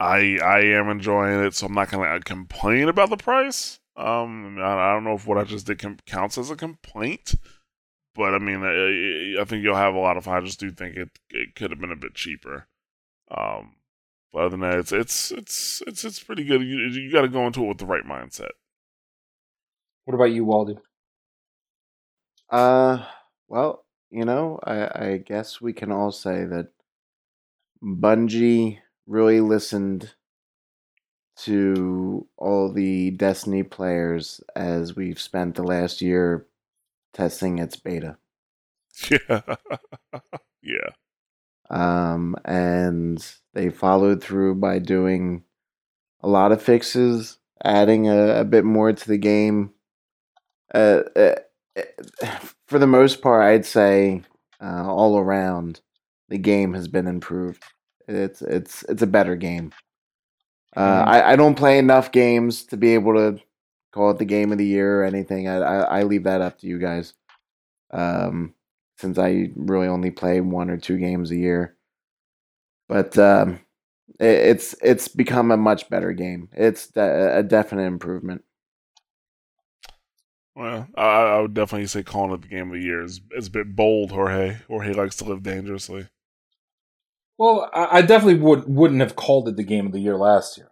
I 0.00 0.38
I 0.42 0.60
am 0.60 0.88
enjoying 0.88 1.44
it, 1.44 1.54
so 1.54 1.66
I'm 1.66 1.74
not 1.74 1.90
gonna 1.90 2.20
complain 2.20 2.88
about 2.88 3.10
the 3.10 3.16
price. 3.16 3.78
Um, 3.96 4.58
I, 4.60 4.92
don't 4.92 5.04
know 5.04 5.14
if 5.14 5.26
what 5.26 5.38
I 5.38 5.44
just 5.44 5.66
did 5.66 5.82
counts 6.06 6.36
as 6.36 6.50
a 6.50 6.56
complaint, 6.56 7.36
but 8.14 8.34
I 8.34 8.38
mean, 8.38 8.62
I, 8.64 9.40
I, 9.40 9.44
think 9.44 9.62
you'll 9.62 9.76
have 9.76 9.94
a 9.94 10.00
lot 10.00 10.16
of. 10.16 10.26
I 10.26 10.40
just 10.40 10.58
do 10.58 10.72
think 10.72 10.96
it 10.96 11.10
it 11.30 11.54
could 11.54 11.70
have 11.70 11.80
been 11.80 11.92
a 11.92 11.96
bit 11.96 12.14
cheaper. 12.14 12.66
Um, 13.30 13.76
but 14.32 14.40
other 14.40 14.48
than 14.50 14.60
that, 14.60 14.78
it's 14.80 14.92
it's 14.92 15.30
it's 15.30 15.82
it's 15.86 16.04
it's 16.04 16.22
pretty 16.22 16.42
good. 16.44 16.62
You 16.62 16.78
you 16.88 17.12
got 17.12 17.22
to 17.22 17.28
go 17.28 17.46
into 17.46 17.64
it 17.64 17.68
with 17.68 17.78
the 17.78 17.86
right 17.86 18.04
mindset. 18.04 18.50
What 20.04 20.14
about 20.14 20.32
you, 20.32 20.44
Walden? 20.44 20.80
Uh, 22.50 23.06
well, 23.48 23.84
you 24.10 24.24
know, 24.24 24.58
I 24.64 25.06
I 25.06 25.16
guess 25.18 25.60
we 25.60 25.72
can 25.72 25.92
all 25.92 26.10
say 26.10 26.44
that 26.44 26.73
Bungie 27.84 28.78
really 29.06 29.40
listened 29.40 30.14
to 31.36 32.26
all 32.36 32.72
the 32.72 33.10
Destiny 33.10 33.62
players 33.62 34.40
as 34.56 34.96
we've 34.96 35.20
spent 35.20 35.56
the 35.56 35.62
last 35.62 36.00
year 36.00 36.46
testing 37.12 37.58
its 37.58 37.76
beta. 37.76 38.16
Yeah. 39.10 39.40
yeah. 40.62 40.90
Um, 41.68 42.36
and 42.44 43.26
they 43.52 43.70
followed 43.70 44.22
through 44.22 44.54
by 44.56 44.78
doing 44.78 45.42
a 46.20 46.28
lot 46.28 46.52
of 46.52 46.62
fixes, 46.62 47.38
adding 47.64 48.08
a, 48.08 48.40
a 48.40 48.44
bit 48.44 48.64
more 48.64 48.92
to 48.92 49.08
the 49.08 49.18
game. 49.18 49.72
Uh, 50.72 51.00
uh, 51.16 51.34
for 52.68 52.78
the 52.78 52.86
most 52.86 53.20
part, 53.20 53.42
I'd 53.42 53.66
say 53.66 54.22
uh, 54.62 54.86
all 54.86 55.18
around, 55.18 55.80
the 56.34 56.38
game 56.38 56.74
has 56.74 56.88
been 56.88 57.06
improved. 57.06 57.62
It's 58.08 58.42
it's 58.42 58.82
it's 58.88 59.02
a 59.02 59.06
better 59.06 59.36
game. 59.36 59.72
Uh, 60.76 60.80
mm-hmm. 60.80 61.08
I, 61.08 61.30
I 61.30 61.36
don't 61.36 61.54
play 61.54 61.78
enough 61.78 62.10
games 62.10 62.64
to 62.64 62.76
be 62.76 62.94
able 62.94 63.14
to 63.14 63.40
call 63.92 64.10
it 64.10 64.18
the 64.18 64.24
game 64.24 64.50
of 64.50 64.58
the 64.58 64.66
year 64.66 65.00
or 65.00 65.04
anything. 65.04 65.46
I 65.46 65.58
I, 65.58 66.00
I 66.00 66.02
leave 66.02 66.24
that 66.24 66.40
up 66.40 66.58
to 66.58 66.66
you 66.66 66.80
guys. 66.80 67.14
Um, 67.92 68.54
since 68.98 69.16
I 69.16 69.50
really 69.54 69.86
only 69.86 70.10
play 70.10 70.40
one 70.40 70.70
or 70.70 70.76
two 70.76 70.98
games 70.98 71.30
a 71.30 71.36
year, 71.36 71.76
but 72.88 73.16
um, 73.16 73.60
it, 74.18 74.26
it's 74.26 74.74
it's 74.82 75.06
become 75.06 75.52
a 75.52 75.56
much 75.56 75.88
better 75.88 76.12
game. 76.12 76.48
It's 76.52 76.88
de- 76.88 77.38
a 77.38 77.44
definite 77.44 77.84
improvement. 77.84 78.42
Well, 80.56 80.88
I, 80.96 81.04
I 81.04 81.40
would 81.40 81.54
definitely 81.54 81.86
say 81.86 82.02
calling 82.02 82.32
it 82.32 82.42
the 82.42 82.48
game 82.48 82.72
of 82.72 82.74
the 82.74 82.84
year 82.84 83.04
is, 83.04 83.20
is 83.30 83.46
a 83.46 83.52
bit 83.52 83.76
bold, 83.76 84.10
Jorge. 84.10 84.58
Jorge 84.66 84.94
likes 84.94 85.14
to 85.16 85.24
live 85.24 85.44
dangerously. 85.44 86.08
Well, 87.38 87.68
I, 87.72 87.98
I 87.98 88.02
definitely 88.02 88.40
would 88.40 88.64
wouldn't 88.68 89.00
have 89.00 89.16
called 89.16 89.48
it 89.48 89.56
the 89.56 89.64
game 89.64 89.86
of 89.86 89.92
the 89.92 90.00
year 90.00 90.16
last 90.16 90.56
year. 90.58 90.70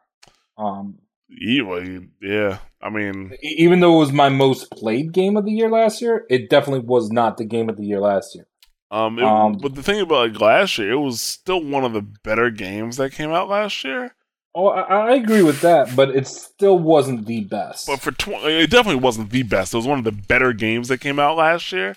Um, 0.57 0.99
Yeah, 1.29 1.99
yeah. 2.21 2.59
I 2.81 2.91
mean, 2.91 3.37
even 3.43 3.81
though 3.81 3.97
it 3.97 4.01
was 4.01 4.13
my 4.13 4.29
most 4.29 4.71
played 4.71 5.13
game 5.13 5.37
of 5.37 5.45
the 5.45 5.53
year 5.53 5.71
last 5.71 6.03
year, 6.03 6.27
it 6.29 6.51
definitely 6.51 6.81
was 6.87 7.11
not 7.11 7.37
the 7.37 7.45
game 7.45 7.69
of 7.69 7.77
the 7.77 7.85
year 7.85 8.01
last 8.01 8.35
year. 8.35 8.47
um, 8.91 9.19
it- 9.19 9.25
Um, 9.25 9.53
but 9.61 9.75
the 9.75 9.83
thing 9.83 10.01
about 10.01 10.33
like 10.33 10.41
last 10.41 10.77
year, 10.79 10.93
it 10.93 10.99
was 11.01 11.21
still 11.21 11.63
one 11.65 11.85
of 11.85 11.93
the 11.95 12.03
better 12.03 12.51
games 12.51 12.97
that 12.99 13.13
came 13.13 13.31
out 13.31 13.49
last 13.49 13.83
year. 13.85 14.15
Oh, 14.55 14.67
I, 14.69 14.83
I 14.83 15.15
agree 15.15 15.43
with 15.43 15.63
that, 15.63 15.97
but 15.97 16.11
it 16.11 16.27
still 16.27 16.79
wasn't 16.79 17.25
the 17.25 17.41
best. 17.45 17.87
But 17.87 18.01
for 18.01 18.13
tw- 18.13 18.45
it 18.45 18.69
definitely 18.71 19.01
wasn't 19.01 19.31
the 19.31 19.45
best. 19.45 19.73
It 19.73 19.79
was 19.79 19.87
one 19.87 19.99
of 19.99 20.05
the 20.05 20.13
better 20.13 20.53
games 20.53 20.89
that 20.89 20.99
came 21.01 21.19
out 21.19 21.39
last 21.39 21.73
year. 21.73 21.97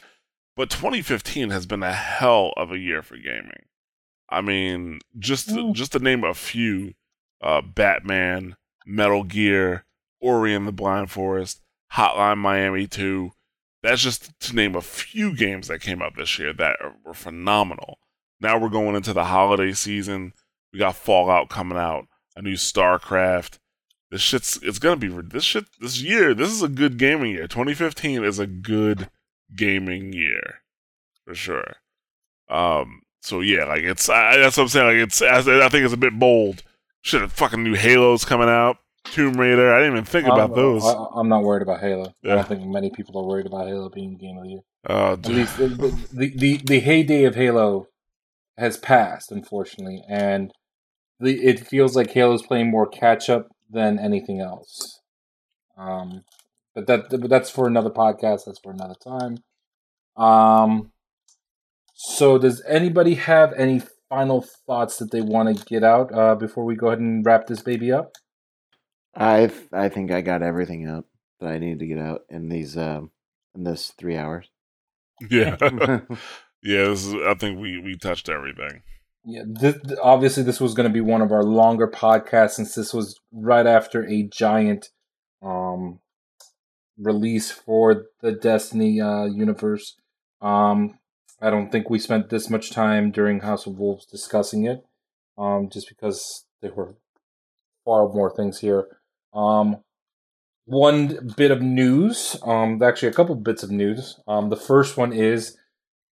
But 0.55 0.69
2015 0.69 1.49
has 1.49 1.65
been 1.65 1.83
a 1.83 1.91
hell 1.91 2.53
of 2.55 2.71
a 2.71 2.77
year 2.77 3.01
for 3.01 3.17
gaming. 3.17 3.65
I 4.29 4.41
mean, 4.41 4.99
just 5.19 5.49
to, 5.49 5.55
Mm. 5.55 5.73
just 5.73 5.91
to 5.93 5.99
name 5.99 6.23
a 6.23 6.33
few: 6.33 6.93
uh, 7.41 7.61
Batman, 7.61 8.55
Metal 8.85 9.23
Gear, 9.23 9.85
Ori 10.19 10.53
and 10.53 10.67
the 10.67 10.71
Blind 10.71 11.11
Forest, 11.11 11.61
Hotline 11.93 12.37
Miami 12.39 12.87
2. 12.87 13.31
That's 13.83 14.01
just 14.01 14.37
to 14.39 14.55
name 14.55 14.75
a 14.75 14.81
few 14.81 15.35
games 15.35 15.67
that 15.67 15.81
came 15.81 16.01
out 16.01 16.15
this 16.15 16.39
year 16.39 16.53
that 16.53 16.77
were 17.05 17.13
phenomenal. 17.13 17.99
Now 18.41 18.57
we're 18.57 18.69
going 18.69 18.95
into 18.95 19.13
the 19.13 19.25
holiday 19.25 19.73
season. 19.73 20.33
We 20.73 20.79
got 20.79 20.95
Fallout 20.95 21.49
coming 21.49 21.77
out, 21.77 22.07
a 22.35 22.41
new 22.41 22.55
StarCraft. 22.55 23.59
This 24.11 24.21
shit's 24.21 24.57
it's 24.63 24.79
gonna 24.79 24.95
be 24.97 25.07
this 25.07 25.43
shit 25.43 25.65
this 25.79 26.01
year. 26.01 26.33
This 26.33 26.49
is 26.51 26.63
a 26.63 26.67
good 26.67 26.97
gaming 26.97 27.31
year. 27.31 27.47
2015 27.47 28.23
is 28.23 28.39
a 28.39 28.47
good 28.47 29.09
gaming 29.55 30.13
year 30.13 30.61
for 31.23 31.35
sure. 31.35 31.75
Um. 32.49 33.01
So 33.25 33.41
yeah, 33.41 33.65
like 33.65 33.81
it's 33.81 34.07
I, 34.07 34.37
that's 34.37 34.55
what 34.55 34.63
I'm 34.63 34.69
saying. 34.69 34.85
Like 34.85 35.07
it's 35.07 35.21
I, 35.21 35.39
I 35.65 35.69
think 35.69 35.83
it's 35.83 35.93
a 35.93 35.97
bit 35.97 36.17
bold. 36.17 36.61
Shit, 37.01 37.23
a 37.23 37.27
fucking 37.27 37.63
new 37.63 37.73
Halo's 37.73 38.23
coming 38.23 38.49
out. 38.49 38.77
Tomb 39.05 39.33
Raider. 39.33 39.73
I 39.73 39.79
didn't 39.79 39.93
even 39.93 40.05
think 40.05 40.27
about 40.27 40.51
I'm, 40.51 40.55
those. 40.55 40.85
I, 40.85 41.05
I'm 41.15 41.27
not 41.27 41.43
worried 41.43 41.63
about 41.63 41.79
Halo. 41.79 42.13
I 42.23 42.27
don't 42.27 42.47
think 42.47 42.63
many 42.65 42.91
people 42.91 43.19
are 43.19 43.27
worried 43.27 43.47
about 43.47 43.67
Halo 43.67 43.89
being 43.89 44.17
game 44.17 44.37
of 44.37 44.43
the 44.43 44.49
year. 44.49 44.59
Uh, 44.87 45.13
At 45.13 45.25
least 45.27 45.57
the, 45.57 45.67
the, 46.13 46.29
the, 46.35 46.57
the 46.57 46.79
heyday 46.79 47.23
of 47.23 47.33
Halo 47.33 47.87
has 48.57 48.77
passed, 48.77 49.31
unfortunately, 49.31 50.03
and 50.07 50.51
the, 51.19 51.43
it 51.43 51.59
feels 51.59 51.95
like 51.95 52.11
Halo's 52.11 52.45
playing 52.45 52.69
more 52.69 52.87
catch 52.87 53.29
up 53.29 53.47
than 53.69 53.97
anything 53.97 54.39
else. 54.39 55.01
Um, 55.77 56.23
but 56.75 56.85
that 56.87 57.09
but 57.09 57.29
that's 57.29 57.49
for 57.49 57.65
another 57.65 57.89
podcast. 57.89 58.45
That's 58.45 58.59
for 58.59 58.71
another 58.71 58.95
time. 59.03 59.37
Um, 60.15 60.91
so 61.97 62.37
does 62.37 62.61
anybody 62.67 63.15
have 63.15 63.53
any 63.53 63.81
final 64.09 64.45
thoughts 64.67 64.97
that 64.97 65.11
they 65.11 65.21
want 65.21 65.57
to 65.57 65.65
get 65.65 65.83
out 65.83 66.13
uh, 66.13 66.35
before 66.35 66.65
we 66.65 66.75
go 66.75 66.87
ahead 66.87 66.99
and 66.99 67.25
wrap 67.25 67.47
this 67.47 67.61
baby 67.61 67.91
up? 67.91 68.11
I 69.15 69.49
I 69.71 69.87
think 69.87 70.11
I 70.11 70.19
got 70.19 70.43
everything 70.43 70.85
out 70.87 71.05
that 71.39 71.49
I 71.49 71.57
need 71.57 71.79
to 71.79 71.87
get 71.87 71.99
out 71.99 72.23
in 72.29 72.49
these 72.49 72.77
um 72.77 73.11
in 73.55 73.63
this 73.63 73.93
three 73.97 74.17
hours. 74.17 74.49
yeah, 75.29 75.55
yeah. 75.61 75.97
This 76.61 77.05
is, 77.05 77.13
I 77.13 77.33
think 77.35 77.59
we 77.59 77.79
we 77.79 77.95
touched 77.95 78.27
everything. 78.27 78.83
Yeah, 79.23 79.43
this, 79.47 79.77
obviously 80.03 80.43
this 80.43 80.59
was 80.59 80.73
going 80.73 80.87
to 80.87 80.93
be 80.93 81.01
one 81.01 81.21
of 81.21 81.31
our 81.31 81.43
longer 81.43 81.87
podcasts 81.87 82.51
since 82.51 82.75
this 82.75 82.93
was 82.93 83.19
right 83.31 83.65
after 83.65 84.05
a 84.05 84.23
giant 84.23 84.89
um, 85.41 85.99
release 86.97 87.51
for 87.51 88.05
the 88.21 88.33
Destiny 88.33 88.99
uh, 88.99 89.25
universe. 89.25 89.95
Um, 90.41 90.99
I 91.41 91.49
don't 91.49 91.71
think 91.71 91.89
we 91.89 91.99
spent 91.99 92.29
this 92.29 92.49
much 92.49 92.71
time 92.71 93.11
during 93.11 93.41
House 93.41 93.65
of 93.65 93.77
Wolves 93.77 94.05
discussing 94.05 94.65
it, 94.65 94.85
um, 95.37 95.69
just 95.71 95.89
because 95.89 96.45
there 96.61 96.73
were 96.73 96.95
far 97.83 98.07
more 98.09 98.33
things 98.33 98.59
here. 98.59 98.87
Um, 99.33 99.77
one 100.65 101.33
bit 101.37 101.51
of 101.51 101.61
news, 101.61 102.37
um, 102.43 102.81
actually 102.81 103.09
a 103.09 103.13
couple 103.13 103.35
bits 103.35 103.63
of 103.63 103.69
news. 103.69 104.19
Um, 104.27 104.49
the 104.49 104.55
first 104.55 104.97
one 104.97 105.13
is 105.13 105.57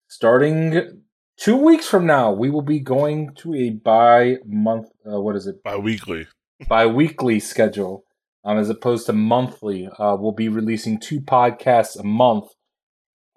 starting 0.07 1.03
two 1.39 1.55
weeks 1.55 1.87
from 1.87 2.05
now, 2.05 2.31
we 2.31 2.49
will 2.49 2.61
be 2.61 2.79
going 2.79 3.33
to 3.35 3.55
a 3.55 3.71
bi 3.71 4.37
month. 4.45 4.87
Uh, 5.05 5.19
what 5.21 5.35
is 5.35 5.47
it? 5.47 5.63
Bi-weekly. 5.63 6.27
Bi 6.67 6.85
weekly 6.85 7.39
schedule, 7.39 8.03
um, 8.43 8.57
as 8.57 8.69
opposed 8.69 9.05
to 9.05 9.13
monthly. 9.13 9.87
Uh, 9.87 10.15
we'll 10.19 10.33
be 10.33 10.49
releasing 10.49 10.99
two 10.99 11.21
podcasts 11.21 11.97
a 11.97 12.03
month. 12.03 12.47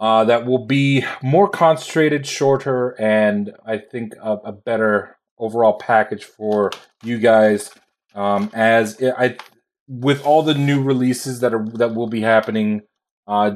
Uh, 0.02 0.24
that 0.24 0.44
will 0.44 0.66
be 0.66 1.04
more 1.22 1.48
concentrated, 1.48 2.26
shorter, 2.26 3.00
and 3.00 3.52
I 3.64 3.78
think 3.78 4.14
a, 4.20 4.32
a 4.46 4.52
better 4.52 5.16
overall 5.38 5.78
package 5.78 6.24
for 6.24 6.72
you 7.04 7.18
guys. 7.18 7.70
Um, 8.14 8.50
as 8.52 9.00
it, 9.00 9.14
I, 9.16 9.36
with 9.88 10.26
all 10.26 10.42
the 10.42 10.54
new 10.54 10.82
releases 10.82 11.40
that 11.40 11.54
are 11.54 11.64
that 11.74 11.94
will 11.94 12.08
be 12.08 12.20
happening 12.22 12.82
uh, 13.28 13.52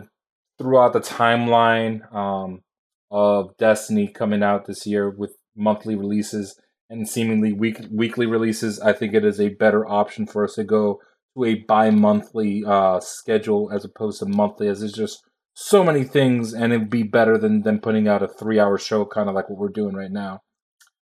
throughout 0.59 0.93
the 0.93 1.01
timeline. 1.01 2.15
Um, 2.15 2.63
of 3.11 3.57
Destiny 3.57 4.09
coming 4.09 4.43
out 4.43 4.67
this 4.67 4.87
year 4.87 5.09
with 5.09 5.37
monthly 5.57 5.95
releases 5.95 6.59
and 6.89 7.09
seemingly 7.09 7.53
week 7.53 7.81
weekly 7.91 8.27
releases, 8.27 8.81
I 8.81 8.93
think 8.93 9.15
it 9.15 9.25
is 9.25 9.41
a 9.41 9.51
better 9.51 9.87
option 9.89 10.27
for 10.27 10.45
us 10.45 10.55
to 10.55 10.65
go 10.65 11.01
to 11.37 11.45
a 11.45 11.55
bi-monthly 11.55 12.65
uh, 12.65 13.01
schedule 13.01 13.71
as 13.73 13.85
opposed 13.85 14.21
to 14.21 14.27
monthly, 14.27 14.69
as 14.69 14.83
it's 14.83 14.97
just 14.97 15.23
so 15.59 15.83
many 15.83 16.05
things, 16.05 16.53
and 16.53 16.71
it'd 16.71 16.91
be 16.91 17.03
better 17.03 17.39
than 17.39 17.63
than 17.63 17.81
putting 17.81 18.07
out 18.07 18.23
a 18.23 18.29
three-hour 18.29 18.77
show, 18.77 19.07
kind 19.07 19.29
of 19.29 19.35
like 19.35 19.49
what 19.49 19.59
we're 19.59 19.69
doing 19.69 19.97
right 19.97 20.13
now. 20.13 20.43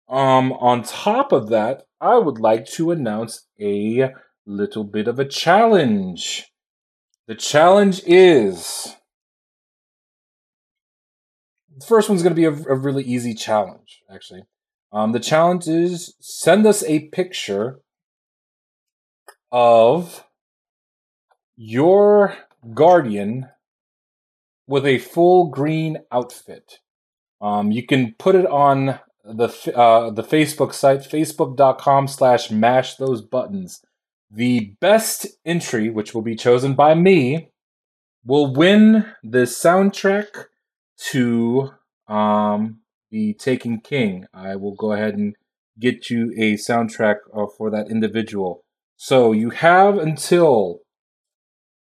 Um, 0.10 0.54
on 0.54 0.82
top 0.82 1.32
of 1.32 1.50
that, 1.50 1.84
I 2.02 2.18
would 2.18 2.40
like 2.40 2.66
to 2.72 2.90
announce 2.90 3.46
a 3.62 4.10
little 4.48 4.84
bit 4.84 5.08
of 5.08 5.20
a 5.20 5.26
challenge. 5.26 6.48
The 7.28 7.36
challenge 7.36 8.02
is 8.08 8.96
the 11.78 11.86
first 11.86 12.10
one's 12.10 12.24
going 12.24 12.36
to 12.36 12.42
be 12.42 12.46
a, 12.46 12.74
a 12.74 12.76
really 12.76 13.04
easy 13.04 13.36
challenge, 13.36 14.02
actually. 14.12 14.42
Um, 14.92 15.12
the 15.12 15.20
challenge 15.20 15.68
is 15.68 16.16
send 16.20 16.66
us 16.66 16.84
a 16.86 17.08
picture 17.10 17.82
of 19.52 20.24
your 21.56 22.36
guardian 22.74 23.50
with 24.70 24.86
a 24.86 25.00
full 25.00 25.50
green 25.50 25.98
outfit. 26.12 26.80
Um, 27.42 27.72
you 27.72 27.86
can 27.86 28.14
put 28.20 28.36
it 28.36 28.46
on 28.46 29.00
the 29.26 29.48
uh, 29.76 30.12
the 30.12 30.24
Facebook 30.24 30.74
site, 30.74 31.00
facebook.com 31.00 32.08
slash 32.08 32.52
mash 32.52 32.96
those 32.96 33.22
buttons. 33.22 33.82
The 34.30 34.76
best 34.80 35.26
entry, 35.44 35.90
which 35.90 36.14
will 36.14 36.22
be 36.22 36.36
chosen 36.36 36.76
by 36.76 36.94
me, 36.94 37.52
will 38.24 38.54
win 38.54 39.08
the 39.24 39.46
soundtrack 39.46 40.46
to 41.12 41.72
um, 42.08 42.82
the 43.10 43.34
Taken 43.34 43.80
King. 43.80 44.28
I 44.34 44.56
will 44.56 44.76
go 44.76 44.92
ahead 44.92 45.16
and 45.16 45.36
get 45.80 46.12
you 46.12 46.32
a 46.38 46.54
soundtrack 46.54 47.18
uh, 47.36 47.48
for 47.58 47.72
that 47.72 47.90
individual. 47.90 48.64
So 48.98 49.32
you 49.32 49.50
have 49.50 49.98
until 49.98 50.82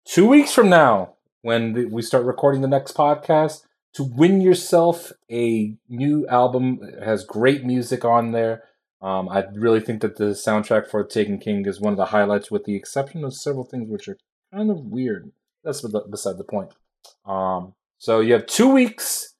two 0.05 0.27
weeks 0.27 0.53
from 0.53 0.69
now, 0.69 1.16
when 1.47 1.89
we 1.91 2.01
start 2.01 2.25
recording 2.25 2.59
the 2.59 2.67
next 2.67 2.93
podcast, 2.93 3.61
to 3.93 4.03
win 4.03 4.41
yourself 4.41 5.13
a 5.31 5.77
new 5.87 6.27
album. 6.27 6.79
It 6.83 7.01
has 7.01 7.23
great 7.23 7.63
music 7.63 8.03
on 8.03 8.33
there. 8.33 8.65
Um, 9.01 9.29
I 9.29 9.45
really 9.53 9.79
think 9.79 10.01
that 10.01 10.17
the 10.17 10.31
soundtrack 10.31 10.87
for 10.87 11.05
Taken 11.05 11.37
King 11.37 11.65
is 11.65 11.79
one 11.79 11.93
of 11.93 11.97
the 11.97 12.07
highlights, 12.07 12.51
with 12.51 12.65
the 12.65 12.75
exception 12.75 13.23
of 13.23 13.33
several 13.33 13.63
things 13.63 13.89
which 13.89 14.09
are 14.09 14.17
kind 14.53 14.69
of 14.69 14.79
weird. 14.79 15.31
That's 15.63 15.79
beside 16.09 16.37
the 16.37 16.43
point. 16.43 16.73
Um, 17.25 17.75
so 17.97 18.19
you 18.19 18.33
have 18.33 18.45
two 18.45 18.67
weeks. 18.67 19.33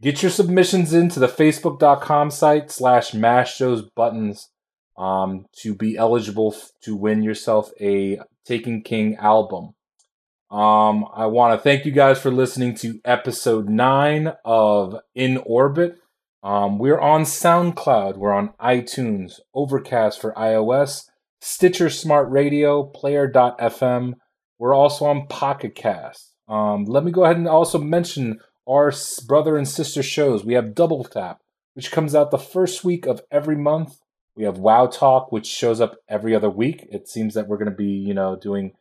Get 0.00 0.22
your 0.22 0.30
submissions 0.30 0.94
into 0.94 1.20
the 1.20 1.28
facebook.com 1.28 2.30
site 2.30 2.70
slash 2.70 3.12
mash 3.12 3.58
those 3.58 3.82
buttons 3.82 4.48
um, 4.96 5.44
to 5.58 5.74
be 5.74 5.98
eligible 5.98 6.56
to 6.80 6.96
win 6.96 7.22
yourself 7.22 7.72
a 7.78 8.20
Taken 8.46 8.80
King 8.80 9.16
album. 9.16 9.74
Um, 10.52 11.06
I 11.14 11.24
want 11.24 11.58
to 11.58 11.62
thank 11.62 11.86
you 11.86 11.92
guys 11.92 12.20
for 12.20 12.30
listening 12.30 12.74
to 12.74 13.00
episode 13.06 13.70
nine 13.70 14.34
of 14.44 14.96
In 15.14 15.38
Orbit. 15.38 15.96
Um, 16.42 16.78
we're 16.78 17.00
on 17.00 17.22
SoundCloud, 17.22 18.18
we're 18.18 18.34
on 18.34 18.52
iTunes, 18.60 19.40
Overcast 19.54 20.20
for 20.20 20.34
iOS, 20.34 21.08
Stitcher 21.40 21.88
Smart 21.88 22.30
Radio, 22.30 22.82
Player.fm. 22.82 24.12
We're 24.58 24.74
also 24.74 25.06
on 25.06 25.26
Pocket 25.28 25.74
Cast. 25.74 26.34
Um, 26.46 26.84
let 26.84 27.02
me 27.02 27.12
go 27.12 27.24
ahead 27.24 27.38
and 27.38 27.48
also 27.48 27.78
mention 27.78 28.38
our 28.68 28.92
brother 29.26 29.56
and 29.56 29.66
sister 29.66 30.02
shows. 30.02 30.44
We 30.44 30.52
have 30.52 30.74
Double 30.74 31.02
Tap, 31.04 31.38
which 31.72 31.90
comes 31.90 32.14
out 32.14 32.30
the 32.30 32.36
first 32.36 32.84
week 32.84 33.06
of 33.06 33.22
every 33.30 33.56
month. 33.56 34.00
We 34.36 34.44
have 34.44 34.58
Wow 34.58 34.88
Talk, 34.88 35.32
which 35.32 35.46
shows 35.46 35.80
up 35.80 35.96
every 36.10 36.34
other 36.34 36.50
week. 36.50 36.86
It 36.92 37.08
seems 37.08 37.32
that 37.32 37.48
we're 37.48 37.56
going 37.56 37.70
to 37.70 37.74
be, 37.74 37.86
you 37.86 38.12
know, 38.12 38.36
doing. 38.36 38.72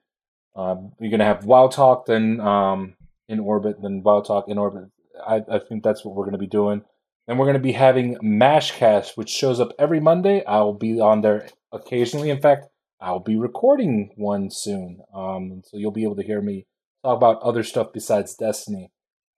Um, 0.56 0.92
we're 1.00 1.10
going 1.10 1.20
to 1.20 1.26
have 1.26 1.46
Wow 1.46 1.68
Talk, 1.68 2.06
then 2.06 2.40
um, 2.40 2.96
in 3.28 3.40
orbit, 3.40 3.82
then 3.82 4.04
Wow 4.04 4.22
Talk 4.22 4.46
in 4.48 4.58
orbit. 4.58 4.86
I, 5.26 5.42
I 5.50 5.60
think 5.60 5.84
that's 5.84 6.04
what 6.04 6.16
we're 6.16 6.26
to 6.34 6.40
be 6.40 6.48
doing. 6.48 6.84
And 7.28 7.38
we're 7.38 7.46
to 7.54 7.60
be 7.60 7.74
having 7.74 8.16
Mashcast, 8.18 9.16
which 9.16 9.30
shows 9.30 9.60
up 9.60 9.72
every 9.80 10.00
Monday. 10.00 10.44
I'll 10.46 10.74
be 10.74 11.00
on 11.00 11.22
there 11.22 11.48
occasionally. 11.72 12.30
In 12.30 12.42
fact, 12.42 12.68
I'll 13.00 13.20
be 13.20 13.36
recording 13.36 14.12
one 14.16 14.50
soon. 14.52 15.02
Um, 15.14 15.62
so 15.66 15.78
you'll 15.78 15.92
be 15.92 16.04
able 16.04 16.18
to 16.18 16.24
hear 16.24 16.42
me 16.42 16.66
talk 17.04 17.18
about 17.18 17.42
other 17.42 17.64
stuff 17.64 17.94
besides 17.94 18.36
Destiny. 18.36 18.92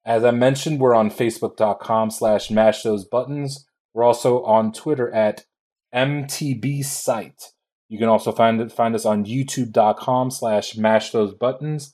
As 0.06 0.26
I 0.26 0.32
mentioned, 0.32 0.80
we're 0.80 0.96
on 0.96 1.10
Facebook.com 1.10 2.12
slash 2.12 2.52
mash 2.52 2.84
those 2.84 3.06
buttons. 3.06 3.66
We're 3.94 4.04
also 4.04 4.44
on 4.44 4.74
Twitter 4.74 5.14
at 5.14 5.46
MTB 5.94 6.84
site. 6.84 7.53
You 7.94 8.00
can 8.00 8.10
also 8.10 8.32
find 8.32 8.74
find 8.74 8.96
us 8.96 9.06
on 9.06 9.24
YouTube.com 9.24 10.32
slash 10.32 10.76
mash 10.76 11.12
those 11.12 11.36
buttons. 11.36 11.94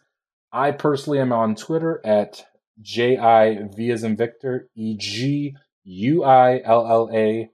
I 0.50 0.72
personally 0.72 1.20
am 1.20 1.34
on 1.34 1.56
Twitter 1.56 2.00
at 2.06 2.46
J 2.82 3.18
I 3.18 3.68
V 3.76 3.92
as 3.92 4.06
in 4.06 4.16
Victor 4.16 4.70
E 4.78 4.96
G 4.96 5.58
U 5.84 6.24
I 6.24 6.62
L 6.64 6.88
L 6.88 7.10
A. 7.14 7.50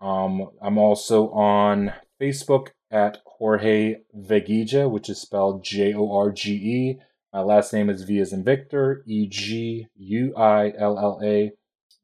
Um, 0.00 0.48
I'm 0.62 0.78
also 0.78 1.30
on 1.30 1.92
Facebook 2.22 2.68
at 2.88 3.18
Jorge 3.26 3.96
Veguilla, 4.16 4.88
which 4.88 5.08
is 5.08 5.20
spelled 5.20 5.64
J 5.64 5.92
O 5.92 6.16
R 6.16 6.30
G 6.30 6.52
E. 6.52 7.00
My 7.32 7.40
last 7.40 7.72
name 7.72 7.90
is 7.90 8.04
V 8.04 8.20
as 8.20 8.32
in 8.32 8.44
Victor, 8.44 9.02
E 9.08 9.26
G 9.26 9.88
U 9.96 10.36
I 10.36 10.72
L 10.78 11.00
L 11.00 11.18
A. 11.20 11.50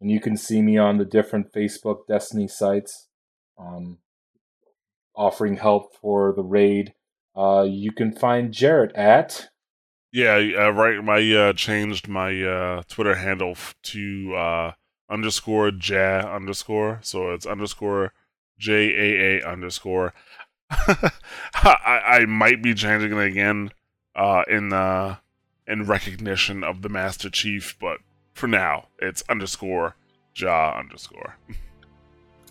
And 0.00 0.10
you 0.10 0.18
can 0.18 0.36
see 0.36 0.60
me 0.60 0.76
on 0.76 0.98
the 0.98 1.04
different 1.04 1.52
Facebook 1.52 2.08
Destiny 2.08 2.48
sites 2.48 3.06
um, 3.56 3.98
offering 5.14 5.56
help 5.56 5.96
for 5.96 6.32
the 6.34 6.42
raid. 6.42 6.94
Uh, 7.36 7.66
you 7.68 7.92
can 7.92 8.12
find 8.12 8.52
Jarrett 8.52 8.92
at. 8.94 9.48
Yeah, 10.12 10.36
uh, 10.56 10.70
right. 10.70 11.02
My 11.02 11.32
uh, 11.32 11.52
changed 11.54 12.06
my 12.06 12.40
uh, 12.42 12.82
Twitter 12.88 13.16
handle 13.16 13.56
to 13.82 14.34
uh, 14.36 14.72
underscore 15.10 15.70
ja 15.70 16.20
underscore. 16.20 17.00
So 17.02 17.32
it's 17.32 17.46
underscore 17.46 18.12
j 18.58 18.72
a 18.94 19.40
a 19.40 19.48
underscore. 19.48 20.14
I, 20.70 22.02
I 22.06 22.26
might 22.26 22.62
be 22.62 22.74
changing 22.74 23.12
it 23.12 23.24
again 23.24 23.72
uh, 24.14 24.44
in 24.48 24.72
uh, 24.72 25.16
in 25.66 25.86
recognition 25.86 26.62
of 26.62 26.82
the 26.82 26.88
Master 26.88 27.28
Chief, 27.28 27.76
but 27.80 27.98
for 28.32 28.46
now 28.46 28.88
it's 29.00 29.24
underscore 29.28 29.96
ja 30.36 30.78
underscore. 30.78 31.36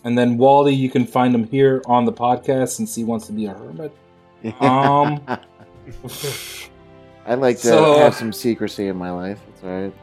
And 0.04 0.16
then 0.18 0.36
Wally, 0.36 0.74
you 0.74 0.90
can 0.90 1.06
find 1.06 1.34
him 1.34 1.44
here 1.48 1.82
on 1.86 2.04
the 2.04 2.12
podcast 2.12 2.70
since 2.70 2.94
he 2.94 3.04
wants 3.04 3.26
to 3.26 3.32
be 3.32 3.46
a 3.46 3.54
hermit. 3.54 3.92
Um, 4.60 5.22
I 7.26 7.34
like 7.34 7.56
to 7.60 7.66
So- 7.68 7.98
have 7.98 8.14
some 8.14 8.32
secrecy 8.32 8.88
in 8.88 8.96
my 8.96 9.10
life. 9.10 9.40
It's 9.48 9.62
all 9.64 9.70
right. 9.70 9.94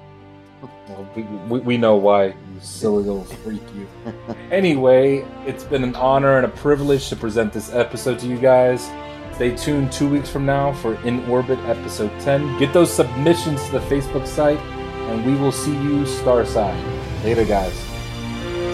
Well, 0.89 1.07
we, 1.15 1.23
we, 1.23 1.59
we 1.59 1.77
know 1.77 1.95
why, 1.95 2.25
you 2.27 2.35
silly 2.59 3.03
little 3.03 3.23
freak 3.23 3.61
you. 3.75 3.87
Anyway, 4.51 5.25
it's 5.45 5.63
been 5.63 5.83
an 5.83 5.95
honor 5.95 6.37
and 6.37 6.45
a 6.45 6.49
privilege 6.49 7.07
to 7.09 7.15
present 7.15 7.53
this 7.53 7.71
episode 7.73 8.19
to 8.19 8.27
you 8.27 8.37
guys. 8.37 8.89
Stay 9.35 9.55
tuned 9.55 9.91
two 9.91 10.09
weeks 10.09 10.29
from 10.29 10.45
now 10.45 10.73
for 10.73 10.95
In 11.03 11.23
Orbit 11.29 11.57
episode 11.59 12.11
10. 12.21 12.57
Get 12.59 12.73
those 12.73 12.91
submissions 12.91 13.63
to 13.67 13.71
the 13.73 13.79
Facebook 13.79 14.27
site, 14.27 14.59
and 14.59 15.25
we 15.25 15.35
will 15.35 15.51
see 15.51 15.71
you 15.73 16.03
Starside. 16.03 17.23
Later, 17.23 17.45
guys. 17.45 17.73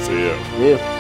See 0.05 0.27
ya. 0.27 0.35
Yeah. 0.59 0.96